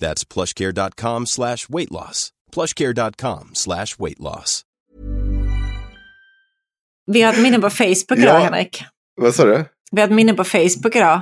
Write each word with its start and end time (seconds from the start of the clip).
That's 0.00 0.24
plushcare.com 0.34 1.26
slash 1.26 1.56
weight 1.68 1.90
loss. 1.90 2.28
plushcare.com 2.54 3.50
slash 3.54 3.86
weight 3.98 4.18
loss. 4.20 4.62
Vi 7.06 7.22
har 7.22 7.32
ett 7.32 7.40
minne 7.42 7.58
på 7.58 7.70
Facebook 7.70 8.18
idag, 8.18 8.40
Ja. 8.40 8.44
Henrik. 8.44 8.82
Vad 9.20 9.34
sa 9.34 9.44
du? 9.44 9.64
Vi 9.92 10.00
har 10.00 10.08
ett 10.08 10.14
minne 10.14 10.34
på 10.34 10.44
Facebook 10.44 10.96
idag. 10.96 11.20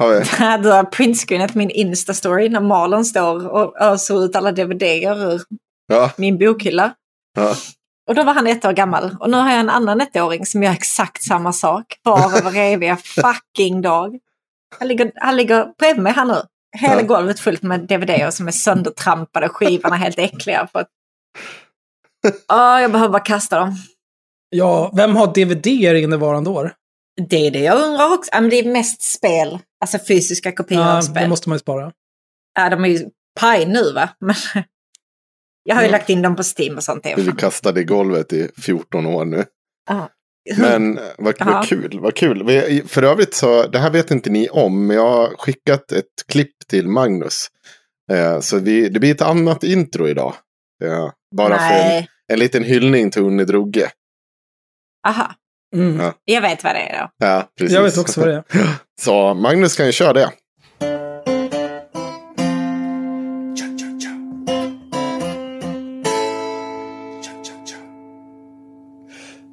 Har 0.00 0.08
vi? 0.08 0.14
Där 0.38 0.58
du 0.58 0.70
har 0.70 0.84
printscreenat 0.84 1.54
min 1.54 1.70
Insta-story 1.70 2.48
när 2.48 2.60
Malin 2.60 3.04
står 3.04 3.48
och 3.48 3.80
öser 3.80 4.24
ut 4.24 4.36
alla 4.36 4.52
DVD-er 4.52 5.32
ur 5.32 5.42
Ja. 5.86 6.10
min 6.16 6.38
bokhylla. 6.38 6.94
ja. 7.36 7.54
Och 8.08 8.14
då 8.14 8.22
var 8.24 8.34
han 8.34 8.46
ett 8.46 8.64
år 8.64 8.72
gammal. 8.72 9.16
Och 9.20 9.30
nu 9.30 9.36
har 9.36 9.50
jag 9.50 9.60
en 9.60 9.70
annan 9.70 10.00
ettåring 10.00 10.46
som 10.46 10.62
gör 10.62 10.72
exakt 10.72 11.22
samma 11.22 11.52
sak. 11.52 11.84
Var 12.02 12.38
över 12.38 12.56
eviga 12.56 12.96
fucking 13.04 13.82
dag. 13.82 14.18
Han 14.78 14.88
ligger, 14.88 15.12
han 15.16 15.36
ligger 15.36 15.66
bredvid 15.78 16.02
mig 16.02 16.12
här 16.12 16.24
nu. 16.24 16.42
Hela 16.72 17.02
golvet 17.02 17.40
fullt 17.40 17.62
med 17.62 17.80
DVD-er 17.80 18.30
som 18.30 18.48
är 18.48 18.52
söndertrampade. 18.52 19.48
Skivorna 19.48 19.96
helt 19.96 20.18
äckliga. 20.18 20.68
För 20.72 20.78
att... 20.80 20.88
Åh, 22.52 22.80
jag 22.82 22.92
behöver 22.92 23.12
bara 23.12 23.22
kasta 23.22 23.60
dem. 23.60 23.74
Ja, 24.50 24.92
vem 24.96 25.16
har 25.16 25.26
DVD-er 25.26 25.94
innevarande 25.94 26.50
år? 26.50 26.74
Det 27.28 27.46
är 27.46 27.50
det 27.50 27.58
jag 27.58 27.82
undrar 27.82 28.14
också. 28.14 28.30
Men 28.34 28.50
det 28.50 28.56
är 28.58 28.72
mest 28.72 29.02
spel. 29.02 29.58
Alltså 29.80 29.98
fysiska 30.08 30.52
kopior 30.52 30.80
av 30.80 30.86
Ja, 30.86 31.02
spel. 31.02 31.22
det 31.22 31.28
måste 31.28 31.48
man 31.48 31.56
ju 31.56 31.60
spara. 31.60 31.92
Ja, 32.54 32.70
de 32.70 32.84
är 32.84 32.88
ju 32.88 33.08
paj 33.40 33.66
nu 33.66 33.92
va? 33.92 34.08
Men 34.20 34.34
jag 35.64 35.74
har 35.74 35.82
ju 35.82 35.88
Ja. 35.88 35.92
lagt 35.92 36.10
in 36.10 36.22
dem 36.22 36.36
på 36.36 36.42
Steam 36.58 36.76
och 36.76 36.82
sånt. 36.84 37.02
Du 37.16 37.32
kastade 37.32 37.80
i 37.80 37.84
golvet 37.84 38.32
i 38.32 38.48
14 38.62 39.06
år 39.06 39.24
nu. 39.24 39.44
Ja. 39.88 40.08
Men 40.58 41.00
vad, 41.18 41.34
vad 41.46 41.68
kul, 41.68 41.98
vad 42.00 42.14
kul. 42.16 42.44
För 42.86 43.02
övrigt 43.02 43.34
så, 43.34 43.66
det 43.66 43.78
här 43.78 43.90
vet 43.90 44.10
inte 44.10 44.30
ni 44.30 44.48
om, 44.48 44.86
men 44.86 44.96
jag 44.96 45.10
har 45.10 45.36
skickat 45.38 45.92
ett 45.92 46.04
klipp 46.28 46.54
till 46.70 46.88
Magnus. 46.88 47.46
Eh, 48.12 48.40
Så 48.40 48.58
vi, 48.58 48.88
det 48.88 49.00
blir 49.00 49.10
ett 49.14 49.22
annat 49.22 49.64
intro 49.64 50.08
idag. 50.08 50.34
Eh, 50.84 51.10
Bara 51.36 51.58
för 51.58 51.64
en, 51.64 51.70
Nej. 51.88 52.08
en 52.32 52.38
liten 52.38 52.64
hyllning 52.64 53.10
till 53.10 53.22
Unni 53.22 53.44
Drugge. 53.44 53.90
Aha, 55.08 55.34
Mm. 55.74 56.00
Ja. 56.00 56.14
jag 56.24 56.40
vet 56.42 56.64
vad 56.64 56.74
det 56.74 56.78
är 56.80 57.00
då. 57.02 57.10
Ja, 57.26 57.48
precis. 57.58 57.74
Jag 57.74 57.82
vet 57.82 57.98
också 57.98 58.20
vad 58.20 58.28
det 58.28 58.34
är. 58.34 58.44
Så 59.00 59.34
Magnus 59.34 59.76
kan 59.76 59.86
ju 59.86 59.92
köra 59.92 60.12
det. 60.12 60.30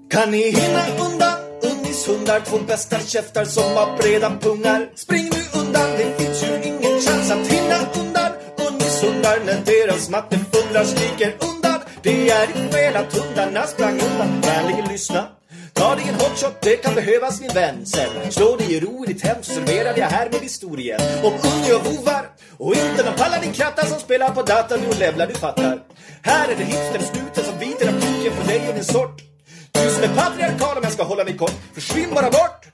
Kan 0.09 0.31
ni 0.31 0.51
hinna 0.51 0.83
undan? 1.05 1.37
Unnis 1.61 2.07
hundar, 2.07 2.39
två 2.39 2.57
bästa 2.57 2.99
käftar 2.99 3.45
som 3.45 3.63
har 3.63 3.97
breda 3.97 4.29
pungar. 4.29 4.89
Spring 4.95 5.23
nu 5.23 5.59
undan, 5.59 5.89
det 5.97 6.19
finns 6.19 6.43
ju 6.43 6.63
ingen 6.63 7.01
chans 7.01 7.31
att 7.31 7.47
hinna 7.47 7.75
undan. 7.99 8.31
Unnis 8.67 9.03
hundar 9.03 9.39
när 9.45 9.61
deras 9.65 10.09
mattefundar 10.09 10.83
skriker 10.83 11.35
undan. 11.39 11.79
Det 12.01 12.29
är 12.29 12.47
ditt 12.47 12.73
fel 12.73 12.95
att 12.95 13.17
hundarna 13.17 13.67
sprang 13.67 13.93
undan. 13.93 14.41
Vänligen 14.41 14.87
lyssna. 14.87 15.27
Ta 15.73 15.95
dig 15.95 16.05
en 16.09 16.15
hotshot, 16.15 16.61
det 16.61 16.75
kan 16.75 16.95
behövas 16.95 17.41
min 17.41 17.53
vän. 17.53 17.85
Sen 17.85 18.31
slå 18.31 18.55
dig 18.55 18.73
i 18.73 18.79
ro 18.79 19.05
i 19.05 19.13
ditt 19.13 19.21
hem 19.21 19.37
så 19.41 19.53
serverar 19.53 19.97
jag 19.97 20.07
här 20.07 20.29
med 20.31 20.41
historien. 20.41 21.01
Om 21.23 21.33
unge 21.33 21.73
och 21.73 21.85
vovar 21.85 22.25
och 22.57 22.75
inte 22.75 23.05
någon 23.05 23.15
paladin 23.17 23.53
kratta 23.53 23.85
som 23.85 23.99
spelar 23.99 24.29
på 24.29 24.41
datan 24.41 24.79
och 24.89 24.99
levlar 24.99 25.27
du 25.27 25.33
fattar. 25.33 25.79
Här 26.21 26.49
är 26.49 26.55
det 26.55 26.63
hipstersnuten 26.63 27.43
som 27.43 27.59
biter 27.59 27.87
av 27.87 27.93
kuken 27.93 28.33
på 28.37 28.47
dig 28.47 28.67
och 28.69 28.73
din 28.73 28.83
sort. 28.83 29.28
Du 29.71 29.89
som 29.89 30.03
är 30.03 30.15
patriarkal 30.15 30.77
om 30.77 30.83
jag 30.83 30.91
ska 30.91 31.03
hålla 31.03 31.23
mig 31.23 31.37
kort 31.37 31.55
Försvinn 31.73 32.09
bara 32.13 32.29
bort. 32.29 32.65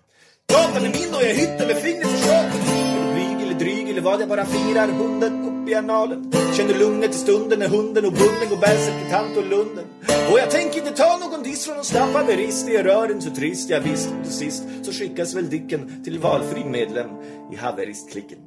Gatan 0.52 0.86
är 0.86 0.92
min 1.00 1.16
och 1.16 1.24
jag 1.24 1.34
hytter 1.34 1.68
med 1.68 1.78
fingret 1.78 2.08
förstått! 2.08 2.30
tjock 2.30 2.70
Är 2.72 3.06
du 3.06 3.14
blyg 3.14 3.48
eller 3.48 3.60
dryg 3.60 3.90
eller 3.90 4.02
vad 4.02 4.22
jag 4.22 4.30
bara 4.30 4.46
firar 4.46 4.88
hunden 4.88 5.46
upp 5.46 5.70
i 5.70 5.76
analen. 5.76 6.32
Känner 6.58 6.80
lugnet 6.80 7.12
i 7.12 7.18
stunden 7.18 7.60
när 7.60 7.68
hunden 7.68 8.06
och 8.06 8.12
bunden 8.12 8.50
går 8.50 8.58
bärsärk 8.58 9.02
till 9.02 9.12
tant 9.12 9.38
och 9.38 9.50
lunden. 9.50 9.86
Och 10.32 10.40
jag 10.40 10.52
tänker 10.52 10.78
inte 10.78 10.92
ta 10.92 11.18
någon 11.18 11.44
diss 11.44 11.66
från 11.66 11.76
någon 11.76 11.86
snabb 11.86 12.14
haverist. 12.14 12.68
Det 12.68 12.84
rör 12.84 13.12
inte 13.12 13.26
så 13.26 13.36
trist, 13.36 13.70
jag 13.70 13.82
visst 13.82 14.10
till 14.24 14.34
sist 14.34 14.64
Så 14.84 14.92
skickas 14.92 15.34
väl 15.34 15.50
Dicken 15.50 16.04
till 16.04 16.20
valfri 16.20 16.64
medlem 16.66 17.10
i 17.54 17.56
haveristklicken 17.56 18.40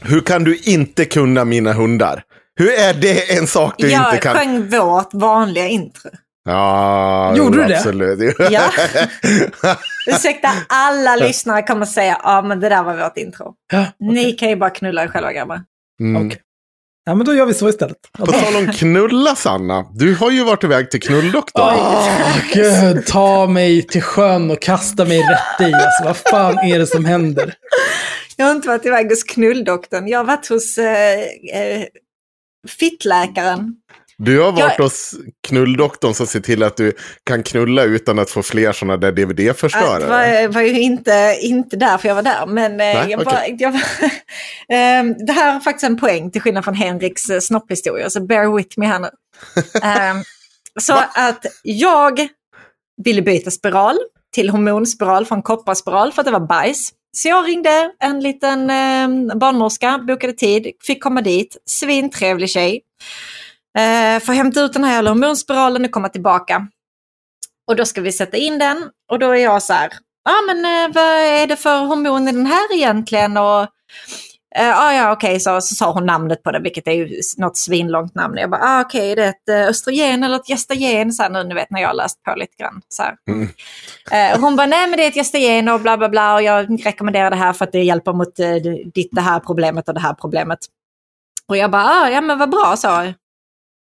Hur 0.00 0.20
kan 0.20 0.44
du 0.44 0.56
inte 0.56 1.04
kunna 1.04 1.44
mina 1.44 1.72
hundar? 1.72 2.22
Hur 2.56 2.72
är 2.72 2.94
det 2.94 3.36
en 3.36 3.46
sak 3.46 3.74
du 3.78 3.90
inte 3.90 4.02
Jag 4.12 4.22
kan? 4.22 4.36
sjöng 4.36 4.68
vårt 4.68 5.14
vanliga 5.14 5.68
intro. 5.68 6.10
Ja, 6.44 7.36
Gjorde 7.36 7.56
du 7.62 7.64
det? 7.68 7.76
absolut. 7.76 8.34
Ja. 8.50 8.62
Ursäkta, 10.06 10.48
alla 10.68 11.16
lyssnare 11.16 11.62
kommer 11.62 11.86
säga 11.86 12.20
ja 12.22 12.42
men 12.42 12.60
det 12.60 12.68
där 12.68 12.82
var 12.82 12.96
vårt 12.96 13.16
intro. 13.16 13.54
Ja, 13.72 13.86
Ni 14.00 14.32
kan 14.32 14.48
ju 14.48 14.56
bara 14.56 14.70
knulla 14.70 15.02
er 15.02 15.08
själva 15.08 15.32
grabbar. 15.32 15.60
Mm. 16.00 16.26
Okej. 16.26 16.40
Ja, 17.06 17.14
men 17.14 17.26
då 17.26 17.34
gör 17.34 17.46
vi 17.46 17.54
så 17.54 17.68
istället. 17.68 17.96
På 18.18 18.26
tal 18.26 18.56
om 18.56 18.72
knulla, 18.72 19.36
Sanna. 19.36 19.84
Du 19.94 20.14
har 20.14 20.30
ju 20.30 20.44
varit 20.44 20.64
iväg 20.64 20.90
till 20.90 21.00
knulldoktorn. 21.00 21.74
Åh, 21.78 22.36
gud, 22.52 23.06
ta 23.06 23.46
mig 23.46 23.82
till 23.82 24.02
sjön 24.02 24.50
och 24.50 24.62
kasta 24.62 25.04
mig 25.04 25.18
rätt 25.18 25.68
i. 25.68 25.72
Alltså, 25.74 26.04
vad 26.04 26.16
fan 26.16 26.58
är 26.58 26.78
det 26.78 26.86
som 26.86 27.04
händer? 27.04 27.54
Jag 28.36 28.46
har 28.46 28.52
inte 28.52 28.68
varit 28.68 28.86
iväg 28.86 29.10
hos 29.10 29.22
knulldoktorn. 29.24 30.08
Jag 30.08 30.18
har 30.18 30.24
varit 30.24 30.48
hos 30.48 30.78
eh, 30.78 31.20
eh, 31.52 31.84
fittläkaren. 32.68 33.74
Du 34.18 34.40
har 34.40 34.52
varit 34.52 34.74
Jag- 34.78 34.84
hos 34.84 35.14
knulldoktorn 35.48 36.14
som 36.14 36.26
ser 36.26 36.40
till 36.40 36.62
att 36.62 36.76
du 36.76 36.92
kan 37.24 37.42
knulla 37.42 37.82
utan 37.82 38.18
att 38.18 38.30
få 38.30 38.42
fler 38.42 38.72
sådana 38.72 38.96
där 38.96 39.06
Jag 39.08 39.14
DVD-förstörare. 39.28 40.06
var, 40.08 40.48
var 40.48 40.62
ju 40.62 40.80
inte, 40.80 41.38
inte 41.40 41.76
därför 41.76 42.08
jag 42.08 42.14
var 42.14 42.22
där. 42.22 42.46
Men 42.46 42.72
eh, 42.72 42.76
Nej, 42.76 43.10
jag 43.10 43.20
okej. 43.20 43.32
var, 43.34 43.56
jag 43.58 43.72
var, 43.72 43.82
Ehm, 44.68 45.14
det 45.26 45.32
här 45.32 45.52
har 45.52 45.60
faktiskt 45.60 45.84
en 45.84 45.98
poäng 45.98 46.30
till 46.30 46.40
skillnad 46.40 46.64
från 46.64 46.74
Henriks 46.74 47.30
eh, 47.30 47.40
snopphistoria. 47.40 48.10
Så 48.10 48.20
bear 48.26 48.56
with 48.56 48.78
me 48.78 48.86
här 48.86 48.98
nu. 48.98 49.08
Ehm, 49.82 50.16
så 50.80 50.92
att 51.14 51.46
jag 51.62 52.28
ville 53.04 53.22
byta 53.22 53.50
spiral. 53.50 53.96
till 54.34 54.50
hormonspiral 54.50 55.26
från 55.26 55.42
kopparspiral 55.42 56.12
för 56.12 56.20
att 56.22 56.26
det 56.26 56.32
var 56.32 56.46
bajs. 56.46 56.90
Så 57.16 57.28
jag 57.28 57.48
ringde 57.48 57.92
en 57.98 58.20
liten 58.20 58.70
eh, 58.70 59.36
barnmorska, 59.36 59.98
bokade 59.98 60.32
tid, 60.32 60.72
fick 60.82 61.02
komma 61.02 61.20
dit. 61.20 61.56
Svintrevlig 61.66 62.50
tjej. 62.50 62.82
Eh, 63.78 64.20
får 64.22 64.32
hämta 64.32 64.60
ut 64.60 64.72
den 64.72 64.84
här 64.84 64.94
jävla 64.94 65.10
hormonspiralen 65.10 65.84
och 65.84 65.90
komma 65.90 66.08
tillbaka. 66.08 66.68
Och 67.66 67.76
då 67.76 67.84
ska 67.84 68.00
vi 68.00 68.12
sätta 68.12 68.36
in 68.36 68.58
den 68.58 68.90
och 69.10 69.18
då 69.18 69.30
är 69.30 69.36
jag 69.36 69.62
så 69.62 69.72
här, 69.72 69.90
ja 70.24 70.32
ah, 70.32 70.54
men 70.54 70.64
eh, 70.64 70.94
vad 70.94 71.04
är 71.14 71.46
det 71.46 71.56
för 71.56 71.84
hormon 71.84 72.28
i 72.28 72.32
den 72.32 72.46
här 72.46 72.74
egentligen? 72.74 73.36
Och 73.36 73.68
ah, 74.58 74.92
ja 74.92 75.12
okej, 75.12 75.28
okay. 75.28 75.40
så, 75.40 75.60
så 75.60 75.74
sa 75.74 75.92
hon 75.92 76.06
namnet 76.06 76.42
på 76.42 76.50
det, 76.52 76.60
vilket 76.60 76.88
är 76.88 76.92
ju 76.92 77.20
något 77.36 77.56
svinlångt 77.56 78.14
namn. 78.14 78.36
Jag 78.36 78.50
bara, 78.50 78.60
ah, 78.62 78.80
okej, 78.80 79.00
okay, 79.00 79.12
är 79.12 79.16
det 79.16 79.24
ett 79.24 79.48
eh, 79.48 79.68
östrogen 79.68 80.22
eller 80.22 80.36
ett 80.36 80.46
gestagen? 80.46 81.12
Så 81.12 81.22
här, 81.22 81.30
nu, 81.30 81.44
ni 81.44 81.54
vet 81.54 81.70
när 81.70 81.80
jag 81.80 81.88
har 81.88 81.94
läst 81.94 82.22
på 82.22 82.34
lite 82.36 82.56
grann. 82.56 82.82
Så 82.88 83.02
mm. 83.28 83.48
eh, 84.10 84.40
hon 84.40 84.56
bara, 84.56 84.66
nej 84.66 84.86
men 84.88 84.96
det 84.96 85.04
är 85.04 85.08
ett 85.08 85.14
gestagen 85.14 85.68
och 85.68 85.80
bla 85.80 85.96
bla 85.96 86.08
bla 86.08 86.34
och 86.34 86.42
jag 86.42 86.86
rekommenderar 86.86 87.30
det 87.30 87.36
här 87.36 87.52
för 87.52 87.64
att 87.64 87.72
det 87.72 87.82
hjälper 87.82 88.12
mot 88.12 88.38
eh, 88.38 88.54
ditt 88.94 89.10
det 89.12 89.20
här 89.20 89.40
problemet 89.40 89.88
och 89.88 89.94
det 89.94 90.00
här 90.00 90.14
problemet. 90.14 90.58
Och 91.48 91.56
jag 91.56 91.70
bara, 91.70 91.84
ah, 91.84 92.10
ja 92.10 92.20
men 92.20 92.38
vad 92.38 92.50
bra, 92.50 92.74
så. 92.76 93.12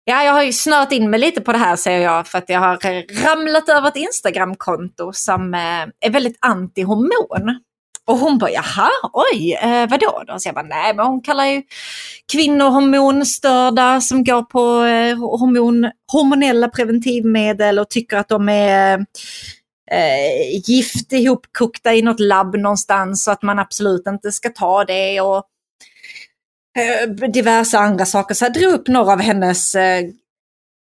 Ja, 0.05 0.23
jag 0.23 0.33
har 0.33 0.43
ju 0.43 0.53
snört 0.53 0.93
in 0.93 1.11
mig 1.11 1.21
lite 1.21 1.41
på 1.41 1.53
det 1.53 1.59
här 1.59 1.77
säger 1.77 2.01
jag 2.01 2.27
för 2.27 2.39
att 2.39 2.49
jag 2.49 2.61
har 2.61 2.77
ramlat 3.25 3.69
över 3.69 3.89
ett 3.89 3.97
Instagramkonto 3.97 5.13
som 5.13 5.55
är 5.55 6.11
väldigt 6.11 6.39
anti-hormon. 6.41 7.55
Och 8.07 8.19
hon 8.19 8.39
bara, 8.39 8.51
jaha, 8.51 8.91
oj, 9.13 9.59
eh, 9.63 9.89
vadå 9.89 10.23
då? 10.27 10.39
Så 10.39 10.49
jag 10.49 10.55
bara, 10.55 10.67
nej 10.67 10.95
men 10.95 11.07
hon 11.07 11.21
kallar 11.21 11.47
ju 11.47 11.63
kvinnor 12.33 12.71
hormonstörda 12.71 14.01
som 14.01 14.25
går 14.25 14.43
på 14.43 14.85
eh, 14.85 15.17
hormon, 15.19 15.91
hormonella 16.13 16.69
preventivmedel 16.69 17.79
och 17.79 17.91
tycker 17.91 18.17
att 18.17 18.29
de 18.29 18.49
är 18.49 18.99
eh, 19.91 20.61
gift 20.65 21.13
ihopkokta 21.13 21.95
i 21.95 22.03
något 22.03 22.21
labb 22.21 22.57
någonstans 22.57 23.25
Så 23.25 23.31
att 23.31 23.43
man 23.43 23.59
absolut 23.59 24.07
inte 24.07 24.33
ska 24.33 24.49
ta 24.49 24.85
det. 24.85 25.21
Och 25.21 25.45
Eh, 26.77 27.29
diverse 27.29 27.79
andra 27.79 28.05
saker. 28.05 28.35
Så 28.35 28.45
jag 28.45 28.53
drog 28.53 28.73
upp 28.73 28.89
några 28.89 29.13
av 29.13 29.21
hennes, 29.21 29.75
eh, 29.75 30.05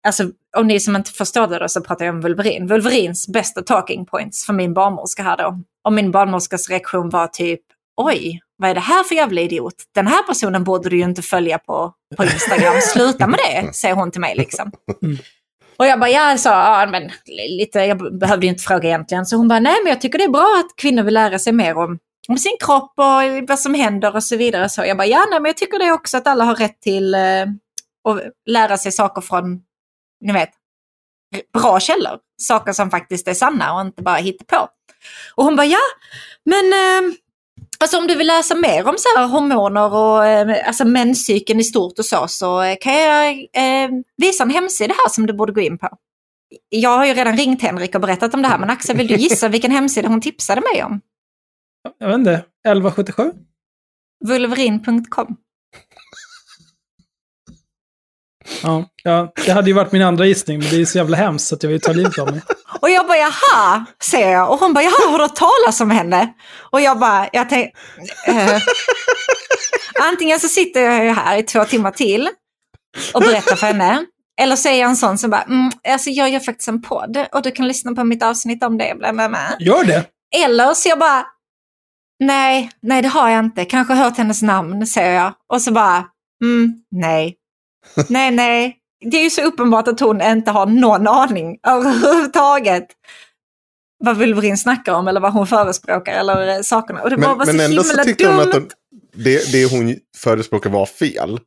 alltså 0.06 0.30
om 0.56 0.66
ni 0.66 0.80
som 0.80 0.96
inte 0.96 1.10
förstår 1.10 1.46
det 1.46 1.58
då 1.58 1.68
så 1.68 1.80
pratar 1.80 2.04
jag 2.04 2.14
om 2.14 2.20
Vulverin. 2.20 2.66
Vulverins 2.66 3.28
bästa 3.28 3.62
talking 3.62 4.06
points 4.06 4.46
för 4.46 4.52
min 4.52 4.74
barnmorska 4.74 5.22
här 5.22 5.36
då. 5.36 5.60
Och 5.84 5.92
min 5.92 6.10
barnmorskas 6.10 6.70
reaktion 6.70 7.10
var 7.10 7.26
typ, 7.26 7.60
oj, 7.96 8.40
vad 8.56 8.70
är 8.70 8.74
det 8.74 8.80
här 8.80 9.04
för 9.04 9.14
jävla 9.14 9.40
idiot? 9.40 9.74
Den 9.94 10.06
här 10.06 10.22
personen 10.22 10.64
borde 10.64 10.88
du 10.88 10.96
ju 10.96 11.04
inte 11.04 11.22
följa 11.22 11.58
på, 11.58 11.92
på 12.16 12.24
Instagram. 12.24 12.74
Sluta 12.80 13.26
med 13.26 13.38
det, 13.38 13.74
säger 13.74 13.94
hon 13.94 14.10
till 14.10 14.20
mig 14.20 14.36
liksom. 14.36 14.72
Mm. 15.02 15.18
Och 15.76 15.86
jag 15.86 16.00
bara, 16.00 16.10
ja, 16.10 16.38
så, 16.38 16.48
ja, 16.48 16.88
men 16.90 17.10
lite, 17.58 17.78
jag 17.78 18.18
behövde 18.18 18.46
inte 18.46 18.62
fråga 18.62 18.88
egentligen. 18.88 19.26
Så 19.26 19.36
hon 19.36 19.48
bara, 19.48 19.60
nej 19.60 19.76
men 19.84 19.90
jag 19.90 20.00
tycker 20.00 20.18
det 20.18 20.24
är 20.24 20.28
bra 20.28 20.62
att 20.64 20.76
kvinnor 20.76 21.02
vill 21.02 21.14
lära 21.14 21.38
sig 21.38 21.52
mer 21.52 21.76
om 21.76 21.98
om 22.28 22.38
sin 22.38 22.56
kropp 22.60 22.92
och 22.96 23.48
vad 23.48 23.58
som 23.58 23.74
händer 23.74 24.14
och 24.14 24.24
så 24.24 24.36
vidare. 24.36 24.68
Så 24.68 24.84
jag 24.84 24.96
bara, 24.96 25.06
ja, 25.06 25.26
nej, 25.30 25.40
men 25.40 25.48
jag 25.48 25.56
tycker 25.56 25.78
det 25.78 25.92
också 25.92 26.16
att 26.16 26.26
alla 26.26 26.44
har 26.44 26.56
rätt 26.56 26.80
till 26.80 27.14
eh, 27.14 27.42
att 28.08 28.20
lära 28.46 28.78
sig 28.78 28.92
saker 28.92 29.20
från, 29.20 29.60
ni 30.20 30.32
vet, 30.32 30.50
bra 31.52 31.80
källor. 31.80 32.18
Saker 32.40 32.72
som 32.72 32.90
faktiskt 32.90 33.28
är 33.28 33.34
sanna 33.34 33.74
och 33.74 33.80
inte 33.80 34.02
bara 34.02 34.18
på. 34.46 34.68
Och 35.34 35.44
hon 35.44 35.56
bara, 35.56 35.66
ja, 35.66 35.78
men 36.44 36.72
eh, 36.72 37.14
alltså 37.80 37.98
om 37.98 38.06
du 38.06 38.14
vill 38.14 38.26
läsa 38.26 38.54
mer 38.54 38.88
om 38.88 38.94
så 38.98 39.18
här 39.18 39.26
hormoner 39.26 39.94
och 39.94 40.26
eh, 40.26 40.66
alltså 40.66 40.84
menscykeln 40.84 41.60
i 41.60 41.64
stort 41.64 41.98
och 41.98 42.04
så, 42.04 42.28
så 42.28 42.76
kan 42.80 42.94
jag 42.94 43.30
eh, 43.32 43.90
visa 44.16 44.42
en 44.42 44.50
hemsida 44.50 44.94
här 45.04 45.10
som 45.10 45.26
du 45.26 45.32
borde 45.32 45.52
gå 45.52 45.60
in 45.60 45.78
på. 45.78 45.88
Jag 46.68 46.96
har 46.98 47.06
ju 47.06 47.14
redan 47.14 47.36
ringt 47.36 47.62
Henrik 47.62 47.94
och 47.94 48.00
berättat 48.00 48.34
om 48.34 48.42
det 48.42 48.48
här, 48.48 48.58
men 48.58 48.70
Axel, 48.70 48.96
vill 48.96 49.06
du 49.06 49.14
gissa 49.14 49.48
vilken 49.48 49.70
hemsida 49.70 50.08
hon 50.08 50.20
tipsade 50.20 50.60
mig 50.60 50.84
om? 50.84 51.00
Jag 51.98 52.06
vet 52.06 52.18
inte. 52.18 52.32
1177? 52.32 53.32
Vulverin.com. 54.24 55.36
Ja, 58.62 58.84
ja, 59.02 59.32
det 59.46 59.52
hade 59.52 59.68
ju 59.70 59.74
varit 59.74 59.92
min 59.92 60.02
andra 60.02 60.26
gissning, 60.26 60.58
men 60.58 60.68
det 60.70 60.80
är 60.80 60.84
så 60.84 60.98
jävla 60.98 61.16
hemskt 61.16 61.52
att 61.52 61.62
jag 61.62 61.70
vill 61.70 61.80
ta 61.80 61.92
livet 61.92 62.18
av 62.18 62.30
mig. 62.30 62.42
Och 62.80 62.90
jag 62.90 63.06
bara 63.06 63.18
jaha, 63.18 63.84
säger 64.02 64.32
jag. 64.32 64.50
Och 64.50 64.58
hon 64.58 64.72
bara 64.72 64.84
jaha, 64.84 65.10
har 65.10 65.18
du 65.18 65.24
hört 65.24 65.36
talas 65.36 65.80
om 65.80 65.90
henne? 65.90 66.34
Och 66.70 66.80
jag 66.80 66.98
bara, 66.98 67.28
jag 67.32 67.48
tänkte... 67.48 67.78
Eh, 68.26 68.60
antingen 70.10 70.40
så 70.40 70.48
sitter 70.48 70.80
jag 70.80 71.04
ju 71.04 71.10
här 71.10 71.36
i 71.36 71.42
två 71.42 71.64
timmar 71.64 71.90
till 71.90 72.28
och 73.14 73.20
berättar 73.20 73.56
för 73.56 73.66
henne. 73.66 74.04
Eller 74.40 74.56
så 74.56 74.68
är 74.68 74.80
jag 74.80 74.90
en 74.90 74.96
sån 74.96 75.18
som 75.18 75.30
bara, 75.30 75.42
mm, 75.42 75.72
alltså 75.88 76.10
jag 76.10 76.30
gör 76.30 76.40
faktiskt 76.40 76.68
en 76.68 76.82
podd 76.82 77.26
och 77.32 77.42
du 77.42 77.50
kan 77.50 77.68
lyssna 77.68 77.92
på 77.92 78.04
mitt 78.04 78.22
avsnitt 78.22 78.64
om 78.64 78.78
det. 78.78 78.94
Bla, 78.98 79.12
bla, 79.12 79.28
bla. 79.28 79.56
Gör 79.58 79.84
det? 79.84 80.04
Eller 80.44 80.74
så 80.74 80.88
jag 80.88 80.98
bara, 80.98 81.26
nej, 82.20 82.70
nej 82.82 83.02
det 83.02 83.08
har 83.08 83.30
jag 83.30 83.44
inte. 83.44 83.64
Kanske 83.64 83.94
hört 83.94 84.16
hennes 84.16 84.42
namn, 84.42 84.86
säger 84.86 85.14
jag. 85.14 85.32
Och 85.52 85.62
så 85.62 85.72
bara, 85.72 86.04
mm, 86.42 86.72
nej. 86.90 87.36
Nej, 88.08 88.30
nej. 88.30 88.76
Det 89.10 89.16
är 89.16 89.24
ju 89.24 89.30
så 89.30 89.42
uppenbart 89.42 89.88
att 89.88 90.00
hon 90.00 90.22
inte 90.22 90.50
har 90.50 90.66
någon 90.66 91.08
aning 91.08 91.58
överhuvudtaget 91.66 92.86
vad 94.04 94.16
Vulverin 94.16 94.56
snackar 94.58 94.92
om 94.92 95.08
eller 95.08 95.20
vad 95.20 95.32
hon 95.32 95.46
förespråkar 95.46 96.12
eller 96.12 96.62
sakerna. 96.62 97.02
Och 97.02 97.10
det 97.10 97.16
men, 97.16 97.28
var 97.38 97.46
men 97.46 97.58
så 97.58 97.62
ändå 97.62 97.82
så 97.82 98.04
tyckte 98.04 98.24
dumt. 98.24 98.32
hon 98.36 98.40
att 98.48 98.52
de, 98.52 98.68
det, 99.24 99.52
det 99.52 99.64
hon 99.70 99.96
förespråkar 100.16 100.70
var 100.70 100.86
fel. 100.86 101.40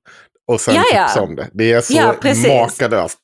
Och 0.48 0.62
sen 0.62 0.76
Ja, 0.76 0.84
ja. 0.94 1.06
tipsade 1.08 1.26
om 1.28 1.36
det. 1.36 1.50
Det 1.54 1.72
är 1.74 1.82
så 1.82 1.94
Ja, 1.94 2.16
precis. 2.22 2.48
makalöst 2.48 3.20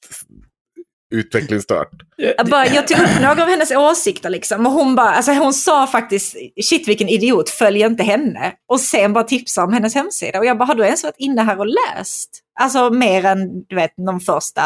utvecklingsstört. 1.13 1.89
Jag, 2.17 2.47
bara, 2.47 2.67
jag 2.67 2.87
tog 2.87 2.97
upp 2.97 3.21
några 3.21 3.43
av 3.43 3.49
hennes 3.49 3.71
åsikter 3.71 4.29
liksom 4.29 4.65
och 4.65 4.71
hon 4.71 4.95
bara, 4.95 5.09
alltså 5.09 5.31
hon 5.31 5.53
sa 5.53 5.87
faktiskt, 5.87 6.35
shit 6.63 6.87
vilken 6.87 7.09
idiot, 7.09 7.49
följ 7.49 7.81
inte 7.81 8.03
henne. 8.03 8.53
Och 8.67 8.79
sen 8.79 9.13
bara 9.13 9.23
tipsa 9.23 9.63
om 9.63 9.73
hennes 9.73 9.95
hemsida. 9.95 10.39
Och 10.39 10.45
jag 10.45 10.57
bara, 10.57 10.65
har 10.65 10.75
du 10.75 10.83
ens 10.83 11.03
varit 11.03 11.15
inne 11.17 11.41
här 11.41 11.59
och 11.59 11.67
läst? 11.67 12.29
Alltså 12.59 12.89
mer 12.89 13.25
än, 13.25 13.63
du 13.63 13.75
vet, 13.75 13.93
de 14.05 14.19
första... 14.19 14.61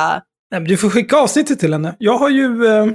Nej, 0.52 0.62
men 0.62 0.64
du 0.64 0.78
får 0.78 0.90
skicka 0.90 1.18
avsnittet 1.18 1.60
till 1.60 1.74
henne. 1.74 1.96
Jag 2.00 2.18
har 2.18 2.30
ju... 2.30 2.66
Eh, 2.66 2.88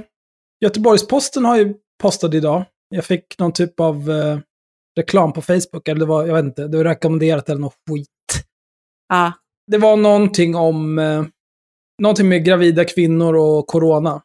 Göteborgs-Posten 0.65 1.45
har 1.45 1.57
ju 1.57 1.73
postat 2.01 2.33
idag. 2.33 2.65
Jag 2.89 3.05
fick 3.05 3.39
någon 3.39 3.53
typ 3.53 3.79
av 3.79 4.11
eh, 4.11 4.37
reklam 4.97 5.33
på 5.33 5.41
Facebook. 5.41 5.87
Eller 5.87 5.99
det 5.99 6.05
var, 6.05 6.25
jag 6.25 6.33
vet 6.33 6.45
inte, 6.45 6.67
det 6.67 6.77
var 6.77 6.83
rekommenderat 6.83 7.49
eller 7.49 7.61
något 7.61 7.75
skit. 7.89 8.07
Ja, 9.09 9.31
Det 9.71 9.77
var 9.77 9.97
någonting 9.97 10.55
om... 10.55 10.99
Eh, 10.99 11.23
någonting 12.01 12.29
med 12.29 12.45
gravida 12.45 12.85
kvinnor 12.85 13.35
och 13.35 13.67
corona. 13.67 14.21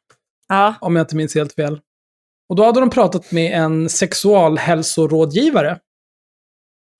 ja, 0.49 0.75
Om 0.81 0.97
jag 0.97 1.03
inte 1.03 1.17
minns 1.17 1.35
helt 1.35 1.55
fel. 1.55 1.81
Och 2.49 2.57
då 2.57 2.65
hade 2.65 2.81
de 2.81 2.91
pratat 2.91 3.33
med 3.33 3.53
en 3.63 3.89
sexualhälsorådgivare. 3.89 5.79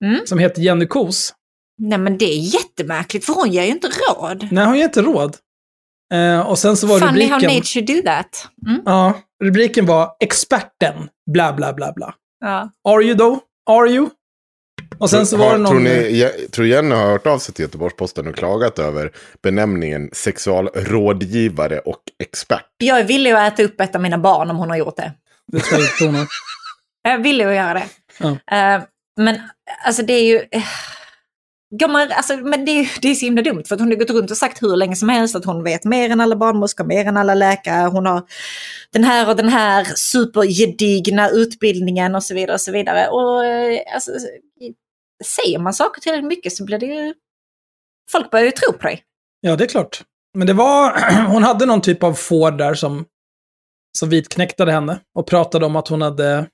Mm. 0.05 0.19
Som 0.25 0.39
heter 0.39 0.61
Jenny 0.61 0.85
Kos. 0.87 1.33
nej 1.77 1.97
men 1.99 2.17
det 2.17 2.25
är 2.25 2.37
jättemärkligt 2.37 3.25
för 3.25 3.33
hon 3.33 3.51
ger 3.51 3.63
ju 3.63 3.69
inte 3.71 3.87
råd. 3.87 4.47
Nej, 4.51 4.65
hon 4.65 4.77
ger 4.77 4.83
inte 4.85 5.01
råd. 5.01 5.37
Eh, 6.13 6.39
och 6.49 6.59
sen 6.59 6.77
så 6.77 6.87
var 6.87 6.99
Funny 6.99 7.25
how 7.25 7.35
rubriken... 7.35 7.55
nature 7.57 7.81
do 7.95 8.01
that. 8.05 8.47
Mm. 8.67 8.81
Ja, 8.85 9.13
rubriken 9.43 9.85
var 9.85 10.15
experten, 10.19 11.09
bla 11.31 11.53
bla 11.53 11.73
bla 11.73 11.93
bla. 11.95 12.13
Ja. 12.39 12.69
Are 12.89 13.03
you 13.03 13.17
though? 13.17 13.39
Are 13.69 13.89
you? 13.89 14.09
Och 14.99 15.09
sen 15.09 15.25
så 15.27 15.37
var 15.37 15.51
det 15.51 15.57
någon... 15.57 15.71
Tror, 15.71 15.79
ni, 15.79 16.47
tror 16.51 16.67
Jenny 16.67 16.95
har 16.95 17.11
hört 17.11 17.27
av 17.27 17.39
sig 17.39 17.53
till 17.53 17.63
Göteborgs-Posten 17.63 18.27
och 18.27 18.35
klagat 18.35 18.79
över 18.79 19.11
benämningen 19.43 20.09
sexualrådgivare 20.13 21.79
och 21.79 22.01
expert? 22.23 22.65
Jag 22.77 22.99
är 22.99 23.03
villig 23.03 23.31
att 23.31 23.53
äta 23.53 23.63
upp 23.63 23.81
ett 23.81 23.95
av 23.95 24.01
mina 24.01 24.17
barn 24.17 24.49
om 24.49 24.57
hon 24.57 24.69
har 24.69 24.77
gjort 24.77 24.97
det. 24.97 25.11
Det 25.51 25.63
jag 25.71 25.79
inte 25.81 26.05
hon. 26.17 26.27
Jag 27.03 27.13
är 27.13 27.17
villig 27.17 27.45
att 27.45 27.55
göra 27.55 27.73
det. 27.73 27.85
Ja. 28.19 28.29
Eh, 28.57 28.83
men 29.21 29.35
alltså 29.85 30.03
det 30.03 30.13
är 30.13 30.23
ju... 30.23 30.35
eh, 30.51 30.63
går 31.79 31.87
man, 31.87 32.11
alltså, 32.11 32.37
men 32.37 32.65
det 32.65 32.71
är, 32.71 32.83
ju- 32.83 32.89
det 33.01 33.07
är 33.09 33.15
så 33.15 33.25
himla 33.25 33.41
dumt 33.41 33.63
för 33.67 33.75
att 33.75 33.81
hon 33.81 33.89
har 33.91 33.95
gått 33.95 34.09
runt 34.09 34.31
och 34.31 34.37
sagt 34.37 34.61
hur 34.61 34.75
länge 34.75 34.95
som 34.95 35.09
helst 35.09 35.35
att 35.35 35.45
hon 35.45 35.63
vet 35.63 35.85
mer 35.85 36.09
än 36.09 36.21
alla 36.21 36.35
barnmorskor, 36.35 36.83
mer 36.85 37.05
än 37.05 37.17
alla 37.17 37.33
läkare. 37.33 37.87
Hon 37.87 38.05
har 38.05 38.23
den 38.93 39.03
här 39.03 39.29
och 39.29 39.35
den 39.35 39.49
här 39.49 39.83
supergedigna 39.95 41.29
utbildningen 41.29 42.15
och 42.15 42.23
så 42.23 42.33
vidare. 42.33 42.53
Och 42.53 42.61
så 42.61 42.71
vidare. 42.71 43.07
Och 43.07 43.45
eh, 43.45 43.79
alltså, 43.93 44.11
säger 45.25 45.59
man 45.59 45.73
saker 45.73 46.01
tillräckligt 46.01 46.27
mycket 46.27 46.53
så 46.53 46.65
blir 46.65 46.79
det 46.79 46.85
ju... 46.85 47.13
Folk 48.11 48.31
börjar 48.31 48.45
ju 48.45 48.51
tro 48.51 48.73
på 48.73 48.87
dig. 48.87 49.03
Ja, 49.41 49.55
det 49.55 49.63
är 49.63 49.67
klart. 49.67 50.03
Men 50.37 50.47
det 50.47 50.53
var... 50.53 50.99
hon 51.27 51.43
hade 51.43 51.65
någon 51.65 51.81
typ 51.81 52.03
av 52.03 52.13
får 52.13 52.51
där 52.51 52.73
som, 52.73 53.05
som 53.97 54.09
vitknäktade 54.09 54.71
henne. 54.71 54.99
Och 55.15 55.27
pratade 55.27 55.65
om 55.65 55.75
att 55.75 55.87
hon 55.87 56.01
hade 56.01 56.47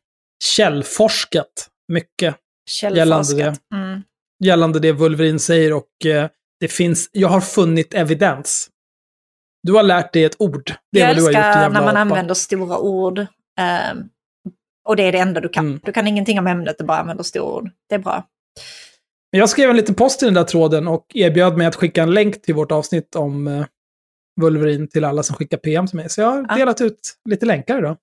källforskat 0.43 1.69
mycket 1.87 2.35
Gällande 2.81 3.25
Källforskat. 3.25 3.59
Mm. 3.73 4.01
gällande 4.43 4.79
det 4.79 4.91
Wolverine 4.91 5.39
säger 5.39 5.73
och 5.73 6.05
eh, 6.05 6.29
det 6.59 6.67
finns... 6.67 7.09
Jag 7.11 7.27
har 7.27 7.41
funnit 7.41 7.93
evidens. 7.93 8.69
Du 9.63 9.73
har 9.73 9.83
lärt 9.83 10.13
dig 10.13 10.23
ett 10.23 10.35
ord. 10.39 10.73
Det 10.91 11.01
är 11.01 11.03
Jag 11.03 11.07
vad 11.07 11.17
du 11.17 11.21
har 11.23 11.31
gjort, 11.31 11.37
älskar 11.37 11.69
när 11.69 11.81
man 11.81 11.89
apa. 11.89 11.99
använder 11.99 12.33
stora 12.33 12.77
ord. 12.77 13.25
ehm, 13.59 14.09
och 14.87 14.95
det 14.95 15.03
är 15.03 15.11
det 15.11 15.17
enda 15.17 15.41
du 15.41 15.49
kan. 15.49 15.65
Mm. 15.67 15.79
Du 15.83 15.91
kan 15.91 16.07
ingenting 16.07 16.39
om 16.39 16.47
ämnet, 16.47 16.75
du 16.77 16.83
bara 16.83 16.97
använder 16.97 17.23
stora 17.23 17.57
ord. 17.57 17.69
Det 17.89 17.95
är 17.95 17.99
bra. 17.99 18.27
Men 19.31 19.39
Jag 19.39 19.49
skrev 19.49 19.69
en 19.69 19.75
liten 19.77 19.95
post 19.95 20.23
i 20.23 20.25
den 20.25 20.33
där 20.33 20.43
tråden 20.43 20.87
och 20.87 21.05
erbjöd 21.13 21.57
mig 21.57 21.67
att 21.67 21.75
skicka 21.75 22.03
en 22.03 22.13
länk 22.13 22.41
till 22.41 22.55
vårt 22.55 22.71
avsnitt 22.71 23.15
om 23.15 23.47
eh, 23.47 23.65
Wolverine 24.41 24.87
till 24.87 25.03
alla 25.05 25.23
som 25.23 25.35
skickar 25.35 25.57
PM 25.57 25.87
till 25.87 25.95
mig. 25.95 26.09
Så 26.09 26.21
jag 26.21 26.27
har 26.31 26.45
Ja. 26.49 26.55
delat 26.55 26.81
ut 26.81 26.99
lite 27.29 27.45
länkar 27.45 27.77
idag. 27.77 27.97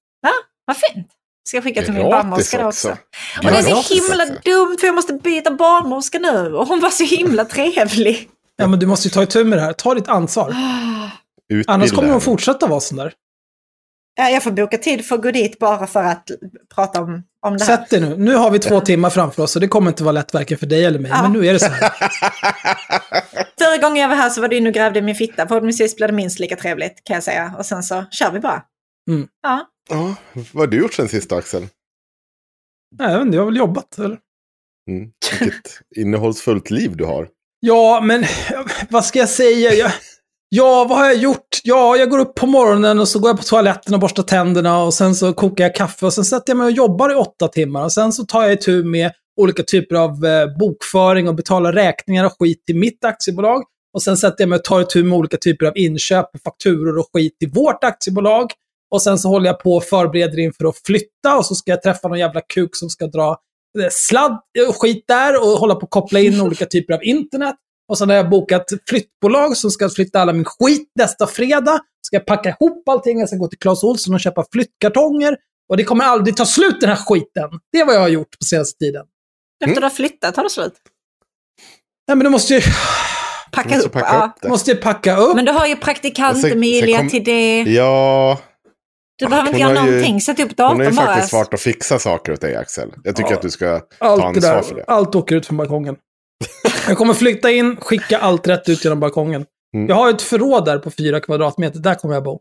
Vad 0.65 0.77
fint. 0.77 1.09
Ska 1.49 1.57
jag 1.57 1.65
skicka 1.65 1.83
till 1.83 1.93
min 1.93 2.03
barnmorska 2.11 2.67
också. 2.67 2.89
också. 2.89 3.03
Och 3.39 3.45
det 3.53 3.59
är 3.59 3.63
så 3.83 3.95
himla 3.95 4.23
också. 4.25 4.51
dumt 4.51 4.77
för 4.81 4.87
jag 4.87 4.95
måste 4.95 5.13
byta 5.13 5.51
barnmorska 5.51 6.19
nu. 6.19 6.55
Och 6.55 6.67
hon 6.67 6.81
var 6.81 6.91
så 6.91 7.05
himla 7.05 7.45
trevlig. 7.45 8.29
Ja, 8.57 8.67
men 8.67 8.79
du 8.79 8.87
måste 8.87 9.09
ju 9.09 9.13
ta 9.13 9.23
itu 9.23 9.45
med 9.45 9.59
det 9.59 9.63
här. 9.63 9.73
Ta 9.73 9.95
ditt 9.95 10.09
ansvar. 10.09 10.55
Utbilda 11.49 11.73
Annars 11.73 11.93
kommer 11.93 12.09
hon 12.13 12.21
fortsätta 12.21 12.67
vara 12.67 12.81
sån 12.81 12.99
där. 12.99 13.13
Ja, 14.15 14.29
jag 14.29 14.43
får 14.43 14.51
boka 14.51 14.79
tid 14.79 15.07
för 15.07 15.15
att 15.15 15.23
gå 15.23 15.31
dit 15.31 15.59
bara 15.59 15.87
för 15.87 16.03
att 16.05 16.31
prata 16.75 17.01
om, 17.03 17.23
om 17.47 17.57
det 17.59 17.65
här. 17.65 17.77
Sätt 17.77 17.91
dig 17.91 18.01
nu. 18.01 18.17
Nu 18.17 18.35
har 18.35 18.51
vi 18.51 18.59
två 18.59 18.81
timmar 18.81 19.11
framför 19.11 19.43
oss 19.43 19.57
och 19.57 19.61
det 19.61 19.69
kommer 19.69 19.91
inte 19.91 20.05
vara 20.05 20.13
lätt 20.13 20.35
varken 20.35 20.59
för 20.59 20.67
dig 20.67 20.85
eller 20.85 20.99
mig. 20.99 21.11
Ja. 21.11 21.23
Men 21.23 21.33
nu 21.33 21.47
är 21.47 21.53
det 21.53 21.59
så 21.59 21.67
här. 21.67 21.91
Förra 23.59 23.77
gången 23.83 24.03
jag 24.03 24.09
var 24.09 24.17
här 24.17 24.31
så 24.31 24.41
var 24.41 24.49
du 24.49 24.57
inne 24.57 24.69
och 24.69 24.75
grävde 24.75 24.99
i 24.99 25.03
min 25.03 25.15
fitta. 25.15 25.49
Förhoppningsvis 25.49 25.97
blir 25.97 26.07
det 26.07 26.13
minst 26.13 26.39
lika 26.39 26.57
trevligt 26.57 27.05
kan 27.05 27.15
jag 27.15 27.23
säga. 27.23 27.55
Och 27.59 27.67
sen 27.67 27.83
så 27.83 28.05
kör 28.11 28.33
vi 28.33 28.41
bara. 28.41 28.63
Mm. 29.11 29.29
Ja. 29.43 29.69
Ja, 29.91 30.15
vad 30.33 30.63
har 30.63 30.67
du 30.67 30.79
gjort 30.79 30.95
sen 30.95 31.09
sist 31.09 31.33
Axel? 31.33 31.67
Nej, 32.99 33.11
jag 33.11 33.19
vet 33.19 33.27
inte, 33.27 33.37
jag 33.37 33.43
har 33.43 33.51
väl 33.51 33.57
jobbat, 33.57 33.99
eller? 33.99 34.19
Mm. 34.91 35.11
Vilket 35.41 35.81
innehållsfullt 35.97 36.71
liv 36.71 36.97
du 36.97 37.05
har. 37.05 37.29
Ja, 37.61 38.01
men 38.05 38.25
vad 38.91 39.05
ska 39.05 39.19
jag 39.19 39.29
säga? 39.29 39.73
Jag, 39.75 39.93
ja, 40.55 40.87
vad 40.89 40.99
har 40.99 41.05
jag 41.05 41.17
gjort? 41.17 41.61
Ja, 41.65 41.97
jag 41.97 42.11
går 42.11 42.19
upp 42.19 42.35
på 42.35 42.47
morgonen 42.47 42.99
och 43.01 43.09
så 43.09 43.19
går 43.19 43.31
jag 43.31 43.39
på 43.39 43.43
toaletten 43.43 43.95
och 43.95 44.01
borstar 44.01 44.23
tänderna 44.23 44.83
och 44.83 44.95
sen 44.95 45.15
så 45.15 45.33
kokar 45.33 45.65
jag 45.65 45.75
kaffe 45.75 46.07
och 46.07 46.13
sen 46.13 46.25
sätter 46.25 46.51
jag 46.51 46.57
mig 46.57 46.65
och 46.65 46.73
jobbar 46.73 47.13
i 47.13 47.15
åtta 47.15 47.49
timmar 47.49 47.85
och 47.85 47.93
sen 47.93 48.13
så 48.13 48.25
tar 48.25 48.43
jag 48.43 48.53
itu 48.53 48.85
med 48.85 49.13
olika 49.41 49.63
typer 49.63 49.97
av 49.97 50.25
eh, 50.25 50.57
bokföring 50.59 51.29
och 51.29 51.35
betalar 51.35 51.73
räkningar 51.73 52.25
och 52.25 52.33
skit 52.41 52.67
till 52.67 52.77
mitt 52.77 53.05
aktiebolag. 53.05 53.63
Och 53.95 54.03
sen 54.03 54.17
sätter 54.17 54.43
jag 54.43 54.49
mig 54.49 54.57
och 54.57 54.65
tar 54.65 54.81
itu 54.81 55.05
med 55.05 55.19
olika 55.19 55.37
typer 55.37 55.67
av 55.67 55.77
inköp, 55.77 56.27
fakturor 56.45 56.99
och 56.99 57.07
skit 57.13 57.37
i 57.41 57.47
vårt 57.47 57.85
aktiebolag. 57.85 58.51
Och 58.91 59.03
sen 59.03 59.19
så 59.19 59.29
håller 59.29 59.47
jag 59.47 59.61
på 59.61 59.73
och 59.77 59.85
förbereder 59.85 60.39
inför 60.39 60.69
att 60.69 60.79
flytta 60.87 61.37
och 61.37 61.47
så 61.47 61.55
ska 61.55 61.71
jag 61.71 61.83
träffa 61.83 62.09
någon 62.09 62.19
jävla 62.19 62.41
kuk 62.41 62.77
som 62.77 62.91
ska 62.91 63.07
dra 63.07 63.37
eh, 63.81 63.89
sladd 63.91 64.39
och 64.69 64.81
skit 64.81 65.05
där 65.09 65.43
och 65.43 65.49
hålla 65.49 65.75
på 65.75 65.85
att 65.85 65.91
koppla 65.91 66.21
in 66.21 66.41
olika 66.47 66.67
typer 66.67 66.95
av 66.95 67.05
internet. 67.05 67.57
Och 67.89 67.99
sen 67.99 68.09
har 68.09 68.17
jag 68.17 68.31
bokat 68.31 68.65
flyttbolag 68.89 69.57
som 69.57 69.71
ska 69.71 69.89
flytta 69.89 70.21
alla 70.21 70.33
min 70.33 70.45
skit 70.45 70.89
nästa 70.99 71.27
fredag. 71.27 71.81
Ska 72.07 72.17
jag 72.17 72.27
packa 72.27 72.49
ihop 72.49 72.89
allting, 72.89 73.19
jag 73.19 73.29
ska 73.29 73.37
gå 73.39 73.49
till 73.49 73.59
Clas 73.59 73.85
Ohlson 73.85 74.15
och 74.15 74.21
köpa 74.21 74.45
flyttkartonger. 74.53 75.37
Och 75.69 75.77
det 75.77 75.85
kommer 75.85 76.05
aldrig 76.05 76.37
ta 76.37 76.45
slut 76.47 76.81
den 76.81 76.89
här 76.89 76.97
skiten. 76.97 77.51
Det 77.73 77.79
är 77.79 77.87
vad 77.87 77.95
jag 77.95 78.01
har 78.01 78.09
gjort 78.09 78.39
på 78.39 78.45
senaste 78.45 78.79
tiden. 78.79 79.07
Efter 79.65 79.77
du 79.81 79.83
har 79.87 79.91
flyttat 79.91 80.35
tar 80.35 80.43
det 80.43 80.51
slut. 80.51 80.73
Nej, 82.09 82.17
men 82.17 82.25
du 82.25 82.31
måste 82.31 82.55
ju, 82.55 82.61
Packa 83.53 83.69
Måste 83.69 83.87
upp. 83.87 83.93
packa 83.93 84.25
upp 84.27 84.33
det. 84.43 84.49
måste 84.49 84.71
ju 84.71 84.77
packa 84.77 85.17
upp. 85.17 85.37
Men 85.37 85.45
du 85.45 85.53
har 85.53 85.67
ju 85.67 85.73
Och 85.73 85.79
sen- 85.79 85.85
praktikant 85.85 86.41
sen 86.41 86.53
Emilia 86.53 86.99
kom- 86.99 87.09
till 87.09 87.25
det. 87.25 87.63
Ja, 87.63 88.39
Du 89.19 89.27
behöver 89.27 89.49
inte 89.49 89.61
göra 89.61 89.79
har 89.79 89.87
ju- 89.87 89.93
någonting. 89.93 90.21
Sätt 90.21 90.41
upp 90.41 90.53
hon 90.59 90.67
har 90.67 90.75
ju 90.75 90.79
datorn 90.85 90.97
bara. 90.97 91.07
faktiskt 91.07 91.31
svårt 91.31 91.55
att 91.55 91.61
fixa 91.61 91.99
saker 91.99 92.33
åt 92.33 92.41
dig 92.41 92.57
Axel. 92.57 92.91
Jag 93.05 93.17
tycker 93.17 93.31
Ja. 93.31 93.37
att 93.37 93.43
du 93.43 93.51
ska 93.51 93.81
ta 93.81 93.87
allt 94.07 94.21
det 94.21 94.27
ansvar 94.27 94.55
där, 94.55 94.63
för 94.63 94.75
det. 94.75 94.85
allt 94.87 95.15
åker 95.15 95.37
ut 95.37 95.47
från 95.47 95.57
balkongen. 95.57 95.97
Jag 96.89 96.99
kommer 96.99 97.15
flytta 97.15 97.51
in, 97.51 97.77
skicka 97.77 98.19
allt 98.19 98.49
rätt 98.49 98.69
ut 98.69 98.85
genom 98.85 99.01
balkongen. 99.01 99.45
Mm. 99.75 99.89
Jag 99.89 99.97
har 99.97 100.11
ett 100.11 100.23
förråd 100.23 100.65
där 100.65 100.79
på 100.79 100.91
fyra 100.91 101.21
kvadratmeter, 101.21 101.79
där 101.79 101.95
kommer 101.95 102.15
jag 102.15 102.25
bo. 102.25 102.41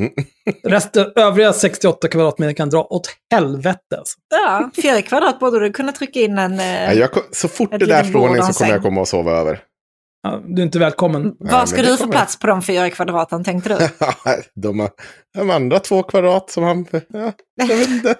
Mm. 0.00 0.12
Resten, 0.64 1.12
övriga 1.16 1.52
68 1.52 2.08
kvadratmeter 2.08 2.52
kan 2.52 2.70
dra 2.70 2.84
åt 2.84 3.08
helvete. 3.32 3.78
Alltså. 3.98 4.18
Ja, 4.30 4.70
fyra 4.82 5.02
kvadrat 5.02 5.38
borde 5.40 5.60
du 5.60 5.72
kunna 5.72 5.92
trycka 5.92 6.20
in 6.20 6.38
en... 6.38 6.52
eh, 6.52 6.58
Nej, 6.58 6.98
jag, 6.98 7.10
så 7.32 7.48
fort 7.48 7.70
det 7.70 7.86
där 7.86 8.04
slår 8.04 8.28
ner 8.28 8.38
och 8.38 8.44
så 8.44 8.52
kommer 8.52 8.72
jag 8.72 8.82
komma 8.82 9.00
och 9.00 9.08
sova 9.08 9.32
över. 9.32 9.60
Ja, 10.22 10.40
du 10.46 10.62
är 10.62 10.66
inte 10.66 10.78
välkommen. 10.78 11.34
Var 11.38 11.58
men 11.58 11.66
ska 11.66 11.82
du 11.82 11.96
få 11.96 12.06
plats 12.06 12.38
på 12.38 12.46
de 12.46 12.62
fyra 12.62 12.90
kvadraten 12.90 13.44
tänkte 13.44 13.68
du? 13.68 13.88
de, 14.62 14.88
de 15.34 15.50
andra 15.50 15.78
två 15.78 16.02
kvadrat 16.02 16.50
som 16.50 16.64
han... 16.64 16.86
Ja, 17.08 17.32
jag 17.54 17.66
vet 17.76 17.88
inte. 17.88 18.14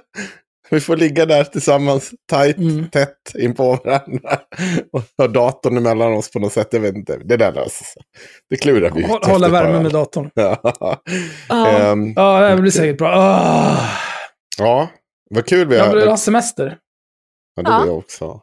Vi 0.73 0.81
får 0.81 0.97
ligga 0.97 1.26
där 1.26 1.45
tillsammans, 1.45 2.11
tajt, 2.31 2.57
Mm. 2.57 2.88
tätt 2.91 3.17
in 3.38 3.55
på 3.55 3.64
varandra. 3.85 4.38
Och 4.93 5.02
ha 5.19 5.29
datorn 5.29 5.76
emellan 5.76 6.12
oss 6.12 6.31
på 6.31 6.38
något 6.38 6.52
sätt. 6.52 6.69
Jag 6.71 6.81
vet 6.81 6.95
inte. 6.95 7.19
Det 7.25 7.37
där 7.37 7.52
löser 7.52 7.85
sig. 7.85 8.02
Det 8.50 8.57
klurar 8.57 8.91
vi 8.91 9.00
ut 9.00 9.07
Hålla 9.07 9.19
efter 9.21 9.35
ett 9.35 9.41
par 9.43 9.50
värme 9.50 9.76
öl. 9.76 9.83
med 9.83 9.93
datorn. 9.93 10.31
Ja. 10.35 10.76
Ja. 11.49 11.69
Ehm, 11.69 12.12
Ja, 12.17 12.50
det 12.57 12.62
blir 12.62 12.71
säkert 12.71 12.99
bra. 12.99 13.12
Ah, 13.17 13.88
ja, 14.59 14.88
vad 15.31 15.47
kul 15.47 15.69
vi 15.69 15.76
jag 15.76 15.85
har. 15.87 15.97
vill 15.97 16.09
ha 16.09 16.17
semester. 16.17 16.79
Ja, 17.57 17.62
det 17.62 17.79
vill 17.79 17.88
jag 17.88 17.99
också. 17.99 18.41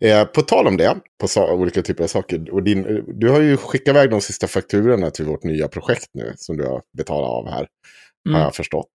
Eh, 0.00 0.24
på 0.24 0.42
tal 0.42 0.66
om 0.66 0.76
det, 0.76 0.96
på 1.20 1.28
sa- 1.28 1.52
olika 1.52 1.82
typer 1.82 2.04
av 2.04 2.08
saker. 2.08 2.50
Och 2.54 2.62
din, 2.62 3.04
du 3.20 3.28
har 3.30 3.40
ju 3.40 3.56
skickat 3.56 3.88
iväg 3.88 4.10
de 4.10 4.20
sista 4.20 4.46
fakturorna 4.46 5.10
till 5.10 5.24
vårt 5.24 5.42
nya 5.44 5.68
projekt 5.68 6.06
nu. 6.14 6.32
Som 6.36 6.56
du 6.56 6.66
har 6.66 6.82
betalat 6.98 7.30
av 7.30 7.48
här. 7.50 7.66
Har 8.24 8.30
Mm. 8.30 8.40
jag 8.42 8.54
förstått. 8.54 8.86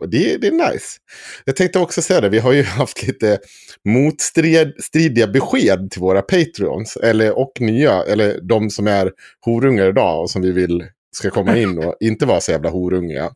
Och 0.00 0.08
det, 0.08 0.36
det 0.36 0.46
är 0.46 0.72
nice. 0.72 0.98
Jag 1.44 1.56
tänkte 1.56 1.78
också 1.78 2.02
säga 2.02 2.20
det, 2.20 2.28
vi 2.28 2.38
har 2.38 2.52
ju 2.52 2.62
haft 2.62 3.06
lite 3.06 3.38
motstridiga 3.84 5.26
besked 5.26 5.90
till 5.90 6.00
våra 6.00 6.22
Patreons. 6.22 6.96
Eller, 6.96 7.38
och 7.38 7.60
nya, 7.60 8.02
eller 8.02 8.40
de 8.40 8.70
som 8.70 8.86
är 8.86 9.12
horungar 9.40 9.88
idag 9.88 10.20
och 10.22 10.30
som 10.30 10.42
vi 10.42 10.52
vill 10.52 10.86
ska 11.16 11.30
komma 11.30 11.56
in 11.56 11.78
och 11.78 11.96
inte 12.00 12.26
vara 12.26 12.40
så 12.40 12.52
jävla 12.52 12.70
horunga. 12.70 13.30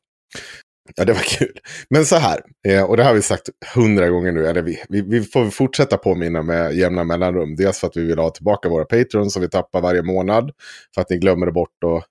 Ja, 0.96 1.04
det 1.04 1.12
var 1.12 1.20
kul. 1.20 1.58
Men 1.90 2.06
så 2.06 2.16
här, 2.16 2.40
eh, 2.68 2.82
och 2.82 2.96
det 2.96 3.04
har 3.04 3.14
vi 3.14 3.22
sagt 3.22 3.48
hundra 3.74 4.08
gånger 4.08 4.32
nu, 4.32 4.46
eller 4.46 4.62
vi, 4.62 4.84
vi, 4.88 5.00
vi 5.00 5.22
får 5.22 5.50
fortsätta 5.50 5.96
påminna 5.96 6.42
med 6.42 6.74
jämna 6.74 7.04
mellanrum. 7.04 7.56
Dels 7.56 7.78
för 7.78 7.86
att 7.86 7.96
vi 7.96 8.06
vill 8.06 8.18
ha 8.18 8.30
tillbaka 8.30 8.68
våra 8.68 8.84
Patreons 8.84 9.32
som 9.32 9.42
vi 9.42 9.48
tappar 9.48 9.80
varje 9.80 10.02
månad. 10.02 10.50
För 10.94 11.00
att 11.00 11.10
ni 11.10 11.18
glömmer 11.18 11.50
bort 11.50 11.84
att 11.84 12.04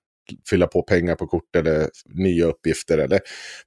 fylla 0.50 0.66
på 0.66 0.82
pengar 0.82 1.14
på 1.14 1.26
kort 1.26 1.56
eller 1.56 1.88
nya 2.14 2.46
uppgifter. 2.46 2.98
Eller 2.98 3.20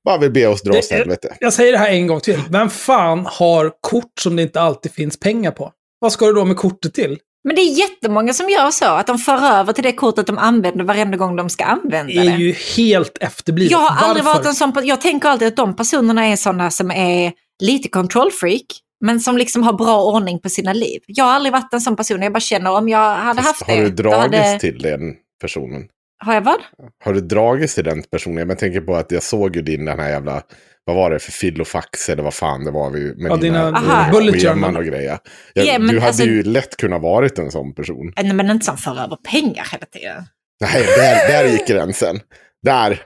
bara 0.06 0.18
vill 0.18 0.32
be 0.32 0.48
oss 0.48 0.62
dra 0.62 0.78
åt 0.78 0.92
helvete. 0.92 1.36
Jag 1.40 1.54
säger 1.54 1.72
det 1.72 1.78
här 1.78 1.90
en 1.92 2.08
gång 2.08 2.20
till. 2.20 2.40
Vem 2.50 2.70
fan 2.70 3.26
har 3.26 3.72
kort 3.82 4.20
som 4.20 4.36
det 4.36 4.42
inte 4.42 4.62
alltid 4.62 4.92
finns 4.92 5.20
pengar 5.20 5.52
på? 5.52 5.72
Vad 6.00 6.12
ska 6.12 6.26
du 6.26 6.34
då 6.34 6.46
med 6.46 6.58
kortet 6.58 6.94
till? 6.94 7.18
Men 7.44 7.56
det 7.56 7.62
är 7.62 7.80
jättemånga 7.80 8.34
som 8.34 8.50
gör 8.50 8.72
så, 8.72 8.86
att 8.86 9.08
de 9.08 9.18
för 9.18 9.46
över 9.46 9.74
till 9.74 9.84
det 9.84 9.92
kortet 9.92 10.28
de 10.28 10.38
använder 10.38 10.84
varenda 10.84 11.18
gång 11.18 11.36
de 11.36 11.50
ska 11.50 11.64
använda 11.64 12.14
Det 12.14 12.20
är 12.20 12.38
det. 12.38 12.44
ju 12.44 12.54
helt 12.78 13.18
efterblivet. 13.22 13.72
Jag 13.72 13.78
har 13.80 14.08
aldrig 14.08 14.26
Varför? 14.26 14.40
varit 14.40 14.48
en 14.48 14.56
sån, 14.56 14.74
jag 14.84 15.02
tänker 15.02 15.30
alltid 15.30 15.48
att 15.48 15.56
de 15.56 15.76
personerna 15.76 16.26
är 16.26 16.36
sådana 16.36 16.72
som 16.72 16.92
är 16.92 17.34
lite 17.64 17.90
kontrollfreak, 17.90 18.66
men 19.06 19.20
som 19.20 19.38
liksom 19.38 19.64
har 19.64 19.74
bra 19.74 20.04
ordning 20.04 20.40
på 20.40 20.50
sina 20.50 20.74
liv. 20.74 21.02
Jag 21.08 21.26
har 21.26 21.32
aldrig 21.32 21.54
varit 21.54 21.74
en 21.74 21.82
sån 21.82 21.96
person, 21.96 22.22
jag 22.22 22.34
bara 22.34 22.40
känner 22.40 22.72
om 22.72 22.90
jag 22.90 23.16
hade 23.16 23.42
haft 23.42 23.64
har 23.64 23.76
det. 23.76 23.82
du 23.90 23.90
då 23.90 24.10
dragits 24.10 24.38
hade... 24.38 24.60
till 24.60 24.80
den 24.82 25.02
personen? 25.42 25.88
Har 26.26 26.34
jag 26.34 26.42
vad? 26.42 26.60
Har 27.04 27.14
du 27.14 27.22
dragits 27.22 27.76
till 27.76 27.84
den 27.84 28.04
personen? 28.04 28.50
Jag 28.50 28.60
tänker 28.60 28.82
på 28.82 28.96
att 28.96 29.12
jag 29.12 29.24
såg 29.24 29.56
ju 29.56 29.62
din 29.62 29.86
den 29.86 30.00
här 30.00 30.10
jävla, 30.10 30.42
vad 30.86 30.96
var 30.96 31.12
det 31.12 31.20
för 31.20 31.32
fillofax 31.32 32.10
eller 32.10 32.24
vad 32.24 32.34
fan 32.34 32.66
det 32.66 32.72
var 32.72 32.90
vi, 32.90 33.00
med 33.16 33.32
Ja, 33.32 33.36
dina 33.36 33.72
Aha. 33.72 34.12
bullet 34.12 34.42
scheman 34.42 34.78
och 34.78 34.86
grejer. 34.86 35.18
Jag, 35.54 35.66
Ja, 35.66 35.80
men 35.80 35.88
du 35.88 35.96
hade 35.96 36.08
alltså- 36.08 36.24
ju 36.24 36.44
lätt 36.44 36.78
kunnat 36.78 37.02
varit 37.02 37.40
en 37.40 37.52
sån 37.52 37.74
person. 37.74 38.14
Nej, 38.22 38.34
men 38.34 38.50
inte 38.50 38.66
som 38.66 38.78
för 38.78 38.92
över 38.92 39.16
pengar 39.32 39.68
hela 39.72 39.86
tiden. 39.86 40.24
Nej, 40.62 40.84
där, 40.98 41.28
där 41.28 41.46
gick 41.52 41.68
gränsen. 41.68 42.20
Där. 42.64 43.02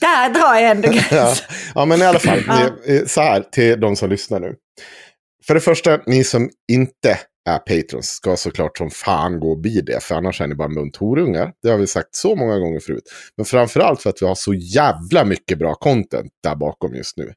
Där 0.00 0.30
drar 0.34 0.54
jag 0.54 0.70
ändå 0.70 0.88
ja. 0.88 0.92
gränsen. 1.10 1.46
ja, 1.74 1.84
men 1.84 2.02
i 2.02 2.04
alla 2.04 2.18
fall. 2.18 2.42
Ja. 2.46 2.68
Så 3.06 3.20
här 3.20 3.40
till 3.52 3.80
de 3.80 3.96
som 3.96 4.10
lyssnar 4.10 4.40
nu. 4.40 4.54
För 5.46 5.54
det 5.54 5.60
första, 5.60 6.00
ni 6.06 6.24
som 6.24 6.50
inte 6.72 7.18
är 7.48 7.58
patrons 7.58 8.08
ska 8.08 8.36
såklart 8.36 8.78
som 8.78 8.90
fan 8.90 9.40
gå 9.40 9.50
och 9.50 9.58
bli 9.58 9.80
det. 9.80 10.02
För 10.02 10.14
annars 10.14 10.40
är 10.40 10.46
ni 10.46 10.54
bara 10.54 10.68
munthorungar. 10.68 11.52
Det 11.62 11.68
har 11.68 11.78
vi 11.78 11.86
sagt 11.86 12.14
så 12.14 12.36
många 12.36 12.58
gånger 12.58 12.80
förut. 12.80 13.02
Men 13.36 13.46
framförallt 13.46 14.02
för 14.02 14.10
att 14.10 14.22
vi 14.22 14.26
har 14.26 14.34
så 14.34 14.54
jävla 14.54 15.24
mycket 15.24 15.58
bra 15.58 15.74
content 15.74 16.32
där 16.42 16.56
bakom 16.56 16.94
just 16.94 17.16
nu. 17.16 17.32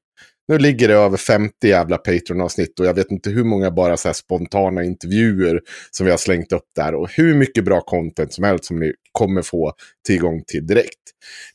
Nu 0.48 0.58
ligger 0.58 0.88
det 0.88 0.94
över 0.94 1.18
50 1.18 1.68
jävla 1.68 1.98
Patreon-avsnitt 1.98 2.80
och 2.80 2.86
jag 2.86 2.94
vet 2.94 3.12
inte 3.12 3.30
hur 3.30 3.44
många 3.44 3.72
bara 3.72 3.98
så 3.98 4.14
spontana 4.14 4.84
intervjuer 4.84 5.62
som 5.92 6.06
vi 6.06 6.12
har 6.12 6.18
slängt 6.18 6.52
upp 6.52 6.68
där. 6.76 6.96
Och 6.96 7.12
hur 7.12 7.36
mycket 7.36 7.66
bra 7.66 7.82
content 7.82 8.34
som 8.34 8.44
helst 8.44 8.66
som 8.66 8.80
ni 8.80 8.94
kommer 9.12 9.42
få 9.42 9.74
tillgång 10.08 10.44
till 10.48 10.68
direkt. 10.68 11.02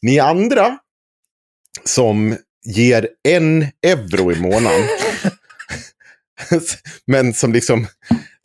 Ni 0.03 0.19
andra 0.19 0.79
som 1.85 2.37
ger 2.65 3.09
en 3.29 3.67
euro 3.83 4.33
i 4.33 4.41
månaden. 4.41 4.83
men 7.07 7.35
som 7.35 7.53
liksom, 7.53 7.87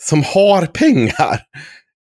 som 0.09 0.23
har 0.23 0.65
pengar. 0.65 1.41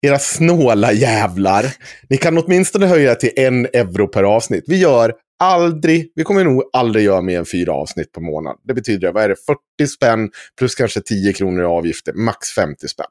Era 0.06 0.18
snåla 0.18 0.92
jävlar. 0.92 1.66
Ni 2.08 2.16
kan 2.16 2.38
åtminstone 2.38 2.86
höja 2.86 3.14
till 3.14 3.30
en 3.36 3.66
euro 3.66 4.08
per 4.08 4.22
avsnitt. 4.22 4.64
Vi 4.66 4.76
gör 4.76 5.14
aldrig, 5.42 6.12
vi 6.14 6.24
kommer 6.24 6.44
nog 6.44 6.70
aldrig 6.72 7.04
göra 7.04 7.20
mer 7.22 7.38
än 7.38 7.46
fyra 7.46 7.72
avsnitt 7.72 8.12
per 8.12 8.20
månad. 8.20 8.56
Det 8.64 8.74
betyder, 8.74 9.12
vad 9.12 9.22
är 9.24 9.28
det, 9.28 9.36
40 9.80 9.90
spänn 9.90 10.30
plus 10.58 10.74
kanske 10.74 11.00
10 11.00 11.32
kronor 11.32 11.62
i 11.62 11.66
avgifter, 11.66 12.12
max 12.12 12.48
50 12.54 12.88
spänn. 12.88 13.06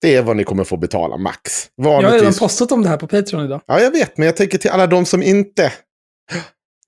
Det 0.00 0.14
är 0.14 0.22
vad 0.22 0.36
ni 0.36 0.44
kommer 0.44 0.64
få 0.64 0.76
betala, 0.76 1.16
max. 1.16 1.66
Jag 1.76 1.84
har 1.84 1.90
redan 1.96 2.10
Vanligtvis 2.10 2.38
postat 2.38 2.72
om 2.72 2.82
det 2.82 2.88
här 2.88 2.96
på 2.96 3.06
Patreon 3.06 3.44
idag. 3.44 3.60
Ja, 3.66 3.80
jag 3.80 3.90
vet, 3.90 4.16
men 4.18 4.26
jag 4.26 4.36
tänker 4.36 4.58
till 4.58 4.70
alla 4.70 4.86
de 4.86 5.06
som 5.06 5.22
inte... 5.22 5.72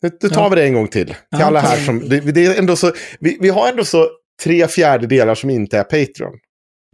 Nu, 0.03 0.11
nu 0.23 0.29
tar 0.29 0.43
Ja. 0.43 0.49
vi 0.49 0.57
det 0.57 0.65
en 0.65 0.75
gång 0.75 0.89
till. 0.89 1.07
Till 1.07 1.15
Ja, 1.31 1.45
alla 1.45 1.61
här 1.61 1.77
som... 1.85 2.09
Det, 2.09 2.21
det 2.21 2.47
är 2.47 2.59
ändå 2.59 2.77
så, 2.77 2.93
vi, 3.21 3.39
vi 3.41 3.49
har 3.49 3.69
ändå 3.69 3.85
så 3.85 4.09
tre 4.43 4.69
fjärdedelar 4.69 5.35
som 5.35 5.51
inte 5.51 5.79
är 5.79 5.85
Patreon. 5.85 6.33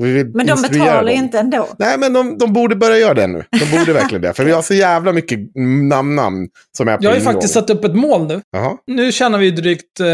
Vi 0.02 0.12
vill 0.12 0.26
Men 0.34 0.46
de 0.46 0.62
betalar 0.62 1.04
dem. 1.04 1.08
inte 1.08 1.38
ändå. 1.38 1.68
Nej, 1.78 1.98
men 1.98 2.12
de, 2.12 2.38
de 2.38 2.52
borde 2.52 2.76
börja 2.76 2.98
göra 2.98 3.14
det 3.14 3.26
nu. 3.26 3.44
De 3.50 3.78
borde 3.78 3.92
verkligen 4.00 4.22
det. 4.22 4.34
För 4.34 4.44
vi 4.44 4.52
har 4.52 4.62
så 4.62 4.74
jävla 4.74 5.12
mycket 5.12 5.40
namn-namn 5.88 6.48
som 6.76 6.88
är 6.88 6.96
på 6.96 7.04
Jag 7.04 7.10
har 7.10 7.16
ju 7.16 7.22
faktiskt 7.22 7.54
satt 7.54 7.70
upp 7.70 7.84
ett 7.84 7.94
mål 7.94 8.26
nu. 8.26 8.40
Jaha. 8.50 8.76
Nu 8.86 9.12
tjänar 9.12 9.38
vi 9.38 9.50
drygt 9.50 10.00
eh, 10.00 10.06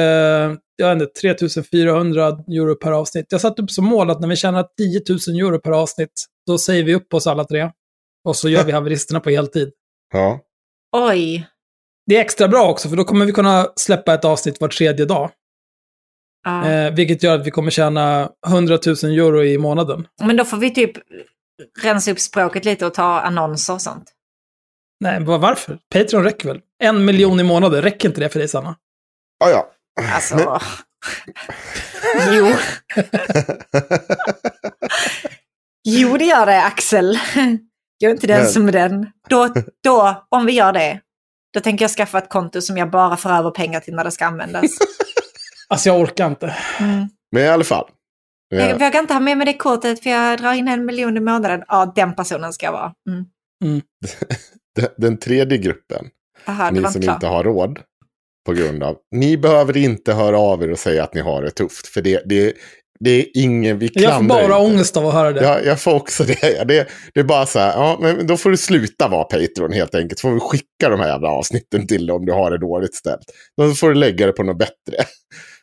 jag 0.76 0.94
vet 0.94 1.02
inte, 1.02 1.20
3400 1.20 2.26
euro 2.26 2.74
per 2.74 2.92
avsnitt. 2.92 3.26
Jag 3.28 3.38
har 3.38 3.40
satt 3.40 3.58
upp 3.58 3.70
som 3.70 3.84
mål 3.84 4.10
att 4.10 4.20
när 4.20 4.28
vi 4.28 4.36
tjänar 4.36 4.66
10 4.78 5.00
000 5.38 5.46
euro 5.46 5.58
per 5.60 5.70
avsnitt, 5.70 6.12
då 6.46 6.58
säger 6.58 6.84
vi 6.84 6.94
upp 6.94 7.14
oss 7.14 7.26
alla 7.26 7.44
tre. 7.44 7.70
Och 8.24 8.36
så 8.36 8.48
gör 8.48 8.64
vi 8.64 8.72
haveristerna 8.78 9.20
på 9.20 9.30
heltid. 9.30 9.70
Ja. 10.12 10.40
Oj. 10.96 11.46
Det 12.06 12.16
är 12.16 12.20
extra 12.20 12.48
bra 12.48 12.70
också, 12.70 12.88
för 12.88 12.96
då 12.96 13.04
kommer 13.04 13.26
vi 13.26 13.32
kunna 13.32 13.66
släppa 13.76 14.14
ett 14.14 14.24
avsnitt 14.24 14.60
var 14.60 14.68
tredje 14.68 15.04
dag. 15.04 15.30
Ja. 16.44 16.68
Eh, 16.70 16.94
vilket 16.94 17.22
gör 17.22 17.34
att 17.34 17.46
vi 17.46 17.50
kommer 17.50 17.70
tjäna 17.70 18.30
100 18.46 18.78
000 18.86 18.94
euro 19.12 19.44
i 19.44 19.58
månaden. 19.58 20.06
Men 20.22 20.36
då 20.36 20.44
får 20.44 20.56
vi 20.56 20.74
typ 20.74 20.92
rensa 21.82 22.10
upp 22.10 22.20
språket 22.20 22.64
lite 22.64 22.86
och 22.86 22.94
ta 22.94 23.20
annonser 23.20 23.74
och 23.74 23.82
sånt. 23.82 24.12
Nej, 25.00 25.20
men 25.20 25.40
varför? 25.40 25.78
Patreon 25.94 26.24
räcker 26.24 26.48
väl? 26.48 26.60
En 26.82 27.04
miljon 27.04 27.40
i 27.40 27.42
månaden, 27.42 27.82
räcker 27.82 28.08
inte 28.08 28.20
det 28.20 28.28
för 28.28 28.38
dig, 28.38 28.48
Sanna? 28.48 28.76
Ja, 29.44 29.50
ja. 29.50 29.66
Alltså... 30.14 30.60
jo. 32.32 32.46
jo, 35.88 36.16
det 36.16 36.24
gör 36.24 36.46
det, 36.46 36.62
Axel. 36.64 37.18
Jag 37.98 38.08
är 38.10 38.14
inte 38.14 38.26
den 38.26 38.42
Men- 38.42 38.48
som 38.50 38.68
är 38.68 38.72
den. 38.72 39.06
Då, 39.28 39.54
då, 39.84 40.26
om 40.28 40.46
vi 40.46 40.52
gör 40.52 40.72
det, 40.72 41.00
då 41.54 41.60
tänker 41.60 41.84
jag 41.84 41.90
skaffa 41.90 42.18
ett 42.18 42.28
konto 42.28 42.60
som 42.60 42.76
jag 42.76 42.90
bara 42.90 43.16
för 43.16 43.30
över 43.30 43.50
pengar 43.50 43.80
till 43.80 43.94
när 43.94 44.04
det 44.04 44.10
ska 44.10 44.26
användas. 44.26 44.70
Alltså 45.72 45.88
jag 45.88 46.00
orkar 46.00 46.26
inte. 46.26 46.54
Mm. 46.80 47.08
Men 47.32 47.42
i 47.44 47.48
alla 47.48 47.64
fall. 47.64 47.88
Ja. 48.48 48.58
Jag 48.60 48.72
vågar 48.78 48.98
inte 49.00 49.12
ha 49.14 49.20
med 49.20 49.36
mig 49.38 49.46
det 49.46 49.52
kortet 49.54 50.02
för 50.02 50.10
jag 50.10 50.38
drar 50.38 50.52
in 50.52 50.68
en 50.68 50.86
miljon 50.86 51.16
i 51.16 51.20
månaden. 51.20 51.62
Ja, 51.68 51.92
den 51.96 52.14
personen 52.14 52.52
ska 52.52 52.66
jag 52.66 52.72
vara. 52.72 52.92
Mm. 53.10 53.24
Den- 54.76 54.88
Den 54.96 55.18
tredje 55.18 55.58
gruppen, 55.58 56.06
Aha, 56.46 56.70
ni 56.70 56.76
som 56.78 56.86
inte 56.86 56.98
klart. 57.00 57.14
inte 57.16 57.26
har 57.26 57.44
råd 57.44 57.78
på 58.46 58.52
grund 58.52 58.82
av. 58.82 58.96
Ni 59.14 59.36
behöver 59.38 59.76
inte 59.76 60.12
höra 60.12 60.38
av 60.38 60.62
er 60.62 60.70
och 60.72 60.78
säga 60.78 61.04
att 61.04 61.14
ni 61.14 61.20
har 61.20 61.42
det 61.42 61.50
tufft. 61.50 61.86
För 61.86 62.02
det, 62.02 62.22
det, 62.26 62.52
det 63.00 63.10
är 63.10 63.26
ingen, 63.34 63.78
vi 63.78 63.86
Jag 63.94 64.02
får 64.04 64.10
klandrar 64.10 64.36
bara 64.48 64.58
inte. 64.64 64.74
ångest 64.74 64.96
av 64.96 65.06
att 65.06 65.14
höra 65.14 65.32
det. 65.32 65.42
Ja, 65.44 65.60
jag 65.60 65.80
får 65.80 65.94
också 65.94 66.24
det. 66.24 66.64
det. 66.68 66.88
Det 67.14 67.20
är 67.20 67.24
bara 67.24 67.46
så 67.46 67.58
här, 67.58 67.72
ja, 67.72 67.98
men 68.00 68.26
då 68.26 68.36
får 68.36 68.50
du 68.50 68.56
sluta 68.56 69.08
vara 69.08 69.24
Patreon 69.24 69.72
helt 69.72 69.94
enkelt. 69.94 70.18
Så 70.18 70.28
får 70.28 70.34
vi 70.34 70.40
skicka 70.40 70.88
de 70.88 71.00
här 71.00 71.08
jävla 71.08 71.28
avsnitten 71.28 71.86
till 71.86 72.06
dig 72.06 72.14
om 72.16 72.26
du 72.26 72.32
har 72.32 72.50
det 72.50 72.58
dåligt 72.58 72.94
ställt. 72.94 73.24
Då 73.56 73.72
får 73.72 73.88
du 73.88 73.94
lägga 73.94 74.26
det 74.26 74.32
på 74.32 74.42
något 74.42 74.58
bättre. 74.58 74.96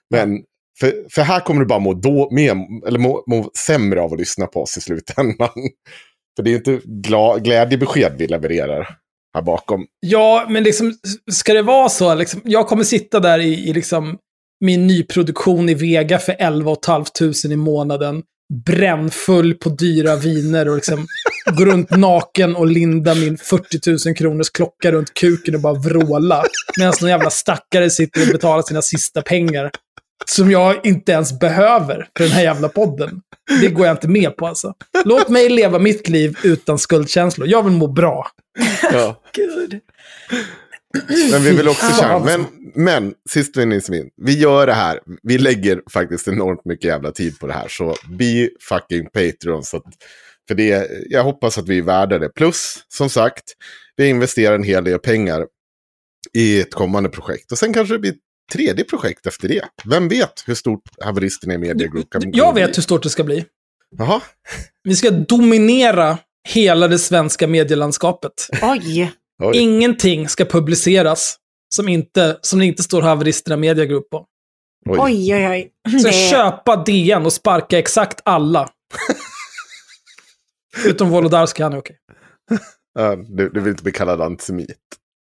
Men 0.10 0.44
för, 0.80 0.94
för 1.10 1.22
här 1.22 1.40
kommer 1.40 1.60
du 1.60 1.66
bara 1.66 1.80
må, 1.80 1.94
då, 1.94 2.30
med, 2.32 2.58
eller 2.88 3.00
må, 3.00 3.24
må 3.28 3.52
sämre 3.58 4.02
av 4.02 4.14
att 4.14 4.20
lyssna 4.20 4.48
på 4.48 4.62
oss 4.62 4.78
i 4.78 4.82
slutändan. 4.82 5.50
För 6.36 6.44
det 6.44 6.52
är 6.52 6.56
inte 6.56 6.80
gla, 6.86 7.38
glädjebesked 7.38 8.16
vi 8.18 8.28
levererar 8.28 8.88
här 9.36 9.42
bakom. 9.42 9.86
Ja, 10.00 10.48
men 10.50 10.64
liksom, 10.64 10.94
ska 11.32 11.54
det 11.54 11.62
vara 11.62 11.90
så? 11.90 12.16
Liksom, 12.16 12.42
jag 12.44 12.68
kommer 12.68 12.84
sitta 12.84 13.20
där 13.20 13.40
i, 13.40 13.70
i 13.70 13.74
liksom, 13.74 14.18
min 14.66 14.88
nyproduktion 14.88 15.70
i 15.70 15.74
Vega 15.74 16.20
för 16.20 16.36
11 16.40 16.76
500 16.86 17.54
i 17.54 17.56
månaden. 17.56 18.24
Brännfull 18.66 19.54
på 19.54 19.70
dyra 19.70 20.16
viner 20.16 20.70
och 20.70 20.76
liksom 20.76 21.06
gå 21.46 21.66
runt 21.66 21.90
naken 21.90 22.56
och 22.56 22.68
linda 22.68 23.16
min 23.16 23.38
40 23.38 24.08
000 24.08 24.16
kronors 24.16 24.50
klocka 24.50 24.92
runt 24.92 25.14
kuken 25.14 25.56
och 25.56 25.62
bara 25.62 25.74
vråla. 25.74 26.44
Medan 26.78 26.94
någon 27.02 27.10
jävla 27.10 27.30
stackare 27.30 27.90
sitter 27.90 28.22
och 28.22 28.28
betalar 28.28 28.62
sina 28.62 28.82
sista 28.82 29.22
pengar. 29.22 29.72
Som 30.26 30.52
jag 30.52 30.86
inte 30.86 31.12
ens 31.12 31.40
behöver 31.40 32.08
för 32.18 32.24
den 32.24 32.34
här 32.34 32.44
jävla 32.44 32.70
podden. 32.70 33.22
Det 33.62 33.68
går 33.68 33.86
jag 33.86 33.94
inte 33.94 34.08
med 34.08 34.38
på 34.38 34.48
alltså. 34.48 34.74
Låt 35.06 35.30
mig 35.30 35.50
leva 35.50 35.80
mitt 35.80 36.10
liv 36.10 36.38
utan 36.44 36.80
skuldkänslor. 36.80 37.48
Jag 37.48 37.64
vill 37.64 37.74
må 37.74 37.88
bra. 37.88 38.28
Ja. 38.94 39.22
Gud. 39.34 39.80
Men 41.32 41.44
vi 41.44 41.58
vill 41.58 41.68
också 41.68 41.86
tjäna. 42.00 42.14
alltså. 42.14 42.38
Men, 42.38 42.46
men 42.76 43.14
sist 43.30 43.56
men 43.56 43.74
inte 43.74 43.92
minst. 43.92 44.14
Vi 44.18 44.40
gör 44.40 44.68
det 44.68 44.74
här. 44.74 45.00
Vi 45.24 45.38
lägger 45.38 45.82
faktiskt 45.94 46.28
enormt 46.28 46.66
mycket 46.66 46.86
jävla 46.86 47.12
tid 47.12 47.40
på 47.40 47.48
det 47.48 47.54
här. 47.54 47.68
Så 47.68 47.96
be 48.10 48.50
fucking 48.62 49.06
Patreon. 49.06 49.64
Så 49.64 49.78
att, 49.78 49.84
för 50.50 50.56
det, 50.56 50.88
jag 51.10 51.24
hoppas 51.24 51.58
att 51.58 51.68
vi 51.70 51.78
är 51.78 51.82
värda 51.82 52.20
det. 52.20 52.30
Plus, 52.30 52.76
som 52.88 53.10
sagt, 53.10 53.44
vi 53.96 54.08
investerar 54.10 54.56
en 54.56 54.64
hel 54.64 54.84
del 54.84 55.00
pengar 55.00 55.46
i 56.34 56.60
ett 56.62 56.74
kommande 56.74 57.10
projekt. 57.10 57.52
Och 57.52 57.58
sen 57.58 57.74
kanske 57.74 57.94
det 57.96 58.00
blir 58.00 58.12
ett 58.12 58.18
tredje 58.54 58.84
projekt 58.86 59.26
efter 59.28 59.48
det. 59.48 59.62
Vem 59.86 60.08
vet 60.08 60.44
hur 60.46 60.56
stort 60.56 60.82
haveristerna 61.02 61.54
i 61.54 61.58
Media 61.58 61.88
Group 61.88 62.10
kan 62.10 62.22
Jag 62.34 62.54
bli? 62.54 62.62
vet 62.62 62.78
hur 62.78 62.82
stort 62.84 63.04
det 63.04 63.10
ska 63.10 63.24
bli. 63.24 63.46
Jaha. 63.98 64.22
Vi 64.84 64.96
ska 64.96 65.10
dominera 65.12 66.18
hela 66.50 66.88
det 66.88 67.00
svenska 67.00 67.48
medielandskapet. 67.48 68.32
Oj. 68.62 69.12
Oj. 69.44 69.58
Ingenting 69.58 70.30
ska 70.30 70.46
publiceras 70.46 71.36
som, 71.76 71.90
inte, 71.90 72.38
som 72.42 72.60
det 72.60 72.66
inte 72.66 72.84
står 72.84 73.02
haveristerna 73.02 73.58
Media 73.58 73.86
Group 73.86 74.10
på. 74.10 74.26
Oj. 74.90 74.98
Oj, 75.00 75.36
oj, 75.36 75.48
oj. 75.48 75.72
Så 76.02 76.08
Det- 76.08 76.14
köpa 76.30 76.76
DN 76.76 77.26
och 77.26 77.34
sparka 77.34 77.80
exakt 77.80 78.22
alla. 78.26 78.70
Utom 80.86 81.10
Wolodarski, 81.10 81.64
han 81.64 81.74
är 81.74 81.78
okej. 81.78 81.98
Ja, 82.94 83.16
du, 83.16 83.50
du 83.50 83.60
vill 83.60 83.72
inte 83.72 83.84
bli 83.84 83.92
kallad 83.92 84.22
antisemit. 84.22 84.78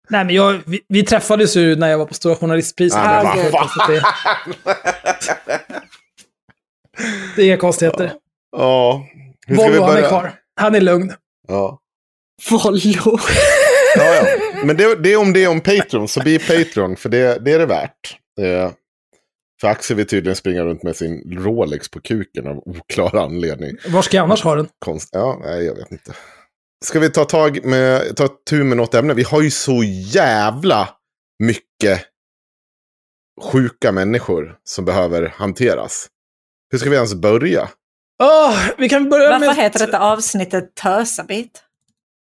Nej, 0.09 0.25
men 0.25 0.35
jag, 0.35 0.61
vi, 0.67 0.81
vi 0.89 1.03
träffades 1.05 1.57
ju 1.57 1.77
när 1.77 1.89
jag 1.89 1.99
var 1.99 2.07
på 2.07 2.15
Stora 2.15 2.37
Journalistpriset. 2.37 2.99
Ja, 3.05 3.35
men 3.37 3.55
att 3.55 3.89
det, 3.89 4.05
det 7.37 7.43
är 7.43 7.47
inga 7.47 7.57
konstigheter. 7.57 8.13
Ja. 8.57 9.07
Vi 9.47 9.55
Volvo, 9.55 9.83
han 9.83 9.97
är 9.97 10.09
kvar. 10.09 10.35
Han 10.61 10.75
är 10.75 10.81
lugn. 10.81 11.13
Ja. 11.49 11.79
Volvo. 12.51 13.19
Ja, 13.97 14.15
ja. 14.15 14.25
Men 14.65 14.77
det, 14.77 14.95
det 14.95 15.13
är 15.13 15.17
om 15.17 15.33
det 15.33 15.45
är 15.45 15.49
om 15.49 15.61
Patreon, 15.61 16.09
så 16.09 16.21
bli 16.21 16.39
Patreon, 16.39 16.97
för 16.97 17.09
det, 17.09 17.45
det 17.45 17.53
är 17.53 17.59
det 17.59 17.67
värt. 17.67 18.19
Eh, 18.41 18.71
för 19.61 19.69
Axel 19.69 19.97
vill 19.97 20.07
tydligen 20.07 20.37
springa 20.37 20.64
runt 20.64 20.83
med 20.83 20.97
sin 20.97 21.38
Rolex 21.38 21.90
på 21.90 22.01
kuken 22.01 22.47
av 22.47 22.57
oklar 22.57 23.17
anledning. 23.17 23.77
Var 23.88 24.03
ska 24.03 24.17
jag 24.17 24.25
annars 24.25 24.43
ha 24.43 24.55
den? 24.55 24.69
Konst, 24.79 25.09
ja, 25.12 25.40
nej, 25.45 25.64
jag 25.64 25.75
vet 25.75 25.93
inte. 25.93 26.14
Ska 26.85 27.01
vi 27.01 27.11
ta 27.11 27.25
tag 27.25 27.64
med, 27.64 28.17
ta 28.17 28.29
tur 28.51 28.64
med 28.64 28.77
något 28.77 28.95
ämne? 28.95 29.14
Vi 29.14 29.23
har 29.23 29.43
ju 29.43 29.51
så 29.51 29.83
jävla 29.85 30.88
mycket 31.38 32.01
sjuka 33.43 33.93
människor 33.93 34.57
som 34.64 34.85
behöver 34.85 35.33
hanteras. 35.37 36.09
Hur 36.71 36.79
ska 36.79 36.90
vi 36.90 36.97
ens 36.97 37.14
börja? 37.14 37.69
Åh, 38.23 38.59
vi 38.79 38.88
kan 38.88 39.11
börja 39.11 39.31
Varför 39.31 39.47
med... 39.47 39.57
heter 39.57 39.87
detta 39.87 39.99
avsnittet 39.99 40.75
Tösabit? 40.75 41.62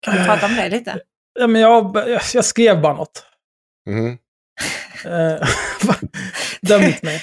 Kan 0.00 0.16
vi 0.16 0.24
prata 0.24 0.46
om 0.46 0.56
det 0.56 0.68
lite? 0.68 1.00
Ja, 1.38 1.46
men 1.46 1.62
jag, 1.62 1.96
jag, 2.34 2.44
skrev 2.44 2.80
bara 2.80 2.94
något. 2.94 3.24
Mhm. 3.90 4.18
Döm 6.62 6.82
inte 6.82 7.06
mig. 7.06 7.22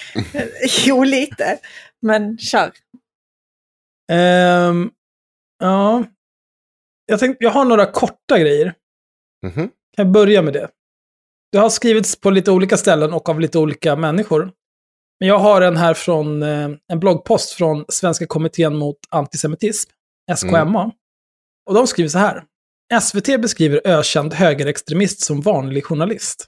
Jo, 0.86 1.04
lite. 1.04 1.60
Men 2.02 2.38
kör. 2.38 2.72
Ehm, 4.12 4.90
ja. 5.60 6.04
Jag, 7.06 7.20
tänkte, 7.20 7.44
jag 7.44 7.52
har 7.52 7.66
några 7.66 7.86
korta 7.86 8.40
grejer. 8.40 8.74
Mhm. 9.46 9.54
Kan 9.96 10.06
jag 10.06 10.12
börja 10.12 10.42
med 10.42 10.54
det? 10.54 10.70
Det 11.52 11.58
har 11.58 11.70
skrivits 11.70 12.16
på 12.16 12.30
lite 12.30 12.52
olika 12.52 12.78
ställen 12.78 13.14
och 13.14 13.30
av 13.30 13.40
lite 13.40 13.60
olika 13.60 13.96
människor. 13.96 14.52
Men 15.20 15.30
jag 15.30 15.40
har 15.40 15.62
en 15.62 15.78
här 15.78 15.94
från 15.94 16.44
eh, 16.44 16.70
en 16.92 17.00
bloggpost 17.00 17.52
från 17.52 17.86
Svenska 17.90 18.28
kommittén 18.28 18.76
mot 18.76 18.98
antisemitism, 19.10 19.92
SKMA. 20.36 20.92
Och 21.70 21.74
de 21.74 21.88
skriver 21.88 22.10
så 22.10 22.18
här. 22.18 22.44
SVT 23.02 23.42
beskriver 23.42 23.82
ökänd 23.86 24.34
högerextremist 24.34 25.22
som 25.22 25.42
vanlig 25.42 25.86
journalist. 25.86 26.46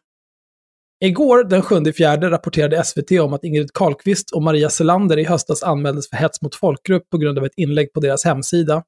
Igår, 1.02 1.44
den 1.44 1.62
7 1.62 1.94
fjärde, 1.94 2.30
rapporterade 2.30 2.84
SVT 2.84 3.12
om 3.12 3.34
att 3.34 3.44
Ingrid 3.44 3.74
Carlqvist 3.74 4.32
och 4.32 4.44
Maria 4.44 4.70
Selander 4.70 5.20
i 5.20 5.24
höstas 5.24 5.64
anmäldes 5.64 6.10
för 6.10 6.18
hets 6.18 6.42
mot 6.42 6.56
folkgrupp 6.56 7.10
på 7.10 7.18
grund 7.18 7.38
av 7.38 7.46
ett 7.46 7.58
inlägg 7.58 7.94
på 7.94 8.00
deras 8.00 8.26
hemsida. 8.26 8.84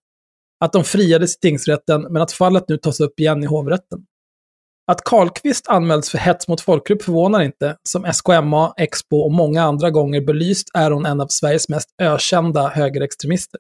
Att 0.60 0.74
de 0.74 0.84
friades 0.84 1.36
i 1.36 1.39
tingsrätten, 1.39 2.02
men 2.02 2.21
att 2.21 2.32
fallet 2.32 2.63
nu 2.67 2.78
tas 2.78 3.00
upp 3.00 3.19
igen 3.19 3.43
i 3.43 3.45
hovrätten. 3.45 4.00
Att 4.91 5.04
Carlqvist 5.04 5.67
anmäldes 5.67 6.10
för 6.10 6.17
hets 6.17 6.47
mot 6.47 6.62
folkgrupp 6.62 7.04
förvånar 7.04 7.41
inte. 7.41 7.78
Som 7.89 8.13
SKMA, 8.13 8.74
Expo 8.78 9.17
och 9.17 9.32
många 9.32 9.63
andra 9.63 9.89
gånger 9.89 10.21
belyst 10.21 10.67
är 10.74 10.91
hon 10.91 11.06
en 11.06 11.21
av 11.21 11.28
Sveriges 11.28 11.69
mest 11.69 11.89
ökända 12.02 12.67
högerextremister. 12.67 13.60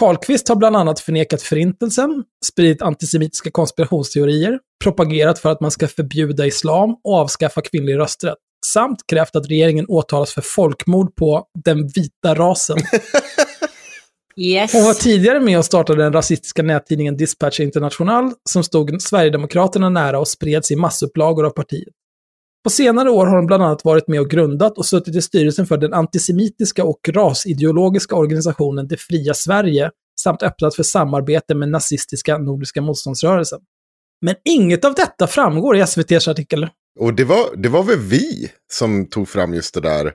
Carlqvist 0.00 0.48
har 0.48 0.56
bland 0.56 0.76
annat 0.76 1.00
förnekat 1.00 1.42
förintelsen, 1.42 2.24
spridit 2.46 2.82
antisemitiska 2.82 3.50
konspirationsteorier, 3.50 4.58
propagerat 4.84 5.38
för 5.38 5.50
att 5.50 5.60
man 5.60 5.70
ska 5.70 5.88
förbjuda 5.88 6.46
islam 6.46 6.96
och 7.04 7.14
avskaffa 7.14 7.60
kvinnlig 7.60 7.98
rösträtt, 7.98 8.38
samt 8.66 8.98
krävt 9.06 9.36
att 9.36 9.50
regeringen 9.50 9.86
åtalas 9.88 10.32
för 10.32 10.42
folkmord 10.42 11.16
på 11.16 11.44
den 11.64 11.88
vita 11.88 12.34
rasen. 12.34 12.78
Yes. 14.36 14.72
Hon 14.72 14.84
var 14.84 14.94
tidigare 14.94 15.40
med 15.40 15.58
och 15.58 15.64
startade 15.64 16.02
den 16.02 16.12
rasistiska 16.12 16.62
nättidningen 16.62 17.16
Dispatch 17.16 17.60
International, 17.60 18.32
som 18.50 18.64
stod 18.64 19.02
Sverigedemokraterna 19.02 19.88
nära 19.88 20.18
och 20.18 20.28
spreds 20.28 20.70
i 20.70 20.76
massupplagor 20.76 21.46
av 21.46 21.50
partiet. 21.50 21.94
På 22.64 22.70
senare 22.70 23.10
år 23.10 23.26
har 23.26 23.36
hon 23.36 23.46
bland 23.46 23.62
annat 23.62 23.84
varit 23.84 24.08
med 24.08 24.20
och 24.20 24.30
grundat 24.30 24.78
och 24.78 24.86
suttit 24.86 25.16
i 25.16 25.22
styrelsen 25.22 25.66
för 25.66 25.76
den 25.76 25.92
antisemitiska 25.94 26.84
och 26.84 27.08
rasideologiska 27.12 28.14
organisationen 28.16 28.88
Det 28.88 28.96
fria 28.96 29.34
Sverige 29.34 29.90
samt 30.20 30.42
öppnat 30.42 30.74
för 30.76 30.82
samarbete 30.82 31.54
med 31.54 31.68
nazistiska 31.68 32.38
Nordiska 32.38 32.82
motståndsrörelsen. 32.82 33.58
Men 34.22 34.34
inget 34.44 34.84
av 34.84 34.94
detta 34.94 35.26
framgår 35.26 35.76
i 35.76 35.80
SVTs 35.80 36.28
artikel. 36.28 36.68
Och 37.00 37.14
det 37.14 37.24
var, 37.24 37.56
det 37.56 37.68
var 37.68 37.82
väl 37.82 37.98
vi 37.98 38.50
som 38.72 39.06
tog 39.06 39.28
fram 39.28 39.54
just 39.54 39.74
det 39.74 39.80
där. 39.80 40.12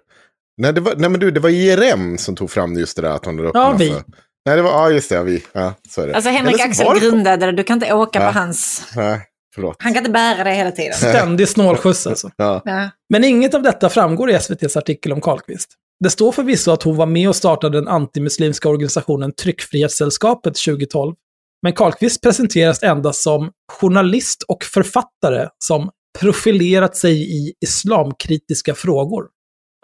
Nej, 0.58 0.74
det 0.74 0.82
var, 0.82 0.96
nej 0.96 1.10
men 1.10 1.20
du, 1.20 1.32
det 1.32 1.40
var 1.40 1.50
IRM 1.50 2.18
som 2.18 2.36
tog 2.36 2.52
fram 2.52 2.74
just 2.74 2.96
det 2.96 3.02
där 3.02 3.10
att 3.10 3.26
hon 3.26 3.36
hade 3.38 3.48
öppnat 3.50 3.64
Ja, 3.72 3.76
vi. 3.80 3.90
för... 3.90 4.04
Nej, 4.46 4.56
det 4.56 4.62
var, 4.62 4.72
ja 4.72 4.90
just 4.90 5.10
det, 5.10 5.16
ja, 5.16 5.22
vi. 5.24 5.44
Ja, 5.54 5.74
så 5.90 6.02
är 6.02 6.08
det. 6.08 6.16
Alltså 6.16 6.30
Henrik 6.30 6.54
Eller 6.54 6.64
så 6.64 6.70
Axel 6.70 6.86
var 6.86 6.94
det- 6.96 7.00
grundade 7.02 7.46
det, 7.46 7.52
du 7.52 7.64
kan 7.64 7.74
inte 7.78 7.94
åka 7.94 8.20
Ja. 8.24 8.32
på 8.32 8.40
hans... 8.40 8.84
Nej, 8.96 9.22
förlåt. 9.60 9.76
Han 9.80 9.94
kan 9.94 10.02
inte 10.02 10.12
bära 10.12 10.44
det 10.44 10.54
hela 10.54 10.72
tiden. 10.72 10.94
Ständig 10.94 11.50
snålskjuts 11.50 12.08
alltså. 12.08 12.30
Ja. 12.38 12.62
Men 13.10 13.24
inget 13.24 13.54
av 13.54 13.62
detta 13.62 13.90
framgår 13.90 14.30
i 14.30 14.34
SVTs 14.34 14.78
artikel 14.78 15.14
om 15.14 15.22
Karlqvist. 15.22 15.70
Det 16.04 16.10
står 16.10 16.32
förvisso 16.32 16.72
att 16.72 16.84
hon 16.84 16.96
var 16.96 17.06
med 17.06 17.30
och 17.30 17.36
startade 17.36 17.78
den 17.78 17.88
antimuslimska 17.88 18.70
organisationen 18.70 19.34
Tryckfrihetssällskapet 19.36 20.56
2012. 20.66 21.16
Men 21.62 21.74
Karlqvist 21.74 22.22
presenteras 22.22 22.84
endast 22.84 23.24
som 23.24 23.52
journalist 23.72 24.44
och 24.48 24.64
författare 24.64 25.48
som 25.66 25.90
profilerat 26.20 26.98
sig 26.98 27.48
i 27.48 27.54
islamkritiska 27.62 28.76
frågor. 28.76 29.26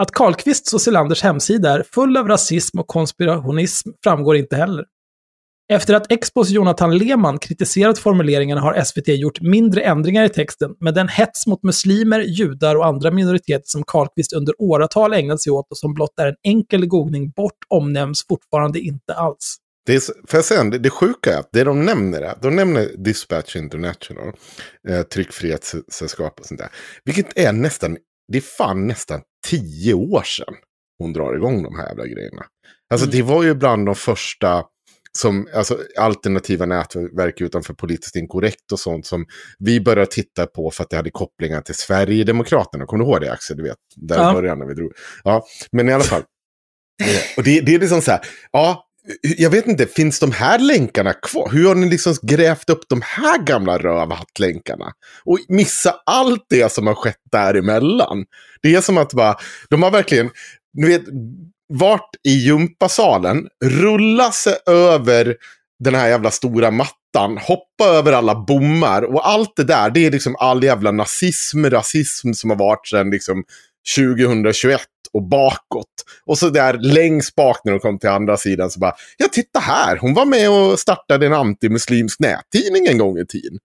Att 0.02 0.12
Karlqvists 0.12 0.74
och 0.74 0.82
Selanders 0.82 1.24
hemsida 1.24 1.70
är 1.70 1.84
full 1.94 2.18
av 2.18 2.28
rasism 2.28 2.80
och 2.80 2.88
konspirationism 2.88 3.90
framgår 4.04 4.36
inte 4.36 4.56
heller. 4.56 4.86
Efter 5.74 5.94
att 5.94 6.12
Expos 6.12 6.50
Jonathan 6.50 6.98
Lehmann 6.98 7.40
kritiserat 7.40 8.00
formuleringarna 8.00 8.62
har 8.62 8.84
SVT 8.84 9.08
gjort 9.08 9.42
mindre 9.42 9.82
ändringar 9.82 10.24
i 10.24 10.30
texten, 10.30 10.76
men 10.80 10.94
den 10.94 11.08
hets 11.08 11.48
mot 11.48 11.64
muslimer, 11.64 12.20
judar 12.20 12.76
och 12.76 12.86
andra 12.86 13.12
minoriteter 13.12 13.66
som 13.66 13.84
Karlqvist 13.84 14.34
under 14.34 14.62
åratal 14.62 15.14
ägnat 15.14 15.42
sig 15.42 15.52
åt 15.52 15.72
och 15.72 15.78
som 15.78 15.94
blott 15.94 16.20
är 16.20 16.28
en 16.28 16.36
enkel 16.44 16.86
googling 16.86 17.30
bort 17.30 17.58
omnämns 17.70 18.26
fortfarande 18.28 18.80
inte 18.80 19.14
alls. 19.14 19.58
Det 19.86 19.96
är, 19.96 20.02
jag 20.32 20.46
säga, 20.46 20.64
det, 20.64 20.78
det 20.78 20.90
sjuka 20.90 21.34
är 21.34 21.40
att 21.40 21.50
det 21.52 21.64
de 21.64 21.86
nämner 21.86 22.22
är, 22.22 22.36
de 22.42 22.56
nämner 22.56 22.90
Dispatch 22.98 23.56
International, 23.56 24.34
eh, 24.90 25.02
tryckfrihetssällskap 25.02 26.40
och 26.40 26.46
sånt 26.46 26.60
där. 26.60 26.70
Vilket 27.04 27.38
är 27.38 27.54
nästan, 27.54 27.98
det 28.32 28.38
är 28.38 28.42
fan 28.42 28.88
nästan 28.88 29.22
tio 29.48 29.94
år 29.94 30.24
sedan 30.24 30.56
hon 31.00 31.14
drar 31.14 31.36
igång 31.36 31.64
de 31.64 31.76
här 31.76 31.88
jävla 31.88 32.06
grejerna. 32.06 32.46
Alltså 32.90 33.08
det 33.08 33.22
var 33.22 33.44
ju 33.44 33.54
bland 33.54 33.86
de 33.86 33.96
första 33.96 34.64
som, 35.18 35.48
alltså 35.54 35.78
alternativa 36.00 36.66
nätverk 36.66 37.42
utanför 37.42 37.74
politiskt 37.74 38.16
inkorrekt 38.16 38.72
och 38.72 38.80
sånt 38.80 39.06
som 39.06 39.26
vi 39.60 39.82
började 39.82 40.12
titta 40.12 40.46
på 40.48 40.72
för 40.72 40.84
att 40.84 40.90
det 40.90 40.96
hade 40.98 41.12
kopplingar 41.12 41.62
till 41.62 41.76
Sverigedemokraterna. 41.76 42.86
Kommer 42.86 43.04
du 43.04 43.10
ihåg 43.12 43.22
det 43.22 43.32
Axel? 43.32 43.58
Du 43.58 43.64
vet, 43.64 43.78
där 43.96 44.18
Ja. 44.18 44.34
början 44.34 44.60
när 44.60 44.66
vi 44.66 44.74
drog. 44.74 44.92
Ja, 45.24 45.46
men 45.72 45.90
i 45.90 45.94
alla 45.94 46.04
fall. 46.04 46.22
Eh, 47.04 47.38
Och 47.38 47.44
det, 47.44 47.62
det 47.62 47.76
är 47.76 47.80
liksom 47.80 48.02
så 48.02 48.12
här, 48.12 48.20
ja, 48.52 48.82
jag 49.22 49.50
vet 49.50 49.68
inte, 49.68 49.86
finns 49.86 50.20
de 50.20 50.32
här 50.32 50.60
länkarna 50.60 51.14
kvar? 51.14 51.50
Hur 51.52 51.68
har 51.68 51.76
ni 51.76 51.90
liksom 51.90 52.16
grävt 52.22 52.70
upp 52.70 52.84
de 52.90 53.02
här 53.04 53.38
gamla 53.44 53.78
rövhattlänkarna? 53.78 54.92
Och 55.26 55.40
missa 55.50 55.96
allt 56.06 56.46
det 56.50 56.72
som 56.72 56.88
har 56.88 56.96
skett 56.96 57.22
däremellan. 57.32 58.26
Det 58.62 58.76
är 58.76 58.82
som 58.82 58.98
att 58.98 59.14
bara, 59.14 59.36
de 59.70 59.84
har 59.84 59.92
verkligen, 59.92 60.30
du 60.74 60.88
vet, 60.88 61.04
vart 61.74 62.10
i 62.28 62.32
gympasalen, 62.32 63.48
rulla 63.66 64.32
sig 64.32 64.56
över 64.66 65.36
den 65.84 65.96
här 65.96 66.08
jävla 66.08 66.32
stora 66.32 66.72
mattan, 66.72 67.38
hoppa 67.38 67.86
över 67.86 68.14
alla 68.14 68.36
bommar 68.36 69.02
och 69.02 69.28
allt 69.28 69.56
det 69.56 69.64
där, 69.64 69.90
det 69.90 70.06
är 70.06 70.12
liksom 70.12 70.36
all 70.40 70.64
jävla 70.64 70.92
nazism, 70.92 71.66
rasism 71.66 72.34
som 72.34 72.50
har 72.50 72.58
varit 72.58 72.88
sedan 72.88 73.10
liksom 73.10 73.44
2021 73.98 74.82
och 75.14 75.24
bakåt. 75.24 75.86
Och 76.26 76.38
så 76.38 76.50
där 76.50 76.74
längst 76.74 77.36
bak 77.36 77.62
när 77.64 77.72
de 77.72 77.80
kom 77.80 78.00
till 78.00 78.10
andra 78.10 78.38
sidan 78.38 78.72
så 78.72 78.80
bara, 78.80 78.94
ja 79.18 79.28
titta 79.32 79.60
här, 79.60 79.98
hon 79.98 80.14
var 80.14 80.26
med 80.26 80.50
och 80.50 80.80
startade 80.80 81.26
en 81.26 81.34
antimuslimsk 81.34 82.20
nättidning 82.20 82.88
en 82.88 82.98
gång 82.98 83.18
i 83.18 83.26
tiden. 83.26 83.60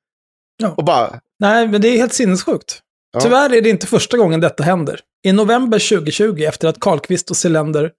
Ja. 0.56 0.74
Och 0.76 0.84
bara, 0.84 1.20
Nej, 1.38 1.68
men 1.68 1.80
det 1.80 1.88
är 1.88 1.96
helt 1.96 2.12
sinnessjukt. 2.12 2.80
Ja. 3.12 3.20
Tyvärr 3.20 3.54
är 3.54 3.60
det 3.60 3.70
inte 3.70 3.86
första 3.86 4.16
gången 4.16 4.40
detta 4.40 4.62
händer. 4.62 5.00
I 5.26 5.32
november 5.32 5.78
2020, 5.78 6.42
efter 6.42 6.68
att 6.68 6.80
Karlqvist 6.80 7.30
och 7.30 7.36
Selander 7.36 7.90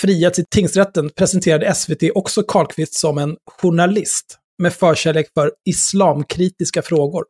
friats 0.00 0.38
i 0.38 0.44
tingsrätten, 0.50 1.10
presenterade 1.10 1.74
SVT 1.74 2.02
också 2.14 2.42
Karlqvist 2.42 2.94
som 2.94 3.18
en 3.18 3.36
journalist 3.60 4.38
med 4.62 4.72
förkärlek 4.72 5.30
för 5.34 5.52
islamkritiska 5.68 6.82
frågor. 6.82 7.24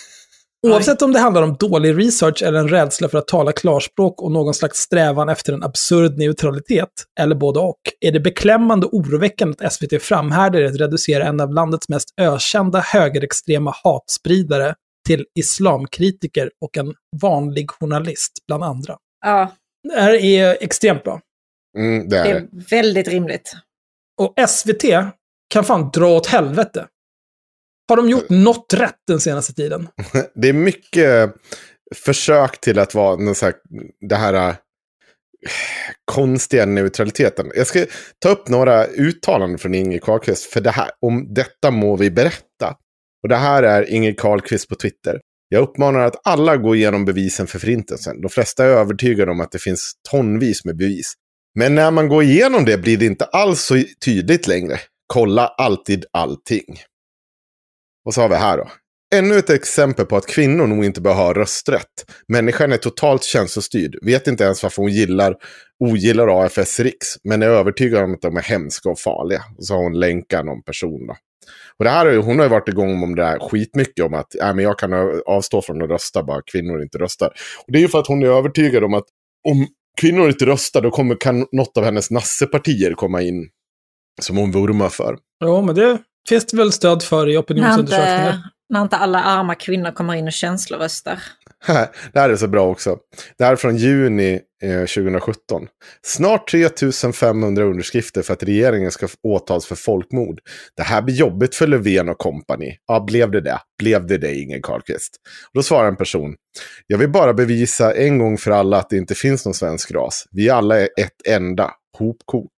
Oavsett 0.66 1.02
om 1.02 1.12
det 1.12 1.18
handlar 1.18 1.42
om 1.42 1.56
dålig 1.60 1.98
research 1.98 2.42
eller 2.42 2.58
en 2.58 2.68
rädsla 2.68 3.08
för 3.08 3.18
att 3.18 3.26
tala 3.26 3.52
klarspråk 3.52 4.22
och 4.22 4.32
någon 4.32 4.54
slags 4.54 4.78
strävan 4.78 5.28
efter 5.28 5.52
en 5.52 5.62
absurd 5.62 6.18
neutralitet, 6.18 6.88
eller 7.20 7.34
både 7.34 7.60
och, 7.60 7.80
är 8.00 8.12
det 8.12 8.20
beklämmande 8.20 8.86
och 8.86 8.94
oroväckande 8.94 9.66
att 9.66 9.72
SVT 9.72 10.02
framhärdar 10.02 10.60
i 10.60 10.66
att 10.66 10.80
reducera 10.80 11.24
en 11.24 11.40
av 11.40 11.52
landets 11.52 11.88
mest 11.88 12.08
ökända 12.20 12.80
högerextrema 12.80 13.74
hatspridare 13.84 14.74
till 15.06 15.26
islamkritiker 15.38 16.50
och 16.60 16.76
en 16.76 16.94
vanlig 17.22 17.70
journalist 17.70 18.32
bland 18.46 18.64
andra. 18.64 18.98
Ja, 19.24 19.52
Det 19.94 20.00
här 20.00 20.14
är 20.14 20.58
extremt 20.60 21.04
bra. 21.04 21.20
mm, 21.78 22.08
det 22.08 22.18
är 22.18 22.24
det 22.24 22.30
är 22.30 22.48
väldigt 22.70 23.08
rimligt. 23.08 23.52
Och 24.20 24.34
SVT 24.48 24.84
kan 25.54 25.64
fan 25.64 25.90
dra 25.94 26.06
åt 26.16 26.26
helvete. 26.26 26.86
Har 27.88 27.96
de 27.96 28.08
gjort 28.08 28.28
något 28.28 28.74
rätt 28.74 28.98
den 29.06 29.20
senaste 29.20 29.52
tiden? 29.54 29.88
Det 30.34 30.48
är 30.48 30.52
mycket 30.52 31.34
försök 31.94 32.60
till 32.60 32.78
att 32.78 32.94
vara 32.94 33.16
någon 33.16 33.34
så 33.34 33.44
här, 33.44 33.54
det 34.08 34.16
här 34.16 34.34
äh, 34.34 34.54
konstiga 36.04 36.66
neutraliteten. 36.66 37.50
Jag 37.54 37.66
ska 37.66 37.86
ta 38.18 38.28
upp 38.28 38.48
några 38.48 38.86
uttalanden 38.86 39.58
från 39.58 39.74
Inge 39.74 39.98
Carlqvist. 39.98 40.44
För 40.44 40.60
det 40.60 40.70
här, 40.70 40.90
om 41.00 41.34
detta 41.34 41.70
må 41.70 41.96
vi 41.96 42.10
berätta. 42.10 42.76
Och 43.22 43.28
det 43.28 43.36
här 43.36 43.62
är 43.62 43.90
Inge 43.90 44.12
Carlqvist 44.12 44.68
på 44.68 44.74
Twitter. 44.74 45.20
Jag 45.48 45.62
uppmanar 45.62 46.00
att 46.00 46.20
alla 46.24 46.56
går 46.56 46.76
igenom 46.76 47.04
bevisen 47.04 47.46
för 47.46 47.58
förintelsen. 47.58 48.20
De 48.20 48.28
flesta 48.28 48.64
är 48.64 48.68
övertygade 48.68 49.30
om 49.30 49.40
att 49.40 49.52
det 49.52 49.58
finns 49.58 49.92
tonvis 50.10 50.64
med 50.64 50.76
bevis. 50.76 51.12
Men 51.54 51.74
när 51.74 51.90
man 51.90 52.08
går 52.08 52.22
igenom 52.22 52.64
det 52.64 52.78
blir 52.78 52.96
det 52.96 53.06
inte 53.06 53.24
alls 53.24 53.60
så 53.60 53.82
tydligt 54.04 54.46
längre. 54.46 54.78
Kolla 55.06 55.46
alltid 55.46 56.04
allting. 56.12 56.80
Och 58.04 58.14
så 58.14 58.20
har 58.20 58.28
vi 58.28 58.34
här 58.34 58.56
då. 58.58 58.70
Ännu 59.14 59.38
ett 59.38 59.50
exempel 59.50 60.06
på 60.06 60.16
att 60.16 60.26
kvinnor 60.26 60.66
nog 60.66 60.84
inte 60.84 61.00
bör 61.00 61.14
ha 61.14 61.32
rösträtt. 61.32 62.10
Människan 62.28 62.72
är 62.72 62.76
totalt 62.76 63.22
känslostyrd, 63.22 63.98
vet 64.02 64.26
inte 64.26 64.44
ens 64.44 64.62
varför 64.62 64.82
hon 64.82 64.92
gillar, 64.92 65.36
ogillar 65.84 66.44
AFS 66.44 66.80
Riks, 66.80 67.08
men 67.24 67.42
är 67.42 67.46
övertygad 67.46 68.04
om 68.04 68.14
att 68.14 68.20
de 68.20 68.36
är 68.36 68.42
hemska 68.42 68.88
och 68.88 68.98
farliga. 68.98 69.42
Och 69.58 69.64
så 69.64 69.74
har 69.74 69.82
hon 69.82 70.00
länkat 70.00 70.44
någon 70.44 70.62
person 70.62 71.06
då. 71.06 71.16
Och 71.78 71.84
det 71.84 71.90
här, 71.90 72.16
hon 72.16 72.38
har 72.38 72.44
ju 72.44 72.50
varit 72.50 72.68
igång 72.68 73.02
om 73.02 73.14
det 73.14 73.24
här 73.24 73.38
skitmycket 73.38 74.04
om 74.04 74.14
att 74.14 74.34
äh, 74.40 74.54
men 74.54 74.64
jag 74.64 74.78
kan 74.78 74.92
avstå 75.26 75.62
från 75.62 75.82
att 75.82 75.90
rösta, 75.90 76.22
bara 76.22 76.42
kvinnor 76.52 76.82
inte 76.82 76.98
röstar. 76.98 77.26
Och 77.66 77.72
det 77.72 77.78
är 77.78 77.82
ju 77.82 77.88
för 77.88 77.98
att 77.98 78.06
hon 78.06 78.22
är 78.22 78.26
övertygad 78.26 78.84
om 78.84 78.94
att 78.94 79.04
om 79.48 79.66
kvinnor 80.00 80.28
inte 80.28 80.46
röstar 80.46 80.80
då 80.80 80.90
kommer, 80.90 81.16
kan 81.20 81.46
något 81.52 81.76
av 81.76 81.84
hennes 81.84 82.10
nassepartier 82.10 82.92
komma 82.92 83.22
in 83.22 83.48
som 84.22 84.36
hon 84.36 84.52
vurmar 84.52 84.88
för. 84.88 85.16
Jo, 85.44 85.62
men 85.62 85.74
det 85.74 85.98
finns 86.28 86.46
det 86.46 86.56
väl 86.56 86.72
stöd 86.72 87.02
för 87.02 87.28
i 87.28 87.32
När 87.32 87.42
opinionsundersökningar. 87.42 88.28
inte, 88.28 88.42
när 88.68 88.82
inte 88.82 88.96
alla 88.96 89.22
arma 89.22 89.54
kvinnor 89.54 89.90
kommer 89.90 90.14
in 90.14 90.26
och 90.26 90.32
känsloröstar. 90.32 91.22
Det 92.12 92.20
här 92.20 92.30
är 92.30 92.36
så 92.36 92.48
bra 92.48 92.68
också. 92.68 92.98
Det 93.38 93.44
här 93.44 93.52
är 93.52 93.56
från 93.56 93.76
juni 93.76 94.40
eh, 94.62 94.80
2017. 94.80 95.66
Snart 96.02 96.50
3500 96.50 97.64
underskrifter 97.64 98.22
för 98.22 98.32
att 98.32 98.42
regeringen 98.42 98.90
ska 98.90 99.08
åtals 99.22 99.66
för 99.66 99.74
folkmord. 99.76 100.40
Det 100.76 100.82
här 100.82 101.02
blir 101.02 101.14
jobbigt 101.14 101.54
för 101.54 101.66
Löfven 101.66 102.08
och 102.08 102.18
kompani. 102.18 102.76
Ja, 102.86 103.04
blev 103.06 103.30
det 103.30 103.40
det? 103.40 103.58
Blev 103.78 104.06
det 104.06 104.18
det, 104.18 104.34
Ingen 104.34 104.62
Carlqvist? 104.62 105.16
Då 105.54 105.62
svarar 105.62 105.88
en 105.88 105.96
person. 105.96 106.34
Jag 106.86 106.98
vill 106.98 107.10
bara 107.10 107.34
bevisa 107.34 107.94
en 107.94 108.18
gång 108.18 108.38
för 108.38 108.50
alla 108.50 108.78
att 108.78 108.90
det 108.90 108.96
inte 108.96 109.14
finns 109.14 109.44
någon 109.44 109.54
svensk 109.54 109.90
ras. 109.92 110.26
Vi 110.30 110.50
alla 110.50 110.80
är 110.80 110.88
ett 111.00 111.26
enda. 111.28 111.70
Hopkok. 111.98 112.52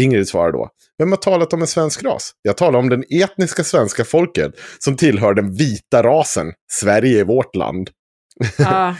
Ingrid 0.00 0.28
svarar 0.28 0.52
då. 0.52 0.70
Vem 0.98 1.12
har 1.12 1.16
talat 1.16 1.52
om 1.52 1.60
en 1.60 1.66
svensk 1.66 2.02
ras? 2.02 2.32
Jag 2.42 2.56
talar 2.56 2.78
om 2.78 2.88
den 2.88 3.04
etniska 3.10 3.64
svenska 3.64 4.04
folket 4.04 4.52
som 4.78 4.96
tillhör 4.96 5.34
den 5.34 5.54
vita 5.54 6.02
rasen. 6.02 6.52
Sverige 6.72 7.20
är 7.20 7.24
vårt 7.24 7.56
land. 7.56 7.90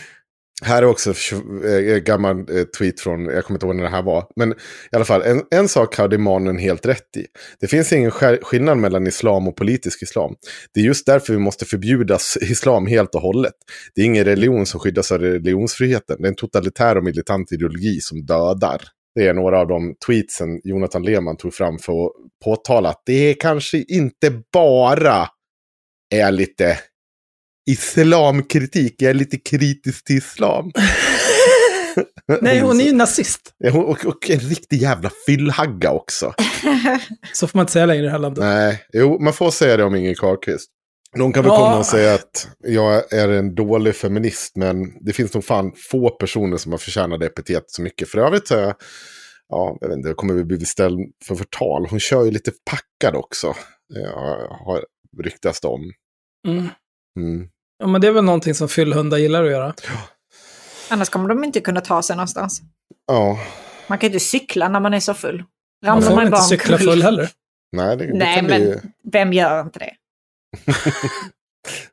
Här 0.63 0.83
är 0.83 0.87
också 0.87 1.15
en 1.33 1.65
eh, 1.65 1.95
eh, 1.95 1.99
gammal 1.99 2.39
eh, 2.39 2.65
tweet 2.79 3.01
från, 3.01 3.25
jag 3.25 3.45
kommer 3.45 3.57
inte 3.57 3.67
ihåg 3.67 3.77
när 3.77 3.83
det 3.83 3.91
här 3.91 4.03
var. 4.03 4.27
Men 4.37 4.53
i 4.53 4.97
alla 4.97 5.05
fall, 5.05 5.23
en, 5.23 5.43
en 5.51 5.69
sak 5.69 5.97
hade 5.97 6.19
mannen 6.19 6.59
helt 6.59 6.87
rätt 6.87 7.17
i. 7.17 7.27
Det 7.61 7.67
finns 7.67 7.93
ingen 7.93 8.11
skillnad 8.43 8.79
mellan 8.79 9.07
islam 9.07 9.49
och 9.49 9.57
politisk 9.57 10.03
islam. 10.03 10.35
Det 10.75 10.81
är 10.81 10.85
just 10.85 11.07
därför 11.07 11.33
vi 11.33 11.39
måste 11.39 11.65
förbjuda 11.65 12.19
islam 12.41 12.87
helt 12.87 13.15
och 13.15 13.21
hållet. 13.21 13.55
Det 13.95 14.01
är 14.01 14.05
ingen 14.05 14.25
religion 14.25 14.67
som 14.67 14.81
skyddas 14.81 15.13
av 15.13 15.19
religionsfriheten. 15.19 16.17
Det 16.21 16.27
är 16.27 16.31
en 16.31 16.35
totalitär 16.35 16.97
och 16.97 17.05
militant 17.05 17.53
ideologi 17.53 18.01
som 18.01 18.27
dödar. 18.27 18.83
Det 19.15 19.27
är 19.27 19.35
några 19.35 19.61
av 19.61 19.69
de 19.69 19.95
tweetsen 20.07 20.61
Jonathan 20.65 21.03
Lehmann 21.03 21.37
tog 21.37 21.55
fram 21.55 21.79
för 21.79 22.07
att 22.07 22.13
påtala 22.45 22.89
att 22.89 23.03
det 23.07 23.35
kanske 23.35 23.79
inte 23.79 24.43
bara 24.53 25.29
är 26.15 26.31
lite 26.31 26.79
islamkritik. 27.67 28.95
Jag 28.99 29.11
är 29.11 29.15
lite 29.15 29.37
kritisk 29.37 30.05
till 30.05 30.17
islam. 30.17 30.73
Nej, 32.41 32.61
hon 32.61 32.81
är 32.81 32.85
ju 32.85 32.93
nazist. 32.93 33.53
Hon- 33.73 33.85
Och, 33.85 34.05
och 34.07 34.31
en 34.31 34.39
riktig 34.41 34.83
jävla 34.83 35.11
fyllhagga 35.27 35.91
också. 35.91 36.35
Så 37.33 37.47
får 37.47 37.59
man 37.59 37.63
inte 37.63 37.73
säga 37.73 37.87
längre 37.87 38.03
i 38.03 38.05
det 38.07 38.11
här 38.11 38.19
landet. 38.19 38.45
Nej, 38.45 38.83
jo, 38.93 39.19
man 39.21 39.33
får 39.33 39.51
säga 39.51 39.77
det 39.77 39.85
om 39.85 39.95
Inger 39.95 40.15
Carlqvist. 40.15 40.71
Någon 41.17 41.33
kan 41.33 41.43
väl 41.43 41.51
Ja. 41.53 41.57
komma 41.57 41.79
och 41.79 41.87
säga 41.87 42.15
att 42.15 42.49
jag 42.59 43.13
är 43.13 43.29
en 43.29 43.55
dålig 43.55 43.95
feminist, 43.95 44.57
men 44.57 45.05
det 45.05 45.13
finns 45.13 45.35
nog 45.35 45.45
fan 45.45 45.73
få 45.91 46.11
personer 46.11 46.57
som 46.57 46.73
har 46.73 46.79
förtjänat 46.79 47.21
det 47.21 47.27
epitetet 47.27 47.71
så 47.71 47.83
mycket. 47.83 48.09
För 48.09 48.19
övrigt 48.19 48.51
är 48.51 48.61
jag, 48.63 48.75
ja, 49.49 49.79
jag 49.81 49.89
vet 49.89 49.97
inte, 49.97 50.09
jag 50.09 50.17
kommer 50.17 50.35
vi 50.35 50.45
bli 50.45 50.67
ställd 50.67 50.99
för 51.25 51.35
förtal. 51.35 51.87
Hon 51.91 52.01
kör 52.01 52.25
ju 52.25 52.31
lite 52.31 52.53
packad 52.71 53.17
också, 53.17 53.55
ja, 53.95 54.59
har 54.67 54.85
ryktats 55.23 55.65
om. 55.65 55.81
Mm. 56.49 56.69
Mm. 57.19 57.49
Ja, 57.79 57.87
men 57.87 58.01
det 58.01 58.07
är 58.07 58.13
väl 58.13 58.25
någonting 58.25 58.55
som 58.55 58.69
fyllhundar 58.69 59.19
gillar 59.19 59.45
att 59.45 59.51
göra. 59.51 59.75
Annars 60.91 61.09
kommer 61.09 61.29
de 61.29 61.45
inte 61.45 61.61
kunna 61.61 61.81
ta 61.81 62.03
sig 62.03 62.17
någonstans. 62.17 62.61
Ja, 63.07 63.39
Man 63.87 63.99
kan 63.99 64.09
ju 64.09 64.15
inte 64.15 64.25
cykla 64.25 64.69
när 64.69 64.81
man 64.81 64.95
är 64.95 65.01
så 65.01 65.15
full. 65.15 65.45
Man 65.87 65.95
Ramlar 65.95 66.09
får 66.09 66.17
man 66.17 66.27
inte 66.27 66.41
cykla 66.43 66.79
full 66.79 67.03
heller. 67.03 67.31
nej, 67.73 67.97
det, 67.97 68.07
det 68.07 68.13
Nej, 68.19 68.37
kan 68.37 68.47
men 68.47 68.61
bli... 68.61 68.81
vem 69.13 69.33
gör 69.33 69.61
inte 69.61 69.79
det? 69.79 69.93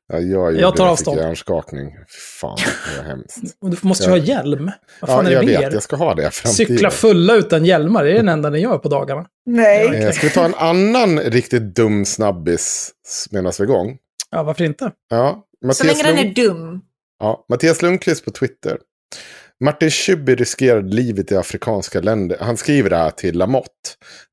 Ja, 0.07 0.19
jag, 0.19 0.55
Jag 0.59 0.75
tar 0.75 0.85
det, 0.85 0.91
avstånd. 0.91 1.17
Fick 1.17 1.23
hjärnskakning. 1.25 1.91
Fan, 2.39 2.57
det 2.95 2.97
var 3.01 3.09
hemskt. 3.09 3.37
Och 3.61 3.69
du 3.69 3.77
måste 3.81 4.03
ju 4.03 4.09
Ja. 4.09 4.17
ha 4.17 4.25
hjälm. 4.25 4.71
Vad 5.01 5.09
Ja, 5.09 5.15
fan 5.15 5.27
är 5.27 5.31
jag 5.31 5.41
det 5.45 5.47
vet, 5.51 5.59
mer? 5.61 5.71
jag 5.71 5.83
ska 5.83 5.95
ha 5.95 6.15
det 6.15 6.31
framtiden. 6.31 6.67
Cykla 6.67 6.89
fulla 6.91 7.35
utan 7.35 7.65
hjälmar, 7.65 8.03
det 8.03 8.11
är 8.11 8.15
den 8.15 8.29
enda 8.29 8.49
ni 8.49 8.59
gör 8.59 8.77
på 8.77 8.89
dagarna. 8.89 9.25
Nej. 9.45 10.03
Eh, 10.03 10.11
Ska 10.11 10.27
vi 10.27 10.33
ta 10.33 10.45
en 10.45 10.55
annan 10.55 11.19
riktigt 11.19 11.75
dum 11.75 12.05
snabbis 12.05 12.91
medan 13.31 13.51
vi 13.59 13.63
är 13.63 13.67
igång? 13.67 13.97
Ja, 14.31 14.43
varför 14.43 14.63
inte? 14.63 14.91
Ja, 15.09 15.43
Så 15.63 15.67
Mattias, 15.67 16.03
länge 16.03 16.15
den 16.15 16.25
Lund... 16.25 16.37
är 16.37 16.43
dum. 16.43 16.81
ja, 17.19 17.45
Mattias 17.49 17.81
Lundqvist 17.81 18.25
på 18.25 18.31
Twitter. 18.31 18.77
Martin 19.63 19.91
Schibbye 19.91 20.35
riskerade 20.35 20.95
livet 20.95 21.31
i 21.31 21.35
afrikanska 21.35 22.01
länder. 22.01 22.37
Han 22.39 22.57
skriver 22.57 22.89
det 22.89 22.97
här 22.97 23.11
till 23.11 23.37
Lamotte. 23.37 23.69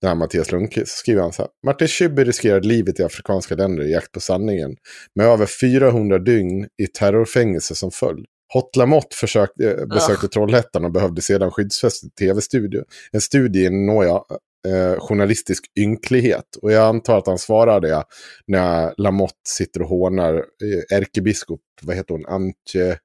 Det 0.01 0.09
här 0.09 0.15
Mattias 0.15 0.53
Lundqvist. 0.53 0.97
Skriver 0.99 1.23
han 1.23 1.33
så 1.33 1.43
här. 1.43 1.51
Martin 1.67 1.89
Schibbye 1.89 2.25
riskerade 2.25 2.69
livet 2.69 3.01
i 3.01 3.03
afrikanska 3.03 3.55
länder 3.55 3.85
i 3.85 3.93
jakt 3.93 4.13
på 4.13 4.21
sanningen. 4.21 4.77
Med 5.15 5.27
över 5.27 5.47
400 5.47 6.19
dygn 6.19 6.69
i 6.83 6.87
terrorfängelse 6.87 7.75
som 7.75 7.91
följd. 7.91 8.27
Hot 8.53 8.77
Lamotte 8.77 9.17
försökte, 9.17 9.71
eh, 9.71 9.87
besökte 9.87 10.29
Trollhättan 10.29 10.85
och 10.85 10.93
behövde 10.93 11.23
sedan 11.23 11.51
skyddsfäst 11.51 12.05
i 12.05 12.11
tv-studio. 12.11 12.85
En 13.13 13.21
studie 13.21 13.65
i 13.65 13.71
nåja, 13.71 14.21
eh, 14.69 15.01
journalistisk 15.01 15.65
ynklighet. 15.79 16.57
Och 16.63 16.73
jag 16.73 16.89
antar 16.89 17.19
att 17.19 17.27
han 17.27 17.39
svarar 17.39 17.81
det 17.81 18.05
när 18.47 18.95
Lamotte 18.97 19.35
sitter 19.49 19.83
och 19.83 19.89
hånar 19.89 20.35
eh, 20.35 20.97
ärkebiskop, 20.99 21.61
vad 21.83 21.97
heter 21.97 22.15
hon, 22.15 22.27
Antje 22.27 22.99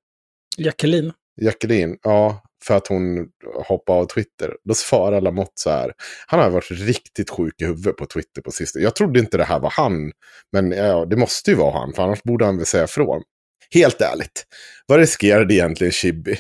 Jacqueline. 0.58 1.14
Jacqueline, 1.42 1.98
ja, 2.04 2.42
för 2.64 2.76
att 2.76 2.88
hon 2.88 3.28
hoppade 3.68 4.00
av 4.00 4.06
Twitter. 4.06 4.56
Då 4.64 4.74
svarar 4.74 5.22
Lamotte 5.22 5.52
så 5.56 5.70
här, 5.70 5.94
han 6.28 6.40
har 6.40 6.50
varit 6.50 6.72
riktigt 6.72 7.30
sjuk 7.30 7.62
i 7.62 7.66
huvudet 7.66 7.98
på 7.98 8.06
Twitter 8.06 8.42
på 8.42 8.52
sistone. 8.52 8.84
Jag 8.84 8.96
trodde 8.96 9.20
inte 9.20 9.38
det 9.38 9.44
här 9.44 9.60
var 9.60 9.70
han, 9.70 10.12
men 10.52 10.72
ja, 10.72 11.06
det 11.06 11.16
måste 11.16 11.52
ju 11.52 11.58
vara 11.58 11.80
han, 11.80 11.94
för 11.94 12.04
annars 12.04 12.24
borde 12.24 12.46
han 12.46 12.58
väl 12.58 12.66
säga 12.66 12.84
ifrån. 12.84 13.24
Helt 13.72 14.02
ärligt, 14.02 14.46
vad 14.86 15.00
riskerade 15.00 15.54
egentligen 15.54 15.92
Chibi? 15.92 16.38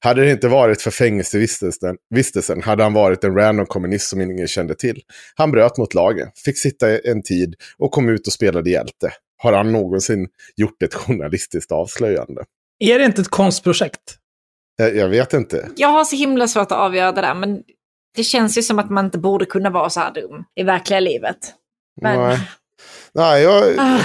Hade 0.00 0.24
det 0.24 0.30
inte 0.30 0.48
varit 0.48 0.82
för 0.82 0.90
fängelsevistelsen 0.90 1.96
vistelsen 2.10 2.62
hade 2.62 2.82
han 2.82 2.92
varit 2.92 3.24
en 3.24 3.34
random 3.34 3.66
kommunist 3.66 4.08
som 4.08 4.20
ingen 4.20 4.48
kände 4.48 4.74
till. 4.74 5.02
Han 5.34 5.50
bröt 5.50 5.78
mot 5.78 5.94
lagen, 5.94 6.28
fick 6.44 6.58
sitta 6.58 6.98
en 6.98 7.22
tid 7.22 7.54
och 7.78 7.90
kom 7.90 8.08
ut 8.08 8.26
och 8.26 8.32
spelade 8.32 8.70
hjälte. 8.70 9.12
Har 9.42 9.52
han 9.52 9.72
någonsin 9.72 10.28
gjort 10.56 10.82
ett 10.82 10.94
journalistiskt 10.94 11.72
avslöjande? 11.72 12.44
Är 12.78 12.98
det 12.98 13.04
inte 13.04 13.20
ett 13.20 13.28
konstprojekt? 13.28 14.16
Jag, 14.76 14.96
jag 14.96 15.08
vet 15.08 15.32
inte. 15.32 15.68
Jag 15.76 15.88
har 15.88 16.04
så 16.04 16.16
himla 16.16 16.48
svårt 16.48 16.72
att 16.72 16.78
avgöra 16.78 17.12
det 17.12 17.20
där, 17.20 17.34
men 17.34 17.62
det 18.16 18.24
känns 18.24 18.58
ju 18.58 18.62
som 18.62 18.78
att 18.78 18.90
man 18.90 19.04
inte 19.04 19.18
borde 19.18 19.44
kunna 19.44 19.70
vara 19.70 19.90
så 19.90 20.00
här 20.00 20.14
dum 20.14 20.44
i 20.54 20.62
verkliga 20.62 21.00
livet. 21.00 21.38
Men 22.00 22.20
Nej. 22.20 22.38
Nej, 23.12 23.42
jag, 23.42 23.78
Ah. 23.78 24.00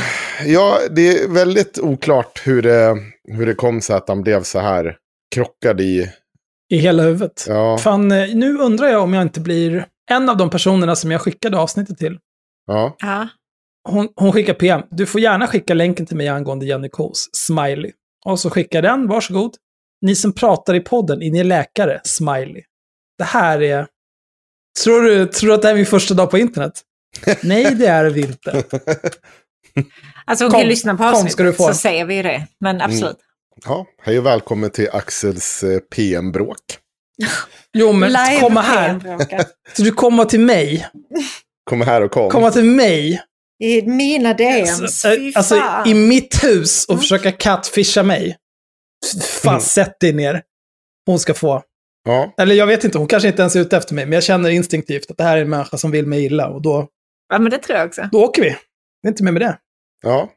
ja, 0.46 0.80
det 0.92 1.08
är 1.18 1.28
väldigt 1.28 1.80
oklart 1.80 2.42
hur 2.48 2.62
det, 2.62 2.98
hur 3.28 3.46
det 3.46 3.54
kom 3.56 3.82
sig 3.82 3.96
att 3.96 4.08
han 4.10 4.22
blev 4.22 4.44
så 4.44 4.60
här 4.60 4.98
krockad 5.36 5.82
i... 5.82 6.12
I 6.70 6.78
hela 6.78 7.04
huvudet? 7.04 7.46
Ja, 7.48 7.78
Fan, 7.78 8.12
eh, 8.12 8.36
nu 8.36 8.58
undrar 8.58 8.88
jag 8.88 9.04
om 9.04 9.13
jag 9.13 9.22
inte 9.22 9.39
blir 9.39 9.86
en 10.12 10.30
av 10.30 10.38
de 10.38 10.50
personerna 10.50 10.96
som 10.96 11.12
jag 11.12 11.22
skickade 11.22 11.58
avsnittet 11.58 11.98
till. 11.98 12.18
ja. 12.68 12.96
ja. 13.00 13.28
Hon, 13.89 14.10
hon 14.16 14.32
skickar 14.32 14.54
PM. 14.54 14.82
Du 14.92 15.06
får 15.06 15.22
gärna 15.22 15.48
skicka 15.48 15.74
länken 15.74 16.06
till 16.06 16.18
mig 16.18 16.28
angående 16.28 16.66
Jenny 16.66 16.89
Kos. 16.89 17.30
Smiley. 17.34 17.92
Och 18.26 18.39
så 18.39 18.50
skickar 18.50 18.84
jag 18.84 18.94
den, 18.94 19.08
varsågod. 19.08 19.56
Ni 20.02 20.16
som 20.16 20.34
pratar 20.34 20.74
i 20.74 20.80
podden, 20.80 21.22
är 21.22 21.32
ni 21.32 21.44
läkare? 21.44 22.02
Smiley. 22.04 22.63
Det 23.18 23.24
här 23.24 23.62
är... 23.62 23.88
Tror 24.84 25.02
du, 25.02 25.26
tror 25.26 25.48
du 25.50 25.54
att 25.56 25.62
det 25.62 25.68
här 25.68 25.74
är 25.76 25.78
min 25.78 25.86
första 25.86 26.13
dag 26.13 26.32
på 26.32 26.38
internet? 26.38 26.74
Nej, 27.41 27.76
det 27.76 27.88
är 27.88 28.06
vi 28.06 28.21
inte. 28.21 28.63
Alltså 30.26 30.45
hon 30.45 30.52
Kom, 30.52 30.60
kan 30.62 30.69
lyssna 30.69 30.91
på 30.93 30.97
kom 30.97 31.08
avsnittet 31.08 31.32
ska 31.32 31.43
du 31.43 31.54
få. 31.54 31.67
så 31.67 31.73
säger 31.73 32.06
vi 32.06 32.15
ju 32.15 32.23
det. 32.23 32.47
Men 32.60 32.82
absolut. 32.82 33.17
ja. 33.65 33.86
Hej 34.02 34.19
och 34.19 34.26
välkommen 34.26 34.69
till 34.69 34.89
Axels 34.93 35.63
eh, 35.63 35.80
PM-bråk. 35.80 36.58
Jo, 37.73 37.91
men 37.93 38.10
Live 38.12 38.39
komma 38.39 38.62
här. 38.62 38.99
Så 39.73 39.82
du 39.84 39.91
kommer 39.91 40.26
till 40.26 40.39
mig. 40.39 40.88
Kom 41.69 41.82
här 41.82 42.02
och 42.02 42.12
kom. 42.12 42.30
Komma 42.30 42.52
till 42.52 42.63
mig. 42.63 43.21
I 43.63 43.82
mina 43.82 44.34
DMs, 44.34 44.82
Alltså, 44.82 45.10
fy 45.10 45.34
alltså 45.36 45.62
i 45.86 45.93
mitt 45.93 46.43
hus 46.43 46.86
och 46.86 46.99
försöka 46.99 47.32
catfisha 47.32 48.04
mig. 48.04 48.38
Fan, 49.21 49.62
sätt 49.62 49.99
dig 49.99 50.13
ner. 50.13 50.41
Hon 51.06 51.19
ska 51.19 51.34
få. 51.34 51.62
Ja, 52.06 52.34
Eller 52.38 52.56
jag 52.56 52.67
vet 52.67 52.84
inte, 52.84 52.97
hon 52.97 53.08
kanske 53.08 53.28
inte 53.30 53.41
ens 53.41 53.56
är 53.56 53.60
ute 53.60 53.78
efter 53.78 53.95
mig, 53.95 54.06
men 54.06 54.13
jag 54.13 54.23
känner 54.23 54.49
instinktivt 54.49 55.12
att 55.12 55.17
det 55.17 55.23
här 55.23 55.38
är 55.38 55.41
en 55.41 55.49
människa 55.49 55.78
som 55.78 55.91
vill 55.91 56.08
mig 56.08 56.26
illa 56.26 56.47
och 56.49 56.62
då, 56.62 56.88
Ja, 57.34 57.39
men 57.39 57.52
det 57.52 57.58
tror 57.58 57.78
jag 57.78 57.88
också. 57.88 58.10
då 58.12 58.24
åker 58.24 58.41
vi. 58.41 58.50
Det 59.02 59.08
är 59.08 59.10
inte 59.10 59.24
mer 59.24 59.32
med 59.32 59.41
det. 59.41 59.58
ja. 60.04 60.30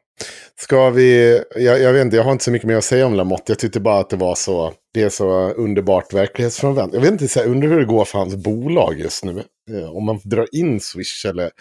Ska 0.59 0.89
vi... 0.89 1.41
Jag, 1.55 1.81
jag 1.81 1.93
vet 1.93 2.01
inte, 2.05 2.15
jag 2.17 2.23
har 2.23 2.31
inte 2.31 2.43
så 2.43 2.51
mycket 2.51 2.67
mer 2.67 2.75
att 2.75 2.83
säga 2.83 3.05
om 3.05 3.13
Lamotte. 3.13 3.51
Jag 3.51 3.59
tyckte 3.59 3.79
bara 3.79 3.99
att 3.99 4.09
det 4.09 4.15
var 4.15 4.35
så... 4.35 4.73
Det 4.93 5.03
är 5.03 5.09
så 5.09 5.49
underbart 5.51 6.13
verklighetsfrånvänt. 6.13 6.93
Jag 6.93 7.01
vet 7.01 7.11
inte, 7.11 7.27
så 7.27 7.39
här, 7.39 7.47
undrar 7.47 7.69
hur 7.69 7.79
det 7.79 7.85
går 7.85 8.05
för 8.05 8.19
hans 8.19 8.35
bolag 8.35 8.99
just 8.99 9.23
nu. 9.23 9.43
Eh, 9.71 9.95
Om 9.95 10.05
man 10.05 10.19
drar 10.23 10.47
in 10.51 10.79
Swish 10.79 11.25
eller... 11.25 11.43
Man 11.43 11.51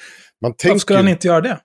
Varför 0.41 0.57
tänker... 0.57 0.79
skulle 0.79 0.99
han 0.99 1.09
inte 1.09 1.27
göra 1.29 1.41
det? 1.41 1.59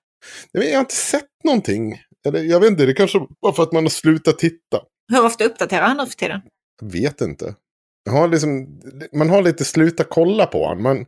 Jag, 0.52 0.62
vet, 0.62 0.70
jag 0.70 0.76
har 0.78 0.82
inte 0.82 0.96
sett 0.96 1.26
någonting. 1.44 2.02
Eller, 2.28 2.40
jag 2.44 2.60
vet 2.60 2.72
inte, 2.72 2.86
det 2.86 2.94
kanske 2.94 3.20
var 3.40 3.52
för 3.52 3.64
att 3.64 3.72
man 3.72 3.84
har 3.84 3.90
slutat 3.90 4.40
titta. 4.40 4.82
Hur 5.14 5.26
ofta 5.26 5.44
uppdaterar 5.44 5.88
han 5.88 5.98
nu 5.98 6.06
för 6.06 6.16
tiden? 6.16 6.42
Jag 6.82 6.92
vet 6.92 7.22
inte. 7.22 7.56
Jag 8.04 8.14
har 8.14 8.28
liksom, 8.28 8.80
man 9.14 9.30
har 9.30 9.42
lite 9.42 9.66
slutat 9.66 10.08
kolla 10.10 10.46
på 10.46 10.66
honom. 10.66 10.84
Man, 10.84 11.06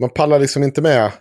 man 0.00 0.10
pallar 0.10 0.38
liksom 0.38 0.62
inte 0.62 0.82
med. 0.82 1.12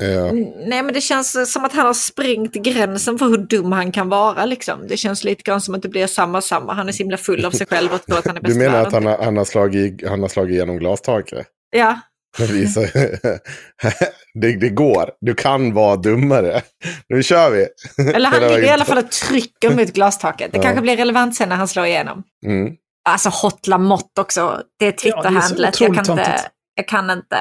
Eh, 0.00 0.32
Nej, 0.68 0.82
men 0.82 0.94
det 0.94 1.00
känns 1.00 1.52
som 1.52 1.64
att 1.64 1.72
han 1.72 1.86
har 1.86 1.94
sprängt 1.94 2.52
gränsen 2.52 3.18
för 3.18 3.26
hur 3.26 3.38
dum 3.38 3.72
han 3.72 3.92
kan 3.92 4.08
vara. 4.08 4.44
Liksom. 4.44 4.86
Det 4.88 4.96
känns 4.96 5.24
lite 5.24 5.42
grann 5.42 5.60
som 5.60 5.74
att 5.74 5.82
det 5.82 5.88
blir 5.88 6.06
samma 6.06 6.40
samma. 6.40 6.72
Han 6.74 6.88
är 6.88 6.92
så 6.92 6.98
himla 6.98 7.16
full 7.16 7.44
av 7.44 7.50
sig 7.50 7.66
själv 7.66 7.92
och 7.94 8.06
tror 8.06 8.18
att 8.18 8.26
han 8.26 8.36
är 8.36 8.40
bäst 8.40 8.54
du 8.58 8.58
menar 8.60 8.86
att 8.86 8.92
han 8.92 9.06
har, 9.06 9.18
han, 9.24 9.36
har 9.36 9.44
slagit, 9.44 10.08
han 10.08 10.20
har 10.20 10.28
slagit 10.28 10.54
igenom 10.54 10.78
glastaket? 10.78 11.46
Ja, 11.76 12.00
Det 12.38 12.46
visar 12.46 12.82
det, 14.40 14.56
det 14.60 14.68
går. 14.68 15.10
Du 15.20 15.34
kan 15.34 15.74
vara 15.74 15.96
dummare. 15.96 16.62
Nu 17.08 17.22
kör 17.22 17.50
vi. 17.50 17.66
eller 18.14 18.28
han 18.28 18.40
ligger 18.48 18.62
i 18.62 18.70
alla 18.70 18.84
fall 18.84 18.98
och 18.98 19.10
trycker 19.10 19.70
mot 19.70 19.92
glastaket. 19.92 20.52
Det 20.52 20.58
Ja. 20.58 20.62
kanske 20.62 20.82
blir 20.82 20.96
relevant 20.96 21.36
sen 21.36 21.48
när 21.48 21.56
han 21.56 21.68
slår 21.68 21.86
igenom. 21.86 22.22
Mm. 22.46 22.72
Alltså 23.08 23.28
Hotla 23.28 23.78
Mott 23.78 24.18
också. 24.20 24.62
Det 24.78 24.86
är 25.04 25.08
Ja, 25.08 25.22
det 25.22 25.28
är 25.28 25.40
så 25.40 25.54
Twitter-handlet. 25.54 25.80
jag, 25.80 25.90
otroligt 25.90 26.06
kan 26.08 26.18
inte, 26.18 26.40
jag 26.74 26.88
kan 26.88 27.10
inte. 27.10 27.36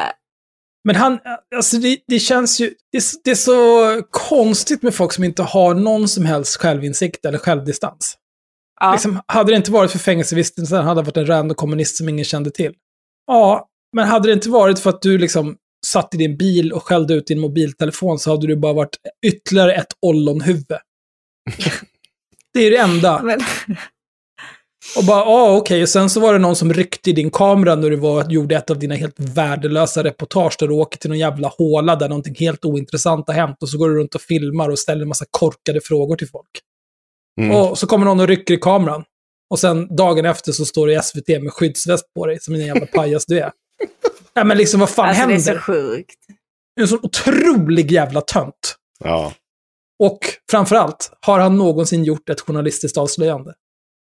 Men 0.84 0.96
han, 0.96 1.20
alltså 1.56 1.78
det, 1.78 1.98
det 2.08 2.20
känns 2.20 2.60
ju, 2.60 2.74
det, 2.92 3.04
det 3.24 3.32
är 3.32 3.36
så 3.36 4.02
konstigt 4.10 4.82
med 4.82 4.96
folk 4.96 5.14
som 5.14 5.24
inte 5.24 5.44
har 5.44 5.74
någon 5.74 6.08
som 6.08 6.26
helst 6.26 6.58
självinsikt 6.58 7.26
eller 7.26 7.38
självdistans. 7.38 8.18
Ja. 8.82 8.92
Liksom, 8.92 9.22
hade 9.26 9.52
det 9.52 9.56
inte 9.56 9.72
varit 9.72 9.92
för 9.92 10.00
fängelsevistelsen 10.00 10.78
hade 10.78 11.00
han 11.00 11.06
varit 11.06 11.18
en 11.18 11.28
random 11.28 11.56
kommunist 11.56 11.98
som 11.98 12.10
ingen 12.10 12.26
kände 12.26 12.52
till. 12.52 12.74
Ja, 13.28 13.68
men 13.96 14.08
hade 14.08 14.28
det 14.30 14.34
inte 14.34 14.50
varit 14.50 14.80
för 14.80 14.90
att 14.90 15.02
du 15.02 15.18
liksom 15.18 15.58
satt 15.86 16.14
i 16.14 16.18
din 16.18 16.38
bil 16.38 16.74
och 16.74 16.84
skällde 16.84 17.14
ut 17.14 17.28
din 17.28 17.40
mobiltelefon 17.40 18.20
så 18.20 18.32
hade 18.32 18.48
du 18.48 18.56
bara 18.56 18.74
varit 18.74 18.98
ytterligare 19.26 19.74
ett 19.74 19.94
ollonhuvud. 20.02 20.66
det 22.54 22.60
är 22.60 22.72
det 22.72 22.78
enda. 22.78 23.22
Men, 23.24 23.40
Och 24.98 25.04
bara, 25.04 25.20
ja 25.20 25.58
okej, 25.58 25.82
och 25.82 25.90
sen 25.90 26.10
så 26.10 26.20
var 26.20 26.34
det 26.34 26.40
någon 26.40 26.56
som 26.56 26.74
ryckte 26.74 27.10
i 27.10 27.14
din 27.14 27.32
kamera 27.32 27.76
när 27.76 27.90
du 27.90 27.96
var, 27.96 28.30
gjorde 28.30 28.56
ett 28.56 28.70
av 28.70 28.80
dina 28.80 28.96
helt 28.96 29.20
värdelösa 29.20 30.04
reportage 30.04 30.56
där 30.60 30.68
du 30.68 30.74
åker 30.74 30.98
till 30.98 31.10
någon 31.10 31.20
jävla 31.20 31.48
håla 31.48 31.96
där 31.96 32.10
någonting 32.10 32.36
helt 32.40 32.66
ointressant 32.66 33.28
har 33.28 33.34
hänt 33.34 33.58
och 33.64 33.70
så 33.70 33.78
går 33.78 33.90
du 33.90 33.96
runt 33.96 34.16
och 34.16 34.22
filmar 34.22 34.70
och 34.70 34.80
ställer 34.80 35.02
en 35.02 35.08
massa 35.08 35.26
korkade 35.32 35.82
frågor 35.82 36.16
till 36.16 36.30
folk. 36.30 36.50
Mm. 37.42 37.56
Och 37.56 37.78
så 37.78 37.88
kommer 37.88 38.06
någon 38.06 38.20
och 38.20 38.28
rycker 38.28 38.54
i 38.54 38.58
kameran. 38.58 39.04
Och 39.50 39.60
sen 39.60 39.96
dagen 39.96 40.26
efter 40.26 40.52
så 40.52 40.66
står 40.66 40.88
du 40.88 40.94
i 40.94 41.02
SVT 41.02 41.28
med 41.28 41.54
skyddsväst 41.54 42.14
på 42.14 42.26
dig, 42.26 42.40
som 42.42 42.56
en 42.56 42.66
jävla 42.66 42.86
pajas 42.86 43.26
du 43.26 43.40
är. 43.40 43.52
Nej 44.36 44.46
men 44.46 44.58
liksom 44.58 44.80
vad 44.80 44.90
fan 44.90 45.10
alltså, 45.10 45.28
det 45.28 45.34
är 45.34 45.36
händer? 45.36 45.54
så 45.54 45.60
sjukt. 45.60 46.20
En 46.82 46.88
sån 46.88 47.00
otrolig 47.04 47.92
jävla 47.92 48.22
tönt. 48.22 48.76
Ja. 49.04 49.34
Och 50.04 50.20
framförallt, 50.52 51.12
har 51.22 51.40
han 51.40 51.58
någonsin 51.58 52.04
gjort 52.04 52.30
ett 52.30 52.42
journalistiskt 52.42 52.98
avslöjande? 52.98 53.54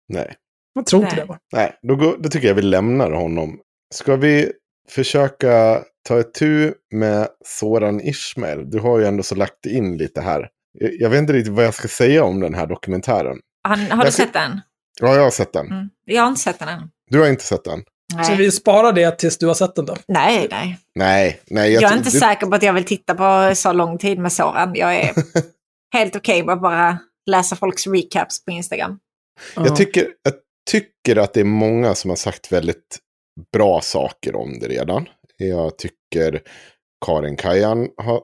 Nej. 0.08 0.36
Jag 0.74 0.86
tror 0.86 1.02
inte 1.02 1.16
Nej. 1.16 1.24
det 1.24 1.28
va? 1.28 1.38
Nej, 1.52 1.78
då, 1.82 1.96
går, 1.96 2.16
då 2.18 2.28
tycker 2.28 2.48
jag 2.48 2.54
vi 2.54 2.62
lämnar 2.62 3.10
honom. 3.10 3.58
Ska 3.94 4.16
vi 4.16 4.52
försöka 4.90 5.82
ta 6.08 6.20
ett 6.20 6.34
tur 6.34 6.74
med 6.94 7.28
Soran 7.44 8.00
Ismail? 8.00 8.70
Du 8.70 8.78
har 8.78 8.98
ju 8.98 9.04
ändå 9.06 9.22
så 9.22 9.34
lagt 9.34 9.66
in 9.66 9.96
lite 9.96 10.20
här. 10.20 10.48
Jag, 10.78 10.90
jag 10.98 11.10
vet 11.10 11.18
inte 11.18 11.32
riktigt 11.32 11.52
vad 11.52 11.64
jag 11.64 11.74
ska 11.74 11.88
säga 11.88 12.24
om 12.24 12.40
den 12.40 12.54
här 12.54 12.66
dokumentären. 12.66 13.38
Han, 13.62 13.78
har 13.80 13.88
Jag 13.88 14.06
du 14.06 14.12
ska- 14.12 14.22
sett 14.22 14.32
den? 14.32 14.60
Ja, 15.00 15.14
jag 15.14 15.22
har 15.22 15.30
sett 15.30 15.52
den. 15.52 15.66
Mm. 15.66 15.88
Jag 16.04 16.22
har 16.22 16.28
inte 16.28 16.40
sett 16.40 16.58
den 16.58 16.68
än. 16.68 16.88
Du 17.10 17.20
har 17.20 17.28
inte 17.28 17.44
sett 17.44 17.64
den? 17.64 17.82
Så 18.12 18.16
Nej, 18.30 18.36
vi 18.36 18.50
sparar 18.52 18.92
det 18.92 19.18
tills 19.18 19.38
du 19.38 19.46
har 19.46 19.54
sett 19.54 19.74
den 19.74 19.86
då. 19.86 19.96
nej. 20.08 20.48
nej. 20.50 20.78
Nej, 20.94 21.40
nej. 21.50 21.72
Jag, 21.72 21.82
är 21.82 21.88
tror- 21.88 21.98
inte 21.98 22.10
du- 22.10 22.18
säker 22.18 22.46
på 22.46 22.54
att 22.54 22.62
jag 22.62 22.72
vill 22.72 22.84
titta 22.84 23.14
på 23.14 23.54
så 23.54 23.72
lång 23.72 23.98
tid 23.98 24.18
med 24.18 24.32
Soran. 24.32 24.72
Jag 24.74 24.94
är 24.94 25.12
helt 25.92 26.16
okej 26.16 26.44
med 26.44 26.52
att 26.52 26.62
bara 26.62 26.98
läsa 27.26 27.56
folks 27.56 27.86
recaps 27.86 28.44
på 28.44 28.50
Instagram. 28.50 28.98
Ja. 29.56 29.62
Jag 29.66 29.76
tycker, 29.76 30.06
jag 30.22 30.34
tycker 30.70 31.16
att 31.16 31.34
det 31.34 31.40
är 31.40 31.44
många 31.44 31.94
som 31.94 32.10
har 32.10 32.16
sagt 32.16 32.52
väldigt 32.52 32.98
bra 33.52 33.80
saker 33.80 34.36
om 34.36 34.58
det 34.58 34.68
redan. 34.68 35.08
Jag 35.36 35.78
tycker 35.78 36.42
Karin 37.06 37.36
Kajan 37.36 37.88
har 37.96 38.22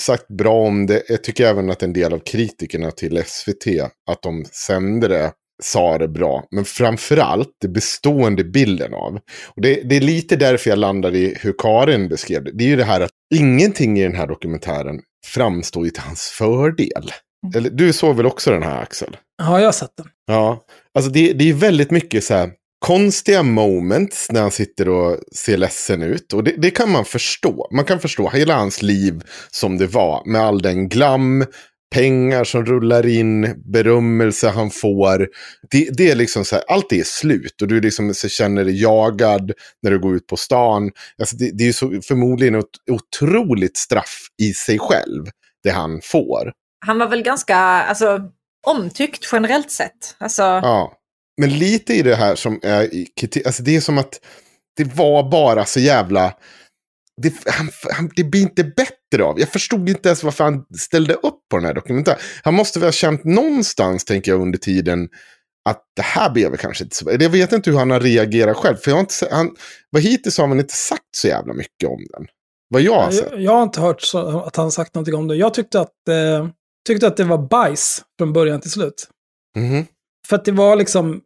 sagt 0.00 0.28
bra 0.28 0.54
om 0.54 0.86
det. 0.86 1.02
Jag 1.08 1.24
tycker 1.24 1.46
även 1.46 1.70
att 1.70 1.82
en 1.82 1.92
del 1.92 2.12
av 2.12 2.18
kritikerna 2.18 2.90
till 2.90 3.24
SVT, 3.26 3.66
att 4.10 4.22
de 4.22 4.44
sände 4.44 5.08
det, 5.08 5.32
sa 5.62 5.98
det 5.98 6.08
bra. 6.08 6.44
Men 6.50 6.64
framförallt 6.64 7.50
det 7.60 7.68
bestående 7.68 8.44
bilden 8.44 8.94
av. 8.94 9.18
Och 9.44 9.62
det, 9.62 9.74
det 9.74 9.96
är 9.96 10.00
lite 10.00 10.36
därför 10.36 10.70
jag 10.70 10.78
landar 10.78 11.14
i 11.14 11.36
hur 11.40 11.54
Karin 11.58 12.08
beskrev 12.08 12.44
det. 12.44 12.52
Det 12.52 12.64
är 12.64 12.68
ju 12.68 12.76
det 12.76 12.84
här 12.84 13.00
att 13.00 13.10
ingenting 13.34 13.98
i 13.98 14.02
den 14.02 14.14
här 14.14 14.26
dokumentären 14.26 15.00
framstår 15.26 15.84
ju 15.84 15.90
till 15.90 16.02
hans 16.02 16.22
fördel. 16.22 17.12
Eller, 17.54 17.70
du 17.70 17.92
såg 17.92 18.16
väl 18.16 18.26
också 18.26 18.50
den 18.50 18.62
här 18.62 18.82
Axel? 18.82 19.16
Ja, 19.38 19.58
jag 19.58 19.66
har 19.66 19.72
sett 19.72 19.96
den. 19.96 20.06
Ja, 20.26 20.64
alltså 20.94 21.10
det, 21.10 21.32
det 21.32 21.50
är 21.50 21.54
väldigt 21.54 21.90
mycket 21.90 22.24
så 22.24 22.34
här 22.34 22.50
konstiga 22.78 23.42
moments 23.42 24.30
när 24.30 24.40
han 24.40 24.50
sitter 24.50 24.88
och 24.88 25.18
ser 25.36 25.56
ledsen 25.56 26.02
ut. 26.02 26.32
Och 26.32 26.44
det, 26.44 26.54
det 26.58 26.70
kan 26.70 26.90
man 26.90 27.04
förstå. 27.04 27.68
Man 27.74 27.84
kan 27.84 28.00
förstå 28.00 28.28
hela 28.28 28.54
hans 28.54 28.82
liv 28.82 29.22
som 29.50 29.78
det 29.78 29.86
var. 29.86 30.22
Med 30.26 30.40
all 30.40 30.62
den 30.62 30.88
glam, 30.88 31.44
pengar 31.94 32.44
som 32.44 32.64
rullar 32.66 33.06
in, 33.06 33.62
berömmelse 33.72 34.48
han 34.48 34.70
får. 34.70 35.28
Det, 35.70 35.88
det 35.96 36.10
är 36.10 36.14
liksom 36.14 36.44
så 36.44 36.56
här, 36.56 36.64
allt 36.68 36.90
det 36.90 37.00
är 37.00 37.04
slut. 37.04 37.62
Och 37.62 37.68
du 37.68 37.80
liksom 37.80 38.14
så 38.14 38.28
känner 38.28 38.64
dig 38.64 38.82
jagad 38.82 39.52
när 39.82 39.90
du 39.90 39.98
går 39.98 40.16
ut 40.16 40.26
på 40.26 40.36
stan. 40.36 40.90
Alltså 41.18 41.36
det, 41.36 41.50
det 41.58 41.68
är 41.68 41.72
så, 41.72 42.00
förmodligen 42.08 42.54
ett 42.54 42.66
otroligt 42.90 43.76
straff 43.76 44.26
i 44.42 44.52
sig 44.54 44.78
själv, 44.78 45.24
det 45.62 45.70
han 45.70 46.00
får. 46.04 46.52
Han 46.86 46.98
var 46.98 47.08
väl 47.08 47.22
ganska 47.22 47.56
alltså, 47.56 48.20
omtyckt 48.66 49.28
generellt 49.32 49.70
sett. 49.70 50.16
Alltså, 50.18 50.42
Ja, 50.42 50.92
men 51.40 51.58
lite 51.58 51.94
i 51.94 52.02
det 52.02 52.14
här 52.14 52.34
som 52.34 52.60
är 52.62 52.90
kritik, 53.20 53.46
alltså 53.46 53.62
det 53.62 53.76
är 53.76 53.80
som 53.80 53.98
att 53.98 54.20
det 54.76 54.84
var 54.84 55.30
bara 55.30 55.64
så 55.64 55.80
jävla... 55.80 56.34
Det, 57.22 57.34
han, 57.46 57.70
han, 57.92 58.10
det 58.16 58.24
blir 58.24 58.42
inte 58.42 58.64
bättre 58.64 59.24
av. 59.24 59.40
Jag 59.40 59.48
förstod 59.48 59.88
inte 59.88 60.08
ens 60.08 60.24
varför 60.24 60.44
han 60.44 60.64
ställde 60.78 61.14
upp 61.14 61.40
på 61.50 61.56
den 61.56 61.64
här 61.64 61.74
dokumentären. 61.74 62.18
Han 62.42 62.54
måste 62.54 62.78
väl 62.78 62.86
ha 62.86 62.92
känt 62.92 63.24
någonstans, 63.24 64.04
tänker 64.04 64.32
jag, 64.32 64.40
under 64.40 64.58
tiden 64.58 65.08
att 65.68 65.82
det 65.96 66.02
här 66.02 66.30
blev 66.30 66.50
väl 66.50 66.58
kanske 66.58 66.84
inte 66.84 66.96
så 66.96 67.04
bra. 67.04 67.14
Jag 67.14 67.30
vet 67.30 67.52
inte 67.52 67.70
hur 67.70 67.78
han 67.78 67.90
har 67.90 68.00
reagerat 68.00 68.56
själv. 68.56 68.76
För 68.76 68.90
jag 68.90 68.96
har 68.96 69.00
inte, 69.00 69.28
han, 69.30 69.56
vad 69.90 70.02
hittills 70.02 70.38
har 70.38 70.46
man 70.46 70.60
inte 70.60 70.74
sagt 70.74 71.16
så 71.16 71.28
jävla 71.28 71.54
mycket 71.54 71.88
om 71.88 72.06
den. 72.10 72.26
Vad 72.68 72.82
jag 72.82 73.00
har 73.00 73.10
sett. 73.10 73.28
Jag, 73.30 73.40
jag 73.40 73.52
har 73.52 73.62
inte 73.62 73.80
hört 73.80 74.02
så, 74.02 74.40
att 74.40 74.56
han 74.56 74.70
sagt 74.70 74.94
någonting 74.94 75.14
om 75.14 75.28
det. 75.28 75.36
Jag 75.36 75.54
tyckte 75.54 75.80
att, 75.80 76.08
eh, 76.08 76.48
tyckte 76.86 77.06
att 77.06 77.16
det 77.16 77.24
var 77.24 77.38
bajs 77.38 78.02
från 78.18 78.32
början 78.32 78.60
till 78.60 78.70
slut. 78.70 79.08
Mhm. 79.56 79.86
För 80.28 80.36
att 80.36 80.44
det 80.44 80.52
var 80.52 80.76
liksom, 80.76 81.20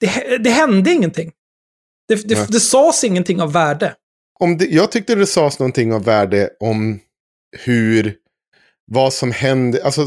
det, 0.00 0.38
det 0.38 0.50
hände 0.50 0.92
ingenting. 0.92 1.32
Det, 2.08 2.28
det, 2.28 2.52
det 2.52 2.60
sades 2.60 3.04
ingenting 3.04 3.40
av 3.40 3.52
värde. 3.52 3.94
om 4.40 4.58
det, 4.58 4.66
jag 4.66 4.92
tyckte 4.92 5.14
det 5.14 5.26
sades 5.26 5.58
någonting 5.58 5.92
av 5.92 6.04
värde 6.04 6.50
om 6.60 7.00
hur, 7.58 8.16
vad 8.92 9.12
som 9.12 9.32
hände, 9.32 9.84
alltså 9.84 10.06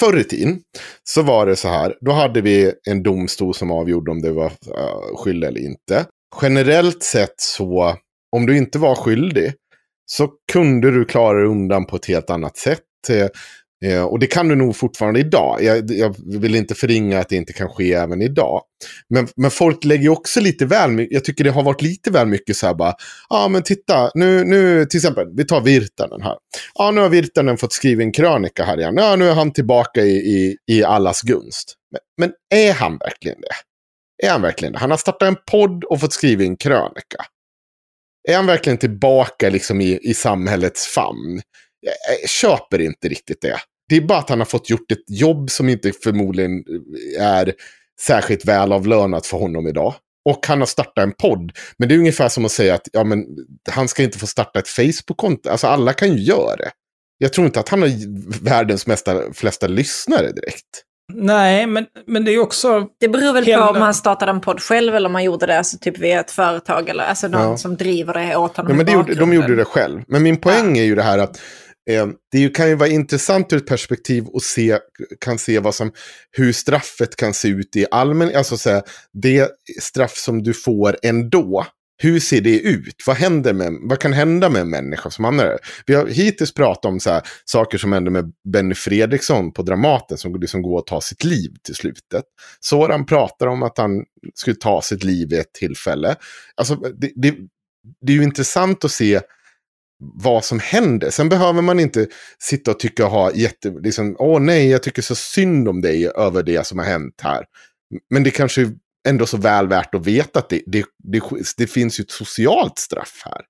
förr 0.00 0.18
i 0.18 0.24
tiden 0.24 0.60
så 1.04 1.22
var 1.22 1.46
det 1.46 1.56
så 1.56 1.68
här, 1.68 1.98
då 2.00 2.12
hade 2.12 2.40
vi 2.40 2.72
en 2.88 3.02
domstol 3.02 3.54
som 3.54 3.70
avgjorde 3.70 4.10
om 4.10 4.22
det 4.22 4.32
var 4.32 4.46
uh, 4.46 5.16
skyldig 5.16 5.48
eller 5.48 5.60
inte. 5.60 6.06
Generellt 6.42 7.02
sett 7.02 7.40
så, 7.40 7.96
om 8.36 8.46
du 8.46 8.56
inte 8.56 8.78
var 8.78 8.94
skyldig, 8.94 9.52
så 10.06 10.30
kunde 10.52 10.90
du 10.90 11.04
klara 11.04 11.38
dig 11.38 11.46
undan 11.46 11.86
på 11.86 11.96
ett 11.96 12.06
helt 12.06 12.30
annat 12.30 12.56
sätt. 12.56 12.82
Eh, 13.84 14.02
och 14.02 14.18
det 14.18 14.26
kan 14.26 14.48
du 14.48 14.54
nog 14.54 14.76
fortfarande 14.76 15.20
idag. 15.20 15.62
Jag, 15.62 15.90
jag 15.90 16.14
vill 16.26 16.54
inte 16.54 16.74
förringa 16.74 17.20
att 17.20 17.28
det 17.28 17.36
inte 17.36 17.52
kan 17.52 17.68
ske 17.68 17.92
även 17.92 18.22
idag. 18.22 18.62
Men, 19.08 19.28
men 19.36 19.50
folk 19.50 19.84
lägger 19.84 20.08
också 20.08 20.40
lite 20.40 20.66
väl 20.66 20.90
mycket, 20.90 21.14
jag 21.14 21.24
tycker 21.24 21.44
det 21.44 21.50
har 21.50 21.62
varit 21.62 21.82
lite 21.82 22.10
väl 22.10 22.26
mycket 22.26 22.56
så 22.56 22.66
här 22.66 22.74
bara, 22.74 22.94
ja 23.28 23.44
ah, 23.44 23.48
men 23.48 23.62
titta, 23.62 24.10
nu, 24.14 24.44
nu 24.44 24.86
till 24.86 24.98
exempel, 24.98 25.26
vi 25.36 25.44
tar 25.44 25.60
Virtanen 25.60 26.22
här. 26.22 26.36
Ja, 26.74 26.90
nu 26.90 27.00
har 27.00 27.08
Virtanen 27.08 27.58
fått 27.58 27.72
skriva 27.72 28.02
en 28.02 28.12
krönika 28.12 28.64
här 28.64 28.78
igen. 28.78 28.94
Ja, 28.96 29.16
nu 29.16 29.28
är 29.28 29.34
han 29.34 29.52
tillbaka 29.52 30.02
i, 30.02 30.16
i, 30.16 30.56
i 30.70 30.84
allas 30.84 31.22
gunst. 31.22 31.74
Men, 31.92 32.00
men 32.16 32.60
är 32.60 32.72
han 32.72 32.98
verkligen 32.98 33.40
det? 33.40 34.26
Är 34.26 34.30
han 34.30 34.42
verkligen 34.42 34.72
det? 34.72 34.78
Han 34.78 34.90
har 34.90 34.98
startat 34.98 35.28
en 35.28 35.36
podd 35.50 35.84
och 35.84 36.00
fått 36.00 36.12
skriva 36.12 36.44
en 36.44 36.56
krönika. 36.56 37.24
Är 38.28 38.36
han 38.36 38.46
verkligen 38.46 38.78
tillbaka 38.78 39.50
liksom 39.50 39.80
i, 39.80 39.98
i 40.02 40.14
samhällets 40.14 40.86
famn? 40.86 41.40
Jag, 41.80 42.30
köper 42.30 42.80
inte 42.80 43.08
riktigt 43.08 43.40
det. 43.40 43.56
Det 43.88 43.96
är 43.96 44.00
bara 44.00 44.18
att 44.18 44.28
han 44.28 44.38
har 44.38 44.46
fått 44.46 44.70
gjort 44.70 44.92
ett 44.92 45.04
jobb 45.20 45.50
som 45.50 45.68
inte 45.68 45.92
förmodligen 46.02 46.64
är 47.18 47.54
särskilt 48.00 48.44
välavlönat 48.44 49.26
för 49.26 49.38
honom 49.38 49.66
idag. 49.66 49.94
Och 50.28 50.46
han 50.46 50.58
har 50.60 50.66
startat 50.66 51.02
en 51.02 51.12
podd. 51.12 51.52
Men 51.78 51.88
det 51.88 51.94
är 51.94 51.98
ungefär 51.98 52.28
som 52.28 52.44
att 52.44 52.52
säga 52.52 52.74
att 52.74 52.88
ja, 52.92 53.04
men, 53.04 53.24
han 53.70 53.88
ska 53.88 54.02
inte 54.02 54.18
få 54.18 54.26
starta 54.26 54.58
ett 54.58 54.68
Facebook-konto. 54.68 55.50
Alltså 55.50 55.66
alla 55.66 55.92
kan 55.92 56.12
ju 56.12 56.22
göra 56.22 56.56
det. 56.56 56.70
Jag 57.18 57.32
tror 57.32 57.46
inte 57.46 57.60
att 57.60 57.68
han 57.68 57.82
har 57.82 57.90
världens 58.44 58.86
mesta, 58.86 59.32
flesta 59.32 59.66
lyssnare 59.66 60.32
direkt. 60.32 60.84
Nej, 61.14 61.66
men, 61.66 61.86
men 62.06 62.24
det 62.24 62.34
är 62.34 62.38
också... 62.40 62.86
det 63.00 63.08
beror 63.08 63.32
väl 63.32 63.44
Hela- 63.44 63.66
på 63.66 63.72
om 63.72 63.82
han 63.82 63.94
startade 63.94 64.30
en 64.32 64.40
podd 64.40 64.60
själv 64.60 64.94
eller 64.94 65.08
om 65.08 65.14
han 65.14 65.24
gjorde 65.24 65.46
det 65.46 65.58
alltså, 65.58 65.78
typ 65.78 65.98
via 65.98 66.20
ett 66.20 66.30
företag 66.30 66.88
eller 66.88 67.04
alltså 67.04 67.28
någon 67.28 67.42
Ja. 67.42 67.56
som 67.56 67.76
driver 67.76 68.14
det 68.14 68.36
åt 68.36 68.56
honom 68.56 68.70
Ja, 68.70 68.76
men 68.76 68.86
det 68.86 68.92
gjorde, 68.92 69.14
de 69.14 69.32
gjorde 69.32 69.56
det 69.56 69.64
själv. 69.64 70.02
Men 70.08 70.22
min 70.22 70.36
poäng 70.36 70.78
är 70.78 70.82
ju 70.84 70.94
det 70.94 71.02
här 71.02 71.18
att 71.18 71.40
Eh, 71.88 72.06
det 72.32 72.38
ju- 72.38 72.50
kan 72.50 72.68
ju 72.68 72.74
vara 72.74 72.88
intressant 72.88 73.52
ur 73.52 73.56
ett 73.56 73.66
perspektiv 73.66 74.24
och 74.26 74.42
se, 74.42 74.78
kan 75.20 75.38
se 75.38 75.58
vad 75.58 75.74
som, 75.74 75.92
hur 76.30 76.52
straffet 76.52 77.16
kan 77.16 77.34
se 77.34 77.48
ut 77.48 77.76
i 77.76 77.86
allmän, 77.90 78.30
alltså 78.36 78.56
så 78.58 78.70
här, 78.70 78.82
det 79.22 79.50
straff 79.80 80.16
som 80.16 80.42
du 80.42 80.54
får 80.54 80.96
ändå. 81.02 81.66
Hur 82.02 82.20
ser 82.20 82.40
det 82.40 82.60
ut? 82.60 82.94
Vad, 83.06 83.16
händer 83.16 83.52
med, 83.52 83.72
vad 83.82 83.98
kan 83.98 84.12
hända 84.12 84.48
med 84.50 84.60
en 84.60 84.70
människa 84.70 85.10
som 85.10 85.24
hamnar 85.24 85.44
där? 85.44 85.58
Vi 85.86 85.94
har 85.94 86.06
hittills 86.06 86.54
pratat 86.54 86.84
om 86.84 87.00
så 87.00 87.10
här, 87.10 87.22
saker 87.44 87.78
som 87.78 87.92
hände 87.92 88.10
med 88.10 88.32
Benny 88.52 88.74
Fredriksson 88.74 89.52
på 89.52 89.62
Dramaten 89.62 90.18
som 90.18 90.40
liksom 90.40 90.62
går 90.62 90.78
att 90.78 90.86
ta 90.86 91.00
sitt 91.00 91.24
liv 91.24 91.50
till 91.64 91.74
slutet. 91.74 92.24
Soran 92.60 93.06
pratar 93.06 93.46
om 93.46 93.62
att 93.62 93.78
han 93.78 94.04
skulle 94.34 94.56
ta 94.56 94.82
sitt 94.82 95.04
liv 95.04 95.28
vid 95.30 95.38
ett 95.38 95.52
tillfälle. 95.52 96.16
Alltså, 96.54 96.74
det, 96.74 97.12
det, 97.16 97.34
det 98.06 98.12
är 98.12 98.16
ju 98.16 98.22
intressant 98.22 98.84
att 98.84 98.90
se 98.90 99.20
vad 100.00 100.44
som 100.44 100.58
händer. 100.58 101.10
Sen 101.10 101.28
behöver 101.28 101.62
man 101.62 101.80
inte 101.80 102.06
sitta 102.38 102.70
och 102.70 102.78
tycka 102.78 103.04
och 103.04 103.10
ha 103.10 103.32
jätte... 103.32 103.70
Liksom, 103.70 104.16
Åh 104.18 104.40
nej, 104.40 104.70
jag 104.70 104.82
tycker 104.82 105.02
så 105.02 105.14
synd 105.14 105.68
om 105.68 105.80
dig 105.80 106.08
över 106.16 106.42
det 106.42 106.66
som 106.66 106.78
har 106.78 106.86
hänt 106.86 107.20
här. 107.22 107.44
Men 108.10 108.22
det 108.22 108.30
kanske 108.30 108.62
är 108.62 108.70
ändå 109.08 109.26
så 109.26 109.36
väl 109.36 109.68
värt 109.68 109.94
att 109.94 110.06
veta 110.06 110.38
att 110.38 110.48
det, 110.48 110.62
det, 110.66 110.84
det, 111.04 111.22
det 111.56 111.66
finns 111.66 112.00
ju 112.00 112.02
ett 112.02 112.10
socialt 112.10 112.78
straff 112.78 113.22
här. 113.24 113.42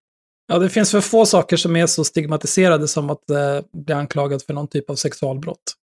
Ja, 0.48 0.58
det 0.58 0.70
finns 0.70 0.90
för 0.90 1.00
få 1.00 1.26
saker 1.26 1.56
som 1.56 1.76
är 1.76 1.86
så 1.86 2.04
stigmatiserade 2.04 2.88
som 2.88 3.10
att 3.10 3.30
eh, 3.30 3.60
bli 3.84 3.94
anklagad 3.94 4.42
för 4.42 4.54
någon 4.54 4.68
typ 4.68 4.90
av 4.90 4.94
sexualbrott. 4.94 5.74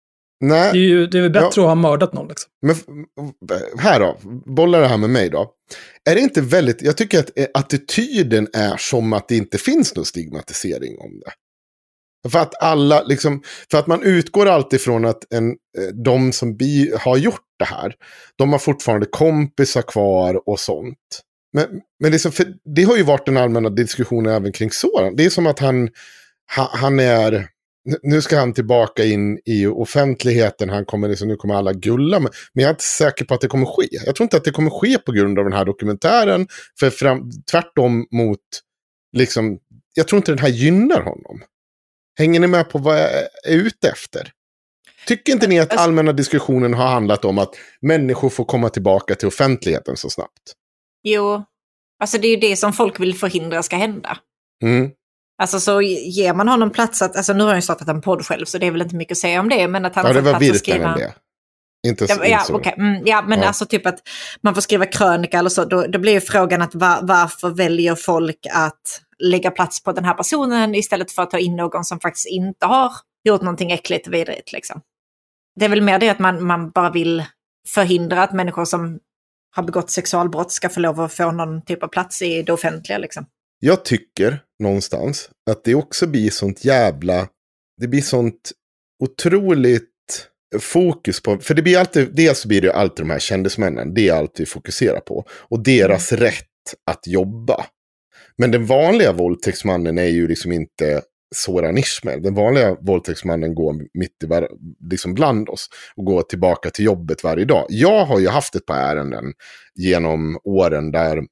Nej, 0.41 0.73
Det 0.73 0.79
är 0.79 0.89
ju 0.89 1.07
det 1.07 1.19
är 1.19 1.23
väl 1.23 1.31
bättre 1.31 1.49
Ja. 1.57 1.63
att 1.63 1.69
ha 1.69 1.75
mördat 1.75 2.13
någon. 2.13 2.29
Liksom. 2.29 2.51
Men 2.63 2.77
här 3.79 4.01
då, 4.01 4.19
bolla 4.47 4.79
det 4.79 4.87
här 4.87 4.97
med 4.97 5.11
mig 5.11 5.31
då. 5.31 5.51
Är 6.11 6.15
det 6.15 6.21
inte 6.21 6.41
väldigt, 6.41 6.83
jag 6.83 6.97
tycker 6.97 7.19
att 7.19 7.39
eh, 7.39 7.47
attityden 7.55 8.49
är 8.53 8.77
som 8.77 9.13
att 9.13 9.29
det 9.29 9.37
inte 9.37 9.59
finns 9.59 9.97
någon 9.97 10.05
stigmatisering 10.05 10.99
om 10.99 11.21
det. 11.21 11.31
För 12.31 12.39
att 12.39 12.63
alla, 12.63 13.03
liksom, 13.03 13.43
för 13.71 13.79
att 13.79 13.87
man 13.87 14.03
utgår 14.03 14.47
alltid 14.47 14.81
från 14.81 15.05
att 15.05 15.33
en, 15.33 15.51
eh, 15.51 15.95
de 16.05 16.33
som 16.33 16.57
bi, 16.57 16.93
har 17.01 17.17
gjort 17.17 17.41
det 17.59 17.65
här, 17.65 17.95
de 18.37 18.53
har 18.53 18.59
fortfarande 18.59 19.07
kompisar 19.07 19.83
kvar 19.83 20.49
och 20.49 20.61
sånt. 20.61 20.99
Men, 21.53 21.67
men 22.01 22.13
liksom, 22.13 22.33
det 22.75 22.83
har 22.83 22.97
ju 22.97 23.03
varit 23.03 23.27
den 23.27 23.37
allmänna 23.37 23.71
diskussionen 23.71 24.35
även 24.35 24.53
kring 24.53 24.71
Soran. 24.71 25.17
Det 25.17 25.25
är 25.25 25.31
som 25.31 25.47
att 25.47 25.59
han, 25.59 25.89
han, 26.47 26.69
han 26.73 27.01
är, 27.01 27.49
nu 28.03 28.23
ska 28.23 28.39
han 28.39 28.55
tillbaka 28.55 29.05
in 29.05 29.41
i 29.45 29.67
offentligheten, 29.67 30.71
han 30.71 30.85
kommer 30.85 31.09
liksom, 31.09 31.29
nu 31.29 31.37
kommer 31.37 31.55
alla 31.55 31.73
gulla. 31.73 32.21
Men 32.21 32.31
jag 32.53 32.65
är 32.65 32.71
inte 32.71 32.85
säker 32.85 33.25
på 33.25 33.35
att 33.35 33.41
det 33.41 33.49
kommer 33.49 33.67
ske. 33.67 33.89
Jag 34.07 34.15
tror 34.17 34.25
inte 34.25 34.37
att 34.37 34.45
det 34.45 34.51
kommer 34.51 34.71
ske 34.71 34.99
på 34.99 35.13
grund 35.13 35.39
av 35.39 35.45
den 35.45 35.53
här 35.55 35.65
dokumentären. 35.65 36.47
För 36.81 36.91
fram, 36.91 37.31
tvärtom 37.51 38.07
mot, 38.11 38.41
liksom, 39.17 39.59
jag 39.95 40.09
tror 40.09 40.17
inte 40.17 40.33
den 40.33 40.39
här 40.39 40.49
gynnar 40.49 41.01
honom. 41.03 41.43
Hänger 42.19 42.41
ni 42.41 42.47
med 42.47 42.71
på 42.71 42.79
vad 42.79 42.99
jag 42.99 43.11
är 43.13 43.27
ute 43.57 43.89
efter? 43.89 44.33
Tycker 45.07 45.33
inte 45.33 45.47
ni 45.47 45.61
att 45.61 45.71
Alltså- 45.71 45.85
allmänna 45.85 46.13
diskussionen 46.13 46.75
har 46.75 46.87
handlat 46.87 47.25
om 47.25 47.39
att 47.39 47.55
människor 47.81 48.31
får 48.31 48.45
komma 48.45 48.69
tillbaka 48.69 49.15
till 49.15 49.29
offentligheten 49.29 49.97
så 49.97 50.11
snabbt? 50.11 50.53
Jo, 51.03 51.45
alltså 52.01 52.19
det 52.19 52.27
är 52.29 52.31
ju 52.31 52.37
det 52.37 52.57
som 52.57 52.73
folk 52.73 53.01
vill 53.01 53.15
förhindra 53.15 53.63
ska 53.63 53.77
hända. 53.77 54.19
Mm. 54.63 54.91
Alltså 55.43 55.61
så 55.61 55.83
ger 55.83 56.35
man 56.35 56.49
honom 56.49 56.71
plats 56.71 57.03
att, 57.03 57.17
alltså 57.17 57.33
nu 57.33 57.43
har 57.43 57.49
han 57.49 57.59
ju 57.59 57.63
startat 57.63 57.89
en 57.89 58.01
podd 58.01 58.27
själv 58.27 58.45
så 58.45 58.59
det 58.59 58.67
är 58.67 58.71
väl 58.71 58.83
inte 58.83 58.97
mycket 58.97 59.13
att 59.13 59.19
säga 59.19 59.41
om 59.41 59.49
det, 59.49 59.69
men 59.69 59.85
att 59.85 59.95
han 59.95 60.07
Ja, 60.07 60.13
det 60.13 60.21
var 60.21 60.33
plats 60.33 60.51
att 60.51 60.57
skriva... 60.59 60.95
det. 60.97 61.15
Inte, 61.87 62.05
Ja, 62.09 62.15
inte 62.15 62.29
ja, 62.29 62.39
så. 62.39 62.57
okej. 62.57 62.75
mm, 62.79 63.03
ja, 63.07 63.25
men 63.29 63.41
Ja. 63.41 63.47
alltså 63.47 63.67
typ 63.67 63.87
att 63.87 63.99
man 64.41 64.55
får 64.55 64.61
skriva 64.61 64.87
krönika 64.87 65.39
eller 65.39 65.51
så, 65.51 65.65
då, 65.65 65.87
då 65.87 65.99
blir 65.99 66.13
ju 66.13 66.21
frågan 66.21 66.63
att 66.63 66.75
va, 66.75 66.99
varför 67.03 67.51
väljer 67.51 67.95
folk 67.95 68.47
att 68.53 69.01
lägga 69.19 69.51
plats 69.51 69.83
på 69.83 69.93
den 69.93 70.05
här 70.05 70.15
personen 70.15 70.75
istället 70.75 71.13
för 71.13 71.23
att 71.23 71.31
ta 71.31 71.39
in 71.39 71.57
någon 71.57 71.85
som 71.85 72.01
faktiskt 72.01 72.27
inte 72.27 72.67
har 72.67 72.93
gjort 73.25 73.41
någonting 73.41 73.73
äckligt 73.73 74.07
och 74.07 74.15
vidrigt. 74.15 74.53
Liksom. 74.53 74.81
Det 75.57 75.65
är 75.65 75.69
väl 75.69 75.83
mer 75.83 75.99
det 75.99 76.09
att 76.09 76.19
man, 76.19 76.45
man 76.45 76.71
bara 76.71 76.91
vill 76.91 77.25
förhindra 77.69 78.23
att 78.23 78.33
människor 78.33 78.65
som 78.65 78.99
har 79.57 79.63
begått 79.63 79.91
sexualbrott 79.91 80.53
ska 80.53 80.69
få 80.69 80.81
lov 80.81 81.01
att 81.01 81.13
få 81.13 81.31
någon 81.31 81.63
typ 81.63 81.83
av 81.83 81.89
plats 81.89 82.23
i 82.23 82.43
det 82.43 82.53
offentliga. 82.53 82.99
Liksom. 82.99 83.27
Jag 83.59 83.85
tycker 83.85 84.43
någonstans 84.63 85.31
att 85.51 85.65
det 85.65 85.75
också 85.75 86.07
blir 86.07 86.31
sånt 86.31 86.65
jävla... 86.65 87.29
Det 87.81 87.89
blir 87.89 88.03
sånt 88.03 88.53
otroligt 89.05 89.91
fokus 90.61 91.23
på... 91.23 91.39
För 91.39 91.55
det 91.55 91.63
blir 91.63 91.79
alltid... 91.79 92.15
Dels 92.15 92.39
så 92.39 92.49
blir 92.49 92.61
det 92.61 92.67
ju 92.67 92.73
alltid 92.73 93.07
de 93.07 93.11
här 93.11 93.19
kändismännen. 93.19 93.95
Det 93.95 94.09
är 94.09 94.15
allt 94.15 94.41
vi 94.41 94.47
fokuserar 94.47 95.01
på. 95.01 95.25
Och 95.31 95.63
deras 95.63 96.13
rätt 96.13 96.45
att 96.91 97.07
jobba. 97.07 97.67
Men 98.39 98.51
den 98.51 98.67
vanliga 98.67 99.13
våldtäktsmannen 99.13 99.99
är 99.99 100.09
ju 100.09 100.29
liksom 100.29 100.53
inte 100.53 101.03
Soran 101.35 101.79
Ismail. 101.79 102.23
Den 102.23 102.35
vanliga 102.35 102.77
våldtäktsmannen 102.81 103.55
går 103.55 103.75
mitt 103.99 104.23
i 104.25 104.27
var, 104.27 104.49
liksom 104.91 105.15
bland 105.15 105.49
oss 105.49 105.69
och 105.97 106.05
går 106.05 106.23
tillbaka 106.23 106.71
till 106.71 106.85
jobbet 106.85 107.25
varje 107.25 107.45
dag. 107.45 107.67
Jag 107.69 108.05
har 108.05 108.21
ju 108.21 108.29
haft 108.29 108.55
ett 108.55 108.67
par 108.67 108.79
ärenden 108.79 109.25
genom 109.75 110.39
åren 110.45 110.91
där 110.93 111.23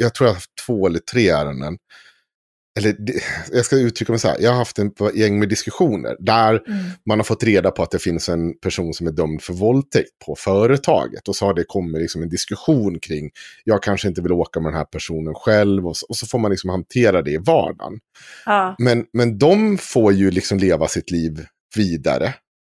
jag 0.00 0.14
tror 0.14 0.26
jag 0.26 0.30
har 0.30 0.36
haft 0.36 0.50
två 0.66 0.86
eller 0.86 0.98
tre 0.98 1.28
ärenden. 1.28 1.78
Eller 2.78 2.96
jag 3.52 3.64
ska 3.64 3.76
uttrycka 3.76 4.12
mig 4.12 4.18
så 4.18 4.28
här, 4.28 4.36
jag 4.40 4.50
har 4.50 4.56
haft 4.56 4.78
en 4.78 4.92
gäng 5.14 5.38
med 5.38 5.48
diskussioner 5.48 6.16
där 6.18 6.60
man 7.08 7.18
har 7.18 7.24
fått 7.24 7.42
reda 7.42 7.70
på 7.70 7.82
att 7.82 7.90
det 7.90 7.98
finns 7.98 8.28
en 8.28 8.58
person 8.58 8.94
som 8.94 9.06
är 9.06 9.10
dömd 9.10 9.42
för 9.42 9.52
våldtäkt 9.52 10.18
på 10.26 10.34
företaget. 10.38 11.28
Och 11.28 11.36
så 11.36 11.46
har 11.46 11.54
det 11.54 11.64
kommit 11.64 12.02
liksom 12.02 12.22
en 12.22 12.28
diskussion 12.28 13.00
kring, 13.00 13.30
jag 13.64 13.82
kanske 13.82 14.08
inte 14.08 14.22
vill 14.22 14.32
åka 14.32 14.60
med 14.60 14.72
den 14.72 14.78
här 14.78 14.84
personen 14.84 15.34
själv. 15.34 15.86
Och 15.86 15.96
så, 15.96 16.06
och 16.08 16.16
så 16.16 16.26
får 16.26 16.38
man 16.38 16.50
liksom 16.50 16.70
hantera 16.70 17.22
det 17.22 17.30
i 17.30 17.38
vardagen. 17.38 17.98
Ja. 18.46 18.74
Men, 18.78 19.04
men 19.12 19.38
de 19.38 19.78
får 19.78 20.12
ju 20.12 20.30
liksom 20.30 20.58
leva 20.58 20.88
sitt 20.88 21.10
liv 21.10 21.46
vidare. 21.76 22.34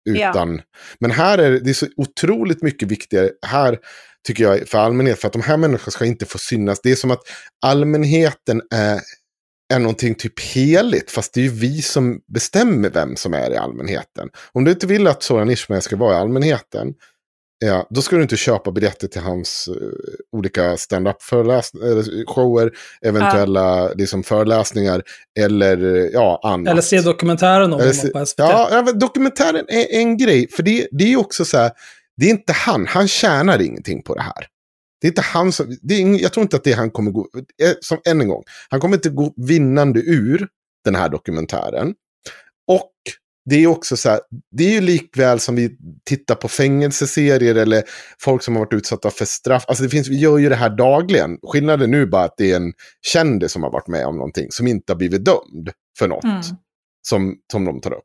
Utan, 0.08 0.60
Men 1.00 1.10
här 1.10 1.38
är 1.38 1.50
det, 1.50 1.60
det 1.60 1.70
är 1.70 1.74
så 1.74 1.86
otroligt 1.96 2.62
mycket 2.62 2.88
viktigare. 2.88 3.30
Här 3.46 3.78
tycker 4.26 4.44
jag 4.44 4.68
för 4.68 4.78
allmänhet, 4.78 5.20
för 5.20 5.26
att 5.26 5.32
de 5.32 5.42
här 5.42 5.56
människorna 5.56 5.90
ska 5.90 6.04
inte 6.04 6.26
få 6.26 6.38
synas. 6.38 6.80
Det 6.82 6.90
är 6.90 6.96
som 6.96 7.10
att 7.10 7.22
allmänheten 7.66 8.62
är, 8.70 9.00
är 9.74 9.78
någonting 9.78 10.14
typ 10.14 10.40
heligt. 10.40 11.10
Fast 11.10 11.34
det 11.34 11.40
är 11.40 11.44
ju 11.44 11.50
vi 11.50 11.82
som 11.82 12.20
bestämmer 12.34 12.90
vem 12.90 13.16
som 13.16 13.34
är 13.34 13.50
i 13.50 13.56
allmänheten. 13.56 14.28
Om 14.52 14.64
du 14.64 14.70
inte 14.70 14.86
vill 14.86 15.06
att 15.06 15.22
Soran 15.22 15.50
Ismail 15.50 15.82
ska 15.82 15.96
vara 15.96 16.14
i 16.14 16.18
allmänheten. 16.18 16.94
Ja, 17.64 17.86
då 17.90 18.02
ska 18.02 18.16
du 18.16 18.22
inte 18.22 18.36
köpa 18.36 18.70
biljetter 18.70 19.08
till 19.08 19.20
hans 19.20 19.68
eh, 19.68 19.74
olika 20.32 20.76
stand-up 20.76 21.16
shower, 22.26 22.70
eventuella 23.02 23.92
liksom, 23.92 24.22
föreläsningar 24.22 25.02
eller 25.38 25.96
eh, 25.96 26.10
ja, 26.12 26.40
annat. 26.42 26.72
Eller 26.72 26.82
se 26.82 27.00
dokumentären 27.00 27.72
om 27.72 27.80
Eller 27.80 27.94
honom 27.94 28.12
på 28.12 28.26
SVT. 28.26 28.38
Ja, 28.38 28.68
ja, 28.70 28.82
men 28.82 28.98
dokumentären 28.98 29.64
är 29.68 29.98
en 29.98 30.16
grej. 30.16 30.48
För 30.50 30.62
det, 30.62 30.88
det 30.92 31.12
är 31.12 31.16
också 31.16 31.44
så 31.44 31.58
här, 31.58 31.70
det 32.16 32.26
är 32.26 32.30
inte 32.30 32.52
han, 32.52 32.86
han 32.86 33.08
tjänar 33.08 33.62
ingenting 33.62 34.02
på 34.02 34.14
det 34.14 34.22
här. 34.22 34.46
Det 35.00 35.06
är 35.06 35.10
inte 35.10 35.22
han 35.22 35.52
som, 35.52 35.76
det 35.82 35.94
är 35.94 36.22
jag 36.22 36.32
tror 36.32 36.42
inte 36.42 36.56
att 36.56 36.64
det 36.64 36.72
han 36.72 36.90
kommer 36.90 37.10
gå, 37.10 37.28
eh, 37.62 37.72
som 37.80 37.98
än 38.08 38.20
en 38.20 38.28
gång, 38.28 38.42
han 38.68 38.80
kommer 38.80 38.96
inte 38.96 39.08
gå 39.10 39.34
vinnande 39.36 40.00
ur 40.00 40.48
den 40.84 40.94
här 40.94 41.08
dokumentären. 41.08 41.94
Och 42.68 42.92
det 43.44 43.56
är 43.56 43.66
också 43.66 43.96
så 43.96 44.08
här, 44.08 44.20
det 44.56 44.64
är 44.64 44.70
ju 44.70 44.80
likväl 44.80 45.40
som 45.40 45.56
vi 45.56 45.76
tittar 46.04 46.34
på 46.34 46.48
fängelseserier 46.48 47.54
eller 47.54 47.82
folk 48.18 48.42
som 48.42 48.56
har 48.56 48.64
varit 48.64 48.72
utsatta 48.72 49.10
för 49.10 49.24
straff. 49.24 49.64
Alltså 49.68 49.84
det 49.84 49.90
finns, 49.90 50.08
vi 50.08 50.18
gör 50.18 50.38
ju 50.38 50.48
det 50.48 50.56
här 50.56 50.70
dagligen. 50.70 51.38
Skillnaden 51.42 51.90
nu 51.90 52.06
bara 52.06 52.24
att 52.24 52.34
det 52.36 52.52
är 52.52 52.56
en 52.56 52.72
kändis 53.02 53.52
som 53.52 53.62
har 53.62 53.70
varit 53.70 53.88
med 53.88 54.06
om 54.06 54.16
någonting 54.16 54.46
som 54.50 54.66
inte 54.66 54.92
har 54.92 54.96
blivit 54.98 55.24
dömd 55.24 55.70
för 55.98 56.08
något 56.08 56.24
Mm. 56.24 56.42
som, 57.08 57.36
som 57.52 57.64
de 57.64 57.80
tar 57.80 57.92
upp. 57.92 58.04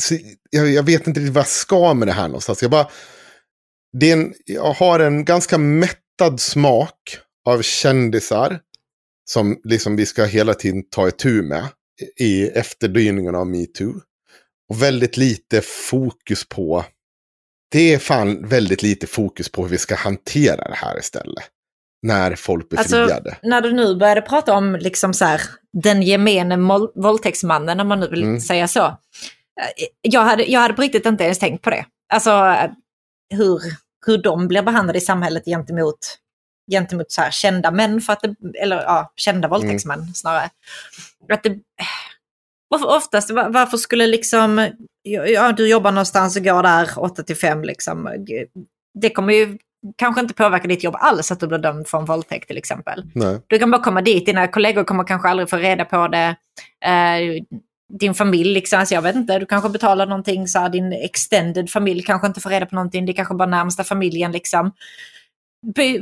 Så 0.00 0.16
jag, 0.50 0.68
jag 0.70 0.82
vet 0.82 1.06
inte 1.06 1.20
riktigt 1.20 1.34
vad 1.34 1.42
jag 1.42 1.48
ska 1.48 1.94
med 1.94 2.08
det 2.08 2.12
här 2.12 2.28
någonstans. 2.28 2.62
Jag, 2.62 2.70
bara, 2.70 2.88
det 3.92 4.10
är 4.10 4.16
en, 4.16 4.34
jag 4.46 4.72
har 4.72 5.00
en 5.00 5.24
ganska 5.24 5.58
mättad 5.58 6.40
smak 6.40 7.18
av 7.46 7.62
kändisar 7.62 8.60
som 9.30 9.60
liksom 9.64 9.96
vi 9.96 10.06
ska 10.06 10.24
hela 10.24 10.54
tiden 10.54 10.82
ta 10.90 11.08
itu 11.08 11.42
med 11.42 11.66
i 12.20 12.46
efterdyningarna 12.48 13.38
av 13.38 13.46
metoo. 13.46 14.00
Och 14.70 14.82
väldigt 14.82 15.16
lite 15.16 15.60
fokus 15.60 16.48
på, 16.48 16.84
det 17.70 17.94
är 17.94 17.98
fan 17.98 18.48
väldigt 18.48 18.82
lite 18.82 19.06
fokus 19.06 19.52
på 19.52 19.62
hur 19.62 19.68
vi 19.68 19.78
ska 19.78 19.94
hantera 19.94 20.68
det 20.68 20.74
här 20.74 20.98
istället. 20.98 21.44
När 22.02 22.34
folk 22.36 22.68
blir 22.68 22.78
Alltså, 22.78 23.06
friade. 23.06 23.36
när 23.42 23.60
du 23.60 23.72
nu 23.72 23.96
började 23.96 24.20
prata 24.22 24.54
om 24.54 24.76
liksom 24.76 25.14
så 25.14 25.24
här, 25.24 25.40
den 25.82 26.02
gemene 26.02 26.56
våldtäktsmannen, 26.94 27.80
om 27.80 27.88
man 27.88 28.00
nu 28.00 28.08
vill 28.08 28.22
Mm. 28.22 28.40
säga 28.40 28.68
så. 28.68 28.84
Eh, 28.84 28.94
Jag 30.02 30.20
hade, 30.24 30.44
jag 30.44 30.60
hade 30.60 30.74
på 30.74 30.82
riktigt 30.82 31.06
inte 31.06 31.24
ens 31.24 31.38
tänkt 31.38 31.62
på 31.64 31.70
det. 31.70 31.86
Alltså 32.12 32.30
eh, 32.30 32.70
hur, 33.34 33.60
hur 34.06 34.18
de 34.18 34.48
blir 34.48 34.62
behandlade 34.62 34.98
i 34.98 35.02
samhället 35.02 35.44
gentemot, 35.44 35.98
gentemot 36.70 37.12
så 37.12 37.20
här, 37.20 37.30
kända 37.30 37.70
män, 37.70 38.00
för 38.00 38.12
att 38.12 38.20
det, 38.20 38.34
eller 38.62 38.76
ja, 38.82 39.12
kända 39.16 39.48
Mm. 39.48 39.50
våldtäktsmän 39.60 40.14
snarare. 40.14 40.50
Att 41.32 41.42
det, 41.42 41.58
varför, 42.70 42.96
oftast, 42.96 43.30
var- 43.30 43.48
varför 43.48 43.76
skulle 43.76 44.06
liksom, 44.06 44.68
ja, 45.02 45.52
du 45.52 45.68
jobbar 45.68 45.92
någonstans 45.92 46.36
och 46.36 46.44
går 46.44 46.62
där 46.62 46.88
8 46.96 47.22
till 47.22 47.36
5 47.36 47.64
liksom. 47.64 48.08
Det 49.00 49.10
kommer 49.10 49.32
ju 49.32 49.58
kanske 49.98 50.20
inte 50.20 50.34
påverka 50.34 50.68
ditt 50.68 50.84
jobb 50.84 50.96
alls 50.98 51.32
att 51.32 51.40
du 51.40 51.46
blir 51.46 51.58
dömd 51.58 51.88
för 51.88 51.98
en 51.98 52.04
våldtäkt 52.04 52.48
till 52.48 52.58
exempel. 52.58 53.04
Nej. 53.14 53.40
Du 53.46 53.58
kan 53.58 53.70
bara 53.70 53.82
komma 53.82 54.02
dit, 54.02 54.26
dina 54.26 54.48
kollegor 54.48 54.84
kommer 54.84 55.04
kanske 55.04 55.28
aldrig 55.28 55.50
få 55.50 55.56
reda 55.56 55.84
på 55.84 56.08
det. 56.08 56.36
Eh, 56.84 57.42
din 57.98 58.14
familj, 58.14 58.54
liksom, 58.54 58.78
alltså 58.78 58.94
jag 58.94 59.02
vet 59.02 59.16
inte, 59.16 59.38
du 59.38 59.46
kanske 59.46 59.68
betalar 59.68 60.06
någonting, 60.06 60.48
så 60.48 60.58
här, 60.58 60.68
din 60.68 60.92
extended 60.92 61.70
familj 61.70 62.02
kanske 62.02 62.26
inte 62.26 62.40
får 62.40 62.50
reda 62.50 62.66
på 62.66 62.74
någonting, 62.74 63.06
det 63.06 63.12
är 63.12 63.14
kanske 63.14 63.34
bara 63.34 63.48
närmsta 63.48 63.84
familjen. 63.84 64.32
Liksom. 64.32 64.72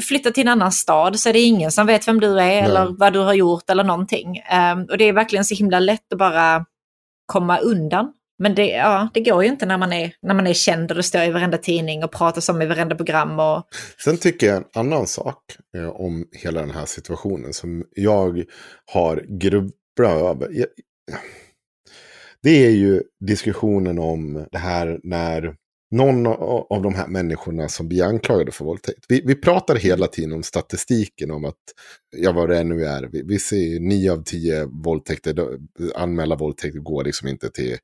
Flytta 0.03 0.31
till 0.31 0.43
en 0.43 0.49
annan 0.49 0.73
stad 0.73 1.21
så 1.21 1.29
är 1.29 1.33
det 1.33 1.41
ingen 1.41 1.73
som 1.73 1.87
vet 1.87 2.09
vem 2.09 2.21
du 2.21 2.41
är 2.41 2.63
eller 2.63 2.87
vad 2.99 3.13
du 3.13 3.19
har 3.19 3.35
gjort 3.35 3.71
eller 3.71 3.85
någonting. 3.85 4.37
Eh, 4.37 4.79
och 4.79 4.99
det 4.99 5.05
är 5.05 5.13
verkligen 5.13 5.45
så 5.45 5.55
himla 5.55 5.81
lätt 5.81 6.13
att 6.13 6.19
bara 6.19 6.67
komma 7.27 7.59
undan. 7.59 8.13
Men 8.39 8.55
det, 8.55 8.67
ja, 8.67 9.09
det 9.15 9.21
går 9.21 9.43
ju 9.43 9.49
inte 9.49 9.67
när 9.67 9.79
man, 9.79 9.93
är, 9.93 10.13
när 10.23 10.35
man 10.35 10.47
är 10.47 10.55
känd 10.55 10.91
och 10.91 10.97
det 10.97 11.03
står 11.03 11.23
i 11.23 11.31
varenda 11.31 11.59
tidning 11.59 12.05
och 12.05 12.13
pratas 12.13 12.49
om 12.49 12.63
i 12.63 12.67
varenda 12.67 12.97
program. 12.97 13.41
Och, 13.41 13.63
Sen 14.05 14.17
tycker 14.17 14.47
jag 14.47 14.57
en 14.57 14.65
annan 14.75 15.07
sak 15.07 15.43
eh, 15.77 15.89
om 15.89 16.27
hela 16.33 16.61
den 16.61 16.71
här 16.71 16.87
situationen 16.87 17.53
som 17.53 17.85
jag 17.91 18.45
har 18.93 19.25
grubblat 19.29 19.73
över. 19.99 20.49
Jag, 20.53 20.67
det 22.43 22.67
är 22.67 22.71
ju 22.71 23.03
diskussionen 23.21 23.99
om 23.99 24.47
det 24.53 24.59
här 24.59 25.01
när 25.03 25.55
någon 25.91 26.27
av 26.71 26.83
de 26.83 26.95
här 26.95 27.07
människorna 27.07 27.69
som 27.69 27.89
blir 27.89 28.05
anklagade 28.05 28.53
för 28.53 28.65
våldtäkt. 28.65 29.05
Vi, 29.09 29.23
vi 29.27 29.35
pratar 29.35 29.77
hela 29.77 30.07
tiden 30.07 30.33
om 30.33 30.43
statistiken 30.43 31.31
om 31.31 31.45
att, 31.45 31.55
ja 32.17 32.33
vad 32.33 32.49
det 32.49 32.65
nu 32.65 32.85
är, 32.85 33.09
vi, 33.13 33.23
vi 33.23 33.39
ser 33.39 33.81
nio 33.81 34.13
av 34.13 34.23
tio 34.25 34.65
våldtäkter, 34.65 35.59
anmälda 35.95 36.37
våldtäkter 36.37 36.79
går 36.81 37.05
liksom 37.05 37.29
inte 37.29 37.51
till, 37.51 37.77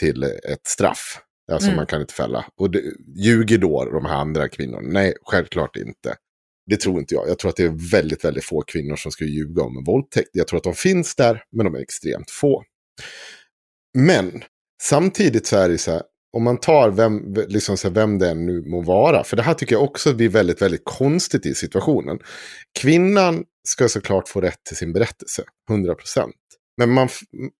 till 0.00 0.22
ett 0.22 0.66
straff. 0.66 1.20
Alltså 1.52 1.68
Mm. 1.68 1.76
man 1.76 1.86
kan 1.86 2.00
inte 2.00 2.14
fälla. 2.14 2.44
Och 2.56 2.70
det, 2.70 2.82
ljuger 3.16 3.58
då 3.58 3.84
de 3.84 4.04
här 4.04 4.14
andra 4.14 4.48
kvinnorna? 4.48 4.88
Nej, 4.88 5.14
självklart 5.22 5.76
inte. 5.76 6.16
Det 6.66 6.76
tror 6.76 6.98
inte 6.98 7.14
jag. 7.14 7.28
Jag 7.28 7.38
tror 7.38 7.48
att 7.48 7.56
det 7.56 7.62
är 7.64 7.90
väldigt, 7.92 8.24
väldigt 8.24 8.44
få 8.44 8.62
kvinnor 8.62 8.96
som 8.96 9.12
skulle 9.12 9.30
ljuga 9.30 9.62
om 9.62 9.76
en 9.76 9.84
våldtäkt. 9.84 10.28
Jag 10.32 10.46
tror 10.48 10.56
att 10.56 10.64
de 10.64 10.74
finns 10.74 11.14
där, 11.16 11.42
men 11.52 11.64
de 11.64 11.74
är 11.74 11.78
extremt 11.80 12.30
få. 12.30 12.64
Men 13.98 14.42
samtidigt 14.82 15.46
så 15.46 15.56
är 15.56 15.68
det 15.68 15.78
så 15.78 15.90
här, 15.90 16.02
om 16.32 16.42
man 16.44 16.60
tar 16.60 16.90
vem, 16.90 17.34
liksom 17.34 17.76
så 17.76 17.88
här, 17.88 17.94
vem 17.94 18.18
det 18.18 18.30
än 18.30 18.46
nu 18.46 18.62
må 18.62 18.80
vara, 18.80 19.24
för 19.24 19.36
det 19.36 19.42
här 19.42 19.54
tycker 19.54 19.74
jag 19.74 19.82
också 19.84 20.14
blir 20.14 20.28
väldigt, 20.28 20.62
väldigt 20.62 20.84
konstigt 20.84 21.46
i 21.46 21.54
situationen. 21.54 22.18
Kvinnan 22.80 23.44
ska 23.68 23.88
såklart 23.88 24.28
få 24.28 24.40
rätt 24.40 24.64
till 24.68 24.76
sin 24.76 24.92
berättelse, 24.92 25.42
100 25.70 25.94
procent. 25.94 26.34
Men 26.76 26.90
man, 26.90 27.08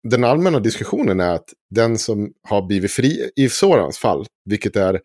den 0.08 0.24
allmänna 0.24 0.60
diskussionen 0.60 1.20
är 1.20 1.34
att 1.34 1.48
den 1.70 1.98
som 1.98 2.32
har 2.48 2.66
blivit 2.66 2.92
fri, 2.92 3.30
i 3.36 3.48
Sorans 3.48 3.98
fall, 3.98 4.26
vilket 4.44 4.76
är 4.76 5.00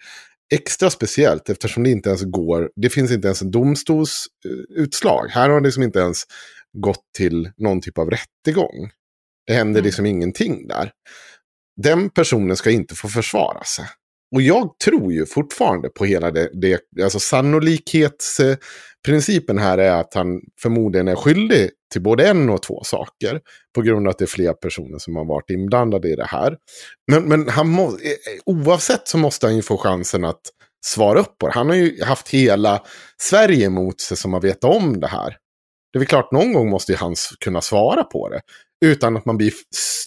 extra 0.54 0.90
speciellt 0.90 1.50
eftersom 1.50 1.84
det 1.84 1.90
inte 1.90 2.10
ens 2.10 2.24
går, 2.24 2.70
det 2.76 2.90
finns 2.90 3.12
inte 3.12 3.28
ens 3.28 3.42
en 3.42 3.52
domstolsutslag. 3.52 5.28
Här 5.30 5.50
har 5.50 5.62
det 5.62 5.66
liksom 5.68 5.84
inte 5.84 6.00
ens 6.00 6.24
gått 6.78 7.04
till 7.18 7.52
någon 7.58 7.82
typ 7.82 7.98
av 7.98 8.10
rättegång. 8.10 8.90
Det 9.48 9.54
händer 9.54 9.80
Mm. 9.80 9.86
liksom 9.86 10.06
ingenting 10.06 10.68
där. 10.68 10.92
Den 11.84 12.10
personen 12.10 12.58
ska 12.58 12.72
inte 12.72 12.96
få 12.96 13.08
försvara 13.08 13.64
sig. 13.64 13.86
och 14.36 14.42
jag 14.42 14.80
tror 14.86 15.14
ju 15.14 15.26
fortfarande 15.26 15.90
på 15.90 16.06
hela 16.06 16.32
det, 16.32 16.50
det 16.54 16.82
alltså 17.04 17.20
sannolikhetsprincipen 17.20 19.58
här 19.58 19.78
är 19.78 19.92
att 19.92 20.14
han 20.14 20.42
förmodligen 20.62 21.08
är 21.08 21.16
skyldig 21.16 21.70
till 21.92 22.02
både 22.02 22.28
en 22.28 22.50
och 22.50 22.64
två 22.64 22.84
saker. 22.84 23.42
På 23.76 23.82
grund 23.82 24.08
av 24.08 24.12
att 24.12 24.18
det 24.18 24.26
är 24.26 24.28
fler 24.28 24.54
personer 24.54 24.98
som 24.98 25.16
har 25.16 25.26
varit 25.26 25.50
inblandade 25.50 26.10
i 26.10 26.16
det 26.16 26.26
här. 26.26 26.58
Men, 27.12 27.24
men 27.24 27.50
han 27.50 27.70
må, 27.70 27.88
eh, 27.88 27.92
eh, 27.92 28.42
oavsett 28.46 29.08
så 29.08 29.18
måste 29.18 29.48
han 29.48 29.56
ju 29.56 29.62
få 29.62 29.78
chansen 29.78 30.26
att 30.26 30.42
svara 30.86 31.20
upp 31.20 31.38
på 31.38 31.48
det. 31.48 31.54
Han 31.54 31.70
har 31.70 31.76
ju 31.76 32.04
haft 32.04 32.30
hela 32.30 32.84
Sverige 33.22 33.66
emot 33.66 34.02
sig 34.02 34.18
som 34.18 34.34
har 34.34 34.42
vetat 34.42 34.76
om 34.76 35.00
det 35.00 35.08
här. 35.08 35.38
Det 35.94 35.98
är 35.98 36.00
väl 36.00 36.08
klart, 36.08 36.32
någon 36.32 36.54
gång 36.54 36.70
måste 36.70 36.92
ju 36.92 36.98
han 36.98 37.16
kunna 37.40 37.62
svara 37.62 38.04
på 38.04 38.30
det. 38.30 38.42
Utan 38.86 39.18
att 39.18 39.26
man 39.26 39.38
blir 39.38 39.54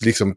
liksom 0.04 0.34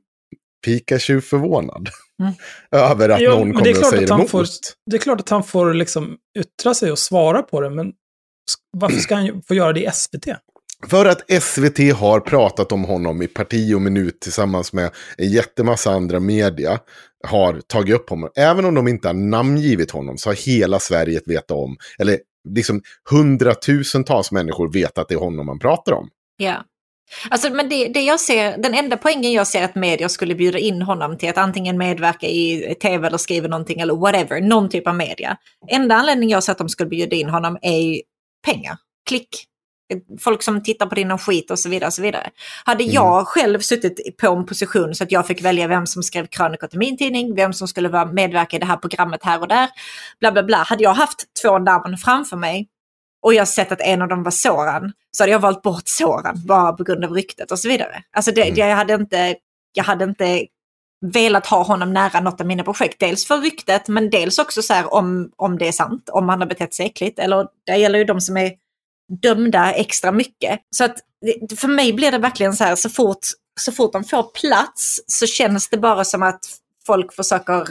Pikachu-förvånad. 0.66 1.90
Mm. 2.20 2.34
över 2.72 3.10
att 3.10 3.22
jo, 3.22 3.32
någon 3.32 3.54
kommer 3.54 3.80
och 3.80 3.86
säger 3.86 4.14
emot. 4.14 4.30
Får, 4.30 4.46
det 4.86 4.96
är 4.96 5.00
klart 5.00 5.20
att 5.20 5.30
han 5.30 5.44
får 5.44 5.74
liksom 5.74 6.18
yttra 6.40 6.74
sig 6.74 6.92
och 6.92 7.00
svara 7.00 7.42
på 7.42 7.62
det, 7.62 7.70
men 7.70 7.92
varför 8.78 8.98
ska 8.98 9.16
han 9.16 9.42
få 9.48 9.56
göra 9.56 9.74
det 9.74 9.84
i 9.84 9.90
SVT? 9.94 10.28
För 10.88 11.06
att 11.06 11.42
SVT 11.42 11.94
har 11.96 12.20
pratat 12.20 12.72
om 12.72 12.84
honom 12.84 13.22
i 13.22 13.28
parti 13.28 13.74
och 13.74 13.82
minut 13.82 14.20
tillsammans 14.20 14.74
med 14.74 14.92
en 15.18 15.32
jättemassa 15.32 15.92
andra 15.92 16.20
media. 16.20 16.80
Har 17.28 17.62
tagit 17.68 17.96
upp 17.96 18.10
honom. 18.10 18.30
Även 18.36 18.66
om 18.66 18.76
de 18.76 18.88
inte 18.88 19.08
har 19.08 19.14
namngivit 19.14 19.92
honom 19.92 20.18
så 20.18 20.30
har 20.30 20.36
hela 20.36 20.80
Sverige 20.80 21.22
vetat 21.26 21.52
om. 21.52 21.78
Eller 22.00 22.20
liksom 22.50 22.82
hundratusentals 23.10 24.32
människor 24.32 24.74
vet 24.74 24.98
att 24.98 25.08
det 25.08 25.14
är 25.14 25.20
honom 25.20 25.46
man 25.46 25.60
pratar 25.60 25.92
om. 25.92 26.10
Ja. 26.38 26.64
Alltså, 27.30 27.50
men 27.50 27.70
det, 27.70 27.88
det 27.88 28.02
jag 28.02 28.20
ser, 28.20 28.58
den 28.58 28.74
enda 28.74 28.98
poängen 28.98 29.32
jag 29.32 29.48
ser 29.48 29.64
att 29.64 29.76
medier 29.76 30.08
skulle 30.08 30.36
bjuda 30.36 30.58
in 30.58 30.82
honom 30.82 31.18
till 31.18 31.30
att 31.30 31.38
antingen 31.38 31.78
medverka 31.78 32.28
i 32.28 32.76
tv 32.82 33.08
eller 33.08 33.18
skriva 33.18 33.48
någonting 33.48 33.80
eller 33.80 33.96
whatever, 33.96 34.42
någon 34.42 34.70
typ 34.70 34.88
av 34.88 34.96
media. 34.96 35.38
Enda 35.68 35.96
anledningen 35.96 36.30
jag 36.30 36.44
ser 36.44 36.52
att 36.52 36.58
de 36.58 36.70
skulle 36.70 36.90
bjuda 36.90 37.16
in 37.16 37.30
honom 37.30 37.58
är 37.62 38.02
pengar, 38.46 38.78
klick, 39.10 39.48
folk 40.20 40.44
som 40.44 40.64
tittar 40.64 40.86
på 40.86 40.96
din 40.96 41.18
skit 41.18 41.52
och 41.52 41.60
så 41.60 41.70
vidare. 41.70 41.88
Och 41.88 41.94
så 41.94 42.02
vidare. 42.02 42.30
Hade 42.66 42.84
mm. 42.84 42.94
jag 42.94 43.28
själv 43.28 43.60
suttit 43.60 44.18
på 44.18 44.28
en 44.28 44.46
position 44.46 44.96
så 44.96 45.04
att 45.04 45.12
jag 45.12 45.28
fick 45.28 45.42
välja 45.42 45.68
vem 45.68 45.88
som 45.88 46.04
skrev 46.04 46.28
krönikor 46.28 46.68
till 46.68 46.80
min 46.80 46.98
tidning, 46.98 47.36
vem 47.36 47.54
som 47.54 47.68
skulle 47.68 47.90
vara 47.90 48.06
medverka 48.06 48.56
i 48.56 48.60
det 48.60 48.66
här 48.66 48.78
programmet 48.78 49.24
här 49.24 49.42
och 49.42 49.48
där, 49.48 49.70
bla 50.20 50.32
bla 50.32 50.44
bla. 50.44 50.58
Hade 50.58 50.84
jag 50.84 50.94
haft 50.94 51.24
två 51.42 51.60
namn 51.60 51.98
framför 51.98 52.38
mig 52.38 52.68
och 53.22 53.34
jag 53.34 53.48
sett 53.48 53.72
att 53.72 53.82
en 53.82 54.02
av 54.02 54.08
dem 54.08 54.24
var 54.24 54.32
Soran, 54.32 54.92
så 55.12 55.24
hade 55.24 55.32
jag 55.32 55.40
valt 55.40 55.62
bort 55.62 55.88
Soran 55.88 56.42
bara 56.46 56.74
på 56.74 56.84
grund 56.84 57.06
av 57.06 57.12
ryktet 57.12 57.52
och 57.52 57.60
så 57.60 57.68
vidare. 57.68 58.04
Alltså 58.12 58.32
det, 58.32 58.44
mm. 58.44 58.56
jag, 58.56 58.76
hade 58.76 58.94
inte, 58.94 59.36
jag 59.74 59.84
hade 59.84 60.04
inte 60.04 60.46
velat 61.02 61.46
ha 61.46 61.64
honom 61.64 61.94
nära 61.94 62.20
något 62.20 62.42
av 62.42 62.48
mina 62.48 62.64
projekt. 62.64 63.00
Dels 63.00 63.26
för 63.26 63.38
ryktet, 63.38 63.88
men 63.88 64.10
dels 64.10 64.40
också 64.40 64.62
så 64.62 64.74
här 64.74 64.94
om, 64.94 65.32
om 65.36 65.58
det 65.58 65.68
är 65.68 65.72
sant, 65.72 66.10
om 66.10 66.30
han 66.30 66.40
har 66.40 66.48
betett 66.48 66.74
sig 66.74 66.86
äckligt. 66.86 67.20
Eller 67.20 67.48
det 67.66 67.78
gäller 67.78 68.00
ju 68.00 68.06
de 68.06 68.22
som 68.22 68.38
är 68.38 68.52
dömda 69.22 69.74
extra 69.74 70.12
mycket. 70.12 70.60
Så 70.70 70.84
att 70.84 70.98
för 71.58 71.68
mig 71.68 71.94
blir 71.94 72.12
det 72.12 72.18
verkligen 72.18 72.54
så 72.54 72.64
här, 72.64 72.76
så 72.76 72.90
fort, 72.90 73.20
så 73.60 73.72
fort 73.72 73.94
de 73.94 74.04
får 74.04 74.24
plats 74.24 75.02
så 75.08 75.28
känns 75.28 75.70
det 75.70 75.78
bara 75.78 76.06
som 76.06 76.24
att 76.24 76.40
folk 76.86 77.14
försöker 77.14 77.68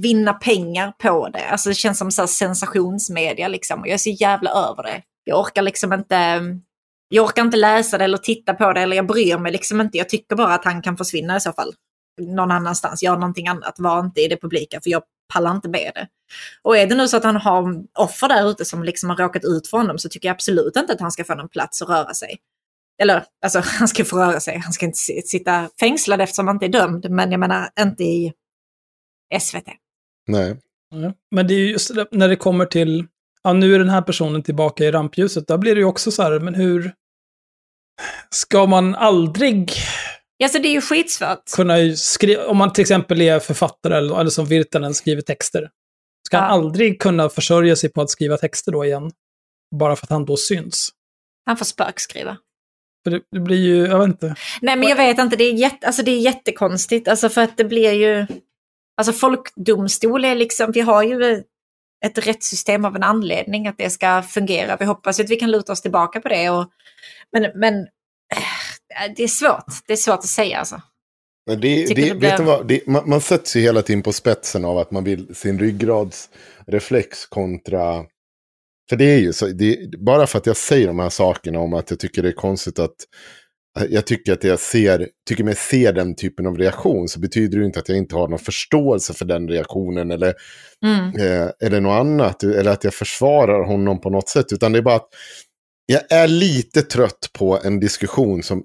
vinna 0.00 0.32
pengar 0.32 0.92
på 0.98 1.28
det. 1.28 1.48
Alltså 1.48 1.68
det 1.68 1.74
känns 1.74 1.98
som 1.98 2.10
så 2.10 2.26
sensationsmedia 2.26 3.48
liksom. 3.48 3.80
Och 3.80 3.86
jag 3.86 3.94
är 3.94 3.98
så 3.98 4.10
jävla 4.10 4.50
över 4.50 4.82
det. 4.82 5.02
Jag 5.24 5.40
orkar 5.40 5.62
liksom 5.62 5.92
inte, 5.92 6.40
jag 7.08 7.24
orkar 7.24 7.42
inte 7.42 7.56
läsa 7.56 7.98
det 7.98 8.04
eller 8.04 8.18
titta 8.18 8.54
på 8.54 8.72
det 8.72 8.80
eller 8.80 8.96
jag 8.96 9.06
bryr 9.06 9.38
mig 9.38 9.52
liksom 9.52 9.80
inte. 9.80 9.98
Jag 9.98 10.08
tycker 10.08 10.36
bara 10.36 10.54
att 10.54 10.64
han 10.64 10.82
kan 10.82 10.96
försvinna 10.96 11.36
i 11.36 11.40
så 11.40 11.52
fall. 11.52 11.72
Någon 12.20 12.50
annanstans, 12.50 13.02
Gör 13.02 13.14
någonting 13.16 13.48
annat, 13.48 13.74
var 13.78 14.00
inte 14.00 14.20
i 14.20 14.28
det 14.28 14.36
publika 14.36 14.80
för 14.82 14.90
jag 14.90 15.02
pallar 15.32 15.50
inte 15.50 15.68
med 15.68 15.92
det. 15.94 16.08
Och 16.62 16.76
är 16.76 16.86
det 16.86 16.94
nu 16.94 17.08
så 17.08 17.16
att 17.16 17.24
han 17.24 17.36
har 17.36 17.84
offer 17.98 18.28
där 18.28 18.50
ute 18.50 18.64
som 18.64 18.84
liksom 18.84 19.10
har 19.10 19.16
råkat 19.16 19.44
ut 19.44 19.68
för 19.68 19.78
honom 19.78 19.98
så 19.98 20.08
tycker 20.08 20.28
jag 20.28 20.34
absolut 20.34 20.76
inte 20.76 20.92
att 20.92 21.00
han 21.00 21.12
ska 21.12 21.24
få 21.24 21.34
någon 21.34 21.48
plats 21.48 21.82
att 21.82 21.88
röra 21.88 22.14
sig. 22.14 22.38
Eller 23.02 23.24
alltså 23.44 23.62
han 23.78 23.88
ska 23.88 24.04
få 24.04 24.18
röra 24.18 24.40
sig, 24.40 24.58
han 24.58 24.72
ska 24.72 24.86
inte 24.86 24.98
sitta 24.98 25.68
fängslad 25.80 26.20
eftersom 26.20 26.46
han 26.46 26.56
inte 26.56 26.66
är 26.66 26.80
dömd, 26.80 27.10
men 27.10 27.30
jag 27.30 27.40
menar 27.40 27.68
inte 27.80 28.04
i 28.04 28.32
SVT. 29.40 29.68
Nej. 30.26 30.56
Men 31.30 31.46
det 31.46 31.54
är 31.54 31.58
just 31.58 31.90
när 32.10 32.28
det 32.28 32.36
kommer 32.36 32.66
till, 32.66 33.06
ja 33.42 33.52
nu 33.52 33.74
är 33.74 33.78
den 33.78 33.88
här 33.88 34.02
personen 34.02 34.42
tillbaka 34.42 34.84
i 34.84 34.90
rampljuset, 34.90 35.48
då 35.48 35.58
blir 35.58 35.74
det 35.74 35.78
ju 35.78 35.84
också 35.84 36.10
så 36.10 36.22
här, 36.22 36.40
men 36.40 36.54
hur 36.54 36.92
ska 38.30 38.66
man 38.66 38.94
aldrig 38.94 39.72
Ja, 40.36 40.48
så 40.48 40.58
det 40.58 40.68
är 40.68 40.72
ju 40.72 40.80
skitsvårt. 40.80 41.44
Kunna 41.56 41.96
skriva, 41.96 42.46
om 42.46 42.56
man 42.56 42.72
till 42.72 42.82
exempel 42.82 43.20
är 43.20 43.40
författare 43.40 43.96
eller, 43.96 44.20
eller 44.20 44.30
som 44.30 44.46
Virtanen 44.46 44.94
skriver 44.94 45.22
texter. 45.22 45.70
Ska 46.26 46.36
ja. 46.36 46.40
han 46.40 46.50
aldrig 46.50 47.00
kunna 47.00 47.28
försörja 47.28 47.76
sig 47.76 47.92
på 47.92 48.02
att 48.02 48.10
skriva 48.10 48.36
texter 48.36 48.72
då 48.72 48.84
igen? 48.84 49.10
Bara 49.76 49.96
för 49.96 50.06
att 50.06 50.10
han 50.10 50.24
då 50.24 50.36
syns? 50.36 50.88
Han 51.46 51.56
får 51.56 51.64
spökskriva. 51.64 52.36
För 53.04 53.10
det, 53.10 53.20
det, 53.30 53.40
blir 53.40 53.56
ju, 53.56 53.86
jag 53.86 53.98
vet 53.98 54.08
inte. 54.08 54.34
Nej 54.62 54.76
men 54.76 54.88
jag 54.88 54.96
vet 54.96 55.18
inte, 55.18 55.36
det 55.36 55.44
är, 55.44 55.52
jätte, 55.52 55.86
alltså, 55.86 56.02
det 56.02 56.10
är 56.10 56.20
jättekonstigt. 56.20 57.08
Alltså 57.08 57.28
för 57.28 57.40
att 57.40 57.56
det 57.56 57.64
blir 57.64 57.92
ju... 57.92 58.26
Alltså 58.96 59.12
folkdomstol 59.12 60.24
är 60.24 60.34
liksom, 60.34 60.72
vi 60.72 60.80
har 60.80 61.02
ju 61.02 61.42
ett 62.04 62.26
rättssystem 62.26 62.84
av 62.84 62.96
en 62.96 63.02
anledning 63.02 63.66
att 63.66 63.78
det 63.78 63.90
ska 63.90 64.22
fungera. 64.22 64.76
Vi 64.76 64.84
hoppas 64.84 65.20
att 65.20 65.30
vi 65.30 65.36
kan 65.36 65.50
luta 65.50 65.72
oss 65.72 65.82
tillbaka 65.82 66.20
på 66.20 66.28
det. 66.28 66.50
Och, 66.50 66.70
men, 67.32 67.50
men 67.54 67.86
det 69.16 69.22
är 69.22 69.28
svårt. 69.28 69.64
Det 69.86 69.92
är 69.92 69.96
svårt 69.96 70.18
att 70.18 70.24
säga 70.24 70.58
alltså. 70.58 70.82
Det, 71.46 71.56
det, 71.56 71.94
det 71.94 72.14
blev... 72.14 72.40
vad, 72.40 72.68
det, 72.68 72.86
man, 72.86 73.08
man 73.08 73.20
sätts 73.20 73.56
ju 73.56 73.60
hela 73.60 73.82
tiden 73.82 74.02
på 74.02 74.12
spetsen 74.12 74.64
av 74.64 74.78
att 74.78 74.90
man 74.90 75.04
vill 75.04 75.34
sin 75.34 75.58
ryggradsreflex 75.58 77.26
kontra... 77.26 78.04
För 78.88 78.96
det 78.96 79.04
är 79.04 79.18
ju 79.18 79.32
så, 79.32 79.46
bara 79.98 80.26
för 80.26 80.38
att 80.38 80.46
jag 80.46 80.56
säger 80.56 80.86
de 80.86 80.98
här 80.98 81.10
sakerna 81.10 81.58
om 81.58 81.74
att 81.74 81.90
jag 81.90 81.98
tycker 81.98 82.22
det 82.22 82.28
är 82.28 82.32
konstigt 82.32 82.78
att 82.78 82.96
jag 83.90 84.06
tycker 84.06 84.32
att 84.32 84.44
jag 84.44 84.58
ser, 84.58 85.08
tycker 85.28 85.44
mig 85.44 85.54
se 85.56 85.92
den 85.92 86.16
typen 86.16 86.46
av 86.46 86.58
reaktion 86.58 87.08
så 87.08 87.20
betyder 87.20 87.58
det 87.58 87.64
inte 87.64 87.78
att 87.78 87.88
jag 87.88 87.98
inte 87.98 88.14
har 88.14 88.28
någon 88.28 88.38
förståelse 88.38 89.14
för 89.14 89.24
den 89.24 89.48
reaktionen 89.48 90.10
eller, 90.10 90.34
mm. 90.84 91.16
eh, 91.16 91.48
eller 91.62 91.80
något 91.80 92.00
annat. 92.00 92.42
Eller 92.42 92.70
att 92.70 92.84
jag 92.84 92.94
försvarar 92.94 93.64
honom 93.66 94.00
på 94.00 94.10
något 94.10 94.28
sätt. 94.28 94.52
Utan 94.52 94.72
det 94.72 94.78
är 94.78 94.82
bara 94.82 94.96
att 94.96 95.08
jag 95.86 96.12
är 96.12 96.28
lite 96.28 96.82
trött 96.82 97.30
på 97.32 97.58
en 97.64 97.80
diskussion 97.80 98.42
som 98.42 98.62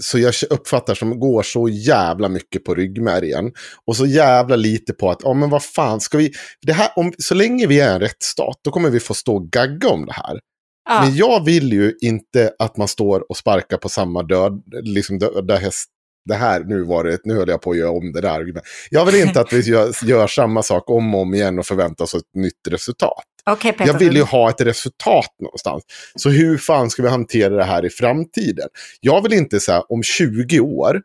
så 0.00 0.18
jag 0.18 0.34
uppfattar 0.50 0.94
som 0.94 1.20
går 1.20 1.42
så 1.42 1.68
jävla 1.68 2.28
mycket 2.28 2.64
på 2.64 2.74
ryggmärgen. 2.74 3.52
Och 3.86 3.96
så 3.96 4.06
jävla 4.06 4.56
lite 4.56 4.92
på 4.92 5.10
att, 5.10 5.20
ja 5.22 5.34
men 5.34 5.50
vad 5.50 5.64
fan 5.64 6.00
ska 6.00 6.18
vi, 6.18 6.32
det 6.62 6.72
här, 6.72 6.90
om, 6.96 7.12
så 7.18 7.34
länge 7.34 7.66
vi 7.66 7.80
är 7.80 7.94
en 7.94 8.00
rättsstat, 8.00 8.60
då 8.64 8.70
kommer 8.70 8.90
vi 8.90 9.00
få 9.00 9.14
stå 9.14 9.34
och 9.34 9.50
gagga 9.50 9.88
om 9.88 10.06
det 10.06 10.12
här. 10.12 10.40
Ja. 10.88 11.00
Men 11.00 11.16
jag 11.16 11.44
vill 11.44 11.72
ju 11.72 11.94
inte 12.00 12.52
att 12.58 12.76
man 12.76 12.88
står 12.88 13.30
och 13.30 13.36
sparkar 13.36 13.76
på 13.76 13.88
samma 13.88 14.22
död, 14.22 14.62
liksom 14.82 15.18
döda 15.18 15.56
häst. 15.56 15.90
Det 16.24 16.34
här, 16.34 16.60
nu 16.60 16.82
var 16.82 17.04
det, 17.04 17.18
nu 17.24 17.34
höll 17.34 17.48
jag 17.48 17.62
på 17.62 17.70
att 17.70 17.76
göra 17.76 17.90
om 17.90 18.12
det 18.12 18.20
där. 18.20 18.52
Jag 18.90 19.06
vill 19.06 19.14
inte 19.14 19.40
att 19.40 19.52
vi 19.52 19.60
gör, 19.60 20.04
gör 20.04 20.26
samma 20.26 20.62
sak 20.62 20.90
om 20.90 21.14
och 21.14 21.20
om 21.20 21.34
igen 21.34 21.58
och 21.58 21.66
förväntar 21.66 22.04
oss 22.04 22.14
ett 22.14 22.34
nytt 22.34 22.68
resultat. 22.68 23.24
Okay, 23.50 23.72
jag 23.78 23.98
vill 23.98 24.16
ju 24.16 24.22
ha 24.22 24.50
ett 24.50 24.60
resultat 24.60 25.34
någonstans. 25.42 25.82
Så 26.14 26.30
hur 26.30 26.58
fan 26.58 26.90
ska 26.90 27.02
vi 27.02 27.08
hantera 27.08 27.56
det 27.56 27.64
här 27.64 27.84
i 27.84 27.90
framtiden? 27.90 28.68
Jag 29.00 29.22
vill 29.22 29.32
inte 29.32 29.60
säga 29.60 29.80
om 29.80 30.02
20 30.02 30.60
år, 30.60 31.02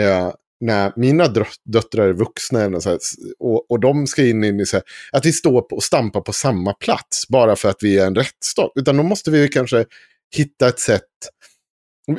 eh, 0.00 0.30
när 0.60 0.92
mina 0.96 1.28
döttrar 1.64 2.08
är 2.08 2.12
vuxna 2.12 2.66
och, 2.66 2.98
och, 3.38 3.70
och 3.70 3.80
de 3.80 4.06
ska 4.06 4.26
in 4.26 4.44
i 4.44 4.66
så 4.66 4.76
här, 4.76 4.84
att 5.12 5.26
vi 5.26 5.32
står 5.32 5.72
och 5.72 5.82
stampar 5.82 6.20
på 6.20 6.32
samma 6.32 6.72
plats 6.72 7.28
bara 7.28 7.56
för 7.56 7.68
att 7.68 7.82
vi 7.82 7.98
är 7.98 8.06
en 8.06 8.14
rättsstat. 8.14 8.72
Utan 8.74 8.96
då 8.96 9.02
måste 9.02 9.30
vi 9.30 9.48
kanske 9.48 9.84
hitta 10.36 10.68
ett 10.68 10.80
sätt. 10.80 11.02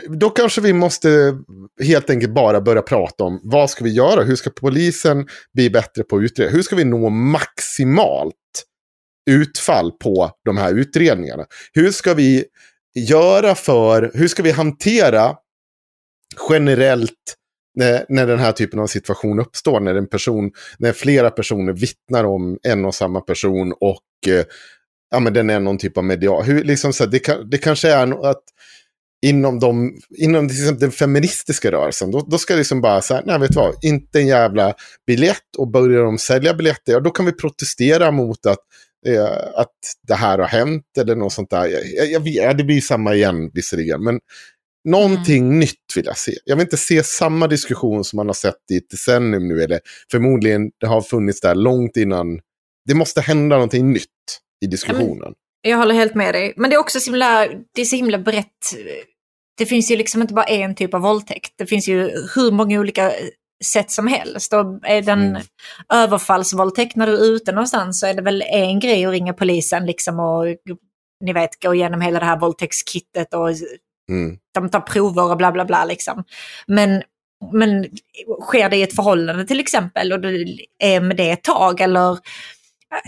Då 0.07 0.29
kanske 0.29 0.61
vi 0.61 0.73
måste 0.73 1.37
helt 1.83 2.09
enkelt 2.09 2.33
bara 2.33 2.61
börja 2.61 2.81
prata 2.81 3.23
om 3.23 3.39
vad 3.43 3.69
ska 3.69 3.83
vi 3.83 3.89
göra? 3.89 4.23
Hur 4.23 4.35
ska 4.35 4.49
polisen 4.49 5.27
bli 5.53 5.69
bättre 5.69 6.03
på 6.03 6.17
att 6.17 6.23
utreda? 6.23 6.51
Hur 6.51 6.61
ska 6.61 6.75
vi 6.75 6.85
nå 6.85 7.09
maximalt 7.09 8.35
utfall 9.29 9.91
på 9.91 10.31
de 10.45 10.57
här 10.57 10.73
utredningarna. 10.73 11.45
Hur 11.73 11.91
ska 11.91 12.13
vi 12.13 12.45
göra 12.95 13.55
för, 13.55 14.11
hur 14.13 14.27
ska 14.27 14.43
vi 14.43 14.51
hantera 14.51 15.35
generellt 16.49 17.35
när, 17.79 18.05
när 18.09 18.27
den 18.27 18.39
här 18.39 18.51
typen 18.51 18.79
av 18.79 18.87
situation 18.87 19.39
uppstår, 19.39 19.79
när 19.79 19.95
en 19.95 20.07
person, 20.07 20.51
när 20.79 20.93
flera 20.93 21.29
personer 21.29 21.73
vittnar 21.73 22.23
om 22.23 22.57
en 22.63 22.85
och 22.85 22.95
samma 22.95 23.21
person 23.21 23.73
och 23.79 24.27
eh, 24.27 24.45
ja, 25.11 25.19
men 25.19 25.33
den 25.33 25.49
är 25.49 25.59
någon 25.59 25.77
typ 25.77 25.97
av 25.97 26.03
medial. 26.03 26.43
Hur, 26.43 26.63
liksom 26.63 26.93
så 26.93 27.05
det, 27.05 27.19
kan, 27.19 27.49
det 27.49 27.57
kanske 27.57 27.89
är 27.89 28.29
att 28.29 28.43
inom, 29.25 29.59
de, 29.59 29.97
inom 30.17 30.49
till 30.49 30.57
exempel 30.57 30.79
den 30.79 30.91
feministiska 30.91 31.71
rörelsen, 31.71 32.11
då, 32.11 32.19
då 32.29 32.37
ska 32.37 32.53
det 32.53 32.57
liksom 32.57 32.81
bara 32.81 33.01
säga, 33.01 33.21
nej 33.25 33.39
vet 33.39 33.51
du 33.51 33.59
vad, 33.59 33.75
inte 33.83 34.19
en 34.19 34.27
jävla 34.27 34.73
biljett 35.07 35.55
och 35.57 35.71
börjar 35.71 36.03
de 36.03 36.17
sälja 36.17 36.53
biljetter, 36.53 36.93
ja 36.93 36.99
då 36.99 37.09
kan 37.09 37.25
vi 37.25 37.31
protestera 37.31 38.11
mot 38.11 38.45
att 38.45 38.59
eh, 39.07 39.59
att 39.61 39.77
det 40.07 40.15
här 40.15 40.39
har 40.39 40.47
hänt 40.47 40.83
eller 40.99 41.15
något 41.15 41.33
sånt 41.33 41.49
där. 41.49 41.67
Jag, 41.67 42.11
jag, 42.11 42.27
jag, 42.27 42.57
det 42.57 42.63
blir 42.63 42.81
samma 42.81 43.15
igen 43.15 43.51
visserligen, 43.53 44.03
men 44.03 44.19
någonting 44.85 45.45
mm. 45.45 45.59
nytt 45.59 45.95
vill 45.95 46.05
jag 46.05 46.17
se. 46.17 46.33
Jag 46.45 46.55
vill 46.55 46.63
inte 46.63 46.77
se 46.77 47.03
samma 47.03 47.47
diskussion 47.47 48.03
som 48.03 48.17
man 48.17 48.27
har 48.27 48.33
sett 48.33 48.71
i 48.71 48.77
ett 48.77 48.89
decennium 48.89 49.47
nu, 49.47 49.63
eller 49.63 49.79
förmodligen 50.11 50.71
det 50.79 50.87
har 50.87 51.01
funnits 51.01 51.41
där 51.41 51.55
långt 51.55 51.97
innan 51.97 52.39
det 52.85 52.93
måste 52.93 53.21
hända 53.21 53.55
någonting 53.55 53.93
nytt 53.93 54.05
i 54.65 54.67
diskussionen. 54.67 55.33
Jag 55.61 55.77
håller 55.77 55.95
helt 55.95 56.15
med 56.15 56.33
dig. 56.33 56.53
Men 56.57 56.69
det 56.69 56.75
är 56.75 56.79
också 56.79 56.99
så 56.99 57.11
himla, 57.11 57.47
det 57.75 57.81
är 57.81 57.85
så 57.85 57.95
himla 57.95 58.17
brett. 58.17 58.75
Det 59.57 59.65
finns 59.65 59.91
ju 59.91 59.95
liksom 59.95 60.21
inte 60.21 60.33
bara 60.33 60.45
en 60.45 60.75
typ 60.75 60.93
av 60.93 61.01
våldtäkt. 61.01 61.53
Det 61.57 61.65
finns 61.65 61.87
ju 61.87 62.11
hur 62.35 62.51
många 62.51 62.79
olika 62.79 63.11
sätt 63.65 63.91
som 63.91 64.07
helst. 64.07 64.53
Och 64.53 64.79
är 64.83 65.01
den 65.01 65.29
Mm. 65.29 65.41
överfallsvåldtäkt 65.93 66.95
när 66.95 67.07
du 67.07 67.13
är 67.13 67.35
ute 67.35 67.51
någonstans 67.51 67.99
så 67.99 68.07
är 68.07 68.13
det 68.13 68.21
väl 68.21 68.41
en 68.41 68.79
grej 68.79 69.05
att 69.05 69.11
ringa 69.11 69.33
polisen 69.33 69.85
liksom 69.85 70.19
och 70.19 70.45
ni 71.25 71.33
vet 71.33 71.63
gå 71.63 71.75
igenom 71.75 72.01
hela 72.01 72.19
det 72.19 72.25
här 72.25 72.39
våldtäktskittet 72.39 73.33
och 73.33 73.49
Mm. 74.09 74.37
de 74.53 74.69
tar 74.69 74.79
prover 74.79 75.31
och 75.31 75.37
bla 75.37 75.51
bla 75.51 75.65
bla 75.65 75.85
liksom. 75.85 76.23
Men, 76.67 77.03
men 77.53 77.85
sker 78.41 78.69
det 78.69 78.77
i 78.77 78.81
ett 78.81 78.95
förhållande 78.95 79.45
till 79.45 79.59
exempel 79.59 80.13
och 80.13 80.19
du 80.21 80.57
är 80.79 81.01
med 81.01 81.17
det 81.17 81.29
ett 81.31 81.43
tag 81.43 81.81
eller 81.81 82.11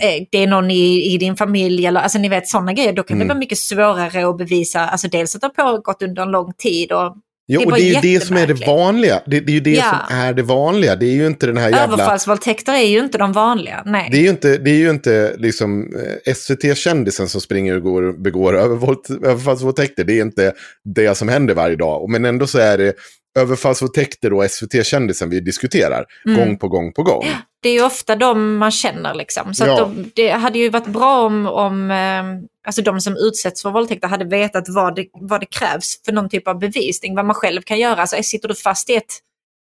eh, 0.02 0.26
det 0.30 0.38
är 0.38 0.46
någon 0.46 0.70
i, 0.70 1.14
i 1.14 1.18
din 1.18 1.36
familj 1.36 1.86
eller 1.86 2.00
alltså 2.00 2.18
ni 2.18 2.28
vet 2.28 2.48
sådana 2.48 2.72
grejer, 2.72 2.92
då 2.92 3.02
kan 3.02 3.16
det 3.18 3.22
Mm. 3.24 3.28
vara 3.28 3.38
mycket 3.38 3.58
svårare 3.58 4.28
att 4.28 4.38
bevisa, 4.38 4.80
alltså 4.80 5.08
dels 5.08 5.34
att 5.34 5.40
det 5.40 5.50
har 5.56 5.72
pågått 5.72 6.02
under 6.02 6.22
en 6.22 6.30
lång 6.30 6.52
tid 6.52 6.92
och 6.92 7.16
Ja, 7.46 7.60
Det 7.60 7.66
och 7.66 7.72
det 7.72 7.82
är 7.82 7.94
ju 7.94 8.00
det 8.18 8.20
som 8.26 8.36
är 8.36 8.46
det 8.46 8.66
vanliga. 8.66 9.22
Det, 9.26 9.40
det 9.40 9.52
är 9.52 9.54
ju 9.54 9.60
det 9.60 9.70
Ja. 9.70 9.82
som 10.08 10.16
är 10.18 10.32
det 10.34 10.42
vanliga. 10.42 10.96
Det 10.96 11.06
är 11.06 11.12
ju 11.14 11.26
inte 11.26 11.46
den 11.46 11.56
här 11.56 11.70
jävla... 11.70 11.82
överfallsvåldtäkter 11.84 12.72
är 12.72 12.86
ju 12.86 12.98
inte 12.98 13.18
de 13.18 13.32
vanliga. 13.32 13.82
Nej. 13.86 14.08
Det 14.12 14.16
är 14.18 14.22
ju 14.22 14.30
inte, 14.30 14.58
det 14.58 14.70
är 14.70 14.74
ju 14.78 14.90
inte 14.90 15.34
liksom 15.38 15.94
eh, 16.26 16.32
SVT-kändisen 16.34 17.28
som 17.28 17.40
springer 17.40 17.76
och 17.76 17.82
går, 17.82 18.22
begår 18.22 18.56
överfallsvåldtäkter. 18.56 20.04
Det 20.04 20.18
är 20.18 20.22
inte 20.22 20.52
det 20.94 21.14
som 21.14 21.28
händer 21.28 21.54
varje 21.54 21.76
dag. 21.76 22.10
Men 22.10 22.24
ändå 22.24 22.46
så 22.46 22.58
är 22.58 22.78
det 22.78 22.94
överfallsvåldtäkter 23.38 24.32
och 24.32 24.50
SVT-kändisen 24.50 25.30
vi 25.30 25.40
diskuterar 25.40 26.04
Mm. 26.26 26.38
gång 26.38 26.58
på 26.58 26.68
gång 26.68 26.92
på 26.92 27.02
gång. 27.02 27.24
Det 27.62 27.68
är 27.68 27.72
ju 27.72 27.84
ofta 27.84 28.16
de 28.16 28.56
man 28.56 28.70
känner 28.70 29.14
liksom. 29.14 29.54
Så 29.54 29.64
Ja. 29.66 29.76
de, 29.80 30.10
det 30.14 30.30
hade 30.30 30.58
ju 30.58 30.68
varit 30.68 30.86
bra 30.86 31.26
om, 31.26 31.46
om 31.46 31.90
eh, 31.90 32.24
alltså 32.66 32.82
de 32.82 33.00
som 33.00 33.16
utsätts 33.16 33.62
för 33.62 33.70
våldtäkter 33.70 34.08
hade 34.08 34.24
vetat 34.24 34.64
vad 34.68 34.96
det, 34.96 35.06
vad 35.12 35.40
det 35.40 35.46
krävs 35.46 36.04
för 36.04 36.12
någon 36.12 36.28
typ 36.28 36.48
av 36.48 36.58
bevisning, 36.58 37.14
vad 37.14 37.24
man 37.24 37.34
själv 37.34 37.62
kan 37.62 37.78
göra. 37.78 38.00
Alltså 38.00 38.16
sitter 38.22 38.48
du 38.48 38.54
fast 38.54 38.90
i 38.90 38.94
ett 38.94 39.18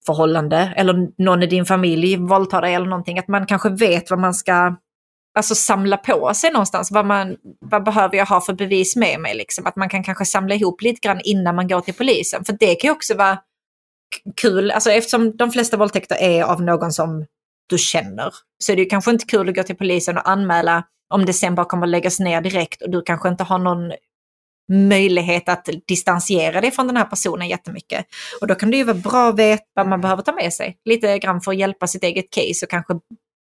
förhållande 0.05 0.73
eller 0.75 1.23
någon 1.23 1.43
i 1.43 1.47
din 1.47 1.65
familj 1.65 2.17
våldtar 2.17 2.61
dig 2.61 2.73
eller 2.73 2.85
någonting, 2.85 3.19
att 3.19 3.27
man 3.27 3.45
kanske 3.45 3.69
vet 3.69 4.09
vad 4.09 4.19
man 4.19 4.33
ska 4.33 4.75
alltså, 5.37 5.55
samla 5.55 5.97
på 5.97 6.33
sig 6.33 6.51
någonstans. 6.51 6.91
Vad, 6.91 7.05
man, 7.05 7.35
vad 7.59 7.83
behöver 7.83 8.17
jag 8.17 8.25
ha 8.25 8.41
för 8.41 8.53
bevis 8.53 8.95
med 8.95 9.19
mig? 9.19 9.35
Liksom? 9.35 9.65
Att 9.65 9.75
man 9.75 9.89
kan 9.89 10.03
kanske 10.03 10.25
samla 10.25 10.55
ihop 10.55 10.81
lite 10.81 11.07
grann 11.07 11.21
innan 11.23 11.55
man 11.55 11.67
går 11.67 11.81
till 11.81 11.93
polisen. 11.93 12.45
För 12.45 12.53
det 12.53 12.75
kan 12.75 12.87
ju 12.87 12.91
också 12.91 13.15
vara 13.15 13.37
kul, 14.41 14.71
alltså, 14.71 14.91
eftersom 14.91 15.37
de 15.37 15.51
flesta 15.51 15.77
våldtäkter 15.77 16.15
är 16.15 16.43
av 16.43 16.61
någon 16.61 16.91
som 16.91 17.25
du 17.71 17.77
känner. 17.77 18.33
Så 18.63 18.71
är 18.71 18.75
det 18.75 18.81
ju 18.81 18.89
kanske 18.89 19.11
inte 19.11 19.25
kul 19.25 19.49
att 19.49 19.55
gå 19.55 19.63
till 19.63 19.75
polisen 19.75 20.17
och 20.17 20.29
anmäla 20.29 20.83
om 21.13 21.25
det 21.25 21.33
sen 21.33 21.55
bara 21.55 21.65
kommer 21.65 21.87
att 21.87 21.91
läggas 21.91 22.19
ner 22.19 22.41
direkt 22.41 22.81
och 22.81 22.89
du 22.89 23.01
kanske 23.01 23.29
inte 23.29 23.43
har 23.43 23.59
någon 23.59 23.91
möjlighet 24.71 25.49
att 25.49 25.69
distansiera 25.87 26.61
dig 26.61 26.71
från 26.71 26.87
den 26.87 26.97
här 26.97 27.05
personen 27.05 27.49
jättemycket. 27.49 28.05
Och 28.41 28.47
då 28.47 28.55
kan 28.55 28.71
det 28.71 28.77
ju 28.77 28.83
vara 28.83 28.97
bra 28.97 29.29
att 29.29 29.39
veta 29.39 29.63
vad 29.73 29.87
man 29.87 30.01
behöver 30.01 30.23
ta 30.23 30.31
med 30.31 30.53
sig. 30.53 30.77
Lite 30.85 31.19
grann 31.19 31.41
för 31.41 31.51
att 31.51 31.57
hjälpa 31.57 31.87
sitt 31.87 32.03
eget 32.03 32.29
case 32.29 32.65
och 32.65 32.69
kanske 32.69 32.93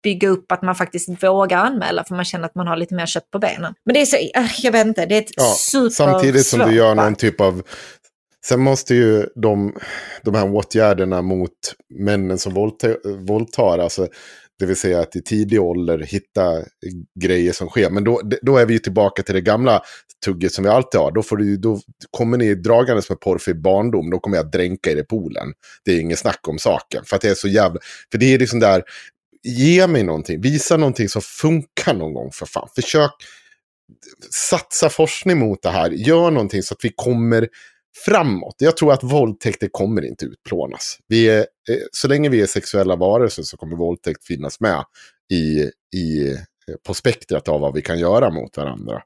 bygga 0.03 0.29
upp 0.29 0.51
att 0.51 0.61
man 0.61 0.75
faktiskt 0.75 1.23
vågar 1.23 1.57
anmäla 1.57 2.03
för 2.03 2.15
man 2.15 2.25
känner 2.25 2.45
att 2.45 2.55
man 2.55 2.67
har 2.67 2.77
lite 2.77 2.95
mer 2.95 3.05
kött 3.05 3.31
på 3.31 3.39
benen. 3.39 3.73
Men 3.85 3.93
det 3.93 4.01
är 4.01 4.05
så, 4.05 4.15
äh, 4.15 4.51
jag 4.63 4.71
vet 4.71 4.87
inte, 4.87 5.05
det 5.05 5.15
är 5.15 5.21
ett 5.21 5.31
Ja, 5.35 5.53
super 5.57 5.89
samtidigt 5.89 6.45
som 6.45 6.59
du 6.59 6.75
gör 6.75 6.95
någon 6.95 7.15
typ 7.15 7.41
av... 7.41 7.63
Sen 8.47 8.59
måste 8.59 8.95
ju 8.95 9.25
de, 9.35 9.75
de 10.23 10.35
här 10.35 10.55
åtgärderna 10.55 11.21
mot 11.21 11.51
männen 11.93 12.37
som 12.37 12.53
våldtar, 12.53 13.25
våldtar, 13.25 13.79
alltså, 13.79 14.07
det 14.59 14.65
vill 14.65 14.75
säga 14.75 14.99
att 14.99 15.15
i 15.15 15.21
tidig 15.21 15.61
ålder 15.61 15.99
hitta 15.99 16.63
grejer 17.19 17.51
som 17.51 17.69
sker. 17.69 17.89
Men 17.89 18.03
då, 18.03 18.21
då 18.41 18.57
är 18.57 18.65
vi 18.65 18.73
ju 18.73 18.79
tillbaka 18.79 19.23
till 19.23 19.35
det 19.35 19.41
gamla 19.41 19.81
tugget 20.25 20.53
som 20.53 20.63
vi 20.63 20.69
alltid 20.69 20.99
har. 20.99 21.11
Då, 21.11 21.23
får 21.23 21.37
du, 21.37 21.57
då 21.57 21.79
kommer 22.11 22.37
ni 22.37 22.55
dragandes 22.55 23.09
med 23.09 23.19
porrfri 23.19 23.53
barndom, 23.53 24.09
då 24.09 24.19
kommer 24.19 24.37
jag 24.37 24.51
dränka 24.51 24.91
er 24.91 24.97
i 24.97 25.03
poolen. 25.03 25.53
Det 25.85 25.91
är 25.91 25.99
ingen 25.99 26.17
snack 26.17 26.47
om 26.47 26.59
saken. 26.59 27.03
För 27.05 27.15
att 27.15 27.21
det 27.21 27.29
är 27.29 27.35
så 27.35 27.47
jävla... 27.47 27.79
För 28.11 28.17
det 28.17 28.33
är 28.33 28.39
liksom 28.39 28.59
där, 28.59 28.83
ge 29.43 29.87
mig 29.87 30.03
någonting, 30.03 30.41
visa 30.41 30.77
någonting 30.77 31.09
som 31.09 31.21
funkar 31.21 31.93
någon 31.93 32.13
gång 32.13 32.31
för 32.31 32.45
fan. 32.45 32.69
Försök 32.75 33.11
satsa 34.29 34.89
forskning 34.89 35.39
mot 35.39 35.61
det 35.61 35.69
här. 35.69 35.89
Gör 35.89 36.31
någonting 36.31 36.63
så 36.63 36.73
att 36.73 36.85
vi 36.85 36.93
kommer 36.95 37.47
framåt. 38.05 38.55
Jag 38.57 38.77
tror 38.77 38.93
att 38.93 39.03
våldtäkter 39.03 39.69
kommer 39.71 40.05
inte 40.05 40.25
utplånas. 40.25 40.97
Vi 41.07 41.29
är, 41.29 41.39
eh, 41.39 41.77
så 41.91 42.07
länge 42.07 42.29
vi 42.29 42.41
är 42.41 42.45
sexuella 42.45 42.95
varelser 42.95 43.43
så 43.43 43.57
kommer 43.57 43.75
våldtäkt 43.75 44.25
finnas 44.25 44.59
med 44.59 44.83
i, 45.33 45.69
i, 45.97 46.31
eh, 46.31 46.37
på 46.87 46.93
spektrat 46.93 47.49
av 47.49 47.61
vad 47.61 47.73
vi 47.73 47.81
kan 47.81 47.99
göra 47.99 48.29
mot 48.29 48.57
varandra. 48.57 49.01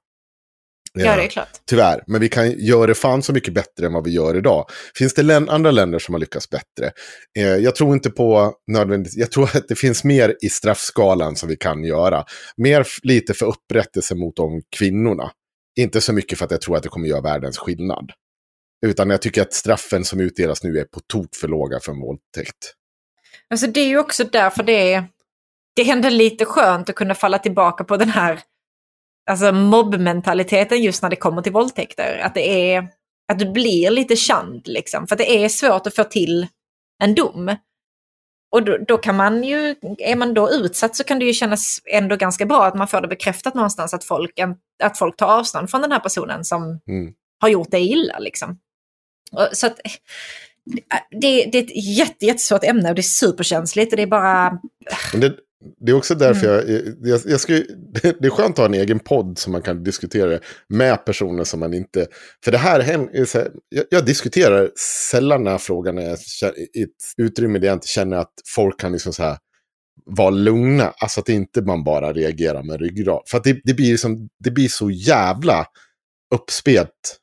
Ja, 0.94 1.16
det 1.16 1.24
är 1.24 1.28
klart. 1.28 1.50
Tyvärr, 1.66 2.04
men 2.08 2.22
vi 2.22 2.30
kan 2.30 2.52
göra 2.52 2.88
det 2.88 2.96
fan 2.96 3.24
så 3.24 3.34
mycket 3.34 3.54
bättre 3.54 3.86
än 3.86 3.94
vad 3.94 4.04
vi 4.04 4.12
gör 4.12 4.38
idag. 4.38 4.66
Finns 4.96 5.14
det 5.14 5.24
län 5.24 5.50
andra 5.50 5.72
länder 5.72 6.00
som 6.00 6.14
har 6.14 6.20
lyckats 6.20 6.50
bättre? 6.50 6.92
Eh, 7.38 7.48
jag 7.48 7.76
tror 7.76 7.94
inte 7.94 8.10
på 8.10 8.54
nödvändigt, 8.72 9.14
jag 9.16 9.32
tror 9.32 9.44
att 9.58 9.68
det 9.68 9.76
finns 9.76 10.04
mer 10.04 10.36
i 10.42 10.50
straffskalan 10.50 11.36
som 11.36 11.50
vi 11.50 11.56
kan 11.56 11.84
göra. 11.84 12.26
Mer 12.58 12.88
lite 13.04 13.34
för 13.34 13.46
upprättelse 13.46 14.16
mot 14.16 14.36
de 14.36 14.62
kvinnorna. 14.78 15.32
Inte 15.80 16.02
så 16.02 16.14
mycket 16.14 16.38
för 16.38 16.46
att 16.46 16.52
jag 16.52 16.62
tror 16.62 16.78
att 16.78 16.84
det 16.84 16.90
kommer 16.90 17.08
göra 17.08 17.22
världens 17.22 17.58
skillnad. 17.58 18.12
Utan 18.86 19.10
jag 19.10 19.22
tycker 19.22 19.42
att 19.42 19.54
straffen 19.54 20.06
som 20.06 20.20
utdelas 20.20 20.64
nu 20.64 20.80
är 20.80 20.84
på 20.86 21.00
tok 21.00 21.36
för 21.36 21.48
låga 21.48 21.80
för 21.80 21.92
en 21.92 22.00
våldtäkt. 22.00 22.74
Alltså 23.50 23.68
det 23.68 23.80
är 23.80 23.88
ju 23.88 24.00
också 24.00 24.24
därför 24.24 24.64
det 24.64 24.94
är, 24.94 25.06
det 25.76 25.82
är 25.82 25.94
ändå 25.94 26.10
lite 26.10 26.46
skönt 26.46 26.90
att 26.90 26.96
kunna 26.96 27.16
falla 27.16 27.40
tillbaka 27.40 27.84
på 27.84 27.98
den 27.98 28.10
här 28.10 28.40
alltså 29.30 29.52
mobbmentaliteten 29.52 30.82
just 30.82 31.02
när 31.02 31.10
det 31.10 31.16
kommer 31.16 31.42
till 31.42 31.52
våldtäkter. 31.52 32.20
Att 32.24 32.34
det 32.34 32.74
är, 32.74 32.88
att 33.32 33.40
du 33.40 33.52
blir 33.52 33.90
lite 33.90 34.16
känd 34.16 34.68
liksom. 34.68 35.08
För 35.08 35.16
att 35.16 35.20
det 35.20 35.44
är 35.44 35.50
svårt 35.50 35.88
att 35.88 35.96
få 35.96 36.04
till 36.04 36.48
en 37.04 37.16
dom. 37.16 37.56
Och 38.52 38.64
då, 38.64 38.78
då 38.88 38.98
kan 38.98 39.16
man 39.16 39.44
ju, 39.44 39.76
är 39.98 40.16
man 40.16 40.34
då 40.34 40.52
utsatt 40.52 40.96
så 40.96 41.04
kan 41.04 41.20
det 41.20 41.26
ju 41.26 41.34
kännas 41.34 41.82
ändå 41.92 42.16
ganska 42.16 42.46
bra 42.46 42.66
att 42.66 42.76
man 42.76 42.88
får 42.88 43.02
det 43.02 43.08
bekräftat 43.08 43.54
någonstans 43.56 43.94
att 43.94 44.04
folk, 44.04 44.40
att 44.84 44.98
folk 44.98 45.18
tar 45.18 45.28
avstånd 45.40 45.70
från 45.70 45.82
den 45.82 45.92
här 45.92 46.00
personen 46.00 46.46
som 46.46 46.80
Mm. 46.88 47.14
har 47.40 47.50
gjort 47.50 47.72
det 47.72 47.80
illa 47.80 48.20
liksom. 48.20 48.60
Så 49.52 49.68
att, 49.68 49.80
det, 51.22 51.50
det 51.52 51.58
är 51.58 51.64
ett 51.64 51.98
jätte, 51.98 52.26
jättesvårt 52.26 52.64
ämne 52.64 52.90
och 52.90 52.96
det 52.96 53.02
är 53.02 53.04
superkänsligt 53.04 53.94
och 53.94 53.98
det 53.98 54.04
är 54.04 54.08
bara... 54.08 54.60
Det, 55.14 55.36
det 55.80 55.92
är 55.92 55.96
också 55.96 56.16
därför 56.16 56.64
Mm. 56.64 56.96
jag, 57.02 57.10
jag, 57.10 57.22
jag 57.26 57.40
ska, 57.40 57.54
det 58.02 58.26
är 58.26 58.30
skönt 58.30 58.52
att 58.52 58.58
ha 58.58 58.66
en 58.66 58.74
egen 58.74 59.00
podd 59.00 59.38
som 59.38 59.52
man 59.52 59.62
kan 59.62 59.84
diskutera 59.84 60.30
det 60.30 60.40
med 60.70 61.06
personer 61.06 61.44
som 61.44 61.60
man 61.60 61.74
inte... 61.74 62.08
För 62.44 62.52
det 62.52 62.58
här 62.58 62.80
här, 62.80 63.08
jag, 63.70 63.86
jag 63.90 64.06
diskuterar 64.06 64.72
sällan 65.12 65.44
den 65.44 65.52
här 65.52 65.58
frågan 65.58 65.96
när 65.96 66.04
jag 66.04 66.18
i 66.74 66.84
ett 66.84 66.90
utrymme 67.18 67.60
där 67.60 67.68
jag 67.68 67.76
inte 67.76 67.88
känner 67.88 68.18
att 68.18 68.34
folk 68.56 68.80
kan 68.80 68.92
liksom 68.92 69.14
så 69.14 69.24
här 69.24 69.38
vara 70.06 70.30
lugna. 70.30 70.94
Alltså 70.98 71.20
att 71.20 71.30
inte 71.30 71.62
man 71.62 71.84
bara 71.84 72.14
reagerar 72.14 72.64
med 72.64 72.80
ryggrad. 72.80 73.22
För 73.28 73.38
att 73.38 73.44
det, 73.44 73.62
det, 73.64 73.74
blir 73.74 73.92
liksom, 73.92 74.30
det 74.44 74.52
blir 74.52 74.68
så 74.68 74.90
jävla 74.92 75.66
uppspelt 76.36 77.18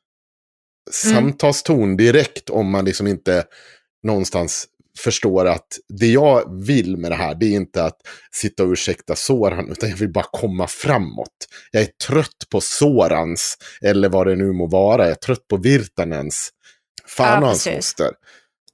Mm. 1.03 1.15
samtalston 1.15 1.97
direkt 1.97 2.49
om 2.49 2.71
man 2.71 2.85
liksom 2.85 3.07
inte 3.07 3.45
någonstans 4.03 4.67
förstår 4.99 5.45
att 5.45 5.67
det 5.99 6.07
jag 6.07 6.65
vill 6.65 6.97
med 6.97 7.11
det 7.11 7.15
här, 7.15 7.35
det 7.35 7.45
är 7.45 7.51
inte 7.55 7.83
att 7.83 7.97
sitta 8.31 8.63
och 8.63 8.71
ursäkta 8.71 9.15
Soran, 9.15 9.71
utan 9.71 9.89
jag 9.89 9.97
vill 9.97 10.11
bara 10.11 10.25
komma 10.31 10.67
framåt. 10.67 11.47
Jag 11.71 11.83
är 11.83 11.89
trött 12.07 12.49
på 12.51 12.61
Sorans, 12.61 13.57
eller 13.81 14.09
vad 14.09 14.27
det 14.27 14.35
nu 14.35 14.51
må 14.51 14.67
vara. 14.67 15.03
Jag 15.03 15.11
är 15.11 15.15
trött 15.15 15.47
på 15.47 15.57
Virtanens. 15.57 16.49
Fan 17.07 17.41
Ja, 17.41 17.47
hans 17.47 17.67
moster. 17.67 18.11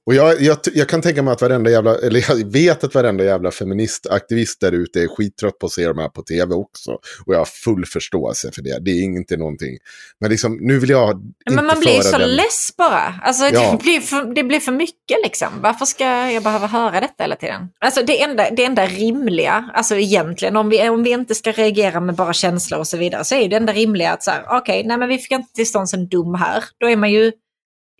Och 0.06 0.14
jag, 0.14 0.40
jag, 0.42 0.58
jag 0.74 0.88
kan 0.88 1.02
tänka 1.02 1.22
mig 1.22 1.32
att 1.32 1.42
varenda 1.42 1.70
jävla, 1.70 1.98
eller 1.98 2.24
jag 2.28 2.52
vet 2.52 2.84
att 2.84 2.94
varenda 2.94 3.24
jävla 3.24 3.50
feministaktivist 3.50 4.60
där 4.60 4.72
ute 4.72 5.00
är 5.02 5.08
skittrött 5.08 5.58
på 5.58 5.66
att 5.66 5.72
se 5.72 5.86
de 5.86 5.98
här 5.98 6.08
på 6.08 6.22
tv 6.22 6.54
också. 6.54 6.90
Och 7.26 7.34
jag 7.34 7.38
har 7.38 7.44
full 7.44 7.86
förståelse 7.86 8.50
för 8.52 8.62
det. 8.62 8.78
Det 8.80 8.90
är 8.90 9.02
inte 9.02 9.36
någonting. 9.36 9.78
Men 10.20 10.30
liksom, 10.30 10.58
nu 10.60 10.78
vill 10.78 10.90
jag 10.90 11.10
inte 11.10 11.54
Men 11.54 11.66
man 11.66 11.80
blir 11.80 11.92
föra 11.92 12.02
så 12.02 12.18
den... 12.18 12.36
less 12.36 12.74
bara. 12.78 13.14
Alltså, 13.22 13.44
Ja. 13.44 13.72
det, 13.72 13.78
blir 13.82 14.00
för, 14.00 14.34
det 14.34 14.44
blir 14.44 14.60
för 14.60 14.72
mycket 14.72 15.18
liksom. 15.24 15.48
Varför 15.62 15.86
ska 15.86 16.04
jag 16.30 16.42
behöva 16.42 16.66
höra 16.66 17.00
detta 17.00 17.24
hela 17.24 17.36
tiden? 17.36 17.68
Alltså 17.80 18.02
det 18.02 18.22
enda, 18.22 18.50
det 18.50 18.64
enda 18.64 18.86
rimliga, 18.86 19.70
alltså 19.74 19.96
egentligen, 19.96 20.56
om 20.56 20.68
vi, 20.68 20.88
om 20.88 21.02
vi 21.02 21.10
inte 21.10 21.34
ska 21.34 21.52
reagera 21.52 22.00
med 22.00 22.14
bara 22.14 22.32
känslor 22.32 22.80
och 22.80 22.86
så 22.86 22.96
vidare, 22.96 23.24
så 23.24 23.34
är 23.34 23.48
det 23.48 23.56
enda 23.56 23.72
rimliga 23.72 24.12
att 24.12 24.22
så 24.22 24.30
här, 24.30 24.44
okej, 24.50 24.84
nej 24.86 24.98
men 24.98 25.08
vi 25.08 25.18
fick 25.18 25.32
inte 25.32 25.52
till 25.52 25.66
stånd 25.66 25.88
en 25.94 26.08
dom 26.08 26.34
här. 26.34 26.64
Då 26.80 26.88
är 26.88 26.96
man 26.96 27.10
ju 27.10 27.32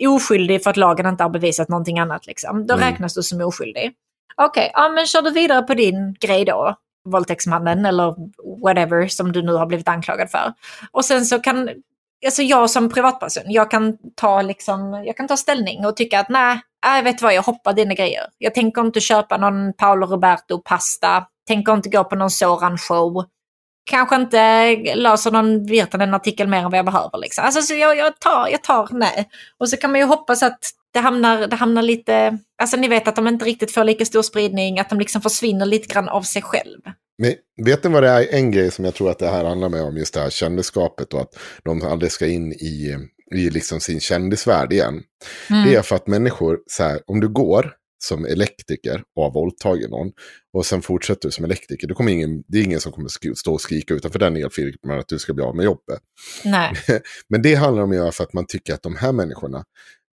oskyldig 0.06 0.62
för 0.62 0.70
att 0.70 0.76
lagen 0.76 1.06
inte 1.06 1.22
har 1.22 1.30
bevisat 1.30 1.68
någonting 1.68 1.98
annat. 1.98 2.26
Liksom. 2.26 2.66
Då 2.66 2.74
Mm. 2.74 2.88
räknas 2.88 3.14
du 3.14 3.22
som 3.22 3.40
oskyldig. 3.40 3.92
Okej, 4.36 4.70
ja 4.74 4.88
men 4.88 5.06
kör 5.06 5.22
du 5.22 5.30
vidare 5.30 5.62
på 5.62 5.74
din 5.74 6.16
grej 6.20 6.44
då, 6.44 6.74
våldtäktsmannen 7.08 7.86
eller 7.86 8.14
whatever 8.62 9.08
som 9.08 9.32
du 9.32 9.42
nu 9.42 9.52
har 9.52 9.66
blivit 9.66 9.88
anklagad 9.88 10.30
för. 10.30 10.52
Och 10.90 11.04
sen 11.04 11.24
så 11.24 11.38
kan, 11.38 11.70
alltså 12.26 12.42
jag 12.42 12.70
som 12.70 12.90
privatperson, 12.90 13.42
jag 13.46 13.70
kan 13.70 13.98
ta, 14.14 14.42
liksom, 14.42 15.04
jag 15.06 15.16
kan 15.16 15.28
ta 15.28 15.36
ställning 15.36 15.86
och 15.86 15.96
tycka 15.96 16.20
att 16.20 16.28
nej, 16.28 16.60
jag 16.86 17.02
vet 17.02 17.22
vad, 17.22 17.34
jag 17.34 17.42
hoppar 17.42 17.72
dina 17.72 17.94
grejer. 17.94 18.22
Jag 18.38 18.54
tänker 18.54 18.82
inte 18.82 19.00
köpa 19.00 19.36
någon 19.36 19.72
Paolo 19.72 20.06
Roberto-pasta, 20.06 21.26
tänker 21.48 21.72
inte 21.74 21.88
gå 21.88 22.04
på 22.04 22.16
någon 22.16 22.30
Soran-show. 22.30 23.24
Kanske 23.84 24.16
inte 24.16 24.74
läser 24.94 25.30
någon 25.30 25.66
Virtanen-artikel 25.66 26.48
mer 26.48 26.58
än 26.58 26.70
vad 26.70 26.78
jag 26.78 26.84
behöver. 26.84 27.18
Liksom. 27.18 27.44
Alltså, 27.44 27.62
så 27.62 27.74
jag, 27.74 27.96
jag, 27.96 28.20
tar, 28.20 28.48
jag 28.48 28.62
tar 28.62 28.88
nej. 28.90 29.28
Och 29.58 29.68
så 29.70 29.76
kan 29.76 29.90
man 29.90 30.00
ju 30.00 30.06
hoppas 30.06 30.42
att 30.42 30.58
det 30.92 30.98
hamnar, 30.98 31.46
det 31.46 31.56
hamnar 31.56 31.82
lite, 31.82 32.38
alltså 32.62 32.76
ni 32.76 32.88
vet 32.88 33.08
att 33.08 33.16
de 33.16 33.28
inte 33.28 33.44
riktigt 33.44 33.74
får 33.74 33.84
lika 33.84 34.04
stor 34.04 34.22
spridning, 34.22 34.78
att 34.78 34.90
de 34.90 34.98
liksom 34.98 35.22
försvinner 35.22 35.66
lite 35.66 35.88
grann 35.94 36.08
av 36.08 36.22
sig 36.22 36.42
själv. 36.42 36.80
Men 37.18 37.34
vet 37.64 37.84
ni 37.84 37.90
vad 37.90 38.02
det 38.02 38.08
är? 38.08 38.34
En 38.34 38.50
grej 38.50 38.70
som 38.70 38.84
jag 38.84 38.94
tror 38.94 39.10
att 39.10 39.18
det 39.18 39.28
här 39.28 39.44
handlar 39.44 39.68
med 39.68 39.82
om, 39.82 39.96
just 39.96 40.14
det 40.14 40.20
här 40.20 40.30
kändisskapet 40.30 41.14
och 41.14 41.20
att 41.20 41.38
de 41.64 41.82
aldrig 41.82 42.12
ska 42.12 42.26
in 42.26 42.52
i, 42.52 42.96
i 43.34 43.50
liksom 43.50 43.80
sin 43.80 44.00
kändisvärld 44.00 44.72
igen. 44.72 45.02
Mm. 45.50 45.64
Det 45.64 45.74
är 45.74 45.82
för 45.82 45.96
att 45.96 46.06
människor, 46.06 46.58
så 46.66 46.82
här, 46.82 47.00
om 47.06 47.20
du 47.20 47.28
går 47.28 47.72
som 48.04 48.24
elektriker 48.24 49.02
och 49.16 49.22
har 49.22 49.30
våldtagit 49.30 49.90
någon 49.90 50.12
och 50.52 50.66
sen 50.66 50.82
fortsätter 50.82 51.28
du 51.28 51.32
som 51.32 51.44
elektriker, 51.44 51.86
då 51.88 51.94
kommer 51.94 52.12
ingen, 52.12 52.42
det 52.48 52.58
är 52.58 52.62
ingen 52.62 52.80
som 52.80 52.92
kommer 52.92 53.34
stå 53.34 53.52
och 53.52 53.60
skrika 53.60 53.94
utanför 53.94 54.18
den 54.18 54.36
elfirman 54.36 54.98
att 54.98 55.08
du 55.08 55.18
ska 55.18 55.34
bli 55.34 55.44
av 55.44 55.56
med 55.56 55.64
jobbet. 55.64 56.00
Nej. 56.44 56.72
Men 57.28 57.42
det 57.42 57.54
handlar 57.54 57.82
om 57.82 57.90
att 57.90 57.96
göra 57.96 58.12
för 58.12 58.24
att 58.24 58.32
man 58.32 58.46
tycker 58.46 58.74
att 58.74 58.82
de 58.82 58.96
här 58.96 59.12
människorna, 59.12 59.64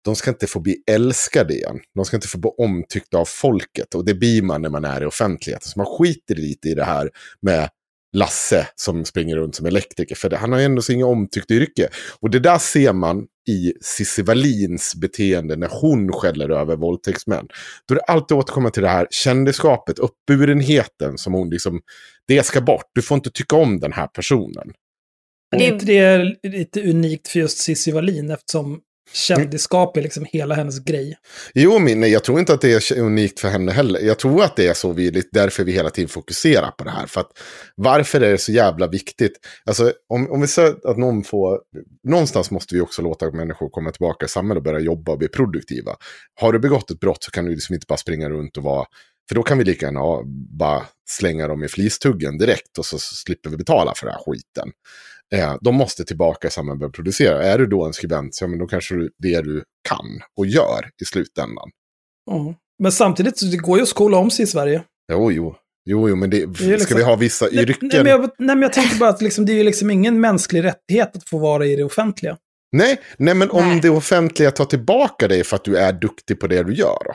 de 0.05 0.15
ska 0.15 0.29
inte 0.29 0.47
få 0.47 0.59
bli 0.59 0.83
älskade 0.91 1.53
igen. 1.53 1.79
De 1.95 2.05
ska 2.05 2.17
inte 2.17 2.27
få 2.27 2.37
bli 2.37 2.51
omtyckta 2.57 3.17
av 3.17 3.25
folket. 3.25 3.95
Och 3.95 4.05
det 4.05 4.13
blir 4.13 4.41
man 4.41 4.61
när 4.61 4.69
man 4.69 4.85
är 4.85 5.01
i 5.01 5.05
offentligheten. 5.05 5.69
Så 5.69 5.79
man 5.79 5.97
skiter 5.97 6.35
lite 6.35 6.67
i 6.67 6.73
det 6.73 6.83
här 6.83 7.09
med 7.41 7.69
Lasse 8.14 8.68
som 8.76 9.05
springer 9.05 9.36
runt 9.36 9.55
som 9.55 9.66
elektriker. 9.66 10.16
För 10.16 10.30
det, 10.30 10.38
han 10.38 10.51
har 10.51 10.60
ju 10.60 10.66
ändå 10.66 10.82
så 10.82 10.91
inget 10.93 11.05
omtyckt 11.05 11.51
yrke. 11.51 11.88
Och 12.20 12.30
det 12.30 12.39
där 12.39 12.57
ser 12.57 12.93
man 12.93 13.26
i 13.49 13.74
Cissi 13.82 14.22
Wallins 14.22 14.95
beteende 14.95 15.55
när 15.55 15.70
hon 15.82 16.12
skäller 16.14 16.49
över 16.49 16.76
våldtäktsmän. 16.76 17.47
Då 17.88 17.93
är 17.93 17.95
det 17.95 18.01
alltid 18.03 18.38
återkomma 18.38 18.70
till 18.70 18.84
det 18.84 18.89
här 18.89 19.07
kändisskapet, 19.12 19.99
uppburenheten 19.99 21.18
som 21.18 21.34
hon 21.34 21.49
liksom, 21.49 21.82
det 22.28 22.43
ska 22.43 22.62
bort. 22.62 22.86
Du 22.95 23.01
får 23.01 23.16
inte 23.16 23.30
tycka 23.32 23.55
om 23.55 23.80
den 23.80 23.93
här 23.93 24.07
personen. 24.07 24.72
Är 25.55 25.60
Det- 25.60 25.66
inte 25.66 25.86
det 25.86 26.36
lite 26.43 26.89
unikt 26.89 27.28
för 27.28 27.39
just 27.39 27.57
Cissi 27.57 27.91
Wallin 27.91 28.32
eftersom 28.32 28.80
kändisskap 29.14 29.97
är 29.97 30.01
liksom 30.01 30.26
hela 30.30 30.55
hennes 30.55 30.80
grej? 30.80 31.18
Jo, 31.53 31.80
men 31.80 31.99
nej, 31.99 32.12
jag 32.12 32.24
tror 32.24 32.39
inte 32.39 32.53
att 32.53 32.62
det 32.62 32.91
är 32.91 32.99
unikt 32.99 33.39
för 33.39 33.47
henne 33.47 33.72
heller. 33.72 33.99
Jag 33.99 34.20
tror 34.20 34.43
att 34.43 34.55
det 34.55 34.68
är 34.68 34.74
så 34.74 34.93
vi, 34.93 35.24
därför 35.32 35.64
vi 35.64 35.72
hela 35.72 35.89
tiden 35.89 36.10
fokuserar 36.10 36.72
på 36.72 36.84
det 36.84 36.91
här. 36.91 37.05
För 37.05 37.22
att, 37.22 37.32
varför 37.76 38.22
är 38.22 38.32
det 38.32 38.38
så 38.38 38.51
jävla 38.51 38.88
viktigt? 38.88 39.39
Alltså, 39.66 39.93
om, 40.10 40.32
om 40.32 40.41
vi 40.41 40.47
säger 40.47 40.89
att 40.89 40.97
någon 40.97 41.24
får... 41.24 41.60
Någonstans 42.03 42.51
måste 42.51 42.76
vi 42.76 42.82
också 42.82 43.01
låta 43.01 43.32
människor 43.32 43.70
komma 43.70 43.91
tillbaka 43.91 44.26
i 44.26 44.30
samhället 44.30 44.60
och 44.60 44.64
börja 44.64 44.80
jobba 44.80 45.12
och 45.12 45.18
bli 45.18 45.28
produktiva. 45.28 45.95
Har 46.41 46.53
du 46.53 46.60
begått 46.60 46.91
ett 46.91 46.99
brott 46.99 47.24
så 47.24 47.32
kan 47.32 47.45
du 47.45 47.51
liksom 47.51 47.76
inte 47.76 47.86
bara 47.89 47.97
springa 47.97 48.30
runt 48.30 48.57
och 48.57 48.64
vara... 48.64 48.86
För 49.30 49.36
då 49.36 49.43
kan 49.43 49.57
vi 49.57 49.64
lika 49.64 49.86
gärna 49.86 49.99
bara 50.57 50.86
slänga 51.10 51.47
dem 51.47 51.64
i 51.64 51.68
flistuggen 51.68 52.38
direkt 52.38 52.78
och 52.78 52.86
så 52.86 52.99
slipper 52.99 53.49
vi 53.49 53.57
betala 53.57 53.93
för 53.95 54.05
den 54.05 54.16
här 54.16 54.24
skiten. 54.26 54.72
Eh, 55.36 55.55
de 55.61 55.75
måste 55.75 56.05
tillbaka 56.05 56.47
i 56.47 56.51
och 56.59 56.77
börja 56.77 56.91
producera. 56.91 57.43
Är 57.43 57.57
du 57.57 57.65
då 57.65 57.86
en 57.86 57.93
skribent, 57.93 58.36
så 58.36 58.43
ja, 58.43 58.47
men 58.47 58.59
då 58.59 58.67
kanske 58.67 58.95
du, 58.95 59.09
det 59.17 59.41
du 59.41 59.63
kan 59.89 60.05
och 60.39 60.45
gör 60.45 60.89
i 61.01 61.05
slutändan. 61.05 61.69
Ja. 62.25 62.55
Men 62.84 62.91
samtidigt, 62.91 63.51
det 63.51 63.57
går 63.57 63.77
ju 63.77 63.84
att 63.84 63.89
skola 63.89 64.17
om 64.17 64.32
sig 64.32 64.43
i 64.43 64.47
Sverige. 64.47 64.84
Jo, 65.11 65.32
jo. 65.32 65.55
Jo, 65.86 66.09
jo, 66.09 66.15
men 66.15 66.30
det, 66.30 66.41
är 66.41 66.53
ska 66.53 66.65
liksom- 66.65 66.97
vi 66.97 67.03
ha 67.03 67.15
vissa 67.15 67.49
yrken? 67.49 67.89
Nej, 67.93 68.03
men 68.03 68.11
jag, 68.11 68.21
nej, 68.21 68.55
men 68.55 68.61
jag 68.61 68.73
tänkte 68.73 68.97
bara 68.97 69.09
att 69.09 69.21
liksom, 69.21 69.45
det 69.45 69.51
är 69.53 69.57
ju 69.57 69.63
liksom 69.63 69.89
ingen 69.91 70.21
mänsklig 70.21 70.63
rättighet 70.63 71.15
att 71.15 71.30
få 71.30 71.38
vara 71.38 71.65
i 71.65 71.75
det 71.75 71.84
offentliga. 71.84 72.38
Nej, 72.71 72.99
nej, 73.17 73.34
men 73.34 73.49
om 73.49 73.67
Nej. 73.67 73.80
det 73.82 73.89
offentliga 73.89 74.51
tar 74.51 74.65
tillbaka 74.65 75.27
dig 75.27 75.43
för 75.43 75.55
att 75.55 75.63
du 75.63 75.77
är 75.77 75.93
duktig 75.93 76.39
på 76.39 76.47
det 76.47 76.63
du 76.63 76.73
gör. 76.73 76.97
Då. 77.05 77.13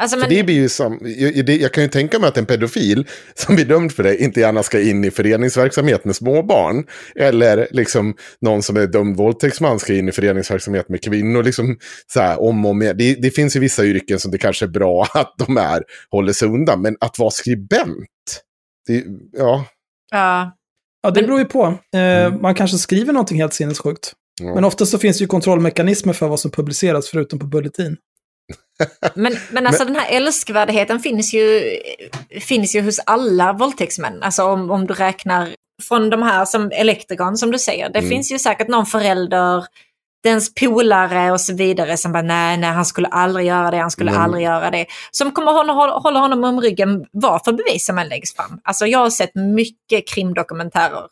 Alltså, 0.00 0.16
För 0.16 0.20
men, 0.26 0.36
det 0.36 0.42
blir 0.44 0.54
ju 0.54 0.68
som, 0.68 0.98
jag, 1.02 1.48
jag 1.50 1.72
kan 1.72 1.82
ju 1.82 1.88
tänka 1.90 2.18
mig 2.18 2.28
att 2.28 2.36
en 2.36 2.46
pedofil 2.46 3.06
som 3.34 3.54
blir 3.54 3.64
dömd 3.64 3.92
för 3.92 4.02
det 4.02 4.16
inte 4.22 4.40
gärna 4.40 4.62
ska 4.62 4.80
in 4.80 5.04
i 5.04 5.10
föreningsverksamhet 5.10 6.04
med 6.04 6.16
småbarn. 6.16 6.84
Eller 7.14 7.68
liksom 7.70 8.14
någon 8.40 8.62
som 8.62 8.76
är 8.76 8.86
dömd 8.86 9.16
våldtäktsman 9.16 9.78
ska 9.78 9.94
in 9.94 10.08
i 10.08 10.12
föreningsverksamhet 10.12 10.88
med 10.88 11.02
kvinnor. 11.04 11.42
Liksom 11.42 11.76
så 12.12 12.20
här, 12.20 12.40
om 12.42 12.66
och 12.66 12.76
med. 12.76 12.96
Det, 12.96 13.14
det 13.14 13.30
finns 13.30 13.56
ju 13.56 13.60
vissa 13.60 13.84
yrken 13.84 14.18
som 14.18 14.30
det 14.30 14.38
kanske 14.38 14.64
är 14.64 14.68
bra 14.68 15.06
att 15.14 15.34
de 15.46 15.56
är, 15.56 15.82
håller 16.10 16.32
sig 16.32 16.48
undan. 16.48 16.82
Men 16.82 16.96
att 17.00 17.18
vara 17.18 17.30
skribent, 17.30 18.42
det, 18.86 19.04
ja. 19.38 19.66
ja, 20.10 20.52
Ja, 21.02 21.10
det 21.10 21.20
Men- 21.20 21.26
beror 21.26 21.38
ju 21.38 21.44
på. 21.44 21.78
Eh, 21.98 22.40
Man 22.40 22.54
kanske 22.54 22.78
skriver 22.78 23.12
någonting 23.12 23.40
helt 23.40 23.54
sinnessjukt. 23.54 24.12
ja. 24.42 24.54
Men 24.54 24.64
ofta 24.64 24.86
så 24.86 24.98
finns 24.98 25.18
det 25.18 25.22
ju 25.22 25.28
kontrollmekanismer 25.28 26.12
för 26.12 26.28
vad 26.28 26.40
som 26.40 26.50
publiceras, 26.50 27.08
förutom 27.10 27.38
på 27.38 27.46
Bulletin. 27.46 27.96
Men, 29.14 29.36
men 29.50 29.66
alltså 29.66 29.84
den 29.84 29.96
här 29.96 30.16
älskvärdheten 30.16 31.00
finns 31.00 31.34
ju, 31.34 31.62
finns 32.40 32.74
ju 32.74 32.82
hos 32.82 32.98
alla 33.06 33.52
våldtäktsmän. 33.52 34.22
Alltså 34.22 34.42
om, 34.44 34.70
om 34.70 34.86
du 34.86 34.94
räknar 34.94 35.48
från 35.88 36.10
de 36.10 36.22
här 36.22 36.44
som 36.44 36.70
elektrikern 36.74 37.36
som 37.36 37.50
du 37.50 37.58
säger. 37.58 37.88
Det 37.90 37.98
Mm. 37.98 38.10
finns 38.10 38.32
ju 38.32 38.38
säkert 38.38 38.68
någon 38.68 38.86
förälder, 38.86 39.64
dens 40.24 40.54
polare 40.54 41.32
och 41.32 41.40
så 41.40 41.54
vidare 41.54 41.96
som 41.96 42.12
bara 42.12 42.22
nej, 42.22 42.56
nej, 42.56 42.70
han 42.70 42.84
skulle 42.84 43.08
aldrig 43.08 43.46
göra 43.46 43.70
det, 43.70 43.76
han 43.78 43.90
skulle 43.90 44.10
Mm. 44.10 44.22
aldrig 44.22 44.44
göra 44.44 44.70
det. 44.70 44.86
Som 45.10 45.32
kommer 45.32 45.52
hålla 46.00 46.20
honom 46.20 46.44
om 46.44 46.60
ryggen 46.60 47.04
vad 47.12 47.44
för 47.44 47.52
bevis 47.52 47.86
som 47.86 47.98
än 47.98 48.08
läggs 48.08 48.34
fram. 48.36 48.60
Alltså 48.64 48.86
jag 48.86 48.98
har 48.98 49.10
sett 49.10 49.34
mycket 49.34 50.08
krimdokumentärer 50.08 51.06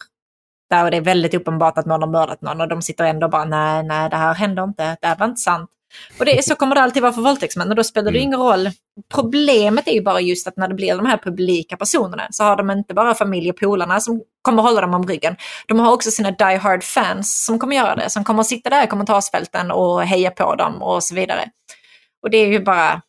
där 0.71 0.91
det 0.91 0.97
är 0.97 1.01
väldigt 1.01 1.35
uppenbart 1.35 1.79
att 1.79 1.87
någon 1.87 2.03
har 2.03 2.09
mördat 2.11 2.43
någon 2.43 2.61
och 2.61 2.69
de 2.69 2.83
sitter 2.83 3.05
ändå 3.05 3.29
bara 3.29 3.45
nej, 3.45 3.83
nej, 3.83 4.11
det 4.11 4.17
här 4.17 4.35
hände 4.35 4.63
inte, 4.63 4.97
det 5.01 5.07
här 5.07 5.17
var 5.17 5.27
inte 5.27 5.41
sant. 5.41 5.71
Och 6.19 6.25
det, 6.25 6.45
så 6.45 6.55
kommer 6.55 6.75
det 6.75 6.83
alltid 6.83 7.03
vara 7.03 7.13
för 7.13 7.23
våldtäktsmän 7.23 7.71
och 7.71 7.77
då 7.77 7.85
spelar 7.85 8.13
det 8.13 8.19
Mm. 8.19 8.29
ingen 8.29 8.41
roll. 8.41 8.71
Problemet 9.15 9.89
är 9.89 9.93
ju 9.93 10.03
bara 10.03 10.21
just 10.21 10.47
att 10.47 10.57
när 10.57 10.69
det 10.69 10.75
blir 10.75 10.97
de 10.97 11.07
här 11.07 11.19
publika 11.19 11.77
personerna 11.77 12.29
så 12.31 12.45
har 12.45 12.57
de 12.57 12.71
inte 12.71 12.95
bara 12.95 13.15
familj 13.15 13.51
och 13.51 13.57
polarna 13.57 14.01
som 14.01 14.23
kommer 14.43 14.63
hålla 14.63 14.81
dem 14.81 14.95
om 14.95 15.07
ryggen. 15.09 15.37
De 15.69 15.79
har 15.81 15.93
också 15.93 16.11
sina 16.11 16.31
die 16.31 16.57
hard 16.57 16.83
fans 16.85 17.45
som 17.45 17.59
kommer 17.59 17.77
göra 17.77 17.95
det, 17.97 18.11
som 18.11 18.25
kommer 18.25 18.43
sitta 18.43 18.71
där 18.71 18.85
i 18.85 18.87
kommentarsfälten 18.87 19.71
och 19.71 20.03
heja 20.03 20.31
på 20.31 20.55
dem 20.55 20.83
och 20.83 21.05
så 21.05 21.15
vidare. 21.15 21.49
Och 22.23 22.31
det 22.31 22.37
är 22.39 22.47
ju 22.47 22.61
bara, 22.61 23.03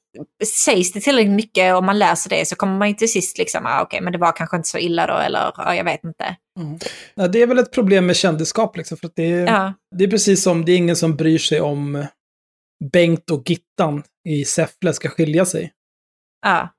sägs 0.65 0.91
det 0.93 0.99
tillräckligt 0.99 1.33
mycket 1.35 1.75
och 1.75 1.83
man 1.83 1.99
läser 1.99 2.29
det 2.29 2.47
så 2.47 2.55
kommer 2.55 2.77
man 2.77 2.87
ju 2.87 2.93
till 2.93 3.11
sist 3.11 3.37
liksom, 3.37 3.65
ah, 3.65 3.81
okej 3.81 4.01
men 4.01 4.13
det 4.13 4.19
var 4.19 4.31
kanske 4.31 4.57
inte 4.57 4.69
så 4.69 4.77
illa 4.77 5.07
då 5.07 5.13
eller 5.13 5.51
ah, 5.55 5.73
jag 5.73 5.83
vet 5.83 6.03
inte. 6.03 6.35
Ja, 7.15 7.27
det 7.27 7.41
är 7.41 7.47
väl 7.47 7.59
ett 7.59 7.71
problem 7.71 8.05
med 8.05 8.15
kändisskap, 8.15 8.77
liksom, 8.77 8.97
för 8.97 9.07
att 9.07 9.15
det 9.15 9.31
är, 9.31 9.47
Ja, 9.47 9.73
det 9.95 10.03
är 10.03 10.07
precis 10.07 10.43
som 10.43 10.65
det 10.65 10.71
är 10.71 10.77
ingen 10.77 10.95
som 10.95 11.15
bryr 11.15 11.37
sig 11.37 11.61
om 11.61 12.05
Bengt 12.93 13.31
och 13.31 13.49
Gittan 13.49 14.03
i 14.29 14.45
Säffle 14.45 14.93
ska 14.93 15.09
skilja 15.09 15.45
sig. 15.45 15.73
ja. 16.45 16.69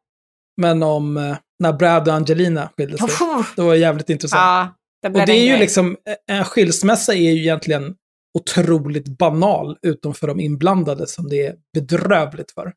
Men 0.61 0.83
om 0.83 1.17
eh, 1.17 1.37
när 1.59 1.73
Brad 1.73 2.09
och 2.09 2.15
Angelina 2.15 2.71
skilde 2.77 2.99
sig, 2.99 3.09
det 3.57 3.63
var 3.63 3.75
jävligt 3.75 4.11
intressant. 4.11 4.41
ja 4.41 4.77
det 5.03 5.21
och 5.21 5.27
det 5.27 5.33
är 5.33 5.43
ju 5.43 5.49
grej. 5.49 5.59
liksom, 5.61 5.97
en 6.27 6.45
skilsmässa 6.45 7.15
är 7.15 7.31
ju 7.33 7.41
egentligen 7.41 7.95
otroligt 8.39 9.09
banal, 9.19 9.79
utom 9.83 10.15
för 10.15 10.27
de 10.27 10.41
inblandade 10.41 11.07
som 11.07 11.29
det 11.29 11.47
är 11.47 11.55
bedrövligt 11.73 12.51
för. 12.51 12.73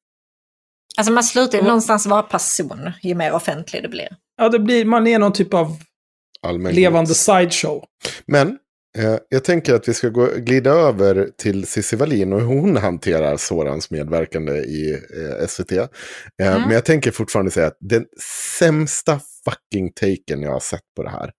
Alltså 0.98 1.14
man 1.14 1.24
slutar 1.24 1.54
ju 1.54 1.60
Och- 1.60 1.66
någonstans 1.68 2.06
vara 2.06 2.24
person 2.24 2.92
ju 3.02 3.16
mer 3.16 3.32
offentlig 3.34 3.84
det 3.84 3.90
blir. 3.90 4.08
Ja, 4.38 4.50
det 4.50 4.60
blir, 4.60 4.86
man 4.86 5.08
är 5.08 5.20
någon 5.20 5.34
typ 5.34 5.54
av 5.54 5.78
Allmän 6.42 6.76
levande 6.76 7.14
sideshow. 7.14 7.86
Men 8.26 8.48
eh, 8.48 8.54
jag 9.30 9.44
tänker 9.44 9.74
att 9.74 9.88
vi 9.88 9.94
ska 9.94 10.10
gå, 10.10 10.28
glida 10.38 10.72
över 10.72 11.30
till 11.38 11.68
Cissi 11.68 11.96
Wallin 11.96 12.34
och 12.34 12.40
hur 12.40 12.48
hon 12.48 12.78
hanterar 12.78 13.38
Sorans 13.38 13.92
medverkande 13.92 14.54
i 14.54 14.92
eh, 14.92 15.48
SVT. 15.48 15.72
Eh, 15.72 15.88
Mm. 16.42 16.62
Men 16.62 16.72
jag 16.72 16.86
tänker 16.86 17.12
fortfarande 17.12 17.52
säga 17.52 17.68
att 17.68 17.78
den 17.80 18.06
sämsta 18.60 19.20
fucking 19.46 19.92
taken 19.92 20.42
jag 20.42 20.52
har 20.52 20.60
sett 20.60 20.84
på 20.96 21.04
det 21.04 21.10
här, 21.10 21.32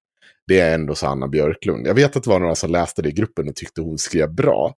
det 0.47 0.61
är 0.61 0.75
ändå 0.75 0.95
Sanna 0.95 1.29
Björklund. 1.29 1.87
Jag 1.87 1.95
vet 1.95 2.17
att 2.17 2.25
det 2.25 2.31
var 2.31 2.41
några 2.41 2.55
som 2.55 2.71
läste 2.71 3.03
det 3.03 3.09
i 3.09 3.13
gruppen 3.13 3.49
och 3.49 3.57
tyckte 3.57 3.81
hon 3.81 3.99
skrev 3.99 4.35
bra. 4.35 4.75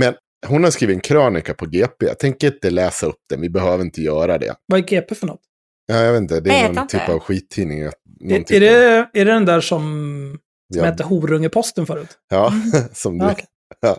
Men 0.00 0.14
hon 0.46 0.64
har 0.64 0.70
skrivit 0.70 0.94
en 0.94 1.00
krönika 1.00 1.54
på 1.54 1.66
GP. 1.66 2.06
Jag 2.06 2.18
tänker 2.18 2.46
inte 2.46 2.70
läsa 2.70 3.06
upp 3.06 3.20
den, 3.30 3.40
vi 3.40 3.50
behöver 3.50 3.84
inte 3.84 4.02
göra 4.02 4.38
det. 4.38 4.54
Vad 4.66 4.78
är 4.80 4.84
GP 4.84 5.14
för 5.14 5.26
något? 5.26 5.40
Ja, 5.86 6.02
jag 6.02 6.12
vet 6.12 6.22
inte, 6.22 6.40
det 6.40 6.50
är 6.50 6.72
någon 6.72 6.86
typ 6.86 7.08
av 7.08 7.18
skittidning. 7.18 7.82
någon 7.82 7.92
Är, 8.32 8.38
typ 8.38 8.50
är, 8.50 8.60
det, 8.60 9.08
är 9.12 9.24
det 9.24 9.32
den 9.32 9.44
där 9.44 9.60
som, 9.60 10.38
som 10.72 10.78
Ja. 10.84 10.90
hette 10.90 11.04
Horungeposten 11.04 11.86
förut? 11.86 12.18
Ja, 12.30 12.52
som 12.92 13.18
du 13.18 13.26
okej. 13.26 13.44
Ja. 13.80 13.96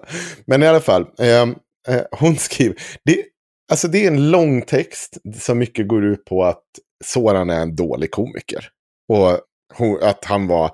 Men 0.48 0.64
i 0.64 0.68
alla 0.68 0.80
fall, 0.80 1.06
ehm, 1.20 1.56
eh, 1.88 2.02
hon 2.12 2.36
skriver, 2.38 2.76
det, 3.06 3.24
alltså 3.72 3.88
det 3.88 4.04
är 4.04 4.08
en 4.08 4.32
lång 4.32 4.62
text 4.62 5.18
som 5.40 5.58
mycket 5.58 5.88
går 5.88 6.06
ut 6.06 6.26
på 6.26 6.44
att 6.44 6.64
Soran 7.06 7.50
är 7.50 7.62
en 7.62 7.76
dålig 7.76 8.12
komiker. 8.12 8.70
Och 9.14 9.40
hon, 9.78 10.04
att 10.04 10.26
han 10.26 10.48
var 10.48 10.72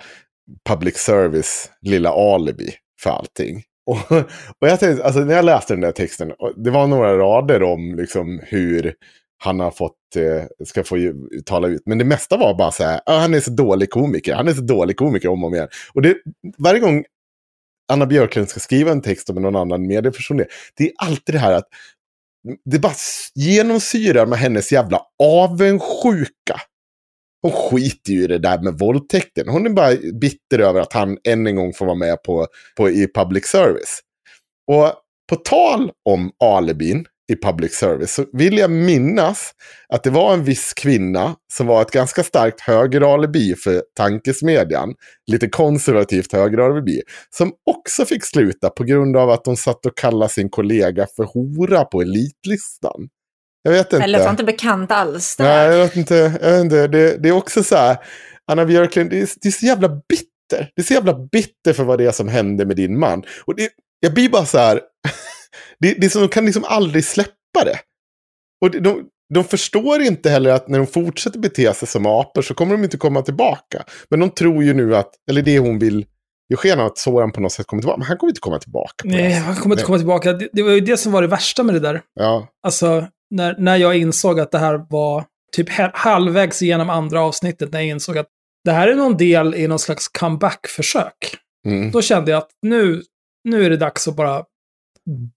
public 0.69 0.97
service 0.97 1.71
lilla 1.81 2.09
alibi 2.09 2.73
för 3.01 3.09
allting. 3.09 3.63
Och, 3.89 4.11
och 4.61 4.67
jag 4.67 4.79
tänkte, 4.79 5.05
alltså 5.05 5.19
när 5.19 5.35
jag 5.35 5.45
läste 5.45 5.73
den 5.73 5.81
där 5.81 5.91
texten, 5.91 6.31
det 6.55 6.69
var 6.71 6.87
några 6.87 7.17
rader 7.17 7.63
om 7.63 7.95
liksom 7.95 8.41
hur 8.43 8.93
han 9.39 9.59
har 9.59 9.71
fått, 9.71 10.15
eh, 10.15 10.65
ska 10.65 10.83
få 10.83 10.97
ju, 10.97 11.13
tala 11.45 11.67
ut. 11.67 11.81
Men 11.85 11.97
det 11.97 12.05
mesta 12.05 12.37
var 12.37 12.53
bara 12.57 12.71
så 12.71 12.83
här, 12.83 13.01
"Ah, 13.05 13.19
han 13.19 13.33
är 13.33 13.39
så 13.39 13.51
dålig 13.51 13.89
komiker, 13.89 14.35
han 14.35 14.47
är 14.47 14.53
så 14.53 14.61
dålig 14.61 14.97
komiker 14.97 15.29
om 15.29 15.43
och 15.43 15.47
om 15.47 15.55
igen. 15.55 15.67
Och 15.93 16.01
det, 16.01 16.17
varje 16.57 16.79
gång 16.79 17.05
Anna 17.91 18.05
Björklund 18.05 18.49
ska 18.49 18.59
skriva 18.59 18.91
en 18.91 19.01
text 19.01 19.29
om 19.29 19.35
någon 19.41 19.55
annan 19.55 19.87
medieperson, 19.87 20.37
det- 20.37 20.83
är 20.83 20.91
alltid 20.97 21.35
det 21.35 21.39
här 21.39 21.53
att 21.53 21.67
det 22.65 22.79
bara 22.79 22.93
genomsyrar 23.35 24.25
med 24.25 24.39
hennes 24.39 24.71
jävla 24.71 25.01
avundsjuka 25.23 26.55
hon 27.41 27.51
skiter 27.51 28.11
ju 28.13 28.23
i 28.23 28.27
det 28.27 28.37
där 28.39 28.59
med 28.61 28.73
våldtäkten. 28.79 29.49
Hon 29.49 29.65
är 29.65 29.69
bara 29.69 29.95
bitter 30.13 30.59
över 30.59 30.81
att 30.81 30.93
han 30.93 31.17
än 31.27 31.47
en 31.47 31.55
gång 31.55 31.73
får 31.73 31.85
vara 31.85 31.95
med 31.95 32.23
på, 32.23 32.47
på, 32.77 32.89
i 32.89 33.07
public 33.13 33.45
service. 33.45 33.99
Och 34.67 34.93
på 35.29 35.35
tal 35.35 35.91
om 36.05 36.31
alibin 36.43 37.05
i 37.29 37.35
public 37.35 37.75
service 37.75 38.13
så 38.13 38.25
vill 38.33 38.57
jag 38.57 38.71
minnas 38.71 39.51
att 39.93 40.03
det 40.03 40.09
var 40.09 40.33
en 40.33 40.43
viss 40.43 40.73
kvinna 40.73 41.35
som 41.53 41.67
var 41.67 41.81
ett 41.81 41.91
ganska 41.91 42.23
starkt 42.23 42.61
högeralibi 42.61 43.55
för 43.55 43.83
tankesmedjan. 43.97 44.93
Lite 45.31 45.49
konservativt 45.49 46.33
högeralibi. 46.33 47.01
Som 47.29 47.51
också 47.71 48.05
fick 48.05 48.25
sluta 48.25 48.69
på 48.69 48.83
grund 48.83 49.17
av 49.17 49.29
att 49.29 49.45
hon 49.45 49.57
satt 49.57 49.85
och 49.85 49.97
kallade 49.97 50.31
sin 50.31 50.49
kollega 50.49 51.07
för 51.15 51.23
hora 51.23 51.85
på 51.85 52.01
elitlistan. 52.01 53.09
Jag 53.63 53.71
vet 53.71 53.93
inte. 53.93 54.03
Eller 54.03 54.19
var 54.19 54.29
inte 54.29 54.43
bekant 54.43 54.91
alls. 54.91 55.35
Det 55.35 55.43
Nej, 55.43 55.67
jag 55.67 55.77
vet 55.77 55.95
inte. 55.95 56.39
Jag 56.41 56.51
vet 56.51 56.63
inte. 56.63 56.87
Det, 56.87 57.17
det 57.17 57.29
är 57.29 57.33
också 57.33 57.63
så 57.63 57.75
här, 57.75 57.97
Anna 58.51 58.65
Björklund, 58.65 59.09
det 59.09 59.19
är, 59.19 59.29
det 59.41 59.47
är 59.47 59.51
så 59.51 59.65
jävla 59.65 59.87
bitter. 59.87 60.71
Det 60.75 60.81
är 60.81 60.83
så 60.83 60.93
jävla 60.93 61.13
bitter 61.13 61.73
för 61.73 61.83
vad 61.83 61.97
det 61.97 62.05
är 62.05 62.11
som 62.11 62.27
hände 62.27 62.65
med 62.65 62.75
din 62.75 62.99
man. 62.99 63.23
Och 63.45 63.55
det, 63.55 63.69
jag 63.99 64.13
blir 64.13 64.29
bara 64.29 64.45
så 64.45 64.57
här, 64.57 64.81
det, 65.79 65.93
det 65.93 66.09
som 66.09 66.21
de 66.21 66.27
kan 66.27 66.45
liksom 66.45 66.63
aldrig 66.63 67.05
släppa 67.05 67.63
det. 67.65 67.79
Och 68.61 68.71
de, 68.71 68.79
de, 68.79 69.05
de 69.33 69.43
förstår 69.43 70.01
inte 70.01 70.29
heller 70.29 70.49
att 70.49 70.67
när 70.67 70.77
de 70.77 70.87
fortsätter 70.87 71.39
bete 71.39 71.73
sig 71.73 71.87
som 71.87 72.05
apor 72.05 72.41
så 72.41 72.53
kommer 72.53 72.71
de 72.71 72.83
inte 72.83 72.97
komma 72.97 73.21
tillbaka. 73.21 73.83
Men 74.09 74.19
de 74.19 74.29
tror 74.29 74.63
ju 74.63 74.73
nu 74.73 74.95
att, 74.95 75.11
eller 75.29 75.41
det 75.41 75.59
hon 75.59 75.79
vill, 75.79 76.05
ge 76.49 76.55
sken 76.55 76.79
av 76.79 76.85
att 76.85 76.97
Soran 76.97 77.31
på 77.31 77.41
något 77.41 77.51
sätt 77.51 77.67
kommer 77.67 77.81
tillbaka. 77.81 77.97
Men 77.97 78.07
han 78.07 78.17
kommer 78.17 78.31
inte 78.31 78.41
komma 78.41 78.59
tillbaka. 78.59 79.03
Nej, 79.03 79.33
han 79.33 79.55
kommer 79.55 79.75
inte 79.75 79.85
komma 79.85 79.97
tillbaka. 79.97 80.33
Det, 80.33 80.49
det 80.53 80.63
var 80.63 80.71
ju 80.71 80.79
det 80.79 80.97
som 80.97 81.11
var 81.11 81.21
det 81.21 81.27
värsta 81.27 81.63
med 81.63 81.75
det 81.75 81.79
där. 81.79 82.01
Ja, 82.13 82.47
Alltså, 82.63 83.07
när, 83.31 83.55
när 83.57 83.77
jag 83.77 83.97
insåg 83.97 84.39
att 84.39 84.51
det 84.51 84.59
här 84.59 84.85
var 84.89 85.25
typ 85.51 85.69
halvvägs 85.93 86.61
igenom 86.61 86.89
andra 86.89 87.21
avsnittet, 87.21 87.71
när 87.71 87.79
jag 87.79 87.87
insåg 87.89 88.17
att 88.17 88.27
det 88.65 88.71
här 88.71 88.87
är 88.87 88.95
någon 88.95 89.17
del 89.17 89.55
i 89.55 89.67
någon 89.67 89.79
slags 89.79 90.07
comeback-försök. 90.07 91.37
mm. 91.65 91.91
Då 91.91 92.01
kände 92.01 92.31
jag 92.31 92.37
att 92.37 92.49
nu, 92.61 93.03
nu 93.43 93.65
är 93.65 93.69
det 93.69 93.77
dags 93.77 94.07
att 94.07 94.15
bara 94.15 94.43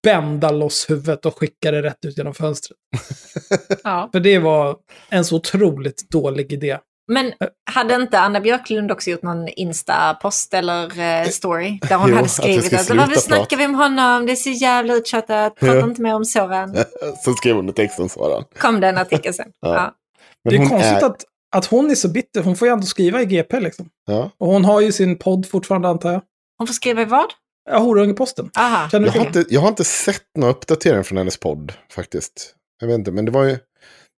bända 0.02 0.50
loss 0.50 0.90
huvudet 0.90 1.26
och 1.26 1.38
skicka 1.38 1.70
det 1.70 1.82
rätt 1.82 2.04
ut 2.04 2.18
genom 2.18 2.34
fönstret. 2.34 2.78
Ja. 3.84 4.08
För 4.12 4.20
det 4.20 4.38
var 4.38 4.76
en 5.10 5.24
så 5.24 5.36
otroligt 5.36 6.10
dålig 6.10 6.52
idé. 6.52 6.78
Men 7.12 7.32
hade 7.70 7.94
inte 7.94 8.18
Anna 8.18 8.40
Björklund 8.40 8.92
också 8.92 9.10
gjort 9.10 9.22
någon 9.22 9.48
Insta-post 9.48 10.54
eller 10.54 11.00
eh, 11.00 11.26
story? 11.28 11.78
Där 11.88 11.96
hon 11.96 12.08
Jo, 12.08 12.14
hade 12.14 12.26
att 12.26 12.38
vi 12.38 12.42
skrivit 12.42 12.64
ska 12.64 12.76
att 12.78 12.90
varför 12.90 13.20
snackar 13.20 13.40
prata." 13.44 13.56
vi 13.56 13.64
om 13.64 13.74
honom? 13.74 14.26
Det 14.26 14.32
är 14.32 14.36
så 14.36 14.50
jävla 14.50 14.94
uttjatat. 14.94 15.54
Prata 15.54 15.76
Ja. 15.78 15.84
inte 15.84 16.02
mer 16.02 16.14
om 16.14 16.24
Soran. 16.24 16.76
så 17.24 17.32
skrev 17.36 17.56
hon 17.56 17.68
i 17.68 17.72
texten 17.72 18.08
Soran. 18.08 18.44
Kom 18.58 18.80
den 18.80 18.98
artikeln 18.98 19.34
sen. 19.34 19.48
Ja. 19.60 19.74
Ja. 19.74 20.50
Det 20.50 20.56
är 20.56 20.66
konstigt 20.68 21.02
att, 21.02 21.24
att 21.56 21.64
hon 21.66 21.90
är 21.90 21.94
så 21.94 22.08
bitter. 22.08 22.42
Hon 22.42 22.56
får 22.56 22.68
ju 22.68 22.72
ändå 22.72 22.86
skriva 22.86 23.22
i 23.22 23.24
GP 23.26 23.60
liksom. 23.60 23.88
Ja. 24.06 24.30
Och 24.38 24.46
hon 24.48 24.64
har 24.64 24.80
ju 24.80 24.92
sin 24.92 25.18
podd 25.18 25.46
fortfarande 25.46 25.88
antar 25.88 26.12
jag. 26.12 26.22
Hon 26.58 26.66
får 26.66 26.74
skriva 26.74 27.02
i 27.02 27.04
vad? 27.04 27.26
Ja, 27.70 27.78
Horungeposten. 27.78 28.50
Jag 28.54 28.62
har, 28.62 29.00
det? 29.00 29.18
inte, 29.26 29.44
jag 29.48 29.60
har 29.60 29.68
inte 29.68 29.84
sett 29.84 30.22
några 30.38 30.52
uppdateringar 30.52 31.02
från 31.02 31.18
hennes 31.18 31.36
podd 31.36 31.72
faktiskt. 31.94 32.54
Jag 32.80 32.86
vet 32.88 32.98
inte, 32.98 33.10
men 33.12 33.24
det 33.24 33.30
var 33.30 33.44
ju, 33.44 33.58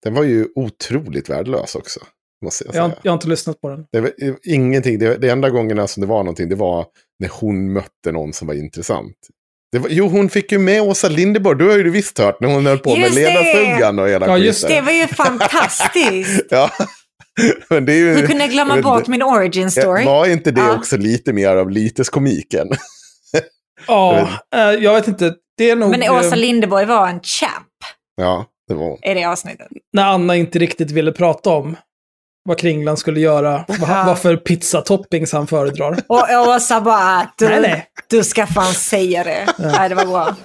den 0.03 0.13
var 0.13 0.23
ju 0.23 0.47
otroligt 0.55 1.29
värdelös 1.29 1.75
också. 1.75 1.99
Måste 2.45 2.63
jag 2.63 2.67
Jag, 2.69 2.73
säga. 2.73 2.83
har- 2.83 2.93
jag 3.01 3.11
har 3.11 3.17
inte 3.17 3.27
lyssnat 3.27 3.61
på 3.61 3.69
den. 3.69 3.85
Det 3.91 4.01
var 4.01 4.11
ingenting, 4.43 4.99
det, 4.99 5.17
det 5.17 5.29
enda 5.29 5.49
gångerna 5.49 5.87
som 5.87 6.01
det 6.01 6.07
var 6.07 6.17
någonting, 6.23 6.49
det 6.49 6.55
var 6.55 6.85
när 7.19 7.29
hon 7.33 7.73
mötte 7.73 8.11
någon 8.11 8.33
som 8.33 8.47
var 8.47 8.53
intressant. 8.55 9.15
Det 9.71 9.79
var, 9.79 9.89
jo, 9.89 10.07
hon 10.07 10.29
fick 10.29 10.51
ju 10.51 10.57
med 10.57 10.81
Åsa 10.81 11.09
Linderborg, 11.09 11.57
du 11.57 11.69
har 11.69 11.77
ju 11.77 11.89
visst 11.89 12.17
hört 12.19 12.39
när 12.39 12.47
hon 12.53 12.65
höll 12.65 12.79
på 12.79 12.89
med 12.89 12.99
Just 12.99 13.15
det! 13.15 13.21
ledarsuggan 13.21 13.99
och 13.99 14.07
hela 14.09 14.27
Ja, 14.27 14.37
just 14.37 14.61
skiten. 14.63 14.75
Det 14.75 14.81
var 14.81 14.91
ju 14.91 15.07
fantastiskt. 15.07 16.43
Ja, 16.49 16.69
men 17.69 17.85
det 17.85 17.93
är 17.93 17.97
ju... 17.97 18.13
Hur 18.13 18.27
kunde 18.27 18.43
jag 18.43 18.51
glömma 18.51 18.75
jag 18.75 18.83
bort 18.83 18.99
inte. 18.99 19.11
min 19.11 19.23
origin 19.23 19.71
story? 19.71 20.05
Var 20.05 20.25
inte 20.27 20.51
det 20.51 20.61
Ja. 20.61 20.75
också 20.77 20.97
lite 20.97 21.33
mer 21.33 21.55
av 21.55 21.69
lyteskomiken? 21.71 22.69
Ja, 23.87 24.27
eh, 24.55 24.61
jag 24.61 24.93
vet 24.93 25.07
inte. 25.07 25.33
Det 25.57 25.69
är 25.69 25.75
nog 25.75 25.89
Men 25.89 26.03
Åsa 26.11 26.27
eh, 26.27 26.35
Linderborg 26.37 26.85
var 26.85 27.07
en 27.07 27.19
champ 27.19 27.67
ja, 28.15 28.45
det 28.67 28.73
var 28.73 28.85
hon. 28.89 28.99
i 29.03 29.13
det 29.13 29.23
avsnittet. 29.25 29.67
när 29.93 30.03
Anna 30.05 30.35
inte 30.35 30.59
riktigt 30.59 30.91
ville 30.91 31.11
prata 31.11 31.49
om 31.49 31.77
vad 32.45 32.57
Kringlan 32.59 32.97
skulle 32.97 33.19
göra. 33.19 33.65
Vad, 33.67 33.89
Ja. 33.89 34.03
vad 34.07 34.19
för 34.19 34.35
pizzatoppings 34.35 35.31
han 35.33 35.47
föredrar. 35.47 35.97
Och 36.07 36.27
Åsa 36.47 36.81
bara, 36.81 37.31
du, 37.37 37.49
Nej, 37.49 37.61
nej. 37.61 37.87
du 38.09 38.23
ska 38.23 38.47
fan 38.47 38.73
säga 38.73 39.23
det. 39.23 39.47
Nej, 39.57 39.89
det 39.89 39.95
var 39.95 40.05
bra. 40.05 40.35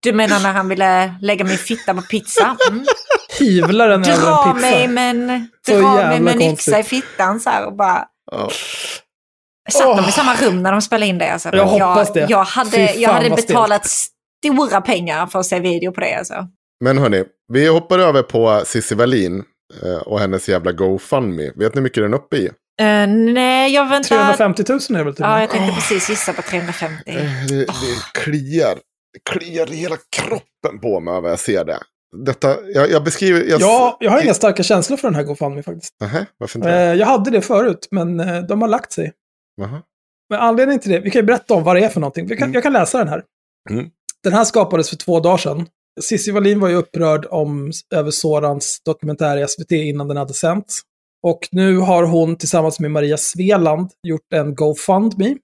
Du 0.00 0.12
menar 0.12 0.40
när 0.40 0.52
han 0.52 0.68
ville 0.68 1.14
lägga 1.20 1.44
min 1.44 1.58
fitta 1.58 1.94
på 1.94 2.02
pizza? 2.02 2.56
Mm. 2.70 2.84
Hyvlar 3.38 3.88
den 3.88 4.04
över 4.04 4.48
en 4.48 4.54
pizza. 4.54 4.68
mig 4.70 4.88
med 4.88 5.10
en, 5.10 5.48
Så 5.66 5.72
dra 5.72 5.94
mig 5.94 6.20
med 6.20 6.34
en 6.34 6.42
yxa 6.42 6.78
i 6.78 6.82
fittan 6.82 7.40
så 7.40 7.50
här 7.50 7.66
och 7.66 7.76
bara... 7.76 8.04
Ja. 8.32 8.50
Satt 9.72 9.96
de 9.96 10.02
Åh. 10.02 10.08
i 10.08 10.12
samma 10.12 10.34
rum 10.34 10.62
när 10.62 10.72
de 10.72 10.82
spelade 10.82 11.06
in 11.06 11.18
det? 11.18 11.32
Alltså. 11.32 11.56
Jag 11.56 11.66
hoppas 11.66 12.12
det. 12.12 12.26
Jag, 12.30 12.44
hade, 12.44 12.94
jag 12.94 13.10
hade 13.10 13.24
stelt. 13.30 13.46
betalat 13.46 13.86
stora 13.86 14.80
pengar 14.80 15.26
för 15.26 15.38
att 15.38 15.46
se 15.46 15.60
video 15.60 15.92
på 15.92 16.00
det. 16.00 16.14
Alltså. 16.14 16.34
Men 16.84 16.98
hörni, 16.98 17.24
vi 17.52 17.66
hoppar 17.68 17.98
över 17.98 18.22
på 18.22 18.62
Cissi 18.64 18.94
Wallin 18.94 19.42
eh, 19.82 19.96
och 19.96 20.20
hennes 20.20 20.48
jävla 20.48 20.72
GoFundMe. 20.72 21.42
Vet 21.56 21.56
ni 21.56 21.70
hur 21.74 21.80
mycket 21.82 22.02
den 22.02 22.12
är 22.12 22.16
uppe 22.16 22.36
i? 22.36 22.46
Eh, 22.80 23.06
nej, 23.34 23.74
jag 23.74 23.88
väntar. 23.88 24.08
350 24.08 24.64
000 24.68 24.78
är 24.90 24.98
det 24.98 25.04
väl 25.04 25.14
till 25.14 25.24
Ja, 25.24 25.40
jag 25.40 25.50
tänkte 25.50 25.74
precis 25.74 26.10
gissa 26.10 26.32
på 26.32 26.42
350. 26.42 27.02
Eh, 27.06 27.16
Det, 27.48 27.56
det 27.64 27.66
kliar. 28.14 28.74
Det 29.12 29.30
kliar 29.30 29.72
i 29.72 29.76
hela 29.76 29.96
kroppen 30.16 30.80
på 30.82 31.00
mig 31.00 31.22
när 31.22 31.28
jag 31.28 31.38
ser 31.38 31.64
det. 31.64 31.78
Detta, 32.24 32.56
jag, 32.74 32.90
jag 32.90 33.04
beskriver... 33.04 33.42
Jag, 33.50 33.60
Ja, 33.60 33.96
jag 34.00 34.10
har 34.10 34.20
inga 34.22 34.34
starka 34.34 34.62
känslor 34.62 34.96
för 34.96 35.08
den 35.08 35.14
här 35.14 35.22
GoFundMe 35.22 35.62
faktiskt. 35.62 35.94
Nähä, 36.00 36.26
varför 36.38 36.58
inte 36.58 36.70
det? 36.70 36.94
jag 36.94 37.06
hade 37.06 37.30
det 37.30 37.40
förut, 37.40 37.88
men 37.90 38.16
de 38.46 38.62
har 38.62 38.68
lagt 38.68 38.92
sig. 38.92 39.12
Jaha. 39.56 39.82
Men 40.30 40.40
anledningen 40.40 40.80
till 40.80 40.90
det, 40.90 41.00
vi 41.00 41.10
kan 41.10 41.20
ju 41.20 41.26
berätta 41.26 41.54
om 41.54 41.64
vad 41.64 41.76
det 41.76 41.84
är 41.84 41.88
för 41.88 42.00
någonting. 42.00 42.28
Kan, 42.28 42.38
Mm. 42.38 42.52
Jag 42.52 42.62
kan 42.62 42.72
läsa 42.72 42.98
den 42.98 43.08
här. 43.08 43.22
Mm. 43.70 43.90
Den 44.22 44.32
här 44.32 44.44
skapades 44.44 44.90
för 44.90 44.96
två 44.96 45.20
dagar 45.20 45.36
sedan. 45.36 45.66
Cissi 46.00 46.30
Wallin 46.30 46.60
var 46.60 46.68
ju 46.68 46.74
upprörd 46.74 47.26
om, 47.30 47.72
över 47.94 48.10
Sorans 48.10 48.80
dokumentär 48.84 49.36
i 49.36 49.48
SVT 49.48 49.72
innan 49.72 50.08
den 50.08 50.16
hade 50.16 50.34
sänts. 50.34 50.80
Och 51.22 51.48
nu 51.52 51.76
har 51.78 52.04
hon 52.04 52.36
tillsammans 52.36 52.80
med 52.80 52.90
Maria 52.90 53.16
Sveland 53.16 53.90
gjort 54.02 54.32
en 54.34 54.54
GoFundMe. 54.54 55.36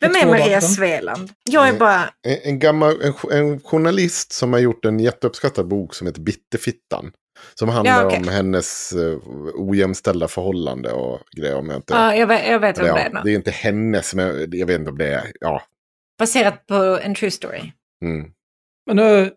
Vem 0.00 0.12
är 0.14 0.26
Maria. 0.26 0.60
Sveland? 0.60 1.30
Jag 1.50 1.68
är 1.68 1.72
Eh, 1.72 1.78
bara... 1.78 2.10
En, 2.22 2.38
en 2.42 2.58
gammal 2.58 2.96
en, 3.02 3.14
en 3.30 3.60
journalist 3.60 4.32
som 4.32 4.52
har 4.52 4.60
gjort 4.60 4.84
en 4.84 5.00
jätteuppskattad 5.00 5.68
bok 5.68 5.94
som 5.94 6.06
heter 6.06 6.20
Bitterfittan. 6.20 7.12
Som 7.54 7.68
handlar 7.68 8.00
Ja, 8.00 8.06
okej. 8.06 8.18
om 8.18 8.28
hennes 8.28 8.92
uh, 8.96 9.18
ojämställda 9.54 10.28
förhållande 10.28 10.92
och 10.92 11.20
grejer. 11.36 11.56
Om 11.56 11.68
jag 11.70 11.76
inte... 11.78 11.94
Ja, 11.94 12.14
jag 12.16 12.26
vet, 12.26 12.48
jag 12.48 12.60
vet 12.60 12.78
Eller 12.78 12.94
det 12.94 13.00
ja, 13.00 13.06
är. 13.06 13.10
nu. 13.12 13.20
det 13.24 13.30
är 13.30 13.34
inte 13.34 13.50
hennes, 13.50 14.14
men 14.14 14.48
jag 14.52 14.66
vet 14.66 14.78
inte 14.78 14.90
om 14.90 14.98
det 14.98 15.06
är... 15.14 15.32
Ja. 15.40 15.62
Baserat 16.18 16.66
på 16.66 16.74
en 17.02 17.14
true 17.14 17.30
story. 17.30 17.72
Mm. 18.04 18.30
Men 18.86 18.96
nu, 18.96 19.30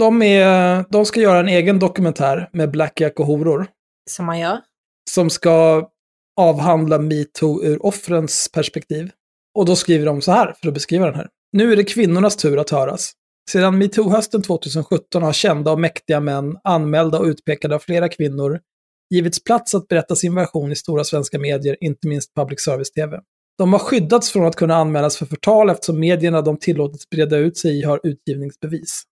de, 0.00 0.22
är, 0.22 0.84
de 0.90 1.06
ska 1.06 1.20
göra 1.20 1.38
en 1.40 1.48
egen 1.48 1.78
dokumentär 1.78 2.48
med 2.52 2.70
Black 2.70 3.00
Jack 3.00 3.20
och 3.20 3.26
horor. 3.26 3.66
Som 4.10 4.26
man 4.26 4.38
gör. 4.38 4.58
Som 5.10 5.30
ska 5.30 5.88
avhandla 6.40 6.98
metoo 6.98 7.62
ur 7.64 7.86
offrens 7.86 8.48
perspektiv. 8.52 9.10
Och 9.58 9.66
då 9.66 9.76
skriver 9.76 10.06
de 10.06 10.20
så 10.20 10.32
här, 10.32 10.54
för 10.60 10.68
att 10.68 10.74
beskriva 10.74 11.06
den 11.06 11.14
här. 11.14 11.28
Nu 11.52 11.72
är 11.72 11.76
det 11.76 11.84
kvinnornas 11.84 12.36
tur 12.36 12.58
att 12.58 12.70
höras. 12.70 13.12
Sedan 13.50 13.82
metoo-hösten 13.82 14.42
2017 14.42 15.22
har 15.22 15.32
kända 15.32 15.72
och 15.72 15.80
mäktiga 15.80 16.20
män, 16.20 16.56
anmälda 16.64 17.18
och 17.18 17.24
utpekade 17.24 17.74
av 17.74 17.78
flera 17.78 18.08
kvinnor, 18.08 18.60
givits 19.14 19.44
plats 19.44 19.74
att 19.74 19.88
berätta 19.88 20.16
sin 20.16 20.34
version 20.34 20.72
i 20.72 20.76
stora 20.76 21.04
svenska 21.04 21.38
medier, 21.38 21.76
inte 21.80 22.08
minst 22.08 22.34
public 22.34 22.64
service-tv. 22.64 23.20
De 23.58 23.72
har 23.72 23.80
skyddats 23.80 24.30
från 24.30 24.46
att 24.46 24.56
kunna 24.56 24.76
anmälas 24.76 25.16
för 25.16 25.26
förtal 25.26 25.70
eftersom 25.70 26.00
medierna 26.00 26.42
de 26.42 26.58
tillåtits 26.58 27.10
breda 27.10 27.36
ut 27.36 27.58
sig 27.58 27.78
i 27.78 27.82
har 27.82 28.00
utgivningsbevis. 28.02 29.02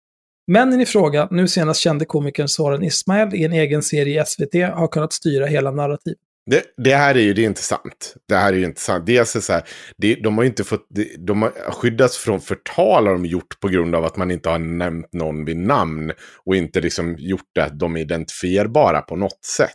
Männen 0.53 0.81
i 0.81 0.87
fråga, 0.87 1.29
nu 1.31 1.49
senast 1.49 1.81
kände 1.81 2.05
komikern 2.05 2.49
Soran 2.49 2.83
Ismail 2.83 3.35
i 3.35 3.45
en 3.45 3.53
egen 3.53 3.83
serie 3.83 4.23
i 4.23 4.27
SVT, 4.27 4.55
har 4.55 4.89
kunnat 4.89 5.13
styra 5.13 5.47
hela 5.47 5.71
narrativet. 5.71 6.19
Det, 6.51 6.65
det 6.85 6.95
här 6.95 7.15
är 7.15 7.21
ju 7.21 7.35
det 7.35 7.43
är 7.43 7.47
intressant. 7.47 8.15
Det 8.29 8.37
här 8.37 8.53
är 8.53 8.57
ju 8.57 8.65
intressant. 8.65 9.07
Dels 9.07 9.37
är 9.37 9.41
så 9.41 9.53
här, 9.53 9.63
det, 9.97 10.15
de 10.15 10.37
har 10.37 10.45
ju 10.45 10.49
inte 10.49 10.65
fått, 10.65 10.87
de 11.19 11.43
har 11.43 11.51
skyddats 11.51 12.19
från 12.19 12.41
förtal 12.41 13.07
har 13.07 13.13
de 13.13 13.27
gjort 13.27 13.61
på 13.61 13.69
grund 13.69 13.95
av 13.95 14.05
att 14.05 14.17
man 14.17 14.31
inte 14.31 14.49
har 14.49 14.59
nämnt 14.59 15.13
någon 15.13 15.45
vid 15.45 15.57
namn. 15.57 16.13
Och 16.45 16.57
inte 16.57 16.81
liksom 16.81 17.17
gjort 17.19 17.51
det 17.55 17.65
att 17.65 17.79
de 17.79 17.97
är 17.97 18.01
identifierbara 18.01 19.01
på 19.01 19.17
något 19.17 19.45
sätt. 19.45 19.71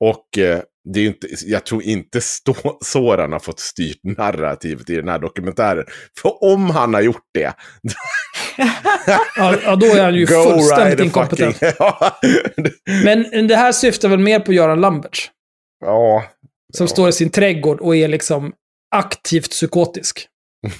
Och 0.00 0.38
eh, 0.38 0.60
det 0.84 1.00
är 1.00 1.02
ju 1.02 1.08
inte, 1.08 1.28
jag 1.46 1.66
tror 1.66 1.82
inte 1.82 2.20
stå, 2.20 2.54
Soran 2.84 3.32
har 3.32 3.38
fått 3.38 3.60
styrt 3.60 4.00
narrativet 4.02 4.90
i 4.90 4.96
den 4.96 5.08
här 5.08 5.18
dokumentären. 5.18 5.84
För 6.22 6.44
om 6.44 6.70
han 6.70 6.94
har 6.94 7.00
gjort 7.00 7.26
det, 7.34 7.54
Ja, 9.36 9.76
då 9.76 9.86
är 9.86 10.04
han 10.04 10.14
ju 10.14 10.26
go 10.26 10.42
fullständigt 10.42 11.00
inkompetent. 11.00 11.60
Men 13.04 13.48
det 13.48 13.56
här 13.56 13.72
syftar 13.72 14.08
väl 14.08 14.18
mer 14.18 14.40
på 14.40 14.52
Göran 14.52 14.80
Lamberts, 14.80 15.30
ja, 15.82 16.24
som 16.76 16.84
Ja. 16.84 16.88
står 16.88 17.08
i 17.08 17.12
sin 17.12 17.30
trädgård 17.30 17.80
och 17.80 17.96
är 17.96 18.08
liksom 18.08 18.52
aktivt 18.94 19.50
psykotisk. 19.50 20.26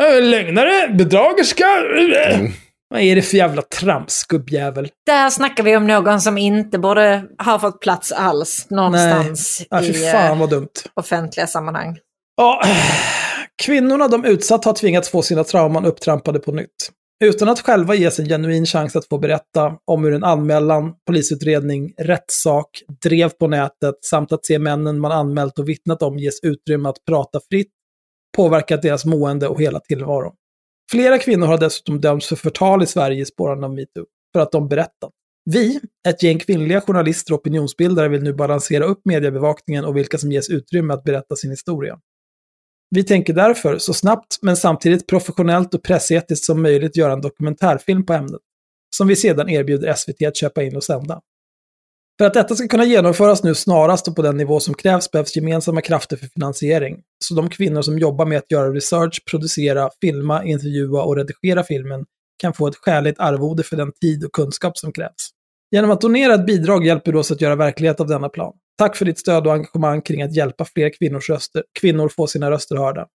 Äh, 0.00 0.22
Lögnare, 0.22 0.88
bedragerska. 0.94 1.64
äh. 1.64 2.38
Mm. 2.40 2.52
Vad 2.88 3.00
är 3.00 3.16
det 3.16 3.22
för 3.22 3.36
jävla 3.36 3.62
trams, 3.62 4.24
gubbjävel? 4.28 4.88
Där 5.06 5.30
snackar 5.30 5.62
vi 5.64 5.76
om 5.76 5.86
någon 5.86 6.20
som 6.20 6.38
inte 6.38 6.78
borde 6.78 7.24
ha 7.44 7.58
fått 7.58 7.80
plats 7.80 8.12
alls 8.12 8.66
någonstans 8.70 9.66
Ja, 9.70 9.80
fy 9.80 9.86
i 9.88 9.94
fan 10.12 10.32
eh, 10.32 10.38
vad 10.38 10.50
dumt. 10.50 10.68
offentliga 10.94 11.46
sammanhang. 11.46 11.98
Ja, 12.36 12.62
kvinnorna 13.62 14.08
de 14.08 14.24
utsatta 14.24 14.68
har 14.68 14.74
tvingats 14.74 15.08
få 15.08 15.22
sina 15.22 15.44
trauman 15.44 15.84
upptrampade 15.84 16.38
på 16.38 16.52
nytt. 16.52 16.90
Utan 17.24 17.48
att 17.48 17.60
själva 17.60 17.94
ges 17.94 18.18
en 18.18 18.28
genuin 18.28 18.66
chans 18.66 18.96
att 18.96 19.08
få 19.08 19.18
berätta 19.18 19.76
om 19.84 20.04
hur 20.04 20.12
en 20.12 20.24
anmälan, 20.24 20.94
polisutredning, 21.06 21.94
rättssak, 21.98 22.82
drev 23.02 23.28
på 23.28 23.48
nätet 23.48 23.94
samt 24.04 24.32
att 24.32 24.46
se 24.46 24.58
männen 24.58 25.00
man 25.00 25.12
anmält 25.12 25.58
och 25.58 25.68
vittnat 25.68 26.02
om 26.02 26.18
ges 26.18 26.40
utrymme 26.42 26.88
att 26.88 27.04
prata 27.06 27.40
fritt, 27.50 27.70
påverkat 28.36 28.82
deras 28.82 29.04
mående 29.04 29.48
och 29.48 29.60
hela 29.60 29.80
tillvaro. 29.80 30.32
Flera 30.90 31.18
kvinnor 31.18 31.46
har 31.46 31.58
dessutom 31.58 32.00
dömts 32.00 32.28
för 32.28 32.36
förtal 32.36 32.82
i 32.82 32.86
Sverige 32.86 33.22
i 33.22 33.26
spåren 33.26 33.64
av 33.64 33.74
metoo, 33.74 34.04
för 34.32 34.40
att 34.40 34.52
de 34.52 34.68
berättat. 34.68 35.10
Vi, 35.50 35.80
ett 36.08 36.22
gäng 36.22 36.38
kvinnliga 36.38 36.80
journalister 36.80 37.34
och 37.34 37.40
opinionsbildare, 37.40 38.08
vill 38.08 38.22
nu 38.22 38.32
balansera 38.32 38.84
upp 38.84 39.00
mediebevakningen 39.04 39.84
och 39.84 39.96
vilka 39.96 40.18
som 40.18 40.32
ges 40.32 40.50
utrymme 40.50 40.94
att 40.94 41.04
berätta 41.04 41.36
sin 41.36 41.50
historia. 41.50 41.98
Vi 42.94 43.04
tänker 43.04 43.32
därför 43.32 43.78
så 43.78 43.94
snabbt 43.94 44.38
men 44.42 44.56
samtidigt 44.56 45.06
professionellt 45.06 45.74
och 45.74 45.82
pressetiskt 45.82 46.44
som 46.44 46.62
möjligt 46.62 46.96
göra 46.96 47.12
en 47.12 47.20
dokumentärfilm 47.20 48.06
på 48.06 48.12
ämnet, 48.12 48.40
som 48.96 49.08
vi 49.08 49.16
sedan 49.16 49.48
erbjuder 49.48 49.94
SVT 49.94 50.22
att 50.22 50.36
köpa 50.36 50.62
in 50.62 50.76
och 50.76 50.84
sända. 50.84 51.20
För 52.18 52.26
att 52.26 52.34
detta 52.34 52.54
ska 52.54 52.68
kunna 52.68 52.84
genomföras 52.84 53.42
nu 53.42 53.54
snarast 53.54 54.08
och 54.08 54.16
på 54.16 54.22
den 54.22 54.36
nivå 54.36 54.60
som 54.60 54.74
krävs 54.74 55.10
behövs 55.10 55.36
gemensamma 55.36 55.80
krafter 55.80 56.16
för 56.16 56.26
finansiering. 56.26 56.96
Så 57.24 57.34
de 57.34 57.50
kvinnor 57.50 57.82
som 57.82 57.98
jobbar 57.98 58.26
med 58.26 58.38
att 58.38 58.50
göra 58.50 58.70
research, 58.70 59.22
producera, 59.30 59.90
filma, 60.00 60.44
intervjua 60.44 61.02
och 61.02 61.16
redigera 61.16 61.64
filmen 61.64 62.04
kan 62.38 62.52
få 62.52 62.66
ett 62.66 62.76
skäligt 62.76 63.20
arvode 63.20 63.62
för 63.62 63.76
den 63.76 63.92
tid 64.00 64.24
och 64.24 64.32
kunskap 64.32 64.78
som 64.78 64.92
krävs. 64.92 65.30
Genom 65.70 65.90
att 65.90 66.00
donera 66.00 66.34
ett 66.34 66.46
bidrag 66.46 66.86
hjälper 66.86 67.12
du 67.12 67.18
oss 67.18 67.30
att 67.30 67.40
göra 67.40 67.56
verklighet 67.56 68.00
av 68.00 68.06
denna 68.06 68.28
plan. 68.28 68.52
Tack 68.78 68.96
för 68.96 69.04
ditt 69.04 69.18
stöd 69.18 69.46
och 69.46 69.52
engagemang 69.52 70.02
kring 70.02 70.22
att 70.22 70.36
hjälpa 70.36 70.64
fler 70.64 70.90
kvinnors 70.98 71.30
röster, 71.30 71.64
kvinnor 71.80 72.08
få 72.08 72.26
sina 72.26 72.50
röster 72.50 72.76
hörda. 72.76 73.06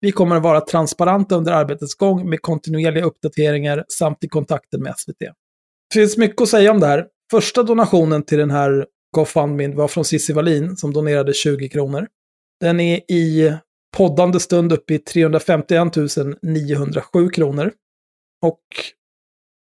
Vi 0.00 0.12
kommer 0.12 0.36
att 0.36 0.42
vara 0.42 0.60
transparenta 0.60 1.34
under 1.34 1.52
arbetets 1.52 1.94
gång 1.94 2.30
med 2.30 2.42
kontinuerliga 2.42 3.04
uppdateringar 3.04 3.84
samt 3.88 4.24
i 4.24 4.28
kontakten 4.28 4.82
med 4.82 4.94
SVT. 4.96 5.18
Det 5.18 5.94
finns 5.94 6.16
mycket 6.16 6.40
att 6.40 6.48
säga 6.48 6.70
om 6.70 6.80
det 6.80 6.86
här. 6.86 7.06
Första 7.30 7.62
donationen 7.62 8.22
till 8.22 8.38
den 8.38 8.50
här 8.50 8.86
GoFundMe 9.16 9.74
var 9.74 9.88
från 9.88 10.04
Cissi 10.04 10.32
Wallin 10.32 10.76
som 10.76 10.92
donerade 10.92 11.34
20 11.34 11.68
kronor. 11.68 12.06
Den 12.60 12.80
är 12.80 13.10
i 13.12 13.52
poddande 13.96 14.40
stund 14.40 14.72
uppe 14.72 14.94
i 14.94 14.98
351 14.98 15.96
907 16.42 17.28
kronor. 17.28 17.72
Och 18.42 18.62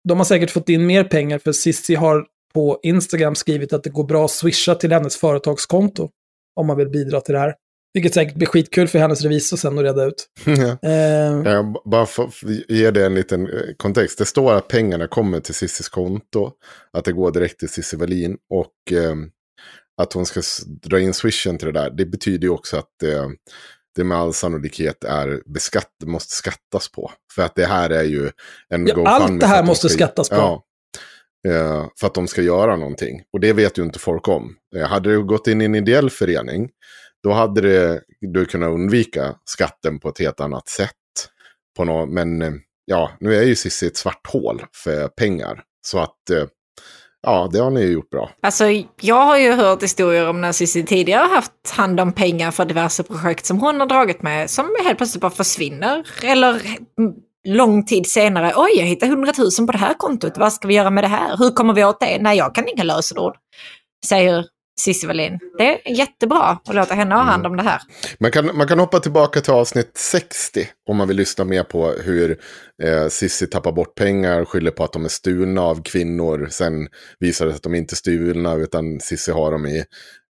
de 0.07 0.17
har 0.17 0.25
säkert 0.25 0.51
fått 0.51 0.69
in 0.69 0.85
mer 0.85 1.03
pengar 1.03 1.39
för 1.39 1.51
Cissi 1.51 1.95
har 1.95 2.25
på 2.53 2.79
Instagram 2.83 3.35
skrivit 3.35 3.73
att 3.73 3.83
det 3.83 3.89
går 3.89 4.03
bra 4.03 4.25
att 4.25 4.31
swisha 4.31 4.75
till 4.75 4.91
hennes 4.91 5.17
företagskonto 5.17 6.09
om 6.55 6.67
man 6.67 6.77
vill 6.77 6.89
bidra 6.89 7.21
till 7.21 7.33
det 7.33 7.39
här. 7.39 7.53
Vilket 7.93 8.13
säkert 8.13 8.35
blir 8.35 8.47
skitkul 8.47 8.87
för 8.87 8.99
hennes 8.99 9.21
revisor 9.21 9.57
sen 9.57 9.77
att 9.77 9.83
reda 9.83 10.03
ut. 10.05 10.27
Ja. 10.45 10.89
Eh, 10.89 11.41
Ja, 11.53 11.81
bara 11.85 12.05
för 12.05 12.23
att 12.23 12.33
ge 12.69 12.91
det 12.91 13.05
en 13.05 13.15
liten 13.15 13.47
eh, 13.47 13.61
kontext. 13.77 14.17
Det 14.17 14.25
står 14.25 14.53
att 14.53 14.67
pengarna 14.67 15.07
kommer 15.07 15.39
till 15.39 15.53
Cissis 15.53 15.89
konto. 15.89 16.51
Att 16.93 17.05
det 17.05 17.11
går 17.11 17.31
direkt 17.31 17.59
till 17.59 17.69
Cissi 17.69 17.97
Wallin. 17.97 18.37
Och 18.49 18.97
eh, 18.97 19.15
att 20.01 20.13
hon 20.13 20.25
ska 20.25 20.41
dra 20.83 20.99
in 20.99 21.13
swishen 21.13 21.57
till 21.57 21.65
det 21.65 21.71
där. 21.79 21.89
Det 21.89 22.05
betyder 22.05 22.43
ju 22.43 22.49
också 22.49 22.77
att 22.77 23.03
eh, 23.03 23.27
det 23.95 24.03
med 24.03 24.17
all 24.17 24.33
sannolikhet 24.33 25.03
är 25.03 25.41
beskatt, 25.53 25.91
måste 26.05 26.33
skattas 26.35 26.91
på. 26.91 27.11
För 27.35 27.41
att 27.41 27.55
det 27.55 27.65
här 27.65 27.89
är 27.89 28.03
ju 28.03 28.31
en 28.69 28.87
Ja, 28.87 28.95
GoFundMe 28.95 29.09
allt 29.09 29.39
det 29.39 29.47
här 29.47 29.63
måste 29.63 29.89
ska- 29.89 29.97
skattas 29.97 30.29
på. 30.29 30.35
Ja. 30.35 30.63
Eh, 31.47 31.85
för 31.99 32.07
att 32.07 32.13
de 32.13 32.27
ska 32.27 32.41
göra 32.41 32.75
någonting. 32.75 33.21
Och 33.33 33.39
det 33.39 33.53
vet 33.53 33.77
ju 33.77 33.83
inte 33.83 33.99
folk 33.99 34.27
om. 34.27 34.55
Eh, 34.75 34.87
hade 34.87 35.09
du 35.09 35.23
gått 35.23 35.47
in 35.47 35.61
i 35.61 35.65
en 35.65 35.75
ideell 35.75 36.09
förening, 36.09 36.69
då 37.23 37.31
hade 37.31 37.61
det, 37.61 38.01
du 38.21 38.45
kunnat 38.45 38.69
undvika 38.69 39.35
skatten 39.45 39.99
på 39.99 40.09
ett 40.09 40.19
helt 40.19 40.39
annat 40.39 40.69
sätt. 40.69 40.91
På 41.77 41.85
nå 41.85 42.05
men 42.05 42.41
eh, 42.41 42.51
ja, 42.85 43.11
nu 43.19 43.35
är 43.35 43.43
ju 43.43 43.55
Cissi 43.55 43.87
ett 43.87 43.97
svart 43.97 44.27
hål 44.27 44.63
för 44.83 45.07
pengar. 45.07 45.63
Så 45.87 45.99
att, 45.99 46.29
eh, 46.29 46.45
ja, 47.21 47.49
det 47.53 47.59
har 47.59 47.71
ni 47.71 47.81
ju 47.81 47.91
gjort 47.91 48.09
bra. 48.09 48.31
Alltså, 48.41 48.65
jag 49.01 49.25
har 49.25 49.37
ju 49.37 49.51
hört 49.51 49.83
historier 49.83 50.29
om 50.29 50.41
när 50.41 50.51
Cissi 50.51 50.83
tidigare 50.83 51.21
har 51.21 51.35
haft 51.35 51.69
hand 51.69 51.99
om 51.99 52.13
pengar 52.13 52.51
för 52.51 52.65
diverse 52.65 53.03
projekt 53.03 53.45
som 53.45 53.59
hon 53.59 53.79
har 53.79 53.87
dragit 53.87 54.21
med, 54.21 54.49
som 54.49 54.75
helt 54.83 54.97
plötsligt 54.97 55.21
bara 55.21 55.31
försvinner. 55.31 56.07
Eller 56.23 56.61
lång 57.49 57.85
tid 57.85 58.07
senare, 58.07 58.53
oj, 58.55 58.71
jag 58.75 58.85
hittade 58.85 59.11
100 59.11 59.33
000 59.37 59.67
på 59.67 59.71
det 59.71 59.77
här 59.77 59.93
kontot, 59.93 60.37
vad 60.37 60.53
ska 60.53 60.67
vi 60.67 60.73
göra 60.73 60.89
med 60.89 61.03
det 61.03 61.07
här? 61.07 61.37
Hur 61.37 61.51
kommer 61.51 61.73
vi 61.73 61.85
åt 61.85 61.99
det? 61.99 62.17
Nej, 62.21 62.37
jag 62.37 62.55
kan 62.55 62.67
inga 62.67 62.83
lösenord, 62.83 63.35
säger 64.05 64.45
Cissi 64.79 65.07
Wallin. 65.07 65.39
Det 65.57 65.89
är 65.89 65.97
jättebra 65.97 66.43
att 66.43 66.75
låta 66.75 66.93
henne 66.93 67.15
ha 67.15 67.21
hand 67.21 67.45
om 67.45 67.57
det 67.57 67.63
här. 67.63 67.81
Mm. 67.81 68.17
Man 68.19 68.31
kan, 68.31 68.57
man 68.57 68.67
kan 68.67 68.79
hoppa 68.79 68.99
tillbaka 68.99 69.41
till 69.41 69.53
avsnitt 69.53 69.91
60 69.97 70.67
om 70.89 70.97
man 70.97 71.07
vill 71.07 71.17
lyssna 71.17 71.45
mer 71.45 71.63
på 71.63 71.91
hur 71.91 72.39
eh, 72.83 73.47
tappar 73.51 73.71
bort 73.71 73.95
pengar, 73.95 74.45
skyller 74.45 74.71
på 74.71 74.83
att 74.83 74.93
de 74.93 75.05
är 75.05 75.09
stulna 75.09 75.61
av 75.61 75.83
kvinnor. 75.83 76.47
Sen 76.51 76.87
visar 77.19 77.45
det 77.45 77.51
sig 77.51 77.55
att 77.55 77.63
de 77.63 77.75
inte 77.75 77.93
är 77.93 77.95
stulna 77.95 78.55
utan 78.55 78.99
Sissi 78.99 79.31
har 79.31 79.51
dem 79.51 79.65
i 79.65 79.83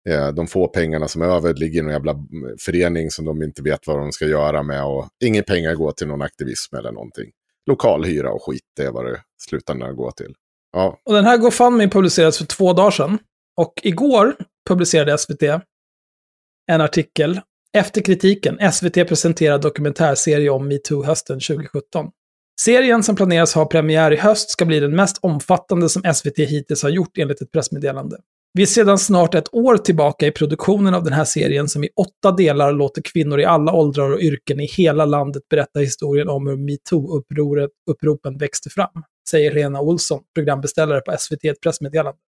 Eh, 0.08 0.28
de 0.28 0.48
få 0.48 0.68
pengarna 0.68 1.08
som 1.08 1.22
är 1.22 1.26
över 1.26 1.54
ligger 1.54 1.80
i 1.80 1.84
någon 1.84 1.94
jävla 1.94 2.16
förening 2.60 3.12
som 3.12 3.26
de 3.26 3.44
inte 3.44 3.62
vet 3.62 3.88
vad 3.88 4.00
de 4.00 4.12
ska 4.12 4.26
göra 4.26 4.64
med 4.64 4.84
och 4.84 5.08
inga 5.24 5.44
pengar 5.44 5.76
går 5.76 5.92
till 5.92 6.08
någon 6.08 6.22
aktivism 6.22 6.76
eller 6.76 6.92
någonting. 6.92 7.32
Lokalhyra 7.66 8.32
och 8.32 8.44
skit, 8.44 8.64
det 8.76 8.84
är 8.84 8.92
vad 8.92 9.06
det 9.06 9.22
slutändan 9.38 9.96
går 9.96 10.12
till. 10.12 10.34
Ja, 10.74 11.00
Och 11.06 11.14
den 11.14 11.26
här 11.26 11.38
GoFundMe 11.38 11.88
publicerades 11.88 12.38
för 12.38 12.46
två 12.46 12.74
dagar 12.74 12.92
sedan. 12.92 13.20
Och 13.58 13.74
igår 13.84 14.36
publicerade 14.68 15.18
SVT 15.18 15.44
en 16.72 16.82
artikel 16.82 17.42
efter 17.74 18.02
kritiken. 18.02 18.72
SVT 18.72 18.94
presenterar 18.94 19.60
dokumentärserie 19.60 20.50
om 20.50 20.68
metoo 20.68 21.04
hösten 21.04 21.40
2017. 21.40 22.10
Serien 22.62 23.04
som 23.04 23.16
planeras 23.16 23.54
ha 23.54 23.66
premiär 23.66 24.14
i 24.14 24.16
höst 24.16 24.50
ska 24.50 24.66
bli 24.66 24.80
den 24.80 24.96
mest 24.96 25.18
omfattande 25.22 25.90
som 25.90 26.14
SVT 26.14 26.38
hittills 26.38 26.84
har 26.84 26.90
gjort 26.90 27.18
enligt 27.18 27.42
ett 27.42 27.52
pressmeddelande. 27.52 28.18
Vi 28.58 28.64
är 28.64 28.68
sedan 28.68 28.98
snart 28.98 29.36
ett 29.36 29.54
år 29.54 29.78
tillbaka 29.78 30.28
i 30.28 30.32
produktionen 30.32 30.94
av 30.94 31.04
den 31.04 31.14
här 31.14 31.26
serien 31.26 31.70
som 31.70 31.84
i 31.84 31.90
åtta 31.96 32.32
delar 32.32 32.74
låter 32.74 33.02
kvinnor 33.02 33.40
i 33.40 33.46
alla 33.46 33.74
åldrar 33.74 34.12
och 34.14 34.20
yrken 34.20 34.60
i 34.60 34.66
hela 34.66 35.06
landet 35.06 35.44
berätta 35.50 35.80
historien 35.80 36.30
om 36.30 36.48
hur 36.48 36.58
metoo-uppropen 36.58 38.40
växte 38.40 38.70
fram, 38.70 39.04
säger 39.30 39.54
Lena 39.54 39.82
Olsson, 39.82 40.24
programbeställare 40.36 41.02
på 41.02 41.16
SVT 41.20 41.46
ett 41.46 41.62
pressmeddelande. 41.62 42.20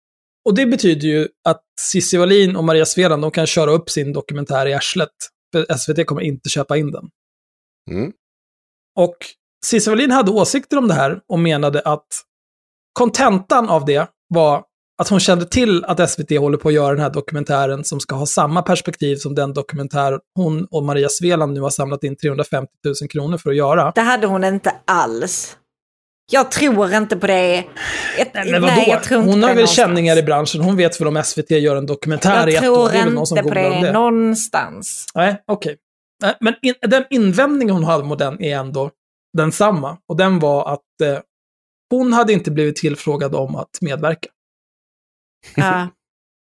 Och 0.45 0.55
det 0.55 0.65
betyder 0.65 1.07
ju 1.07 1.27
att 1.49 1.61
Cissi 1.81 2.17
Wallin 2.17 2.55
och 2.55 2.63
Maria 2.63 2.85
Sveland, 2.85 3.21
de 3.21 3.31
kan 3.31 3.47
köra 3.47 3.71
upp 3.71 3.89
sin 3.89 4.13
dokumentär 4.13 4.65
i 4.65 4.73
arslet. 4.73 5.09
För 5.53 5.77
SVT 5.77 6.05
kommer 6.05 6.21
inte 6.21 6.49
köpa 6.49 6.77
in 6.77 6.91
den. 6.91 7.09
mm. 7.91 8.11
Och 8.95 9.17
Cissi 9.65 9.89
Wallin 9.89 10.11
hade 10.11 10.31
åsikter 10.31 10.77
om 10.77 10.87
det 10.87 10.93
här 10.93 11.21
och 11.27 11.39
menade 11.39 11.81
att 11.81 12.07
kontentan 12.93 13.69
av 13.69 13.85
det 13.85 14.07
var 14.27 14.68
att 14.99 15.09
hon 15.09 15.19
kände 15.19 15.45
till 15.45 15.85
att 15.85 16.09
SVT 16.09 16.37
håller 16.39 16.57
på 16.57 16.67
att 16.67 16.73
göra 16.73 16.91
den 16.93 17.01
här 17.03 17.09
dokumentären 17.09 17.83
som 17.83 17.99
ska 17.99 18.15
ha 18.15 18.25
samma 18.25 18.61
perspektiv 18.61 19.15
som 19.15 19.35
den 19.35 19.53
dokumentär 19.53 20.19
hon 20.35 20.65
och 20.71 20.83
Maria 20.83 21.09
Sveland 21.09 21.53
nu 21.53 21.61
har 21.61 21.69
samlat 21.69 22.03
in 22.03 22.15
350 22.15 22.71
000 23.01 23.09
kronor 23.09 23.37
för 23.37 23.49
att 23.49 23.55
göra. 23.55 23.91
Det 23.95 24.01
hade 24.01 24.27
hon 24.27 24.43
inte 24.43 24.75
alls. 24.85 25.57
Jag 26.31 26.51
tror 26.51 26.93
inte 26.93 27.17
på 27.17 27.27
det. 27.27 27.55
Jag, 28.17 28.27
Nej, 28.33 28.51
men 28.51 28.61
vadå? 28.61 28.83
jag 28.87 29.03
tror 29.03 29.19
inte 29.19 29.31
hon 29.31 29.43
har 29.43 29.49
väl 29.49 29.55
någonstans. 29.57 29.75
känningar 29.87 30.17
i 30.17 30.23
branschen. 30.23 30.61
Hon 30.61 30.75
vet 30.77 31.01
väl 31.01 31.07
om 31.07 31.23
SVT 31.23 31.51
gör 31.51 31.75
en 31.75 31.85
dokumentär 31.85 32.49
i 32.49 32.53
Jag 32.53 32.63
ett 32.63 32.69
år. 32.69 32.89
tror 32.89 33.11
någon 33.11 33.27
som 33.27 33.37
inte 33.37 33.49
på 33.49 33.55
det, 33.55 33.69
det. 33.81 33.91
någonstans. 33.91 35.05
Nej, 35.15 35.43
okej. 35.47 35.77
Nej, 36.23 36.35
Men 36.39 36.53
in, 36.61 36.73
den 36.81 37.03
invändningen 37.09 37.75
hon 37.75 37.83
hade 37.83 38.03
mot 38.03 38.19
den 38.19 38.43
är 38.43 38.57
ändå 38.57 38.91
densamma. 39.37 39.97
Och 40.09 40.17
den 40.17 40.39
var 40.39 40.73
att 40.73 41.01
eh, 41.03 41.19
hon 41.89 42.13
hade 42.13 42.33
inte 42.33 42.51
blivit 42.51 42.75
tillfrågad 42.75 43.35
om 43.35 43.55
att 43.55 43.69
medverka. 43.81 44.29
Ja. 45.55 45.87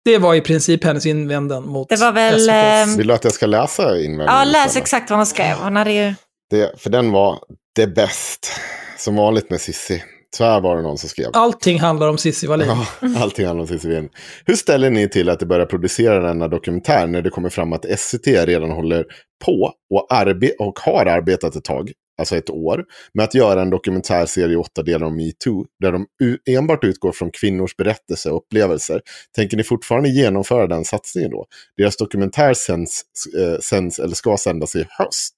Det 0.06 0.18
var 0.18 0.36
i 0.36 0.42
princip 0.42 0.84
hennes 0.84 1.06
invändning 1.06 1.62
mot 1.68 1.90
Det 1.90 1.96
var 1.96 2.12
väl, 2.12 2.36
SVTs. 2.36 2.50
ehm, 2.50 2.98
Vill 2.98 3.08
du 3.08 3.14
att 3.14 3.24
jag 3.24 3.34
ska 3.34 3.46
läsa 3.46 3.84
invändningen? 4.00 4.26
ja, 4.34 4.44
läs 4.44 4.66
istället? 4.68 4.84
exakt 4.84 5.10
vad 5.10 5.20
hon 5.20 5.26
skrev. 5.26 5.56
Hon 5.58 5.76
hade 5.76 5.92
ju... 5.92 6.14
Det, 6.50 6.82
för 6.82 6.90
den 6.90 7.12
var 7.12 7.40
det 7.76 7.88
bäst. 7.88 8.52
Som 8.98 9.16
vanligt 9.16 9.50
med 9.50 9.62
Sissi. 9.62 10.04
Här 10.40 10.62
var 10.62 10.76
det 10.76 10.82
någon 10.82 10.98
som 10.98 11.10
skrev. 11.10 11.28
Allting 11.34 11.80
handlar 11.80 12.10
om 12.10 12.18
Cissi 12.18 12.48
Wallin. 12.48 12.68
Ja, 12.68 12.88
allting 13.22 13.46
handlar 13.48 13.62
om 13.62 13.68
Cissi 13.68 13.88
Wallin. 13.88 14.10
Hur 14.46 14.56
ställer 14.56 14.90
ni 14.90 15.10
till 15.10 15.30
att 15.30 15.40
det 15.40 15.46
börjar 15.46 15.66
producera 15.66 16.20
denna 16.20 16.48
dokumentär 16.48 17.08
när 17.08 17.22
det 17.22 17.30
kommer 17.30 17.50
fram 17.50 17.74
att 17.74 17.86
SCT 18.00 18.28
redan 18.28 18.72
håller 18.72 19.06
på 19.46 19.74
och, 19.94 20.08
arbe- 20.12 20.56
och 20.60 20.80
har 20.80 21.06
arbetat 21.06 21.56
ett 21.56 21.64
tag, 21.64 21.92
alltså 22.18 22.36
ett 22.36 22.50
år, 22.50 22.86
med 23.14 23.24
att 23.24 23.36
göra 23.36 23.62
en 23.62 23.70
dokumentärserie 23.70 24.54
i 24.54 24.56
åtta 24.56 24.84
delar 24.84 25.08
om 25.08 25.16
metoo, 25.16 25.66
där 25.80 25.92
de 25.92 26.08
enbart 26.50 26.84
utgår 26.84 27.12
från 27.12 27.32
kvinnors 27.32 27.76
berättelse 27.76 28.30
och 28.30 28.38
upplevelser. 28.38 29.02
Tänker 29.36 29.58
ni 29.58 29.64
fortfarande 29.64 30.10
genomföra 30.10 30.68
den 30.68 30.86
satsningen 30.86 31.32
då? 31.32 31.46
Deras 31.78 31.98
dokumentär 31.98 32.54
sänds, 32.54 33.02
eh, 33.40 33.60
sänds 33.60 34.00
eller 34.00 34.16
ska 34.16 34.38
sändas 34.38 34.76
i 34.76 34.86
höst. 34.90 35.36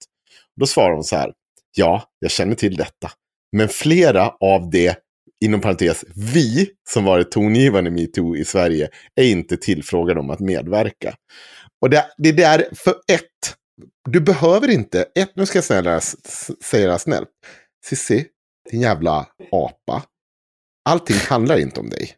Då 0.59 0.65
svarar 0.65 0.93
hon 0.93 1.03
så 1.03 1.15
här. 1.15 1.33
Ja, 1.75 2.03
jag 2.19 2.31
känner 2.31 2.55
till 2.55 2.75
detta. 2.75 3.11
Men 3.51 3.69
flera 3.69 4.29
av 4.39 4.69
det, 4.69 4.97
inom 5.45 5.61
parentes, 5.61 6.05
vi 6.15 6.69
som 6.89 7.03
varit 7.03 7.31
tongivande 7.31 7.89
i 7.89 7.93
metoo 7.93 8.35
i 8.35 8.45
Sverige 8.45 8.89
är 9.15 9.23
inte 9.23 9.57
tillfrågade 9.57 10.19
om 10.19 10.29
att 10.29 10.39
medverka. 10.39 11.15
Och 11.81 11.89
det, 11.89 12.05
det 12.17 12.31
där, 12.31 12.65
för 12.75 12.91
ett, 12.91 13.55
du 14.09 14.19
behöver 14.19 14.69
inte, 14.69 15.05
ett, 15.15 15.31
nu 15.35 15.45
ska 15.45 15.57
jag 15.57 15.65
säga 15.65 15.81
det 15.81 15.89
här, 15.89 16.03
säga 16.63 16.85
det 16.85 16.91
här 16.91 16.97
snällt. 16.97 17.29
Cissi, 17.85 18.25
din 18.71 18.81
jävla 18.81 19.27
apa. 19.51 20.03
Allting 20.85 21.17
handlar 21.17 21.57
inte 21.57 21.79
om 21.79 21.89
dig. 21.89 22.15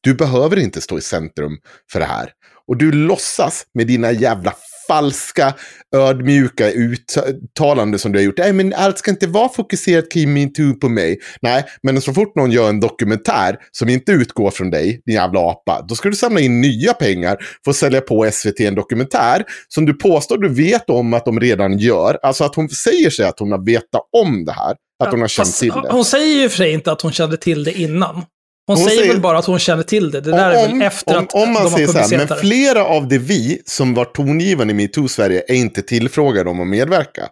Du 0.00 0.14
behöver 0.14 0.56
inte 0.56 0.80
stå 0.80 0.98
i 0.98 1.00
centrum 1.00 1.58
för 1.92 2.00
det 2.00 2.06
här. 2.06 2.32
Och 2.66 2.76
du 2.76 2.92
låtsas 2.92 3.66
med 3.74 3.86
dina 3.86 4.12
jävla 4.12 4.54
falska, 4.88 5.54
ödmjuka 5.96 6.70
uttalanden 6.70 7.98
som 7.98 8.12
du 8.12 8.18
har 8.18 8.24
gjort. 8.24 8.38
Nej, 8.38 8.52
men 8.52 8.74
allt 8.76 8.98
ska 8.98 9.10
inte 9.10 9.26
vara 9.26 9.48
fokuserat 9.48 10.12
kring 10.12 10.34
metoo 10.34 10.74
på 10.74 10.88
mig. 10.88 11.18
Nej, 11.42 11.64
men 11.82 12.00
så 12.00 12.12
fort 12.12 12.36
någon 12.36 12.50
gör 12.50 12.68
en 12.68 12.80
dokumentär 12.80 13.56
som 13.72 13.88
inte 13.88 14.12
utgår 14.12 14.50
från 14.50 14.70
dig, 14.70 15.02
din 15.06 15.14
jävla 15.14 15.40
apa, 15.40 15.84
då 15.88 15.94
ska 15.94 16.08
du 16.08 16.16
samla 16.16 16.40
in 16.40 16.60
nya 16.60 16.92
pengar 16.92 17.36
för 17.64 17.70
att 17.70 17.76
sälja 17.76 18.00
på 18.00 18.30
SVT 18.32 18.60
en 18.60 18.74
dokumentär 18.74 19.44
som 19.68 19.86
du 19.86 19.94
påstår 19.94 20.38
du 20.38 20.48
vet 20.48 20.90
om 20.90 21.14
att 21.14 21.24
de 21.24 21.40
redan 21.40 21.78
gör. 21.78 22.18
Alltså 22.22 22.44
att 22.44 22.54
hon 22.54 22.68
säger 22.68 23.10
sig 23.10 23.26
att 23.26 23.38
hon 23.38 23.52
har 23.52 23.64
vetat 23.66 24.02
om 24.12 24.44
det 24.44 24.52
här. 24.52 24.76
Att 25.04 25.10
hon 25.10 25.20
har 25.20 25.28
känt 25.28 25.56
till 25.56 25.68
det. 25.68 25.88
Hon 25.90 26.04
säger 26.04 26.42
ju 26.42 26.48
för 26.48 26.56
sig 26.56 26.72
inte 26.72 26.92
att 26.92 27.02
hon 27.02 27.12
kände 27.12 27.36
till 27.36 27.64
det 27.64 27.72
innan. 27.72 28.22
Hon, 28.66 28.76
Hon 28.76 28.84
säger, 28.86 28.98
säger- 29.00 29.12
väl 29.12 29.20
bara 29.22 29.38
att 29.38 29.44
hon 29.44 29.58
känner 29.58 29.82
till 29.82 30.10
det. 30.10 30.20
Det 30.20 30.30
där 30.30 30.50
är 30.50 30.68
väl 30.68 30.82
efter 30.82 31.16
om, 31.16 31.24
att 31.24 31.34
om 31.34 31.52
man 31.52 31.64
de 31.64 31.70
har 31.70 31.76
säger 31.76 31.86
så 31.86 31.92
här, 31.92 32.02
publicerat 32.02 32.28
men 32.28 32.36
det. 32.36 32.42
flera 32.42 32.84
av 32.84 33.08
det 33.08 33.18
vi 33.18 33.62
som 33.64 33.94
var 33.94 34.04
tongivande 34.04 34.72
i 34.74 34.76
metoo-Sverige 34.76 35.42
är 35.48 35.54
inte 35.54 35.82
tillfrågade 35.82 36.50
om 36.50 36.60
att 36.60 36.66
medverka. 36.66 37.28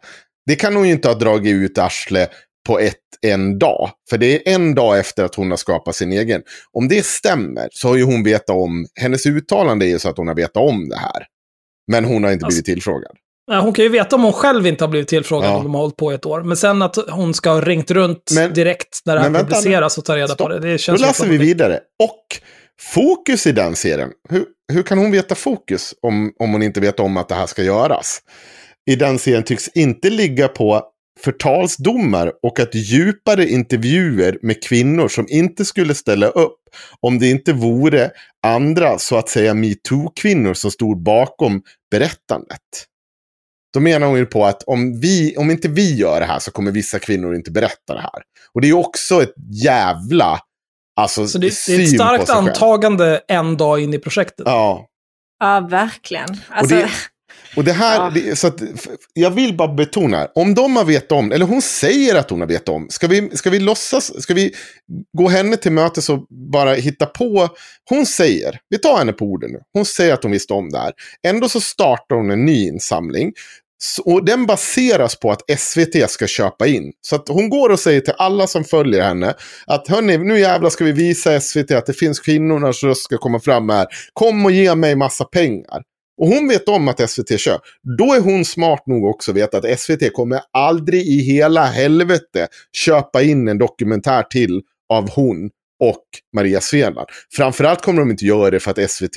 Det 0.47 0.57
kan 0.57 0.77
hon 0.77 0.87
ju 0.87 0.93
inte 0.93 1.09
ha 1.09 1.15
dragit 1.15 1.53
ut 1.53 1.79
arsle 1.79 2.27
på 2.67 2.79
ett, 2.79 2.95
en 3.23 3.59
dag. 3.59 3.91
För 4.11 4.19
det 4.19 4.27
är 4.49 4.55
en 4.55 4.75
dag 4.75 4.99
efter 4.99 5.25
att 5.25 5.35
hon 5.35 5.51
har 5.51 5.57
skapat 5.57 5.97
sin 5.97 6.13
egen. 6.13 6.43
Om 6.73 6.89
det 6.89 7.07
stämmer 7.07 7.69
så 7.73 7.89
har 7.89 7.97
ju 7.97 8.03
hon 8.03 8.23
vetat 8.25 8.57
om, 8.57 8.87
hennes 9.01 9.27
uttalande 9.27 9.87
är 9.87 9.89
ju 9.89 9.99
så 9.99 10.09
att 10.09 10.17
hon 10.17 10.29
har 10.29 10.35
vetat 10.35 10.57
om 10.57 10.89
det 10.89 10.97
här. 10.99 11.27
Men 11.93 12.05
hon 12.05 12.25
har 12.25 12.31
inte 12.33 12.45
Alltså- 12.47 12.55
blivit 12.57 12.65
tillfrågad. 12.65 13.13
Hon 13.47 13.73
kan 13.73 13.83
ju 13.85 13.89
veta 13.89 14.17
om 14.17 14.23
hon 14.23 14.33
själv 14.33 14.67
inte 14.67 14.85
har 14.85 14.89
blivit 14.89 15.09
tillfrågad 15.09 15.51
Ja. 15.51 15.57
om 15.57 15.63
de 15.65 15.75
har 15.75 15.81
hållit 15.81 15.97
på 15.97 16.13
i 16.13 16.15
ett 16.15 16.27
år. 16.27 16.43
Men 16.43 16.57
sen 16.57 16.83
att 16.83 16.97
hon 17.11 17.35
ska 17.35 17.51
ha 17.51 17.61
ringt 17.61 17.91
runt 17.91 18.31
Men- 18.35 18.53
direkt 18.53 19.01
när 19.05 19.15
det 19.15 19.21
här 19.21 19.31
publiceras 19.31 19.99
och 19.99 20.05
ta 20.05 20.17
reda 20.17 20.27
Stopp. 20.29 20.39
på 20.39 20.49
det. 20.49 20.61
Det 20.61 20.73
Då 20.73 20.79
känns 20.79 21.01
läser 21.01 21.27
vi 21.27 21.37
vidare. 21.39 21.81
Och 22.03 22.25
fokus 22.81 23.47
i 23.47 23.53
den 23.53 23.77
serien. 23.77 24.11
Hur, 24.29 24.45
hur 24.73 24.83
kan 24.83 24.99
hon 24.99 25.11
veta 25.11 25.35
fokus 25.35 25.95
om, 26.03 26.33
om 26.39 26.53
hon 26.53 26.63
inte 26.63 26.81
vet 26.81 27.01
om 27.01 27.17
att 27.17 27.29
det 27.29 27.35
här 27.35 27.47
ska 27.47 27.63
göras? 27.63 28.19
I 28.91 28.97
den 28.97 29.19
serien 29.19 29.43
tycks 29.43 29.69
inte 29.69 30.11
ligga 30.11 30.49
på 30.49 30.83
förtalsdomar 31.21 32.33
och 32.43 32.61
att 32.61 32.75
djupare 32.75 33.49
intervjuer 33.49 34.39
med 34.43 34.63
kvinnor 34.63 35.09
som 35.09 35.27
inte 35.29 35.65
skulle 35.65 35.95
ställa 35.95 36.27
upp 36.27 36.57
om 37.01 37.19
det 37.19 37.31
inte 37.31 37.53
vore 37.53 38.11
andra 38.47 38.99
så 38.99 39.17
att 39.17 39.29
säga 39.29 39.55
metoo-kvinnor 39.55 40.55
som 40.55 40.71
stod 40.71 41.03
bakom 41.03 41.63
berättandet. 41.91 42.61
Då 43.75 43.81
menar 43.81 44.07
hon 44.07 44.19
ju 44.19 44.27
på 44.27 44.45
att 44.47 44.63
om, 44.63 45.01
vi, 45.01 45.37
om 45.37 45.51
inte 45.51 45.69
vi 45.69 45.95
gör 45.95 46.21
det 46.21 46.27
här 46.27 46.39
så 46.39 46.51
kommer 46.51 46.71
vissa 46.71 46.99
kvinnor 46.99 47.35
inte 47.35 47.51
berätta 47.51 47.95
det 47.95 48.01
här. 48.01 48.23
Och 48.53 48.61
det 48.61 48.67
är 48.67 48.69
ju 48.69 48.75
också 48.75 49.23
ett 49.23 49.35
jävla 49.65 50.41
alltså, 51.01 51.29
Så 51.29 51.39
det, 51.39 51.47
det 51.47 51.49
är 51.49 51.51
syn 51.53 51.81
ett 51.81 51.89
starkt 51.95 52.31
antagande 52.31 53.21
en 53.29 53.57
dag 53.57 53.81
in 53.81 53.95
i 53.95 53.99
projektet. 53.99 54.43
Ja, 54.47 54.87
Ja, 55.41 55.67
verkligen. 55.71 56.29
Alltså, 56.49 56.75
det- 56.77 56.89
och 57.57 57.65
det 57.65 57.73
här, 57.73 57.97
Ja. 57.97 58.11
det, 58.15 58.37
så 58.37 58.47
att, 58.47 58.63
jag 59.13 59.31
vill 59.31 59.57
bara 59.57 59.69
betona, 59.75 60.29
om 60.35 60.55
de 60.55 60.77
har 60.77 60.85
vetat 60.85 61.13
om, 61.13 61.33
eller 61.33 61.47
hon 61.47 61.63
säger 61.63 62.15
att 62.15 62.31
hon 62.31 62.41
har 62.41 62.49
vetat 62.49 62.69
om, 62.69 62.87
ska 62.91 63.07
vi, 63.07 63.31
ska 63.37 63.51
vi 63.51 63.59
låtsas, 63.61 64.23
ska 64.23 64.35
vi 64.35 64.55
gå 65.19 65.29
henne 65.29 65.57
till 65.57 65.73
mötes 65.73 66.11
och 66.11 66.27
bara 66.53 66.75
hitta 66.75 67.07
på, 67.07 67.49
hon 67.91 68.07
säger, 68.07 68.59
vi 68.69 68.79
tar 68.79 68.99
henne 68.99 69.13
på 69.13 69.25
orden 69.25 69.51
nu, 69.53 69.59
hon 69.73 69.85
säger 69.85 70.15
att 70.15 70.23
hon 70.23 70.33
visste 70.33 70.53
om 70.53 70.71
det 70.71 70.79
här, 70.79 70.93
ändå 71.27 71.49
så 71.49 71.61
startar 71.61 72.17
hon 72.17 72.31
en 72.31 72.45
ny 72.45 72.67
insamling, 72.69 73.33
och 74.05 74.25
den 74.25 74.47
baseras 74.47 75.17
på 75.17 75.31
att 75.31 75.61
SVT 75.61 76.11
ska 76.11 76.27
köpa 76.27 76.67
in. 76.67 76.93
Så 77.01 77.17
att 77.17 77.29
hon 77.29 77.49
går 77.49 77.71
och 77.71 77.81
säger 77.81 78.01
till 78.01 78.15
alla 78.19 78.47
som 78.47 78.65
följer 78.65 79.03
henne 79.03 79.35
att 79.67 79.89
hörni, 79.89 80.19
nu 80.19 80.41
jävlar 80.41 80.71
ska 80.71 80.85
vi 80.85 80.93
visa 80.93 81.41
SVT 81.41 81.71
att 81.71 81.87
det 81.87 81.93
finns 81.93 82.21
kvinnornas 82.21 82.83
röst 82.83 83.05
ska 83.05 83.19
komma 83.19 83.41
fram 83.41 83.69
här. 83.69 83.87
Kom 84.13 84.45
och 84.45 84.53
ge 84.53 84.75
mig 84.75 84.97
massa 84.97 85.25
pengar. 85.25 85.83
Och 86.21 86.29
hon 86.29 86.49
vet 86.49 86.69
om 86.69 86.89
att 86.89 87.11
SVT 87.11 87.41
kör. 87.41 87.59
Då 87.99 88.15
är 88.15 88.21
hon 88.21 88.45
smart 88.45 88.87
nog 88.87 89.05
också 89.05 89.31
att 89.31 89.37
veta 89.37 89.59
att 89.59 89.81
SVT 89.81 90.13
kommer 90.13 90.41
aldrig 90.53 91.03
i 91.03 91.19
hela 91.21 91.65
helvete 91.65 92.49
köpa 92.73 93.23
in 93.23 93.49
en 93.49 93.59
dokumentär 93.59 94.23
till 94.23 94.63
av 94.93 95.11
hon 95.11 95.51
och 95.81 96.05
Maria 96.37 96.61
Svenland. 96.61 97.09
Framförallt 97.37 97.83
kommer 97.83 98.01
de 98.01 98.11
inte 98.11 98.25
göra 98.25 98.51
det 98.51 98.61
för 98.61 98.71
att 98.71 98.91
SVT 98.91 99.17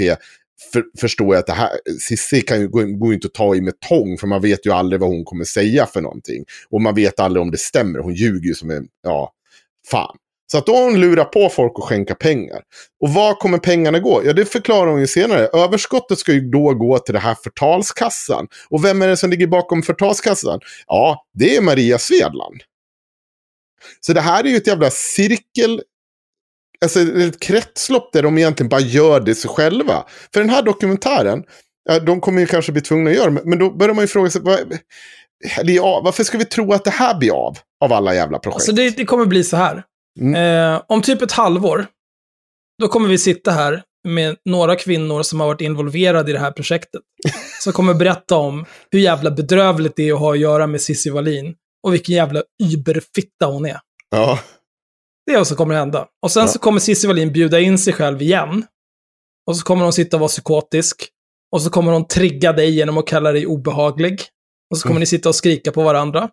för, 0.73 0.83
förstår 0.99 1.35
jag 1.35 1.39
att 1.39 1.47
det 1.47 1.53
här, 1.53 1.69
Cissi 1.99 2.41
kan 2.41 2.61
ju, 2.61 2.67
går, 2.67 2.83
går 2.83 3.09
ju 3.09 3.15
inte 3.15 3.27
att 3.27 3.33
ta 3.33 3.55
i 3.55 3.61
med 3.61 3.79
tång 3.79 4.17
för 4.17 4.27
man 4.27 4.41
vet 4.41 4.65
ju 4.65 4.71
aldrig 4.71 5.01
vad 5.01 5.09
hon 5.09 5.25
kommer 5.25 5.43
säga 5.43 5.85
för 5.85 6.01
någonting. 6.01 6.45
Och 6.69 6.81
man 6.81 6.95
vet 6.95 7.19
aldrig 7.19 7.41
om 7.41 7.51
det 7.51 7.57
stämmer, 7.57 7.99
hon 7.99 8.13
ljuger 8.13 8.47
ju 8.47 8.53
som 8.53 8.69
en, 8.69 8.87
ja, 9.03 9.31
fan. 9.91 10.17
Så 10.51 10.57
att 10.57 10.65
då 10.65 10.75
har 10.75 10.83
hon 10.83 10.99
lurat 10.99 11.31
på 11.31 11.49
folk 11.49 11.73
att 11.75 11.83
skänka 11.83 12.15
pengar. 12.15 12.61
Och 13.01 13.09
var 13.09 13.33
kommer 13.33 13.57
pengarna 13.57 13.99
gå? 13.99 14.21
Ja, 14.25 14.33
det 14.33 14.45
förklarar 14.45 14.91
hon 14.91 14.99
ju 14.99 15.07
senare. 15.07 15.47
Överskottet 15.53 16.19
ska 16.19 16.33
ju 16.33 16.49
då 16.49 16.73
gå 16.73 16.99
till 16.99 17.13
det 17.13 17.19
här 17.19 17.35
förtalskassan. 17.43 18.47
Och 18.69 18.85
vem 18.85 19.01
är 19.01 19.07
det 19.07 19.17
som 19.17 19.29
ligger 19.29 19.47
bakom 19.47 19.83
förtalskassan? 19.83 20.59
Ja, 20.87 21.25
det 21.33 21.55
är 21.55 21.61
Maria 21.61 21.97
Svedland. 21.97 22.61
Så 23.99 24.13
det 24.13 24.21
här 24.21 24.43
är 24.43 24.49
ju 24.49 24.57
ett 24.57 24.67
jävla 24.67 24.89
cirkel... 24.89 25.81
Alltså 26.81 26.99
ett 26.99 27.39
kretslopp 27.39 28.13
där 28.13 28.23
de 28.23 28.37
egentligen 28.37 28.69
bara 28.69 28.81
gör 28.81 29.19
det 29.19 29.35
sig 29.35 29.49
själva. 29.49 30.05
För 30.33 30.39
den 30.39 30.49
här 30.49 30.61
dokumentären, 30.61 31.43
de 32.05 32.21
kommer 32.21 32.41
ju 32.41 32.47
kanske 32.47 32.71
bli 32.71 32.81
tvungna 32.81 33.09
att 33.09 33.15
göra 33.15 33.29
det, 33.29 33.41
men 33.45 33.59
då 33.59 33.71
börjar 33.71 33.93
man 33.93 34.03
ju 34.03 34.07
fråga 34.07 34.29
sig, 34.29 34.41
vad, 34.41 34.59
ja, 35.63 36.01
varför 36.03 36.23
ska 36.23 36.37
vi 36.37 36.45
tro 36.45 36.73
att 36.73 36.83
det 36.83 36.91
här 36.91 37.17
blir 37.19 37.31
av? 37.31 37.57
Av 37.85 37.93
alla 37.93 38.15
jävla 38.15 38.39
projekt. 38.39 38.55
Alltså 38.55 38.71
det, 38.71 38.97
det 38.97 39.05
kommer 39.05 39.25
bli 39.25 39.43
så 39.43 39.57
här. 39.57 39.83
Mm. 40.19 40.73
Eh, 40.73 40.81
om 40.87 41.01
typ 41.01 41.21
ett 41.21 41.31
halvår, 41.31 41.87
då 42.81 42.87
kommer 42.87 43.09
vi 43.09 43.17
sitta 43.17 43.51
här 43.51 43.83
med 44.07 44.35
några 44.45 44.75
kvinnor 44.75 45.23
som 45.23 45.39
har 45.39 45.47
varit 45.47 45.61
involverade 45.61 46.29
i 46.29 46.33
det 46.33 46.39
här 46.39 46.51
projektet. 46.51 47.01
Som 47.63 47.73
kommer 47.73 47.93
berätta 47.93 48.35
om 48.35 48.65
hur 48.91 48.99
jävla 48.99 49.31
bedrövligt 49.31 49.95
det 49.95 50.09
är 50.09 50.13
att 50.13 50.19
ha 50.19 50.33
att 50.33 50.39
göra 50.39 50.67
med 50.67 50.81
Cissi 50.81 51.09
Wallin. 51.09 51.55
Och 51.83 51.93
vilken 51.93 52.15
jävla 52.15 52.43
überfitta 52.73 53.45
hon 53.45 53.65
är. 53.65 53.79
Ja. 54.09 54.39
Det 55.27 55.33
är 55.33 55.37
vad 55.37 55.47
som 55.47 55.57
kommer 55.57 55.75
hända. 55.75 56.07
Och 56.23 56.31
sen 56.31 56.41
Ja. 56.41 56.47
så 56.47 56.59
kommer 56.59 56.79
Cissi 56.79 57.07
Wallin 57.07 57.31
bjuda 57.33 57.59
in 57.59 57.77
sig 57.77 57.93
själv 57.93 58.21
igen. 58.21 58.65
Och 59.47 59.57
så 59.57 59.63
kommer 59.63 59.83
hon 59.83 59.93
sitta 59.93 60.17
och 60.17 60.21
vara 60.21 60.27
psykotisk. 60.29 61.07
Och 61.51 61.61
så 61.61 61.69
kommer 61.69 61.91
hon 61.91 62.07
trigga 62.07 62.53
dig 62.53 62.69
genom 62.75 62.97
att 62.97 63.07
kalla 63.07 63.31
dig 63.31 63.45
obehaglig. 63.47 64.21
Och 64.71 64.77
så 64.77 64.83
kommer 64.83 64.93
Mm. 64.93 64.99
ni 64.99 65.05
sitta 65.05 65.29
och 65.29 65.35
skrika 65.35 65.71
på 65.71 65.83
varandra. 65.83 66.29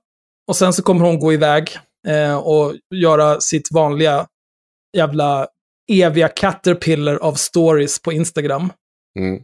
Och 0.48 0.56
sen 0.56 0.72
så 0.72 0.82
kommer 0.82 1.04
hon 1.06 1.18
gå 1.18 1.32
iväg 1.32 1.70
eh, 2.08 2.36
och 2.36 2.74
göra 2.94 3.40
sitt 3.40 3.72
vanliga 3.72 4.26
jävla 4.96 5.46
eviga 5.92 6.28
caterpillar 6.28 7.16
av 7.16 7.34
stories 7.34 8.02
på 8.02 8.12
Instagram. 8.12 8.72
Mm. 9.18 9.42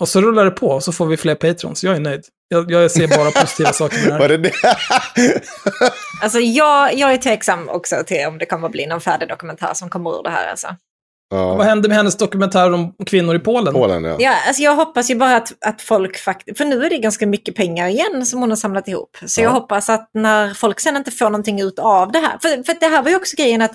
Och 0.00 0.08
så 0.08 0.20
rullar 0.20 0.44
det 0.44 0.50
på 0.50 0.66
och 0.66 0.84
så 0.84 0.92
får 0.92 1.06
vi 1.06 1.16
fler 1.16 1.34
patrons. 1.34 1.84
Jag 1.84 1.96
är 1.96 2.00
nöjd. 2.00 2.24
Jag, 2.52 2.70
jag 2.70 2.90
ser 2.90 3.08
bara 3.08 3.30
positiva 3.30 3.72
saker 3.72 3.96
med 3.98 4.06
det 4.06 4.18
Var 4.18 4.28
här. 4.28 4.28
det 4.28 4.36
det? 4.36 4.52
alltså 6.22 6.38
jag, 6.38 6.94
jag 6.94 7.12
är 7.12 7.16
tveksam 7.16 7.68
också 7.68 7.96
till 8.06 8.26
om 8.26 8.38
det 8.38 8.46
kommer 8.46 8.66
att 8.66 8.72
bli 8.72 8.86
någon 8.86 9.00
färdig 9.00 9.28
dokumentär 9.28 9.74
som 9.74 9.90
kommer 9.90 10.18
ur 10.18 10.22
det 10.22 10.30
här. 10.30 10.50
Alltså. 10.50 10.68
Vad 11.30 11.60
ja. 11.60 11.62
hände 11.62 11.88
med 11.88 11.96
hennes 11.96 12.16
dokumentär 12.16 12.72
om 12.72 12.94
kvinnor 13.06 13.36
i 13.36 13.38
Polen? 13.38 13.74
Polen, 13.74 14.04
ja. 14.04 14.16
Ja, 14.18 14.34
alltså 14.46 14.62
jag 14.62 14.76
hoppas 14.76 15.10
ju 15.10 15.14
bara 15.14 15.36
att, 15.36 15.52
att 15.66 15.82
folk 15.82 16.18
faktiskt, 16.18 16.58
för 16.58 16.64
nu 16.64 16.84
är 16.84 16.90
det 16.90 16.98
ganska 16.98 17.26
mycket 17.26 17.54
pengar 17.54 17.88
igen 17.88 18.26
som 18.26 18.40
hon 18.40 18.50
har 18.50 18.56
samlat 18.56 18.88
ihop. 18.88 19.16
Så 19.26 19.40
Ja. 19.40 19.44
jag 19.44 19.50
hoppas 19.50 19.88
att 19.88 20.10
när 20.14 20.54
folk 20.54 20.80
sen 20.80 20.96
inte 20.96 21.10
får 21.10 21.24
någonting 21.30 21.60
ut 21.60 21.78
av 21.78 22.12
det 22.12 22.18
här, 22.18 22.38
för, 22.42 22.62
för 22.62 22.80
det 22.80 22.86
här 22.86 23.02
var 23.02 23.10
ju 23.10 23.16
också 23.16 23.36
grejen 23.36 23.62
att 23.62 23.72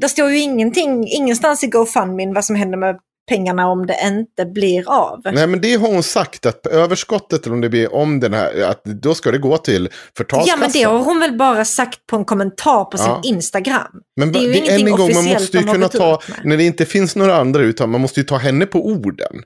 det 0.00 0.08
står 0.08 0.30
ju 0.30 0.38
ingenting, 0.38 1.08
ingenstans 1.08 1.64
i 1.64 1.66
GoFundMe 1.66 2.34
vad 2.34 2.44
som 2.44 2.56
händer 2.56 2.78
med 2.78 2.98
pengarna 3.30 3.68
om 3.68 3.86
det 3.86 3.96
inte 4.04 4.44
blir 4.52 4.84
av. 4.90 5.20
Nej, 5.24 5.46
men 5.46 5.60
det 5.60 5.74
har 5.74 5.88
hon 5.88 6.02
sagt 6.02 6.46
att 6.46 6.66
överskottet, 6.66 7.46
eller 7.46 7.54
om 7.54 7.60
det 7.60 7.68
blir 7.68 7.94
om 7.94 8.20
den 8.20 8.34
här, 8.34 8.62
att 8.62 8.84
då 8.84 9.14
ska 9.14 9.30
det 9.30 9.38
gå 9.38 9.56
till 9.58 9.88
Ja, 9.92 9.96
förtalskassan. 10.16 10.60
men 10.60 10.70
det 10.72 10.82
har 10.82 10.98
hon 10.98 11.20
väl 11.20 11.36
bara 11.38 11.64
sagt 11.64 12.06
på 12.06 12.16
en 12.16 12.24
kommentar 12.24 12.84
på 12.84 12.96
Ja. 12.98 13.20
sin 13.22 13.34
Instagram. 13.34 13.92
Men 14.16 14.32
det 14.32 14.38
är 14.38 14.42
ju 14.42 14.52
det, 14.52 14.58
ingenting 14.58 14.86
en 14.86 14.92
gång, 14.92 14.98
man 15.00 15.08
officiellt 15.08 15.40
måste 15.40 15.58
ju 15.58 15.64
kunna 15.64 15.88
ta, 15.88 16.20
när 16.44 16.56
det 16.56 16.64
inte 16.64 16.86
finns 16.86 17.16
några 17.16 17.36
andra 17.36 17.62
utan 17.62 17.90
man 17.90 18.00
måste 18.00 18.20
ju 18.20 18.24
ta 18.26 18.36
henne 18.36 18.66
på 18.66 18.86
orden. 18.86 19.42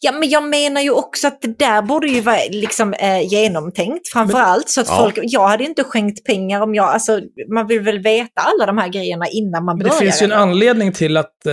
Ja, 0.00 0.12
men 0.12 0.28
jag 0.28 0.42
menar 0.44 0.80
ju 0.80 0.90
också 0.90 1.26
att 1.26 1.42
det 1.42 1.58
där 1.58 1.82
borde 1.82 2.06
ju 2.08 2.20
vara 2.20 2.36
liksom, 2.50 2.94
eh, 2.94 3.20
genomtänkt 3.32 4.08
framför 4.12 4.38
allt. 4.38 4.68
Så 4.68 4.80
att 4.80 4.88
Ja. 4.88 4.96
folk, 4.96 5.18
jag 5.22 5.48
hade 5.48 5.64
inte 5.64 5.84
skänkt 5.84 6.24
pengar 6.24 6.60
om 6.60 6.74
jag, 6.74 6.88
alltså 6.88 7.20
man 7.54 7.66
vill 7.66 7.80
väl 7.80 7.98
veta 7.98 8.40
alla 8.40 8.66
de 8.66 8.78
här 8.78 8.88
grejerna 8.88 9.26
innan 9.28 9.64
man 9.64 9.76
Men 9.76 9.84
det 9.84 9.90
börjar. 9.90 10.00
finns 10.00 10.22
ju 10.22 10.24
en 10.24 10.32
anledning 10.32 10.92
till 10.92 11.16
att 11.16 11.46
eh, 11.46 11.52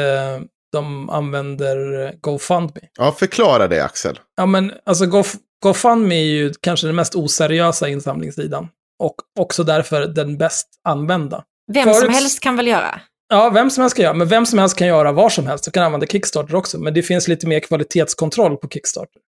de 0.75 1.09
använder 1.09 2.13
GoFundMe. 2.21 2.81
Ja, 2.97 3.11
förklara 3.11 3.67
det 3.67 3.83
Axel. 3.83 4.19
Ja, 4.37 4.45
men 4.45 4.71
alltså 4.85 5.05
Gof 5.05 5.35
GoFundMe 5.63 6.15
är 6.15 6.23
ju 6.25 6.53
kanske 6.61 6.87
den 6.87 6.95
mest 6.95 7.15
oseriösa 7.15 7.87
insamlingssidan. 7.89 8.67
Och 9.03 9.15
också 9.39 9.63
därför 9.63 10.05
den 10.07 10.37
bäst 10.37 10.67
använda. 10.83 11.43
Vem 11.73 11.83
som 11.83 11.93
Förut- 11.93 12.11
helst 12.11 12.39
kan 12.39 12.55
väl 12.55 12.67
göra? 12.67 13.01
Ja, 13.29 13.49
vem 13.49 13.69
som 13.69 13.81
helst 13.81 13.95
kan 13.95 14.03
göra, 14.03 14.13
men 14.13 14.27
vem 14.27 14.45
som 14.45 14.59
helst 14.59 14.77
kan 14.77 14.87
göra 14.87 15.11
var 15.11 15.29
som 15.29 15.47
helst. 15.47 15.65
Du 15.65 15.71
kan 15.71 15.83
använda 15.83 16.07
Kickstarter 16.07 16.55
också, 16.55 16.79
men 16.79 16.93
det 16.93 17.03
finns 17.03 17.27
lite 17.27 17.47
mer 17.47 17.59
kvalitetskontroll 17.59 18.57
på 18.57 18.67
Kickstarter. 18.69 19.21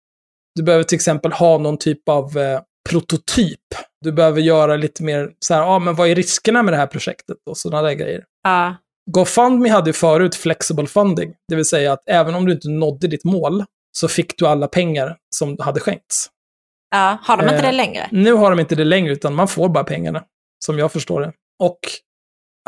Du 0.55 0.63
behöver 0.63 0.83
till 0.83 0.95
exempel 0.95 1.31
ha 1.31 1.57
någon 1.57 1.77
typ 1.77 2.09
av 2.09 2.37
eh, 2.37 2.59
prototyp. 2.89 3.59
Du 4.01 4.11
behöver 4.11 4.41
göra 4.41 4.75
lite 4.75 5.03
mer 5.03 5.29
så 5.39 5.53
här, 5.53 5.61
ja 5.61 5.67
ah, 5.67 5.79
men 5.79 5.95
vad 5.95 6.09
är 6.09 6.15
riskerna 6.15 6.63
med 6.63 6.73
det 6.73 6.77
här 6.77 6.87
projektet 6.87 7.37
och 7.49 7.57
sådana 7.57 7.87
där 7.87 7.93
grejer. 7.93 8.23
Ja. 8.43 8.75
GoFundMe 9.11 9.69
hade 9.69 9.89
ju 9.89 9.93
förut 9.93 10.35
flexible 10.35 10.87
funding, 10.87 11.33
det 11.47 11.55
vill 11.55 11.65
säga 11.65 11.93
att 11.93 12.03
även 12.09 12.35
om 12.35 12.45
du 12.45 12.53
inte 12.53 12.69
nådde 12.69 13.07
ditt 13.07 13.23
mål 13.23 13.63
så 13.97 14.07
fick 14.07 14.37
du 14.37 14.47
alla 14.47 14.67
pengar 14.67 15.17
som 15.35 15.57
hade 15.59 15.79
skänkts. 15.79 16.29
ja. 16.91 17.17
Har 17.23 17.37
de 17.37 17.43
inte 17.43 17.55
Eh, 17.55 17.61
det 17.61 17.71
längre? 17.71 18.09
Nu 18.11 18.33
har 18.33 18.49
de 18.49 18.59
inte 18.59 18.75
det 18.75 18.83
längre, 18.83 19.13
utan 19.13 19.35
man 19.35 19.47
får 19.47 19.69
bara 19.69 19.83
pengarna, 19.83 20.23
som 20.65 20.79
jag 20.79 20.91
förstår 20.91 21.21
det. 21.21 21.33
Och 21.63 21.79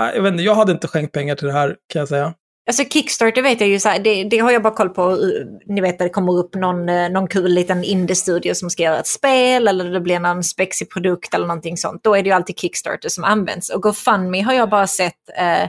äh, 0.02 0.16
jag 0.16 0.24
vet 0.24 0.32
inte, 0.32 0.44
jag 0.44 0.56
hade 0.56 0.72
inte 0.72 0.88
skänkt 0.88 1.12
pengar 1.14 1.36
till 1.36 1.48
det 1.48 1.54
här, 1.54 1.76
kan 1.94 2.00
jag 2.00 2.10
säga. 2.10 2.34
Alltså 2.70 2.84
Kickstarter 2.84 3.42
vet 3.42 3.60
jag 3.60 3.70
ju 3.70 3.80
så 3.80 3.90
här, 3.90 4.00
det, 4.00 4.24
det 4.24 4.38
har 4.38 4.52
jag 4.52 4.64
bara 4.64 4.74
koll 4.74 4.90
på. 4.90 5.12
Eh, 5.12 5.18
ni 5.66 5.82
vet 5.82 5.94
att 5.94 6.00
det 6.00 6.10
kommer 6.10 6.34
upp 6.34 6.56
någon, 6.56 6.90
eh, 6.90 7.10
någon 7.10 7.28
kul 7.28 7.54
liten 7.54 7.84
indie-studio 7.84 8.54
som 8.54 8.70
ska 8.70 8.84
göra 8.84 9.00
ett 9.00 9.08
spel 9.08 9.68
eller 9.68 9.86
det 9.86 10.02
blir 10.02 10.20
någon 10.20 10.44
spexig 10.44 10.90
produkt 10.90 11.34
eller 11.34 11.48
någonting 11.48 11.78
sånt. 11.78 12.04
Då 12.04 12.16
är 12.16 12.24
det 12.24 12.30
ju 12.30 12.36
alltid 12.36 12.60
Kickstarter 12.60 13.10
som 13.10 13.24
används. 13.24 13.70
Och 13.70 13.82
GoFundMe 13.82 14.42
har 14.42 14.54
jag 14.54 14.70
bara 14.70 14.88
sett 14.88 15.30
eh, 15.38 15.64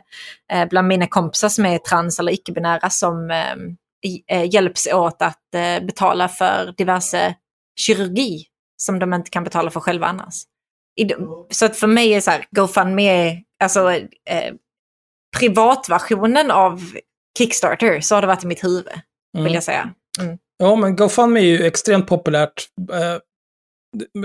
eh 0.52 0.68
bland 0.70 0.88
mina 0.88 1.06
kompisar 1.06 1.48
som 1.48 1.66
är 1.66 1.78
trans 1.78 2.18
eller 2.18 2.32
icke-binära 2.32 2.90
som 2.90 3.30
eh, 3.30 4.44
hjälps 4.54 4.86
åt 4.86 5.22
att 5.22 5.54
eh, 5.54 5.86
betala 5.86 6.28
för 6.28 6.74
diverse 6.76 7.34
kirurgi 7.76 8.44
som 8.76 8.98
de 8.98 9.14
inte 9.14 9.30
kan 9.30 9.44
betala 9.44 9.70
för 9.70 9.80
själva 9.80 10.06
annars. 10.06 10.34
I, 11.00 11.10
så 11.50 11.66
att 11.66 11.76
för 11.76 11.86
mig 11.86 12.14
är 12.14 12.20
så 12.20 12.30
här, 12.30 12.44
GoFundMe 12.50 13.42
alltså 13.60 13.90
eh, 13.90 14.54
privatversionen 15.38 16.50
av 16.50 16.80
Kickstarter, 17.38 18.00
så 18.00 18.14
har 18.14 18.20
det 18.22 18.26
varit 18.26 18.44
i 18.44 18.46
mitt 18.46 18.64
huvud, 18.64 18.88
Mm. 19.34 19.44
vill 19.44 19.54
jag 19.54 19.62
säga. 19.62 19.90
Ja, 20.58 20.76
men 20.76 20.96
GoFundMe 20.96 21.40
är 21.40 21.44
ju 21.44 21.66
extremt 21.66 22.06
populärt. 22.06 22.64
Eh, 22.92 23.16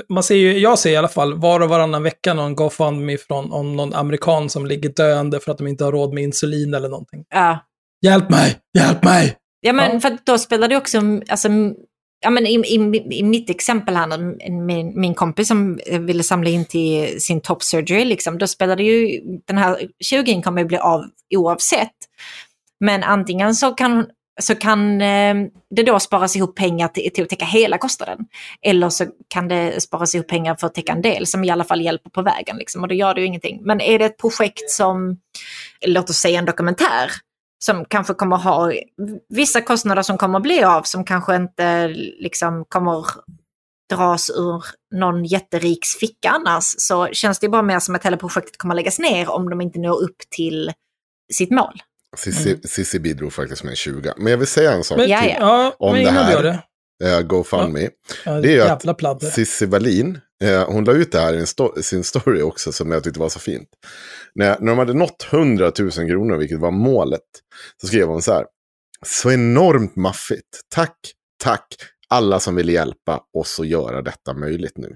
Man 0.09 0.23
ser 0.23 0.35
ju, 0.35 0.57
jag 0.59 0.79
ser 0.79 0.89
i 0.91 0.95
alla 0.95 1.07
fall 1.07 1.33
var 1.33 1.59
och 1.59 1.69
varannan 1.69 2.03
vecka 2.03 2.33
någon 2.33 2.55
GoFundMe 2.55 3.17
från 3.17 3.51
om 3.51 3.75
någon 3.75 3.93
amerikan 3.93 4.49
som 4.49 4.65
ligger 4.65 4.89
döende 4.89 5.39
för 5.39 5.51
att 5.51 5.57
de 5.57 5.67
inte 5.67 5.83
har 5.83 5.91
råd 5.91 6.13
med 6.13 6.23
insulin 6.23 6.73
eller 6.73 6.89
någonting. 6.89 7.25
Ja, 7.29 7.59
Hjälp 8.05 8.29
mig! 8.29 8.57
Hjälp 8.77 9.03
mig! 9.03 9.37
ja 9.61 9.73
men 9.73 9.93
Ja. 9.93 9.99
för 9.99 10.17
då 10.25 10.37
spelar 10.37 10.67
det 10.67 10.77
också, 10.77 10.97
alltså, 11.29 11.49
ja, 12.25 12.29
men 12.31 12.47
i, 12.47 12.53
i, 12.53 13.03
i 13.19 13.23
mitt 13.23 13.49
exempel 13.49 13.95
här, 13.95 14.17
min, 14.49 14.99
min 14.99 15.13
kompis 15.13 15.47
som 15.47 15.79
eh, 15.85 15.99
ville 15.99 16.23
samla 16.23 16.49
in 16.49 16.65
till 16.65 17.21
sin 17.21 17.41
top 17.41 17.63
surgery, 17.63 18.05
liksom, 18.05 18.37
då 18.37 18.47
spelade 18.47 18.83
ju 18.83 19.21
den 19.47 19.57
här 19.57 19.87
20 19.99 20.41
kommer 20.41 20.61
ju 20.61 20.67
bli 20.67 20.77
av 20.77 21.05
oavsett. 21.35 21.95
Men 22.79 23.03
antingen 23.03 23.55
så 23.55 23.71
kan, 23.71 24.05
så 24.41 24.55
kan 24.55 25.01
eh, 25.01 25.35
det 25.75 25.83
då 25.83 25.99
sparas 25.99 26.35
ihop 26.35 26.55
pengar 26.55 26.87
till, 26.87 27.11
till 27.13 27.23
att 27.23 27.29
täcka 27.29 27.45
hela 27.45 27.77
kostnaden. 27.77 28.19
Eller 28.61 28.89
så 28.89 29.05
kan 29.27 29.47
det 29.47 29.81
sparas 29.81 30.15
ihop 30.15 30.27
pengar 30.27 30.55
för 30.55 30.67
att 30.67 30.73
täcka 30.73 30.91
en 30.91 31.01
del 31.01 31.27
som 31.27 31.43
i 31.43 31.49
alla 31.49 31.63
fall 31.63 31.81
hjälper 31.81 32.09
på 32.09 32.21
vägen. 32.21 32.57
Liksom, 32.57 32.81
och 32.81 32.87
då 32.87 32.95
gör 32.95 33.13
det 33.13 33.21
ju 33.21 33.27
ingenting. 33.27 33.61
Men 33.63 33.81
är 33.81 33.99
det 33.99 34.05
ett 34.05 34.17
projekt 34.17 34.69
som, 34.69 35.17
låt 35.85 36.09
oss 36.09 36.17
säga 36.17 36.39
en 36.39 36.45
dokumentär, 36.45 37.11
som 37.63 37.85
kanske 37.85 38.13
kommer 38.13 38.37
ha 38.37 38.71
vissa 39.29 39.61
kostnader 39.61 40.01
som 40.01 40.17
kommer 40.17 40.39
bli 40.39 40.63
av 40.63 40.83
som 40.83 41.05
kanske 41.05 41.35
inte 41.35 41.87
liksom 42.19 42.65
kommer 42.65 43.05
dras 43.89 44.29
ur 44.29 44.63
någon 44.95 45.25
jätteriks 45.25 45.95
ficka 45.95 46.29
annars 46.29 46.63
så 46.77 47.07
känns 47.07 47.39
det 47.39 47.49
bara 47.49 47.61
mer 47.61 47.79
som 47.79 47.95
att 47.95 48.05
hela 48.05 48.17
projektet 48.17 48.57
kommer 48.57 48.75
läggas 48.75 48.99
ner 48.99 49.29
om 49.29 49.49
de 49.49 49.61
inte 49.61 49.79
når 49.79 50.03
upp 50.03 50.17
till 50.29 50.71
sitt 51.33 51.51
mål. 51.51 51.81
Cissi, 52.17 52.59
Cissi 52.63 52.99
bidrog 52.99 53.33
faktiskt 53.33 53.63
med 53.63 53.71
en 53.71 53.75
20. 53.75 54.13
Men 54.17 54.31
jag 54.31 54.37
vill 54.37 54.47
säga 54.47 54.71
en 54.71 54.83
sak 54.83 54.97
Men, 54.97 55.05
till. 55.05 55.35
ja. 55.39 55.75
Om 55.79 55.93
men 55.93 56.03
det 56.03 56.11
här. 56.11 56.43
det. 56.43 56.63
Eh, 57.03 57.21
GoFundMe. 57.21 57.89
Ja, 58.25 58.31
Det 58.41 58.47
är 58.47 58.51
ju 58.51 58.57
att. 58.61 58.69
Cissi 59.31 59.65
Wallin, 59.65 60.19
eh, 60.43 60.65
hon 60.71 60.83
la 60.83 60.93
ut 60.93 61.11
det 61.11 61.19
här 61.19 61.33
i 61.33 61.41
sto- 61.41 61.81
sin 61.81 62.03
story 62.03 62.41
också 62.41 62.71
som 62.71 62.91
jag 62.91 63.03
tyckte 63.03 63.19
var 63.19 63.29
så 63.29 63.39
fint. 63.39 63.69
När, 64.35 64.59
när 64.59 64.67
de 64.67 64.77
hade 64.77 64.93
nått 64.93 65.27
100 65.31 65.71
000 65.79 65.91
kronor, 65.91 66.37
vilket 66.37 66.59
var 66.59 66.71
målet, 66.71 67.21
så 67.81 67.87
skrev 67.87 68.07
hon 68.07 68.21
så 68.21 68.33
här. 68.33 68.45
Så 69.05 69.31
enormt 69.31 69.95
maffigt. 69.95 70.61
Tack, 70.75 70.97
tack 71.43 71.67
alla 72.09 72.39
som 72.39 72.55
vill 72.55 72.69
hjälpa 72.69 73.19
oss 73.37 73.59
att 73.59 73.67
göra 73.67 74.01
detta 74.01 74.33
möjligt 74.33 74.77
nu. 74.77 74.95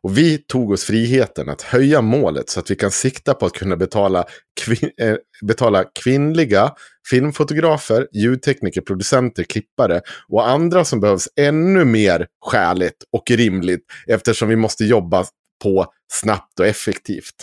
Och 0.00 0.18
vi 0.18 0.38
tog 0.38 0.70
oss 0.70 0.84
friheten 0.84 1.48
att 1.48 1.62
höja 1.62 2.00
målet 2.00 2.50
så 2.50 2.60
att 2.60 2.70
vi 2.70 2.76
kan 2.76 2.90
sikta 2.90 3.34
på 3.34 3.46
att 3.46 3.52
kunna 3.52 3.76
betala, 3.76 4.24
kvin- 4.60 4.90
äh, 5.00 5.16
betala 5.42 5.84
kvinnliga 5.84 6.72
filmfotografer, 7.10 8.08
ljudtekniker, 8.12 8.80
producenter, 8.80 9.42
klippare 9.42 10.00
och 10.28 10.48
andra 10.48 10.84
som 10.84 11.00
behövs 11.00 11.28
ännu 11.36 11.84
mer 11.84 12.26
skäligt 12.46 13.04
och 13.12 13.30
rimligt 13.30 13.84
eftersom 14.06 14.48
vi 14.48 14.56
måste 14.56 14.84
jobba 14.84 15.24
på 15.62 15.86
snabbt 16.12 16.60
och 16.60 16.66
effektivt. 16.66 17.34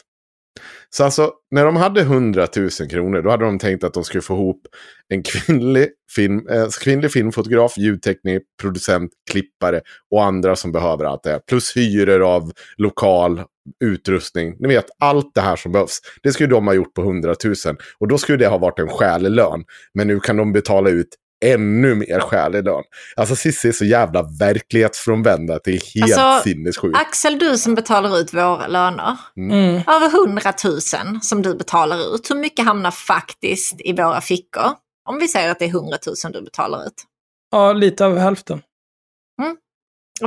Så 0.90 1.04
alltså, 1.04 1.32
när 1.52 1.66
de 1.66 1.76
hade 1.76 2.02
100 2.02 2.48
000 2.56 2.70
kronor, 2.90 3.22
då 3.22 3.30
hade 3.30 3.46
de 3.46 3.60
tänkt 3.60 3.84
att 3.84 3.94
de 3.94 4.04
skulle 4.04 4.22
få 4.22 4.34
ihop 4.34 4.62
en 5.08 5.24
kvinnlig, 5.24 5.90
film, 6.16 6.48
eh, 6.50 6.68
kvinnlig 6.82 7.12
filmfotograf, 7.12 7.78
ljudtekniker, 7.78 8.42
producent, 8.62 9.12
klippare 9.32 9.82
och 10.12 10.24
andra 10.24 10.56
som 10.56 10.72
behöver 10.72 11.06
allt 11.06 11.24
det 11.24 11.32
här. 11.32 11.40
Plus 11.40 11.78
hyror 11.78 12.22
av 12.22 12.52
lokal, 12.78 13.44
utrustning. 13.84 14.56
Ni 14.60 14.68
vet, 14.68 14.86
allt 15.00 15.32
det 15.36 15.42
här 15.42 15.56
som 15.56 15.72
behövs. 15.72 16.00
Det 16.24 16.32
skulle 16.32 16.50
de 16.50 16.68
ha 16.68 16.74
gjort 16.74 16.94
på 16.94 17.02
100 17.02 17.36
000. 17.46 17.56
Och 18.00 18.08
då 18.08 18.18
skulle 18.18 18.38
det 18.38 18.48
ha 18.48 18.58
varit 18.58 18.80
en 18.80 18.88
skälig 18.88 19.32
lön. 19.32 19.64
Men 19.94 20.08
nu 20.08 20.20
kan 20.20 20.38
de 20.38 20.54
betala 20.54 20.90
ut 20.90 21.10
ännu 21.46 21.96
mer 21.96 22.20
skälig 22.20 22.64
lön. 22.64 22.84
Alltså 23.16 23.36
Cissi 23.36 23.68
är 23.68 23.72
så 23.72 23.86
jävla 23.86 24.24
verklighetsfrånvänd 24.40 25.52
att 25.52 25.64
det 25.64 25.72
är 25.72 26.00
helt 26.02 26.18
Alltså, 26.20 26.50
sinnessjukt. 26.50 26.98
Axel, 26.98 27.40
du 27.40 27.58
som 27.58 27.76
betalar 27.76 28.18
ut 28.18 28.34
våra 28.34 28.68
löner, 28.68 29.18
Mm. 29.38 29.76
över 29.88 30.10
100 30.28 30.54
000 30.66 31.22
som 31.22 31.42
du 31.42 31.56
betalar 31.56 32.16
ut, 32.16 32.32
hur 32.32 32.36
mycket 32.36 32.66
hamnar 32.66 32.92
faktiskt 32.92 33.76
i 33.82 33.94
våra 33.94 34.22
fickor? 34.22 34.72
Om 35.10 35.20
vi 35.20 35.28
säger 35.28 35.52
att 35.52 35.60
det 35.60 35.66
är 35.66 35.70
100 35.70 35.98
000 36.24 36.34
du 36.34 36.42
betalar 36.42 36.86
ut. 36.88 37.04
Ja, 37.52 37.74
lite 37.74 38.06
över 38.06 38.20
hälften. 38.22 38.62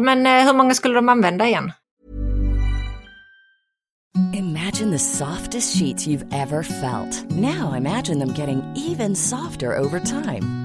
Men 0.01 0.27
eh, 0.27 0.45
hur 0.47 0.53
många 0.53 0.75
skulle 0.75 0.95
de 0.95 1.09
använda 1.09 1.47
igen? 1.47 1.73
Imagine 4.35 4.91
the 4.93 4.99
softest 4.99 5.79
sheets 5.79 6.07
you've 6.07 6.27
ever 6.43 6.63
felt. 6.63 7.25
Now 7.31 7.77
imagine 7.77 8.19
them 8.19 8.35
getting 8.35 8.63
even 8.91 9.17
softer 9.17 9.79
over 9.81 10.01
time. 10.01 10.62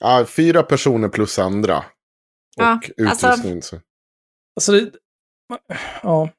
Ja, 0.00 0.24
fyra 0.28 0.62
personer 0.62 1.08
plus 1.08 1.38
andra. 1.38 1.76
Och 1.78 1.84
Ja, 2.56 2.80
alltså- 3.08 3.26
utrustning. 3.26 3.62
så. 3.62 3.76
Alltså, 4.56 4.72
det, 4.72 4.90
ja. 6.02 6.30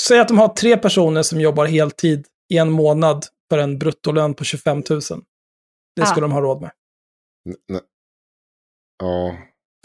Säg 0.00 0.20
att 0.20 0.28
de 0.28 0.38
har 0.38 0.48
tre 0.48 0.76
personer 0.76 1.22
som 1.22 1.40
jobbar 1.40 1.66
heltid 1.66 2.26
i 2.48 2.58
en 2.58 2.70
månad 2.70 3.26
för 3.50 3.58
en 3.58 3.78
bruttolön 3.78 4.34
på 4.34 4.44
25 4.44 4.76
000. 4.90 5.00
Det 5.00 5.20
Ja. 5.94 6.06
skulle 6.06 6.24
de 6.24 6.32
ha 6.32 6.40
råd 6.40 6.60
med. 6.60 6.70
N- 7.70 7.80
Ja, 8.98 9.36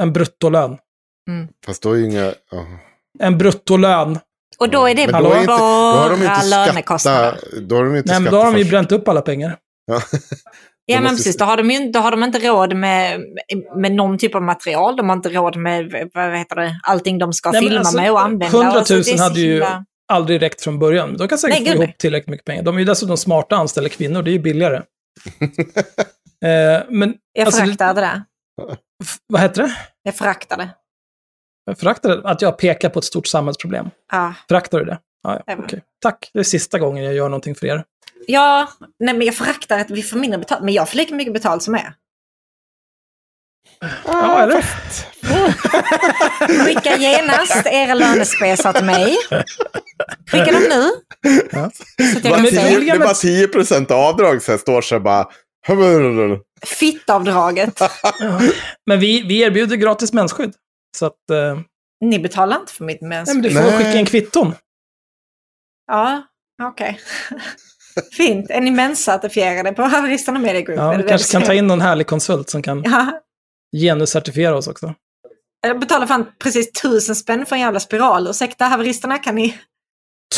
En 0.02 0.14
bruttolön. 0.14 0.78
fast 1.66 1.84
då 1.84 1.92
är 1.92 1.98
ju 1.98 2.06
inga... 2.06 2.34
Ja. 2.52 2.66
En 3.20 3.38
bruttolön. 3.38 4.20
Och 4.60 4.70
då 4.70 4.86
är 4.86 4.96
det 4.96 5.12
Men 5.12 5.24
då, 5.24 5.30
är 5.32 5.36
inte, 5.42 5.48
då 5.52 5.58
har 5.58 6.10
de 6.10 6.26
bara 6.26 6.36
inte 6.36 6.48
lönekostnader. 6.48 7.38
skatta, 7.38 7.60
då 7.62 7.76
har 7.76 7.84
de 7.84 7.96
inte 7.96 8.12
Nej, 8.12 8.22
men 8.22 8.32
då 8.32 8.38
har 8.40 8.52
de 8.52 8.58
ju 8.58 8.70
bränt 8.70 8.92
upp 8.92 9.08
alla 9.08 9.22
pengar. 9.22 9.60
Ja. 9.86 10.02
Ja, 10.90 11.02
men 11.02 11.16
precis. 11.16 11.38
Då 11.38 11.46
har, 11.46 11.58
de 11.58 11.72
ju, 11.72 11.92
då 11.92 12.00
har 12.00 12.12
de 12.12 12.24
inte 12.24 12.40
råd 12.40 12.76
med, 12.76 13.22
med 13.76 13.92
någon 13.92 14.18
typ 14.18 14.36
av 14.36 14.42
material. 14.42 14.96
De 14.96 15.10
har 15.10 15.16
inte 15.16 15.30
råd 15.30 15.56
med 15.56 16.10
vad 16.14 16.38
heter 16.38 16.56
det, 16.56 16.80
allting 16.84 17.18
de 17.18 17.34
ska 17.34 17.52
Nej, 17.52 17.62
filma 17.62 17.80
alltså, 17.80 17.98
med 17.98 18.12
och 18.12 18.22
använda. 18.22 18.46
100 18.58 18.72
000 18.72 18.78
Alltså, 18.80 19.16
det 19.16 19.22
hade 19.24 19.40
ju 19.40 19.52
himla- 19.54 19.86
aldrig 20.14 20.42
räckt 20.42 20.62
från 20.62 20.80
början. 20.80 21.18
De 21.18 21.28
kan 21.28 21.38
säkert 21.38 21.66
Nej, 21.66 21.76
få 21.78 21.84
ihop 21.84 21.98
tillräckligt 21.98 22.30
mycket 22.30 22.46
pengar. 22.46 22.64
De 22.64 22.76
är 22.76 22.80
ju 22.80 22.86
dessutom 22.86 23.18
smarta 23.18 23.56
att 23.56 23.62
anställa 23.62 23.90
kvinnor, 23.90 24.22
det 24.22 24.30
är 24.30 24.34
ju 24.34 24.40
billigare. 24.40 24.76
eh, 26.46 26.84
men, 26.90 27.14
Jag 27.34 27.46
alltså, 27.46 27.62
föraktar 27.62 27.94
det 27.94 28.02
där. 28.02 28.22
vad 29.28 29.42
heter 29.42 29.64
det? 29.64 29.72
Jag 30.04 30.16
föraktar 30.16 30.58
det. 30.58 30.70
Jag 31.66 31.78
föraktar 31.80 32.22
att 32.26 32.42
jag 32.42 32.58
pekar 32.58 32.90
på 32.90 33.00
ett 33.00 33.06
stort 33.06 33.28
samhällsproblem. 33.28 33.90
Ja, 34.12 34.34
Föraktar 34.48 34.80
du 34.80 34.86
det? 34.86 35.00
Ja, 35.24 35.44
ja, 35.46 35.56
okej. 35.60 35.82
Tack, 36.02 36.30
det 36.34 36.40
är 36.40 36.44
sista 36.44 36.80
gången 36.80 37.04
jag 37.04 37.14
gör 37.14 37.30
någonting 37.30 37.56
för 37.56 37.68
er. 37.68 37.84
ja 38.28 38.70
nej, 39.00 39.14
men 39.14 39.28
jag 39.28 39.36
föraktar 39.36 39.80
att 39.80 39.90
vi 39.90 40.04
får 40.04 40.18
mindre 40.18 40.40
betalt. 40.40 40.64
Men 40.64 40.74
jag 40.74 40.90
får 40.90 40.98
lika 40.98 41.16
mycket 41.16 41.34
betalt 41.34 41.64
som 41.64 41.76
er. 41.76 41.94
Ja, 44.06 44.42
eller? 44.44 44.62
Skicka 46.66 46.98
genast 46.98 47.66
era 47.66 47.94
lönespesar 47.94 48.74
till 48.74 48.86
mig. 48.86 49.18
Skicka 50.32 50.52
dem 50.52 50.64
nu. 50.70 50.92
Ja. 51.52 51.72
Så 52.12 52.18
att 52.18 52.26
jag 52.26 52.34
kan 52.36 52.44
Det 52.44 52.50
säga 52.50 52.70
är 52.70 52.80
det 52.80 52.90
är 52.90 53.00
bara 53.00 53.14
10 53.14 53.48
procent 53.48 53.92
avdrag, 53.92 54.42
så 54.42 54.52
här 54.52 54.58
står 54.58 54.82
så 54.82 55.00
bara... 55.00 55.28
fittavdraget. 56.66 57.80
Ja. 57.80 57.92
Men 58.86 59.00
vi, 59.00 59.22
vi 59.22 59.42
erbjuder 59.42 59.76
gratis 59.76 60.14
mensskydd. 60.14 60.54
Så 60.98 61.06
att, 61.06 61.30
eh, 61.32 61.60
Ni 62.06 62.20
betalar 62.20 62.60
inte 62.60 62.74
för 62.74 62.84
mitt 62.84 63.02
nej, 63.02 63.24
men 63.28 63.42
du 63.42 63.52
får 63.52 63.62
Nej. 63.62 63.78
skicka 63.78 64.00
in 64.00 64.06
kvitton. 64.06 64.56
Ja, 65.88 66.24
okej. 66.64 67.00
Fint. 68.18 68.50
Är 68.50 68.62
ni 68.62 68.72
menscertifierade 68.72 69.72
på 69.72 69.82
Haveristerna 69.84 70.40
Media 70.40 70.62
Group? 70.62 70.78
Ja, 70.80 70.92
vi 70.98 71.04
kanske 71.04 71.32
kan 71.32 71.42
ta 71.42 71.54
in 71.54 71.68
någon 71.68 71.82
härlig 71.82 72.08
konsult 72.08 72.50
som 72.50 72.62
kan 72.62 72.84
Ja, 72.86 73.12
genuscertifiera 73.78 74.56
oss 74.58 74.68
också. 74.68 74.94
jag 75.62 75.80
betalar 75.80 76.08
fan 76.08 76.26
precis 76.40 76.72
tusen 76.72 77.16
spänn 77.16 77.46
för 77.46 77.56
en 77.56 77.62
jävla 77.62 77.80
spiral. 77.80 78.28
Ursäkta 78.28 78.66
haveristerna, 78.66 79.18
kan 79.18 79.36
ni... 79.36 79.58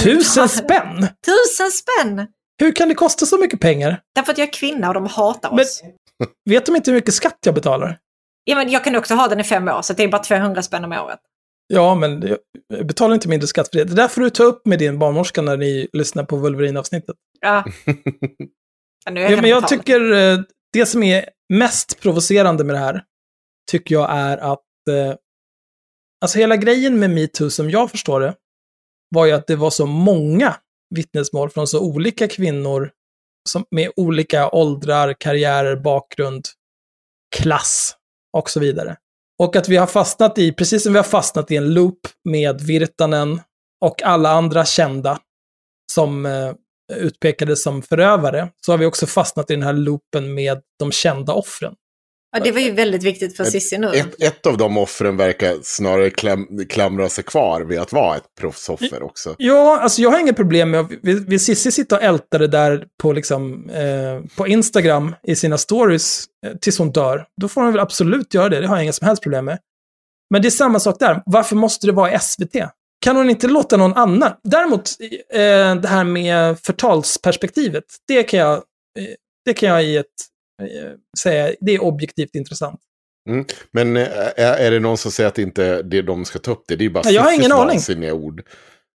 Tusen 0.03 0.49
spänn! 0.49 1.07
Tusen 1.25 1.71
spänn! 1.71 2.27
Hur 2.59 2.71
kan 2.75 2.89
det 2.89 2.95
kosta 2.95 3.25
så 3.25 3.37
mycket 3.37 3.59
pengar? 3.59 4.01
Därför 4.15 4.31
att 4.31 4.37
jag 4.37 4.47
är 4.47 4.53
kvinna 4.53 4.87
och 4.87 4.93
de 4.93 5.07
hatar 5.07 5.49
Men- 5.51 5.59
oss. 5.59 5.81
Vet 6.49 6.65
de 6.65 6.75
inte 6.75 6.91
hur 6.91 6.95
mycket 6.97 7.13
skatt 7.13 7.37
jag 7.45 7.55
betalar? 7.55 7.97
Ja, 8.43 8.55
men 8.55 8.69
jag 8.69 8.83
kan 8.83 8.95
också 8.95 9.15
ha 9.15 9.27
den 9.27 9.39
i 9.39 9.43
fem 9.43 9.67
år, 9.67 9.81
så 9.81 9.93
det 9.93 10.03
är 10.03 10.07
bara 10.07 10.23
200 10.23 10.63
spänn 10.63 10.85
om 10.85 10.91
året. 10.91 11.19
Ja, 11.73 11.95
men 11.95 12.37
jag 12.67 12.87
betalar 12.87 13.13
inte 13.15 13.29
mindre 13.29 13.47
skatt 13.47 13.69
för 13.69 13.77
det. 13.77 13.83
Det 13.83 13.95
där 13.95 14.07
får 14.07 14.21
du 14.21 14.29
ta 14.29 14.43
upp 14.43 14.65
med 14.65 14.79
din 14.79 14.99
barnmorska 14.99 15.41
när 15.41 15.57
ni 15.57 15.87
lyssnar 15.93 16.23
på 16.23 16.37
Wolverine-avsnittet. 16.37 17.15
Ja. 17.39 17.63
ja 19.05 19.11
nu 19.11 19.23
är 19.23 19.29
Ja, 19.29 19.41
men 19.41 19.49
jag 19.49 19.67
tycker 19.67 20.11
eh, 20.13 20.39
det 20.73 20.85
som 20.85 21.03
är 21.03 21.29
mest 21.53 21.99
provocerande 21.99 22.63
med 22.63 22.75
det 22.75 22.79
här, 22.79 23.03
tycker 23.71 23.95
jag 23.95 24.11
är 24.11 24.37
att, 24.37 24.59
eh, 24.89 25.15
alltså 26.21 26.39
hela 26.39 26.55
grejen 26.55 26.99
med 26.99 27.09
metoo 27.09 27.49
som 27.49 27.69
jag 27.69 27.91
förstår 27.91 28.19
det, 28.19 28.35
var 29.15 29.25
ju 29.25 29.31
att 29.31 29.47
det 29.47 29.55
var 29.55 29.69
så 29.69 29.85
många 29.85 30.55
vittnesmål 30.95 31.49
från 31.49 31.67
så 31.67 31.81
olika 31.81 32.27
kvinnor 32.27 32.91
som, 33.49 33.65
med 33.71 33.91
olika 33.95 34.49
åldrar, 34.49 35.13
karriärer, 35.19 35.75
bakgrund, 35.75 36.45
klass 37.37 37.95
och 38.37 38.49
så 38.49 38.59
vidare. 38.59 38.97
Och 39.39 39.55
att 39.55 39.69
vi 39.69 39.77
har 39.77 39.87
fastnat 39.87 40.37
i, 40.37 40.51
precis 40.51 40.83
som 40.83 40.93
vi 40.93 40.99
har 40.99 41.03
fastnat 41.03 41.51
i 41.51 41.55
en 41.55 41.73
loop 41.73 41.99
med 42.29 42.61
Virtanen 42.61 43.41
och 43.85 44.03
alla 44.03 44.29
andra 44.29 44.65
kända 44.65 45.19
som 45.91 46.25
eh, 46.25 46.53
utpekades 46.93 47.63
som 47.63 47.81
förövare, 47.81 48.49
så 48.65 48.71
har 48.71 48.77
vi 48.77 48.85
också 48.85 49.07
fastnat 49.07 49.51
i 49.51 49.53
den 49.53 49.63
här 49.63 49.73
loopen 49.73 50.33
med 50.33 50.61
de 50.79 50.91
kända 50.91 51.33
offren. 51.33 51.75
Ja, 52.31 52.39
det 52.39 52.51
var 52.51 52.59
ju 52.59 52.71
väldigt 52.71 53.03
viktigt 53.03 53.37
för 53.37 53.43
Cissi 53.43 53.77
nu. 53.77 53.87
Ett, 53.87 54.23
ett 54.23 54.45
av 54.45 54.57
de 54.57 54.77
offren 54.77 55.17
verkar 55.17 55.57
snarare 55.63 56.09
kläm, 56.09 56.47
klamra 56.69 57.09
sig 57.09 57.23
kvar 57.23 57.61
vid 57.61 57.79
att 57.79 57.93
vara 57.93 58.17
ett 58.17 58.35
proffsoffer 58.39 59.03
också. 59.03 59.35
Ja, 59.37 59.79
alltså 59.79 60.01
jag 60.01 60.09
har 60.09 60.19
inget 60.19 60.35
problem 60.35 60.71
med 60.71 60.79
att 60.79 60.91
vill, 61.01 61.39
Cissi 61.39 61.71
sitta 61.71 61.95
och 61.95 62.03
älta 62.03 62.37
det 62.37 62.47
där 62.47 62.85
på, 63.01 63.13
liksom, 63.13 63.69
eh, 63.69 64.35
på 64.37 64.47
Instagram 64.47 65.15
i 65.23 65.35
sina 65.35 65.57
stories 65.57 66.25
eh, 66.45 66.53
tills 66.61 66.77
hon 66.77 66.91
dör. 66.91 67.25
Då 67.41 67.47
får 67.47 67.61
hon 67.61 67.71
väl 67.71 67.79
absolut 67.79 68.33
göra 68.33 68.49
det, 68.49 68.61
det 68.61 68.67
har 68.67 68.75
jag 68.75 68.83
inga 68.83 68.93
som 68.93 69.07
helst 69.07 69.23
problem 69.23 69.45
med. 69.45 69.59
Men 70.29 70.41
det 70.41 70.47
är 70.47 70.49
samma 70.49 70.79
sak 70.79 70.99
där, 70.99 71.23
varför 71.25 71.55
måste 71.55 71.87
det 71.87 71.93
vara 71.93 72.19
SVT? 72.19 72.55
Kan 73.01 73.15
hon 73.15 73.29
inte 73.29 73.47
låta 73.47 73.77
någon 73.77 73.93
annan? 73.93 74.31
Däremot, 74.43 74.89
eh, 75.33 75.75
det 75.75 75.87
här 75.87 76.03
med 76.03 76.59
förtalsperspektivet, 76.59 77.83
det 78.07 78.23
kan 78.23 78.39
jag, 78.39 78.53
eh, 78.53 78.63
det 79.45 79.53
kan 79.53 79.69
jag 79.69 79.83
i 79.83 79.97
ett, 79.97 80.05
säga, 81.19 81.55
det 81.61 81.71
är 81.71 81.83
objektivt 81.83 82.35
intressant. 82.35 82.79
Men 83.71 83.97
eh, 83.97 84.07
är, 84.35 84.57
är 84.57 84.71
det 84.71 84.79
någon 84.79 84.97
som 84.97 85.11
säger 85.11 85.27
att 85.27 85.37
inte 85.39 85.81
det 85.81 86.01
de 86.01 86.25
ska 86.25 86.39
ta 86.39 86.51
upp 86.51 86.63
det? 86.67 86.75
Det 86.75 86.85
är 86.85 86.89
bara 86.89 87.03
Ja, 87.05 87.11
jag 87.11 87.21
har 87.21 87.33
ingen 87.33 87.51
aning. 87.51 88.11
ord. 88.11 88.43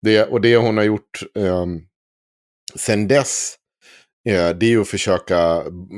Det, 0.03 0.25
och 0.25 0.41
det 0.41 0.57
hon 0.57 0.77
har 0.77 0.85
gjort 0.85 1.23
um, 1.35 1.83
sen 2.79 3.09
dess, 3.09 3.55
eh, 4.29 4.49
det 4.51 4.67
är 4.67 4.71
ju 4.71 4.81
att 4.81 4.89
försöka 4.89 5.39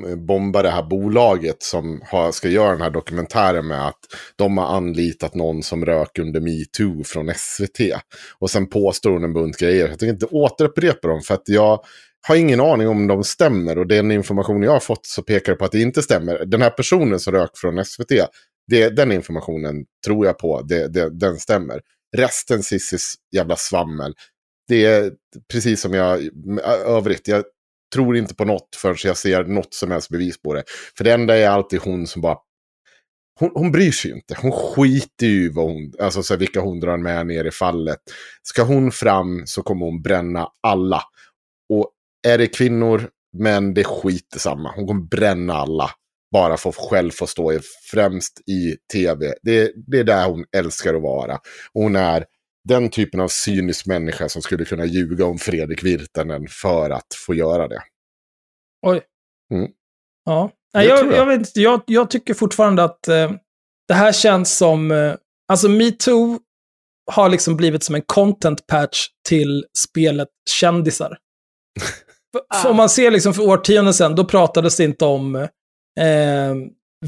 eh, 0.07 0.17
bomba 0.17 0.63
det 0.63 0.71
här 0.71 0.83
bolaget 0.83 1.63
som 1.63 2.01
har, 2.05 2.33
ska 2.33 2.49
göra 2.49 2.73
den 2.73 2.81
här 2.83 2.91
dokumentären 2.91 3.67
med 3.67 3.87
att 3.89 4.01
de 4.37 4.59
har 4.59 4.67
anlitat 4.77 5.35
någon 5.35 5.63
som 5.63 5.85
rök 5.85 6.19
under 6.19 6.41
metoo 6.41 7.05
från 7.05 7.33
SVT. 7.37 7.81
Och 8.39 8.51
sen 8.51 8.67
påstår 8.67 9.11
hon 9.11 9.25
en 9.25 9.33
bunt 9.33 9.57
grejer. 9.57 9.89
Jag 9.89 9.99
tänker 9.99 10.13
inte 10.13 10.27
återupprepa 10.27 11.09
dem 11.09 11.21
för 11.21 11.35
att 11.35 11.49
jag 11.49 11.85
har 12.29 12.37
ingen 12.37 12.61
aning 12.61 12.89
om 12.89 13.07
de 13.07 13.25
stämmer. 13.25 13.79
Och 13.79 13.87
den 13.87 14.11
information 14.11 14.63
jag 14.63 14.73
har 14.73 14.81
fått 14.81 15.07
så 15.07 15.23
pekar 15.23 15.53
det 15.53 15.57
på 15.57 15.65
att 15.65 15.73
det 15.73 15.81
inte 15.81 16.03
stämmer. 16.03 16.45
Den 16.45 16.63
här 16.63 16.71
personen 16.71 17.21
som 17.21 17.33
rök 17.33 17.51
från 17.55 17.85
SVT, 17.85 18.13
det, 18.67 18.89
den 18.89 19.13
informationen 19.13 19.85
tror 20.07 20.27
jag 20.27 20.39
på, 20.39 20.63
det, 20.63 20.89
det, 20.89 21.11
den 21.11 21.39
stämmer. 21.39 21.81
Resten 22.17 22.63
Cissis 22.63 23.15
jävla 23.37 23.57
svammel. 23.57 24.15
Det 24.69 24.85
är 24.85 25.13
precis 25.53 25.81
som 25.81 25.95
jag, 25.95 26.29
övrigt, 26.87 27.29
jag 27.29 27.45
tror 27.95 28.17
inte 28.17 28.35
på 28.35 28.45
något 28.45 28.77
förrän 28.77 28.97
jag 29.05 29.17
ser 29.17 29.45
något 29.45 29.75
som 29.75 29.91
helst 29.91 30.09
bevis 30.09 30.43
på 30.43 30.55
det. 30.55 30.63
För 30.97 31.05
det 31.05 31.13
enda 31.13 31.37
är 31.37 31.49
alltid 31.49 31.81
hon 31.81 32.07
som 32.07 32.23
bara 32.23 32.37
hon, 33.41 33.51
hon 33.55 33.73
bryr 33.73 33.93
sig 33.93 34.11
ju 34.11 34.17
inte. 34.17 34.37
Hon 34.39 34.53
skiter 34.53 35.27
ju 35.27 35.45
i 35.45 35.49
vad 35.49 35.65
hon, 35.65 35.93
alltså 36.01 36.23
så 36.23 36.35
här, 36.35 36.39
vilka 36.39 36.61
hon 36.61 36.81
drar 36.81 36.97
med 36.97 37.27
ner 37.27 37.45
i 37.45 37.51
fallet. 37.51 37.99
Ska 38.43 38.63
hon 38.63 38.93
fram 38.93 39.43
så 39.47 39.63
kommer 39.63 39.87
hon 39.87 40.03
bränna 40.03 40.49
alla. 40.63 41.03
Är 42.29 42.39
det 42.39 42.47
kvinnor, 42.47 43.11
men 43.39 43.75
det 43.75 43.85
skiter 43.85 44.39
samma. 44.39 44.73
Hon 44.77 44.87
kommer 44.87 45.03
bränna 45.03 45.55
alla. 45.55 45.91
Bara 46.33 46.57
för 46.57 46.71
att 46.71 46.77
själv 46.77 47.11
få 47.11 47.27
stå 47.27 47.53
i, 47.53 47.61
främst 47.91 48.41
i 48.49 48.77
tv. 48.93 49.35
Det, 49.43 49.73
det 49.87 49.99
är 49.99 50.05
där 50.05 50.29
hon 50.29 50.45
älskar 50.57 50.95
att 50.95 51.03
vara. 51.03 51.39
Hon 51.73 51.97
är 51.97 52.25
den 52.69 52.91
typen 52.91 53.21
av 53.21 53.29
cynisk 53.29 53.87
människa 53.87 54.29
som 54.29 54.43
skulle 54.43 54.65
kunna 54.65 54.85
ljuga 54.85 55.27
om 55.27 55.39
Fredrik 55.39 55.85
Virtanen 55.85 56.47
för 56.49 56.91
att 56.91 57.07
få 57.27 57.35
göra 57.35 57.69
det. 57.69 57.83
Oj. 58.87 59.03
Mm. 59.55 59.71
Ja. 60.25 60.51
Nej, 60.75 60.87
jag, 60.87 61.07
jag. 61.07 61.15
jag, 61.15 61.27
vet, 61.27 61.39
inte, 61.39 61.61
jag, 61.61 61.83
jag 61.87 62.11
tycker 62.11 62.35
fortfarande 62.35 62.85
att 62.85 63.09
eh, 63.09 63.33
det 63.89 63.95
här 63.95 64.13
känns 64.13 64.57
som... 64.59 64.91
Eh, 64.91 65.15
alltså 65.49 65.69
metoo 65.69 66.39
har 67.11 67.29
liksom 67.29 67.57
blivit 67.57 67.85
som 67.85 67.95
en 67.95 68.03
content 68.07 68.67
patch 68.67 69.07
till 69.29 69.67
spelet 69.79 70.29
kändisar. 70.51 71.19
För- 72.55 72.71
om 72.71 72.77
man 72.77 72.89
ser 72.89 73.11
liksom 73.11 73.35
för 73.35 73.43
årtionden 73.49 73.95
sedan, 73.95 74.15
då 74.15 74.25
pratades 74.25 74.77
det 74.77 74.85
inte 74.85 75.05
om 75.05 75.35
eh, 75.35 75.49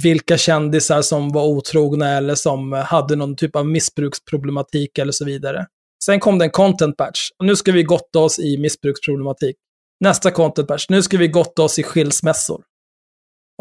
vilka 0.03 0.39
kändisar 0.39 1.03
som 1.03 1.33
var 1.33 1.45
otrogna 1.45 2.11
eller 2.17 2.35
som 2.35 2.73
hade 2.73 3.17
någon 3.17 3.37
typ 3.37 3.57
av 3.57 3.67
missbruksproblematik 3.67 4.99
eller 4.99 5.13
så 5.13 5.25
vidare. 5.25 5.67
Sen 6.05 6.21
kom 6.21 6.39
det 6.39 6.45
en 6.45 6.51
content 6.51 6.97
patch. 6.97 7.29
Och 7.39 7.45
nu 7.45 7.57
ska 7.57 7.73
vi 7.73 7.83
gotta 7.83 8.19
oss 8.19 8.39
i 8.39 8.59
missbruksproblematik. 8.59 9.57
Nästa 10.01 10.31
content 10.31 10.69
patch. 10.69 10.87
Nu 10.89 11.03
ska 11.03 11.17
vi 11.17 11.29
gotta 11.29 11.63
oss 11.63 11.79
i 11.79 11.83
skilsmässor. 11.83 12.63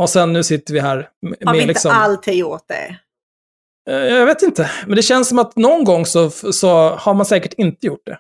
Och 0.02 0.10
sen 0.10 0.34
nu 0.34 0.44
sitter 0.44 0.74
vi 0.74 0.80
här 0.80 1.10
med, 1.22 1.38
Har 1.46 1.54
vi 1.54 1.60
inte 1.60 1.68
liksom... 1.68 1.92
alltid 1.92 2.34
gjort 2.34 2.64
det? 2.68 2.98
Eh, 3.92 4.16
Jag 4.16 4.26
vet 4.26 4.42
inte, 4.42 4.72
men 4.88 4.96
det 4.96 5.02
känns 5.02 5.30
som 5.30 5.40
att 5.40 5.56
någon 5.56 5.84
gång 5.84 6.06
så, 6.06 6.30
så 6.30 6.90
har 6.90 7.14
man 7.14 7.26
säkert 7.26 7.54
inte 7.54 7.88
gjort 7.88 8.06
det. 8.06 8.20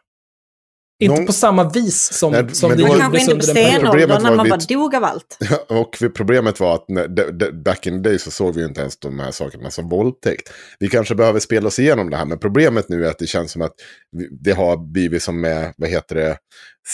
Inte 0.99 1.15
Någon- 1.15 1.26
på 1.26 1.34
samma 1.34 1.70
vis 1.70 2.14
som, 2.14 2.32
Nej, 2.32 2.56
som 2.56 2.72
inte 2.72 2.84
på 2.84 2.94
under 2.94 3.10
den 3.11 3.56
perioden. 3.56 3.82
Problemet 3.82 4.24
när 4.24 4.36
man 4.36 4.44
vi- 4.45 4.49
bara 4.49 4.60
dog 4.70 4.95
av 4.95 5.03
allt. 5.03 5.38
Och 5.70 5.98
vi- 6.02 6.10
problemet 6.10 6.60
var 6.60 6.76
att 6.76 6.86
när, 6.90 7.07
de, 7.07 7.32
de, 7.32 7.52
back 7.64 7.88
in 7.88 8.03
the 8.03 8.10
day 8.10 8.20
så 8.20 8.32
såg 8.32 8.56
vi 8.56 8.61
ju 8.61 8.68
inte 8.68 8.82
ens 8.82 8.99
de 8.99 9.20
här 9.20 9.32
sakerna 9.32 9.72
som 9.72 9.90
våldtäkt. 9.90 10.49
Vi 10.80 10.88
kanske 10.90 11.15
behöver 11.15 11.40
spela 11.40 11.68
oss 11.68 11.80
igenom 11.80 12.10
det 12.10 12.18
här, 12.18 12.26
men 12.26 12.40
problemet 12.40 12.90
nu 12.90 13.06
är 13.06 13.10
att 13.10 13.20
det 13.20 13.28
känns 13.28 13.52
som 13.52 13.61
att 13.61 13.74
vi- 14.11 14.30
det 14.32 14.52
har 14.52 14.78
blivit 14.78 15.24
som 15.24 15.41
med, 15.41 15.74
vad 15.78 15.90
heter 15.90 16.15
det, 16.15 16.38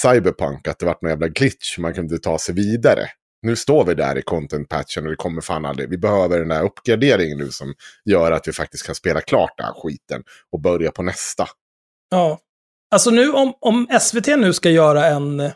cyberpunk, 0.04 0.68
att 0.68 0.80
det 0.80 0.86
varit 0.86 1.02
någon 1.02 1.12
jävla 1.12 1.28
glitch, 1.28 1.78
man 1.78 1.94
kunde 1.94 2.18
ta 2.20 2.38
sig 2.40 2.56
vidare. 2.56 3.06
Nu 3.42 3.56
står 3.56 3.86
vi 3.86 3.94
där 3.94 4.18
i 4.18 4.22
content-patchen 4.22 5.04
och 5.04 5.10
det 5.10 5.16
kommer 5.16 5.42
fan 5.42 5.66
aldrig. 5.66 5.90
Vi 5.90 5.98
behöver 5.98 6.40
den 6.40 6.48
där 6.48 6.64
uppgraderingen 6.64 7.38
nu 7.38 7.50
som 7.52 7.74
gör 8.06 8.32
att 8.32 8.48
vi 8.48 8.52
faktiskt 8.54 8.86
kan 8.86 8.96
spela 8.96 9.22
klart 9.22 9.54
den 9.58 9.66
här 9.66 9.74
skiten 9.74 10.24
och 10.52 10.62
börja 10.62 10.92
på 10.92 11.04
nästa. 11.04 11.48
Ja. 12.12 12.40
Alltså 12.92 13.10
nu 13.10 13.32
om, 13.32 13.54
om 13.60 13.88
SVT 14.02 14.28
nu 14.28 14.54
ska 14.54 14.70
göra 14.70 15.06
en, 15.06 15.52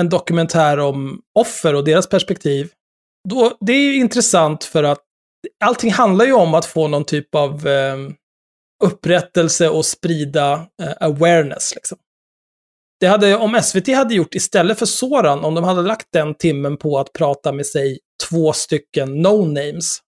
en 0.00 0.08
dokumentär 0.08 0.78
om 0.78 1.22
offer 1.38 1.74
och 1.74 1.84
deras 1.84 2.08
perspektiv, 2.08 2.70
då, 3.28 3.56
det 3.60 3.72
är 3.72 3.82
ju 3.82 3.96
intressant 3.96 4.64
för 4.64 4.84
att 4.84 5.00
allting 5.64 5.92
handlar 5.92 6.24
ju 6.24 6.32
om 6.32 6.54
att 6.54 6.64
få 6.64 6.88
någon 6.88 7.04
typ 7.04 7.34
av 7.34 7.68
eh, 7.68 7.96
upprättelse 8.84 9.68
och 9.68 9.86
sprida 9.86 10.52
eh, 10.82 10.92
awareness. 11.00 11.74
Liksom. 11.74 11.98
Det 13.00 13.06
hade, 13.06 13.36
om 13.36 13.60
SVT 13.62 13.88
hade 13.88 14.14
gjort 14.14 14.34
istället 14.34 14.78
för 14.78 14.86
Soran, 14.86 15.44
om 15.44 15.54
de 15.54 15.64
hade 15.64 15.82
lagt 15.82 16.06
den 16.12 16.34
timmen 16.34 16.76
på 16.76 16.98
att 16.98 17.12
prata 17.12 17.52
med 17.52 17.66
sig 17.66 17.98
två 18.28 18.52
stycken 18.52 19.26
no-names, 19.26 19.98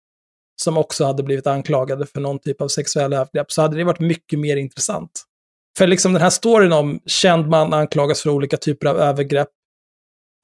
som 0.62 0.78
också 0.78 1.04
hade 1.04 1.22
blivit 1.22 1.46
anklagade 1.46 2.06
för 2.06 2.20
någon 2.20 2.38
typ 2.38 2.60
av 2.60 2.68
sexuella 2.68 3.16
övergrepp, 3.16 3.52
så 3.52 3.62
hade 3.62 3.76
det 3.76 3.84
varit 3.84 4.00
mycket 4.00 4.38
mer 4.38 4.56
intressant. 4.56 5.24
För 5.78 5.86
liksom 5.86 6.12
den 6.12 6.22
här 6.22 6.30
storyn 6.30 6.72
om 6.72 7.00
känd 7.06 7.48
man 7.48 7.72
anklagas 7.72 8.22
för 8.22 8.30
olika 8.30 8.56
typer 8.56 8.86
av 8.86 8.98
övergrepp, 8.98 9.48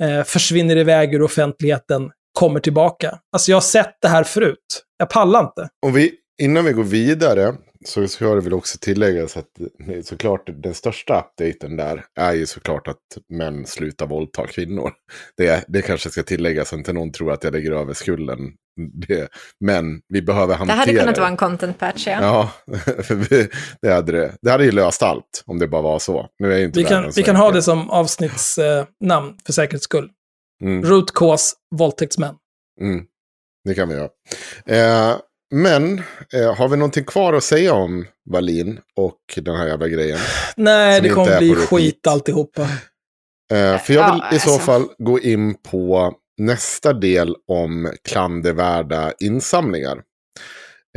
eh, 0.03 0.25
försvinner 0.25 0.77
iväg 0.77 1.15
ur 1.15 1.23
offentligheten, 1.23 2.11
kommer 2.39 2.61
tillbaka. 2.61 3.19
Alltså 3.33 3.51
jag 3.51 3.57
har 3.57 3.63
sett 3.63 3.97
det 4.03 4.09
här 4.09 4.25
förut. 4.25 4.85
Jag 4.99 5.11
pallar 5.11 5.41
inte. 5.41 5.69
Och 5.87 5.97
vi, 5.97 6.13
innan 6.43 6.65
vi 6.65 6.73
går 6.73 6.85
vidare 6.85 7.55
så 7.85 8.09
ska 8.09 8.35
det 8.35 8.41
väl 8.41 8.55
också 8.55 8.79
tilläggas 8.81 9.37
att 9.37 9.49
såklart 10.05 10.51
den 10.63 10.75
största 10.75 11.21
updaten 11.21 11.77
där 11.77 12.05
är 12.17 12.33
ju 12.33 12.47
såklart 12.47 12.89
att 12.89 12.97
män 13.29 13.67
slutar 13.67 14.07
våldta 14.07 14.47
kvinnor. 14.47 14.93
Det, 15.37 15.65
det 15.69 15.83
kanske 15.83 16.11
ska 16.11 16.23
tilläggas 16.23 16.69
så 16.69 16.75
att 16.75 16.79
inte 16.79 16.93
någon 16.93 17.13
tror 17.13 17.33
att 17.33 17.45
jag 17.45 17.53
lägger 17.53 17.73
över 17.73 17.95
skulden. 17.95 18.39
Det, 18.77 19.29
men 19.61 20.01
vi 20.09 20.23
behöver 20.23 20.55
hantera 20.55 20.77
Det 20.77 20.81
hade 20.81 20.99
kunnat 20.99 21.19
vara 21.19 21.29
en 21.29 21.37
content 21.37 21.79
patch, 21.79 22.07
ja. 22.07 22.21
Ja, 22.21 22.51
vi, 23.15 23.49
det, 23.83 23.93
hade 23.93 24.13
det. 24.13 24.33
det 24.43 24.51
hade 24.51 24.65
ju 24.65 24.73
löst 24.73 25.03
allt 25.03 25.43
om 25.47 25.59
det 25.59 25.69
bara 25.69 25.83
var 25.83 25.99
så. 25.99 26.29
Nu 26.39 26.53
är 26.53 26.65
inte 26.65 26.79
Vi 26.79 26.85
kan, 26.85 27.11
vi 27.17 27.23
kan 27.23 27.37
ha 27.37 27.51
det 27.51 27.63
som 27.63 27.91
avsnittsnamn 27.91 29.29
eh, 29.29 29.35
för 29.47 29.53
säkerhets 29.53 29.85
skull. 29.85 30.11
Mm. 30.63 30.85
Root 30.85 31.15
cause 31.15 31.57
våldtäktsmän. 31.75 32.35
Mm, 32.81 33.05
det 33.65 33.75
kan 33.75 33.89
vi 33.89 33.95
göra. 33.95 34.09
Eh, 34.67 35.17
men 35.55 35.99
eh, 36.33 36.55
har 36.57 36.69
vi 36.69 36.77
någonting 36.77 37.05
kvar 37.05 37.33
att 37.33 37.45
säga 37.45 37.75
om 37.75 38.07
Wallin 38.31 38.81
och 38.97 39.19
den 39.37 39.57
här 39.57 39.67
jävla 39.67 39.89
grejen? 39.89 40.19
Nej, 40.57 41.01
det 41.01 41.09
kommer 41.09 41.39
bli 41.39 41.55
skit 41.55 42.07
alltihopa. 42.07 42.63
Eh, 43.53 43.79
för 43.79 43.93
jag 43.93 44.13
vill 44.13 44.23
Ja, 44.31 44.37
i 44.37 44.39
så 44.39 44.51
alltså. 44.53 44.67
fall 44.67 44.89
gå 44.99 45.21
in 45.21 45.55
på 45.55 46.15
nästa 46.41 46.93
del 46.93 47.37
om 47.47 47.93
klandervärda 48.09 49.13
insamlingar. 49.21 50.03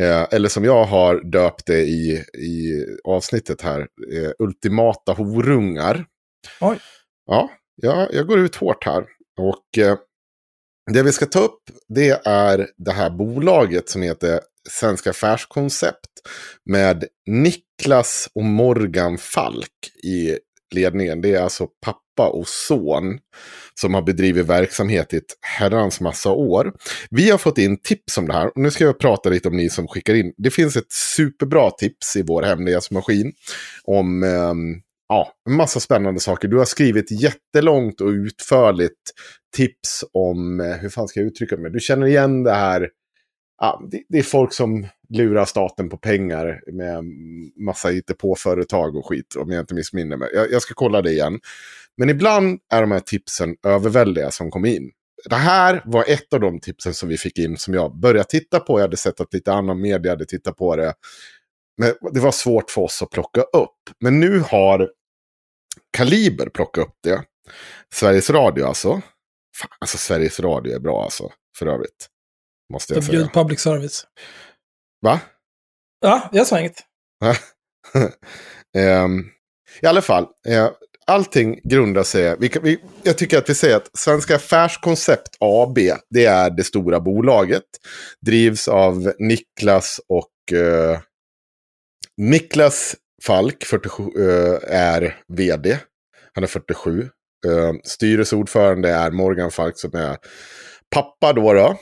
Eh, 0.02 0.28
eller 0.32 0.50
som 0.50 0.64
jag 0.64 0.86
har 0.86 1.32
döpt 1.32 1.66
det 1.66 1.82
i, 1.82 2.24
i 2.34 2.86
avsnittet 3.04 3.62
här, 3.62 3.80
eh, 4.14 4.32
ultimata 4.40 5.14
horungar. 5.14 6.06
Oj. 6.62 6.80
Ja, 7.26 7.52
ja, 7.82 8.08
jag 8.12 8.28
går 8.28 8.40
ut 8.40 8.56
hårt 8.56 8.86
här. 8.86 9.06
Och 9.40 9.78
eh, 9.78 9.98
det 10.92 11.04
vi 11.04 11.12
ska 11.12 11.26
ta 11.26 11.40
upp 11.40 11.64
det 11.88 12.22
är 12.26 12.70
det 12.78 12.92
här 12.92 13.10
bolaget 13.10 13.90
som 13.90 14.02
heter 14.02 14.40
Svenska 14.70 15.10
Affärskoncept 15.10 16.10
med 16.66 17.06
Niklas 17.26 18.30
och 18.36 18.44
Morgan 18.44 19.18
Falk 19.18 19.92
i 20.04 20.38
ledningen. 20.74 21.22
Det 21.22 21.36
är 21.36 21.42
alltså 21.42 21.68
pappa 21.86 22.30
och 22.30 22.48
son 22.48 23.20
som 23.80 23.94
har 23.94 24.02
bedrivit 24.02 24.46
verksamhet 24.46 25.14
i 25.14 25.18
ett 25.18 25.38
herrans 25.42 26.02
massa 26.02 26.32
år. 26.32 26.74
Vi 27.10 27.30
har 27.30 27.38
fått 27.38 27.58
in 27.58 27.78
tips 27.82 28.18
om 28.18 28.28
det 28.28 28.34
här. 28.34 28.48
Och 28.48 28.58
nu 28.58 28.72
ska 28.72 28.84
jag 28.84 29.00
prata 29.00 29.30
lite 29.30 29.48
om 29.48 29.58
ni 29.58 29.70
som 29.70 29.88
skickar 29.88 30.14
in. 30.14 30.34
Det 30.38 30.50
finns 30.52 30.76
ett 30.76 30.92
superbra 31.16 31.72
tips 31.72 32.16
i 32.16 32.24
vår 32.28 32.42
hemlighetsmaskin 32.44 33.34
om 33.84 34.24
eh, 34.24 34.54
ja, 35.10 35.32
en 35.50 35.56
massa 35.56 35.80
spännande 35.80 36.20
saker. 36.20 36.48
Du 36.48 36.58
har 36.58 36.66
skrivit 36.66 37.12
jättelångt 37.12 38.02
och 38.02 38.10
utförligt 38.10 39.02
tips 39.56 40.04
om, 40.14 40.60
eh, 40.60 40.76
hur 40.76 40.90
fan 40.90 41.08
ska 41.08 41.20
jag 41.20 41.28
uttrycka 41.28 41.58
mig? 41.58 41.72
Du 41.72 41.80
känner 41.80 42.08
igen 42.08 42.44
det 42.44 42.54
här, 42.54 42.90
ja, 43.62 43.88
det, 43.92 44.04
det 44.10 44.18
är 44.18 44.24
folk 44.24 44.54
som 44.54 44.88
lurar 45.14 45.46
staten 45.46 45.90
på 45.90 45.98
pengar 45.98 46.62
med 46.72 47.04
massa 47.66 47.92
IT-på-företag 47.92 48.96
och 48.96 49.06
skit, 49.06 49.36
om 49.36 49.52
jag 49.52 49.60
inte 49.60 49.74
missminner 49.74 50.18
mig. 50.18 50.30
Jag, 50.34 50.52
jag 50.52 50.62
ska 50.62 50.74
kolla 50.74 51.02
det 51.02 51.12
igen. 51.12 51.40
Men 51.98 52.10
ibland 52.10 52.60
är 52.74 52.82
de 52.82 52.92
här 52.92 53.00
tipsen 53.00 53.56
överväldiga 53.64 54.32
som 54.32 54.52
kom 54.52 54.66
in. 54.66 54.92
Det 55.30 55.36
här 55.36 55.82
var 55.86 56.06
ett 56.08 56.34
av 56.34 56.40
de 56.40 56.60
tipsen 56.60 56.94
som 56.94 57.10
vi 57.10 57.18
fick 57.18 57.40
in 57.40 57.58
som 57.58 57.74
jag 57.74 58.00
började 58.00 58.30
titta 58.30 58.60
på. 58.60 58.80
Jag 58.80 58.82
hade 58.84 58.98
sett 58.98 59.22
att 59.22 59.34
lite 59.34 59.54
annan 59.54 59.82
media 59.82 60.12
hade 60.12 60.26
tittat 60.26 60.58
på 60.58 60.76
det. 60.76 60.94
Men 61.78 61.94
det 62.14 62.20
var 62.20 62.32
svårt 62.32 62.72
för 62.72 62.82
oss 62.82 63.02
att 63.02 63.10
plocka 63.10 63.42
upp. 63.42 63.78
Men 64.00 64.20
nu 64.20 64.40
har 64.40 64.90
Kaliber 65.98 66.50
plockat 66.50 66.88
upp 66.88 66.96
det. 67.04 67.24
Sveriges 67.94 68.30
Radio 68.30 68.66
alltså. 68.66 69.02
Fan, 69.58 69.70
alltså 69.80 69.98
Sveriges 69.98 70.40
Radio 70.40 70.76
är 70.76 70.80
bra 70.80 71.04
alltså, 71.04 71.32
för 71.58 71.68
övrigt. 71.68 72.10
Måste 72.74 72.94
jag 72.94 73.04
säga. 73.04 73.30
Public 73.34 73.60
service. 73.60 74.08
Va? 75.04 75.20
Ja, 76.02 76.30
jag 76.32 76.48
sa 76.48 76.60
inget. 76.60 76.84
Ehm, 78.78 79.20
I 79.82 79.86
alla 79.86 80.02
fall, 80.02 80.28
eh, 80.48 80.70
allting 81.08 81.60
grundar 81.64 82.04
sig... 82.04 82.36
Vi, 82.40 82.52
vi, 82.64 82.80
jag 83.04 83.18
tycker 83.18 83.38
att 83.38 83.50
vi 83.50 83.56
säger 83.56 83.76
att 83.76 83.98
Svenska 83.98 84.36
Affärskoncept 84.36 85.38
AB, 85.40 85.78
det 86.10 86.26
är 86.26 86.50
det 86.50 86.64
stora 86.64 87.00
bolaget. 87.00 87.64
Drivs 88.26 88.68
av 88.68 89.14
Niklas 89.20 90.00
och... 90.08 90.58
Eh, 90.58 91.00
Niklas 92.18 92.96
Falk, 93.24 93.64
47, 93.66 94.04
eh, 94.04 94.76
är 94.76 95.20
vd. 95.28 95.78
Han 96.34 96.44
är 96.44 96.48
47. 96.48 97.10
Eh, 97.48 97.74
styrelseordförande 97.84 98.90
är 98.90 99.12
Morgan 99.12 99.52
Falk 99.52 99.78
som 99.78 99.96
är 99.96 100.18
pappa 100.96 101.34
då. 101.34 101.54
då. 101.54 101.78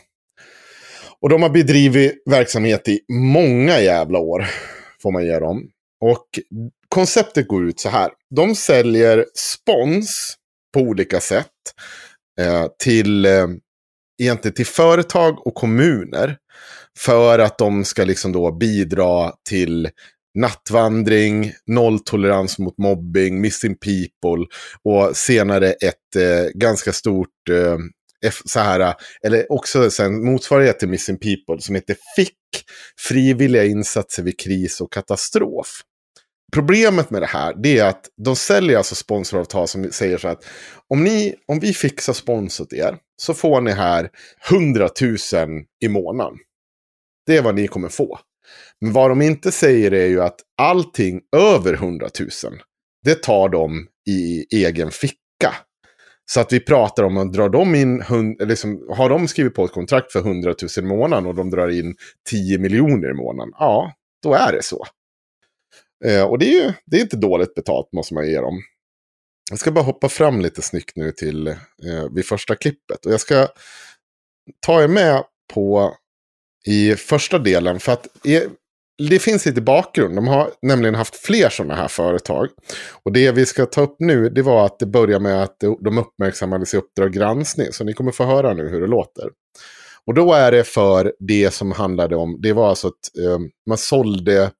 Och 1.22 1.30
de 1.30 1.41
har 1.41 1.49
bedrivit 1.49 2.23
verksamhet 2.26 2.88
i 2.88 2.99
många 3.10 3.80
jävla 3.80 4.19
år, 4.19 4.48
får 5.02 5.11
man 5.11 5.26
ge 5.26 5.39
dem. 5.39 5.69
Och 6.02 6.26
konceptet 6.89 7.48
går 7.48 7.69
ut 7.69 7.80
så 7.80 7.89
här. 7.89 8.11
De 8.35 8.56
säljer 8.56 9.26
spons 9.34 10.35
på 10.73 10.80
olika 10.80 11.19
sätt 11.19 11.48
eh, 12.39 12.65
till, 12.84 13.26
eh, 13.26 13.48
egentligen 14.22 14.56
till 14.56 14.65
företag 14.65 15.48
och 15.48 15.56
kommuner. 15.56 16.38
För 16.99 17.39
att 17.39 17.57
de 17.57 17.85
ska 17.85 18.03
liksom 18.03 18.31
då 18.31 18.52
bidra 18.52 19.31
till 19.49 19.89
nattvandring, 20.39 21.53
nolltolerans 21.68 22.60
mot 22.60 22.77
mobbing, 22.77 23.41
missing 23.41 23.76
people 23.76 24.45
och 24.84 25.18
senare 25.18 25.72
ett 25.72 26.15
eh, 26.15 26.49
ganska 26.53 26.91
stort 26.93 27.49
eh, 27.49 27.77
så 28.45 28.60
här, 28.60 28.93
eller 29.26 29.52
också 29.52 29.91
sen 29.91 30.26
motsvarighet 30.26 30.80
till 30.80 30.89
Missing 30.89 31.18
People 31.18 31.61
som 31.61 31.76
heter 31.76 31.98
Fick, 32.15 32.38
Frivilliga 32.99 33.65
insatser 33.65 34.23
vid 34.23 34.39
kris 34.39 34.81
och 34.81 34.93
katastrof. 34.93 35.81
Problemet 36.53 37.10
med 37.10 37.22
det 37.22 37.27
här 37.27 37.56
det 37.64 37.80
är 37.80 37.85
att 37.85 38.10
de 38.26 38.35
säljer 38.35 38.77
alltså 38.77 38.95
sponsoravtal 38.95 39.68
som 39.68 39.91
säger 39.91 40.18
så 40.18 40.27
att 40.27 40.45
om, 40.89 41.03
ni, 41.03 41.35
om 41.48 41.60
vi 41.60 41.73
fixar 41.73 42.14
spons 42.14 42.60
åt 42.60 42.73
er 42.73 42.98
så 43.22 43.34
får 43.34 43.61
ni 43.61 43.72
här 43.72 44.10
100 44.52 44.89
000 45.02 45.18
i 45.84 45.88
månaden. 45.88 46.38
Det 47.26 47.38
är 47.38 47.41
vad 47.41 47.56
ni 47.56 47.68
kommer 47.68 47.89
få. 47.89 48.19
Men 48.81 48.93
vad 48.93 49.11
de 49.11 49.22
inte 49.22 49.52
säger 49.52 49.93
är 49.93 50.07
ju 50.07 50.22
att 50.22 50.39
allting 50.57 51.22
över 51.35 51.73
100 51.73 52.10
000, 52.19 52.30
det 53.03 53.23
tar 53.23 53.49
de 53.49 53.88
i 54.10 54.45
egen 54.56 54.91
ficka. 54.91 55.56
Så 56.34 56.40
att 56.40 56.53
vi 56.53 56.60
pratar 56.60 57.03
om 57.03 57.18
att 57.18 57.34
drar 57.34 57.49
de 57.49 57.76
in, 57.76 58.03
liksom, 58.40 58.88
har 58.90 59.10
de 59.10 59.28
skrivit 59.28 59.53
på 59.53 59.66
ett 59.66 59.72
kontrakt 59.72 60.12
för 60.12 60.20
100 60.20 60.56
000 60.62 60.70
i 60.78 60.82
månaden 60.88 61.26
och 61.26 61.36
de 61.36 61.49
drar 61.49 61.68
in 61.68 61.95
10 62.30 62.58
miljoner 62.58 63.10
i 63.10 63.14
månaden, 63.14 63.53
ja, 63.58 63.94
då 64.24 64.34
är 64.34 64.52
det 64.52 64.64
så. 64.64 64.86
Eh, 66.06 66.24
och 66.24 66.40
det 66.40 66.45
är 66.45 66.64
ju 66.64 66.74
det 66.86 66.98
är 66.98 67.02
inte 67.02 67.18
dåligt 67.18 67.56
betalt 67.56 67.94
måste 67.94 68.14
man 68.14 68.28
ge 68.28 68.41
dem. 68.41 68.62
Jag 69.49 69.60
ska 69.60 69.72
bara 69.72 69.84
hoppa 69.84 70.10
fram 70.10 70.41
lite 70.41 70.62
snyggt 70.62 70.95
nu 70.95 71.12
till 71.12 71.48
eh, 71.48 71.56
vid 72.12 72.26
första 72.26 72.56
klippet. 72.56 73.06
Och 73.06 73.12
jag 73.12 73.20
ska 73.20 73.48
ta 74.66 74.84
er 74.84 74.88
med 74.88 75.24
på 75.53 75.95
i 76.66 76.95
första 76.95 77.40
delen. 77.40 77.80
För 77.80 77.91
att 77.91 78.08
det 79.10 79.19
finns 79.19 79.45
lite 79.45 79.61
bakgrund. 79.61 80.15
De 80.15 80.28
har 80.28 80.52
nämligen 80.61 80.95
haft 80.95 81.15
fler 81.15 81.49
sådana 81.49 81.76
här 81.76 81.88
företag. 81.88 82.49
Och 83.03 83.11
det 83.11 83.32
vi 83.32 83.45
ska 83.45 83.65
ta 83.65 83.82
upp 83.82 83.95
nu 83.99 84.30
det 84.30 84.41
var 84.41 84.65
att 84.65 84.80
det 84.80 84.86
börjar 84.86 85.19
med 85.19 85.44
att 85.44 85.60
de 85.60 85.98
uppmärksammades 85.98 86.73
i 86.73 86.78
Uppdrag 86.78 87.14
granskning. 87.14 87.68
Så 87.72 87.84
ni 87.84 87.94
kommer 87.94 88.11
få 88.11 88.26
höra 88.26 88.53
nu 88.53 88.69
hur 88.69 88.82
det 88.82 88.88
låter. 88.88 89.30
Och 90.06 90.14
då 90.14 90.34
är 90.34 90.52
det 90.52 90.64
för 90.64 91.14
det 91.19 91.53
som 91.53 91.72
handlade 91.72 92.15
om, 92.15 92.38
det 92.41 92.53
var 92.53 92.69
alltså 92.69 92.88
att 92.88 93.18
eh, 93.26 93.40
man 93.69 93.78
sålde 93.78 94.52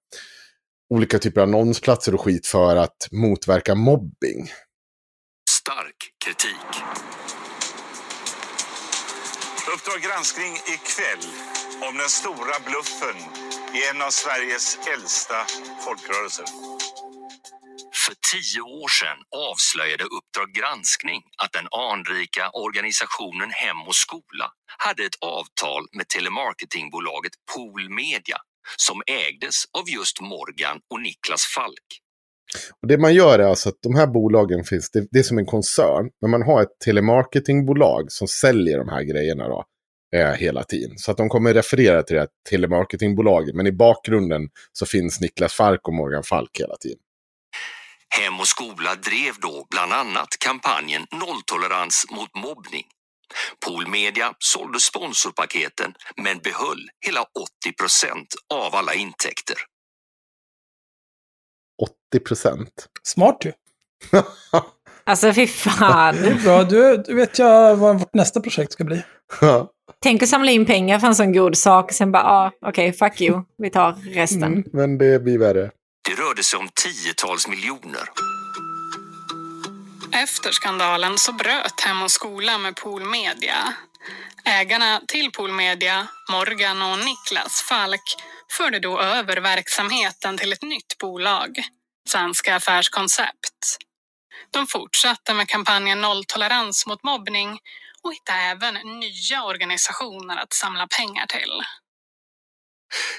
olika 0.93 1.19
typer 1.19 1.41
av 1.41 1.47
annonsplatser 1.47 2.13
och 2.13 2.22
skit 2.22 2.47
för 2.47 2.76
att 2.76 3.07
motverka 3.11 3.76
mobbing. 3.76 4.51
Stark 5.49 5.97
kritik. 6.26 6.84
Uppdrag 9.73 10.01
granskning 10.01 10.53
ikväll 10.53 11.26
om 11.89 11.97
den 11.97 12.09
stora 12.09 12.55
bluffen 12.65 13.50
i 13.77 13.80
en 13.89 14.02
av 14.07 14.11
Sveriges 14.22 14.68
äldsta 14.93 15.39
folkrörelser. 15.85 16.48
För 18.03 18.15
tio 18.31 18.61
år 18.84 18.91
sedan 18.99 19.19
avslöjade 19.49 20.03
Uppdrag 20.18 20.49
granskning 20.60 21.19
att 21.43 21.53
den 21.57 21.68
anrika 21.89 22.43
organisationen 22.65 23.49
Hem 23.64 23.81
och 23.89 23.99
skola 24.06 24.48
hade 24.85 25.02
ett 25.10 25.19
avtal 25.38 25.84
med 25.98 26.07
telemarketingbolaget 26.07 27.34
Pool 27.52 27.84
Media 28.02 28.38
som 28.88 28.98
ägdes 29.26 29.57
av 29.80 29.85
just 29.98 30.22
Morgan 30.22 30.77
och 30.91 31.02
Niklas 31.02 31.43
Falk. 31.56 31.89
Och 32.81 32.88
det 32.88 32.98
man 32.98 33.14
gör 33.14 33.39
är 33.39 33.48
alltså 33.48 33.69
att 33.69 33.81
de 33.81 33.95
här 33.95 34.07
bolagen 34.07 34.64
finns, 34.64 34.91
det, 34.91 35.07
det 35.11 35.19
är 35.19 35.23
som 35.23 35.38
en 35.38 35.45
koncern, 35.45 36.10
men 36.22 36.31
man 36.31 36.43
har 36.43 36.61
ett 36.61 36.80
telemarketingbolag 36.85 38.11
som 38.11 38.27
säljer 38.27 38.77
de 38.77 38.89
här 38.89 39.03
grejerna 39.03 39.48
då, 39.48 39.64
eh, 40.15 40.33
hela 40.33 40.63
tiden. 40.63 40.97
Så 40.97 41.11
att 41.11 41.17
de 41.17 41.29
kommer 41.29 41.53
referera 41.53 42.03
till 42.03 42.13
det 42.15 42.19
här 42.21 42.29
telemarketingbolaget, 42.49 43.55
men 43.55 43.67
i 43.67 43.71
bakgrunden 43.71 44.49
så 44.73 44.85
finns 44.85 45.21
Niklas 45.21 45.53
Falk 45.53 45.88
och 45.88 45.93
Morgan 45.93 46.23
Falk 46.23 46.59
hela 46.59 46.77
tiden. 46.77 46.99
Hem 48.09 48.39
och 48.39 48.47
skola 48.47 48.95
drev 48.95 49.33
då 49.41 49.67
bland 49.69 49.93
annat 49.93 50.29
kampanjen 50.39 51.07
Nolltolerans 51.11 52.05
mot 52.11 52.35
mobbning. 52.35 52.85
Pool 53.65 53.88
Media 53.88 54.33
sålde 54.39 54.79
sponsorpaketen 54.79 55.93
men 56.17 56.38
behöll 56.39 56.89
hela 57.05 57.21
80 57.21 57.27
procent 57.79 58.35
av 58.53 58.75
alla 58.75 58.93
intäkter. 58.93 59.55
80 62.11 62.23
procent. 62.25 62.88
Smart 63.03 63.45
ju. 63.45 63.51
Alltså 65.03 65.33
fy 65.33 65.47
fan. 65.47 66.15
Det 66.15 66.27
är 66.29 66.43
bra, 66.43 66.63
du, 66.63 66.97
du 66.97 67.13
vet 67.13 67.39
jag 67.39 67.75
vad 67.75 67.99
vårt 67.99 68.13
nästa 68.13 68.41
projekt 68.41 68.71
ska 68.71 68.83
bli. 68.83 69.03
Tänk 70.03 70.23
att 70.23 70.29
samla 70.29 70.51
in 70.51 70.65
pengar 70.65 70.99
för 70.99 71.07
en 71.07 71.15
sån 71.15 71.33
god 71.33 71.57
sak. 71.57 71.91
Sen 71.91 72.11
bara, 72.11 72.23
ah, 72.23 72.51
okej, 72.65 72.93
fuck 72.93 73.21
you. 73.21 73.43
Vi 73.57 73.69
tar 73.69 73.95
resten. 74.13 74.43
Mm, 74.43 74.63
men 74.73 74.97
det 74.97 75.23
blir 75.23 75.37
värre. 75.37 75.71
Det 76.09 76.21
rörde 76.23 76.43
sig 76.43 76.59
om 76.59 76.69
tiotals 76.83 77.47
miljoner. 77.47 78.01
Efter 80.23 80.51
skandalen 80.51 81.17
så 81.17 81.33
bröt 81.33 81.81
Hem 81.85 82.01
och 82.01 82.11
skola 82.11 82.57
med 82.57 82.75
Pool 82.75 83.05
Media. 83.05 83.73
Ägarna 84.45 85.01
till 85.07 85.31
Pool 85.31 85.51
Media, 85.51 86.07
Morgan 86.31 86.81
och 86.81 86.97
Niklas 86.97 87.61
Falk, 87.69 88.03
förde 88.57 88.79
då 88.79 89.01
över 89.01 89.37
verksamheten 89.37 90.37
till 90.37 90.53
ett 90.53 90.61
nytt 90.63 90.97
bolag, 90.99 91.49
Svenska 92.09 92.55
Affärskoncept. 92.55 93.77
De 94.51 94.68
fortsatte 94.68 95.34
med 95.34 95.47
kampanjen 95.47 96.01
Nolltolerans 96.01 96.85
mot 96.88 97.03
mobbning 97.03 97.59
och 98.03 98.13
hittade 98.13 98.39
även 98.39 98.73
nya 98.99 99.43
organisationer 99.43 100.38
att 100.38 100.53
samla 100.53 100.88
pengar 100.88 101.26
till. 101.27 101.61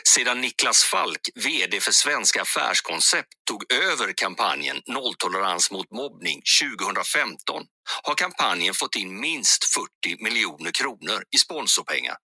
Sedan 0.05 0.41
Niklas 0.41 0.85
Falk, 0.85 1.21
vd 1.35 1.81
för 1.81 1.93
Svenska 1.93 2.43
Affärskoncept, 2.43 3.29
tog 3.49 3.73
över 3.73 4.13
kampanjen 4.17 4.83
Nolltolerans 4.87 5.71
mot 5.71 5.91
mobbning 5.93 6.43
2015 6.63 7.65
har 8.03 8.15
kampanjen 8.15 8.75
fått 8.75 8.97
in 8.97 9.21
minst 9.21 9.65
40 9.65 10.25
miljoner 10.25 10.71
kronor 10.71 11.25
i 11.35 11.39
sponsorpengar. 11.39 12.17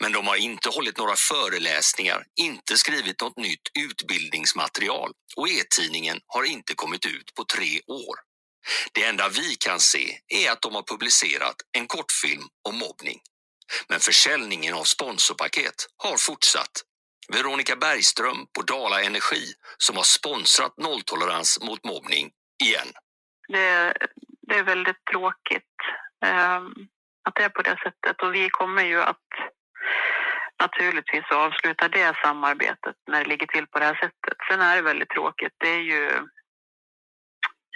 Men 0.00 0.12
de 0.12 0.26
har 0.26 0.36
inte 0.36 0.68
hållit 0.68 0.98
några 0.98 1.16
föreläsningar, 1.16 2.24
inte 2.40 2.78
skrivit 2.78 3.20
något 3.20 3.36
nytt 3.36 3.68
utbildningsmaterial 3.78 5.10
och 5.36 5.48
e-tidningen 5.48 6.20
har 6.26 6.44
inte 6.44 6.74
kommit 6.74 7.06
ut 7.06 7.34
på 7.34 7.44
tre 7.44 7.80
år. 7.86 8.16
Det 8.92 9.04
enda 9.04 9.28
vi 9.28 9.54
kan 9.54 9.80
se 9.80 10.18
är 10.28 10.50
att 10.50 10.62
de 10.62 10.74
har 10.74 10.82
publicerat 10.82 11.56
en 11.72 11.86
kortfilm 11.86 12.42
om 12.68 12.78
mobbning. 12.78 13.20
Men 13.88 14.00
försäljningen 14.00 14.74
av 14.74 14.84
sponsorpaket 14.84 15.74
har 15.96 16.16
fortsatt. 16.16 16.82
Veronica 17.28 17.76
Bergström 17.76 18.46
på 18.56 18.62
Dala 18.62 19.02
Energi 19.02 19.52
som 19.78 19.96
har 19.96 20.02
sponsrat 20.02 20.76
nolltolerans 20.76 21.60
mot 21.62 21.84
mobbning 21.84 22.30
igen. 22.64 22.88
Det, 23.48 23.94
det 24.48 24.54
är 24.54 24.64
väldigt 24.64 25.04
tråkigt 25.10 25.74
ehm, 26.24 26.74
att 27.26 27.34
det 27.34 27.44
är 27.44 27.48
på 27.48 27.62
det 27.62 27.76
sättet 27.84 28.22
och 28.22 28.34
vi 28.34 28.48
kommer 28.50 28.82
ju 28.82 29.02
att 29.02 29.28
naturligtvis 30.62 31.24
avsluta 31.30 31.88
det 31.88 32.16
samarbetet 32.24 32.96
när 33.10 33.24
det 33.24 33.28
ligger 33.28 33.46
till 33.46 33.66
på 33.66 33.78
det 33.78 33.84
här 33.84 33.94
sättet. 33.94 34.36
Sen 34.50 34.60
är 34.60 34.76
det 34.76 34.82
väldigt 34.82 35.08
tråkigt. 35.08 35.52
Det 35.58 35.68
är 35.68 35.80
ju 35.80 36.06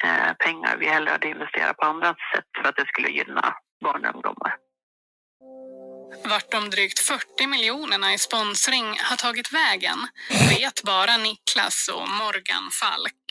eh, 0.05 0.33
pengar 0.39 0.77
vi 0.77 0.87
hellre 0.87 1.11
hade 1.11 1.29
investerat 1.29 1.77
på 1.77 1.87
andra 1.87 2.09
sätt 2.09 2.45
för 2.57 2.69
att 2.69 2.77
det 2.77 2.87
skulle 2.87 3.09
gynna 3.09 3.55
barn 3.85 4.05
och 4.05 4.15
ungdomar. 4.15 4.57
Vart 6.25 6.51
de 6.51 6.71
drygt 6.71 6.99
40 6.99 7.47
miljonerna 7.47 8.15
i 8.15 8.19
sponsring 8.19 8.87
har 9.03 9.17
tagit 9.17 9.53
vägen 9.53 9.99
vet 10.49 10.83
bara 10.83 11.17
Niklas 11.17 11.89
och 11.89 12.09
Morgan 12.09 12.71
Falk. 12.81 13.25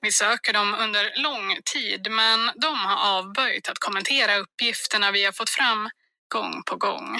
Vi 0.00 0.12
söker 0.12 0.52
dem 0.52 0.74
under 0.74 1.22
lång 1.22 1.56
tid, 1.74 2.10
men 2.10 2.50
de 2.56 2.76
har 2.76 3.18
avböjt 3.18 3.68
att 3.68 3.78
kommentera 3.78 4.36
uppgifterna 4.36 5.10
vi 5.10 5.24
har 5.24 5.32
fått 5.32 5.50
fram 5.50 5.88
gång 6.34 6.62
på 6.66 6.76
gång. 6.76 7.18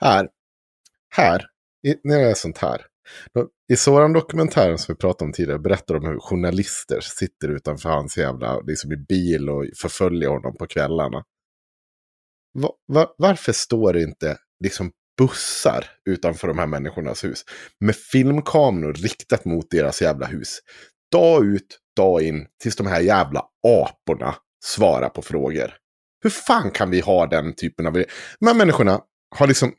Här, 0.00 0.28
här, 1.14 1.46
i, 1.86 1.94
när 2.04 2.18
det 2.18 2.30
är 2.30 2.34
sånt 2.34 2.58
här. 2.58 2.86
I 3.72 3.76
sådan 3.76 4.12
dokumentären 4.12 4.78
som 4.78 4.94
vi 4.94 4.98
pratade 4.98 5.24
om 5.24 5.32
tidigare 5.32 5.58
berättar 5.58 5.94
de 5.94 6.06
hur 6.06 6.20
journalister 6.20 7.00
sitter 7.00 7.48
utanför 7.48 7.88
hans 7.88 8.18
jävla 8.18 8.60
liksom 8.60 8.92
i 8.92 8.96
bil 8.96 9.50
och 9.50 9.64
förföljer 9.76 10.28
honom 10.28 10.56
på 10.56 10.66
kvällarna. 10.66 11.24
Var, 12.52 12.72
var, 12.86 13.14
varför 13.18 13.52
står 13.52 13.92
det 13.92 14.02
inte 14.02 14.38
liksom 14.64 14.92
bussar 15.18 15.84
utanför 16.04 16.48
de 16.48 16.58
här 16.58 16.66
människornas 16.66 17.24
hus 17.24 17.44
med 17.80 17.96
filmkameror 17.96 18.92
riktat 18.92 19.44
mot 19.44 19.70
deras 19.70 20.02
jävla 20.02 20.26
hus? 20.26 20.58
Dag 21.12 21.44
ut, 21.44 21.78
dag 21.96 22.22
in, 22.22 22.46
tills 22.62 22.76
de 22.76 22.86
här 22.86 23.00
jävla 23.00 23.44
aporna 23.66 24.34
svarar 24.64 25.08
på 25.08 25.22
frågor. 25.22 25.74
Hur 26.22 26.30
fan 26.30 26.70
kan 26.70 26.90
vi 26.90 27.00
ha 27.00 27.26
den 27.26 27.54
typen 27.54 27.86
av... 27.86 27.92
De 27.92 28.46
här 28.46 28.54
människorna 28.54 29.00
har 29.36 29.46
liksom... 29.46 29.72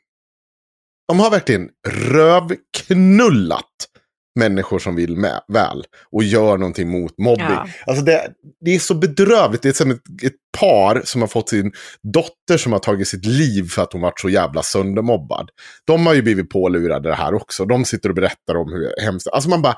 De 1.08 1.20
har 1.20 1.30
verkligen 1.30 1.70
rövknullat 1.88 3.88
människor 4.34 4.78
som 4.78 4.96
vill 4.96 5.16
med, 5.16 5.40
väl 5.48 5.84
och 6.12 6.24
gör 6.24 6.58
någonting 6.58 6.88
mot 6.88 7.18
mobbing. 7.18 7.46
Ja. 7.48 7.68
Alltså 7.86 8.04
det, 8.04 8.32
det 8.60 8.74
är 8.74 8.78
så 8.78 8.94
bedrövligt. 8.94 9.62
Det 9.62 9.68
är 9.68 9.72
som 9.72 9.90
ett, 9.90 10.02
ett 10.24 10.58
par 10.58 11.02
som 11.04 11.20
har 11.20 11.28
fått 11.28 11.48
sin 11.48 11.72
dotter 12.02 12.56
som 12.56 12.72
har 12.72 12.78
tagit 12.78 13.08
sitt 13.08 13.24
liv 13.24 13.68
för 13.68 13.82
att 13.82 13.92
hon 13.92 14.02
varit 14.02 14.20
så 14.20 14.28
jävla 14.28 14.62
söndermobbad. 14.62 15.50
De 15.86 16.06
har 16.06 16.14
ju 16.14 16.22
blivit 16.22 16.50
pålurade 16.50 17.08
det 17.08 17.14
här 17.14 17.34
också. 17.34 17.64
De 17.64 17.84
sitter 17.84 18.08
och 18.08 18.14
berättar 18.14 18.56
om 18.56 18.72
hur 18.72 19.04
hemskt... 19.04 19.28
Alltså 19.28 19.50
man 19.50 19.62
bara... 19.62 19.76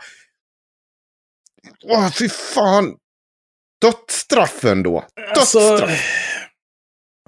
Åh, 1.84 2.10
fy 2.10 2.28
fan! 2.28 2.96
Dödsstraffen 3.82 4.82
då. 4.82 5.04
Alltså, 5.36 5.58
Dödsstraff. 5.58 6.00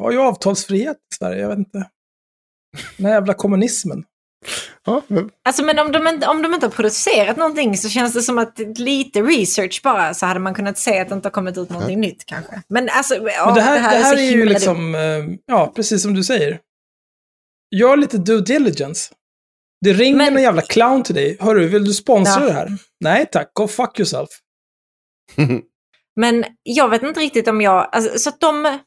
har 0.03 0.13
ju 0.13 0.19
avtalsfrihet 0.19 0.97
i 0.97 1.15
Sverige, 1.15 1.41
jag 1.41 1.49
vet 1.49 1.59
inte. 1.59 1.89
Den 2.97 3.07
här 3.07 3.13
jävla 3.13 3.35
kommunismen. 3.35 4.05
Ja, 4.87 5.03
men, 5.09 5.31
Alltså 5.45 5.63
men 5.65 5.79
om 5.79 5.93
de, 5.93 6.07
inte- 6.09 6.27
om 6.27 6.43
de 6.43 6.55
inte 6.55 6.67
har 6.67 6.71
producerat 6.71 7.37
någonting 7.37 7.77
så 7.77 7.89
känns 7.89 8.13
det 8.13 8.23
som 8.23 8.39
att 8.39 8.59
lite 8.79 9.23
research 9.23 9.81
bara 9.85 10.15
så 10.15 10.27
hade 10.27 10.41
man 10.41 10.55
kunnat 10.55 10.79
se 10.79 11.01
att 11.01 11.09
det 11.09 11.15
inte 11.15 11.27
har 11.27 11.33
kommit 11.33 11.59
ut 11.59 11.71
någonting 11.71 12.01
nytt 12.01 12.27
kanske. 12.27 12.63
Men 12.69 12.89
alltså, 12.89 13.15
ja, 13.15 13.45
Men 13.47 13.55
det 13.55 13.61
här, 13.61 13.75
det 13.75 13.81
här, 13.81 14.15
så 14.15 14.19
är 14.21 14.23
ju 14.23 14.29
himla 14.31 14.45
dumt. 14.45 14.53
liksom, 14.55 14.95
eh, 14.95 15.25
ja, 15.47 15.73
precis 15.77 16.03
som 16.03 16.15
du 16.15 16.25
säger. 16.25 16.61
Gör 17.77 17.97
lite 17.97 18.19
due 18.19 18.41
diligence. 18.41 19.15
Det 19.85 19.93
ringer 19.93 20.17
Men- 20.17 20.37
en 20.37 20.43
jävla 20.43 20.63
clown 20.63 21.03
till 21.03 21.15
dig. 21.15 21.37
Hörru, 21.41 21.67
vill 21.69 21.85
du 21.85 21.93
sponsra 21.95 22.41
Ja. 22.43 22.47
det 22.47 22.53
här? 22.53 22.69
Nej 23.01 23.27
tack, 23.33 23.51
go 23.53 23.69
fuck 23.69 23.99
yourself. 23.99 24.29
Men 26.21 26.45
jag 26.63 26.89
vet 26.89 27.03
inte 27.03 27.21
riktigt 27.21 27.49
om 27.49 27.61
jag... 27.61 27.89
Alltså, 27.93 28.19
så 28.19 28.29
att 28.29 28.41
de, 28.41 28.79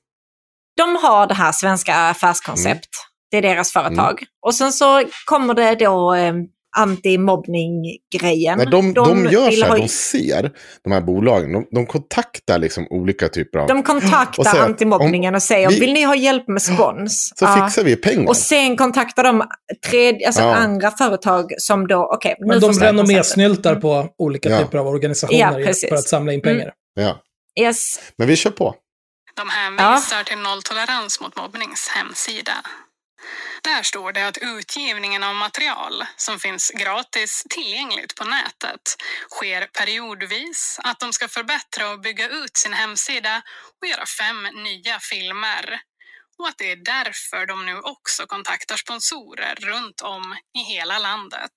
de 0.77 0.95
har 0.95 1.27
det 1.27 1.33
här 1.33 1.51
svenska 1.51 1.95
affärskoncept. 1.95 2.87
Det 3.31 3.37
är 3.37 3.41
deras 3.41 3.73
företag. 3.73 4.23
Och 4.45 4.55
sen 4.55 4.71
så 4.71 5.03
kommer 5.25 5.53
det 5.53 5.75
då 5.75 6.13
eh, 6.15 6.33
anti-mobbning-grejen. 6.77 8.57
Nej, 8.57 8.67
de, 8.67 8.93
de, 8.93 9.25
gör 9.25 9.51
så 9.51 9.63
här, 9.65 9.69
ha- 9.71 9.77
de 9.77 9.87
ser 9.87 10.51
de 10.83 10.91
här 10.93 11.01
bolagen, 11.01 11.53
de, 11.53 11.67
de 11.71 11.85
kontaktar 11.85 12.59
liksom 12.59 12.87
olika 12.89 13.27
typer 13.29 13.59
av... 13.59 13.67
De 13.67 13.83
kontaktar 13.83 14.39
Och 14.39 14.45
säger, 14.45 14.63
antimobbningen 14.63 15.33
om 15.33 15.35
och 15.35 15.43
säger, 15.43 15.69
vi- 15.69 15.79
vill 15.79 15.93
ni 15.93 16.03
ha 16.03 16.15
hjälp 16.15 16.47
med 16.47 16.61
spons? 16.61 17.31
så 17.35 17.45
Ja. 17.45 17.65
fixar 17.67 17.83
vi 17.83 17.95
pengar. 17.95 18.27
Och 18.27 18.37
sen 18.37 18.77
kontaktar 18.77 19.23
de 19.23 19.43
tredje, 19.89 20.27
alltså 20.27 20.41
Ja. 20.41 20.55
andra 20.55 20.91
företag 20.91 21.51
som 21.57 21.87
då, 21.87 22.11
okej, 22.13 22.35
nu 22.39 22.47
Men 22.47 22.59
de 22.59 22.73
renommésnyltar 22.73 23.75
på 23.75 24.07
olika 24.17 24.49
Ja. 24.49 24.59
typer 24.59 24.77
av 24.77 24.87
organisationer 24.87 25.59
Ja, 25.59 25.73
för 25.89 25.95
att 25.95 26.07
samla 26.09 26.33
in 26.33 26.41
pengar. 26.41 26.71
Ja. 26.93 27.21
Yes. 27.59 27.99
Men 28.17 28.27
vi 28.27 28.35
kör 28.35 28.51
på. 28.51 28.75
De 29.35 29.49
hänvisar 29.49 30.23
till 30.23 30.37
Nolltolerans 30.37 31.21
mot 31.21 31.37
mobbnings 31.37 31.87
hemsida. 31.95 32.51
Där 33.63 33.83
står 33.83 34.11
det 34.11 34.27
att 34.27 34.37
utgivningen 34.37 35.23
av 35.23 35.35
material 35.35 36.05
som 36.17 36.39
finns 36.39 36.71
gratis 36.75 37.43
tillgängligt 37.49 38.15
på 38.15 38.25
nätet 38.25 38.81
sker 39.29 39.65
periodvis, 39.67 40.79
att 40.83 40.99
de 40.99 41.13
ska 41.13 41.27
förbättra 41.27 41.89
och 41.89 41.99
bygga 42.01 42.29
ut 42.29 42.57
sin 42.57 42.73
hemsida 42.73 43.41
och 43.81 43.87
göra 43.87 44.05
fem 44.05 44.43
nya 44.43 44.99
filmer. 44.99 45.81
Och 46.39 46.47
att 46.47 46.57
det 46.57 46.71
är 46.71 46.75
därför 46.75 47.45
de 47.45 47.65
nu 47.65 47.79
också 47.79 48.25
kontaktar 48.27 48.77
sponsorer 48.77 49.55
runt 49.55 50.01
om 50.01 50.37
i 50.57 50.59
hela 50.59 50.99
landet. 50.99 51.51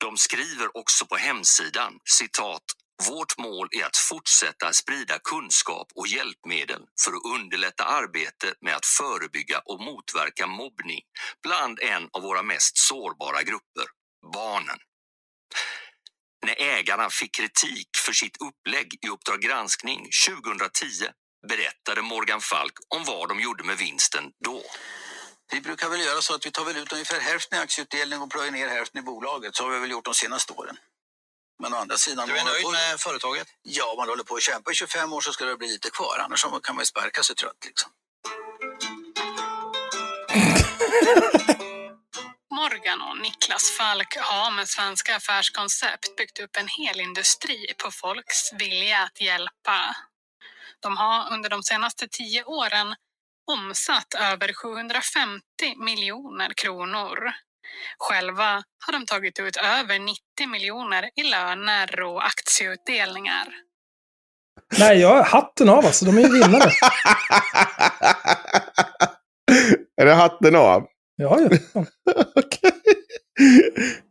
De 0.00 0.16
skriver 0.16 0.76
också 0.76 1.06
på 1.06 1.16
hemsidan, 1.16 1.92
citat, 2.04 2.62
vårt 3.06 3.38
mål 3.38 3.68
är 3.70 3.84
att 3.84 3.96
fortsätta 3.96 4.72
sprida 4.72 5.18
kunskap 5.18 5.88
och 5.94 6.06
hjälpmedel 6.06 6.82
för 7.04 7.12
att 7.12 7.40
underlätta 7.40 7.84
arbetet 7.84 8.54
med 8.60 8.76
att 8.76 8.86
förebygga 8.86 9.58
och 9.64 9.80
motverka 9.80 10.46
mobbning 10.46 11.00
bland 11.42 11.80
en 11.80 12.08
av 12.12 12.22
våra 12.22 12.42
mest 12.42 12.78
sårbara 12.78 13.42
grupper, 13.42 13.86
barnen. 14.34 14.78
När 16.46 16.62
ägarna 16.62 17.10
fick 17.10 17.34
kritik 17.34 17.88
för 18.06 18.12
sitt 18.12 18.36
upplägg 18.42 18.98
i 19.06 19.08
Uppdrag 19.08 19.40
granskning 19.42 20.08
2010 20.28 20.86
berättade 21.48 22.02
Morgan 22.02 22.40
Falk 22.40 22.72
om 22.96 23.04
vad 23.04 23.28
de 23.28 23.40
gjorde 23.40 23.64
med 23.64 23.78
vinsten 23.78 24.24
då. 24.44 24.62
Vi 25.52 25.60
brukar 25.60 25.88
väl 25.88 26.00
göra 26.00 26.22
så 26.22 26.34
att 26.34 26.46
vi 26.46 26.50
tar 26.50 26.64
väl 26.64 26.76
ut 26.76 26.92
ungefär 26.92 27.20
hälften 27.20 27.58
i 27.58 27.62
aktieutdelning 27.62 28.20
och 28.22 28.30
plöjer 28.30 28.52
ner 28.52 28.68
hälften 28.68 29.00
i 29.00 29.04
bolaget. 29.04 29.56
Så 29.56 29.64
har 29.64 29.70
vi 29.70 29.78
väl 29.78 29.90
gjort 29.90 30.04
de 30.04 30.14
senaste 30.14 30.52
åren. 30.52 30.76
Men 31.58 31.74
å 31.74 31.76
andra 31.76 31.96
sidan... 31.96 32.28
Du 32.28 32.36
är 32.38 32.44
nöjd 32.44 32.62
på- 32.62 32.70
med 32.70 33.00
företaget? 33.00 33.48
Ja, 33.62 33.94
man 33.98 34.08
håller 34.08 34.24
på 34.24 34.34
att 34.34 34.42
kämpa 34.42 34.72
i 34.72 34.74
25 34.74 35.12
år 35.12 35.20
så 35.20 35.32
ska 35.32 35.44
det 35.44 35.56
bli 35.56 35.68
lite 35.68 35.90
kvar. 35.90 36.18
Annars 36.18 36.42
kan 36.42 36.74
man 36.74 36.82
ju 36.82 36.86
sparka 36.86 37.22
sig 37.22 37.36
trött 37.36 37.64
liksom. 37.64 37.90
Morgan 42.50 43.02
och 43.02 43.18
Niklas 43.18 43.70
Falk 43.78 44.16
har 44.20 44.50
med 44.50 44.68
svenska 44.68 45.16
affärskoncept 45.16 46.16
byggt 46.16 46.38
upp 46.40 46.56
en 46.56 46.68
hel 46.68 47.00
industri 47.00 47.72
på 47.84 47.90
folks 47.90 48.52
vilja 48.52 48.98
att 49.02 49.20
hjälpa. 49.20 49.96
De 50.80 50.96
har 50.96 51.32
under 51.32 51.50
de 51.50 51.62
senaste 51.62 52.08
tio 52.08 52.44
åren 52.44 52.94
omsatt 53.50 54.14
över 54.14 54.52
750 54.52 55.42
miljoner 55.76 56.52
kronor. 56.52 57.32
Själva 57.98 58.62
har 58.86 58.92
de 58.92 59.06
tagit 59.06 59.38
ut 59.38 59.56
över 59.56 59.98
90 59.98 60.18
miljoner 60.48 61.10
i 61.16 61.22
löner 61.22 62.02
och 62.02 62.26
aktieutdelningar. 62.26 63.48
Nej, 64.78 64.98
jag 64.98 65.22
hatten 65.22 65.68
av 65.68 65.86
alltså. 65.86 66.04
De 66.04 66.18
är 66.18 66.22
ju 66.22 66.32
vinnare. 66.32 66.70
Är 70.00 70.06
det 70.06 70.14
hatten 70.14 70.56
av? 70.56 70.86
Ja, 71.16 71.38
ja. 71.40 71.84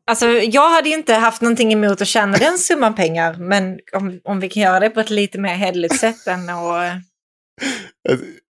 Alltså, 0.10 0.28
jag 0.28 0.70
hade 0.70 0.90
ju 0.90 0.96
inte 0.96 1.14
haft 1.14 1.42
någonting 1.42 1.74
emot 1.74 2.02
att 2.02 2.08
tjäna 2.08 2.38
den 2.38 2.58
summan 2.58 2.96
pengar, 2.96 3.34
men 3.34 3.80
om, 3.94 4.22
om 4.24 4.40
vi 4.40 4.50
kan 4.50 4.64
göra 4.64 4.80
det 4.80 4.90
på 4.90 5.00
ett 5.00 5.10
lite 5.10 5.40
mer 5.40 5.56
hederligt 5.56 6.00
sätt 6.00 6.28
än 6.28 6.50
att 6.50 7.02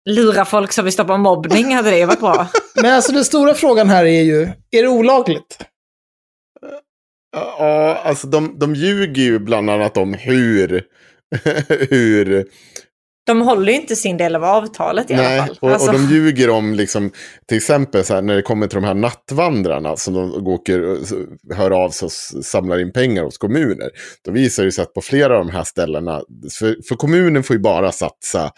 lura 0.09 0.45
folk 0.45 0.71
som 0.71 0.85
vill 0.85 0.93
stoppa 0.93 1.17
mobbning 1.17 1.75
hade 1.75 1.91
det 1.91 2.05
varit 2.05 2.19
bra. 2.19 2.47
Men 2.75 2.93
alltså 2.93 3.11
den 3.11 3.25
stora 3.25 3.53
frågan 3.53 3.89
här 3.89 4.05
är 4.05 4.21
ju, 4.21 4.41
är 4.71 4.83
det 4.83 4.87
olagligt? 4.87 5.57
Ja, 7.35 8.01
alltså 8.03 8.27
de, 8.27 8.59
de 8.59 8.75
ljuger 8.75 9.21
ju 9.21 9.39
bland 9.39 9.69
annat 9.69 9.97
om 9.97 10.13
hur... 10.13 10.83
hur 11.89 12.45
De 13.25 13.41
håller 13.41 13.73
ju 13.73 13.79
inte 13.79 13.95
sin 13.95 14.17
del 14.17 14.35
av 14.35 14.43
avtalet 14.43 15.11
i 15.11 15.13
alla 15.13 15.23
nej, 15.23 15.39
fall. 15.39 15.57
och, 15.61 15.71
Alltså, 15.71 15.87
och 15.87 15.93
de 15.93 16.05
ljuger 16.05 16.49
om, 16.49 16.73
liksom, 16.73 17.11
till 17.47 17.57
exempel 17.57 18.03
så 18.03 18.13
här, 18.13 18.21
när 18.21 18.35
det 18.35 18.41
kommer 18.41 18.67
till 18.67 18.75
de 18.75 18.83
här 18.83 18.93
nattvandrarna 18.93 19.95
som 19.95 20.13
de 20.13 20.47
åker, 20.47 20.97
hör 21.55 21.71
av 21.71 21.89
sig 21.89 22.05
och 22.05 22.11
samlar 22.45 22.79
in 22.79 22.93
pengar 22.93 23.23
hos 23.23 23.37
kommuner. 23.37 23.89
Då 24.25 24.31
visar 24.31 24.65
det 24.65 24.71
sig 24.71 24.81
att 24.81 24.93
på 24.93 25.01
flera 25.01 25.37
av 25.37 25.45
de 25.45 25.51
här 25.51 25.63
ställena, 25.63 26.21
för, 26.59 26.77
för 26.87 26.95
kommunen 26.95 27.43
får 27.43 27.55
ju 27.55 27.61
bara 27.61 27.91
satsa 27.91 28.51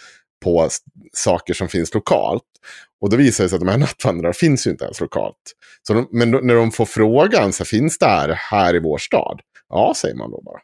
på 0.45 0.69
saker 1.13 1.53
som 1.53 1.67
finns 1.67 1.93
lokalt. 1.93 2.43
Och 3.01 3.09
då 3.09 3.17
visar 3.17 3.43
det 3.43 3.49
sig 3.49 3.55
att 3.55 3.61
de 3.65 3.69
här 3.69 3.77
nattvandrarna 3.87 4.33
finns 4.33 4.67
ju 4.67 4.71
inte 4.71 4.83
ens 4.83 4.99
lokalt. 5.01 5.35
Så 5.87 5.93
de, 5.93 6.07
men 6.11 6.31
då, 6.31 6.39
när 6.39 6.55
de 6.55 6.71
får 6.71 6.85
frågan, 6.85 7.53
så 7.53 7.65
finns 7.65 7.97
det 7.97 8.05
här, 8.05 8.29
här 8.29 8.75
i 8.75 8.79
vår 8.79 8.97
stad? 8.97 9.39
Ja, 9.69 9.93
säger 9.97 10.15
man 10.15 10.31
då 10.31 10.41
bara. 10.41 10.59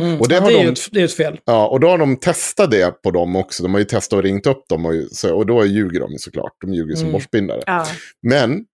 Mm. 0.00 0.20
Och 0.20 0.28
det 0.28 0.34
ja, 0.34 0.40
har 0.40 0.48
det, 0.50 0.54
är 0.54 0.58
de- 0.58 0.64
ju 0.64 0.72
ett, 0.72 0.88
det 0.92 1.00
är 1.00 1.04
ett 1.04 1.14
fel. 1.16 1.40
Ja, 1.44 1.66
och 1.68 1.80
då 1.80 1.88
har 1.88 1.98
de 1.98 2.16
testat 2.16 2.70
det 2.70 3.02
på 3.02 3.10
dem 3.10 3.36
också. 3.36 3.62
De 3.62 3.72
har 3.72 3.78
ju 3.78 3.84
testat 3.84 4.16
och 4.16 4.22
ringt 4.22 4.46
upp 4.46 4.68
dem 4.68 4.86
och, 4.86 4.92
så, 5.12 5.34
och 5.36 5.46
då 5.46 5.64
ljuger 5.64 6.00
de 6.00 6.12
ju 6.12 6.18
såklart. 6.18 6.52
De 6.60 6.74
ljuger 6.74 6.94
som 6.94 7.02
Mm. 7.04 7.12
borstbindare. 7.12 7.62
ja. 7.66 7.86
Men 8.22 8.64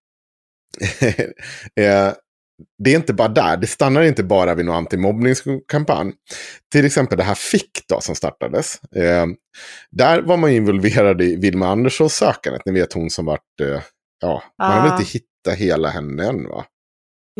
eh, 1.79 2.13
det 2.83 2.91
är 2.91 2.95
inte 2.95 3.13
bara 3.13 3.27
där. 3.27 3.57
Det 3.57 3.67
stannar 3.67 4.01
inte 4.01 4.23
bara 4.23 4.55
vid 4.55 4.65
någon 4.65 4.75
antimobbningskampanj. 4.75 6.13
Till 6.71 6.85
exempel 6.85 7.17
det 7.17 7.23
här 7.23 7.35
FIK 7.35 7.71
då, 7.89 8.01
som 8.01 8.15
startades. 8.15 8.83
Eh, 8.95 9.25
där 9.91 10.21
var 10.21 10.37
man 10.37 10.51
ju 10.51 10.57
involverad 10.57 11.21
i 11.21 11.35
Vilma 11.35 11.67
Anderssons-sökandet. 11.67 12.61
Ni 12.65 12.71
vet 12.71 12.93
hon 12.93 13.09
som 13.09 13.25
vart... 13.25 13.59
Eh, 13.61 13.81
ja, 14.21 14.43
man 14.57 14.71
har 14.71 14.81
väl 14.83 14.91
Ah. 14.91 14.97
inte 14.99 15.11
hittat 15.11 15.55
hela 15.59 15.89
henne 15.89 16.27
än 16.27 16.43
va? 16.49 16.65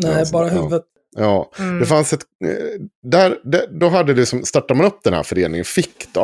Nej, 0.03 0.11
Ja, 0.17 0.25
så- 0.25 0.33
bara 0.33 0.47
huvudet. 0.49 0.83
Ja, 1.17 1.51
Mm. 1.59 1.79
det 1.79 1.85
fanns 1.85 2.13
ett... 2.13 2.21
eh, 2.45 2.81
Där, 3.03 3.37
där, 3.43 3.67
då 3.79 3.89
hade 3.89 4.13
det 4.13 4.25
som, 4.25 4.43
startade 4.43 4.77
man 4.77 4.85
upp 4.87 4.99
den 5.03 5.13
här 5.13 5.23
föreningen 5.23 5.65
FIK 5.65 6.07
då. 6.13 6.21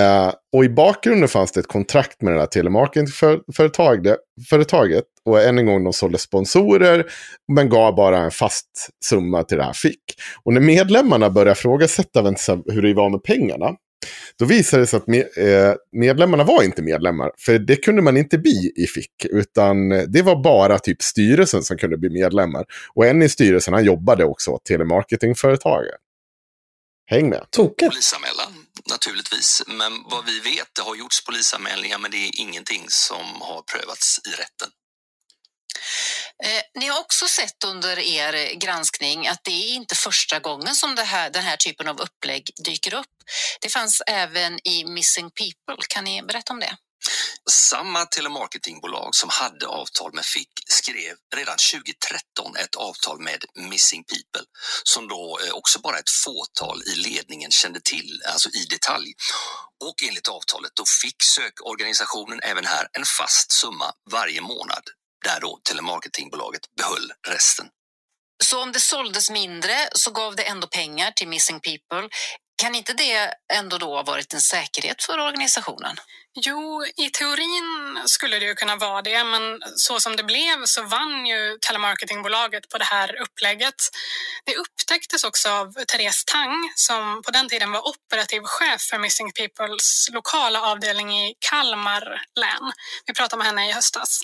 Eh, 0.00 0.32
och 0.52 0.64
i 0.64 0.68
bakgrunden 0.68 1.28
fanns 1.28 1.52
det 1.52 1.60
ett 1.60 1.66
kontrakt 1.66 2.22
med 2.22 2.32
det 2.34 2.38
här 2.40 2.46
telemarketingföretaget. 2.46 4.16
Företaget, 4.50 5.04
och 5.24 5.42
än 5.42 5.58
en 5.58 5.66
gång 5.66 5.84
de 5.84 5.92
sålde 5.92 6.18
sponsorer, 6.18 7.06
men 7.52 7.68
gav 7.68 7.94
bara 7.94 8.18
en 8.18 8.30
fast 8.30 8.66
summa 9.04 9.42
till 9.42 9.56
det 9.58 9.64
här 9.64 9.72
FIK. 9.72 10.00
Och 10.44 10.52
när 10.52 10.60
medlemmarna 10.60 11.30
började 11.30 11.52
ifrågasätta 11.52 12.22
hur 12.66 12.82
det 12.82 12.94
var 12.94 13.10
med 13.10 13.22
pengarna, 13.22 13.70
då 14.38 14.44
visade 14.44 14.82
det 14.82 14.86
sig 14.86 14.96
att 14.96 15.08
eh, 15.08 15.74
medlemmarna 15.92 16.44
var 16.44 16.62
inte 16.62 16.82
medlemmar. 16.82 17.30
För 17.38 17.58
det 17.58 17.76
kunde 17.76 18.02
man 18.02 18.16
inte 18.16 18.38
bli 18.38 18.72
i 18.76 18.86
FIK. 18.86 19.24
Utan 19.24 19.88
det 19.88 20.22
var 20.22 20.42
bara 20.42 20.78
typ 20.78 21.02
styrelsen 21.02 21.62
som 21.62 21.76
kunde 21.76 21.96
bli 21.96 22.10
medlemmar. 22.10 22.64
Och 22.94 23.06
en 23.06 23.22
i 23.22 23.28
styrelsen 23.28 23.74
han 23.74 23.84
jobbade 23.84 24.24
också 24.24 24.50
åt 24.50 24.64
telemarketingföretaget. 24.64 25.94
Häng 27.10 27.28
med. 27.28 27.46
Tokigt. 27.50 27.92
Polisanmälan, 27.92 28.52
naturligtvis. 28.90 29.62
Men 29.66 29.92
vad 30.10 30.26
vi 30.26 30.40
vet, 30.40 30.68
det 30.76 30.82
har 30.82 30.96
gjorts 30.96 31.24
polisanmälningar 31.24 31.98
men 31.98 32.10
det 32.10 32.16
är 32.16 32.40
ingenting 32.40 32.84
som 32.88 33.26
har 33.40 33.62
prövats 33.62 34.20
i 34.26 34.30
rätten. 34.30 34.68
Eh, 36.44 36.80
ni 36.80 36.86
har 36.86 37.00
också 37.00 37.26
sett 37.28 37.64
under 37.64 37.98
er 37.98 38.54
granskning 38.54 39.26
att 39.26 39.44
det 39.44 39.50
är 39.50 39.74
inte 39.74 39.94
första 39.94 40.38
gången 40.38 40.74
som 40.74 40.94
det 40.94 41.02
här, 41.02 41.30
den 41.30 41.42
här 41.42 41.56
typen 41.56 41.88
av 41.88 42.00
upplägg 42.00 42.50
dyker 42.64 42.94
upp. 42.94 43.06
Det 43.60 43.68
fanns 43.68 44.02
även 44.06 44.68
i 44.68 44.84
Missing 44.84 45.30
People. 45.30 45.84
Kan 45.88 46.04
ni 46.04 46.22
berätta 46.22 46.52
om 46.52 46.60
det? 46.60 46.76
Samma 47.50 48.04
telemarketingbolag 48.06 49.14
som 49.14 49.28
hade 49.32 49.66
avtal 49.66 50.14
med 50.14 50.24
Fick 50.24 50.52
skrev 50.66 51.16
redan 51.36 51.56
2013 51.72 52.56
ett 52.56 52.74
avtal 52.76 53.20
med 53.20 53.44
Missing 53.54 54.04
People 54.04 54.46
som 54.84 55.08
då 55.08 55.38
eh, 55.46 55.52
också 55.52 55.80
bara 55.80 55.98
ett 55.98 56.10
fåtal 56.10 56.82
i 56.82 56.94
ledningen 56.94 57.50
kände 57.50 57.80
till, 57.80 58.22
alltså 58.32 58.48
i 58.48 58.64
detalj. 58.70 59.12
Och 59.84 60.02
enligt 60.08 60.28
avtalet 60.28 60.72
då 60.74 60.84
fick 61.02 61.22
sökorganisationen 61.22 62.40
även 62.42 62.66
här 62.66 62.88
en 62.92 63.04
fast 63.18 63.52
summa 63.52 63.92
varje 64.10 64.40
månad 64.40 64.82
där 65.24 65.40
då 65.40 65.60
telemarketingbolaget 65.64 66.62
behöll 66.76 67.12
resten. 67.28 67.66
Så 68.44 68.62
om 68.62 68.72
det 68.72 68.80
såldes 68.80 69.30
mindre 69.30 69.88
så 69.92 70.10
gav 70.10 70.36
det 70.36 70.42
ändå 70.42 70.66
pengar 70.66 71.10
till 71.10 71.28
Missing 71.28 71.60
People. 71.60 72.08
Kan 72.62 72.74
inte 72.74 72.92
det 72.92 73.34
ändå 73.52 73.78
då 73.78 73.96
ha 73.96 74.02
varit 74.02 74.34
en 74.34 74.40
säkerhet 74.40 75.02
för 75.02 75.18
organisationen? 75.18 75.96
Jo, 76.34 76.84
i 76.96 77.10
teorin 77.10 78.02
skulle 78.06 78.38
det 78.38 78.44
ju 78.46 78.54
kunna 78.54 78.76
vara 78.76 79.02
det, 79.02 79.24
men 79.24 79.60
så 79.76 80.00
som 80.00 80.16
det 80.16 80.24
blev 80.24 80.64
så 80.64 80.82
vann 80.82 81.26
ju 81.26 81.58
telemarketingbolaget 81.60 82.68
på 82.68 82.78
det 82.78 82.84
här 82.84 83.20
upplägget. 83.22 83.74
Det 84.44 84.56
upptäcktes 84.56 85.24
också 85.24 85.48
av 85.48 85.72
Therese 85.72 86.24
Tang 86.24 86.72
som 86.76 87.22
på 87.22 87.30
den 87.30 87.48
tiden 87.48 87.72
var 87.72 87.88
operativ 87.88 88.42
chef 88.44 88.80
för 88.82 88.98
Missing 88.98 89.32
Peoples 89.32 90.08
lokala 90.12 90.62
avdelning 90.62 91.18
i 91.18 91.34
Kalmar 91.50 92.22
län. 92.40 92.72
Vi 93.06 93.14
pratade 93.14 93.38
med 93.38 93.46
henne 93.46 93.68
i 93.68 93.72
höstas. 93.72 94.20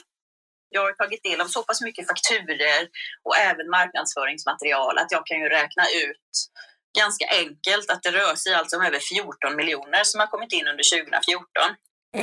Jag 0.74 0.82
har 0.82 0.92
tagit 0.92 1.22
del 1.22 1.40
av 1.40 1.46
så 1.46 1.62
pass 1.62 1.80
mycket 1.80 2.06
fakturer 2.06 2.82
och 3.26 3.36
även 3.36 3.70
marknadsföringsmaterial 3.70 4.98
att 4.98 5.12
jag 5.12 5.26
kan 5.26 5.38
ju 5.40 5.48
räkna 5.48 5.84
ut 6.04 6.34
ganska 6.98 7.26
enkelt 7.42 7.90
att 7.90 8.02
det 8.02 8.12
rör 8.12 8.34
sig 8.34 8.54
alltså 8.54 8.76
om 8.76 8.82
över 8.82 8.98
14 8.98 9.56
miljoner 9.56 10.04
som 10.04 10.20
har 10.20 10.26
kommit 10.26 10.52
in 10.52 10.66
under 10.66 10.84
2014. 10.84 11.46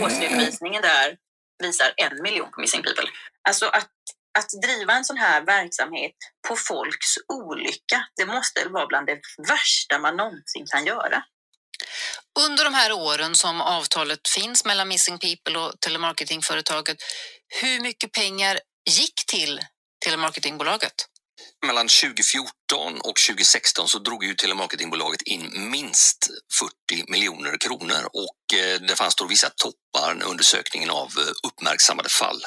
Årsredovisningen 0.04 0.82
där 0.82 1.18
visar 1.64 1.94
en 1.98 2.22
miljon 2.22 2.52
på 2.52 2.62
Missing 2.62 2.84
People. 2.84 3.10
Alltså 3.50 3.66
att, 3.66 3.94
att 4.40 4.50
driva 4.62 4.94
en 4.94 5.06
sån 5.06 5.18
här 5.18 5.42
verksamhet 5.42 6.18
på 6.48 6.56
folks 6.56 7.12
olycka, 7.34 8.00
det 8.16 8.26
måste 8.26 8.70
vara 8.70 8.88
bland 8.88 9.08
det 9.08 9.20
värsta 9.48 10.00
man 10.00 10.18
någonsin 10.18 10.66
kan 10.72 10.86
göra. 10.86 11.24
Under 12.40 12.64
de 12.64 12.74
här 12.74 12.92
åren 12.92 13.36
som 13.36 13.62
avtalet 13.62 14.28
finns 14.28 14.66
mellan 14.66 14.88
Missing 14.88 15.20
People 15.20 15.60
och 15.60 15.80
telemarketingföretaget, 15.80 16.98
hur 17.62 17.80
mycket 17.80 18.12
pengar 18.12 18.60
gick 18.90 19.26
till 19.28 19.60
telemarketingbolaget? 20.06 20.94
Mellan 21.66 21.88
2014 21.88 23.02
och 23.02 23.16
2016 23.30 23.88
så 23.88 24.00
drog 24.00 24.24
ju 24.24 24.36
telemarketingbolaget 24.36 25.22
in 25.22 25.72
minst 25.72 26.30
40 26.90 27.12
miljoner 27.12 27.58
kronor 27.58 28.10
och 28.14 28.58
eh, 28.60 28.82
det 28.82 28.96
fanns 28.96 29.16
då 29.16 29.26
vissa 29.26 29.50
toppar 29.50 30.12
under 30.12 30.28
undersökningen 30.28 30.90
av 30.90 31.08
eh, 31.08 31.48
uppmärksammade 31.48 32.10
fall. 32.10 32.42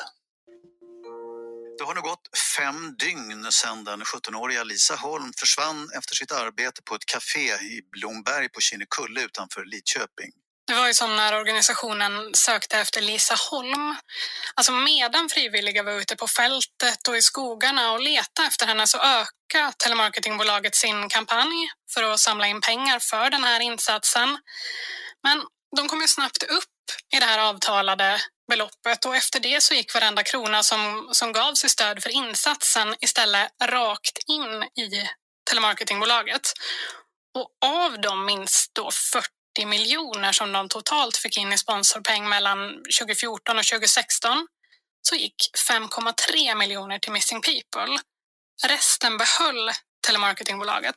Det 1.79 1.85
har 1.85 1.95
nu 1.95 2.01
gått 2.01 2.29
fem 2.57 2.97
dygn 2.97 3.53
sedan 3.53 3.85
den 3.85 4.03
17-åriga 4.03 4.65
Lisa 4.65 4.95
Holm 4.95 5.33
försvann 5.39 5.91
efter 5.99 6.15
sitt 6.15 6.33
arbete 6.33 6.83
på 6.83 6.95
ett 6.95 7.07
café 7.07 7.49
i 7.55 7.81
Blomberg 7.93 8.49
på 8.49 8.61
Kinnekulle 8.61 9.25
utanför 9.25 9.65
Lidköping. 9.65 10.31
Det 10.67 10.75
var 10.75 10.87
ju 10.87 10.95
som 10.95 11.17
när 11.17 11.41
organisationen 11.41 12.35
sökte 12.35 12.79
efter 12.79 13.01
Lisa 13.01 13.35
Holm. 13.51 13.97
Alltså 14.55 14.73
medan 14.73 15.29
frivilliga 15.29 15.83
var 15.83 15.93
ute 15.93 16.17
på 16.17 16.29
fältet 16.29 17.09
och 17.09 17.17
i 17.17 17.23
skogarna 17.23 17.93
och 17.93 18.01
letade 18.01 18.49
efter 18.49 18.67
henne 18.67 18.87
så 18.87 18.99
ökade 18.99 19.73
telemarketingbolaget 19.79 20.75
sin 20.75 21.09
kampanj 21.09 21.69
för 21.95 22.03
att 22.03 22.21
samla 22.21 22.47
in 22.47 22.61
pengar 22.61 22.99
för 22.99 23.31
den 23.31 23.45
här 23.45 23.61
insatsen. 23.61 24.39
Men 25.23 25.43
de 25.77 25.89
kom 25.89 26.01
ju 26.01 26.09
snabbt 26.09 26.43
upp 26.43 26.75
i 27.17 27.21
det 27.21 27.27
här 27.27 27.39
avtalade 27.39 28.21
beloppet 28.49 29.05
och 29.05 29.17
efter 29.17 29.41
det 29.41 29.63
så 29.63 29.75
gick 29.75 29.95
varenda 29.95 30.23
krona 30.23 30.63
som, 30.63 31.09
som 31.13 31.33
gavs 31.33 31.65
i 31.65 31.69
stöd 31.69 32.03
för 32.03 32.11
insatsen 32.11 32.95
istället 33.01 33.51
rakt 33.65 34.19
in 34.29 34.63
i 34.63 35.09
telemarketingbolaget. 35.51 36.53
Och 37.35 37.49
av 37.65 38.01
dem 38.01 38.27
minst 38.27 38.75
då 38.75 38.91
40 38.91 39.67
miljoner 39.67 40.33
som 40.33 40.53
de 40.53 40.69
totalt 40.69 41.17
fick 41.17 41.39
in 41.39 41.53
i 41.53 41.59
sponsorpeng 41.59 42.29
mellan 42.29 42.83
2014 43.01 43.59
och 43.59 43.65
2016 43.65 44.47
så 45.03 45.15
gick 45.15 45.35
5,3 45.69 46.55
miljoner 46.55 46.99
till 46.99 47.13
Missing 47.13 47.41
People. 47.41 47.99
Resten 48.67 49.19
behöll 49.19 49.71
telemarketingbolaget. 50.07 50.95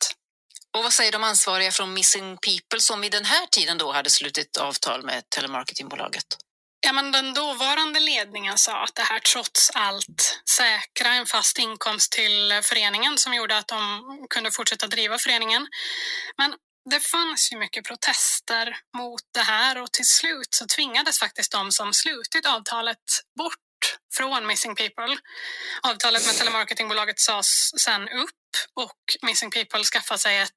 Och 0.78 0.84
vad 0.84 0.94
säger 0.94 1.12
de 1.12 1.24
ansvariga 1.24 1.72
från 1.72 1.94
Missing 1.94 2.38
People 2.38 2.80
som 2.80 3.02
vid 3.02 3.12
den 3.12 3.26
här 3.26 3.46
tiden 3.46 3.78
då 3.78 3.92
hade 3.92 4.10
slutit 4.10 4.58
avtal 4.58 5.04
med 5.04 5.30
telemarketingbolaget? 5.30 6.47
Ja, 6.88 6.94
men 6.94 7.12
den 7.12 7.34
dåvarande 7.34 8.00
ledningen 8.00 8.58
sa 8.58 8.84
att 8.84 8.96
det 8.96 9.02
här 9.02 9.20
trots 9.20 9.72
allt 9.74 10.42
säkra 10.50 11.14
en 11.14 11.26
fast 11.26 11.60
inkomst 11.60 12.12
till 12.12 12.60
föreningen 12.64 13.18
som 13.18 13.34
gjorde 13.34 13.58
att 13.58 13.68
de 13.68 14.04
kunde 14.30 14.52
fortsätta 14.52 14.88
driva 14.88 15.18
föreningen. 15.18 15.68
Men 16.38 16.54
det 16.90 17.00
fanns 17.00 17.52
ju 17.52 17.58
mycket 17.58 17.86
protester 17.86 18.78
mot 18.98 19.22
det 19.34 19.42
här 19.42 19.82
och 19.82 19.92
till 19.92 20.06
slut 20.06 20.48
så 20.50 20.66
tvingades 20.68 21.20
faktiskt 21.20 21.52
de 21.52 21.72
som 21.72 21.94
slutit 21.94 22.46
avtalet 22.46 23.06
bort 23.38 23.98
från 24.14 24.48
Missing 24.48 24.76
People. 24.76 25.18
Avtalet 25.82 26.26
med 26.26 26.36
telemarketingbolaget 26.36 27.20
sades 27.20 27.82
sen 27.82 28.02
upp 28.02 28.52
och 28.74 29.02
Missing 29.22 29.52
People 29.52 29.84
skaffade 29.84 30.20
sig 30.20 30.38
ett 30.40 30.52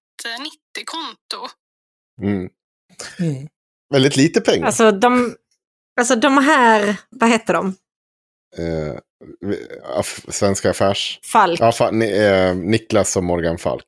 90-konto. 0.78 1.48
Mm. 2.23 2.48
Väldigt 3.93 4.16
lite 4.16 4.40
pengar. 4.40 4.66
Alltså 4.66 4.90
de, 4.90 5.36
alltså 6.01 6.16
de 6.16 6.39
här, 6.39 6.97
vad 7.10 7.31
heter 7.31 7.55
de? 7.55 7.74
Eh, 8.59 8.94
aff- 9.98 10.31
Svenska 10.31 10.70
Affärs... 10.70 11.18
Falk. 11.32 11.60
Ja, 11.60 11.72
fa, 11.72 11.90
ni, 11.90 12.10
eh, 12.18 12.55
Niklas 12.55 13.16
och 13.16 13.24
Morgan 13.24 13.59
Falk. 13.59 13.86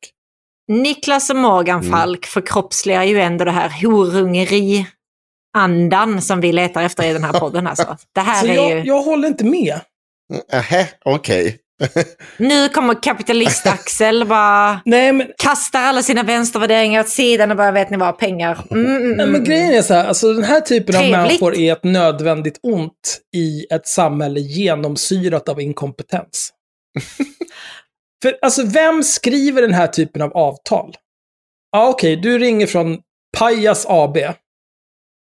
Niklas 0.69 1.31
och 1.31 1.37
Morgan 1.37 1.81
Mm. 1.81 1.93
Falk 1.93 2.27
förkroppsligar 2.27 3.03
ju 3.05 3.21
ändå 3.21 3.45
det 3.45 3.51
här 3.51 3.69
horungeri-andan 3.83 6.23
som 6.23 6.41
vi 6.41 6.53
letar 6.53 6.83
efter 6.83 7.11
i 7.11 7.13
den 7.13 7.25
här 7.25 7.33
podden. 7.41 7.67
Alltså. 7.67 7.97
Det 8.15 8.21
här 8.21 8.41
Så 8.41 8.47
är 8.47 8.55
jag, 8.55 8.71
ju... 8.71 8.83
jag 8.85 9.03
håller 9.03 9.29
inte 9.29 9.45
med. 9.45 9.81
Nähä, 10.53 10.89
okej. 11.05 11.59
Nu 12.37 12.69
kommer 12.69 12.95
kapitalist-Axel 12.95 14.25
bara 14.25 14.81
Nej, 14.85 15.13
men... 15.13 15.27
kastar 15.39 15.81
alla 15.81 16.03
sina 16.03 16.23
vänstervärderingar 16.23 17.01
åt 17.01 17.09
sidan 17.09 17.51
och 17.51 17.57
bara 17.57 17.71
vet 17.73 17.91
ni 17.91 17.97
vad, 17.97 18.19
pengar. 18.19 18.67
Mm, 18.71 18.87
mm, 18.87 19.03
Nej, 19.03 19.13
mm. 19.13 19.33
men 19.33 19.45
grejen 19.45 19.75
är 19.75 19.83
så 19.83 19.95
här, 19.95 20.05
alltså 20.05 20.33
den 20.33 20.45
här 20.45 20.61
typen 20.61 20.95
av 20.95 21.01
Trevligt. 21.01 21.19
människor 21.19 21.55
är 21.57 21.73
ett 21.73 21.85
nödvändigt 21.85 22.59
ont 22.63 23.21
i 23.37 23.67
ett 23.71 23.87
samhälle 23.87 24.41
genomsyrat 24.41 25.49
av 25.49 25.61
inkompetens. 25.61 26.53
För 28.23 28.39
alltså, 28.43 28.63
vem 28.67 29.03
skriver 29.03 29.63
den 29.63 29.73
här 29.73 29.87
typen 29.87 30.23
av 30.23 30.33
avtal? 30.33 30.97
Ja, 31.73 31.89
okej, 31.89 32.17
du 32.17 32.39
ringer 32.39 32.67
från 32.67 32.99
Pajas 33.39 33.87
AB. 33.89 34.17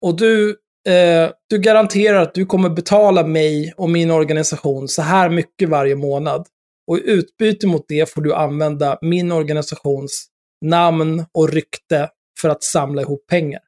Och 0.06 0.16
du, 0.16 0.56
eh, 0.88 1.30
du 1.48 1.58
garanterar 1.58 2.22
att 2.22 2.34
du 2.34 2.46
kommer 2.46 2.70
betala 2.70 3.26
mig 3.26 3.74
och 3.76 3.90
min 3.90 4.10
organisation 4.10 4.88
så 4.88 5.02
här 5.02 5.30
mycket 5.30 5.68
varje 5.68 5.96
månad. 5.96 6.46
Och 6.86 6.98
i 6.98 7.10
utbyte 7.10 7.66
mot 7.66 7.84
det 7.88 8.10
får 8.10 8.22
du 8.22 8.34
använda 8.34 8.98
min 9.02 9.32
organisations 9.32 10.26
namn 10.64 11.24
och 11.32 11.48
rykte 11.48 12.10
för 12.40 12.48
att 12.48 12.62
samla 12.62 13.02
ihop 13.02 13.26
pengar. 13.26 13.60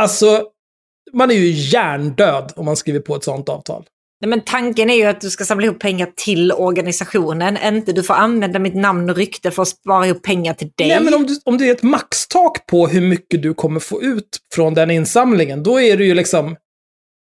Alltså, 0.00 0.48
man 1.12 1.30
är 1.30 1.34
ju 1.34 1.50
hjärndöd 1.50 2.52
om 2.56 2.64
man 2.64 2.76
skriver 2.76 3.00
på 3.00 3.16
ett 3.16 3.24
sånt 3.24 3.48
avtal. 3.48 3.86
Nej, 4.24 4.28
men 4.28 4.40
tanken 4.40 4.90
är 4.90 4.94
ju 4.94 5.04
att 5.04 5.20
du 5.20 5.30
ska 5.30 5.44
samla 5.44 5.66
ihop 5.66 5.78
pengar 5.78 6.08
till 6.16 6.52
organisationen, 6.52 7.58
inte 7.64 7.92
du 7.92 8.02
får 8.02 8.14
använda 8.14 8.58
mitt 8.58 8.74
namn 8.74 9.10
och 9.10 9.16
rykte 9.16 9.50
för 9.50 9.62
att 9.62 9.68
spara 9.68 10.06
ihop 10.06 10.22
pengar 10.22 10.54
till 10.54 10.70
dig. 10.76 10.88
Nej, 10.88 11.00
men 11.00 11.14
om, 11.14 11.26
du, 11.26 11.40
om 11.44 11.58
det 11.58 11.68
är 11.68 11.72
ett 11.72 11.82
maxtak 11.82 12.66
på 12.66 12.86
hur 12.86 13.00
mycket 13.00 13.42
du 13.42 13.54
kommer 13.54 13.80
få 13.80 14.02
ut 14.02 14.38
från 14.54 14.74
den 14.74 14.90
insamlingen, 14.90 15.62
då 15.62 15.80
är 15.80 15.96
det 15.96 16.04
ju 16.04 16.14
liksom... 16.14 16.56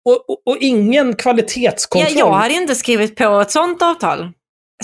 Och, 0.04 0.30
och, 0.30 0.42
och 0.46 0.56
ingen 0.60 1.08
ja, 1.08 1.14
kvalitetskontroll. 1.14 2.18
jag 2.18 2.32
hade 2.32 2.54
inte 2.54 2.74
skrivit 2.74 3.16
på 3.16 3.40
ett 3.40 3.50
sånt 3.50 3.82
avtal. 3.82 4.28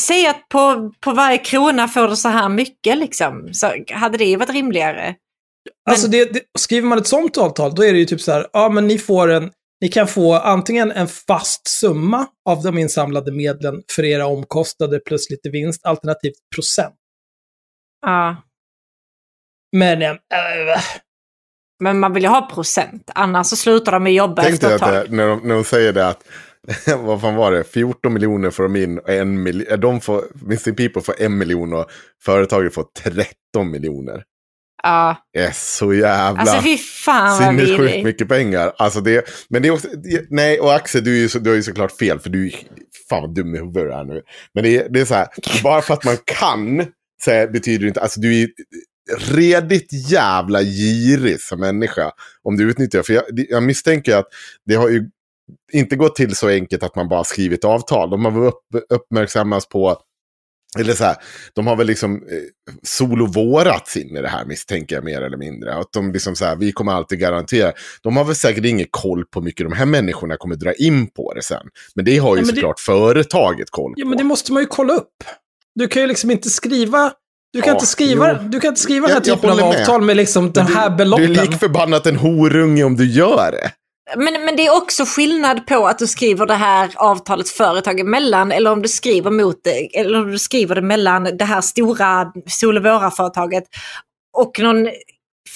Säg 0.00 0.26
att 0.26 0.48
på, 0.48 0.92
på 1.00 1.12
varje 1.12 1.38
krona 1.38 1.88
får 1.88 2.08
du 2.08 2.16
så 2.16 2.28
här 2.28 2.48
mycket 2.48 2.98
liksom. 2.98 3.48
Så 3.52 3.72
hade 3.92 4.18
det 4.18 4.36
varit 4.36 4.50
rimligare. 4.50 5.14
Alltså 5.90 6.08
det, 6.08 6.32
det, 6.32 6.40
skriver 6.58 6.88
man 6.88 6.98
ett 6.98 7.06
sånt 7.06 7.38
avtal, 7.38 7.74
då 7.74 7.84
är 7.84 7.92
det 7.92 7.98
ju 7.98 8.04
typ 8.04 8.20
så 8.20 8.32
här, 8.32 8.46
ja 8.52 8.68
men 8.68 8.86
ni 8.86 8.98
får 8.98 9.32
en, 9.32 9.50
ni 9.80 9.88
kan 9.88 10.08
få 10.08 10.34
antingen 10.34 10.90
en 10.90 11.08
fast 11.08 11.68
summa 11.68 12.26
av 12.48 12.62
de 12.62 12.78
insamlade 12.78 13.32
medlen 13.32 13.82
för 13.96 14.04
era 14.04 14.26
omkostnader 14.26 15.00
plus 15.06 15.30
lite 15.30 15.50
vinst, 15.50 15.86
alternativt 15.86 16.50
procent. 16.54 16.94
Ja. 18.06 18.36
Men, 19.76 20.02
äh, 20.02 20.18
Men 21.80 21.98
man 21.98 22.12
vill 22.12 22.22
ju 22.22 22.28
ha 22.28 22.50
procent, 22.50 23.10
annars 23.14 23.46
så 23.46 23.56
slutar 23.56 23.92
de 23.92 24.02
med 24.02 24.14
jobba 24.14 24.42
Tänk 24.42 24.54
efter 24.54 24.68
ett 24.68 24.74
att 24.74 24.80
tag. 24.80 24.94
det, 24.94 25.16
när, 25.16 25.26
de, 25.28 25.48
när 25.48 25.54
de 25.54 25.64
säger 25.64 25.92
det 25.92 26.08
att, 26.08 26.24
vad 26.98 27.20
fan 27.20 27.34
var 27.34 27.52
det, 27.52 27.64
14 27.64 28.12
miljoner 28.12 28.50
får 28.50 28.62
de 28.62 28.76
in 28.76 28.98
och 28.98 29.08
en 29.08 29.42
miljon, 29.42 29.80
de 29.80 30.00
får, 30.00 30.24
Missing 30.34 30.74
People 30.74 31.02
får 31.02 31.22
en 31.22 31.38
miljon 31.38 31.72
och 31.72 31.86
företaget 32.24 32.74
får 32.74 32.86
13 33.04 33.70
miljoner. 33.70 34.24
Ja. 34.82 35.16
Är 35.38 35.50
så 35.54 35.94
jävla... 35.94 36.40
Alltså 36.40 36.62
fy 36.62 36.78
fan 36.78 37.44
vad 37.44 37.54
vidrigt. 37.54 38.04
mycket 38.04 38.28
pengar. 38.28 38.72
Alltså 38.78 39.00
det, 39.00 39.24
men 39.48 39.62
det 39.62 39.68
är 39.68 39.72
också, 39.72 39.88
det, 39.88 40.26
nej, 40.30 40.60
och 40.60 40.74
Axel, 40.74 41.04
du, 41.04 41.16
är 41.16 41.20
ju 41.20 41.28
så, 41.28 41.38
du 41.38 41.50
har 41.50 41.56
ju 41.56 41.62
såklart 41.62 41.92
fel, 41.92 42.18
för 42.18 42.30
du 42.30 42.46
är 42.46 42.52
fan 43.08 43.22
vad 43.22 43.34
dum 43.34 43.54
i 43.54 43.58
huvudet 43.58 43.74
du 43.82 43.92
är 43.92 44.04
nu. 44.04 44.22
Men 44.54 44.64
det, 44.64 44.76
är- 44.76 44.88
det 44.88 45.00
är 45.00 45.04
så 45.04 45.14
här, 45.14 45.28
bara 45.62 45.82
för 45.82 45.94
att 45.94 46.04
man 46.04 46.16
kan, 46.24 46.86
så 47.24 47.30
här, 47.30 47.46
betyder 47.48 47.78
det 47.82 47.88
inte, 47.88 48.00
alltså 48.00 48.20
du 48.20 48.42
är 48.42 48.48
redigt 49.34 50.10
jävla 50.10 50.62
girig 50.62 51.40
som 51.40 51.60
människa. 51.60 52.10
Om 52.42 52.56
du 52.56 52.70
utnyttjar, 52.70 53.02
för 53.02 53.12
jag, 53.12 53.24
jag 53.30 53.62
misstänker 53.62 54.16
att 54.16 54.26
det 54.66 54.74
har 54.74 54.88
ju 54.88 55.04
inte 55.72 55.96
gått 55.96 56.16
till 56.16 56.36
så 56.36 56.48
enkelt 56.48 56.82
att 56.82 56.96
man 56.96 57.08
bara 57.08 57.24
skrivit 57.24 57.64
avtal. 57.64 58.10
De 58.10 58.24
har 58.24 58.32
väl 58.32 58.42
upp, 58.42 58.60
uppmärksammats 58.90 59.68
på 59.68 59.96
eller 60.80 60.94
så 60.94 61.04
här, 61.04 61.16
de 61.54 61.66
har 61.66 61.76
väl 61.76 61.86
liksom 61.86 62.14
eh, 62.16 62.72
solovårats 62.82 63.96
in 63.96 64.16
i 64.16 64.22
det 64.22 64.28
här 64.28 64.44
misstänker 64.44 64.94
jag 64.96 65.04
mer 65.04 65.22
eller 65.22 65.36
mindre. 65.36 65.74
Att 65.74 65.92
de 65.92 66.12
liksom 66.12 66.36
så 66.36 66.44
här, 66.44 66.56
vi 66.56 66.72
kommer 66.72 66.92
alltid 66.92 67.18
garantera. 67.18 67.72
De 68.02 68.16
har 68.16 68.24
väl 68.24 68.34
säkert 68.36 68.64
ingen 68.64 68.86
koll 68.90 69.24
på 69.24 69.40
hur 69.40 69.44
mycket 69.44 69.66
de 69.70 69.76
här 69.76 69.86
människorna 69.86 70.36
kommer 70.36 70.56
dra 70.56 70.72
in 70.72 71.06
på 71.06 71.34
det 71.34 71.42
sen. 71.42 71.66
Men 71.94 72.04
det 72.04 72.18
har 72.18 72.36
ju 72.36 72.40
Ja, 72.42 72.46
men 72.46 72.54
det- 72.54 72.60
såklart 72.60 72.80
företaget 72.80 73.70
koll 73.70 73.90
på. 73.94 74.00
ja 74.00 74.06
men 74.06 74.18
det 74.18 74.24
måste 74.24 74.52
man 74.52 74.62
ju 74.62 74.66
kolla 74.66 74.92
upp. 74.94 75.08
Du 75.74 75.88
kan 75.88 76.02
ju 76.02 76.08
liksom 76.08 76.30
inte 76.30 76.50
skriva, 76.50 77.12
du 77.52 77.60
kan 77.62 77.68
Ja, 77.70 77.74
inte 77.74 77.86
skriva, 77.86 78.32
jo. 78.42 78.48
du 78.48 78.60
kan 78.60 78.68
inte 78.68 78.80
skriva 78.80 79.06
den 79.06 79.16
här 79.16 79.22
Jag- 79.24 79.28
jag 79.32 79.36
typen 79.36 79.50
av 79.50 79.56
med. 79.56 79.80
avtal 79.80 80.02
med 80.02 80.16
liksom 80.16 80.52
den 80.52 80.66
här 80.66 80.90
beloppen. 80.90 81.32
Du 81.32 81.40
är 81.40 81.46
lik 81.46 81.58
förbannat 81.60 82.06
en 82.06 82.16
horunge 82.16 82.84
om 82.84 82.96
du 82.96 83.06
gör 83.10 83.52
det. 83.52 83.70
Men, 84.16 84.44
men 84.44 84.56
det 84.56 84.66
är 84.66 84.76
också 84.76 85.04
skillnad 85.04 85.66
på 85.66 85.86
att 85.86 85.98
du 85.98 86.06
skriver 86.06 86.46
det 86.46 86.54
här 86.54 86.90
avtalet 86.96 87.48
företag 87.48 88.00
emellan 88.00 88.52
eller 88.52 88.72
om 88.72 88.82
du 88.82 88.88
skriver 88.88 89.30
mot 89.30 89.64
det, 89.64 89.98
eller 89.98 90.18
om 90.22 90.30
du 90.30 90.38
skriver 90.38 90.74
det 90.74 90.82
mellan 90.82 91.24
det 91.24 91.44
här 91.44 91.60
stora 91.60 92.32
Sol 92.46 92.76
och 92.76 92.84
Våra-företaget 92.84 93.64
och 94.38 94.58
någon 94.58 94.88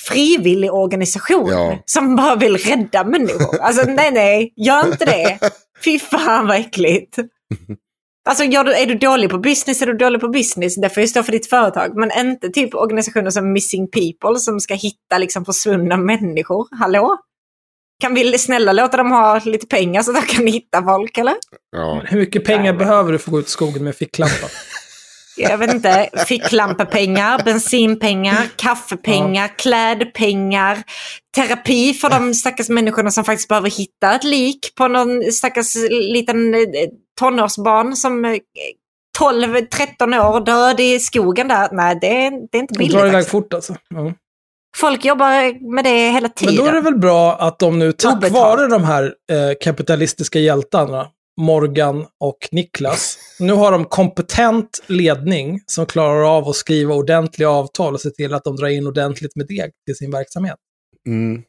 frivillig 0.09 0.73
organisation 0.73 1.49
Ja. 1.51 1.79
som 1.85 2.17
bara 2.17 2.37
vill 2.37 2.57
rädda 2.57 3.05
människor. 3.05 3.61
Alltså 3.61 3.83
nej, 3.91 4.11
nej, 4.13 4.53
gör 4.57 4.87
inte 4.87 5.05
det. 5.05 5.39
Fy 5.85 5.99
fan 5.99 6.47
vad 6.47 6.57
äckligt. 6.57 7.19
Alltså 8.29 8.45
gör 8.45 8.65
du, 8.65 8.75
är 8.75 8.87
du 8.87 8.95
dålig 8.95 9.31
på 9.31 9.39
business 9.39 9.83
är 9.83 9.87
du 9.87 9.95
dålig 9.97 10.21
på 10.21 10.29
business. 10.29 10.75
Det 10.77 10.91
får 10.91 11.01
ju 11.01 11.07
stå 11.07 11.23
för 11.23 11.33
ditt 11.33 11.51
företag. 11.51 11.97
Men 11.97 12.11
inte 12.19 12.49
typ 12.49 12.75
organisationer 12.75 13.31
som 13.31 13.53
Missing 13.53 13.89
People 13.91 14.39
som 14.39 14.61
ska 14.61 14.75
hitta 14.75 15.19
liksom 15.19 15.45
försvunna 15.45 15.97
människor. 15.97 16.69
Hallå? 16.81 17.19
Kan 18.01 18.15
vi 18.15 18.39
snälla 18.39 18.73
låta 18.73 18.97
dem 18.97 19.11
ha 19.11 19.41
lite 19.45 19.67
pengar 19.67 20.03
så 20.03 20.11
att 20.11 20.29
de 20.29 20.35
kan 20.35 20.47
hitta 20.47 20.83
folk 20.83 21.19
eller? 21.19 21.35
Ja. 21.77 22.03
Hur 22.05 22.19
mycket 22.19 22.45
pengar 22.45 22.73
behöver 22.73 23.13
du 23.13 23.19
för 23.19 23.29
att 23.29 23.33
gå 23.33 23.39
ut 23.41 23.47
i 23.47 23.51
skogen 23.51 23.85
med 23.85 23.97
ficklampa? 23.97 24.47
Jag 25.37 25.59
vet 25.59 25.75
inte. 25.75 26.09
Ficklamppengar, 26.27 27.45
bensinpengar, 27.45 28.49
kaffepengar, 28.57 29.49
klädpengar, 29.59 30.83
terapi 31.37 31.95
för 31.95 32.11
de 32.11 32.35
stackars 32.35 32.69
människorna 32.69 33.11
som 33.11 33.25
faktiskt 33.25 33.49
behöver 33.49 33.71
hitta 33.71 34.15
ett 34.15 34.25
lik 34.25 34.73
på 34.77 34.89
någon 34.89 35.33
stackars 35.33 35.75
liten 35.91 36.55
eh, 36.55 36.61
tonårsbarn 37.21 37.97
som 37.97 38.25
eh, 38.25 38.37
12-13 39.19 40.31
år 40.31 40.41
död 40.45 40.81
i 40.81 41.01
skogen 41.01 41.49
där. 41.49 41.69
Nej, 41.73 41.99
det 42.01 42.07
är, 42.27 42.31
det 42.31 42.59
är 42.59 42.61
inte 42.61 42.75
De 42.75 42.79
billigt. 42.79 42.97
drar 42.97 43.07
iväg 43.07 43.29
fort 43.29 43.55
alltså. 43.55 43.77
Ja. 43.89 44.13
Folk 44.77 45.05
jobbar 45.05 45.73
med 45.75 45.85
det 45.85 46.11
hela 46.11 46.29
tiden. 46.29 46.55
Men 46.55 46.65
då 46.65 46.71
är 46.71 46.75
det 46.75 46.81
väl 46.81 46.99
bra 46.99 47.37
att 47.37 47.59
de 47.59 47.79
nu, 47.79 47.93
tack 47.93 48.17
Obetalt. 48.17 48.35
vare 48.35 48.67
de 48.67 48.85
här 48.85 49.05
eh, 49.05 49.39
kapitalistiska 49.61 50.39
hjältarna, 50.39 51.07
Morgan 51.41 52.07
och 52.21 52.49
Niklas, 52.53 53.19
nu 53.41 53.53
har 53.53 53.73
de 53.73 53.85
kompetent 53.85 54.83
ledning 54.87 55.61
som 55.67 55.87
klarar 55.87 56.37
av 56.37 56.49
att 56.49 56.57
skriva 56.57 56.95
ordentliga 56.95 57.51
avtal 57.51 57.95
och 57.95 58.01
se 58.01 58.11
till 58.11 58.35
att 58.35 58.45
de 58.45 58.57
drar 58.57 58.69
in 58.69 58.87
ordentligt 58.87 59.37
med 59.37 59.47
deg 59.47 59.71
till 59.87 59.97
sin 59.97 60.11
verksamhet. 60.11 60.57
Mm. 61.07 61.43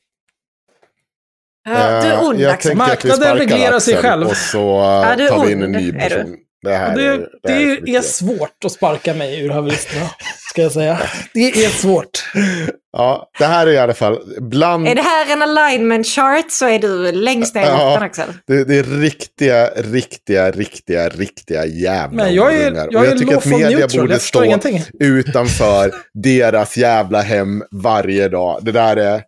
Ja, 1.70 2.02
du 2.02 2.08
är 2.08 2.14
Eh, 2.14 2.24
ond 2.24 2.40
jag 2.40 2.52
Axel. 2.52 2.78
Marknaden 2.78 3.38
reglerar 3.38 3.80
sig 3.80 3.96
själv. 3.96 4.28
Och 4.28 4.38
så 4.38 4.58
Ja, 4.58 5.28
tar 5.30 5.46
vi 5.46 5.52
in 5.52 5.64
en 5.64 5.72
ny 5.72 5.94
person. 5.94 6.38
Det 6.62 6.74
här 6.76 6.96
det, 6.96 7.04
är, 7.06 7.18
det, 7.18 7.28
det 7.44 7.52
här 7.54 7.62
är, 7.62 7.90
är, 7.98 8.02
svårt 8.02 8.66
att 8.66 8.72
sparka 8.72 9.14
mig 9.14 9.42
ur 9.46 9.50
haveristerna, 9.50 10.06
ska 10.50 10.62
jag 10.62 10.72
säga. 10.72 11.00
Det 11.34 11.40
är 11.66 11.70
svårt. 11.70 12.24
Ja, 12.98 13.30
det 13.40 13.46
här 13.46 13.68
är 13.68 13.72
i 13.72 13.78
alla 13.78 13.94
fall 13.94 14.20
bland... 14.42 14.88
Är 14.88 14.96
det 14.96 15.02
här 15.02 15.34
en 15.34 15.42
alignment 15.42 16.08
chart 16.08 16.46
så 16.52 16.66
är 16.68 16.80
du 16.80 17.12
längst 17.12 17.56
ner 17.56 17.62
i 17.62 17.66
Ja. 17.66 17.90
mitten 17.90 18.04
Axel. 18.04 18.28
Det, 18.48 18.64
det 18.64 18.76
är 18.80 18.84
riktiga, 18.84 19.70
riktiga, 19.76 20.52
riktiga, 20.52 21.10
riktiga 21.10 21.66
jävla 21.66 22.24
Men 22.24 22.36
jag 22.36 22.54
är- 22.56 22.64
horungar. 22.64 22.88
jag 22.92 23.00
Och 23.02 23.06
är 23.06 23.10
jag 23.10 23.20
tycker 23.20 23.38
att 23.38 23.46
media 23.46 23.70
neutral, 23.70 24.02
borde 24.08 24.20
stå 24.20 24.44
ingenting. 24.44 24.84
utanför 25.00 25.92
deras 26.14 26.78
jävla 26.78 27.22
hem 27.22 27.64
varje 27.72 28.28
dag. 28.30 28.60
Det 28.62 28.72
där 28.72 28.98
är... 28.98 29.22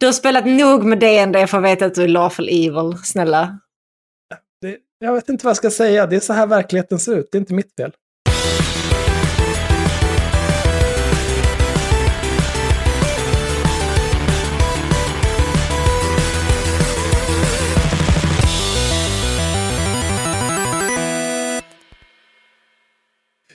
Du 0.00 0.06
har 0.06 0.12
spelat 0.12 0.46
nog 0.46 0.84
med 0.84 0.98
DND 0.98 1.48
för 1.50 1.58
att 1.58 1.64
veta 1.64 1.86
att 1.86 1.94
du 1.94 2.02
är 2.02 2.08
lawful 2.08 2.48
evil, 2.48 2.94
snälla. 3.04 3.58
Jag 5.00 5.12
vet 5.12 5.28
inte 5.28 5.44
vad 5.44 5.50
jag 5.50 5.56
ska 5.56 5.70
säga. 5.70 6.06
Det 6.06 6.16
är 6.16 6.20
så 6.20 6.32
här 6.32 6.46
verkligheten 6.46 6.98
ser 6.98 7.16
ut. 7.16 7.28
Det 7.32 7.38
är 7.38 7.40
inte 7.40 7.54
mitt 7.54 7.74
fel. 7.76 7.92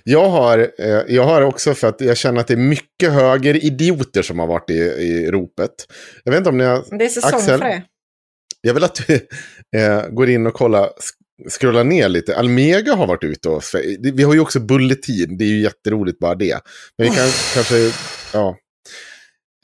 Jag 0.05 0.29
har, 0.29 0.59
eh, 0.59 0.85
jag 1.07 1.23
har 1.23 1.41
också 1.41 1.73
för 1.73 1.87
att 1.87 2.01
jag 2.01 2.17
känner 2.17 2.41
att 2.41 2.47
det 2.47 2.53
är 2.53 2.57
mycket 2.57 3.11
högeridioter 3.11 4.21
som 4.21 4.39
har 4.39 4.47
varit 4.47 4.69
i, 4.69 4.73
i 4.79 5.31
ropet. 5.31 5.71
Jag 6.23 6.31
vet 6.31 6.37
inte 6.37 6.49
om 6.49 6.57
ni 6.57 6.63
har... 6.63 6.97
Det 6.97 7.05
är 7.05 7.09
säsong 7.09 7.39
Axel, 7.39 7.59
för 7.59 7.65
det. 7.65 7.83
Jag 8.61 8.73
vill 8.73 8.83
att 8.83 9.07
du 9.07 9.27
eh, 9.79 10.07
går 10.09 10.29
in 10.29 10.47
och 10.47 10.53
kollar, 10.53 10.89
scrollar 11.49 11.83
ner 11.83 12.09
lite. 12.09 12.37
Almega 12.37 12.95
har 12.95 13.07
varit 13.07 13.23
ute 13.23 13.49
och... 13.49 13.63
Vi 13.99 14.23
har 14.23 14.33
ju 14.33 14.39
också 14.39 14.59
Bulletin, 14.59 15.37
det 15.37 15.43
är 15.43 15.47
ju 15.47 15.61
jätteroligt 15.61 16.19
bara 16.19 16.35
det. 16.35 16.59
Men 16.97 17.09
vi 17.09 17.15
kan 17.15 17.29
kanske... 17.53 17.75
Ja. 18.33 18.57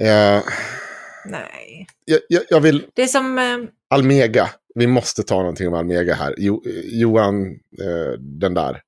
Eh, 0.02 0.44
Nej. 1.26 1.88
jag, 2.06 2.20
jag, 2.30 2.44
jag 2.50 2.60
vill... 2.60 2.86
Det 2.94 3.02
är 3.04 3.08
som... 3.08 3.38
eh, 3.40 3.58
Almega. 3.90 4.50
Vi 4.76 4.88
måste 4.88 5.24
ta 5.24 5.36
någonting 5.38 5.68
om 5.68 5.74
Almega 5.74 6.14
här. 6.14 6.36
Jo, 6.38 6.64
Johan, 6.84 7.46
eh, 7.82 8.20
den 8.20 8.54
där. 8.54 8.82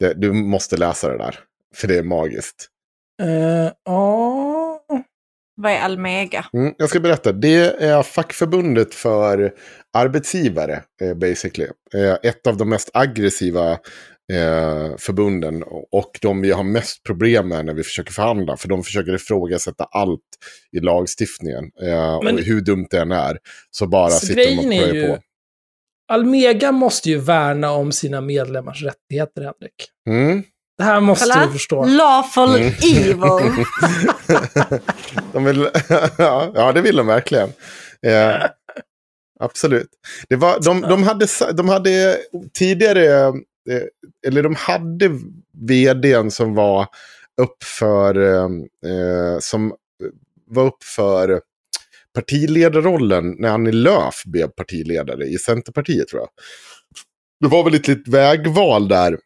Det, 0.00 0.14
du 0.14 0.32
måste 0.32 0.76
läsa 0.76 1.08
det 1.08 1.18
där. 1.18 1.38
För 1.74 1.88
det 1.88 1.98
är 1.98 2.02
magiskt. 2.02 2.68
Eh, 3.22 3.72
Ja... 3.84 4.47
Vad 5.60 5.72
är 5.72 5.78
Almega? 5.80 6.46
Mm, 6.52 6.74
jag 6.78 6.88
ska 6.88 7.00
berätta. 7.00 7.32
Det 7.32 7.82
är 7.84 8.02
fackförbundet 8.02 8.94
för 8.94 9.52
arbetsgivare, 9.92 10.82
eh, 11.02 11.14
basically. 11.14 11.68
Eh, 11.94 12.16
ett 12.22 12.46
av 12.46 12.56
de 12.56 12.68
mest 12.68 12.90
aggressiva 12.94 13.70
eh, 14.32 14.96
förbunden 14.98 15.62
och 15.90 16.18
de 16.22 16.40
vi 16.40 16.50
har 16.50 16.64
mest 16.64 17.02
problem 17.02 17.48
med 17.48 17.66
när 17.66 17.74
vi 17.74 17.82
försöker 17.82 18.12
förhandla. 18.12 18.56
För 18.56 18.68
de 18.68 18.82
försöker 18.82 19.14
ifrågasätta 19.14 19.84
allt 19.84 20.20
i 20.72 20.80
lagstiftningen. 20.80 21.64
Men- 22.24 22.34
och 22.34 22.40
hur 22.40 22.60
dumt 22.60 22.86
det 22.90 22.98
än 22.98 23.12
är. 23.12 23.38
Så 23.70 23.86
bara 23.86 24.10
Så 24.10 24.26
sitter 24.26 24.46
de 24.50 24.58
och 24.58 24.64
plöjer 24.64 24.94
ju... 24.94 25.06
på. 25.06 25.18
Almega 26.12 26.72
måste 26.72 27.10
ju 27.10 27.18
värna 27.18 27.70
om 27.72 27.92
sina 27.92 28.20
medlemmars 28.20 28.82
rättigheter, 28.82 29.42
Henrik. 29.42 29.88
Mm. 30.08 30.42
Det 30.78 30.84
här 30.84 31.00
måste 31.00 31.24
Kolla. 31.32 31.46
du 31.46 31.52
förstå. 31.52 31.84
Lawful 31.84 32.48
Mm. 32.54 32.66
evil. 32.82 33.18
de 35.32 35.44
vill, 35.44 35.68
ja, 36.18 36.52
ja, 36.54 36.72
det 36.72 36.80
vill 36.80 36.96
de 36.96 37.06
verkligen. 37.06 37.48
Eh, 38.06 38.44
absolut. 39.40 39.88
Det 40.28 40.36
var, 40.36 40.60
de, 40.60 40.80
de, 40.80 41.02
hade, 41.02 41.26
de 41.54 41.68
hade 41.68 42.18
tidigare, 42.54 43.26
eh, 43.70 43.82
eller 44.26 44.42
de 44.42 44.54
hade 44.54 45.10
vdn 45.68 46.30
som 46.30 46.54
var 46.54 46.86
upp 47.40 47.64
för, 47.64 48.16
eh, 48.34 48.44
eh, 48.92 49.38
som 49.40 49.72
var 50.50 50.64
upp 50.64 50.84
för 50.84 51.40
partiledarrollen 52.14 53.36
när 53.38 53.48
Annie 53.48 53.72
Lööf 53.72 54.22
blev 54.24 54.48
partiledare 54.48 55.24
i 55.24 55.38
Centerpartiet 55.38 56.08
tror 56.08 56.20
jag. 56.22 56.28
Det 57.40 57.48
var 57.56 57.64
väl 57.64 57.74
ett 57.74 57.88
litet 57.88 58.08
vägval 58.08 58.88
där. 58.88 59.18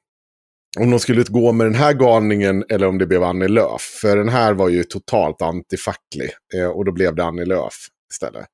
Om 0.81 0.91
de 0.91 1.01
skulle 1.01 1.23
gå 1.23 1.53
med 1.53 1.67
den 1.67 1.75
här 1.75 1.93
galningen 1.93 2.65
eller 2.69 2.87
om 2.87 2.99
det 2.99 3.07
blev 3.07 3.23
Annie 3.23 3.49
Lööf. 3.49 3.81
För 3.83 4.17
den 4.17 4.29
här 4.29 4.53
var 4.55 4.69
ju 4.69 4.85
totalt 4.85 5.43
antifacklig. 5.43 6.31
Eh, 6.55 6.67
och 6.67 6.85
då 6.85 6.93
blev 6.93 7.15
det 7.15 7.25
Annie 7.25 7.45
Lööf 7.45 7.75
istället. 8.13 8.47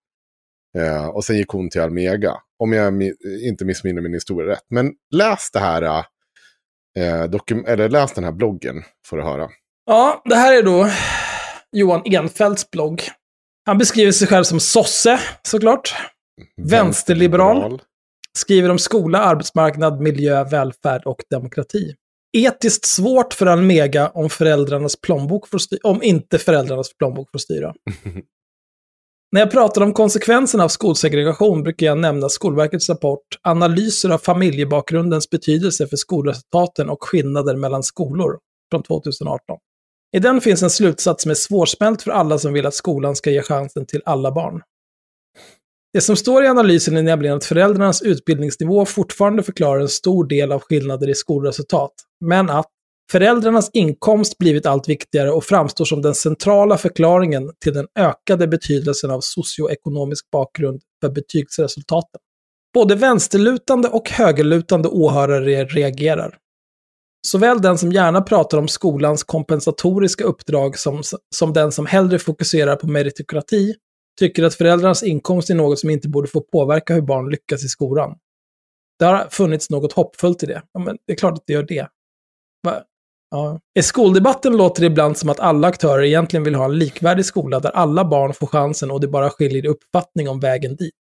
Eh, 0.79 1.07
och 1.07 1.25
sen 1.25 1.37
gick 1.37 1.49
hon 1.49 1.71
till 1.71 1.81
Almega. 1.81 2.35
Om 2.59 2.73
jag 2.73 2.93
mi- 2.95 3.15
inte 3.49 3.65
missminner 3.65 4.03
min 4.03 4.15
historia 4.15 4.49
rätt. 4.53 4.65
Men 4.71 4.93
läs 5.15 5.51
det 5.53 5.59
här. 5.61 5.83
Eh, 5.83 7.25
dokum- 7.29 7.67
eller 7.67 7.89
läs 7.89 8.13
den 8.13 8.25
här 8.25 8.33
bloggen 8.33 8.83
får 9.07 9.17
du 9.17 9.23
höra. 9.23 9.49
Ja, 9.87 10.23
det 10.25 10.35
här 10.37 10.59
är 10.59 10.63
då 10.63 10.89
Johan 11.73 12.03
Enfeldts 12.05 12.71
blogg. 12.71 13.03
Han 13.67 13.79
beskriver 13.79 14.13
sig 14.13 14.29
själv 14.29 14.45
som 14.45 14.61
sosse, 14.61 15.21
såklart. 15.43 15.95
Vänsterliberal. 16.71 17.83
Skriver 18.39 18.69
om 18.71 18.79
skola, 18.79 19.19
arbetsmarknad, 19.19 20.01
miljö, 20.01 20.45
välfärd 20.45 21.03
och 21.07 21.17
demokrati. 21.31 21.95
Etiskt 22.33 22.87
svårt 22.87 23.35
för 23.35 23.47
Almega 23.47 24.09
om, 24.09 24.31
föräldrarnas 24.31 25.01
plånbok 25.01 25.49
får 25.49 25.59
styra, 25.59 25.81
om 25.83 26.03
inte 26.03 26.39
föräldrarnas 26.39 26.97
plånbok 26.97 27.31
får 27.31 27.39
styra. 27.39 27.75
När 29.33 29.41
jag 29.41 29.51
pratar 29.51 29.83
om 29.83 29.93
konsekvenserna 29.93 30.65
av 30.65 30.69
skolsegregation 30.69 31.63
brukar 31.63 31.87
jag 31.87 31.99
nämna 31.99 32.29
Skolverkets 32.29 32.89
rapport 32.89 33.27
Analyser 33.43 34.11
av 34.11 34.19
familjebakgrundens 34.19 35.31
betydelse 35.31 35.87
för 35.87 35.97
skolresultaten 35.97 36.89
och 36.91 37.05
skillnader 37.05 37.57
mellan 37.57 37.83
skolor 37.83 38.39
från 38.71 38.83
2018. 38.83 39.59
I 40.17 40.19
den 40.19 40.41
finns 40.41 40.63
en 40.63 40.71
slutsats 40.71 41.23
som 41.23 41.31
är 41.31 41.35
svårsmält 41.35 42.03
för 42.03 42.11
alla 42.11 42.39
som 42.39 42.53
vill 42.53 42.67
att 42.67 42.75
skolan 42.75 43.17
ska 43.17 43.31
ge 43.31 43.43
chansen 43.43 43.87
till 43.87 44.03
alla 44.05 44.33
barn. 44.33 44.63
Det 45.93 46.01
som 46.01 46.17
står 46.17 46.45
i 46.45 46.47
analysen 46.47 46.97
är 46.97 47.03
nämligen 47.03 47.37
att 47.37 47.45
föräldrarnas 47.45 48.03
utbildningsnivå 48.03 48.85
fortfarande 48.85 49.43
förklarar 49.43 49.81
en 49.81 49.89
stor 49.89 50.27
del 50.27 50.53
av 50.53 50.61
skillnader 50.61 51.09
i 51.09 51.15
skolresultat, 51.15 51.93
men 52.25 52.51
att 52.51 52.67
föräldrarnas 53.13 53.71
inkomst 53.73 54.39
blivit 54.39 54.67
allt 54.67 54.89
viktigare 54.89 55.31
och 55.31 55.45
framstår 55.45 55.85
som 55.85 56.03
den 56.03 56.15
centrala 56.15 56.79
förklaringen 56.79 57.51
till 57.65 57.75
den 57.75 57.87
ökade 57.99 58.49
betydelsen 58.49 59.11
av 59.11 59.21
socioekonomisk 59.21 60.31
bakgrund 60.31 60.83
för 61.01 61.11
betygsresultaten. 61.11 62.21
Både 62.75 62.95
vänsterlutande 62.95 63.89
och 63.89 64.11
högerlutande 64.11 64.89
åhörare 64.89 65.65
reagerar. 65.65 66.37
Såväl 67.27 67.63
den 67.63 67.79
som 67.79 67.93
gärna 67.93 68.23
pratar 68.23 68.59
om 68.59 68.69
skolans 68.69 69.25
kompensatoriska 69.25 70.25
uppdrag 70.25 70.79
som, 70.79 71.03
som 71.35 71.53
den 71.53 71.73
som 71.73 71.87
hellre 71.87 72.19
fokuserar 72.19 72.77
på 72.77 72.87
meritokrati 72.87 73.75
tycker 74.19 74.43
att 74.43 74.55
föräldrarnas 74.55 75.03
inkomst 75.03 75.51
är 75.51 75.55
något 75.55 75.79
som 75.79 75.91
inte 75.91 76.09
borde 76.09 76.29
få 76.29 76.41
påverka 76.41 76.95
hur 76.95 77.03
barn 77.03 77.31
lyckas 77.31 77.65
i 77.65 77.69
skolan. 77.69 78.19
Det 78.99 79.05
har 79.05 79.29
funnits 79.31 79.71
något 79.71 79.93
hoppfullt 79.93 80.43
i 80.43 80.47
det. 80.47 80.63
Ja, 80.73 80.81
men 80.81 80.99
det 81.07 81.13
är 81.13 81.17
klart 81.17 81.33
att 81.33 81.45
det 81.47 81.53
gör 81.53 81.63
det. 81.63 81.89
Va? 82.63 82.83
Ja. 83.31 83.61
I 83.79 83.83
skoldebatten 83.83 84.57
låter 84.57 84.81
det 84.81 84.87
ibland 84.87 85.19
som 85.19 85.29
att 85.29 85.41
alla 85.41 85.69
aktörer 85.69 86.03
egentligen 86.03 86.45
vill 86.45 86.55
ha 86.55 86.65
en 86.65 86.79
likvärdig 86.79 87.25
skola 87.25 87.61
där 87.61 87.71
alla 87.71 88.05
barn 88.05 88.35
får 88.35 88.47
chansen 88.47 88.91
och 88.91 89.01
det 89.01 89.09
bara 89.09 89.31
skiljer 89.31 89.65
i 89.65 89.69
uppfattning 89.69 90.29
om 90.29 90.41
vägen 90.41 90.77
dit. 90.77 90.95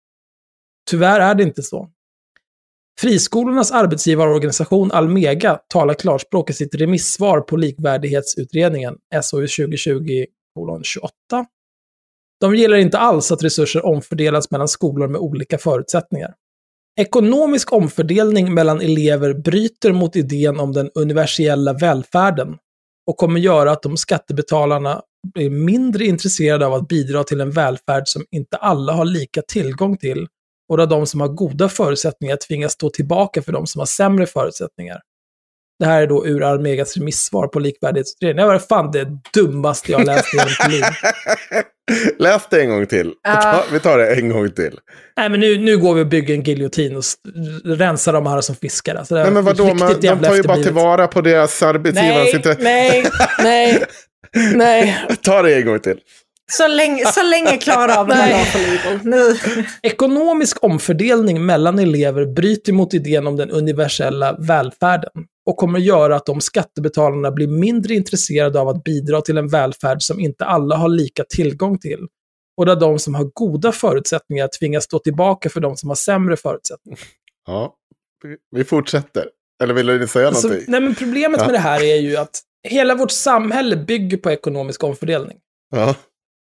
Tyvärr 0.91 1.21
är 1.21 1.35
det 1.35 1.43
inte 1.43 1.63
så. 1.63 1.91
Friskolornas 3.01 3.73
arbetsgivarorganisation 3.73 4.93
Almega 4.93 5.61
talar 5.69 5.95
klarspråk 5.95 6.51
i 6.51 6.53
sitt 6.53 6.75
remissvar 6.75 7.41
på 7.41 7.57
likvärdighetsutredningen 7.57 8.97
SOU 9.23 9.47
2020-28. 9.47 10.27
De 12.41 12.55
gillar 12.55 12.77
inte 12.77 12.99
alls 12.99 13.33
att 13.33 13.45
resurser 13.45 13.87
omfördelas 13.87 14.51
mellan 14.51 14.69
skolor 14.69 15.09
med 15.09 15.21
olika 15.21 15.59
förutsättningar. 15.59 16.35
Ekonomisk 17.01 17.73
omfördelning 17.73 18.55
mellan 18.55 18.81
elever 18.81 19.35
bryter 19.35 19.93
mot 19.93 20.17
idén 20.17 20.61
om 20.61 20.73
den 20.73 20.91
universella 20.95 21.73
välfärden 21.73 22.57
och 23.07 23.17
kommer 23.17 23.41
göra 23.41 23.73
att 23.73 23.83
de 23.83 23.97
skattebetalarna 23.97 25.03
blir 25.35 25.51
mindre 25.51 26.05
intresserade 26.05 26.67
av 26.67 26.75
att 26.75 26.89
bidra 26.89 27.25
till 27.25 27.41
en 27.41 27.51
välfärd 27.51 28.09
som 28.09 28.25
inte 28.31 28.57
alla 28.57 28.93
har 28.93 29.05
lika 29.05 29.43
tillgång 29.43 29.97
till 29.97 30.27
och 30.69 30.77
där 30.77 30.87
de 30.87 31.07
som 31.07 31.21
har 31.21 31.29
goda 31.29 31.69
förutsättningar 31.69 32.37
tvingas 32.37 32.73
stå 32.73 32.91
tillbaka 32.91 33.43
för 33.43 33.53
de 33.53 33.67
som 33.67 33.79
har 33.79 33.87
sämre 33.87 34.27
förutsättningar. 34.27 35.01
Det 35.79 35.87
här 35.87 36.03
är 36.03 36.07
då 36.07 36.27
ur 36.27 36.43
Almegas 36.43 36.97
remissvar 36.97 37.47
på 37.47 37.61
likvärdighetsutredningen. 37.61 38.49
Det 38.49 38.53
var 38.53 38.59
fan 38.59 38.91
det 38.91 39.07
dummaste 39.35 39.93
jag 39.93 40.07
läst 40.07 40.35
i 40.35 40.39
hela 40.39 40.51
mitt 40.51 40.73
liv. 40.73 40.85
Läs 42.19 42.43
det 42.51 42.61
en 42.61 42.71
gång 42.71 42.87
till. 42.87 43.13
Ja. 43.23 43.65
Vi, 43.73 43.81
tar, 43.81 43.99
det 43.99 44.15
en 44.15 44.29
gång 44.29 44.51
till. 44.51 44.79
Nej, 45.17 45.29
men 45.29 45.41
nu, 45.41 45.59
nu 45.59 45.79
går 45.79 45.95
vi 45.95 46.03
och 46.03 46.07
bygger 46.07 46.35
en 46.35 46.43
giljotin 46.43 46.97
och 46.97 47.03
rensar 47.65 48.13
de 48.13 48.27
här 48.27 48.41
som 48.41 48.57
fiskar. 48.57 48.95
Alltså, 48.95 49.15
det 49.15 49.21
är 49.21 49.25
Nej, 49.25 49.33
men 49.33 49.45
vadå, 49.45 49.75
man, 49.75 50.01
de 50.01 50.19
tar 50.19 50.35
ju 50.35 50.43
bara 50.43 50.63
tillvara 50.63 51.07
på 51.07 51.21
deras 51.21 51.63
arbetsgivares 51.63 52.35
intresse. 52.35 52.63
nej, 52.63 53.05
nej, 53.43 53.85
nej. 54.55 55.07
Ta 55.23 55.43
det 55.43 55.57
en 55.57 55.67
gång 55.67 55.81
till. 55.81 55.99
Så 56.51 56.69
länge, 56.69 57.07
så 57.07 57.23
länge 57.23 57.57
klarar 57.57 57.97
av 57.97 58.07
det 58.07 58.15
här 58.15 58.29
Nej. 58.31 58.99
Nu. 59.03 59.37
Ekonomisk 59.83 60.65
omfördelning 60.65 61.47
mellan 61.47 61.79
elever 61.79 62.27
bryter 62.27 62.73
mot 62.73 62.95
idén 62.95 63.27
om 63.27 63.37
den 63.37 63.51
universella 63.51 64.37
välfärden 64.39 65.11
och 65.49 65.57
kommer 65.57 65.79
göra 65.79 66.17
att 66.17 66.27
de 66.27 66.41
skattebetalarna 66.41 67.31
blir 67.31 67.49
mindre 67.49 67.95
intresserade 67.95 68.61
av 68.61 68.69
att 68.69 68.85
bidra 68.85 69.21
till 69.21 69.39
en 69.39 69.49
välfärd 69.49 70.03
som 70.03 70.21
inte 70.21 70.45
alla 70.45 70.77
har 70.77 70.89
lika 70.89 71.25
tillgång 71.29 71.79
till. 71.79 72.07
Och 72.57 72.67
där 72.67 72.77
de 72.77 72.99
som 72.99 73.15
har 73.15 73.25
goda 73.35 73.73
förutsättningar 73.73 74.49
tvingas 74.59 74.85
stå 74.85 74.99
tillbaka 74.99 75.51
för 75.51 75.61
de 75.61 75.77
som 75.77 75.89
har 75.89 75.97
sämre 75.97 76.37
förutsättningar. 76.37 76.99
Ja, 77.47 77.75
vi- 78.55 78.65
fortsätter. 78.65 79.29
Eller 79.63 79.75
vill 79.75 79.87
du 79.87 80.07
säga 80.09 80.27
Alltså, 80.29 80.49
någonting? 80.49 80.71
nej, 80.73 80.81
men 80.81 80.95
problemet 80.95 81.41
Ja. 81.41 81.47
med 81.47 81.55
det 81.55 81.59
här 81.59 81.83
är 81.83 81.97
ju 81.97 82.17
att 82.17 82.41
hela 82.69 82.95
vårt 82.95 83.11
samhälle 83.11 83.77
bygger 83.77 84.17
på 84.17 84.31
ekonomisk 84.31 84.85
omfördelning. 84.85 85.39
Ja. 85.77 85.95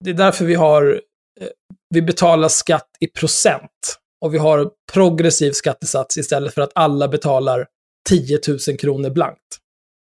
Det 0.03 0.10
är 0.10 0.14
därför 0.14 0.45
vi 0.45 0.56
har, 0.56 1.02
eh, 1.41 1.48
vi 1.90 2.02
betalar 2.02 2.48
skatt 2.48 2.88
i 2.99 3.07
procent. 3.07 3.98
Och 4.26 4.34
vi 4.34 4.38
har 4.38 4.69
progressiv 4.94 5.52
skattesats 5.52 6.18
istället 6.18 6.53
för 6.53 6.61
att 6.61 6.72
alla 6.76 7.07
betalar 7.07 7.65
10 8.10 8.40
000 8.68 8.78
kronor 8.78 9.10
blankt. 9.10 9.57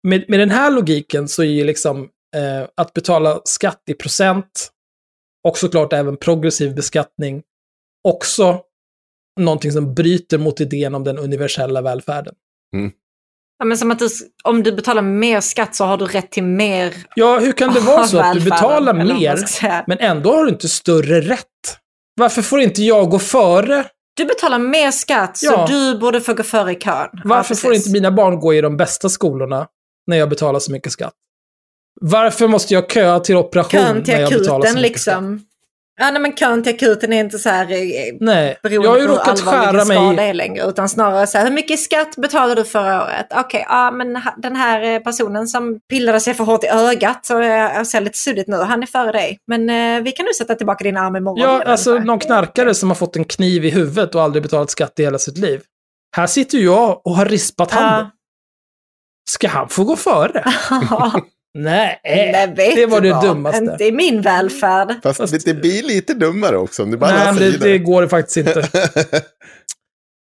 Med, 0.07 0.25
med 0.27 0.39
den 0.39 0.49
här 0.49 0.71
logiken 0.71 1.27
så 1.27 1.43
är 1.43 1.47
ju 1.47 1.63
liksom 1.63 2.09
eh, 2.35 2.67
att 2.77 2.93
betala 2.93 3.41
skatt 3.43 3.81
i 3.89 3.93
procent 3.93 4.71
och 5.47 5.57
såklart 5.57 5.93
även 5.93 6.17
progressiv 6.17 6.75
beskattning 6.75 7.43
också 8.07 8.61
någonting 9.39 9.71
som 9.71 9.93
bryter 9.93 10.37
mot 10.37 10.61
idén 10.61 10.95
om 10.95 11.03
den 11.03 11.17
universella 11.17 11.81
välfärden. 11.81 12.35
Ja, 13.57 13.65
men 13.65 13.77
som 13.77 13.91
att 13.91 13.99
du, 13.99 14.09
om 14.43 14.63
du 14.63 14.71
betalar 14.71 15.01
mer 15.01 15.41
skatt 15.41 15.75
så 15.75 15.85
har 15.85 15.97
du 15.97 16.05
rätt 16.05 16.31
till 16.31 16.43
mer 16.43 16.93
Ja, 17.15 17.39
hur 17.39 17.51
kan 17.51 17.73
det 17.73 17.79
vara 17.79 18.07
så 18.07 18.19
att 18.19 18.33
du 18.33 18.41
betalar 18.49 18.93
mer, 18.93 19.87
men 19.87 19.97
ändå 19.99 20.35
har 20.35 20.43
du 20.43 20.49
inte 20.49 20.69
större 20.69 21.21
rätt? 21.21 21.45
Varför 22.15 22.41
får 22.41 22.59
inte 22.59 22.83
jag 22.83 23.09
gå 23.09 23.19
före? 23.19 23.85
Du 24.17 24.25
betalar 24.25 24.59
mer 24.59 24.91
skatt 24.91 25.39
Ja. 25.43 25.51
så 25.51 25.73
du 25.73 25.99
borde 25.99 26.21
få 26.21 26.33
gå 26.33 26.43
före 26.43 26.71
i 26.71 26.75
kön. 26.75 27.09
Varför 27.23 27.55
Ja, 27.55 27.57
får 27.59 27.73
inte 27.73 27.89
mina 27.91 28.11
barn 28.11 28.39
gå 28.39 28.53
i 28.53 28.61
de 28.61 28.77
bästa 28.77 29.09
skolorna 29.09 29.67
när 30.07 30.17
jag 30.17 30.29
betalar 30.29 30.59
så 30.59 30.71
mycket 30.71 30.91
skatt? 30.91 31.13
Varför 32.01 32.47
måste 32.47 32.73
jag 32.73 32.91
köa 32.91 33.19
till 33.19 33.35
operation 33.35 33.79
Kön 33.79 34.03
till 34.03 34.13
när 34.13 34.21
jag 34.21 34.31
betalar 34.31 34.65
så 34.65 34.75
mycket 34.79 35.01
skatt? 35.01 35.23
Ja, 35.97 36.11
nej, 36.11 36.21
men 36.21 36.35
kön 36.35 36.63
till 36.63 36.73
akuten 36.75 37.13
är 37.13 37.19
inte 37.19 37.39
så 37.39 37.49
här 37.49 37.71
eh, 37.71 38.15
Nej, 38.19 38.57
beroende 38.63 38.87
jag 38.87 38.91
har 38.91 38.99
ju 38.99 39.07
på 39.07 39.11
hur 39.11 39.19
allvarlig 39.19 39.79
din 39.79 39.85
skada 39.85 40.15
mig... 40.15 40.29
är 40.29 40.33
längre. 40.33 40.65
Utan 40.65 40.89
snarare 40.89 41.27
så 41.27 41.37
här, 41.37 41.45
hur 41.45 41.51
mycket 41.51 41.79
skatt 41.79 42.15
betalade 42.17 42.55
du 42.55 42.65
förra 42.65 43.03
året? 43.03 43.27
Okej, 43.35 43.65
ja 43.69 43.91
men 43.91 44.21
den 44.37 44.55
här 44.55 44.81
eh, 44.81 44.99
personen 44.99 45.47
som 45.47 45.79
pillade 45.89 46.19
sig 46.19 46.33
för 46.33 46.43
hårt 46.43 46.63
i 46.63 46.67
ögat, 46.67 47.25
så 47.25 47.33
jag 47.33 47.87
ser 47.87 48.01
lite 48.01 48.17
suddigt 48.17 48.47
nu, 48.47 48.57
han 48.57 48.83
är 48.83 48.87
före 48.87 49.11
dig. 49.11 49.37
Men 49.47 49.69
eh, 49.69 50.03
vi 50.03 50.11
kan 50.11 50.25
nu 50.25 50.33
sätta 50.33 50.55
tillbaka 50.55 50.83
din 50.83 50.97
arm 50.97 51.15
imorgon. 51.15 51.39
Ja, 51.39 51.63
alltså 51.63 51.89
ungefär. 51.89 52.07
någon 52.07 52.19
knarkare 52.19 52.73
som 52.73 52.89
har 52.89 52.95
fått 52.95 53.15
en 53.15 53.25
kniv 53.25 53.65
i 53.65 53.69
huvudet 53.69 54.15
och 54.15 54.21
aldrig 54.21 54.43
betalat 54.43 54.69
skatt 54.69 54.99
i 54.99 55.03
hela 55.03 55.19
sitt 55.19 55.37
liv. 55.37 55.61
Här 56.15 56.27
sitter 56.27 56.57
jag 56.57 57.01
och 57.07 57.15
har 57.15 57.25
rispat 57.25 57.71
handen. 57.71 58.11
Ska 59.29 59.47
han 59.47 59.69
få 59.69 59.83
gå 59.83 59.95
före? 59.95 60.43
Nej, 61.57 61.99
Nej, 62.03 62.53
det 62.75 62.85
var 62.85 63.01
du 63.01 63.07
det 63.07 63.13
vad? 63.13 63.23
dummaste. 63.23 63.57
Inte 63.63 63.85
i 63.85 63.91
min 63.91 64.21
välfärd. 64.21 64.95
Fast, 65.03 65.31
det- 65.31 65.45
det 65.45 65.53
blir 65.53 65.83
lite 65.83 66.13
dummare 66.13 66.57
också 66.57 66.83
om 66.83 66.91
du 66.91 66.97
bara 66.97 67.11
Nej, 67.11 67.25
men 67.25 67.35
det, 67.51 67.57
det 67.57 67.77
går 67.77 68.07
faktiskt 68.07 68.37
inte. 68.37 68.69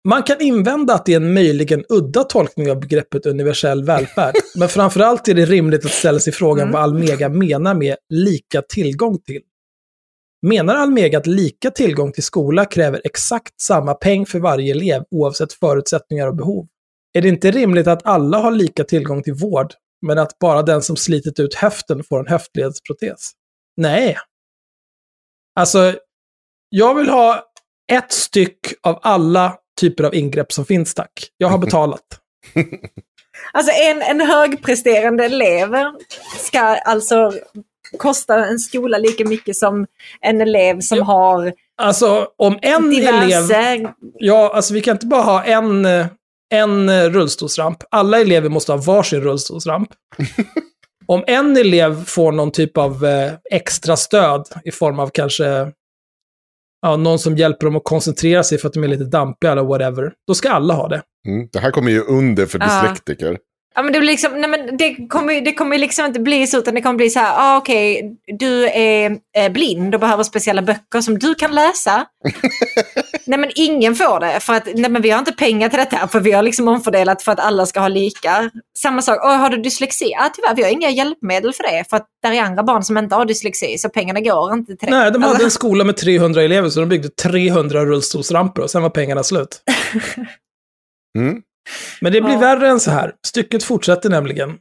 Man 0.08 0.24
kan 0.24 0.42
invända 0.42 0.94
att 0.94 1.06
det 1.06 1.12
är 1.14 1.16
en 1.18 1.34
möjligen 1.34 1.84
udda 1.90 2.24
tolkning 2.24 2.72
av 2.72 2.80
begreppet 2.80 3.26
universell 3.26 3.84
välfärd. 3.84 4.36
men 4.56 4.70
framförallt 4.70 5.28
är 5.28 5.34
det 5.34 5.46
rimligt 5.46 5.86
att 5.86 5.92
ställa 5.92 6.20
sig 6.20 6.34
frågan 6.34 6.62
Mm. 6.68 6.74
vad 6.74 6.82
Almega 6.84 7.30
menar 7.30 7.74
med 7.74 7.96
lika 8.10 8.62
tillgång 8.62 9.18
till. 9.22 9.42
Menar 10.48 10.76
Almega 10.76 11.18
att 11.18 11.28
lika 11.28 11.72
tillgång 11.72 12.12
till 12.12 12.24
skola 12.24 12.66
kräver 12.66 13.02
exakt 13.04 13.62
samma 13.62 13.94
peng 13.94 14.26
för 14.26 14.40
varje 14.40 14.72
elev 14.72 15.04
oavsett 15.12 15.54
förutsättningar 15.54 16.28
och 16.28 16.36
behov? 16.36 16.68
Är 17.14 17.22
det 17.22 17.28
inte 17.28 17.52
rimligt 17.52 17.88
att 17.88 18.06
alla 18.06 18.38
har 18.38 18.52
lika 18.52 18.84
tillgång 18.84 19.24
till 19.24 19.34
vård, 19.34 19.74
men 20.02 20.20
att 20.20 20.40
bara 20.40 20.62
den 20.62 20.82
som 20.82 20.98
slitit 20.98 21.40
ut 21.40 21.56
höften 21.56 22.04
får 22.04 22.20
en 22.20 22.28
höftledsprotes? 22.28 23.32
Nej. 23.78 24.18
Alltså, 25.56 25.96
jag 26.70 26.96
vill 26.96 27.10
ha 27.10 27.44
ett 27.92 28.12
styck 28.12 28.60
av 28.84 29.00
alla 29.02 29.58
typer 29.80 30.04
av 30.04 30.16
ingrepp 30.16 30.52
som 30.52 30.66
finns, 30.66 30.94
tack. 30.94 31.30
Jag 31.38 31.48
har 31.48 31.58
betalat. 31.66 32.20
Alltså 33.54 33.72
en, 33.76 34.02
en 34.02 34.22
högpresterande 34.22 35.26
elev 35.26 35.70
ska 36.38 36.60
alltså 36.60 37.34
kosta 37.98 38.46
en 38.46 38.60
skola 38.60 38.98
lika 38.98 39.26
mycket 39.26 39.56
som 39.56 39.86
en 40.22 40.42
elev 40.42 40.80
som 40.80 41.02
har 41.02 41.54
Alltså, 41.82 42.28
om 42.38 42.60
en 42.62 42.90
diverse... 42.90 43.56
elev... 43.56 43.92
Ja, 44.14 44.52
alltså 44.56 44.74
vi 44.74 44.82
kan 44.82 44.96
inte 44.96 45.06
bara 45.06 45.22
ha 45.22 45.44
en, 45.44 45.86
eh, 45.86 46.08
en 46.50 46.90
eh, 46.90 47.10
rullstolsramp. 47.10 47.84
Alla 47.92 48.20
elever 48.20 48.50
måste 48.50 48.72
ha 48.72 48.78
varsin 48.78 49.22
rullstolsramp. 49.22 49.90
om 51.06 51.24
en 51.28 51.58
elev 51.58 52.06
får 52.06 52.32
någon 52.32 52.52
typ 52.52 52.78
av 52.78 53.06
eh, 53.06 53.34
extra 53.52 53.98
stöd 53.98 54.48
i 54.64 54.72
form 54.72 55.00
av 55.00 55.10
kanske 55.14 55.72
ja, 56.82 56.98
någon 56.98 57.20
som 57.20 57.38
hjälper 57.38 57.66
dem 57.66 57.76
att 57.76 57.84
koncentrera 57.84 58.44
sig 58.44 58.58
för 58.58 58.68
att 58.68 58.74
de 58.74 58.84
är 58.84 58.88
lite 58.88 59.04
dampiga 59.04 59.52
eller 59.52 59.64
whatever, 59.64 60.14
då 60.28 60.34
ska 60.34 60.50
alla 60.50 60.74
ha 60.74 60.88
det. 60.88 61.02
Mm, 61.28 61.48
det 61.52 61.60
här 61.60 61.72
kommer 61.72 61.92
ju 61.92 62.02
under 62.02 62.46
för 62.46 62.60
dyslektiker. 62.60 63.38
Ja, 63.76 63.82
men 63.84 63.94
det, 63.94 64.00
blir 64.00 64.12
liksom, 64.12 64.42
nej, 64.42 64.50
men 64.50 64.78
det, 64.78 65.08
kommer, 65.08 65.42
det 65.42 65.54
kommer 65.54 65.78
liksom 65.78 66.06
inte 66.06 66.20
bli 66.20 66.48
så, 66.48 66.58
utan 66.58 66.76
det 66.76 66.82
kommer 66.82 66.98
bli 66.98 67.10
så 67.10 67.20
här, 67.20 67.34
ah, 67.38 67.58
okej, 67.58 68.16
du 68.40 68.66
är 68.68 69.18
eh, 69.38 69.52
blind 69.52 69.94
och 69.96 70.02
behöver 70.02 70.24
speciella 70.24 70.62
böcker 70.62 71.02
som 71.02 71.20
du 71.20 71.36
kan 71.36 71.56
läsa. 71.56 72.06
nej, 73.26 73.40
men 73.40 73.52
ingen 73.56 73.96
får 73.96 74.20
det, 74.20 74.40
för 74.40 74.54
att 74.54 74.68
nej, 74.76 74.92
men 74.92 75.02
vi 75.02 75.10
har 75.10 75.20
inte 75.20 75.32
pengar 75.32 75.70
till 75.70 75.80
detta, 75.80 76.08
för 76.08 76.20
vi 76.20 76.32
har 76.32 76.44
liksom 76.44 76.68
omfördelat 76.68 77.24
för 77.24 77.32
att 77.32 77.40
alla 77.40 77.66
ska 77.66 77.80
ha 77.80 77.88
lika. 77.88 78.50
Samma 78.78 79.02
sak, 79.02 79.26
oh, 79.26 79.36
har 79.38 79.50
du 79.50 79.62
dyslexi? 79.62 80.12
Ja, 80.12 80.32
tyvärr, 80.36 80.56
vi 80.56 80.64
har 80.64 80.70
inga 80.70 80.90
hjälpmedel 80.90 81.54
för 81.54 81.64
det, 81.64 81.86
för 81.90 81.98
att 81.98 82.08
där 82.24 82.32
är 82.32 82.42
andra 82.42 82.64
barn 82.64 82.84
som 82.84 82.98
inte 82.98 83.16
har 83.16 83.26
dyslexi, 83.26 83.78
så 83.78 83.90
pengarna 83.90 84.20
går 84.20 84.54
inte 84.54 84.76
till 84.76 84.90
det. 84.90 85.00
Nej, 85.00 85.12
de 85.12 85.22
hade 85.22 85.32
Alltså- 85.32 85.46
en 85.46 85.52
skola 85.52 85.84
med 85.84 85.98
300 85.98 86.44
elever, 86.44 86.70
så 86.70 86.80
de 86.80 86.90
byggde 86.90 87.10
300 87.10 87.86
rullstolsramper 87.86 88.62
och 88.62 88.70
sen 88.70 88.82
var 88.82 88.90
pengarna 88.90 89.24
slut. 89.24 89.62
Mm. 91.18 91.42
Men 92.02 92.12
det 92.14 92.22
blir 92.22 92.34
Ja. 92.34 92.40
värre 92.40 92.70
än 92.70 92.80
så 92.80 92.92
här. 92.92 93.14
Stycket 93.28 93.64
fortsätter 93.64 94.10
nämligen. 94.10 94.58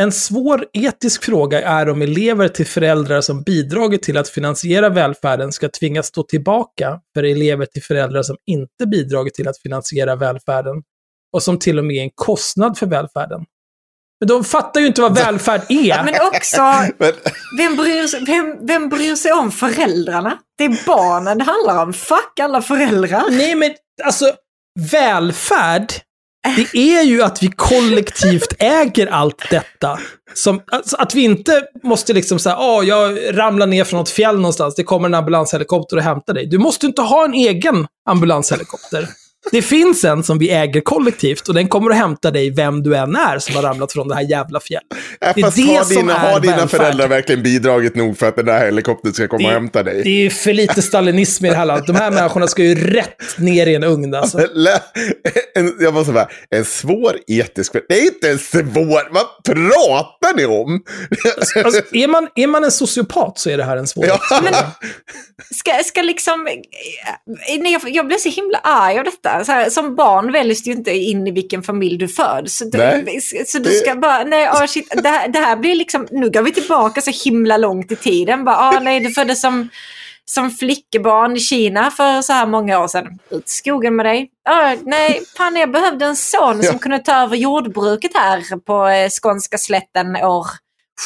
En 0.00 0.12
svår 0.12 0.66
etisk 0.72 1.24
fråga 1.24 1.62
är 1.62 1.88
om 1.88 2.02
elever 2.02 2.48
till 2.48 2.66
föräldrar 2.66 3.20
som 3.20 3.42
bidragit 3.42 4.02
till 4.02 4.16
att 4.16 4.28
finansiera 4.28 4.88
välfärden 4.88 5.52
ska 5.52 5.68
tvingas 5.68 6.06
stå 6.06 6.22
tillbaka 6.22 7.00
för 7.14 7.22
elever 7.22 7.66
till 7.66 7.82
föräldrar 7.82 8.22
som 8.22 8.36
inte 8.46 8.86
bidragit 8.86 9.34
till 9.34 9.48
att 9.48 9.58
finansiera 9.58 10.16
välfärden 10.16 10.82
och 11.32 11.42
som 11.42 11.58
till 11.58 11.78
och 11.78 11.84
med 11.84 11.96
är 11.96 12.02
en 12.02 12.10
kostnad 12.14 12.78
för 12.78 12.86
välfärden. 12.86 13.44
Men 14.20 14.28
de 14.28 14.44
fattar 14.44 14.80
ju 14.80 14.86
inte 14.86 15.00
vad 15.02 15.14
välfärd 15.14 15.60
är. 15.68 16.04
Men 16.04 16.14
också, 16.26 16.60
vem 17.58 17.76
bryr, 17.76 18.06
sig, 18.06 18.24
vem, 18.26 18.66
vem 18.66 18.88
bryr 18.88 19.14
sig 19.14 19.32
om 19.32 19.50
föräldrarna? 19.50 20.38
Det 20.58 20.64
är 20.64 20.86
barnen 20.86 21.38
det 21.38 21.44
handlar 21.44 21.82
om. 21.82 21.92
Fuck 21.92 22.40
alla 22.40 22.62
föräldrar. 22.62 23.22
Nej, 23.30 23.54
men 23.54 23.70
alltså 24.04 24.32
välfärd, 24.92 25.92
det 26.56 26.78
är 26.78 27.02
ju 27.02 27.22
att 27.22 27.42
vi 27.42 27.48
kollektivt 27.56 28.54
äger 28.58 29.06
allt 29.06 29.50
detta. 29.50 29.98
Som, 30.34 30.62
alltså, 30.72 30.96
att 30.96 31.14
vi 31.14 31.24
inte 31.24 31.62
måste 31.82 32.12
liksom 32.12 32.38
säga, 32.38 32.56
oh, 32.56 32.86
jag 32.86 33.18
ramlar 33.38 33.66
ner 33.66 33.84
från 33.84 33.98
något 33.98 34.10
fjäll 34.10 34.36
någonstans, 34.36 34.74
det 34.74 34.84
kommer 34.84 35.08
en 35.08 35.14
ambulanshelikopter 35.14 35.96
och 35.96 36.02
hämtar 36.02 36.34
dig. 36.34 36.46
Du 36.46 36.58
måste 36.58 36.86
inte 36.86 37.02
ha 37.02 37.24
en 37.24 37.34
egen 37.34 37.86
ambulanshelikopter. 38.08 39.08
Det 39.52 39.62
finns 39.62 40.04
en 40.04 40.22
som 40.22 40.38
vi 40.38 40.50
äger 40.50 40.80
kollektivt 40.80 41.48
och 41.48 41.54
den 41.54 41.68
kommer 41.68 41.90
att 41.90 41.96
hämta 41.96 42.30
dig 42.30 42.50
vem 42.50 42.82
du 42.82 42.96
än 42.96 43.16
är 43.16 43.38
som 43.38 43.56
har 43.56 43.62
ramlat 43.62 43.92
från 43.92 44.08
det 44.08 44.14
här 44.14 44.22
jävla 44.22 44.60
fjället. 44.60 44.86
Ja, 45.20 45.32
Det 45.34 45.40
är 45.40 45.52
det 45.56 45.76
har 45.76 45.84
som 45.84 45.96
dina, 45.96 46.16
är 46.16 46.32
har 46.32 46.40
dina 46.40 46.68
föräldrar 46.68 47.08
verkligen 47.08 47.42
bidragit 47.42 47.94
nog 47.94 48.18
för 48.18 48.28
att 48.28 48.36
den 48.36 48.46
där 48.46 48.64
helikoptern 48.64 49.12
ska 49.12 49.28
komma 49.28 49.48
och 49.48 49.54
hämta 49.54 49.82
dig? 49.82 50.02
Det 50.02 50.10
är 50.10 50.22
ju 50.22 50.30
för 50.30 50.52
lite 50.52 50.82
stalinism 50.82 51.44
i 51.44 51.48
det 51.48 51.56
här 51.56 51.64
landet. 51.64 51.86
De 51.86 51.96
här 51.96 52.10
människorna 52.10 52.46
ska 52.46 52.62
ju 52.62 52.74
rätt 52.74 53.38
ner 53.38 53.66
i 53.66 53.74
en 53.74 53.84
ugn 53.84 54.14
alltså. 54.14 54.40
Jag 55.80 55.94
måste 55.94 56.12
säga, 56.12 56.28
en 56.50 56.64
svår 56.64 57.16
etisk... 57.26 57.72
Det 57.88 57.98
är 57.98 58.04
inte 58.04 58.30
en 58.30 58.38
svår... 58.38 59.12
Vad 59.14 59.26
pratar 59.44 60.36
ni 60.36 60.46
om? 60.46 60.82
Alltså, 61.64 61.80
är, 61.92 62.08
man, 62.08 62.28
är 62.34 62.46
man 62.46 62.64
en 62.64 62.70
sociopat 62.70 63.38
så 63.38 63.50
är 63.50 63.56
det 63.56 63.64
här 63.64 63.76
en 63.76 63.86
svårighet. 63.86 64.20
Ska, 65.54 65.72
ska 65.84 66.02
liksom... 66.02 66.48
Jag, 67.46 67.82
jag 67.88 68.06
blev 68.06 68.18
så 68.18 68.28
himla 68.28 68.58
arg 68.58 68.98
av 68.98 69.04
detta. 69.04 69.33
Så 69.42 69.52
här, 69.52 69.70
som 69.70 69.94
barn 69.94 70.32
väljs 70.32 70.62
du 70.62 70.70
inte 70.72 70.90
in 70.92 71.26
i 71.26 71.30
vilken 71.30 71.62
familj 71.62 71.98
du 71.98 72.08
föds. 72.08 72.56
Så, 72.56 72.64
du- 72.64 72.78
Nej. 72.78 73.20
så 73.46 73.58
du 73.58 73.64
Det- 73.64 73.70
ska 73.70 73.94
bara... 73.94 74.24
Nej, 74.24 74.48
oh 74.48 74.66
shit, 74.66 75.02
det, 75.02 75.08
här, 75.08 75.28
det 75.28 75.38
här 75.38 75.56
blir 75.56 75.74
liksom... 75.74 76.06
Nu 76.10 76.30
går 76.30 76.42
vi 76.42 76.52
tillbaka 76.52 77.00
så 77.00 77.10
himla 77.30 77.56
långt 77.56 77.92
i 77.92 77.96
tiden. 77.96 78.44
Bara, 78.44 78.56
ah, 78.56 78.80
nej, 78.80 79.00
du 79.00 79.10
föddes 79.10 79.40
som, 79.40 79.68
som 80.24 80.50
flickebarn 80.50 81.36
i 81.36 81.40
Kina 81.40 81.90
för 81.90 82.22
så 82.22 82.32
här 82.32 82.46
många 82.46 82.78
år 82.80 82.88
sedan. 82.88 83.18
Ut 83.30 83.48
skogen 83.48 83.96
med 83.96 84.06
dig. 84.06 84.30
Ah, 84.48 84.74
nej, 84.82 85.22
fan 85.36 85.56
jag 85.56 85.70
behövde 85.72 86.04
en 86.04 86.16
son 86.16 86.62
som 86.62 86.72
Ja. 86.74 86.78
kunde 86.78 86.98
ta 86.98 87.22
över 87.22 87.36
jordbruket 87.36 88.10
här 88.14 88.56
på 88.58 88.86
eh, 88.88 89.08
skånska 89.22 89.58
slätten 89.58 90.16
år 90.16 90.46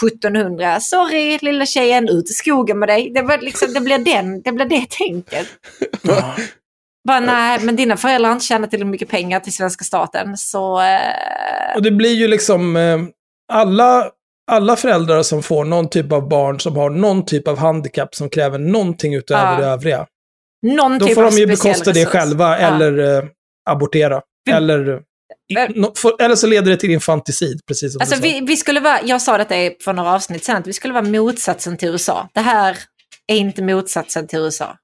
1700. 0.02 0.80
Sorry 0.80 1.38
lilla 1.42 1.66
tjejen, 1.66 2.08
ut 2.08 2.30
i 2.30 2.32
skogen 2.32 2.78
med 2.78 2.88
dig. 2.88 3.10
Det, 3.14 3.22
var 3.22 3.38
liksom, 3.38 3.72
det, 3.74 3.80
blir 3.80 3.98
den, 3.98 4.42
det 4.42 4.52
blir 4.52 4.66
det 4.66 4.86
tänket. 4.90 5.46
Bara, 7.08 7.20
nej, 7.20 7.58
men 7.62 7.76
dina 7.76 7.96
föräldrar 7.96 8.28
har 8.28 8.34
inte 8.34 8.46
tjänat 8.46 8.70
tillräckligt 8.70 8.90
mycket 8.90 9.08
pengar 9.08 9.40
till 9.40 9.52
svenska 9.52 9.84
staten. 9.84 10.36
Så 10.36 10.80
eh, 10.80 11.76
Och 11.76 11.82
det 11.82 11.90
blir 11.90 12.14
ju 12.14 12.28
liksom 12.28 12.76
eh, 12.76 12.98
alla, 13.52 14.10
alla 14.50 14.76
föräldrar 14.76 15.22
som 15.22 15.42
får 15.42 15.64
någon 15.64 15.88
typ 15.90 16.12
av 16.12 16.28
barn 16.28 16.60
som 16.60 16.76
har 16.76 16.90
någon 16.90 17.24
typ 17.24 17.48
av 17.48 17.58
handikapp 17.58 18.14
som 18.14 18.30
kräver 18.30 18.58
någonting 18.58 19.14
utöver 19.14 19.52
Ja. 19.52 19.58
det 19.60 19.66
övriga. 19.66 20.06
någon 20.66 20.98
Då 20.98 21.06
typ 21.06 21.14
får 21.14 21.22
de 21.22 21.30
ju 21.38 21.46
bekosta 21.46 21.92
det 21.92 22.00
resurs. 22.00 22.12
själva 22.12 22.60
Ja. 22.60 22.66
eller 22.66 23.18
eh, 23.18 23.24
abortera. 23.70 24.20
Vi- 24.44 24.52
Eller, 24.52 25.00
i, 25.50 25.54
nå- 25.80 25.92
för, 25.96 26.22
eller 26.22 26.34
så 26.34 26.46
leder 26.46 26.70
det 26.70 26.76
till 26.76 26.90
infanticid, 26.90 27.60
precis 27.66 27.92
som 27.92 28.00
Alltså, 28.00 28.16
du 28.16 28.20
sa. 28.22 28.34
vi, 28.34 28.40
vi 28.46 28.56
skulle 28.56 28.80
vara, 28.80 28.98
jag 29.04 29.22
sa 29.22 29.38
detta 29.38 29.54
för 29.84 29.92
några 29.92 30.12
avsnitt 30.14 30.44
sedan, 30.44 30.56
att 30.56 30.66
vi 30.66 30.72
skulle 30.72 30.94
vara 30.94 31.04
motsatsen 31.04 31.76
till 31.76 31.88
USA. 31.88 32.28
Det 32.32 32.40
här 32.40 32.78
är 33.26 33.36
inte 33.36 33.62
motsatsen 33.62 34.26
till 34.26 34.38
USA. 34.38 34.76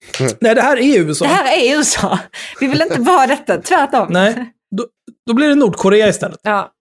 Nej, 0.40 0.54
det 0.54 0.60
här 0.62 0.76
är 0.76 0.98
USA. 0.98 1.24
Det 1.24 1.30
här 1.30 1.58
är 1.58 1.76
USA. 1.76 2.18
Vi 2.60 2.66
vill 2.66 2.82
inte 2.82 3.00
vara 3.00 3.26
detta, 3.26 3.56
tvärtom. 3.62 4.06
Nej, 4.10 4.52
då, 4.76 4.86
då 5.26 5.34
blir 5.34 5.48
det 5.48 5.54
Nordkorea 5.54 6.08
istället. 6.08 6.40
Ja. 6.42 6.72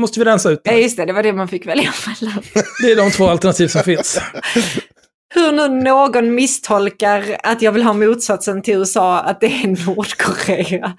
Måste 0.00 0.18
vi 0.20 0.24
rensa 0.24 0.50
ut 0.50 0.60
Ja, 0.64 0.72
det. 0.72 0.80
just 0.80 0.96
det, 0.96 1.04
det 1.04 1.12
var 1.12 1.22
det 1.22 1.32
man 1.32 1.48
fick 1.48 1.66
välja 1.66 1.92
mellan. 2.06 2.42
Det 2.82 2.92
är 2.92 2.96
de 2.96 3.10
två 3.10 3.28
alternativ 3.28 3.68
som 3.68 3.82
finns. 3.82 4.18
Hur 5.34 5.52
nu 5.52 5.68
någon 5.68 6.34
misstolkar 6.34 7.36
att 7.42 7.62
jag 7.62 7.72
vill 7.72 7.82
ha 7.82 7.92
motsatsen 7.92 8.62
till 8.62 8.74
USA, 8.74 9.20
att 9.20 9.40
det 9.40 9.46
är 9.46 9.86
Nordkorea. 9.86 10.96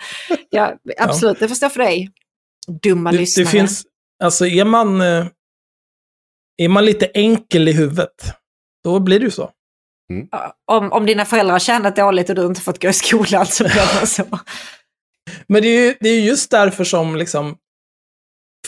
Ja, 0.49 0.73
absolut, 0.99 1.39
det 1.39 1.47
förstår 1.47 1.69
för 1.69 1.79
dig. 1.79 2.09
Dumma 2.83 3.11
Det, 3.11 3.17
lyssnare. 3.17 3.45
det 3.45 3.49
finns, 3.51 3.83
alltså 4.23 4.45
är 4.47 4.65
man, 4.65 5.01
eh, 5.01 5.25
är 6.57 6.67
man 6.67 6.85
lite 6.85 7.05
enkel 7.13 7.67
i 7.67 7.71
huvudet, 7.71 8.13
då 8.83 8.99
blir 8.99 9.19
det 9.19 9.25
ju 9.25 9.31
så. 9.31 9.51
Om, 10.71 10.91
om 10.91 11.05
dina 11.05 11.25
föräldrar 11.25 11.51
har 11.51 11.59
tjänat 11.59 11.95
dåligt 11.95 12.29
och 12.29 12.35
du 12.35 12.45
inte 12.45 12.61
fått 12.61 12.81
gå 12.81 12.89
i 12.89 12.93
skolan 12.93 13.45
så 13.45 13.63
blir 13.63 13.99
det 14.01 14.07
så. 14.07 14.23
Men 15.47 15.61
det 15.61 15.67
är 15.67 15.85
ju 15.85 15.95
det 15.99 16.09
är 16.09 16.13
ju 16.13 16.27
just 16.27 16.51
därför 16.51 16.83
som 16.83 17.15
liksom, 17.15 17.57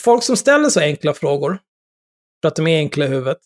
folk 0.00 0.22
som 0.22 0.36
ställer 0.36 0.68
så 0.68 0.80
enkla 0.80 1.14
frågor, 1.14 1.58
för 2.42 2.48
att 2.48 2.56
de 2.56 2.66
är 2.66 2.78
enkla 2.78 3.04
i 3.04 3.08
huvudet, 3.08 3.38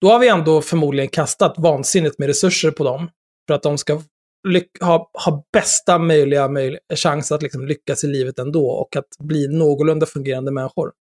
då 0.00 0.10
har 0.10 0.18
vi 0.18 0.28
ändå 0.28 0.62
förmodligen 0.62 1.08
kastat 1.08 1.54
vansinnigt 1.58 2.18
med 2.18 2.28
resurser 2.28 2.70
på 2.70 2.84
dem, 2.84 3.10
för 3.46 3.54
att 3.54 3.62
de 3.62 3.78
ska 3.78 4.02
ha, 4.80 5.10
ha 5.24 5.44
bästa 5.52 5.98
möjliga 5.98 6.48
möjliga 6.48 6.80
chans 6.96 7.32
att 7.32 7.42
liksom 7.42 7.66
lyckas 7.66 8.04
i 8.04 8.06
livet 8.06 8.38
ändå 8.38 8.70
och 8.70 8.96
att 8.96 9.18
bli 9.18 9.48
någorlunda 9.48 10.06
fungerande 10.06 10.52
människor. 10.52 10.92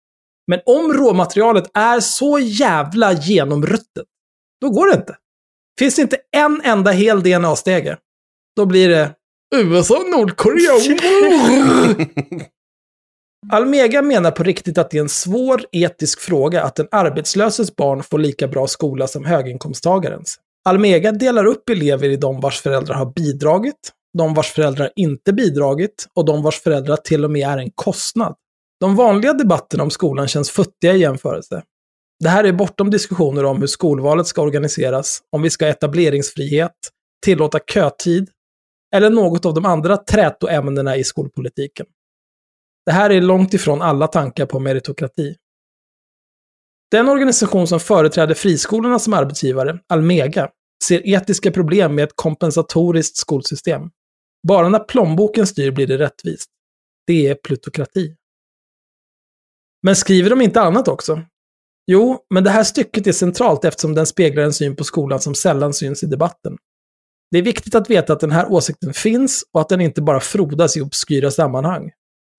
Men 0.48 0.60
om 0.66 0.94
råmaterialet 0.94 1.72
är 1.74 2.00
så 2.00 2.40
jävla 2.40 3.14
genomruttet, 3.14 4.06
då 4.62 4.70
går 4.70 4.88
det 4.88 4.96
inte. 4.96 5.18
Finns 5.80 5.96
det 5.96 6.02
inte 6.02 6.18
en 6.32 6.62
enda 6.64 6.92
hel 6.92 7.24
DNA-stege, 7.24 7.98
då 8.56 8.66
blir 8.66 8.90
det 8.90 9.12
USA, 9.56 10.00
Nordkorea. 10.12 10.74
Almega 13.52 14.02
menar 14.02 14.32
på 14.32 14.44
riktigt 14.44 14.78
att 14.78 14.92
det 14.92 14.98
är 14.98 15.02
en 15.02 15.10
svår 15.10 15.62
etisk 15.72 16.20
fråga 16.20 16.64
att 16.64 16.80
en 16.80 16.88
arbetslöses 16.92 17.76
barn 17.76 18.04
får 18.04 18.20
lika 18.20 18.48
bra 18.48 18.68
skola 18.68 19.08
som 19.08 19.26
höginkomsttagarens. 19.26 20.40
Almega 20.66 21.12
delar 21.12 21.46
upp 21.46 21.70
elever 21.70 22.10
i 22.10 22.16
de 22.16 22.40
vars 22.40 22.62
föräldrar 22.62 22.96
har 22.96 23.06
bidragit, 23.06 23.92
de 24.18 24.34
vars 24.34 24.52
föräldrar 24.52 24.92
inte 24.96 25.34
bidragit 25.34 26.08
och 26.16 26.26
de 26.26 26.44
vars 26.44 26.62
föräldrar 26.62 26.96
till 26.96 27.26
och 27.26 27.32
med 27.32 27.48
är 27.48 27.58
en 27.58 27.72
kostnad. 27.76 28.36
De 28.80 28.96
vanliga 28.96 29.34
debatterna 29.34 29.84
om 29.84 29.92
skolan 29.92 30.28
känns 30.28 30.50
futtiga 30.50 30.94
i 30.94 31.00
jämförelse. 31.00 31.64
Det 32.24 32.30
här 32.30 32.44
är 32.44 32.54
bortom 32.54 32.90
diskussioner 32.90 33.46
om 33.46 33.60
hur 33.60 33.68
skolvalet 33.68 34.28
ska 34.28 34.42
organiseras, 34.42 35.22
om 35.30 35.42
vi 35.42 35.50
ska 35.50 35.66
ha 35.66 35.70
etableringsfrihet, 35.70 36.72
tillåta 37.26 37.60
kötid 37.60 38.30
eller 38.96 39.10
något 39.10 39.46
av 39.46 39.54
de 39.54 39.66
andra 39.66 39.98
trätoämnena 39.98 40.98
i 40.98 41.04
skolpolitiken. 41.04 41.86
Det 42.86 42.92
här 42.92 43.10
är 43.10 43.22
långt 43.22 43.54
ifrån 43.54 43.82
alla 43.82 44.08
tankar 44.08 44.46
på 44.46 44.60
meritokrati. 44.60 45.36
Den 46.92 47.10
organisation 47.10 47.68
som 47.68 47.80
företräder 47.80 48.36
friskolorna 48.36 49.00
som 49.00 49.14
arbetsgivare, 49.14 49.80
Almega, 49.88 50.50
ser 50.84 51.08
etiska 51.08 51.52
problem 51.52 51.96
med 51.96 52.04
ett 52.04 52.16
kompensatoriskt 52.16 53.18
skolsystem. 53.18 53.82
Bara 54.48 54.70
när 54.70 54.80
plånboken 54.80 55.48
styr 55.48 55.72
blir 55.72 55.88
det 55.88 55.98
rättvist. 55.98 56.50
Det 57.08 57.28
är 57.28 57.36
plutokrati. 57.36 58.16
Men 59.82 59.96
skriver 59.96 60.30
de 60.30 60.42
inte 60.42 60.62
annat 60.62 60.88
också? 60.88 61.22
Jo, 61.88 62.20
men 62.30 62.44
det 62.44 62.50
här 62.50 62.64
stycket 62.64 63.08
är 63.08 63.12
centralt 63.12 63.66
eftersom 63.66 63.96
den 63.96 64.06
speglar 64.06 64.44
en 64.44 64.54
syn 64.54 64.76
på 64.76 64.84
skolan 64.84 65.20
som 65.20 65.36
sällan 65.36 65.74
syns 65.74 66.04
i 66.04 66.06
debatten. 66.06 66.58
Det 67.32 67.38
är 67.38 67.42
viktigt 67.42 67.76
att 67.76 67.90
veta 67.90 68.14
att 68.14 68.20
den 68.20 68.32
här 68.32 68.52
åsikten 68.52 68.94
finns 68.94 69.44
och 69.54 69.62
att 69.62 69.70
den 69.70 69.82
inte 69.82 70.02
bara 70.02 70.20
frodas 70.20 70.78
i 70.78 70.82
obskyra 70.82 71.32
sammanhang. 71.32 71.92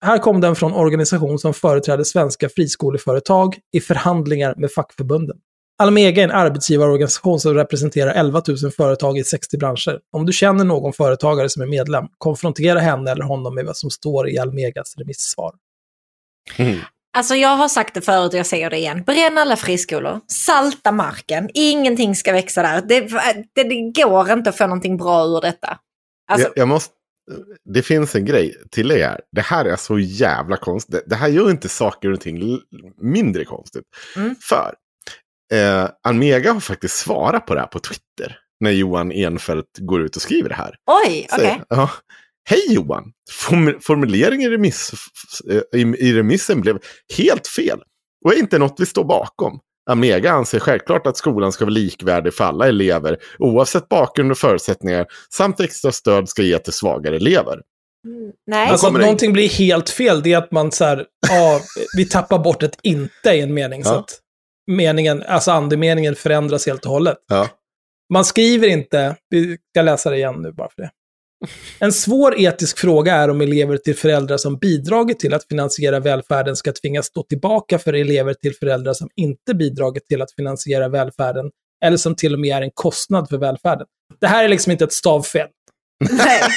Här 0.05 0.17
kom 0.17 0.41
den 0.41 0.55
från 0.55 0.73
organisation 0.73 1.39
som 1.39 1.53
företräder 1.53 2.03
svenska 2.03 2.49
friskoleföretag 2.49 3.57
i 3.71 3.81
förhandlingar 3.81 4.53
med 4.57 4.71
fackförbunden. 4.71 5.37
Almega 5.77 6.21
är 6.21 6.25
en 6.25 6.31
arbetsgivarorganisation 6.31 7.39
som 7.39 7.53
representerar 7.53 8.11
11 8.11 8.41
000 8.47 8.71
företag 8.71 9.17
i 9.17 9.23
60 9.23 9.57
branscher. 9.57 9.99
Om 10.11 10.25
du 10.25 10.33
känner 10.33 10.65
någon 10.65 10.93
företagare 10.93 11.49
som 11.49 11.61
är 11.61 11.67
medlem, 11.67 12.05
konfrontera 12.17 12.79
henne 12.79 13.11
eller 13.11 13.23
honom 13.23 13.55
med 13.55 13.65
vad 13.65 13.77
som 13.77 13.89
står 13.89 14.29
i 14.29 14.37
Almegas 14.37 14.97
remissvar. 14.97 15.51
Mm. 16.57 16.79
Alltså 17.15 17.35
jag 17.35 17.49
har 17.49 17.67
sagt 17.67 17.93
det 17.93 18.01
förut 18.01 18.33
och 18.33 18.39
jag 18.39 18.45
säger 18.45 18.69
det 18.69 18.77
igen. 18.77 19.03
Bränn 19.03 19.37
alla 19.37 19.55
friskolor. 19.55 20.21
Salta 20.27 20.91
marken. 20.91 21.49
Ingenting 21.53 22.15
ska 22.15 22.31
växa 22.31 22.61
där. 22.61 22.81
Det, 22.81 22.99
det, 23.55 23.63
det 23.63 24.03
går 24.03 24.31
inte 24.31 24.49
att 24.49 24.57
få 24.57 24.67
någonting 24.67 24.97
bra 24.97 25.25
ur 25.25 25.41
detta. 25.41 25.79
Alltså, 26.31 26.47
jag, 26.47 26.57
jag 26.61 26.67
måste, 26.67 26.93
det 27.73 27.81
finns 27.81 28.15
en 28.15 28.25
grej 28.25 28.55
till 28.71 28.91
er. 28.91 29.21
Det 29.31 29.41
här 29.41 29.65
är 29.65 29.75
så 29.75 29.99
jävla 29.99 30.57
konstigt. 30.57 31.03
Det, 31.05 31.15
här 31.15 31.27
gör 31.27 31.51
inte 31.51 31.69
saker 31.69 32.11
och 32.11 32.21
ting 32.21 32.59
mindre 33.01 33.45
konstigt. 33.45 33.85
Mm. 34.15 34.35
För 34.41 34.73
eh, 35.53 35.89
Almega 36.07 36.53
har 36.53 36.59
faktiskt 36.59 36.97
svarat 36.97 37.45
på 37.45 37.53
det 37.53 37.59
här 37.59 37.67
på 37.67 37.79
Twitter. 37.79 38.39
När 38.59 38.71
Johan 38.71 39.11
Enfeldt 39.11 39.77
går 39.79 40.01
ut 40.01 40.15
och 40.15 40.21
skriver 40.21 40.49
det 40.49 40.55
här. 40.55 40.75
oj, 41.05 41.27
okej. 41.33 41.61
Ja, 41.69 41.89
Hej 42.49 42.61
Johan! 42.69 43.03
Form- 43.31 43.79
formuleringen 43.81 44.51
i, 44.51 44.55
remiss, 44.55 44.91
i, 45.75 45.79
i 45.81 46.13
remissen 46.13 46.61
blev 46.61 46.79
helt 47.17 47.47
fel 47.47 47.79
och 48.25 48.33
är 48.33 48.37
inte 48.39 48.57
något 48.57 48.75
vi 48.79 48.85
står 48.85 49.03
bakom. 49.03 49.59
Amega 49.89 50.31
anser 50.31 50.59
självklart 50.59 51.07
att 51.07 51.17
skolan 51.17 51.51
ska 51.51 51.65
vara 51.65 51.73
likvärdig 51.73 52.33
för 52.33 52.43
alla 52.43 52.67
elever 52.67 53.17
oavsett 53.39 53.89
bakgrund 53.89 54.31
och 54.31 54.37
förutsättningar 54.37 55.05
samt 55.33 55.59
extra 55.59 55.91
stöd 55.91 56.29
ska 56.29 56.41
ge 56.41 56.59
till 56.59 56.73
svagare 56.73 57.15
elever. 57.15 57.61
Nej. 58.47 58.69
Alltså, 58.69 58.89
det- 58.89 58.99
någonting 58.99 59.33
blir 59.33 59.49
helt 59.49 59.89
fel, 59.89 60.23
det 60.23 60.33
är 60.33 60.37
att 60.37 60.51
man 60.51 60.71
så 60.71 60.85
här, 60.85 61.05
ja, 61.29 61.59
vi 61.97 62.05
tappar 62.05 62.39
bort 62.39 62.63
ett 62.63 62.77
inte 62.83 63.29
i 63.29 63.41
en 63.41 63.53
mening. 63.53 63.83
Så 63.83 63.93
Ja. 63.93 63.99
att 63.99 64.19
meningen, 64.71 65.23
alltså 65.23 65.51
andemeningen 65.51 66.15
förändras 66.15 66.65
helt 66.65 66.85
och 66.85 66.91
hållet. 66.91 67.17
Ja. 67.27 67.49
Man 68.13 68.25
skriver 68.25 68.67
inte, 68.67 69.15
vi 69.29 69.57
ska 69.73 69.81
läsa 69.81 70.09
det 70.09 70.15
igen 70.17 70.35
nu 70.41 70.51
bara 70.51 70.69
för 70.75 70.81
det. 70.81 70.89
En 71.79 71.93
svår 71.93 72.39
etisk 72.39 72.79
fråga 72.79 73.15
är 73.15 73.29
om 73.29 73.41
elever 73.41 73.77
till 73.77 73.95
föräldrar 73.95 74.37
som 74.37 74.57
bidragit 74.57 75.19
till 75.19 75.33
att 75.33 75.47
finansiera 75.47 75.99
välfärden 75.99 76.55
ska 76.55 76.71
tvingas 76.71 77.05
stå 77.05 77.23
tillbaka 77.23 77.79
för 77.79 77.93
elever 77.93 78.33
till 78.33 78.55
föräldrar 78.55 78.93
som 78.93 79.09
inte 79.15 79.53
bidragit 79.53 80.07
till 80.07 80.21
att 80.21 80.31
finansiera 80.35 80.89
välfärden, 80.89 81.45
eller 81.85 81.97
som 81.97 82.15
till 82.15 82.33
och 82.33 82.39
med 82.39 82.57
är 82.57 82.61
en 82.61 82.71
kostnad 82.73 83.29
för 83.29 83.37
välfärden. 83.37 83.87
Det 84.21 84.27
här 84.27 84.43
är 84.43 84.49
liksom 84.49 84.71
inte 84.71 84.83
ett 84.83 84.93
stavfel. 84.93 85.47
Nej. 86.09 86.41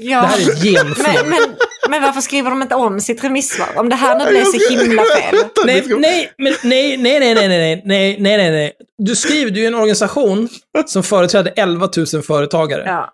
Ja. 0.00 0.20
Det 0.20 0.26
här 0.26 0.38
är 0.38 0.52
ett 0.52 0.62
genfel. 0.62 1.26
Men, 1.26 1.30
men, 1.30 1.56
men 1.90 2.02
varför 2.02 2.20
skriver 2.20 2.50
de 2.50 2.62
inte 2.62 2.74
om 2.74 3.00
sitt 3.00 3.24
remissvar? 3.24 3.68
Om 3.76 3.88
det 3.88 3.94
här 3.94 4.18
nu 4.18 4.30
blev 4.30 4.44
så 4.44 4.70
himla 4.70 5.02
fel. 5.02 5.34
Nej, 5.66 5.84
nej, 5.98 6.32
men 6.38 6.54
nej, 6.62 6.96
nej, 6.96 7.20
nej, 7.20 7.34
nej, 7.34 7.48
nej, 7.48 7.82
nej, 7.84 8.16
nej, 8.20 8.36
nej, 8.36 8.50
nej. 8.50 8.72
Du 8.98 9.16
skriver, 9.16 9.50
du 9.50 9.62
är 9.62 9.66
en 9.66 9.74
organisation 9.74 10.48
som 10.86 11.02
företräder 11.02 11.52
11 11.56 11.88
000 12.12 12.22
företagare. 12.22 12.82
Ja. 12.86 13.12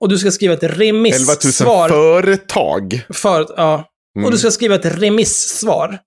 Och 0.00 0.08
du 0.08 0.18
ska 0.18 0.30
skriva 0.30 0.54
ett 0.54 0.62
11 0.62 0.76
000 0.76 0.86
remissvar. 0.86 1.88
företag. 1.88 3.06
För, 3.14 3.46
ja. 3.56 3.88
Mm. 4.16 4.26
Och 4.26 4.32
du 4.32 4.38
ska 4.38 4.50
skriva 4.50 4.74
ett 4.74 5.00
remissvar. 5.00 5.98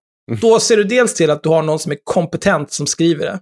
Då 0.41 0.59
ser 0.59 0.77
du 0.77 0.84
dels 0.84 1.13
till 1.13 1.30
att 1.30 1.43
du 1.43 1.49
har 1.49 1.61
någon 1.61 1.80
som 1.80 1.91
är 1.91 1.97
kompetent 2.03 2.72
som 2.72 2.88
skriver 2.88 3.26
det. 3.26 3.39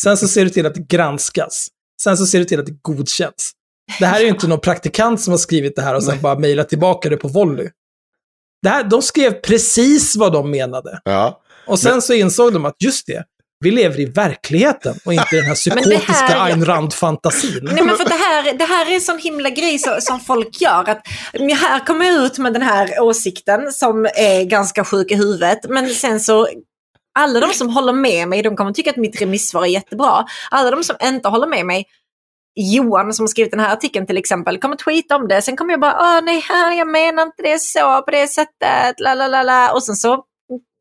Sen 0.00 0.16
så 0.16 0.28
ser 0.28 0.44
du 0.44 0.50
till 0.50 0.66
att 0.66 0.74
det 0.74 0.88
granskas. 0.88 1.68
Sen 2.02 2.16
så 2.16 2.26
ser 2.26 2.38
du 2.38 2.44
till 2.44 2.60
att 2.60 2.66
det 2.66 2.76
godkänns. 2.82 3.52
Det 3.98 4.06
här 4.06 4.20
är 4.20 4.24
ju 4.24 4.28
inte 4.28 4.48
någon 4.48 4.60
praktikant 4.60 5.20
som 5.20 5.30
har 5.30 5.38
skrivit 5.38 5.76
det 5.76 5.82
här 5.82 5.94
och 5.94 6.04
sen 6.04 6.20
bara 6.20 6.38
mejlat 6.38 6.68
tillbaka 6.68 7.08
det 7.08 7.16
på 7.16 7.28
volley. 7.28 7.68
Det 8.64 8.70
här, 8.70 8.84
de 8.84 9.02
skrev 9.02 9.30
precis 9.32 10.16
vad 10.16 10.32
de 10.32 10.50
menade. 10.50 11.00
Ja. 11.04 11.40
Och 11.66 11.78
sen 11.78 12.02
så 12.02 12.12
insåg 12.12 12.52
de 12.52 12.64
att 12.64 12.76
just 12.82 13.06
det, 13.06 13.24
vi 13.60 13.70
lever 13.70 14.00
i 14.00 14.04
verkligheten 14.04 14.94
och 15.04 15.12
inte 15.12 15.36
i 15.36 15.40
den 15.40 15.44
här 15.44 15.56
det 15.64 15.70
här- 15.70 15.80
psykotiska 15.80 16.40
Ayn 16.42 16.64
Rand-fantasin. 16.64 17.60
Nej, 17.62 17.84
men 17.84 17.96
för 17.96 18.04
det, 18.04 18.14
här, 18.14 18.52
det 18.58 18.64
här 18.64 18.90
är 18.90 18.94
en 18.94 19.00
sån 19.00 19.18
himla 19.18 19.50
grej 19.50 19.78
så, 19.78 19.96
som 20.00 20.20
folk 20.20 20.60
gör. 20.60 20.88
Att, 20.90 21.02
här 21.60 21.86
kommer 21.86 22.04
jag 22.06 22.24
ut 22.24 22.38
med 22.38 22.52
den 22.52 22.62
här 22.62 23.00
åsikten 23.00 23.72
som 23.72 24.04
är 24.04 24.44
ganska 24.44 24.84
sjuk 24.84 25.10
i 25.10 25.14
huvudet. 25.14 25.58
Men 25.68 25.88
sen 25.88 26.20
så, 26.20 26.48
alla 27.18 27.40
de 27.40 27.52
som 27.52 27.68
håller 27.68 27.92
med 27.92 28.28
mig, 28.28 28.42
de 28.42 28.56
kommer 28.56 28.72
tycka 28.72 28.90
att 28.90 28.96
mitt 28.96 29.20
remissvar 29.20 29.62
är 29.62 29.66
jättebra. 29.66 30.24
Alla 30.50 30.70
de 30.70 30.84
som 30.84 30.96
inte 31.02 31.28
håller 31.28 31.46
med 31.46 31.66
mig, 31.66 31.84
Johan 32.56 33.14
som 33.14 33.22
har 33.22 33.28
skrivit 33.28 33.50
den 33.50 33.60
här 33.60 33.72
artikeln 33.72 34.06
till 34.06 34.16
exempel, 34.16 34.58
kommer 34.58 34.76
tweeta 34.76 35.16
om 35.16 35.28
det. 35.28 35.42
Sen 35.42 35.56
kommer 35.56 35.72
jag 35.72 35.80
bara, 35.80 35.96
Åh, 36.00 36.24
nej, 36.24 36.44
jag 36.78 36.88
menar 36.88 37.22
inte 37.22 37.42
det 37.42 37.60
så, 37.60 38.02
på 38.02 38.10
det 38.10 38.26
sättet, 38.26 39.00
la 39.00 39.14
la 39.14 39.28
la 39.28 39.42
la. 39.42 39.72
Och 39.72 39.82
sen 39.82 39.96
så 39.96 40.24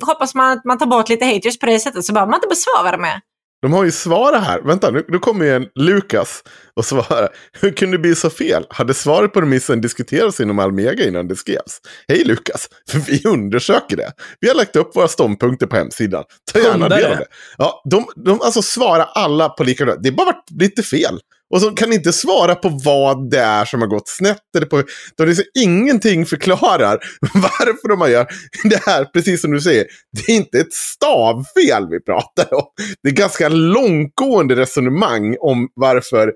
hoppas 0.05 0.35
man 0.35 0.57
att 0.57 0.65
man 0.65 0.77
tar 0.77 0.85
bort 0.85 1.09
lite 1.09 1.25
haters 1.25 1.59
på 1.59 1.65
det 1.65 1.79
sättet, 1.79 2.05
så 2.05 2.13
behöver 2.13 2.31
man 2.31 2.37
inte 2.37 2.47
besvara 2.47 2.91
det 2.91 2.97
med. 2.97 3.21
De 3.63 3.73
har 3.73 3.83
ju 3.83 3.91
svarat 3.91 4.43
här. 4.43 4.61
Vänta, 4.61 4.91
nu, 4.91 5.05
nu 5.07 5.19
kommer 5.19 5.45
ju 5.45 5.51
en 5.51 5.67
Lukas 5.75 6.43
och 6.75 6.85
svarar. 6.85 7.29
Hur 7.61 7.71
kunde 7.71 7.97
det 7.97 8.01
bli 8.01 8.15
så 8.15 8.29
fel? 8.29 8.65
Hade 8.69 8.93
svaret 8.93 9.33
på 9.33 9.41
remissen 9.41 9.81
diskuterats 9.81 10.39
inom 10.39 10.59
Almega 10.59 11.07
innan 11.07 11.27
det 11.27 11.35
skrevs? 11.35 11.81
Hej 12.07 12.23
Lukas, 12.23 12.69
för 12.89 12.99
vi 13.07 13.29
undersöker 13.29 13.97
det. 13.97 14.11
Vi 14.39 14.47
har 14.47 14.55
lagt 14.55 14.75
upp 14.75 14.95
våra 14.95 15.07
ståndpunkter 15.07 15.67
på 15.67 15.75
hemsidan. 15.75 16.23
Ta 16.53 16.59
gärna 16.59 16.89
del 16.89 17.11
av 17.11 17.17
det. 17.17 17.25
Ja, 17.57 17.81
de, 17.89 18.05
de 18.15 18.41
alltså 18.41 18.61
svarar 18.61 19.09
alla 19.15 19.49
på 19.49 19.63
lika 19.63 19.85
Det 19.85 20.09
har 20.09 20.15
bara 20.15 20.25
varit 20.25 20.61
lite 20.61 20.83
fel. 20.83 21.19
Och 21.53 21.61
så 21.61 21.71
kan 21.71 21.93
inte 21.93 22.13
svara 22.13 22.55
på 22.55 22.69
vad 22.69 23.29
det 23.29 23.39
är 23.39 23.65
som 23.65 23.81
har 23.81 23.87
gått 23.87 24.07
snett. 24.09 24.55
Eller 24.57 24.65
på, 24.67 24.83
de 25.17 25.25
liksom 25.25 25.45
ingenting 25.59 26.25
förklarar 26.25 26.99
varför 27.33 27.87
de 27.87 28.11
gör 28.11 28.27
det 28.63 28.85
här, 28.85 29.05
precis 29.05 29.41
som 29.41 29.51
du 29.51 29.61
säger. 29.61 29.85
Det 30.11 30.31
är 30.31 30.35
inte 30.35 30.59
ett 30.59 30.73
stavfel 30.73 31.87
vi 31.89 31.99
pratar 32.05 32.53
om. 32.53 32.65
Det 33.03 33.09
är 33.09 33.13
ganska 33.13 33.49
långtgående 33.49 34.55
resonemang 34.55 35.37
om 35.39 35.69
varför 35.75 36.33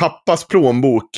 pappas 0.00 0.46
plånbok 0.46 1.10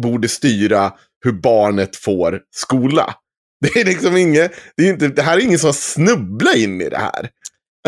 borde 0.00 0.28
styra 0.28 0.92
hur 1.24 1.32
barnet 1.32 1.96
får 1.96 2.40
skola. 2.54 3.14
Det 3.60 3.80
är 3.80 3.84
liksom 3.84 4.16
inget, 4.16 4.52
det, 4.76 4.82
är 4.88 4.88
inte, 4.92 5.08
det 5.08 5.22
här 5.22 5.36
är 5.36 5.40
ingen 5.40 5.58
som 5.58 5.68
har 5.68 5.72
snubblat 5.74 6.56
in 6.56 6.80
i 6.80 6.88
det 6.88 6.98
här. 6.98 7.28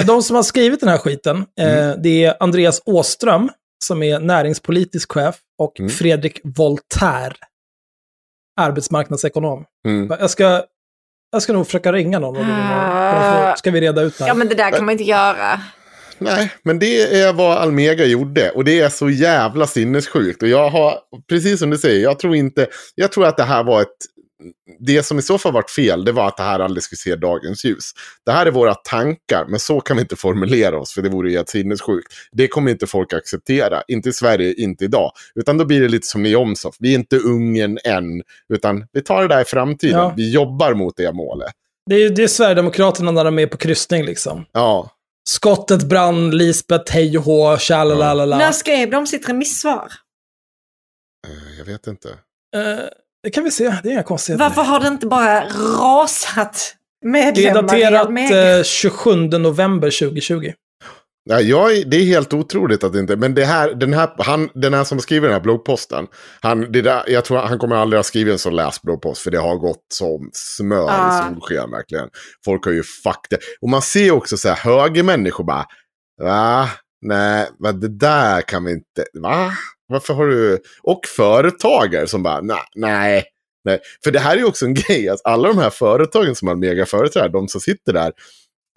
De 0.07 0.23
som 0.23 0.37
har 0.37 0.43
skrivit 0.43 0.81
den 0.81 0.89
här 0.89 0.99
skiten, 0.99 1.45
Mm. 1.61 1.91
eh, 1.91 1.97
det 2.03 2.25
är 2.25 2.37
Andreas 2.41 2.83
Åström, 2.87 3.51
som 3.85 4.03
är 4.03 4.21
näringspolitisk 4.21 5.13
chef, 5.13 5.37
och 5.59 5.81
Mm. 5.81 5.91
Fredrik 5.91 6.41
Voltaire, 6.45 7.35
arbetsmarknadsekonom. 8.61 9.65
Mm. 9.87 10.17
Jag, 10.21 10.31
ska, 10.31 10.63
jag 11.33 11.43
ska 11.43 11.53
nog 11.53 11.67
försöka 11.67 11.93
ringa 11.93 12.19
någon 12.19 12.37
och 12.37 12.45
då 12.45 13.55
ska 13.57 13.71
vi 13.71 13.81
reda 13.81 14.03
ut 14.03 14.19
det 14.19 14.25
här. 14.25 14.31
Ja 14.31 14.35
men 14.35 14.49
det 14.49 14.55
där 14.55 14.71
kan 14.71 14.85
man 14.85 14.93
inte 14.93 15.05
göra. 15.05 15.61
Nej, 16.19 16.53
men 16.63 16.79
det 16.79 17.21
är 17.21 17.33
vad 17.33 17.59
Almega 17.59 18.05
gjorde. 18.05 18.51
Och 18.51 18.65
det 18.65 18.81
är 18.81 18.89
så 18.89 19.11
jävla 19.11 19.67
sinnessjukt. 19.67 20.43
Och 20.43 20.49
jag 20.49 20.69
har, 20.69 20.99
precis 21.29 21.59
som 21.61 21.71
du 21.71 21.79
säger, 21.79 22.03
jag 22.03 22.19
tror 22.19 22.37
inte, 22.37 22.67
jag 22.95 23.13
tror 23.13 23.27
att 23.27 23.37
det 23.37 23.43
här 23.43 23.65
var 23.65 23.83
ett, 23.83 23.97
det 24.79 25.03
som 25.03 25.19
i 25.19 25.23
så 25.23 25.39
fall 25.39 25.53
varit 25.53 25.71
fel, 25.71 26.05
det 26.05 26.13
var 26.13 26.29
att 26.29 26.37
det 26.37 26.43
här 26.43 26.61
aldrig 26.61 26.83
skulle 26.83 26.97
se 26.97 27.17
dagens 27.17 27.65
ljus. 27.65 27.91
Det 28.25 28.33
här 28.33 28.47
är 28.47 28.51
våra 28.51 28.75
tankar, 28.75 29.47
men 29.49 29.61
så 29.61 29.81
kan 29.81 29.97
vi 29.97 30.01
inte 30.03 30.17
formulera 30.17 30.79
oss, 30.79 30.95
för 30.95 31.03
det 31.03 31.09
vore 31.09 31.31
ju 31.31 31.37
helt 31.37 31.49
sinnessjukt. 31.49 32.13
Det 32.33 32.49
kommer 32.49 32.71
inte 32.71 32.87
folk 32.87 33.13
acceptera, 33.13 33.83
inte 33.89 34.09
i 34.09 34.13
Sverige, 34.13 34.55
inte 34.55 34.85
idag. 34.85 35.13
Utan 35.35 35.59
då 35.59 35.65
blir 35.65 35.81
det 35.81 35.89
lite 35.89 36.07
som 36.07 36.23
ni 36.23 36.37
Omsoft, 36.37 36.77
vi 36.81 36.91
är 36.91 36.99
inte 36.99 37.17
Ungern 37.17 37.79
än, 37.85 38.23
utan 38.49 38.87
vi 38.93 39.03
tar 39.03 39.23
det 39.23 39.29
där 39.29 39.41
i 39.41 39.45
framtiden. 39.45 39.99
Ja. 39.99 40.15
Vi 40.17 40.33
jobbar 40.33 40.75
mot 40.75 40.97
det 40.97 41.13
målet. 41.13 41.53
Det 41.91 41.95
är, 41.95 42.11
det 42.11 42.23
är 42.23 42.29
Sverigedemokraterna 42.29 43.11
när 43.11 43.25
de 43.25 43.39
är 43.39 43.47
på 43.47 43.57
kryssning 43.57 44.05
liksom. 44.05 44.45
Ja, 44.53 44.91
Skottet 45.29 45.83
brann, 45.89 46.31
Lisbeth, 46.31 46.93
hej 46.93 47.19
och 47.19 47.25
hå, 47.25 47.59
tjalalala. 47.59 48.39
När 48.39 48.53
skrev 48.53 48.91
de 48.91 49.07
sitt 49.07 49.29
remissvar? 49.29 49.93
eh, 51.27 51.59
jag 51.59 51.65
vet 51.65 51.87
inte. 51.87 52.09
Eh, 52.57 52.85
det 53.25 53.31
kan 53.31 53.45
vi 53.45 53.51
se, 53.51 53.75
det 53.83 53.89
är 53.89 53.93
inga 53.93 54.03
konstigheter. 54.03 54.45
Varför 54.45 54.63
har 54.63 54.81
det 54.81 54.89
inte 54.89 55.07
bara 55.07 55.45
rasat 55.81 56.75
Det 57.03 57.09
är 57.09 57.11
medlemmar 57.13 57.63
daterat 57.63 58.59
eh, 58.59 58.63
27 58.65 59.15
november 59.17 59.91
2020. 60.01 60.53
Ja, 61.31 61.41
jag, 61.41 61.77
är- 61.77 61.85
det 61.85 61.97
är 61.97 62.05
helt 62.05 62.33
otroligt 62.33 62.85
att 62.85 62.93
det 62.93 62.99
inte... 63.01 63.17
Men 63.17 63.35
det 63.35 63.45
här, 63.45 63.75
den, 63.75 63.93
här, 63.93 64.11
han, 64.19 64.49
den 64.55 64.75
här 64.75 64.85
som 64.85 65.01
skriver 65.01 65.29
den 65.29 65.35
här 65.35 65.41
bloggposten. 65.43 66.07
Han, 66.41 66.73
det 66.73 66.83
där, 66.83 67.03
jag 67.07 67.25
tror 67.25 67.39
han 67.39 67.59
kommer 67.59 67.77
aldrig 67.77 67.99
ha 67.99 68.03
skrivit 68.05 68.33
en 68.33 68.39
sån 68.39 68.57
läst 68.57 68.83
bloggpost. 68.83 69.23
För 69.23 69.31
det 69.31 69.39
har 69.39 69.57
gått 69.57 69.85
som 69.95 70.31
smör 70.33 70.89
Ah. 70.91 71.21
i 71.31 71.35
solsken 71.35 71.71
verkligen. 71.71 72.09
Folk 72.45 72.65
har 72.65 72.73
ju 72.73 72.83
fuck 72.83 73.27
det. 73.31 73.39
Och 73.61 73.69
man 73.69 73.83
ser 73.83 74.11
också 74.11 74.37
så 74.37 74.49
här 74.49 74.57
högermänniskor 74.57 75.45
bara. 75.45 75.67
Va? 76.23 76.69
Nej, 77.07 77.49
va, 77.59 77.73
det 77.73 77.89
där 77.99 78.41
kan 78.41 78.65
vi 78.65 78.73
inte... 78.73 79.05
Va? 79.23 79.53
Varför 79.87 80.15
har 80.15 80.27
du... 80.27 80.59
Och 80.83 81.01
företagare 81.17 82.07
som 82.07 82.23
bara, 82.23 82.41
nej, 82.41 82.63
nej. 82.75 83.25
Nej, 83.65 83.81
för 84.05 84.11
det 84.11 84.19
här 84.19 84.33
är 84.35 84.39
ju 84.39 84.45
också 84.45 84.65
en 84.67 84.75
grej, 84.89 85.09
att 85.09 85.21
alla 85.25 85.49
de 85.49 85.59
här 85.59 85.71
företagen 85.71 86.35
som 86.35 86.49
Almega 86.49 86.87
företräder, 86.87 87.29
de 87.29 87.49
som 87.49 87.61
sitter 87.61 87.93
där, 87.93 88.13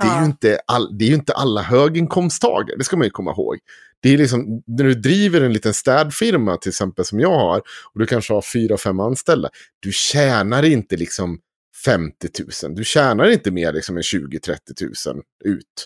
det 0.04 0.08
är, 0.08 0.12
ju 0.16 0.18
Ja. 0.20 0.26
inte 0.26 0.60
all, 0.68 0.98
det 0.98 1.06
är 1.06 1.10
ju 1.10 1.16
inte 1.16 1.34
alla 1.34 1.62
höginkomsttagare, 1.62 2.78
det 2.78 2.84
ska 2.84 2.98
man 2.98 3.06
ju 3.06 3.12
komma 3.12 3.32
ihåg. 3.32 3.58
Det 4.02 4.14
är 4.14 4.18
liksom, 4.18 4.64
när 4.68 4.84
du 4.84 4.94
driver 4.94 5.42
en 5.42 5.54
liten 5.54 5.74
städfirma 5.74 6.58
till 6.58 6.70
exempel 6.70 7.06
som 7.06 7.20
jag 7.20 7.30
har, 7.40 7.58
och 7.94 8.00
du 8.00 8.06
kanske 8.06 8.34
har 8.34 8.42
fyra, 8.54 8.78
fem 8.78 9.00
anställda, 9.00 9.50
du 9.80 9.92
tjänar 9.92 10.64
inte 10.66 10.98
liksom 10.98 11.40
50 11.86 12.28
000, 12.64 12.76
du 12.76 12.84
tjänar 12.84 13.30
inte 13.30 13.52
mer 13.52 13.74
liksom 13.74 13.98
än 13.98 14.04
20-30 14.04 15.14
000 15.14 15.22
ut. 15.46 15.86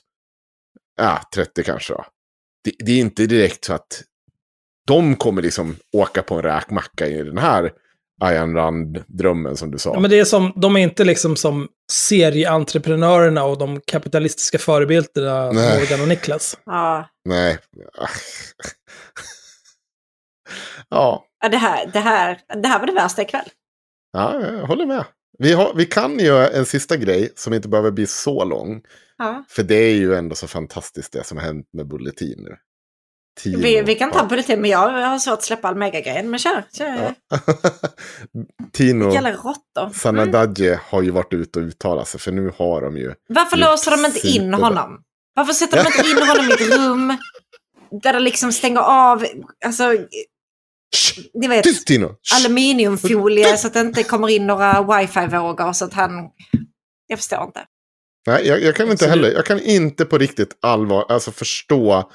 Ja, 0.98 1.22
30 1.35 1.64
kanske 1.64 1.93
då. 1.93 2.06
Det, 2.64 2.72
det 2.85 2.91
är 2.91 2.99
inte 2.99 3.26
direkt 3.26 3.65
så 3.65 3.73
att 3.73 4.03
de 4.88 5.16
kommer 5.16 5.41
liksom 5.41 5.76
åka 5.98 6.24
på 6.24 6.36
en 6.36 6.41
räkmacka 6.41 7.08
i 7.08 7.24
den 7.24 7.38
här 7.38 7.72
Ayn 8.22 8.56
Rand-drömmen 8.56 9.56
som 9.56 9.72
du 9.72 9.78
sa. 9.78 9.94
Ja, 9.94 9.99
men 9.99 10.10
det 10.10 10.20
är 10.20 10.26
som, 10.26 10.53
de 10.56 10.78
är 10.78 10.82
inte 10.82 11.03
liksom 11.03 11.36
som 11.36 11.68
serieentreprenörerna 11.91 13.44
och 13.44 13.58
de 13.58 13.82
kapitalistiska 13.82 14.58
förebilderna 14.58 15.52
Nej. 15.52 15.80
Morgan 15.80 16.02
och 16.02 16.08
Niklas. 16.08 16.58
Ja. 16.66 17.10
Nej. 17.26 17.58
ja, 20.90 21.26
Ja, 21.41 21.49
det, 21.49 21.58
här, 21.58 21.90
det, 21.94 21.99
här, 21.99 22.40
det 22.62 22.68
här 22.68 22.80
var 22.80 22.88
det 22.88 22.94
värsta 22.94 23.22
ikväll. 23.22 23.49
ja, 24.12 24.41
jag 24.41 24.68
håller 24.68 24.86
med. 24.86 25.06
Vi, 25.38 25.53
har, 25.53 25.74
vi 25.74 25.86
kan 25.86 26.20
göra 26.20 26.48
en 26.48 26.66
sista 26.66 26.98
grej 26.98 27.32
som 27.36 27.53
inte 27.53 27.70
behöver 27.70 27.91
bli 27.91 28.08
så 28.08 28.44
lång. 28.44 28.82
Ja. 29.18 29.44
För 29.49 29.64
det 29.64 29.76
är 29.76 29.95
ju 29.95 30.14
ändå 30.14 30.36
så 30.36 30.48
fantastiskt 30.48 31.14
det 31.14 31.24
som 31.24 31.38
har 31.38 31.45
hänt 31.45 31.70
med 31.74 31.88
Bulletin 31.88 32.36
nu. 32.38 32.56
Tino. 33.43 33.57
Vi, 33.59 33.81
vi 33.81 33.95
kan 33.95 34.11
ta 34.11 34.19
Ja. 34.19 34.26
bulletin, 34.26 34.61
men 34.61 34.69
jag 34.69 34.80
har 34.80 35.19
svårt 35.19 35.34
att 35.34 35.43
släppa 35.43 35.68
Almega-grejen. 35.68 36.30
Men 36.30 36.39
kör, 36.39 36.63
kör. 36.77 37.13
Tino 38.73 39.13
Jävla 39.13 39.31
råttor. 39.31 39.81
Mm. 39.81 39.93
Sanadadje 39.93 40.80
har 40.89 41.01
ju 41.01 41.11
varit 41.11 41.34
ute 41.34 41.59
och 41.59 41.65
uttalat 41.65 42.07
sig. 42.07 42.19
För 42.19 42.31
nu 42.31 42.51
har 42.57 42.81
de 42.81 42.97
ju... 42.97 43.13
Varför 43.30 43.57
låser 43.57 43.91
de 43.91 44.05
inte 44.05 44.27
in 44.27 44.53
honom? 44.53 45.01
Varför 45.35 45.53
sätter 45.53 45.77
de 45.84 45.88
inte 45.97 46.09
in 46.09 46.27
honom 46.27 46.49
i 46.49 46.53
ett 46.53 46.77
rum 46.77 47.18
där 48.03 48.13
det 48.13 48.19
liksom 48.19 48.51
stänger 48.51 48.80
av, 48.80 49.26
alltså, 49.65 49.84
ni 51.34 51.47
vet, 51.47 51.63
Tyst 51.63 51.88
Tino! 51.88 52.15
Aluminiumfolie 52.35 53.57
så 53.57 53.68
att 53.68 53.73
det 53.73 53.80
inte 53.80 54.03
kommer 54.03 54.30
in 54.30 54.47
några 54.47 54.81
wifi-vågor 54.81 55.73
så 55.73 55.85
att 55.85 55.93
han... 55.93 56.11
Jag 57.07 57.19
förstår 57.19 57.43
inte. 57.43 57.65
Nej, 58.27 58.47
jag, 58.47 58.61
jag 58.61 58.76
kan 58.76 58.91
inte 58.91 59.07
heller. 59.07 59.31
Jag 59.31 59.45
kan 59.45 59.59
inte 59.59 60.05
på 60.05 60.18
riktigt 60.18 60.57
allvar, 60.61 61.05
alltså 61.09 61.31
förstå 61.31 62.11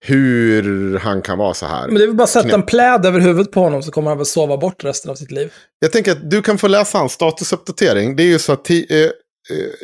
hur 0.00 0.98
han 0.98 1.22
kan 1.22 1.38
vara 1.38 1.54
så 1.54 1.66
här. 1.66 1.86
Men 1.86 1.94
det 1.96 2.02
är 2.02 2.06
väl 2.06 2.16
bara 2.16 2.24
att 2.24 2.30
sätta 2.30 2.54
en 2.54 2.62
pläd 2.62 3.06
över 3.06 3.20
huvudet 3.20 3.52
på 3.52 3.60
honom 3.60 3.82
så 3.82 3.90
kommer 3.90 4.08
han 4.10 4.18
väl 4.18 4.26
sova 4.26 4.56
bort 4.56 4.84
resten 4.84 5.10
av 5.10 5.14
sitt 5.14 5.30
liv. 5.30 5.52
Jag 5.78 5.92
tänker 5.92 6.12
att 6.12 6.30
du 6.30 6.42
kan 6.42 6.58
få 6.58 6.68
läsa 6.68 6.98
hans 6.98 7.12
statusuppdatering. 7.12 8.16
Det 8.16 8.22
är 8.22 8.26
ju 8.26 8.38
så 8.38 8.52
att 8.52 8.70
eh, 8.70 8.76
eh, 8.76 9.10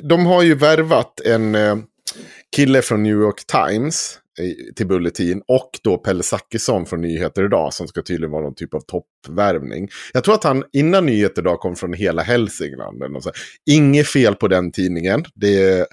de 0.03 0.27
har 0.27 0.43
ju 0.43 0.55
värvat 0.55 1.21
en 1.25 1.55
eh, 1.55 1.77
kille 2.57 2.83
från 2.83 3.03
New 3.03 3.17
York 3.21 3.43
Times. 3.47 4.19
i- 4.41 4.73
till 4.75 4.87
Bulletin. 4.87 5.43
Och 5.49 5.71
då 5.83 5.99
Pelle 5.99 6.23
Zackrisson 6.23 6.87
från 6.87 7.01
Nyheter 7.01 7.45
Idag 7.45 7.75
som 7.75 7.89
ska 7.89 8.03
tydligen 8.03 8.31
vara 8.31 8.43
någon 8.43 8.55
typ 8.55 8.75
av 8.75 8.81
toppvärvning. 8.81 9.89
Jag 10.13 10.25
tror 10.25 10.35
att 10.35 10.45
han 10.45 10.65
innan 10.73 11.07
Nyheter 11.07 11.43
Idag 11.43 11.61
kom 11.61 11.77
från 11.77 11.93
hela 11.93 12.23
Hälsingland. 12.23 13.03
Inget 13.71 14.09
fel 14.09 14.35
på 14.35 14.49
den 14.49 14.73
tidningen. 14.73 15.25
Det 15.35 15.63
är 15.63 15.87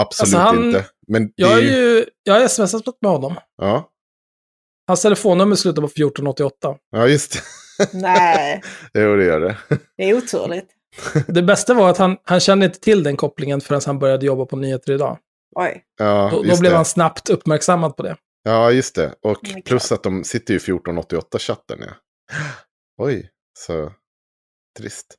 absolut 0.00 0.34
Alltså, 0.34 0.36
han- 0.56 0.64
inte. 0.64 0.84
Men 1.12 1.26
det 1.26 1.32
Jag 1.36 1.48
har 1.48 1.58
är 1.58 1.62
ju... 1.62 2.04
jag 2.22 2.40
har 2.40 2.48
smsat 2.48 2.84
med 3.00 3.10
honom. 3.10 3.34
Ja, 3.56 3.88
Hans 4.86 5.02
telefonnummer 5.02 5.56
slutar 5.56 5.82
på 5.82 5.86
1488. 5.88 6.76
ja, 6.90 7.06
just 7.08 7.32
det. 7.32 7.40
Nej, 7.98 8.62
Jo, 8.94 9.16
det 9.16 9.24
gör 9.24 9.40
det. 9.40 9.56
det 9.96 10.10
är 10.10 10.14
oturligt. 10.16 10.68
Det 11.26 11.42
bästa 11.42 11.74
var 11.74 11.90
att 11.90 11.98
han, 11.98 12.16
han 12.24 12.40
kände 12.40 12.66
inte 12.66 12.80
till 12.80 13.02
den 13.02 13.16
kopplingen 13.16 13.60
förrän 13.60 13.80
han 13.86 13.98
började 13.98 14.26
jobba 14.26 14.46
på 14.46 14.56
Nyheter 14.56 14.92
idag. 14.92 15.18
Oj. 15.56 15.84
Ja, 15.98 16.28
Då, 16.32 16.36
då 16.42 16.42
blev 16.60 16.70
det. 16.70 16.76
han 16.76 16.84
snabbt 16.84 17.30
uppmärksammad 17.30 17.96
på 17.96 18.02
det. 18.02 18.16
Ja, 18.42 18.70
just 18.70 18.94
det. 18.94 19.14
Och 19.22 19.44
klart. 19.44 19.64
plus 19.64 19.92
att 19.92 20.02
de 20.02 20.24
sitter 20.24 20.54
i 20.54 20.58
1488-chatten. 20.58 21.78
Ja. 21.80 21.92
Oj, 23.06 23.30
så 23.58 23.92
trist. 24.78 25.14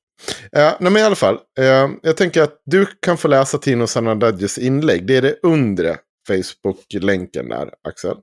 Ja, 0.52 0.78
nej, 0.80 0.92
men 0.92 1.02
i 1.02 1.06
alla 1.06 1.16
fall. 1.16 1.40
Eh, 1.60 1.90
jag 2.02 2.18
tänker 2.18 2.42
att 2.42 2.62
du 2.66 2.86
kan 2.86 3.18
få 3.18 3.28
läsa 3.28 3.58
Tino 3.58 3.88
Sanadadjes 3.88 4.58
inlägg. 4.58 5.08
Det 5.08 5.18
är 5.18 5.22
det 5.22 5.40
undre 5.44 5.98
Facebook-länken 6.28 7.50
där, 7.50 7.74
Axel. 7.88 8.18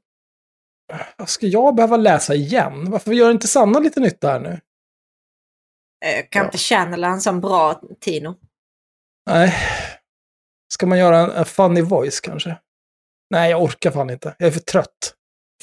Ska 1.27 1.47
jag 1.47 1.75
behöva 1.75 1.97
läsa 1.97 2.35
igen? 2.35 2.91
Varför 2.91 3.13
gör 3.13 3.31
inte 3.31 3.49
Sanna 3.49 3.79
lite 3.79 4.01
nytta 4.01 4.29
här 4.29 4.41
nu? 4.41 4.61
Eh, 6.05 6.25
Kan 6.31 6.45
inte 6.45 6.59
channela 6.59 7.09
en 7.09 7.21
sån 7.21 7.41
bra 7.41 7.83
Tino? 8.01 8.35
Nej. 9.31 9.55
Ska 10.73 10.87
man 10.87 10.99
göra 10.99 11.19
en, 11.19 11.31
en 11.31 11.45
funny 11.45 11.81
voice 11.83 12.21
kanske? 12.21 12.57
Nej, 13.31 13.51
jag 13.51 13.63
orkar 13.63 13.91
fan 13.91 14.11
inte. 14.11 14.37
Jag 14.39 14.47
är 14.47 14.51
för 14.53 14.61
trött. 14.61 15.15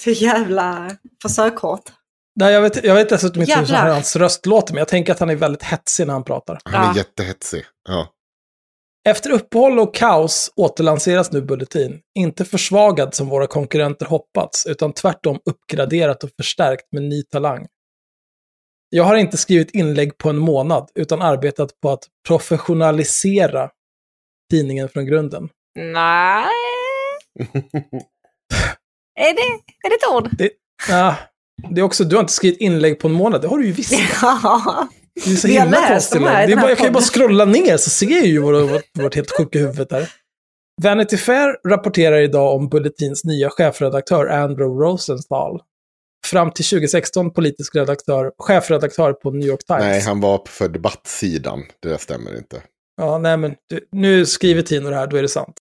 Så 0.02 0.10
jävla 0.12 0.98
försök-hårt. 1.22 1.92
Nej, 2.40 2.54
jag 2.54 2.62
vet, 2.62 2.84
jag 2.84 2.94
vet 2.96 3.10
dessutom 3.10 3.42
inte 3.42 3.56
hur 3.56 3.62
Jävlar. 3.66 3.94
hans 3.94 4.16
röst 4.16 4.46
låter, 4.46 4.74
men 4.74 4.80
jag 4.80 4.88
tänker 4.88 5.14
att 5.14 5.20
han 5.20 5.30
är 5.30 5.36
väldigt 5.36 5.64
hetsig 5.64 6.08
när 6.08 6.14
han 6.14 6.24
pratar. 6.24 6.60
Han 6.64 6.74
är 6.84 6.88
Ja. 6.88 6.94
jättehetsig. 6.98 7.66
Ja. 7.90 8.14
Efter 9.10 9.30
uppehåll 9.32 9.80
och 9.80 9.96
kaos 9.96 10.52
återlanseras 10.56 11.32
nu 11.32 11.42
Bulletin. 11.42 12.02
Inte 12.20 12.46
försvagad 12.46 13.16
som 13.16 13.30
våra 13.30 13.48
konkurrenter 13.48 14.06
hoppats, 14.06 14.66
utan 14.66 14.94
tvärtom 14.94 15.40
uppgraderat 15.46 16.24
och 16.24 16.30
förstärkt 16.38 16.86
med 16.92 17.04
ny 17.04 17.24
talang. 17.24 17.68
Jag 18.90 19.04
har 19.04 19.16
inte 19.16 19.38
skrivit 19.38 19.72
inlägg 19.72 20.18
på 20.18 20.30
en 20.30 20.38
månad, 20.38 20.90
utan 20.96 21.22
arbetat 21.22 21.80
på 21.82 21.90
att 21.90 22.04
professionalisera 22.28 23.70
tidningen 24.52 24.90
från 24.90 25.06
grunden. 25.06 25.50
Nej. 25.76 26.46
är, 29.20 29.34
det, 29.36 29.42
är 29.86 29.90
det 29.90 29.96
ett 29.96 30.12
ord? 30.14 30.30
Det, 30.38 30.50
ja, 30.90 31.16
det 31.70 31.82
är 31.82 31.86
också, 31.86 32.04
du 32.04 32.16
har 32.16 32.22
inte 32.22 32.34
skrivit 32.34 32.60
inlägg 32.60 33.00
på 33.00 33.08
en 33.08 33.14
månad, 33.14 33.42
det 33.42 33.48
har 33.48 33.58
du 33.58 33.66
ju 33.66 33.72
visst. 33.72 33.94
Ja. 34.22 34.88
Det 35.26 35.32
är 35.32 35.36
så 35.36 35.48
himla 35.48 35.66
läst 35.66 35.90
konstigt. 35.90 36.22
de 36.22 36.28
här 36.28 36.44
i 36.44 36.46
Det 36.46 36.52
är 36.52 36.56
den 36.56 36.58
här 36.58 36.66
bara, 36.66 36.70
jag 36.70 36.78
kan 36.78 36.88
ju 36.88 36.94
bara 36.94 37.04
scrolla 37.04 37.46
ner 37.46 37.78
så 37.78 37.90
ser 37.90 38.10
jag 38.10 38.26
ju 38.26 38.40
vårt, 38.40 38.72
vårt, 38.72 38.84
vårt 38.94 39.16
helt 39.16 39.32
sjuka 39.32 39.60
huvud 39.60 39.88
där. 39.90 40.12
Vanity 40.84 41.18
Fair 41.18 41.70
rapporterar 41.70 42.18
idag 42.18 42.56
om 42.56 42.70
Bulletins 42.70 43.24
nya 43.24 43.50
chefredaktör 43.50 44.26
Andrew 44.26 44.86
Rosenthal. 44.86 45.62
Fram 46.26 46.52
till 46.52 46.66
2016 46.66 47.34
politisk 47.34 47.76
redaktör, 47.76 48.32
chefredaktör 48.38 49.14
på 49.14 49.32
New 49.32 49.48
York 49.48 49.66
Times. 49.68 49.84
Nej, 49.84 50.02
han 50.02 50.22
var 50.22 50.42
för 50.48 50.70
debattsidan. 50.70 51.64
Det 51.82 51.90
där 51.90 51.98
stämmer 51.98 52.38
inte. 52.38 52.62
Ja, 52.98 53.18
nej 53.18 53.38
men 53.38 53.56
du, 53.70 53.80
nu 53.92 54.26
skriver 54.26 54.62
Tino 54.62 54.90
det 54.90 54.96
här, 54.96 55.08
då 55.08 55.18
är 55.18 55.22
det 55.22 55.28
sant. 55.28 55.56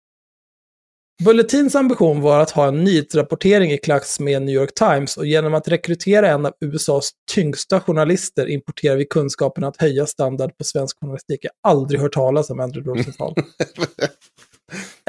Bulletins 1.25 1.75
ambition 1.75 2.21
var 2.21 2.41
att 2.41 2.51
ha 2.51 2.69
en 2.69 2.85
nyhetsrapportering 2.85 3.73
i 3.73 3.79
klass 3.79 4.21
med 4.21 4.43
New 4.43 4.55
York 4.55 4.75
Times 4.75 5.17
och 5.17 5.27
genom 5.27 5.55
att 5.55 5.69
rekrytera 5.69 6.29
en 6.29 6.47
av 6.47 6.53
USAs 6.61 7.11
tyngsta 7.33 7.81
journalister 7.81 8.49
importerar 8.49 8.97
vi 8.97 9.05
kunskapen 9.05 9.65
att 9.65 9.77
höja 9.77 10.07
standard 10.07 10.59
på 10.59 10.65
svensk 10.65 11.01
journalistik. 11.01 11.41
Jag 11.43 11.51
har 11.63 11.71
aldrig 11.71 12.01
hört 12.01 12.13
talas 12.13 12.51
om 12.51 12.61
Andrew 12.61 12.91
Rosenthal. 12.91 13.35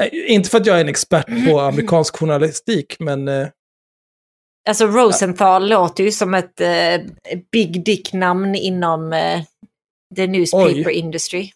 Inte 0.28 0.50
för 0.50 0.58
att 0.58 0.66
jag 0.66 0.76
är 0.76 0.80
en 0.80 0.88
expert 0.88 1.26
på 1.48 1.60
amerikansk 1.60 2.16
journalistik, 2.16 2.96
men 2.98 3.28
eh, 3.28 3.48
Alltså 4.68 4.86
Rosenthal 4.86 5.68
låter 5.68 6.04
ju 6.04 6.12
som 6.12 6.34
ett 6.34 6.60
eh, 6.60 7.00
big 7.52 7.84
dick-namn 7.84 8.54
inom 8.54 9.12
eh, 9.12 9.42
the 10.16 10.26
newspaper 10.26 10.86
Oj. 10.86 10.92
industry. 10.92 11.50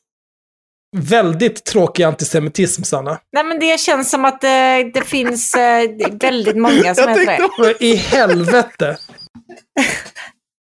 Väldigt 0.97 1.65
tråkig 1.65 2.03
antisemitism, 2.03 2.83
Sanna. 2.83 3.19
Nej 3.33 3.45
men 3.45 3.59
det 3.59 3.81
känns 3.81 4.11
som 4.11 4.25
att 4.25 4.45
eh, 4.45 4.49
det 4.95 5.03
finns 5.05 5.55
eh, 5.55 5.83
väldigt 6.21 6.57
många 6.57 6.95
som 6.95 7.09
heter 7.09 7.63
det. 7.63 7.85
I 7.85 7.95
helvete? 7.95 8.97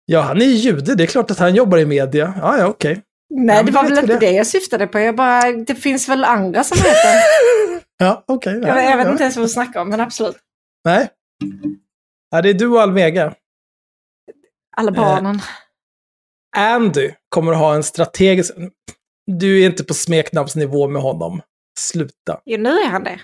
Ja, 0.05 0.21
han 0.21 0.41
är 0.41 0.45
ju 0.45 0.51
jude. 0.51 0.95
Det 0.95 1.03
är 1.03 1.07
klart 1.07 1.31
att 1.31 1.39
han 1.39 1.55
jobbar 1.55 1.77
i 1.77 1.85
media. 1.85 2.33
Ja, 2.41 2.57
ja, 2.57 2.67
okej. 2.67 3.01
Nej, 3.35 3.55
Ja, 3.55 3.63
det 3.63 3.71
var 3.71 3.83
vet 3.83 3.91
väl 3.91 3.99
inte 3.99 4.13
det. 4.13 4.19
det 4.19 4.31
jag 4.31 4.47
syftade 4.47 4.87
på. 4.87 4.99
Jag 4.99 5.15
bara, 5.15 5.51
det 5.51 5.75
finns 5.75 6.09
väl 6.09 6.23
andra 6.23 6.63
som 6.63 6.77
heter. 6.77 7.13
Ja, 7.97 8.23
okej. 8.27 8.59
ja, 8.61 8.67
jag, 8.67 8.91
jag 8.91 8.97
vet 8.97 9.05
ja. 9.05 9.11
inte 9.11 9.23
ens 9.23 9.35
vad 9.35 9.45
vi 9.45 9.49
snackar 9.49 9.81
om, 9.81 9.89
men 9.89 9.99
absolut. 9.99 10.37
Nej. 10.85 11.09
Ja, 12.31 12.41
det 12.41 12.49
är 12.49 12.53
du 12.53 12.67
och 12.67 12.81
Almega. 12.81 13.33
Alla 14.77 14.91
barnen. 14.91 15.41
Andy 16.57 17.11
kommer 17.29 17.51
att 17.51 17.57
ha 17.57 17.75
en 17.75 17.83
strategisk... 17.83 18.53
Du 19.25 19.61
är 19.61 19.65
inte 19.65 19.83
på 19.83 19.93
smeknamnsnivå 19.93 20.87
med 20.87 21.01
honom. 21.01 21.41
Sluta. 21.79 22.41
Jo, 22.45 22.57
nu 22.57 22.69
är 22.69 22.89
han 22.89 23.03
det. 23.03 23.19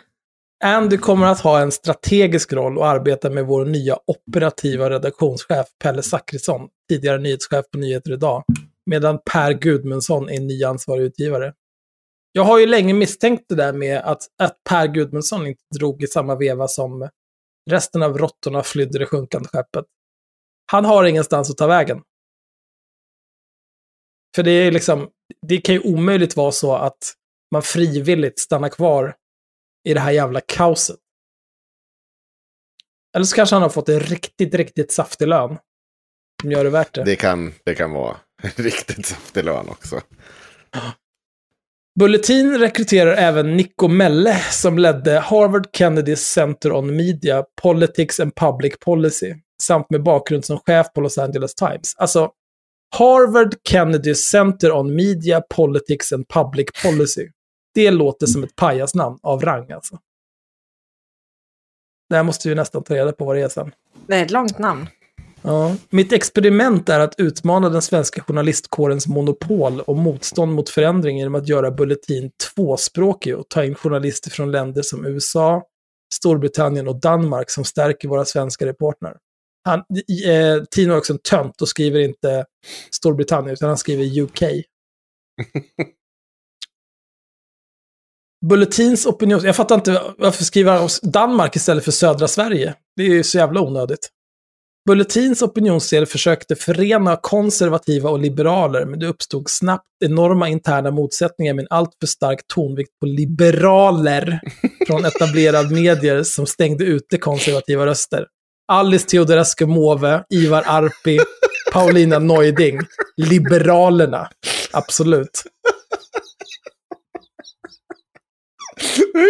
Andy 0.64 0.98
kommer 0.98 1.28
att 1.28 1.40
ha 1.40 1.60
en 1.60 1.72
strategisk 1.72 2.54
roll 2.54 2.78
och 2.78 2.88
arbeta 2.88 3.30
med 3.30 3.46
vår 3.46 3.66
nya 3.66 3.98
operativa 4.08 4.90
redaktionschef 4.90 5.68
Pelle 5.84 6.02
Zackrisson, 6.02 6.68
tidigare 6.90 7.18
nyhetschef 7.18 7.66
på 7.72 7.78
Nyheter 7.78 8.14
Idag, 8.14 8.44
medan 8.86 9.20
Per 9.32 9.54
Gudmundsson 9.54 10.30
är 10.30 10.40
ny 10.40 10.64
ansvarig 10.64 11.04
utgivare. 11.04 11.54
Jag 12.32 12.44
har 12.44 12.60
ju 12.60 12.66
länge 12.66 12.94
misstänkt 12.94 13.46
det 13.50 13.56
där 13.56 13.74
med 13.74 13.98
att, 13.98 14.22
att 14.44 14.58
Per 14.70 14.88
Gudmundsson 14.88 15.48
inte 15.48 15.62
drog 15.80 16.04
i 16.04 16.08
samma 16.08 16.36
veva 16.36 16.68
som 16.68 17.10
resten 17.72 18.04
av 18.04 18.18
råttorna 18.18 18.64
flydde 18.64 19.00
det 19.00 19.06
sjunkande 19.06 19.50
skeppet. 19.50 19.86
Han 20.72 20.86
har 20.86 21.04
ingenstans 21.04 21.50
att 21.50 21.58
ta 21.58 21.68
vägen. 21.68 22.02
För 24.36 24.44
det 24.44 24.52
är 24.52 24.72
liksom, 24.72 25.10
det 25.48 25.58
kan 25.58 25.76
ju 25.76 25.82
omöjligt 25.82 26.36
vara 26.36 26.52
så 26.52 26.76
att 26.76 27.14
man 27.52 27.62
frivilligt 27.62 28.40
stannar 28.40 28.70
kvar 28.70 29.16
i 29.90 29.94
det 29.94 30.00
här 30.00 30.12
jävla 30.12 30.42
kaoset. 30.42 31.00
Eller 33.16 33.26
så 33.26 33.36
kanske 33.36 33.56
han 33.56 33.64
har 33.64 33.70
fått 33.70 33.90
en 33.90 34.00
riktigt, 34.00 34.54
riktigt 34.54 34.92
saftig 34.92 35.28
lön. 35.28 35.58
Som 36.42 36.52
gör 36.52 36.64
det 36.64 36.70
värt 36.70 36.96
det. 36.96 37.04
Det 37.04 37.16
kan, 37.16 37.54
det 37.64 37.76
kan 37.76 37.92
vara 37.92 38.18
riktigt 38.56 39.06
saftig 39.06 39.46
lön 39.46 39.70
också. 39.70 40.02
Bulletin 42.00 42.60
rekryterar 42.60 43.14
även 43.14 43.58
Nico 43.58 43.88
Melle 43.88 44.40
som 44.40 44.78
ledde 44.78 45.20
Harvard 45.20 45.68
Kennedy 45.74 46.16
Center 46.16 46.72
on 46.72 46.96
Media, 46.96 47.44
Politics 47.62 48.20
and 48.20 48.36
Public 48.36 48.74
Policy, 48.80 49.34
samt 49.64 49.90
med 49.90 50.04
bakgrund 50.04 50.46
som 50.46 50.60
chef 50.60 50.94
på 50.94 51.02
Los 51.02 51.18
Angeles 51.18 51.56
Times. 51.56 51.96
Alltså, 51.98 52.32
Harvard 52.90 53.56
Kennedy 53.64 54.16
Center 54.16 54.72
on 54.72 54.96
Media, 54.96 55.42
Politics 55.42 56.12
and 56.12 56.28
Public 56.28 56.68
Policy. 56.84 57.28
Det 57.74 57.92
låter 57.92 58.28
som 58.28 58.44
ett 58.44 58.56
pajasnamn 58.56 59.20
av 59.22 59.42
rang 59.42 59.72
alltså. 59.72 59.98
Det 62.10 62.16
här 62.16 62.24
måste 62.24 62.50
vi 62.50 62.56
nästan 62.56 62.84
ta 62.84 62.96
reda 62.96 63.12
på 63.12 63.26
vad 63.26 63.36
det 63.36 63.42
är 63.42 63.50
sen. 63.50 63.72
Det 64.08 64.16
är 64.16 64.24
ett 64.26 64.32
långt 64.32 64.60
namn. 64.60 64.88
Ja. 65.42 65.76
Mitt 65.90 66.14
experiment 66.14 66.90
är 66.90 67.00
att 67.00 67.14
utmana 67.18 67.70
den 67.70 67.82
svenska 67.82 68.22
journalistkårens 68.22 69.08
monopol 69.08 69.80
och 69.82 69.98
motstånd 69.98 70.52
mot 70.54 70.70
förändring 70.70 71.18
genom 71.18 71.36
att 71.36 71.48
göra 71.48 71.72
Bulletin 71.72 72.32
tvåspråkig 72.56 73.38
och 73.38 73.50
ta 73.50 73.64
in 73.64 73.76
journalister 73.76 74.30
från 74.30 74.52
länder 74.52 74.82
som 74.82 75.06
USA, 75.06 75.64
Storbritannien 76.14 76.88
och 76.88 77.00
Danmark 77.00 77.50
som 77.50 77.66
stärker 77.66 78.08
våra 78.08 78.26
svenska 78.26 78.66
reportrar. 78.66 79.18
Han, 79.64 79.80
eh, 80.26 80.64
Tino 80.72 80.94
är 80.94 80.98
också 80.98 81.14
en 81.14 81.20
tönt 81.20 81.62
och 81.62 81.70
skriver 81.70 82.00
inte 82.00 82.46
Storbritannien 82.92 83.54
utan 83.54 83.68
han 83.68 83.78
skriver 83.78 84.22
UK. 84.22 84.44
Bulletins 88.46 89.06
opinion... 89.06 89.42
Jag 89.44 89.56
fattar 89.56 89.76
inte 89.76 90.02
varför 90.18 90.44
skriver 90.44 91.10
Danmark 91.12 91.56
istället 91.56 91.84
för 91.84 91.92
södra 91.92 92.28
Sverige. 92.28 92.76
Det 92.96 93.04
är 93.04 93.10
ju 93.10 93.24
så 93.24 93.38
jävla 93.38 93.62
onödigt. 93.62 94.10
Bulletins 94.88 95.42
opinionsdel 95.42 96.06
försökte 96.06 96.56
förena 96.56 97.16
konservativa 97.22 98.10
och 98.10 98.20
liberaler, 98.20 98.86
men 98.86 99.00
det 99.00 99.08
uppstod 99.08 99.50
snabbt 99.50 99.88
enorma 100.06 100.50
interna 100.50 100.92
motsättningar 100.92 101.54
med 101.54 101.64
en 101.64 101.68
alltför 101.70 102.08
stark 102.08 102.40
tonvikt 102.48 103.00
på 103.00 103.06
liberaler 103.06 104.42
från 104.88 105.06
etablerad 105.06 105.72
medier 105.72 106.24
som 106.24 106.46
stängde 106.46 106.86
ute 106.86 107.18
konservativa 107.18 107.86
röster. 107.86 108.26
Alice 108.72 109.06
Teodorescu 109.08 109.66
Måwe, 109.66 110.24
Ivar 110.30 110.64
Arpi, 110.66 111.20
Paulina 111.74 112.20
Neuding. 112.20 112.80
Liberalerna. 113.18 114.30
Absolut. 114.72 115.44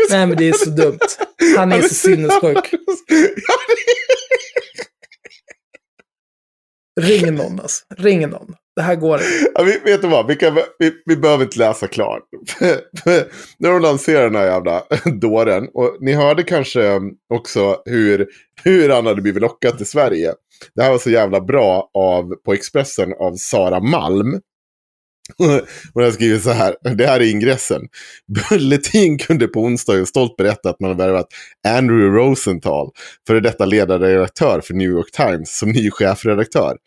Nej, 0.10 0.28
men 0.28 0.38
det 0.38 0.50
är 0.50 0.54
så 0.54 0.70
dumt. 0.70 1.00
Han 1.58 1.72
är 1.72 1.82
så 1.82 1.94
sinnessjuk. 1.94 2.74
Ring 7.00 7.36
någon 7.36 7.60
alltså. 7.60 7.86
Ring 7.98 8.30
någon. 8.30 8.56
Det 8.76 8.82
här 8.82 8.96
går 8.96 9.14
inte. 9.14 9.52
Ja, 9.54 9.64
vi, 9.64 9.92
vet 9.92 10.02
du 10.02 10.08
vad, 10.08 10.28
vi, 10.28 10.36
kan, 10.36 10.60
vi, 10.80 10.94
vi 11.06 11.16
behöver 11.16 11.44
inte 11.44 11.60
läsa 11.60 11.88
klart. 11.88 12.24
När 13.60 13.72
de 13.72 13.82
lanserat 13.82 14.32
den 14.32 14.42
här 14.42 14.46
jävla 14.46 14.84
dåren. 15.22 15.68
Och 15.74 15.98
ni 16.00 16.14
hörde 16.14 16.44
kanske 16.44 16.96
um, 16.96 17.12
också 17.34 17.82
hur, 17.86 18.28
hur 18.64 18.90
han 18.90 19.06
hade 19.06 19.22
blivit 19.22 19.42
lockad 19.42 19.78
till 19.78 19.86
Sverige. 19.86 20.34
Det 20.76 20.84
här 20.84 20.92
var 20.92 20.98
så 20.98 21.10
jävla 21.10 21.42
bra 21.42 21.90
av, 21.94 22.36
på 22.46 22.54
Expressen 22.54 23.14
av 23.20 23.36
Sara 23.36 23.80
Malm. 23.80 24.40
Och 25.94 26.04
jag 26.04 26.14
skriver 26.14 26.40
så 26.40 26.52
här, 26.52 26.76
det 26.96 27.08
här 27.08 27.20
är 27.20 27.32
ingressen. 27.32 27.82
Bulletin 28.50 29.18
kunde 29.18 29.48
på 29.48 29.60
onsdagen 29.60 30.06
stolt 30.06 30.38
berätta 30.38 30.70
att 30.70 30.80
man 30.80 30.90
har 30.90 30.98
värvat 30.98 31.28
Andrew 31.68 32.18
Rosenthal, 32.18 32.90
före 33.28 33.40
detta 33.40 33.66
ledarredaktör 33.66 34.62
för 34.62 34.74
New 34.74 34.90
York 34.90 35.12
Times, 35.12 35.58
som 35.58 35.70
ny 35.72 35.92
chefredaktör. 35.92 36.78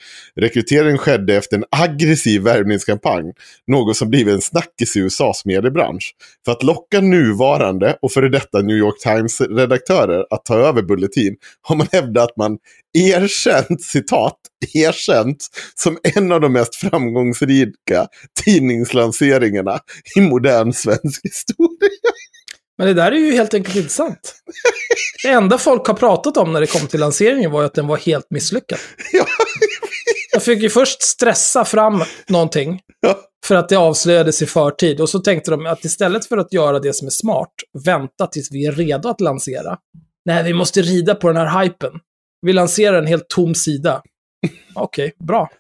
Rekryteringen 0.41 0.99
skedde 0.99 1.37
efter 1.37 1.57
en 1.57 1.65
aggressiv 1.71 2.43
värvningskampanj, 2.43 3.33
något 3.67 3.97
som 3.97 4.11
blivit 4.11 4.35
en 4.35 4.41
snackis 4.41 4.97
i 4.97 5.01
USAs 5.01 5.45
mediebransch. 5.45 6.15
För 6.45 6.53
att 6.53 6.63
locka 6.63 7.01
nuvarande 7.01 7.97
och 8.03 8.13
före 8.13 8.29
detta 8.29 8.63
New 8.63 8.77
York 8.77 8.99
Times-redaktörer 8.99 10.25
att 10.31 10.45
ta 10.45 10.59
över 10.59 10.83
Bulletin 10.83 11.37
har 11.63 11.77
man 11.77 11.87
hävdat 11.93 12.31
att 12.31 12.37
man 12.37 12.59
erkänt, 12.93 13.83
citat, 13.83 14.37
erkänt 14.75 15.47
som 15.75 15.99
en 16.03 16.33
av 16.33 16.41
de 16.41 16.53
mest 16.53 16.77
framgångsrika 16.77 18.07
tidningslanseringarna 18.45 19.79
i 20.17 20.21
modern 20.21 20.73
svensk 20.73 21.21
historia. 21.25 21.91
Men 22.79 22.87
det 22.87 22.95
där 22.95 23.13
är 23.13 23.17
ju 23.17 23.33
helt 23.33 23.55
enkelt 23.55 23.77
inte 23.77 23.89
sant. 23.89 24.35
Det 25.23 25.29
enda 25.29 25.59
folk 25.59 25.87
har 25.87 25.95
pratat 25.95 26.37
om 26.37 26.53
när 26.53 26.61
det 26.61 26.67
kom 26.67 26.87
till 26.87 27.01
lanseringen 27.01 27.51
var 27.51 27.61
ju 27.61 27.67
att 27.67 27.75
den 27.75 27.87
var 27.87 27.97
helt 27.97 28.27
misslyckad. 28.31 28.79
Jag 30.33 30.43
fick 30.43 30.63
ju 30.63 30.71
först 30.71 31.03
stressa 31.03 31.65
fram 31.65 32.03
någonting 32.29 32.81
för 33.47 33.55
att 33.55 33.69
det 33.69 33.77
avslöjades 33.77 34.43
i 34.43 34.47
förtid. 34.47 35.01
Och 35.01 35.09
så 35.09 35.19
tänkte 35.19 35.51
de 35.51 35.67
att 35.67 35.85
istället 35.85 36.27
för 36.27 36.39
att 36.39 36.53
göra 36.53 36.79
det 36.79 36.93
som 36.93 37.07
är 37.07 37.11
smart, 37.11 37.53
vänta 37.85 38.27
tills 38.27 38.53
vi 38.53 38.67
är 38.67 38.73
redo 38.73 39.09
att 39.09 39.21
lansera. 39.21 39.79
Nej, 40.25 40.45
vi 40.45 40.55
måste 40.55 40.83
rida 40.83 41.15
på 41.15 41.33
den 41.33 41.37
här 41.37 41.63
hypen. 41.63 41.93
Vi 42.43 42.53
lanserar 42.53 42.99
en 42.99 43.07
helt 43.07 43.29
tom 43.29 43.55
sida. 43.55 44.03
Okej, 44.75 45.07
okay, 45.07 45.27
bra. 45.27 45.51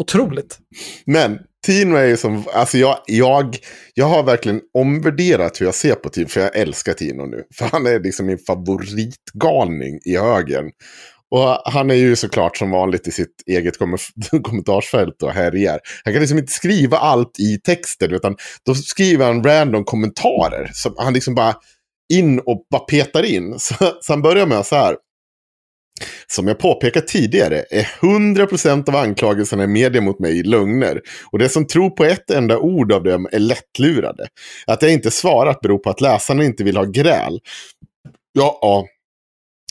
Otroligt. 0.00 0.58
Men 1.04 1.38
Tino 1.66 1.96
är 1.96 2.04
ju 2.04 2.16
som, 2.16 2.44
alltså 2.54 2.78
jag, 2.78 2.98
jag, 3.06 3.56
jag 3.94 4.06
har 4.06 4.22
verkligen 4.22 4.60
omvärderat 4.78 5.60
hur 5.60 5.66
jag 5.66 5.74
ser 5.74 5.94
på 5.94 6.08
Tino, 6.08 6.28
för 6.28 6.40
jag 6.40 6.56
älskar 6.56 6.92
Tino 6.92 7.26
nu. 7.26 7.44
För 7.54 7.64
han 7.64 7.86
är 7.86 8.00
liksom 8.00 8.26
min 8.26 8.38
favoritgalning 8.38 10.00
i 10.04 10.16
högen. 10.16 10.70
Och 11.30 11.72
han 11.72 11.90
är 11.90 11.94
ju 11.94 12.16
såklart 12.16 12.56
som 12.56 12.70
vanligt 12.70 13.08
i 13.08 13.10
sitt 13.10 13.42
eget 13.46 13.78
kom 13.78 13.96
kommentarsfält 14.42 15.22
och 15.22 15.32
härjar. 15.32 15.80
Han 16.04 16.14
kan 16.14 16.20
liksom 16.20 16.38
inte 16.38 16.52
skriva 16.52 16.98
allt 16.98 17.40
i 17.40 17.60
texten, 17.64 18.12
utan 18.12 18.36
då 18.66 18.74
skriver 18.74 19.26
han 19.26 19.44
random 19.44 19.84
kommentarer. 19.84 20.70
Som 20.72 20.94
han 20.98 21.12
liksom 21.12 21.34
bara 21.34 21.54
in 22.12 22.38
och 22.38 22.66
bara 22.70 22.82
petar 22.82 23.22
in. 23.22 23.58
Så, 23.58 23.74
så 24.00 24.12
han 24.12 24.22
börjar 24.22 24.46
med 24.46 24.66
så 24.66 24.76
här. 24.76 24.96
Som 26.26 26.48
jag 26.48 26.58
påpekat 26.58 27.08
tidigare 27.08 27.64
är 27.70 27.82
100% 28.00 28.88
av 28.88 28.96
anklagelserna 28.96 29.64
i 29.64 29.66
media 29.66 30.00
mot 30.00 30.18
mig 30.18 30.42
lögner. 30.42 31.00
Och 31.30 31.38
det 31.38 31.48
som 31.48 31.66
tror 31.66 31.90
på 31.90 32.04
ett 32.04 32.30
enda 32.30 32.58
ord 32.58 32.92
av 32.92 33.02
dem 33.02 33.28
är 33.32 33.38
lättlurade. 33.38 34.28
Att 34.66 34.82
jag 34.82 34.92
inte 34.92 35.10
svarat 35.10 35.60
beror 35.60 35.78
på 35.78 35.90
att 35.90 36.00
läsarna 36.00 36.44
inte 36.44 36.64
vill 36.64 36.76
ha 36.76 36.84
gräl. 36.84 37.40
Ja, 38.32 38.58
ja. 38.62 38.86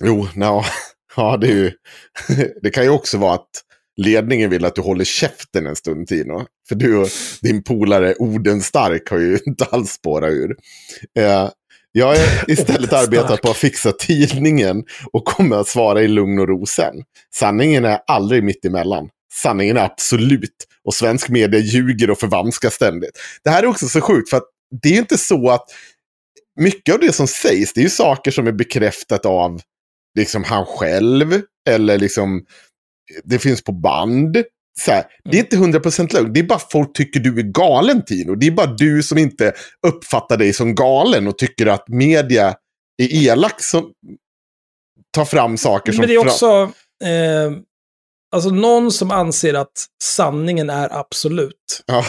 Jo, 0.04 0.28
no. 0.36 0.64
ja, 1.16 1.38
det 1.38 1.48
är 1.48 1.56
ju... 1.56 1.72
det 2.62 2.70
kan 2.70 2.84
ju 2.84 2.90
också 2.90 3.18
vara 3.18 3.34
att 3.34 3.50
ledningen 3.98 4.50
vill 4.50 4.66
att 4.66 4.76
du 4.76 4.82
håller 4.82 5.06
käften 5.06 5.68
en 5.68 5.76
stund, 5.76 6.08
Tino. 6.08 6.46
För 6.68 6.76
du 6.76 6.98
och 6.98 7.10
din 7.42 7.64
polare 7.64 8.16
Odenstark 8.20 9.10
har 9.10 9.18
ju 9.18 9.40
inte 9.46 9.66
alls 9.66 9.92
spårat 9.92 10.32
ur. 10.32 10.56
Eh, 11.20 11.50
jag 11.98 12.08
har 12.08 12.18
istället 12.52 12.94
arbetat 12.94 13.42
på 13.42 13.52
att 13.52 13.58
fixa 13.58 13.92
tidningen 13.92 14.84
och 15.12 15.26
kommer 15.26 15.58
att 15.58 15.68
svara 15.68 16.02
i 16.02 16.08
lugn 16.08 16.40
och 16.40 16.48
ro 16.48 16.66
sen. 16.66 16.94
Sanningen 17.36 17.86
är 17.86 18.00
aldrig 18.08 18.44
mitt 18.44 18.66
emellan. 18.66 19.10
Sanningen 19.34 19.78
är 19.78 19.82
absolut. 19.82 20.68
Och 20.84 20.94
svensk 20.94 21.30
media 21.30 21.60
ljuger 21.60 22.12
och 22.12 22.20
förvanskar 22.20 22.70
ständigt. 22.70 23.20
Det 23.44 23.50
här 23.50 23.64
är 23.64 23.68
också 23.68 23.88
så 23.88 24.02
sjukt 24.02 24.30
för 24.30 24.38
att 24.38 24.48
det 24.82 24.90
är 24.90 24.98
inte 24.98 25.18
så 25.18 25.50
att 25.50 25.66
mycket 26.60 26.94
av 26.94 27.00
det 27.00 27.14
som 27.14 27.28
sägs 27.28 27.74
det 27.74 27.80
är 27.80 27.84
ju 27.84 27.90
saker 27.90 28.32
som 28.32 28.48
är 28.48 28.52
bekräftat 28.52 29.26
av 29.26 29.62
liksom 30.18 30.44
han 30.44 30.66
själv. 30.66 31.42
Eller 31.70 31.98
liksom 31.98 32.46
det 33.24 33.40
finns 33.40 33.64
på 33.64 33.72
band. 33.72 34.38
Så 34.80 34.92
här, 34.92 35.06
det 35.24 35.38
är 35.38 35.40
inte 35.40 35.80
100% 35.80 36.14
lugnt. 36.14 36.34
Det 36.34 36.40
är 36.40 36.44
bara 36.44 36.60
folk 36.60 36.94
tycker 36.94 37.20
du 37.20 37.40
är 37.40 37.44
galen 37.44 38.06
Tino. 38.06 38.36
Det 38.36 38.48
är 38.48 38.52
bara 38.52 38.74
du 38.74 39.04
som 39.04 39.18
inte 39.18 39.54
uppfattar 39.88 40.38
dig 40.38 40.54
som 40.54 40.76
galen 40.76 41.28
och 41.28 41.38
tycker 41.38 41.66
att 41.66 41.88
media 41.88 42.56
är 42.98 43.14
elak 43.14 43.64
som 43.64 43.92
tar 45.14 45.26
fram 45.26 45.58
saker 45.58 45.92
som... 45.92 46.00
Men 46.00 46.10
det 46.10 46.16
är 46.16 46.20
också... 46.20 46.72
Eh, 47.04 47.52
alltså 48.36 48.50
någon 48.50 48.92
som 48.92 49.12
anser 49.12 49.54
att 49.54 49.86
sanningen 50.04 50.70
är 50.70 51.00
absolut. 51.00 51.84
Ja. 51.86 52.06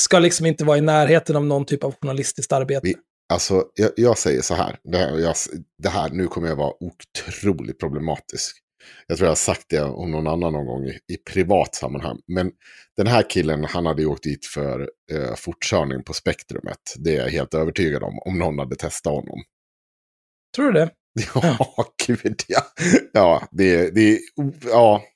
Ska 0.00 0.18
liksom 0.18 0.46
inte 0.46 0.64
vara 0.64 0.78
i 0.78 0.80
närheten 0.80 1.36
av 1.36 1.44
någon 1.46 1.64
typ 1.64 1.84
av 1.84 1.94
journalistiskt 2.02 2.52
arbete. 2.52 2.80
Vi, 2.82 2.96
alltså, 3.32 3.64
jag, 3.74 3.90
jag, 3.96 4.18
säger 4.18 4.42
så 4.42 4.54
här. 4.54 4.78
Det 4.84 4.98
här, 4.98 5.18
jag, 5.18 5.34
det 5.82 5.88
här. 5.88 6.10
Nu 6.10 6.26
kommer 6.26 6.48
jag 6.48 6.56
vara 6.56 6.72
otroligt 6.80 7.78
problematisk. 7.80 8.56
Jag 9.06 9.16
tror 9.16 9.26
jag 9.26 9.30
har 9.30 9.36
sagt 9.36 9.66
det 9.68 9.82
om 9.82 10.10
någon 10.10 10.26
annan 10.26 10.52
någon 10.52 10.66
gång 10.66 10.84
i, 10.86 10.98
i 11.12 11.16
privat 11.16 11.74
sammanhang. 11.74 12.18
Men 12.26 12.50
den 12.96 13.06
här 13.06 13.30
killen, 13.30 13.64
han 13.64 13.86
hade 13.86 14.06
åkt 14.06 14.22
dit 14.22 14.46
för 14.46 14.90
eh, 15.12 15.34
fortkörning 15.36 16.02
på 16.02 16.12
spektrumet. 16.12 16.94
Det 16.96 17.16
är 17.16 17.22
jag 17.22 17.30
helt 17.30 17.54
övertygad 17.54 18.02
om, 18.02 18.18
om 18.18 18.38
någon 18.38 18.58
hade 18.58 18.76
testat 18.76 19.12
honom. 19.12 19.42
Tror 20.56 20.72
du 20.72 20.80
det? 20.80 20.90
Ja, 21.34 21.56
ja. 21.76 21.94
gud 22.06 22.42
ja. 22.48 22.62
Ja, 23.12 23.48
det, 23.50 23.90
det 23.90 24.18
ja. 24.64 25.02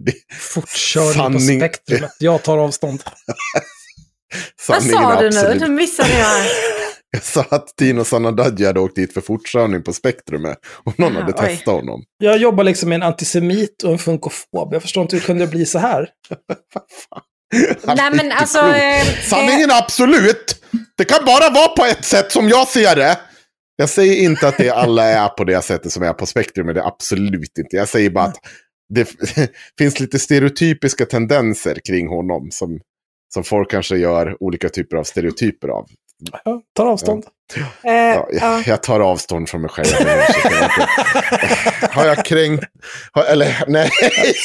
Det, 0.00 0.14
Fortkörning 0.34 1.12
sanning... 1.12 1.60
på 1.60 1.66
spektrumet, 1.66 2.12
jag 2.18 2.42
tar 2.42 2.58
avstånd. 2.58 3.02
Vad 4.68 4.82
sa 4.82 5.20
du 5.20 5.30
nu? 5.30 5.54
Nu 5.60 5.68
missade 5.68 6.18
jag. 6.18 6.46
Jag 7.14 7.22
sa 7.22 7.46
att 7.50 7.76
Tino 7.78 8.04
Sanadadji 8.04 8.66
hade 8.66 8.80
åkt 8.80 8.96
dit 8.96 9.14
för 9.14 9.20
fortkörning 9.20 9.82
på 9.82 9.92
Spektrumet. 9.92 10.58
Och 10.84 10.98
någon 10.98 11.16
hade 11.16 11.32
oj. 11.32 11.38
testat 11.38 11.74
honom. 11.74 12.02
Jag 12.18 12.38
jobbar 12.38 12.64
liksom 12.64 12.88
med 12.88 12.96
en 12.96 13.02
antisemit 13.02 13.82
och 13.82 13.92
en 13.92 13.98
funkofob. 13.98 14.72
Jag 14.72 14.82
förstår 14.82 15.02
inte 15.02 15.16
hur 15.16 15.20
det 15.20 15.26
kunde 15.26 15.46
bli 15.46 15.66
så 15.66 15.78
här. 15.78 16.08
Nej 17.84 18.10
men 18.12 18.32
alltså... 18.32 18.58
Eh, 18.58 19.04
Sanningen 19.22 19.70
är 19.70 19.78
absolut! 19.78 20.62
Det 20.96 21.04
kan 21.04 21.24
bara 21.24 21.50
vara 21.50 21.68
på 21.68 21.84
ett 21.84 22.04
sätt 22.04 22.32
som 22.32 22.48
jag 22.48 22.68
ser 22.68 22.96
det. 22.96 23.18
Jag 23.76 23.88
säger 23.88 24.22
inte 24.22 24.48
att 24.48 24.58
det 24.58 24.70
alla 24.70 25.04
är 25.04 25.28
på 25.28 25.44
det 25.44 25.62
sättet 25.62 25.92
som 25.92 26.02
är 26.02 26.12
på 26.12 26.26
Spektrum. 26.26 26.66
Men 26.66 26.74
det 26.74 26.80
är 26.80 26.86
absolut 26.86 27.58
inte. 27.58 27.76
Jag 27.76 27.88
säger 27.88 28.10
bara 28.10 28.24
att 28.24 28.38
det 28.94 29.08
finns 29.78 30.00
lite 30.00 30.18
stereotypiska 30.18 31.06
tendenser 31.06 31.78
kring 31.88 32.08
honom. 32.08 32.50
Som, 32.50 32.80
som 33.34 33.44
folk 33.44 33.70
kanske 33.70 33.96
gör 33.96 34.36
olika 34.40 34.68
typer 34.68 34.96
av 34.96 35.04
stereotyper 35.04 35.68
av. 35.68 35.86
Ja, 36.44 36.62
tar 36.72 36.86
avstånd. 36.86 37.24
Ja. 37.54 37.90
Eh, 37.90 37.94
ja, 37.94 38.28
jag, 38.32 38.66
jag, 38.66 38.82
tar 38.82 39.00
avstånd 39.00 39.48
från 39.48 39.60
mig 39.60 39.70
själv. 39.70 39.86
har 41.90 42.06
jag 42.06 42.24
kränkt? 42.24 42.64
Har, 43.12 43.24
eller 43.24 43.64
nej. 43.66 43.90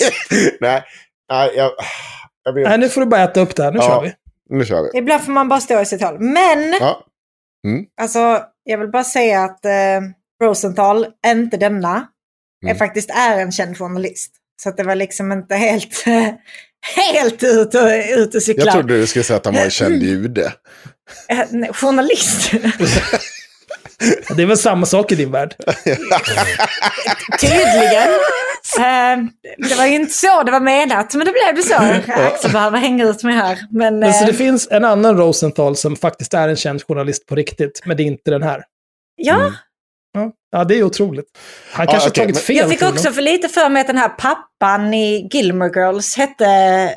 nej. 0.61 0.83
Nej, 1.29 1.51
jag, 1.55 1.71
jag 2.43 2.53
vet. 2.53 2.69
nej, 2.69 2.77
nu 2.77 2.89
får 2.89 3.01
du 3.01 3.07
bara 3.07 3.23
äta 3.23 3.41
upp 3.41 3.55
det 3.55 3.63
här. 3.63 3.71
Nu 3.71 3.79
kör 3.79 4.01
vi. 4.01 4.13
Nu 4.49 4.65
kör 4.65 4.83
vi. 4.83 4.99
Ibland 4.99 5.23
får 5.23 5.31
man 5.31 5.49
bara 5.49 5.59
stå 5.59 5.81
i 5.81 5.85
sitt 5.85 6.01
håll. 6.01 6.19
Men, 6.19 6.73
ja. 6.79 7.05
mm. 7.67 7.85
alltså, 8.01 8.43
jag 8.63 8.77
vill 8.77 8.91
bara 8.91 9.03
säga 9.03 9.43
att 9.43 9.65
eh, 9.65 10.01
Rosenthal, 10.43 11.07
inte 11.27 11.57
denna, 11.57 12.07
mm. 12.63 12.75
är 12.75 12.75
faktiskt 12.75 13.09
är 13.09 13.39
en 13.39 13.51
känd 13.51 13.77
journalist. 13.77 14.33
Så 14.61 14.69
att 14.69 14.77
det 14.77 14.83
var 14.83 14.95
liksom 14.95 15.31
inte 15.31 15.55
helt, 15.55 16.03
helt 16.95 17.43
ut 17.43 17.75
och, 17.75 17.89
ut 18.17 18.35
och 18.35 18.43
cykla. 18.43 18.65
Jag 18.65 18.73
trodde 18.73 18.99
du 18.99 19.07
skulle 19.07 19.23
säga 19.23 19.37
att 19.37 19.45
han 19.45 19.55
var 19.55 19.61
en 19.61 19.71
känd 19.71 20.03
jude. 20.03 20.53
Eh, 21.29 21.73
journalist. 21.73 22.51
det 24.35 24.41
är 24.41 24.45
väl 24.45 24.57
samma 24.57 24.85
sak 24.85 25.11
i 25.11 25.15
din 25.15 25.31
värld? 25.31 25.55
Tydligen. 27.41 28.09
Uh, 28.77 29.29
det 29.69 29.75
var 29.77 29.85
ju 29.85 29.95
inte 29.95 30.13
så 30.13 30.43
det 30.43 30.51
var 30.51 30.59
menat, 30.59 31.13
men 31.13 31.25
det 31.25 31.31
blev 31.31 31.55
det 31.55 31.63
så. 31.63 31.75
Axel 32.13 32.51
behöver 32.51 32.77
hänga 32.77 33.05
ut 33.05 33.23
mig 33.23 33.35
här. 33.35 33.59
Men, 33.71 33.99
men 33.99 34.13
så 34.13 34.25
det 34.25 34.33
finns 34.33 34.67
en 34.71 34.85
annan 34.85 35.17
Rosenthal 35.17 35.75
som 35.75 35.95
faktiskt 35.95 36.33
är 36.33 36.49
en 36.49 36.55
känd 36.55 36.83
journalist 36.83 37.25
på 37.25 37.35
riktigt, 37.35 37.81
men 37.85 37.97
det 37.97 38.03
är 38.03 38.05
inte 38.05 38.31
den 38.31 38.43
här. 38.43 38.63
Ja. 39.15 39.35
Mm. 39.35 39.53
Ja, 40.51 40.63
det 40.63 40.79
är 40.79 40.83
otroligt. 40.83 41.25
Han 41.71 41.85
ja, 41.85 41.91
kanske 41.91 42.09
okay, 42.09 42.23
tagit 42.23 42.39
fel. 42.39 42.55
Jag 42.55 42.69
fick 42.69 42.81
också 42.81 43.11
för 43.11 43.21
lite 43.21 43.49
för 43.49 43.69
mig 43.69 43.81
att 43.81 43.87
den 43.87 43.97
här 43.97 44.09
pappan 44.09 44.93
i 44.93 45.29
Gilmore 45.31 45.71
Girls 45.75 46.17
hette 46.17 46.91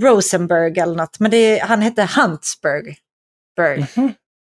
Rosenberg 0.00 0.78
eller 0.78 0.94
något. 0.94 1.20
Men 1.20 1.30
det, 1.30 1.58
han 1.58 1.82
hette 1.82 2.08
Huntsberg. 2.16 2.96
Mm 3.58 3.82
-hmm. 3.82 4.12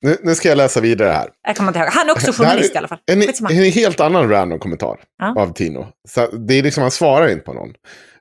Nu, 0.03 0.17
nu 0.23 0.35
ska 0.35 0.49
jag 0.49 0.57
läsa 0.57 0.81
vidare 0.81 1.09
här. 1.11 1.31
Jag 1.47 1.57
kommer 1.57 1.71
inte 1.71 1.79
ihåg. 1.79 1.89
Han 1.89 2.09
är 2.09 2.13
också 2.13 2.31
Det 2.31 2.37
här 2.37 2.45
är 2.45 2.49
journalist 2.49 2.75
i 2.75 2.79
alla 2.79 2.89
fall. 2.89 2.99
En, 3.07 3.23
en 3.23 3.73
helt 3.73 4.01
annan 4.01 4.29
random 4.29 4.59
kommentar 4.59 5.01
Ja. 5.19 5.35
av 5.43 5.53
Tino. 5.53 5.89
Så 6.09 6.27
det 6.27 6.55
är 6.55 6.63
liksom, 6.63 6.83
han 6.83 6.91
svarar 6.91 7.29
inte 7.29 7.45
på 7.45 7.53
någon. 7.53 7.75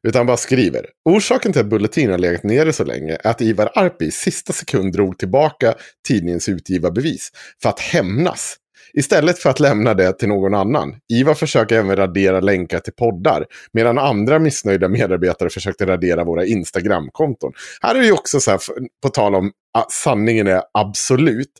Utan 0.03 0.19
han 0.19 0.27
bara 0.27 0.37
skriver. 0.37 0.85
Orsaken 1.09 1.51
till 1.51 1.61
att 1.61 1.67
Bulletin 1.67 2.11
har 2.11 2.17
legat 2.17 2.43
nere 2.43 2.73
så 2.73 2.83
länge 2.83 3.17
är 3.23 3.27
att 3.27 3.41
Ivar 3.41 3.71
Arpi 3.75 4.05
i 4.05 4.11
sista 4.11 4.53
sekund 4.53 4.93
drog 4.93 5.17
tillbaka 5.17 5.73
tidningens 6.07 6.49
utgivarbevis 6.49 7.31
för 7.61 7.69
att 7.69 7.79
hämnas. 7.79 8.57
Istället 8.97 9.39
för 9.39 9.49
att 9.49 9.59
lämna 9.59 9.93
det 9.93 10.19
till 10.19 10.27
någon 10.27 10.53
annan. 10.53 10.95
Ivar 11.13 11.33
försöker 11.33 11.75
även 11.75 11.95
radera 11.95 12.39
länkar 12.39 12.79
till 12.79 12.93
poddar. 12.93 13.45
Medan 13.73 13.97
andra 13.97 14.39
missnöjda 14.39 14.87
medarbetare 14.87 15.49
försökte 15.49 15.85
radera 15.85 16.23
våra 16.23 16.45
Instagramkonton. 16.45 17.51
Här 17.81 17.95
är 17.95 17.99
det 17.99 18.05
ju 18.05 18.11
också 18.11 18.39
så 18.39 18.51
här, 18.51 18.59
på 19.03 19.09
tal 19.09 19.35
om 19.35 19.51
att 19.77 19.91
sanningen 19.91 20.47
är 20.47 20.61
absolut. 20.73 21.51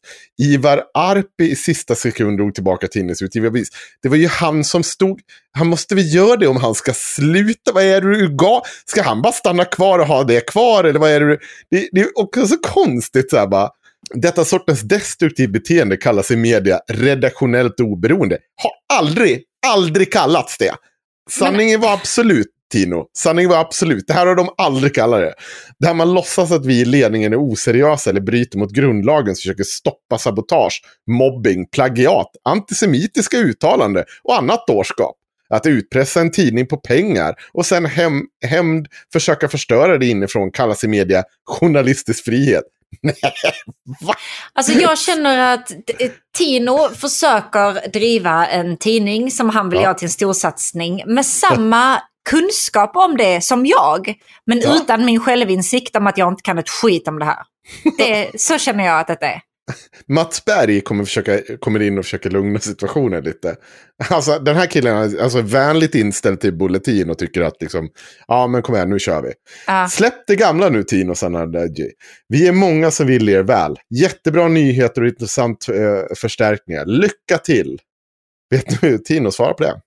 Ivar 0.41 0.83
Arpi 0.93 1.51
i 1.51 1.55
sista 1.55 1.95
sekund 1.95 2.37
drog 2.37 2.55
tillbaka 2.55 2.87
tidningsutgivarbevis. 2.87 3.69
Det 4.01 4.09
var 4.09 4.17
ju 4.17 4.27
han 4.27 4.63
som 4.63 4.83
stod... 4.83 5.19
Han 5.51 5.67
måste 5.67 5.95
väl 5.95 6.13
göra 6.15 6.35
det 6.35 6.47
om 6.47 6.57
han 6.57 6.75
ska 6.75 6.93
sluta. 6.93 7.71
Vad 7.73 7.83
är 7.83 8.01
det 8.01 8.17
du 8.17 8.35
gav? 8.35 8.61
Ska 8.85 9.01
han 9.01 9.21
bara 9.21 9.33
stanna 9.33 9.65
kvar 9.65 9.99
och 9.99 10.07
ha 10.07 10.23
det 10.23 10.47
kvar? 10.47 10.83
Eller 10.83 10.99
vad 10.99 11.11
är 11.11 11.19
det 11.19 11.27
du... 11.27 11.39
Det, 11.71 11.89
det 11.91 12.01
är 12.01 12.19
också 12.19 12.47
så 12.47 12.57
konstigt 12.57 13.29
så 13.29 13.37
här 13.37 13.47
bara. 13.47 13.69
Detta 14.13 14.45
sortens 14.45 14.81
destruktivt 14.81 15.51
beteende 15.51 15.97
kallas 15.97 16.31
i 16.31 16.35
media 16.35 16.79
redaktionellt 16.87 17.79
oberoende. 17.79 18.37
Har 18.61 18.99
aldrig, 18.99 19.43
aldrig 19.67 20.11
kallats 20.11 20.57
det. 20.57 20.75
Sanningen 21.31 21.81
var 21.81 21.93
absolut, 21.93 22.47
Tino. 22.71 23.05
Sanningen 23.17 23.51
var 23.51 23.57
absolut. 23.57 24.07
Det 24.07 24.13
här 24.13 24.27
har 24.27 24.35
de 24.35 24.49
aldrig 24.57 24.95
kallat 24.95 25.19
det. 25.19 25.33
Där 25.79 25.93
man 25.93 26.13
låtsas 26.13 26.51
att 26.51 26.65
vi 26.65 26.81
i 26.81 26.85
ledningen 26.85 27.33
är 27.33 27.51
oseriösa 27.51 28.09
eller 28.09 28.21
bryter 28.21 28.57
mot 28.57 28.71
grundlagen, 28.71 29.35
försöker 29.35 29.63
stoppa 29.63 30.17
sabotage, 30.17 30.81
mobbing, 31.11 31.67
plagiat, 31.67 32.31
antisemitiska 32.43 33.37
uttalanden 33.37 34.03
och 34.23 34.37
annat 34.37 34.67
dårskap. 34.67 35.15
Att 35.49 35.65
utpressa 35.65 36.21
en 36.21 36.31
tidning 36.31 36.67
på 36.67 36.77
pengar 36.77 37.35
och 37.53 37.65
sen 37.65 37.85
hem, 37.85 38.21
hämnd 38.45 38.87
försöka 39.13 39.47
förstöra 39.47 39.97
det 39.97 40.05
inifrån 40.05 40.51
kallas 40.51 40.83
i 40.83 40.87
media 40.87 41.23
journalistisk 41.45 42.25
frihet. 42.25 42.63
Alltså 44.53 44.71
jag 44.73 44.97
känner 44.97 45.53
att 45.53 45.71
eh, 45.71 46.11
Tino 46.37 46.89
försöker 46.95 47.87
driva 47.89 48.47
en 48.47 48.77
tidning 48.77 49.31
som 49.31 49.49
han 49.49 49.69
vill 49.69 49.79
Ja. 49.79 49.83
göra 49.83 49.93
till 49.93 50.05
en 50.05 50.09
storsatsning 50.11 51.03
med 51.05 51.25
samma 51.25 52.01
kunskap 52.29 52.95
om 52.95 53.17
det 53.17 53.43
som 53.43 53.65
jag. 53.65 54.13
Men 54.45 54.59
Ja. 54.59 54.75
utan 54.75 55.05
min 55.05 55.19
självinsikt 55.19 55.95
om 55.95 56.07
att 56.07 56.17
jag 56.17 56.31
inte 56.31 56.41
kan 56.41 56.57
ett 56.57 56.69
skit 56.69 57.07
om 57.07 57.19
det 57.19 57.25
här. 57.25 57.37
Det, 57.97 58.41
så 58.41 58.57
känner 58.57 58.85
jag 58.85 58.99
att 58.99 59.07
det 59.19 59.25
är. 59.25 59.41
Mats 60.07 60.45
Berg 60.45 60.81
kommer, 60.81 61.03
försöka, 61.03 61.57
kommer 61.59 61.81
in 61.81 61.97
och 61.97 62.05
försöker 62.05 62.29
lugna 62.29 62.59
situationen 62.59 63.23
lite. 63.23 63.55
Alltså 64.09 64.39
den 64.39 64.55
här 64.55 64.67
killen 64.67 64.97
är 64.97 65.21
alltså, 65.21 65.41
vänligt 65.41 65.95
inställd 65.95 66.39
till 66.39 66.53
Bulletin 66.53 67.09
och 67.09 67.17
tycker 67.17 67.41
att 67.41 67.61
liksom, 67.61 67.89
ja 68.27 68.47
men 68.47 68.61
kom 68.61 68.75
igen 68.75 68.89
nu 68.89 68.99
kör 68.99 69.21
vi. 69.21 69.33
Ja. 69.67 69.87
Släpp 69.87 70.27
det 70.27 70.35
gamla 70.35 70.69
nu 70.69 70.83
Tino 70.83 71.15
Sanadaji. 71.15 71.91
Vi 72.27 72.47
är 72.47 72.51
många 72.51 72.91
som 72.91 73.07
vill 73.07 73.29
er 73.29 73.43
väl. 73.43 73.75
Jättebra 73.89 74.47
nyheter 74.47 75.01
och 75.01 75.07
intressant 75.07 75.69
eh, 75.69 76.15
förstärkningar. 76.15 76.85
Lycka 76.85 77.37
till! 77.43 77.79
Vet 78.49 78.81
du 78.81 78.87
hur 78.87 78.97
Tino 78.97 79.31
svarar 79.31 79.53
på 79.53 79.63
det? 79.63 79.81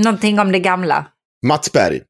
Någonting 0.00 0.38
om 0.38 0.52
det 0.52 0.58
gamla. 0.58 1.06
Mats 1.46 1.72
Berg. 1.72 2.02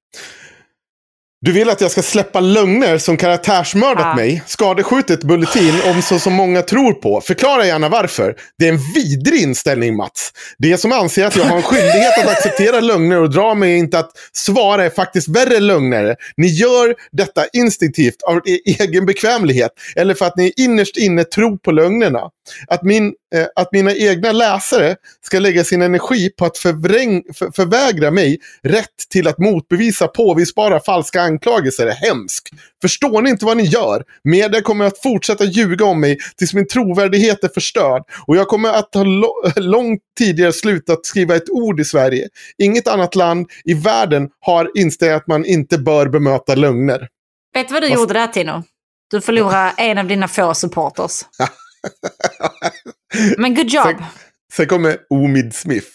Du 1.46 1.52
vill 1.52 1.70
att 1.70 1.80
jag 1.80 1.90
ska 1.90 2.02
släppa 2.02 2.40
lögner 2.40 2.98
som 2.98 3.16
karaktärsmördat 3.16 4.06
Ja. 4.06 4.14
mig, 4.14 4.42
skadeskjutit 4.46 5.24
Bulletin 5.24 5.74
om 5.90 6.02
så 6.02 6.18
som 6.18 6.32
många 6.32 6.62
tror 6.62 6.92
på. 6.92 7.20
Förklara 7.20 7.66
gärna 7.66 7.88
varför. 7.88 8.34
Det 8.58 8.68
är 8.68 8.72
en 8.72 8.80
vidrig 8.94 9.42
inställning 9.42 9.96
Mats. 9.96 10.32
Det 10.58 10.78
som 10.78 10.92
anser 10.92 11.24
att 11.24 11.36
jag 11.36 11.44
har 11.44 11.56
en 11.56 11.62
skyldighet 11.62 12.18
att 12.18 12.30
acceptera 12.30 12.80
lögner 12.80 13.20
och 13.20 13.30
dra 13.30 13.54
mig 13.54 13.76
inte 13.76 13.98
att 13.98 14.10
svara 14.32 14.84
är 14.84 14.90
faktiskt 14.90 15.28
värre 15.28 15.60
lögnare. 15.60 16.16
Ni 16.36 16.46
gör 16.46 16.94
detta 17.12 17.46
instinktivt 17.52 18.22
av 18.22 18.36
er 18.44 18.58
egen 18.80 19.06
bekvämlighet 19.06 19.70
eller 19.96 20.14
för 20.14 20.26
att 20.26 20.36
ni 20.36 20.52
innerst 20.56 20.96
inne 20.96 21.24
tror 21.24 21.56
på 21.56 21.70
lögnerna. 21.70 22.20
Att, 22.68 22.82
min, 22.82 23.12
eh, 23.34 23.46
att 23.56 23.72
mina 23.72 23.94
egna 23.94 24.32
läsare 24.32 24.96
ska 25.26 25.38
lägga 25.38 25.64
sin 25.64 25.82
energi 25.82 26.30
på 26.30 26.44
att 26.44 26.58
förvräng, 26.58 27.22
för, 27.34 27.50
förvägra 27.56 28.10
mig 28.10 28.38
rätt 28.62 29.08
till 29.10 29.28
att 29.28 29.38
motbevisa 29.38 30.08
påvisbara 30.08 30.80
falska 30.80 31.20
anklagelser 31.36 31.86
är 31.86 31.94
hemskt. 31.94 32.48
Förstår 32.82 33.22
ni 33.22 33.30
inte 33.30 33.44
vad 33.44 33.56
ni 33.56 33.62
gör? 33.64 34.04
Media 34.24 34.62
kommer 34.62 34.84
att 34.84 35.02
fortsätta 35.02 35.44
ljuga 35.44 35.84
om 35.84 36.00
mig 36.00 36.18
tills 36.36 36.54
min 36.54 36.68
trovärdighet 36.68 37.44
är 37.44 37.48
förstörd. 37.48 38.02
Och 38.26 38.36
jag 38.36 38.48
kommer 38.48 38.68
att 38.68 38.94
ha 38.94 39.04
långt 39.56 40.00
tidigare 40.18 40.52
slutat 40.52 41.06
skriva 41.06 41.36
ett 41.36 41.50
ord 41.50 41.80
i 41.80 41.84
Sverige. 41.84 42.28
Inget 42.58 42.88
annat 42.88 43.14
land 43.14 43.46
i 43.64 43.74
världen 43.74 44.28
har 44.40 44.70
inställt 44.74 45.22
att 45.22 45.26
man 45.26 45.44
inte 45.44 45.78
bör 45.78 46.08
bemöta 46.08 46.54
lögner. 46.54 47.08
Vet 47.54 47.68
du 47.68 47.74
vad 47.74 47.82
du 47.82 47.88
Vad- 47.88 47.98
gjorde 47.98 48.14
där 48.14 48.26
Tino? 48.26 48.62
Du 49.10 49.20
förlorade 49.20 49.72
en 49.76 49.98
av 49.98 50.06
dina 50.06 50.28
få 50.28 50.54
supporters. 50.54 51.22
Men 53.38 53.54
good 53.54 53.70
job. 53.70 53.84
Sen, 53.86 54.04
sen 54.52 54.66
kommer 54.66 54.96
Omid 55.10 55.54
Smith, 55.54 55.86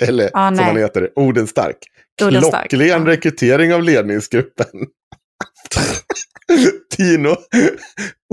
eller 0.00 0.30
Ah, 0.34 0.54
som 0.54 0.64
han 0.64 0.76
heter, 0.76 1.10
Odenstark. 1.16 1.76
Klockren 2.18 3.06
rekrytering 3.06 3.74
av 3.74 3.82
ledningsgruppen. 3.82 4.66
Tino, 6.96 7.36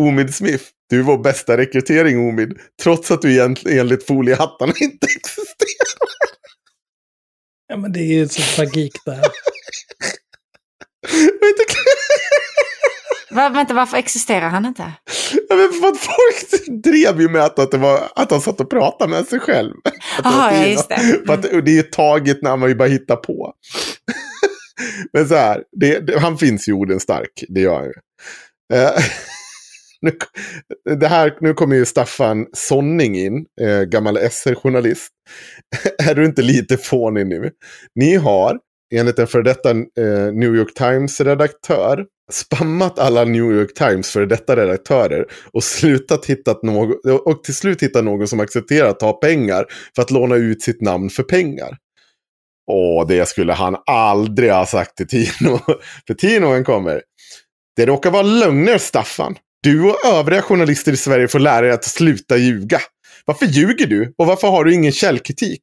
Omid 0.01 0.35
Smith. 0.35 0.64
Du 0.89 0.99
är 0.99 1.03
vår 1.03 1.18
bästa 1.18 1.57
rekrytering 1.57 2.30
Omid. 2.30 2.60
Trots 2.84 3.11
att 3.11 3.22
du 3.22 3.31
egentligen 3.31 3.80
enligt 3.80 4.07
foliehattarna 4.07 4.73
inte 4.80 5.05
existerar. 5.15 6.10
Ja, 7.68 7.77
men 7.77 7.91
det 7.91 7.99
är 7.99 8.14
ju 8.14 8.27
så 8.27 8.41
tragik 8.41 8.93
där. 9.05 9.23
Va, 13.34 13.49
vänta, 13.49 13.73
varför 13.73 13.97
existerar 13.97 14.49
han 14.49 14.65
inte? 14.65 14.91
Ja, 15.49 15.55
men 15.55 15.73
för 15.73 15.88
att 15.88 15.97
folk 15.97 16.84
drev 16.84 17.22
ju 17.22 17.30
med 17.30 17.41
att, 17.43 17.72
det 17.72 17.77
var, 17.77 17.99
att 18.15 18.31
han 18.31 18.41
satt 18.41 18.61
och 18.61 18.69
pratade 18.69 19.11
med 19.11 19.27
sig 19.27 19.39
själv. 19.39 19.73
Jaha, 20.23 20.55
ja, 20.55 20.65
just 20.65 20.89
det. 20.89 21.22
För 21.26 21.34
att, 21.34 21.45
och 21.45 21.64
det 21.64 21.72
är 21.72 21.76
ju 21.76 21.84
taget 21.84 22.41
när 22.41 22.57
man 22.57 22.69
ju 22.69 22.76
bara 22.76 22.88
hittar 22.88 23.15
på. 23.15 23.53
Men 25.14 25.27
så 25.27 25.35
här, 25.35 25.64
det, 25.72 25.99
det, 25.99 26.19
han 26.19 26.38
finns 26.38 26.69
ju 26.69 26.73
orden 26.73 26.99
stark, 26.99 27.43
det 27.49 27.61
gör 27.61 27.76
han 27.76 27.85
ju. 27.85 27.93
Eh, 28.73 28.91
nu, 30.01 30.11
det 30.95 31.07
här, 31.07 31.38
nu 31.41 31.53
kommer 31.53 31.76
ju 31.76 31.85
Staffan 31.85 32.45
Sonning 32.53 33.15
in, 33.15 33.45
eh, 33.61 33.81
gammal 33.81 34.18
SR-journalist. 34.18 35.10
är 36.07 36.15
du 36.15 36.26
inte 36.26 36.41
lite 36.41 36.77
fånig 36.77 37.27
nu? 37.27 37.51
Ni 37.95 38.15
har, 38.15 38.60
enligt 38.95 39.19
en 39.19 39.27
före 39.27 39.43
detta 39.43 39.69
eh, 39.72 40.34
New 40.34 40.55
York 40.55 40.73
Times-redaktör, 40.73 42.05
spammat 42.34 42.99
alla 42.99 43.23
New 43.23 43.51
York 43.51 43.73
Times 43.73 44.10
före 44.10 44.26
detta 44.26 44.55
redaktörer 44.55 45.26
och, 45.53 45.64
slutat 45.64 46.26
hittat 46.26 46.64
någon, 46.64 46.95
och 47.26 47.43
till 47.43 47.55
slut 47.55 47.84
hittat 47.84 48.03
någon 48.03 48.27
som 48.27 48.39
accepterar 48.39 48.89
att 48.89 48.99
ta 48.99 49.14
pengar 49.14 49.65
för 49.95 50.01
att 50.01 50.11
låna 50.11 50.35
ut 50.35 50.61
sitt 50.61 50.81
namn 50.81 51.10
för 51.10 51.23
pengar. 51.23 51.77
Åh, 52.72 53.07
det 53.07 53.30
skulle 53.30 53.53
han 53.53 53.77
aldrig 53.85 54.51
ha 54.51 54.65
sagt 54.65 54.97
till 54.97 55.07
Tino. 55.07 55.60
För 56.07 56.14
Tino 56.14 56.64
kommer. 56.64 57.01
Det 57.76 57.85
råkar 57.85 58.11
vara 58.11 58.23
lögner, 58.23 58.77
Staffan. 58.77 59.35
Du 59.64 59.89
och 59.89 60.05
övriga 60.05 60.41
journalister 60.41 60.91
i 60.91 60.97
Sverige 60.97 61.27
får 61.27 61.39
lära 61.39 61.68
er 61.68 61.72
att 61.72 61.84
sluta 61.84 62.38
ljuga. 62.38 62.80
Varför 63.26 63.45
ljuger 63.45 63.88
du? 63.88 64.14
Och 64.18 64.27
varför 64.27 64.47
har 64.47 64.64
du 64.64 64.73
ingen 64.73 64.91
källkritik? 64.91 65.61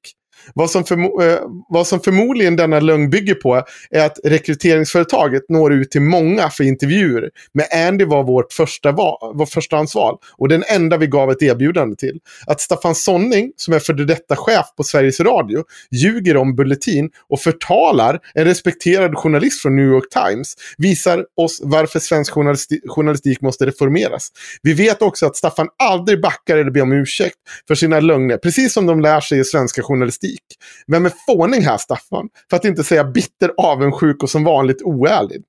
Vad 0.54 0.70
som, 0.70 0.84
förmo- 0.84 1.22
eh, 1.22 1.38
vad 1.68 1.86
som 1.86 2.00
förmodligen 2.00 2.56
denna 2.56 2.80
lögn 2.80 3.10
bygger 3.10 3.34
på 3.34 3.62
är 3.90 4.06
att 4.06 4.18
rekryteringsföretaget 4.24 5.42
når 5.48 5.72
ut 5.72 5.90
till 5.90 6.02
många 6.02 6.50
för 6.50 6.64
intervjuer. 6.64 7.30
Men 7.54 7.88
Andy 7.88 8.04
var 8.04 8.22
vårt 8.24 8.52
första, 8.52 8.92
val, 8.92 9.34
vår 9.34 9.46
förstahandsval 9.46 10.16
och 10.38 10.48
den 10.48 10.64
enda 10.68 10.96
vi 10.96 11.06
gav 11.06 11.30
ett 11.30 11.42
erbjudande 11.42 11.96
till. 11.96 12.18
Att 12.46 12.60
Staffan 12.60 12.94
Sonning, 12.94 13.52
som 13.56 13.74
är 13.74 13.78
före 13.78 14.04
detta 14.04 14.36
chef 14.36 14.66
på 14.76 14.82
Sveriges 14.84 15.20
Radio, 15.20 15.64
ljuger 15.90 16.36
om 16.36 16.56
Bulletin 16.56 17.10
och 17.28 17.40
förtalar 17.40 18.18
en 18.34 18.44
respekterad 18.44 19.14
journalist 19.16 19.62
från 19.62 19.76
New 19.76 19.86
York 19.86 20.08
Times 20.10 20.54
visar 20.78 21.24
oss 21.36 21.60
varför 21.64 21.98
svensk 21.98 22.32
journalisti- 22.32 22.88
journalistik 22.88 23.40
måste 23.40 23.66
reformeras. 23.66 24.28
Vi 24.62 24.72
vet 24.72 25.02
också 25.02 25.26
att 25.26 25.36
Staffan 25.36 25.68
aldrig 25.82 26.20
backar 26.22 26.56
eller 26.58 26.70
ber 26.70 26.82
om 26.82 26.92
ursäkt 26.92 27.36
för 27.68 27.74
sina 27.74 28.00
lögner, 28.00 28.36
precis 28.36 28.72
som 28.72 28.86
de 28.86 29.00
lär 29.00 29.20
sig 29.20 29.38
i 29.38 29.44
svenska 29.44 29.82
journalistik. 29.82 30.39
Vem 30.86 31.06
är 31.06 31.12
fåning 31.26 31.62
här, 31.62 31.78
Staffan? 31.78 32.28
För 32.50 32.56
att 32.56 32.64
inte 32.64 32.84
säga 32.84 33.04
bitter, 33.04 33.52
avundsjuk 33.56 34.22
och 34.22 34.30
som 34.30 34.44
vanligt 34.44 34.82
oärlig. 34.82 35.42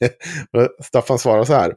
Staffan 0.84 1.18
svarar 1.18 1.44
så 1.44 1.54
här. 1.54 1.74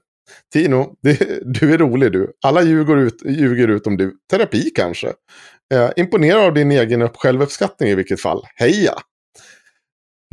Tino, 0.53 0.95
det, 1.01 1.39
du 1.45 1.73
är 1.73 1.77
rolig 1.77 2.11
du. 2.11 2.33
Alla 2.41 2.61
ljuger, 2.61 2.97
ut, 2.97 3.25
ljuger 3.25 3.67
utom 3.67 3.97
du. 3.97 4.17
Terapi 4.31 4.69
kanske. 4.75 5.13
Eh, 5.73 5.89
imponerar 5.95 6.47
av 6.47 6.53
din 6.53 6.71
egen 6.71 7.09
självuppskattning 7.09 7.89
i 7.89 7.95
vilket 7.95 8.21
fall. 8.21 8.43
Heja! 8.55 8.93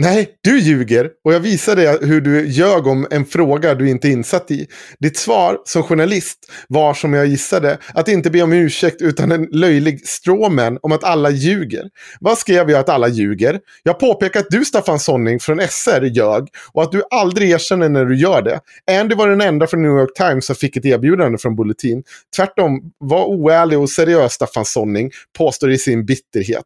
Nej, 0.03 0.29
du 0.41 0.59
ljuger 0.59 1.11
och 1.25 1.35
jag 1.35 1.41
visade 1.41 1.83
dig 1.83 1.99
hur 2.03 2.21
du 2.21 2.47
ljög 2.47 2.87
om 2.87 3.07
en 3.11 3.25
fråga 3.25 3.75
du 3.75 3.91
inte 3.91 4.09
är 4.09 4.11
insatt 4.11 4.51
i. 4.51 4.67
Ditt 4.99 5.17
svar 5.17 5.59
som 5.65 5.83
journalist 5.83 6.53
var 6.69 6.95
som 6.95 7.15
jag 7.15 7.27
gissade 7.27 7.79
att 7.95 8.09
inte 8.09 8.31
be 8.31 8.43
om 8.43 8.53
ursäkt 8.53 9.03
utan 9.03 9.33
en 9.33 9.49
löjlig 9.53 10.07
stråmen 10.07 10.79
om 10.83 10.93
att 10.93 11.05
alla 11.05 11.31
ljuger. 11.31 11.85
Vad 12.21 12.39
skrev 12.39 12.71
jag 12.71 12.81
att 12.81 12.89
alla 12.89 13.09
ljuger? 13.09 13.61
Jag 13.83 13.99
påpekar 13.99 14.41
att 14.41 14.51
du 14.51 14.65
Staffan 14.65 14.99
Sonning 15.01 15.41
från 15.41 15.61
SR 15.69 16.03
ljög 16.03 16.49
och 16.73 16.83
att 16.83 16.93
du 16.93 17.03
aldrig 17.11 17.51
erkänner 17.51 17.89
när 17.89 18.05
du 18.05 18.17
gör 18.17 18.43
det. 18.43 18.61
Andy 19.01 19.15
var 19.15 19.29
den 19.29 19.41
enda 19.41 19.67
från 19.67 19.83
New 19.83 19.93
York 19.93 20.15
Times 20.15 20.47
som 20.47 20.57
fick 20.57 20.77
ett 20.77 20.85
erbjudande 20.85 21.39
från 21.39 21.57
Bulletin. 21.57 22.03
Tvärtom 22.37 22.81
var 22.99 23.25
oärlig 23.25 23.79
och 23.79 23.91
seriös 23.91 24.33
Staffan 24.33 24.65
Sonning, 24.65 25.11
påstår 25.39 25.71
i 25.71 25.79
sin 25.79 26.07
bitterhet. 26.07 26.65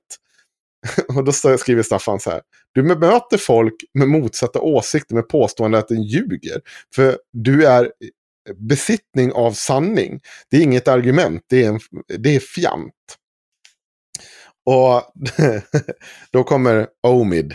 Och 1.16 1.24
då 1.24 1.32
skriver 1.32 1.82
Staffan 1.82 2.20
så 2.20 2.30
här. 2.30 2.40
Du 2.74 2.82
bemöter 2.82 3.38
folk 3.38 3.74
med 3.94 4.08
motsatta 4.08 4.60
åsikter 4.60 5.14
med 5.14 5.28
påstående 5.28 5.78
att 5.78 5.88
den 5.88 6.02
ljuger. 6.02 6.60
För 6.94 7.18
du 7.32 7.66
är 7.66 7.92
besittning 8.54 9.32
av 9.32 9.52
sanning. 9.52 10.20
Det 10.50 10.56
är 10.56 10.60
inget 10.60 10.88
argument, 10.88 11.42
det 11.46 11.64
är, 11.64 11.68
en, 11.68 11.80
det 12.18 12.36
är 12.36 12.40
fjant. 12.40 12.94
Och 14.66 15.02
då 16.30 16.44
kommer 16.44 16.88
Omid 17.02 17.54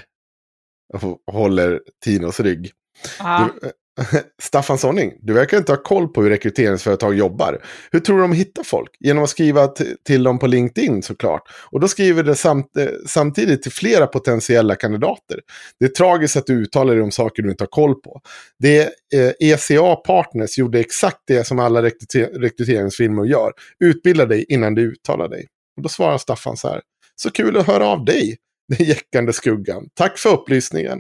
och 0.94 1.34
håller 1.34 1.82
Tinos 2.04 2.40
rygg. 2.40 2.72
Du, 3.20 3.72
Staffan 4.42 4.78
Sonning, 4.78 5.14
du 5.22 5.34
verkar 5.34 5.58
inte 5.58 5.72
ha 5.72 5.84
koll 5.84 6.08
på 6.08 6.24
hur 6.24 6.30
rekryteringsföretag 6.30 7.16
jobbar. 7.16 7.62
Hur 7.92 8.00
tror 8.00 8.16
du 8.16 8.22
de 8.22 8.34
hittar 8.34 8.64
folk? 8.64 8.90
Genom 9.00 9.24
att 9.24 9.30
skriva 9.30 9.68
till 10.06 10.24
dem 10.24 10.40
på 10.40 10.48
LinkedIn 10.48 11.04
såklart. 11.04 11.42
Och 11.72 11.80
då 11.80 11.88
skriver 11.88 12.24
det 12.24 12.36
samt, 12.36 12.78
eh, 12.78 12.88
samtidigt 13.08 13.64
till 13.64 13.72
flera 13.72 14.08
potentiella 14.08 14.76
kandidater. 14.76 15.40
Det 15.80 15.86
är 15.86 15.90
tragiskt 15.90 16.38
att 16.38 16.46
du 16.46 16.54
uttalar 16.54 16.94
dig 16.94 17.04
om 17.04 17.12
saker 17.12 17.44
du 17.44 17.50
inte 17.50 17.64
har 17.64 17.70
koll 17.70 17.96
på. 17.96 18.22
Det 18.60 18.82
eh, 19.14 19.32
ECA 19.40 19.96
Partners 19.96 20.58
gjorde 20.58 20.80
exakt 20.80 21.20
det 21.28 21.44
som 21.44 21.60
alla 21.60 21.84
rekryter 21.84 22.40
rekryteringsfirmor 22.40 23.28
gör. 23.28 23.52
Utbilda 23.80 24.26
dig 24.26 24.46
innan 24.50 24.76
du 24.76 24.82
uttalar 24.82 25.28
dig. 25.28 25.48
Och 25.78 25.84
då 25.84 25.90
svarar 25.90 26.18
Staffan 26.18 26.58
så 26.58 26.68
här. 26.68 26.82
Så 27.16 27.32
kul 27.32 27.58
att 27.58 27.68
höra 27.68 27.88
av 27.88 28.06
dig, 28.06 28.38
den 28.78 28.88
jäckande 28.88 29.34
skuggan. 29.34 29.90
Tack 29.94 30.18
för 30.18 30.30
upplysningen. 30.30 31.00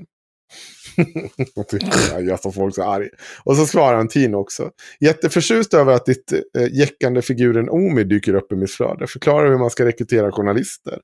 jag 2.11 2.25
gör 2.25 2.37
så 2.37 2.51
folk 2.51 2.75
så 2.75 2.83
arg. 2.83 3.09
Och 3.43 3.55
så 3.57 3.65
svarar 3.65 3.97
han 3.97 4.07
Tino 4.07 4.37
också. 4.37 4.69
Jätteförtjust 4.99 5.73
över 5.73 5.93
att 5.93 6.05
ditt 6.05 6.31
äh, 6.31 6.67
jäckande 6.71 7.21
figuren 7.21 7.69
Omi 7.69 8.03
dyker 8.03 8.33
upp 8.33 8.51
i 8.51 8.55
mitt 8.55 8.71
flöde. 8.71 9.07
Förklarar 9.07 9.49
hur 9.49 9.57
man 9.57 9.69
ska 9.69 9.85
rekrytera 9.85 10.31
journalister. 10.31 10.99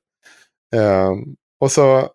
Uh, 0.76 1.12
och 1.60 1.72
så 1.72 2.08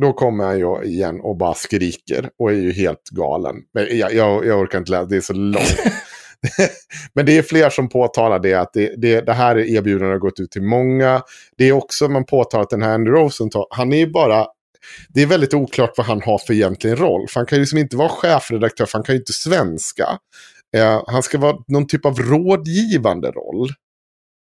då 0.00 0.12
kommer 0.12 0.44
han 0.44 0.58
ju 0.58 0.82
igen 0.82 1.20
och 1.20 1.36
bara 1.36 1.54
skriker 1.54 2.30
och 2.38 2.50
är 2.50 2.54
ju 2.54 2.72
helt 2.72 3.08
galen. 3.10 3.56
Men 3.74 3.98
jag, 3.98 4.14
jag, 4.14 4.46
jag 4.46 4.60
orkar 4.60 4.78
inte 4.78 4.90
läsa, 4.90 5.04
det 5.04 5.16
är 5.16 5.20
så 5.20 5.32
långt. 5.32 5.76
Men 7.14 7.26
det 7.26 7.38
är 7.38 7.42
fler 7.42 7.70
som 7.70 7.88
påtalar 7.88 8.38
det, 8.38 8.54
att 8.54 8.72
det, 8.72 8.94
det, 8.96 9.20
det 9.20 9.32
här 9.32 9.58
erbjudandet 9.58 10.14
har 10.14 10.18
gått 10.18 10.40
ut 10.40 10.50
till 10.50 10.62
många. 10.62 11.22
Det 11.56 11.68
är 11.68 11.72
också, 11.72 12.08
man 12.08 12.24
påtalar 12.24 12.62
att 12.62 12.70
den 12.70 12.82
här 12.82 12.94
Andy 12.94 13.10
Rosenthal, 13.10 13.66
han 13.70 13.92
är 13.92 13.96
ju 13.96 14.10
bara 14.10 14.46
det 15.08 15.22
är 15.22 15.26
väldigt 15.26 15.54
oklart 15.54 15.92
vad 15.96 16.06
han 16.06 16.22
har 16.22 16.38
för 16.38 16.54
egentligen 16.54 16.96
roll. 16.96 17.28
För 17.28 17.40
han 17.40 17.46
kan 17.46 17.56
ju 17.56 17.60
liksom 17.60 17.78
inte 17.78 17.96
vara 17.96 18.08
chefredaktör, 18.08 18.86
för 18.86 18.98
han 18.98 19.04
kan 19.04 19.14
ju 19.14 19.18
inte 19.18 19.32
svenska. 19.32 20.18
Eh, 20.76 21.02
han 21.06 21.22
ska 21.22 21.38
vara 21.38 21.56
någon 21.68 21.86
typ 21.86 22.06
av 22.06 22.18
rådgivande 22.18 23.30
roll. 23.30 23.68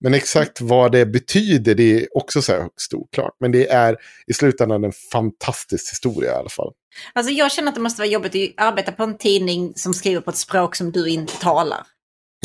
Men 0.04 0.14
exakt 0.14 0.62
vad 0.62 0.92
det 0.92 1.06
betyder, 1.06 1.76
det 1.76 1.94
är 1.94 2.18
också 2.18 2.42
så 2.42 2.52
här 2.52 2.60
högst 2.62 2.94
oklart. 2.94 3.36
Men 3.40 3.52
det 3.52 3.68
är 3.68 3.98
i 4.28 4.34
slutändan 4.34 4.84
en 4.84 4.92
fantastisk 5.12 5.94
historia 5.94 6.32
i 6.32 6.36
alla 6.36 6.50
fall. 6.50 6.72
Alltså 7.14 7.32
jag 7.32 7.52
känner 7.52 7.70
att 7.70 7.76
det 7.76 7.82
måste 7.82 8.02
vara 8.02 8.10
jobbigt 8.10 8.54
att 8.58 8.68
arbeta 8.68 8.92
på 8.92 9.04
en 9.04 9.18
tidning 9.18 9.74
som 9.76 9.94
skriver 9.94 10.22
på 10.22 10.30
ett 10.30 10.38
språk 10.38 10.76
som 10.76 10.92
du 10.92 11.10
inte 11.10 11.34
talar. 11.34 11.84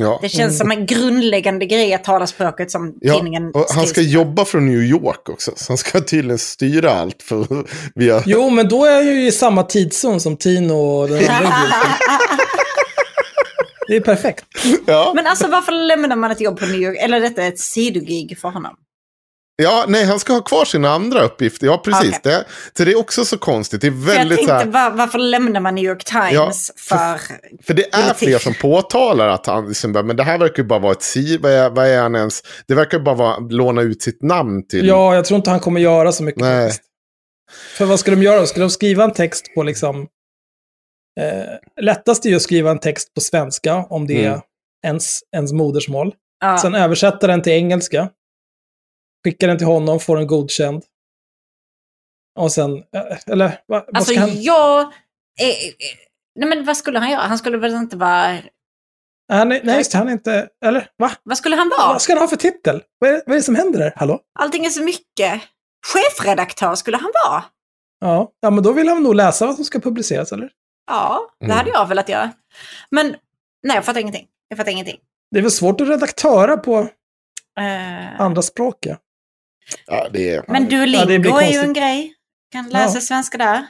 Ja. 0.01 0.19
Det 0.23 0.29
känns 0.29 0.59
som 0.59 0.71
en 0.71 0.87
grundläggande 0.87 1.67
grej 1.67 1.95
att 1.95 2.05
tala 2.05 2.27
språket 2.27 2.71
som 2.71 2.95
ja, 3.01 3.15
tidningen 3.15 3.51
och 3.55 3.67
Han 3.75 3.87
ska 3.87 4.01
jobba 4.01 4.45
från 4.45 4.67
New 4.67 4.83
York 4.83 5.29
också, 5.29 5.53
så 5.57 5.73
han 5.73 5.79
ska 5.79 6.01
tydligen 6.01 6.39
styra 6.39 6.91
allt. 6.91 7.23
För, 7.23 7.47
via... 7.95 8.23
Jo, 8.27 8.51
men 8.51 8.69
då 8.69 8.85
är 8.85 8.91
jag 8.91 9.05
ju 9.05 9.27
i 9.27 9.33
samma 9.33 9.63
tidszon 9.63 10.21
som 10.21 10.37
Tino 10.37 10.73
och 10.73 11.09
den 11.09 11.19
Det 13.89 13.97
är 13.97 14.01
perfekt. 14.01 14.45
Ja. 14.87 15.13
Men 15.15 15.27
alltså 15.27 15.49
varför 15.49 15.73
lämnar 15.73 16.17
man 16.17 16.31
ett 16.31 16.41
jobb 16.41 16.59
på 16.59 16.67
New 16.67 16.81
York? 16.81 16.99
Eller 17.01 17.21
detta 17.21 17.43
är 17.43 17.49
ett 17.49 17.59
sidogig 17.59 18.39
för 18.39 18.49
honom? 18.49 18.77
Ja, 19.63 19.85
nej, 19.89 20.05
han 20.05 20.21
ska 20.21 20.33
ha 20.33 20.41
kvar 20.41 20.65
sina 20.65 20.91
andra 20.91 21.23
uppgifter. 21.23 21.67
Ja, 21.67 21.79
precis. 21.79 22.19
Okay. 22.19 22.33
Det, 22.33 22.45
så 22.79 22.85
det 22.85 22.93
är 22.93 22.99
också 22.99 23.25
så 23.25 23.39
konstigt. 23.39 23.81
Det 23.81 23.87
är 23.87 24.07
väldigt 24.07 24.39
jag 24.39 24.49
tänkte, 24.49 24.71
var, 24.71 24.91
varför 24.91 25.19
lämnar 25.19 25.61
man 25.61 25.75
New 25.75 25.85
York 25.85 26.05
Times 26.05 26.33
ja, 26.33 26.53
för, 26.77 27.21
för... 27.67 27.75
Det 27.75 27.95
är 27.95 28.03
politik. 28.03 28.29
fler 28.29 28.39
som 28.39 28.55
påtalar 28.55 29.29
att 29.29 29.47
han, 29.47 29.69
liksom, 29.69 29.93
men 29.93 30.17
det 30.17 30.23
här 30.23 30.39
verkar 30.39 30.63
ju 30.63 30.69
bara 30.69 30.79
vara 30.79 30.93
ett 30.93 31.03
si, 31.03 31.39
vad 31.39 31.53
är, 31.53 31.71
vad 31.71 31.87
är 31.87 32.03
han 32.03 32.15
ens? 32.15 32.43
Det 32.69 32.75
verkar 32.75 32.99
bara 32.99 33.15
vara 33.15 33.39
låna 33.39 33.83
ut 33.83 34.03
sitt 34.03 34.23
namn 34.23 34.67
till. 34.67 34.87
Ja, 34.87 35.15
jag 35.15 35.25
tror 35.25 35.37
inte 35.37 35.51
han 35.51 35.61
kommer 35.61 35.81
göra 35.81 36.13
så 36.13 36.23
mycket. 36.23 36.41
Nej. 36.41 36.73
För 37.77 37.85
vad 37.85 38.01
ska 38.01 38.11
de 38.11 38.23
göra? 38.23 38.47
Ska 38.47 38.61
de 38.61 38.71
skriva 38.71 39.05
en 39.05 39.13
text 39.13 39.55
på 39.55 39.63
liksom... 39.63 40.07
Eh, 41.21 41.83
lättast 41.85 42.27
är 42.27 42.31
ju 42.31 42.37
att 42.37 42.43
skriva 42.43 42.71
en 42.71 42.79
text 42.79 43.15
på 43.15 43.21
svenska, 43.21 43.75
om 43.75 44.07
det 44.07 44.25
mm. 44.25 44.33
är 44.33 44.41
ens, 44.87 45.21
ens 45.37 45.53
modersmål. 45.53 46.15
Ja. 46.41 46.59
Sen 46.59 46.75
översätta 46.75 47.27
den 47.27 47.43
till 47.43 47.53
engelska. 47.53 48.09
Skickar 49.27 49.49
den 49.49 49.59
till 49.59 49.67
honom, 49.67 50.01
får 50.01 50.17
den 50.17 50.27
godkänd. 50.27 50.85
Och 52.39 52.53
sen, 52.53 52.77
eh, 52.77 53.19
eller 53.27 53.49
va, 53.49 53.57
vad 53.67 53.97
alltså, 53.97 54.13
ska 54.13 54.21
han... 54.21 54.43
jag... 54.43 54.81
Eh, 54.81 55.75
nej 56.35 56.49
men 56.49 56.65
vad 56.65 56.77
skulle 56.77 56.99
han 56.99 57.11
göra? 57.11 57.21
Han 57.21 57.39
skulle 57.39 57.57
väl 57.57 57.75
inte 57.75 57.97
vara... 57.97 58.39
Han 59.33 59.53
är, 59.53 59.61
nej, 59.65 59.79
just 59.79 59.93
han 59.93 60.09
är 60.09 60.13
inte... 60.13 60.49
Eller 60.65 60.91
va? 60.99 61.13
Vad 61.23 61.39
skulle 61.39 61.57
han 61.57 61.69
vara? 61.69 61.93
Vad 61.93 62.03
ska 62.03 62.13
han 62.13 62.21
ha 62.23 62.29
för 62.29 62.37
titel? 62.37 62.83
Vad 62.99 63.11
är, 63.11 63.23
vad 63.27 63.33
är 63.33 63.35
det 63.35 63.43
som 63.43 63.55
händer 63.55 63.79
där? 63.79 63.93
Hallå? 63.97 64.21
Allting 64.39 64.67
är 64.67 64.71
så 64.71 64.83
mycket. 64.83 65.43
Chefredaktör 65.87 66.75
skulle 66.75 66.97
han 66.97 67.11
vara. 67.25 67.45
Ja, 68.01 68.33
ja 68.41 68.51
men 68.51 68.65
då 68.65 68.73
vill 68.73 68.89
han 68.89 69.03
nog 69.03 69.15
läsa 69.15 69.47
vad 69.47 69.55
som 69.55 69.65
ska 69.65 69.81
publiceras, 69.81 70.33
eller? 70.33 70.51
Ja, 70.87 71.31
det 71.41 71.53
hade 71.53 71.71
jag 71.71 71.87
velat 71.87 72.09
göra. 72.09 72.33
Men 72.91 73.17
nej, 73.63 73.77
jag 73.77 73.85
fattar 73.85 74.01
ingenting. 74.01 74.27
Jag 74.49 74.59
fattar 74.59 74.73
ingenting. 74.73 74.99
Det 75.31 75.39
är 75.39 75.43
väl 75.43 75.51
svårt 75.51 75.81
att 75.81 75.89
redaktöra 75.89 76.57
på 76.57 76.81
uh... 76.81 78.21
andra 78.21 78.43
språk, 78.43 78.77
ja. 78.81 78.97
Ja, 79.87 80.09
det 80.13 80.35
är... 80.35 80.45
Men 80.49 80.69
Duolingo 80.69 81.29
ja, 81.29 81.43
är 81.43 81.53
ju 81.53 81.59
en 81.59 81.73
grej. 81.73 82.13
Kan 82.53 82.69
läsa 82.69 82.97
ja. 82.97 83.01
svenska 83.01 83.39
där. 83.39 83.67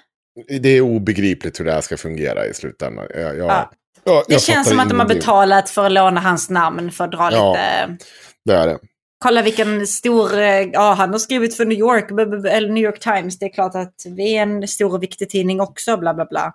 Det 0.60 0.68
är 0.68 0.80
obegripligt 0.80 1.60
hur 1.60 1.64
det 1.64 1.72
här 1.72 1.80
ska 1.80 1.96
fungera 1.96 2.46
i 2.46 2.54
slutändan. 2.54 3.06
Jag, 3.14 3.36
jag, 3.36 3.36
ja. 3.36 3.72
jag, 4.04 4.24
det 4.28 4.42
känns 4.42 4.68
som 4.68 4.80
att 4.80 4.88
de 4.88 5.00
har 5.00 5.06
betalat 5.06 5.70
för 5.70 5.86
att 5.86 5.92
låna 5.92 6.20
hans 6.20 6.50
namn 6.50 6.90
för 6.90 7.04
att 7.04 7.12
dra 7.12 7.30
lite... 7.30 7.96
det 8.44 8.54
är 8.54 8.66
det. 8.66 8.78
Kolla 9.18 9.42
vilken 9.42 9.86
stor... 9.86 10.38
Eh, 10.38 10.62
ja, 10.72 10.94
han 10.98 11.10
har 11.10 11.18
skrivit 11.18 11.56
för 11.56 11.64
New 11.64 11.78
York, 11.78 12.10
eller 12.50 12.68
New 12.68 12.84
York 12.84 13.00
Times. 13.00 13.38
Det 13.38 13.46
är 13.46 13.52
klart 13.52 13.74
att 13.74 13.94
vi 14.06 14.36
är 14.36 14.42
en 14.42 14.68
stor 14.68 14.94
och 14.94 15.02
viktig 15.02 15.30
tidning 15.30 15.60
också, 15.60 15.96
bla 15.96 16.14
bla 16.14 16.24
bla. 16.24 16.52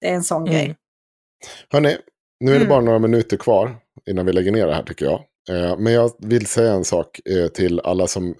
Det 0.00 0.08
är 0.08 0.14
en 0.14 0.24
sån 0.24 0.42
mm. 0.42 0.52
grej. 0.52 0.76
Hörni, 1.72 1.96
nu 2.40 2.50
är 2.50 2.54
det 2.54 2.64
mm. 2.64 2.68
bara 2.68 2.80
några 2.80 2.98
minuter 2.98 3.36
kvar 3.36 3.76
innan 4.10 4.26
vi 4.26 4.32
lägger 4.32 4.52
ner 4.52 4.66
det 4.66 4.74
här 4.74 4.82
tycker 4.82 5.04
jag. 5.04 5.24
Eh, 5.50 5.78
men 5.78 5.92
jag 5.92 6.12
vill 6.18 6.46
säga 6.46 6.72
en 6.72 6.84
sak 6.84 7.20
eh, 7.28 7.48
till 7.48 7.80
alla 7.80 8.06
som... 8.06 8.28
Eh, 8.28 8.34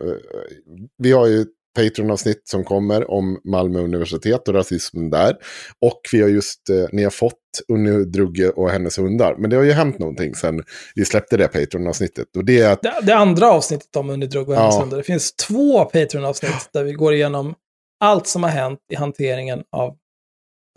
vi 0.99 1.13
har 1.13 1.27
ju 1.27 1.47
Patreon-avsnitt 1.77 2.43
som 2.49 2.65
kommer 2.65 3.11
om 3.11 3.41
Malmö 3.45 3.79
universitet 3.79 4.49
och 4.49 4.55
rasismen 4.55 5.11
där. 5.11 5.37
Och 5.81 6.01
vi 6.13 6.23
har 6.23 6.29
just, 6.29 6.61
ni 6.93 7.03
har 7.03 7.11
fått 7.11 7.35
Unni 7.69 8.05
Drugge 8.05 8.51
och 8.51 8.71
hennes 8.71 8.99
hundar. 8.99 9.37
Men 9.39 9.51
det 9.51 9.57
har 9.57 9.63
ju 9.63 9.73
hänt 9.73 9.99
någonting 9.99 10.35
sen 10.35 10.63
vi 10.95 11.05
släppte 11.05 11.37
det 11.37 11.49
Patreon-avsnittet. 11.49 12.37
Och 12.37 12.45
det 12.45 12.61
är 12.61 12.73
att... 12.73 12.83
Det, 12.83 12.95
det 13.03 13.15
andra 13.15 13.51
avsnittet 13.51 13.97
om 13.97 14.11
Unni 14.11 14.27
Drugge 14.27 14.53
och 14.53 14.59
hennes 14.59 14.75
ja. 14.75 14.81
hundar. 14.81 14.97
Det 14.97 15.03
finns 15.03 15.33
två 15.33 15.85
Patreon-avsnitt 15.85 16.69
där 16.73 16.85
vi 16.85 16.93
går 16.93 17.15
igenom 17.15 17.55
allt 18.01 18.27
som 18.27 18.43
har 18.43 18.51
hänt 18.51 18.81
i 18.93 18.97
hanteringen 18.97 19.63
av 19.77 19.97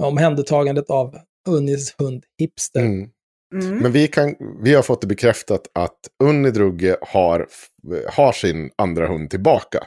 omhändertagandet 0.01 0.89
av 0.89 1.15
Unnis 1.49 1.95
hund 1.97 2.23
Hipster. 2.39 2.81
Mm. 2.81 3.09
Mm. 3.53 3.77
Men 3.77 3.91
vi, 3.91 4.07
kan, 4.07 4.35
vi 4.63 4.73
har 4.73 4.83
fått 4.83 5.01
det 5.01 5.07
bekräftat 5.07 5.61
att 5.73 5.99
Unidrugge 6.23 6.97
har, 7.01 7.47
har 8.09 8.31
sin 8.31 8.71
andra 8.77 9.07
hund 9.07 9.29
tillbaka. 9.29 9.83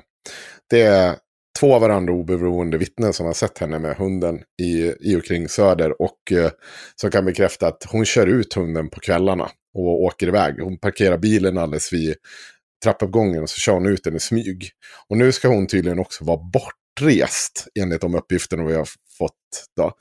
Det 0.70 0.83
är 0.83 1.17
två 1.61 1.75
av 1.75 1.81
varandra 1.81 2.12
oberoende 2.12 2.78
vittnen 2.78 3.12
som 3.12 3.27
har 3.27 3.33
sett 3.33 3.59
henne 3.59 3.78
med 3.78 3.97
hunden 3.97 4.43
i, 4.62 4.93
i 5.01 5.17
och 5.17 5.25
kring 5.25 5.49
Söder. 5.49 6.03
Och 6.03 6.33
eh, 6.33 6.51
som 6.97 7.11
kan 7.11 7.25
bekräfta 7.25 7.69
att 7.69 7.86
hon 7.89 8.05
kör 8.05 8.27
ut 8.27 8.55
hunden 8.55 8.89
på 8.89 9.01
kvällarna 9.01 9.51
och 9.75 10.03
åker 10.03 10.27
iväg. 10.27 10.61
Hon 10.62 10.78
parkerar 10.78 11.19
bilen 11.19 11.59
alldeles 11.59 11.93
vid 11.93 12.15
trappuppgången 12.85 13.43
och 13.43 13.51
så 13.51 13.59
kör 13.59 13.73
hon 13.73 13.86
ut 13.86 14.05
den 14.05 14.17
i 14.17 14.20
smyg. 14.20 14.70
Och 15.09 15.17
nu 15.17 15.33
ska 15.33 15.49
hon 15.49 15.67
tydligen 15.67 15.99
också 15.99 16.25
vara 16.25 16.41
bortrest 16.53 17.69
enligt 17.81 18.01
de 18.01 18.15
uppgifterna 18.15 18.65
vi 18.65 18.75
har 18.75 18.89
fått. 19.19 19.33
Då. 19.77 19.93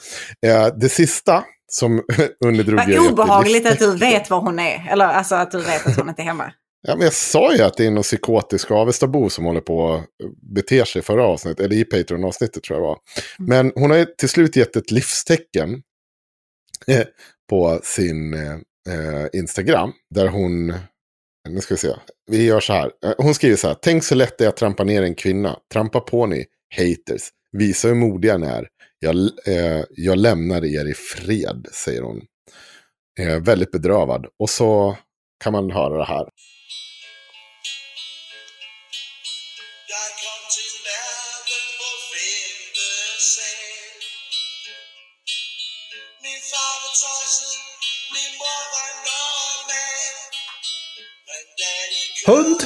Eh, 0.49 0.67
det 0.77 0.89
sista 0.89 1.43
som 1.71 2.03
under 2.45 2.75
Vad 2.75 3.11
obehagligt 3.11 3.65
att 3.65 3.79
du 3.79 3.97
vet 3.97 4.29
var 4.29 4.41
hon 4.41 4.59
är. 4.59 4.87
Eller 4.91 5.05
alltså 5.05 5.35
att 5.35 5.51
du 5.51 5.61
vet 5.61 5.87
att 5.87 5.97
hon 5.97 6.09
inte 6.09 6.21
är 6.21 6.25
hemma. 6.25 6.53
Ja, 6.87 6.95
men 6.95 7.03
jag 7.03 7.13
sa 7.13 7.55
ju 7.55 7.61
att 7.61 7.77
det 7.77 7.85
är 7.85 7.91
någon 7.91 8.03
psykotisk 8.03 8.71
Avestabo 8.71 9.29
som 9.29 9.45
håller 9.45 9.61
på 9.61 9.93
att 9.93 10.05
bete 10.55 10.85
sig 10.85 11.01
förra 11.01 11.23
avsnittet, 11.23 11.65
eller 11.65 11.75
i 11.75 11.83
Patreon-avsnittet 11.83 12.63
tror 12.63 12.79
jag 12.79 12.87
var. 12.87 12.97
Men 13.37 13.71
hon 13.75 13.91
har 13.91 14.05
till 14.17 14.29
slut 14.29 14.55
gett 14.55 14.75
ett 14.75 14.91
livstecken 14.91 15.81
eh, 16.87 17.03
på 17.49 17.79
sin 17.83 18.33
eh, 18.33 19.27
Instagram, 19.33 19.91
där 20.15 20.27
hon, 20.27 20.67
nu 21.49 21.61
ska 21.61 21.73
vi 21.73 21.77
se, 21.77 21.95
vi 22.31 22.45
gör 22.45 22.59
så 22.59 22.73
här, 22.73 22.91
Eh, 23.05 23.13
hon 23.17 23.35
skriver 23.35 23.55
så 23.55 23.67
här, 23.67 23.75
tänk 23.81 24.03
så 24.03 24.15
lätt 24.15 24.37
det 24.37 24.45
är 24.45 24.49
att 24.49 24.57
trampa 24.57 24.83
ner 24.83 25.03
en 25.03 25.15
kvinna, 25.15 25.59
trampa 25.73 25.99
på 25.99 26.25
ni, 26.25 26.45
haters, 26.77 27.29
visa 27.51 27.87
hur 27.87 27.95
modiga 27.95 28.37
ni 28.37 28.47
är, 28.47 28.67
jag, 28.99 29.15
eh, 29.47 29.83
jag 29.89 30.17
lämnar 30.17 30.65
er 30.65 30.89
i 30.89 30.93
fred, 30.93 31.67
säger 31.73 32.01
hon. 32.01 32.21
Eh, 33.19 33.39
väldigt 33.39 33.71
bedrövad. 33.71 34.25
Och 34.39 34.49
så 34.49 34.97
kan 35.43 35.53
man 35.53 35.71
höra 35.71 35.97
det 35.97 36.05
här. 36.05 36.25
Min 52.25 52.57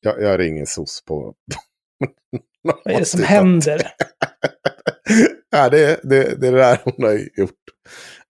Jag, 0.00 0.22
jag 0.22 0.40
ringer 0.40 0.64
SOS 0.64 1.04
på... 1.04 1.34
Vad 2.62 2.94
är 2.94 2.98
det 2.98 3.04
som 3.04 3.22
händer? 3.22 3.92
ja, 5.50 5.68
det, 5.68 6.00
det, 6.02 6.40
det 6.40 6.48
är 6.48 6.52
det 6.52 6.58
där 6.58 6.78
hon 6.84 7.04
har 7.04 7.18
gjort. 7.36 7.54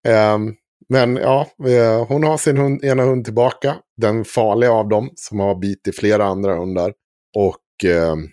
Ehm, 0.09 0.55
men 0.89 1.17
ja, 1.17 1.47
eh, 1.67 2.07
hon 2.07 2.25
har 2.25 2.39
sin 2.39 2.57
hund, 2.57 2.85
ena 2.85 3.03
hund 3.03 3.25
tillbaka. 3.25 3.77
Den 3.97 4.25
farliga 4.25 4.73
av 4.73 4.89
dem 4.89 5.11
som 5.17 5.41
har 5.41 5.55
bitit 5.55 5.97
flera 5.97 6.25
andra 6.25 6.55
hundar. 6.57 6.93
Och 7.37 7.91
ehm, 7.91 8.29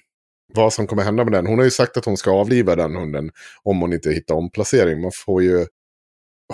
vad 0.54 0.74
som 0.74 0.88
kommer 0.88 1.04
hända 1.04 1.24
med 1.24 1.34
den. 1.34 1.48
Hon 1.48 1.58
har 1.58 1.66
ju 1.66 1.72
sagt 1.72 1.98
att 1.98 2.06
hon 2.06 2.18
ska 2.18 2.32
avliva 2.32 2.76
den 2.76 2.96
hunden 2.96 3.32
om 3.64 3.82
hon 3.82 3.94
inte 3.94 4.10
hittar 4.10 4.36
omplacering. 4.36 5.02
Man 5.02 5.12
får 5.26 5.44
ju 5.44 5.66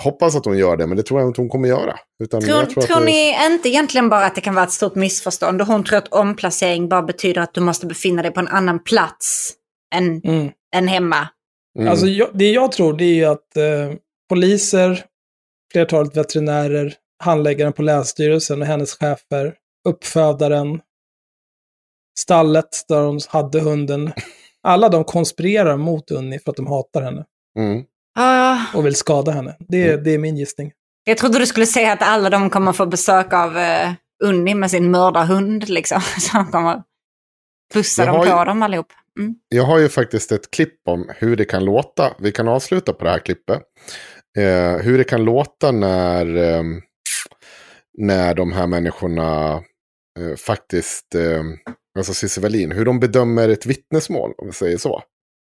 hoppas 0.00 0.36
att 0.36 0.44
hon 0.44 0.58
gör 0.58 0.76
det, 0.76 0.86
men 0.86 0.96
det 0.96 1.02
tror 1.02 1.20
jag 1.20 1.28
inte 1.28 1.40
hon 1.40 1.48
kommer 1.48 1.68
göra. 1.68 1.98
Utan 2.22 2.40
Tror, 2.42 2.58
jag 2.58 2.70
tror 2.70 2.82
tror 2.82 2.96
att 2.96 3.02
det- 3.02 3.12
ni 3.12 3.36
inte 3.54 3.68
egentligen 3.68 4.08
bara 4.08 4.24
att 4.26 4.34
det 4.34 4.40
kan 4.40 4.54
vara 4.54 4.64
ett 4.64 4.72
stort 4.72 4.94
missförstånd 4.94 5.60
och 5.60 5.66
hon 5.66 5.84
tror 5.84 5.98
att 5.98 6.08
omplacering 6.08 6.88
bara 6.88 7.02
betyder 7.02 7.40
att 7.40 7.54
du 7.54 7.60
måste 7.60 7.86
befinna 7.86 8.22
dig 8.22 8.30
på 8.30 8.40
en 8.40 8.48
annan 8.48 8.78
plats 8.84 9.52
än, 9.94 10.20
Mm. 10.24 10.50
än 10.76 10.88
hemma? 10.88 11.28
Mm. 11.78 11.90
Alltså, 11.90 12.06
jag, 12.06 12.28
det 12.34 12.50
jag 12.50 12.72
tror 12.72 12.92
det 12.96 13.04
är 13.04 13.14
ju 13.14 13.24
att 13.24 13.56
eh, 13.56 13.96
poliser, 14.28 15.04
flertalet 15.72 16.16
veterinärer, 16.16 16.94
handläggaren 17.24 17.72
på 17.72 17.82
Länsstyrelsen 17.82 18.60
och 18.60 18.66
hennes 18.66 18.94
chefer, 18.98 19.54
uppfödaren, 19.88 20.80
stallet 22.18 22.84
där 22.88 23.02
de 23.02 23.18
hade 23.28 23.60
hunden. 23.60 24.12
Alla 24.62 24.88
de 24.88 25.04
konspirerar 25.04 25.76
mot 25.76 26.10
Unni 26.10 26.38
för 26.38 26.50
att 26.50 26.56
de 26.56 26.66
hatar 26.66 27.02
henne 27.02 27.24
Mm. 27.58 27.84
Ja, 28.14 28.66
och 28.74 28.86
vill 28.86 28.94
skada 28.96 29.32
henne. 29.32 29.56
Det, 29.68 29.88
är- 29.88 29.98
det 29.98 30.10
är 30.10 30.18
min 30.18 30.36
gissning. 30.36 30.72
jag 31.04 31.18
trodde 31.18 31.38
du 31.38 31.46
skulle 31.46 31.66
säga 31.66 31.92
att 31.92 32.02
alla 32.02 32.30
de 32.30 32.50
kommer 32.50 32.72
få 32.72 32.86
besök 32.86 33.32
av 33.32 33.56
uh, 33.56 33.92
Unni 34.24 34.54
med 34.54 34.70
sin 34.70 34.90
mördarhund 34.90 35.68
liksom. 35.68 36.00
Som 36.20 36.46
kommer 36.50 36.82
pussa 37.74 38.06
dem 38.06 38.16
på 38.16 38.24
ju- 38.26 38.30
dem 38.44 38.62
allihop. 38.62 38.86
Mm. 39.18 39.34
Jag 39.48 39.64
har 39.64 39.78
ju 39.78 39.88
faktiskt 39.88 40.32
ett 40.32 40.50
klipp 40.50 40.74
om 40.88 41.10
hur 41.16 41.36
det 41.36 41.44
kan 41.44 41.64
låta. 41.64 42.14
Vi 42.18 42.32
kan 42.32 42.48
avsluta 42.48 42.92
på 42.92 43.04
det 43.04 43.10
här 43.10 43.18
klippet. 43.18 43.62
Eh, 44.38 44.76
hur 44.82 44.98
det 44.98 45.04
kan 45.04 45.24
låta 45.24 45.72
när, 45.72 46.36
eh, 46.36 46.62
när 47.98 48.34
de 48.34 48.52
här 48.52 48.66
människorna 48.66 49.52
eh, 50.18 50.36
faktiskt, 50.46 51.14
eh, 51.14 51.42
alltså 51.98 52.14
Cissi 52.14 52.40
Wallin, 52.40 52.72
hur 52.72 52.84
de 52.84 53.00
bedömer 53.00 53.48
ett 53.48 53.66
vittnesmål, 53.66 54.32
om 54.38 54.46
vi 54.46 54.52
säger 54.52 54.78
så. 54.78 55.02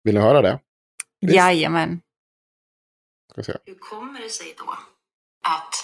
Vill 0.05 0.15
ni 0.15 0.21
höra 0.21 0.43
det? 0.43 0.59
Visst. 1.21 1.35
Jajamän. 1.37 2.01
Ska 3.43 3.53
se. 3.53 3.59
Hur 3.67 3.75
kommer 3.79 4.21
det 4.21 4.31
sig 4.31 4.55
då 4.59 4.71
att 5.49 5.75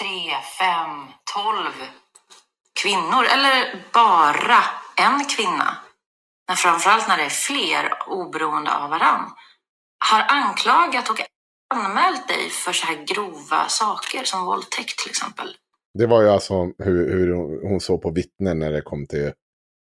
tre, 0.00 0.30
fem, 0.58 1.06
tolv 1.34 1.72
kvinnor, 2.82 3.24
eller 3.24 3.84
bara 3.92 4.58
en 4.96 5.24
kvinna, 5.24 5.76
men 6.48 6.56
framförallt 6.56 7.08
när 7.08 7.16
det 7.16 7.24
är 7.24 7.28
fler 7.28 7.92
oberoende 8.08 8.74
av 8.76 8.90
varann, 8.90 9.30
har 10.10 10.22
anklagat 10.28 11.10
och 11.10 11.16
anmält 11.74 12.28
dig 12.28 12.50
för 12.50 12.72
så 12.72 12.86
här 12.86 13.04
grova 13.04 13.68
saker 13.68 14.24
som 14.24 14.44
våldtäkt 14.46 14.98
till 14.98 15.10
exempel? 15.10 15.56
Det 15.98 16.06
var 16.06 16.22
ju 16.22 16.28
alltså 16.28 16.54
hur, 16.78 17.10
hur 17.12 17.34
hon- 17.34 17.60
hon 17.70 17.80
såg 17.80 18.02
på 18.02 18.10
vittnen 18.10 18.58
när 18.58 18.72
det 18.72 18.80
kom 18.82 19.06
till 19.06 19.32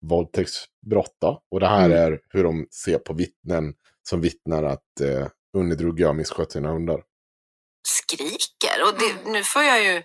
våldtäktsbrott. 0.05 1.17
Då. 1.21 1.41
Och 1.51 1.59
det 1.59 1.67
här 1.67 1.85
Mm. 1.85 1.97
är 2.03 2.19
hur 2.29 2.43
de 2.43 2.67
ser 2.83 2.97
på 2.99 3.13
vittnen 3.13 3.73
som 4.09 4.21
vittnar 4.21 4.63
att 4.63 5.01
eh, 5.01 5.27
Unni 5.53 5.75
Drugge 5.75 6.05
har 6.05 6.13
misskött 6.13 6.51
sina 6.51 6.71
hundar. 6.71 7.03
skriker. 7.87 8.83
Och 8.87 8.99
det, 8.99 9.31
nu 9.31 9.43
får 9.43 9.63
jag 9.63 9.83
ju 9.83 10.03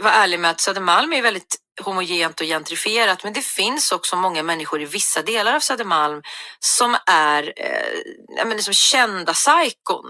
vara 0.00 0.12
ärlig 0.14 0.40
med 0.40 0.50
att 0.50 0.60
Södermalm 0.60 1.12
är 1.12 1.22
väldigt 1.22 1.56
homogent 1.84 2.40
och 2.40 2.46
gentrifierat 2.46 3.24
men 3.24 3.32
det 3.32 3.42
finns 3.42 3.92
också 3.92 4.16
många 4.16 4.42
människor 4.42 4.82
i 4.82 4.84
vissa 4.84 5.22
delar 5.22 5.54
av 5.56 5.60
Södermalm 5.60 6.22
som 6.60 6.96
är 7.06 7.52
eh, 7.56 7.98
ja, 8.36 8.44
men 8.44 8.56
liksom 8.56 8.74
kända 8.74 9.32
psykon. 9.34 10.06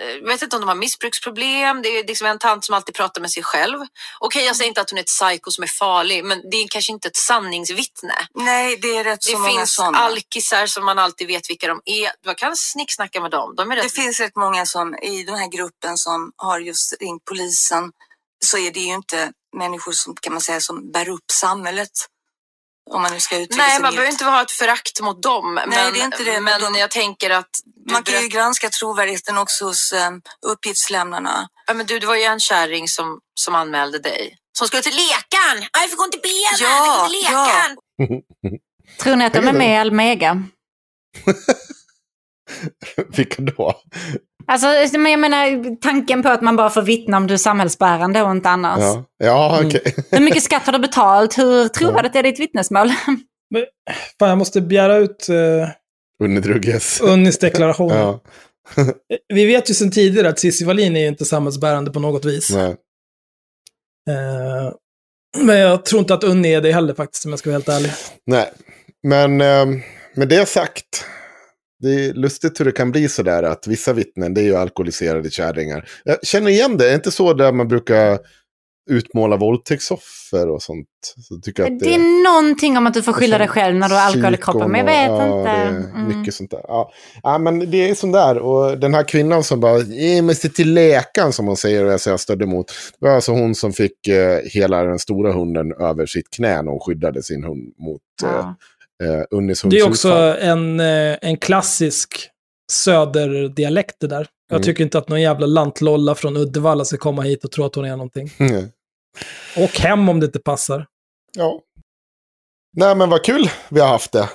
Eh, 0.00 0.08
Jag 0.10 0.26
vet 0.28 0.42
inte 0.42 0.56
om 0.56 0.62
de 0.62 0.68
har 0.68 0.74
missbruksproblem, 0.76 1.82
det 1.82 1.88
är 1.88 2.04
liksom 2.06 2.26
en 2.26 2.38
tant 2.38 2.64
som 2.64 2.74
alltid 2.74 2.94
pratar 2.94 3.20
med 3.20 3.30
sig 3.30 3.42
själv. 3.42 3.78
Okej, 4.20 4.44
jag 4.46 4.56
säger 4.56 4.68
inte 4.68 4.80
att 4.80 4.90
hon 4.90 4.98
är 4.98 5.02
ett 5.02 5.06
psyko 5.06 5.50
som 5.50 5.64
är 5.64 5.68
farlig 5.68 6.24
men 6.24 6.42
det 6.50 6.56
är 6.56 6.68
kanske 6.68 6.92
inte 6.92 7.08
ett 7.08 7.16
sanningsvittne. 7.16 8.14
Nej, 8.34 8.76
det 8.82 8.96
är 8.96 9.04
rätt 9.04 9.20
Det 9.20 9.26
så 9.32 9.38
många 9.38 9.50
finns 9.50 9.74
sådana. 9.74 9.98
alkisar 9.98 10.66
som 10.66 10.84
man 10.84 10.98
alltid 10.98 11.26
vet 11.26 11.50
vilka 11.50 11.68
de 11.68 11.80
är. 11.84 12.10
Man 12.26 12.34
kan 12.34 12.56
snicksnacka 12.56 13.20
med 13.20 13.30
dem. 13.30 13.54
De 13.56 13.68
Det 13.68 13.76
rätt 13.76 13.92
finns 13.92 14.20
rätt 14.20 14.36
många 14.36 14.66
som 14.66 14.94
i 14.94 15.24
den 15.24 15.36
här 15.38 15.48
gruppen 15.48 15.96
som 15.96 16.32
har 16.36 16.60
just 16.60 16.94
ringt 17.00 17.24
polisen 17.24 17.92
så 18.44 18.58
är 18.58 18.70
det 18.70 18.80
ju 18.80 18.94
inte 18.94 19.32
människor 19.56 19.92
som 19.92 20.14
kan 20.20 20.32
man 20.32 20.42
säga 20.42 20.60
som 20.60 20.92
bär 20.92 21.08
upp 21.08 21.30
samhället. 21.32 21.90
Om 22.90 23.02
man 23.02 23.12
nu 23.12 23.20
ska 23.20 23.36
uttrycka 23.36 23.62
Nej, 23.62 23.70
sig 23.70 23.82
man 23.82 23.92
behöver 23.92 24.10
inte 24.12 24.24
ha 24.24 24.42
ett 24.42 24.50
förakt 24.50 25.00
mot 25.00 25.22
dem. 25.22 25.54
Nej, 25.54 25.64
men, 25.68 25.92
det 25.92 26.00
är 26.00 26.04
inte 26.04 26.24
det, 26.24 26.32
Men, 26.40 26.44
men 26.44 26.72
de- 26.72 26.78
jag 26.78 26.90
tänker 26.90 27.30
att... 27.30 27.50
Man 27.90 28.02
kan 28.02 28.22
ju 28.22 28.28
granska 28.28 28.68
trovärdigheten 28.70 29.38
också 29.38 29.64
hos 29.64 29.92
eh, 29.92 30.10
uppgiftslämnarna. 30.46 31.48
ja, 31.66 31.74
men 31.74 31.86
du, 31.86 31.98
det 31.98 32.06
var 32.06 32.16
ju 32.16 32.22
en 32.22 32.40
kärring 32.40 32.88
som, 32.88 33.18
som 33.34 33.54
anmälde 33.54 33.98
dig. 33.98 34.36
Som 34.58 34.66
skulle 34.66 34.82
till 34.82 34.96
lekan! 34.96 35.68
Jag 35.72 35.90
fick 35.90 36.00
ont 36.00 36.14
i 36.14 36.18
benen! 36.18 36.58
Ja, 36.60 36.86
jag 36.86 37.10
fick 37.10 37.20
till 37.20 37.22
lekan! 37.22 37.76
Tror 39.00 39.16
ni 39.16 39.24
att 39.24 39.32
de 39.32 39.48
är 39.48 39.52
med 39.52 39.74
i 39.74 39.76
Almega? 39.76 40.42
Vilka 43.16 43.42
då? 43.42 43.74
Alltså, 44.46 44.66
men 44.98 45.10
jag 45.12 45.20
menar 45.20 45.76
tanken 45.80 46.22
på 46.22 46.28
att 46.28 46.42
man 46.42 46.56
bara 46.56 46.70
får 46.70 46.82
vittna 46.82 47.16
om 47.16 47.26
du 47.26 47.34
är 47.34 47.38
samhällsbärande 47.38 48.22
och 48.22 48.30
inte 48.30 48.48
annars. 48.48 48.80
Ja, 48.80 49.04
ja 49.18 49.56
Mm. 49.58 49.66
okej. 49.68 49.94
Hur 50.10 50.20
mycket 50.20 50.42
skatt 50.42 50.66
har 50.66 50.72
du 50.72 50.78
betalt? 50.78 51.38
Hur 51.38 51.68
trovärdigt 51.68 52.16
är 52.16 52.22
ditt 52.22 52.40
vittnesmål? 52.40 52.88
Men, 53.50 53.64
fan, 54.18 54.28
jag 54.28 54.38
måste 54.38 54.60
begära 54.60 54.96
ut 54.96 55.26
uh, 55.30 55.68
Unni 56.24 56.40
Drugges. 56.40 57.00
Unnis 57.00 57.38
deklaration. 57.38 57.92
Ja. 57.92 58.20
Vi 59.34 59.46
vet 59.46 59.70
ju 59.70 59.74
sedan 59.74 59.90
tidigare 59.90 60.28
att 60.28 60.38
Cissi 60.38 60.64
Wallin 60.64 60.96
är 60.96 61.00
ju 61.00 61.06
inte 61.08 61.24
samhällsbärande 61.24 61.90
på 61.90 62.00
något 62.00 62.24
vis. 62.24 62.50
Nej. 62.50 62.76
Eh, 64.10 64.72
men 65.44 65.58
jag 65.58 65.84
tror 65.84 66.00
inte 66.00 66.14
att 66.14 66.24
Unni 66.24 66.54
är 66.54 66.60
det 66.60 66.72
heller 66.72 66.94
faktiskt, 66.94 67.24
om 67.24 67.30
jag 67.30 67.38
ska 67.38 67.50
vara 67.50 67.54
helt 67.54 67.68
ärlig. 67.68 67.92
Nej, 68.26 68.50
men 69.02 69.40
eh, 69.40 69.66
med 70.14 70.28
det 70.28 70.46
sagt. 70.48 71.04
Det 71.80 71.88
är 72.06 72.12
lustigt 72.14 72.60
hur 72.60 72.64
det 72.64 72.72
kan 72.72 72.90
bli 72.90 73.08
sådär 73.08 73.42
att 73.42 73.66
vissa 73.66 73.92
vittnen, 73.92 74.34
det 74.34 74.40
är 74.40 74.44
ju 74.44 74.56
alkoholiserade 74.56 75.30
kärringar. 75.30 75.88
Jag 76.04 76.26
känner 76.26 76.50
igen 76.50 76.76
det, 76.76 76.84
är 76.84 76.88
det 76.88 76.94
inte 76.94 77.10
så 77.10 77.32
där 77.32 77.52
man 77.52 77.68
brukar 77.68 78.18
utmåla 78.90 79.36
våldtäktsoffer 79.36 80.48
och 80.48 80.62
sånt? 80.62 80.86
Så 81.28 81.36
tycker 81.40 81.62
jag 81.62 81.72
att 81.72 81.78
Det 81.80 81.94
är 81.94 82.24
någonting 82.24 82.76
om 82.78 82.86
att 82.86 82.94
du 82.94 83.02
får 83.02 83.12
skylla 83.12 83.38
dig 83.38 83.48
själv 83.48 83.76
när 83.76 83.88
du 83.88 83.94
har 83.94 84.02
alkohol 84.02 84.34
i 84.34 84.36
kroppen, 84.36 84.70
men 84.70 84.78
jag 84.80 84.86
vet 84.86 85.08
ja, 85.08 85.38
inte. 85.38 85.50
Det 85.50 85.56
är 85.56 85.68
Mm. 85.68 86.18
mycket 86.18 86.34
sånt 86.34 86.50
där. 86.50 86.60
Ja. 86.68 86.90
ja, 87.22 87.38
men 87.38 87.70
det 87.70 87.90
är 87.90 87.94
sånt 87.94 88.12
där. 88.12 88.38
Och 88.38 88.78
den 88.78 88.94
här 88.94 89.02
kvinnan 89.02 89.44
som 89.44 89.60
bara, 89.60 89.78
"Jag 89.78 90.24
måste 90.24 90.48
till 90.48 90.74
läkaren 90.74 91.32
som 91.32 91.46
hon 91.46 91.56
säger 91.56 91.84
och 91.84 91.92
jag 91.92 92.00
säger 92.00 92.16
stödde 92.16 92.44
emot. 92.44 92.66
Det 93.00 93.06
var 93.08 93.14
alltså 93.14 93.32
hon 93.32 93.54
som 93.54 93.72
fick 93.72 94.08
eh, 94.08 94.38
hela 94.44 94.82
den 94.84 94.98
stora 94.98 95.32
hunden 95.32 95.72
över 95.72 96.06
sitt 96.06 96.30
knä 96.30 96.62
när 96.62 96.70
hon 96.70 96.80
skyddade 96.80 97.22
sin 97.22 97.44
hund 97.44 97.74
mot 97.78 98.00
Ja. 98.22 98.28
eh, 98.38 98.50
eh, 99.04 99.68
Det 99.68 99.78
är 99.78 99.88
också 99.88 100.12
en, 100.40 100.80
eh, 100.80 101.16
en 101.22 101.36
klassisk 101.36 102.30
söderdialekt 102.72 103.96
det 104.00 104.06
där. 104.06 104.26
Jag 104.50 104.56
Mm. 104.56 104.62
tycker 104.64 104.84
inte 104.84 104.98
att 104.98 105.08
någon 105.08 105.20
jävla 105.20 105.46
lantlolla 105.46 106.14
från 106.14 106.36
Uddevalla 106.36 106.84
ska 106.84 106.96
komma 106.96 107.22
hit 107.22 107.44
och 107.44 107.50
tro 107.52 107.64
att 107.64 107.74
hon 107.74 107.84
är 107.84 107.90
någonting. 107.90 108.30
Och 109.56 109.78
hem 109.80 110.08
om 110.08 110.20
det 110.20 110.26
inte 110.26 110.38
passar. 110.38 110.86
Ja. 111.36 111.60
Nej 112.76 112.94
men 112.94 113.10
vad 113.10 113.24
kul 113.24 113.50
vi 113.68 113.80
har 113.80 113.88
haft 113.88 114.12
det. 114.12 114.28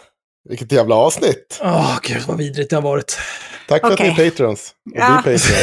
Vilket 0.49 0.71
jävla 0.71 0.95
avsnitt. 0.95 1.59
Åh, 1.63 1.99
gud 2.03 2.21
vad 2.27 2.37
vidrigt 2.37 2.69
det 2.69 2.75
har 2.75 2.81
varit. 2.83 3.17
Tack 3.67 3.81
för 3.81 3.93
Okej. 3.93 4.09
att 4.11 4.17
ni 4.17 4.23
är 4.25 4.29
patrons. 4.29 4.73
Och 4.91 4.97
Ja. 4.99 5.07
patrons. 5.23 5.47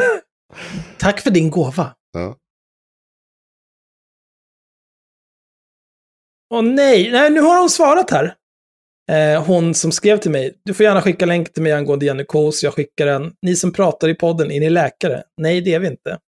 Tack 0.98 1.20
för 1.20 1.30
din 1.30 1.50
gåva. 1.50 1.94
Ja. 2.12 2.36
Åh 6.54 6.62
nej, 6.62 7.10
nej, 7.10 7.30
nu 7.30 7.40
har 7.40 7.58
hon 7.60 7.70
svarat 7.70 8.10
här. 8.10 8.34
Eh, 9.10 9.44
hon 9.44 9.74
som 9.74 9.92
skrev 9.92 10.18
till 10.18 10.30
mig, 10.30 10.54
du 10.64 10.74
får 10.74 10.84
gärna 10.84 11.02
skicka 11.02 11.26
länk 11.26 11.52
till 11.52 11.62
mig 11.62 11.72
angående 11.72 12.06
Jenny 12.06 12.24
Kos, 12.24 12.62
jag 12.62 12.74
skickar 12.74 13.06
den. 13.06 13.32
Ni 13.42 13.56
som 13.56 13.72
pratar 13.72 14.08
i 14.08 14.14
podden, 14.14 14.50
är 14.50 14.60
ni 14.60 14.70
läkare? 14.70 15.22
Nej, 15.36 15.60
det 15.60 15.74
är 15.74 15.80
vi 15.80 15.86
inte. 15.86 16.18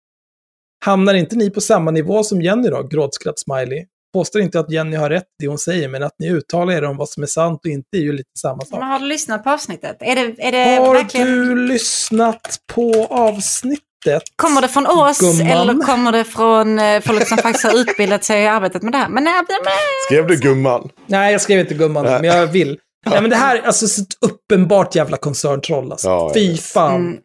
Hamnar 0.85 1.13
inte 1.13 1.35
ni 1.35 1.49
på 1.49 1.61
samma 1.61 1.91
nivå 1.91 2.23
som 2.23 2.41
Jenny 2.41 2.69
då? 2.69 2.83
Gråtskratt 2.83 3.39
smiley. 3.39 3.85
Påstår 4.13 4.41
inte 4.41 4.59
att 4.59 4.71
Jenny 4.71 4.95
har 4.95 5.09
rätt 5.09 5.23
i 5.23 5.43
det 5.43 5.47
hon 5.47 5.57
säger, 5.57 5.89
men 5.89 6.03
att 6.03 6.15
ni 6.19 6.29
uttalar 6.29 6.73
er 6.73 6.83
om 6.83 6.97
vad 6.97 7.09
som 7.09 7.23
är 7.23 7.27
sant 7.27 7.59
och 7.63 7.71
inte 7.71 7.97
är 7.97 8.01
ju 8.01 8.11
lite 8.11 8.29
samma 8.39 8.61
sak. 8.61 8.79
Men 8.79 8.89
har 8.89 8.99
du 8.99 9.05
lyssnat 9.05 9.43
på 9.43 9.49
avsnittet? 9.49 9.97
Är 9.99 10.15
det, 10.15 10.43
är 10.43 10.51
det 10.51 10.85
Har 10.85 10.93
verkligen... 10.93 11.27
du 11.27 11.67
lyssnat 11.67 12.59
på 12.73 13.07
avsnittet? 13.09 13.83
Kommer 14.35 14.61
det 14.61 14.67
från 14.67 14.87
oss 14.87 15.19
Gumman? 15.19 15.47
eller 15.47 15.85
kommer 15.85 16.11
det 16.11 16.23
från 16.23 16.79
eh, 16.79 17.01
folk 17.01 17.27
som 17.27 17.37
faktiskt 17.37 17.65
har 17.65 17.79
utbildat 17.79 18.23
sig 18.23 18.41
i 18.43 18.47
arbetet 18.47 18.81
med 18.83 18.91
det 18.91 18.97
här? 18.97 19.09
Men, 19.09 19.23
nej, 19.23 19.33
men, 19.33 19.73
Skrev 20.07 20.27
du 20.27 20.35
gumman? 20.35 20.89
Nej, 21.07 21.31
jag 21.31 21.41
skrev 21.41 21.59
inte 21.59 21.73
gumman, 21.73 22.05
men 22.05 22.23
jag 22.23 22.47
vill. 22.47 22.79
Nej, 23.05 23.21
men 23.21 23.29
det 23.29 23.35
här 23.35 23.55
är 23.55 23.61
alltså 23.61 23.87
så 23.87 24.01
ett 24.01 24.07
uppenbart 24.21 24.95
jävla 24.95 25.17
koncerntroll 25.17 25.91
alltså. 25.91 26.07
Ja, 26.07 26.31
Fy 26.33 26.57
fan. 26.57 26.95
Mm. 26.95 27.17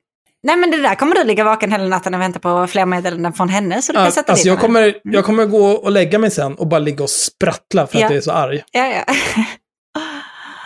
nej, 0.42 0.56
men 0.56 0.70
det 0.70 0.76
där 0.82 0.94
kommer 0.94 1.14
du 1.14 1.24
ligga 1.24 1.44
vaken 1.44 1.72
hela 1.72 1.84
natten 1.84 2.14
och 2.14 2.20
vänta 2.20 2.38
på 2.38 2.66
fler 2.66 2.86
meddelanden 2.86 3.32
från 3.32 3.48
henne. 3.48 3.82
Så 3.82 3.92
du 3.92 3.96
kan 3.96 4.04
Ja, 4.04 4.10
sätta 4.10 4.32
alltså 4.32 4.48
jag 4.48 4.60
kommer, 4.60 4.94
jag 5.02 5.24
kommer 5.24 5.46
gå 5.46 5.66
och 5.66 5.90
lägga 5.92 6.18
mig 6.18 6.30
sen 6.30 6.54
och 6.54 6.66
bara 6.66 6.78
ligga 6.78 7.02
och 7.04 7.10
sprattla 7.10 7.86
för 7.86 7.96
att 7.96 8.00
Ja. 8.02 8.08
jag 8.08 8.16
är 8.16 8.20
så 8.20 8.32
arg. 8.32 8.62
Ja, 8.72 8.86
ja. 8.86 9.14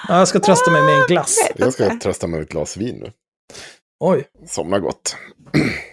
Ja, 0.08 0.18
jag 0.18 0.28
ska 0.28 0.40
trösta 0.40 0.70
mig 0.70 0.82
med 0.82 0.94
en 0.94 1.06
glass. 1.08 1.36
Jag 1.56 1.72
ska 1.72 1.98
trösta 1.98 2.26
mig 2.26 2.38
med 2.40 2.44
ett 2.44 2.52
glas 2.52 2.76
vin 2.76 2.96
nu. 3.02 3.10
Oj. 4.00 4.24
Somna 4.48 4.78
gott. 4.78 5.16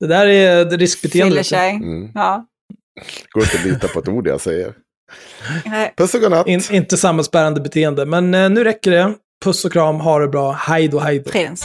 Det 0.00 0.06
där 0.06 0.26
är 0.26 0.64
riskbeteende. 0.64 1.30
Fyller 1.30 1.42
sig. 1.42 1.70
Mm. 1.70 2.10
Ja. 2.14 2.46
Går 3.30 3.42
inte 3.42 3.56
att 3.58 3.64
lita 3.64 3.88
på 3.88 3.98
ett 3.98 4.08
ord 4.08 4.26
jag 4.26 4.40
säger. 4.40 4.74
Nej. 5.64 5.94
Puss 5.96 6.14
och 6.14 6.20
godnatt. 6.20 6.46
In, 6.46 6.62
inte 6.70 6.96
samhällsbärande 6.96 7.60
beteende. 7.60 8.06
Men 8.06 8.34
eh, 8.34 8.50
nu 8.50 8.64
räcker 8.64 8.90
det. 8.90 9.14
Puss 9.44 9.64
och 9.64 9.72
kram, 9.72 10.00
ha 10.00 10.18
det 10.18 10.28
bra. 10.28 10.52
Hej 10.52 10.88
då, 10.88 10.98
hej 10.98 11.18
då. 11.18 11.30
Fridens. 11.30 11.64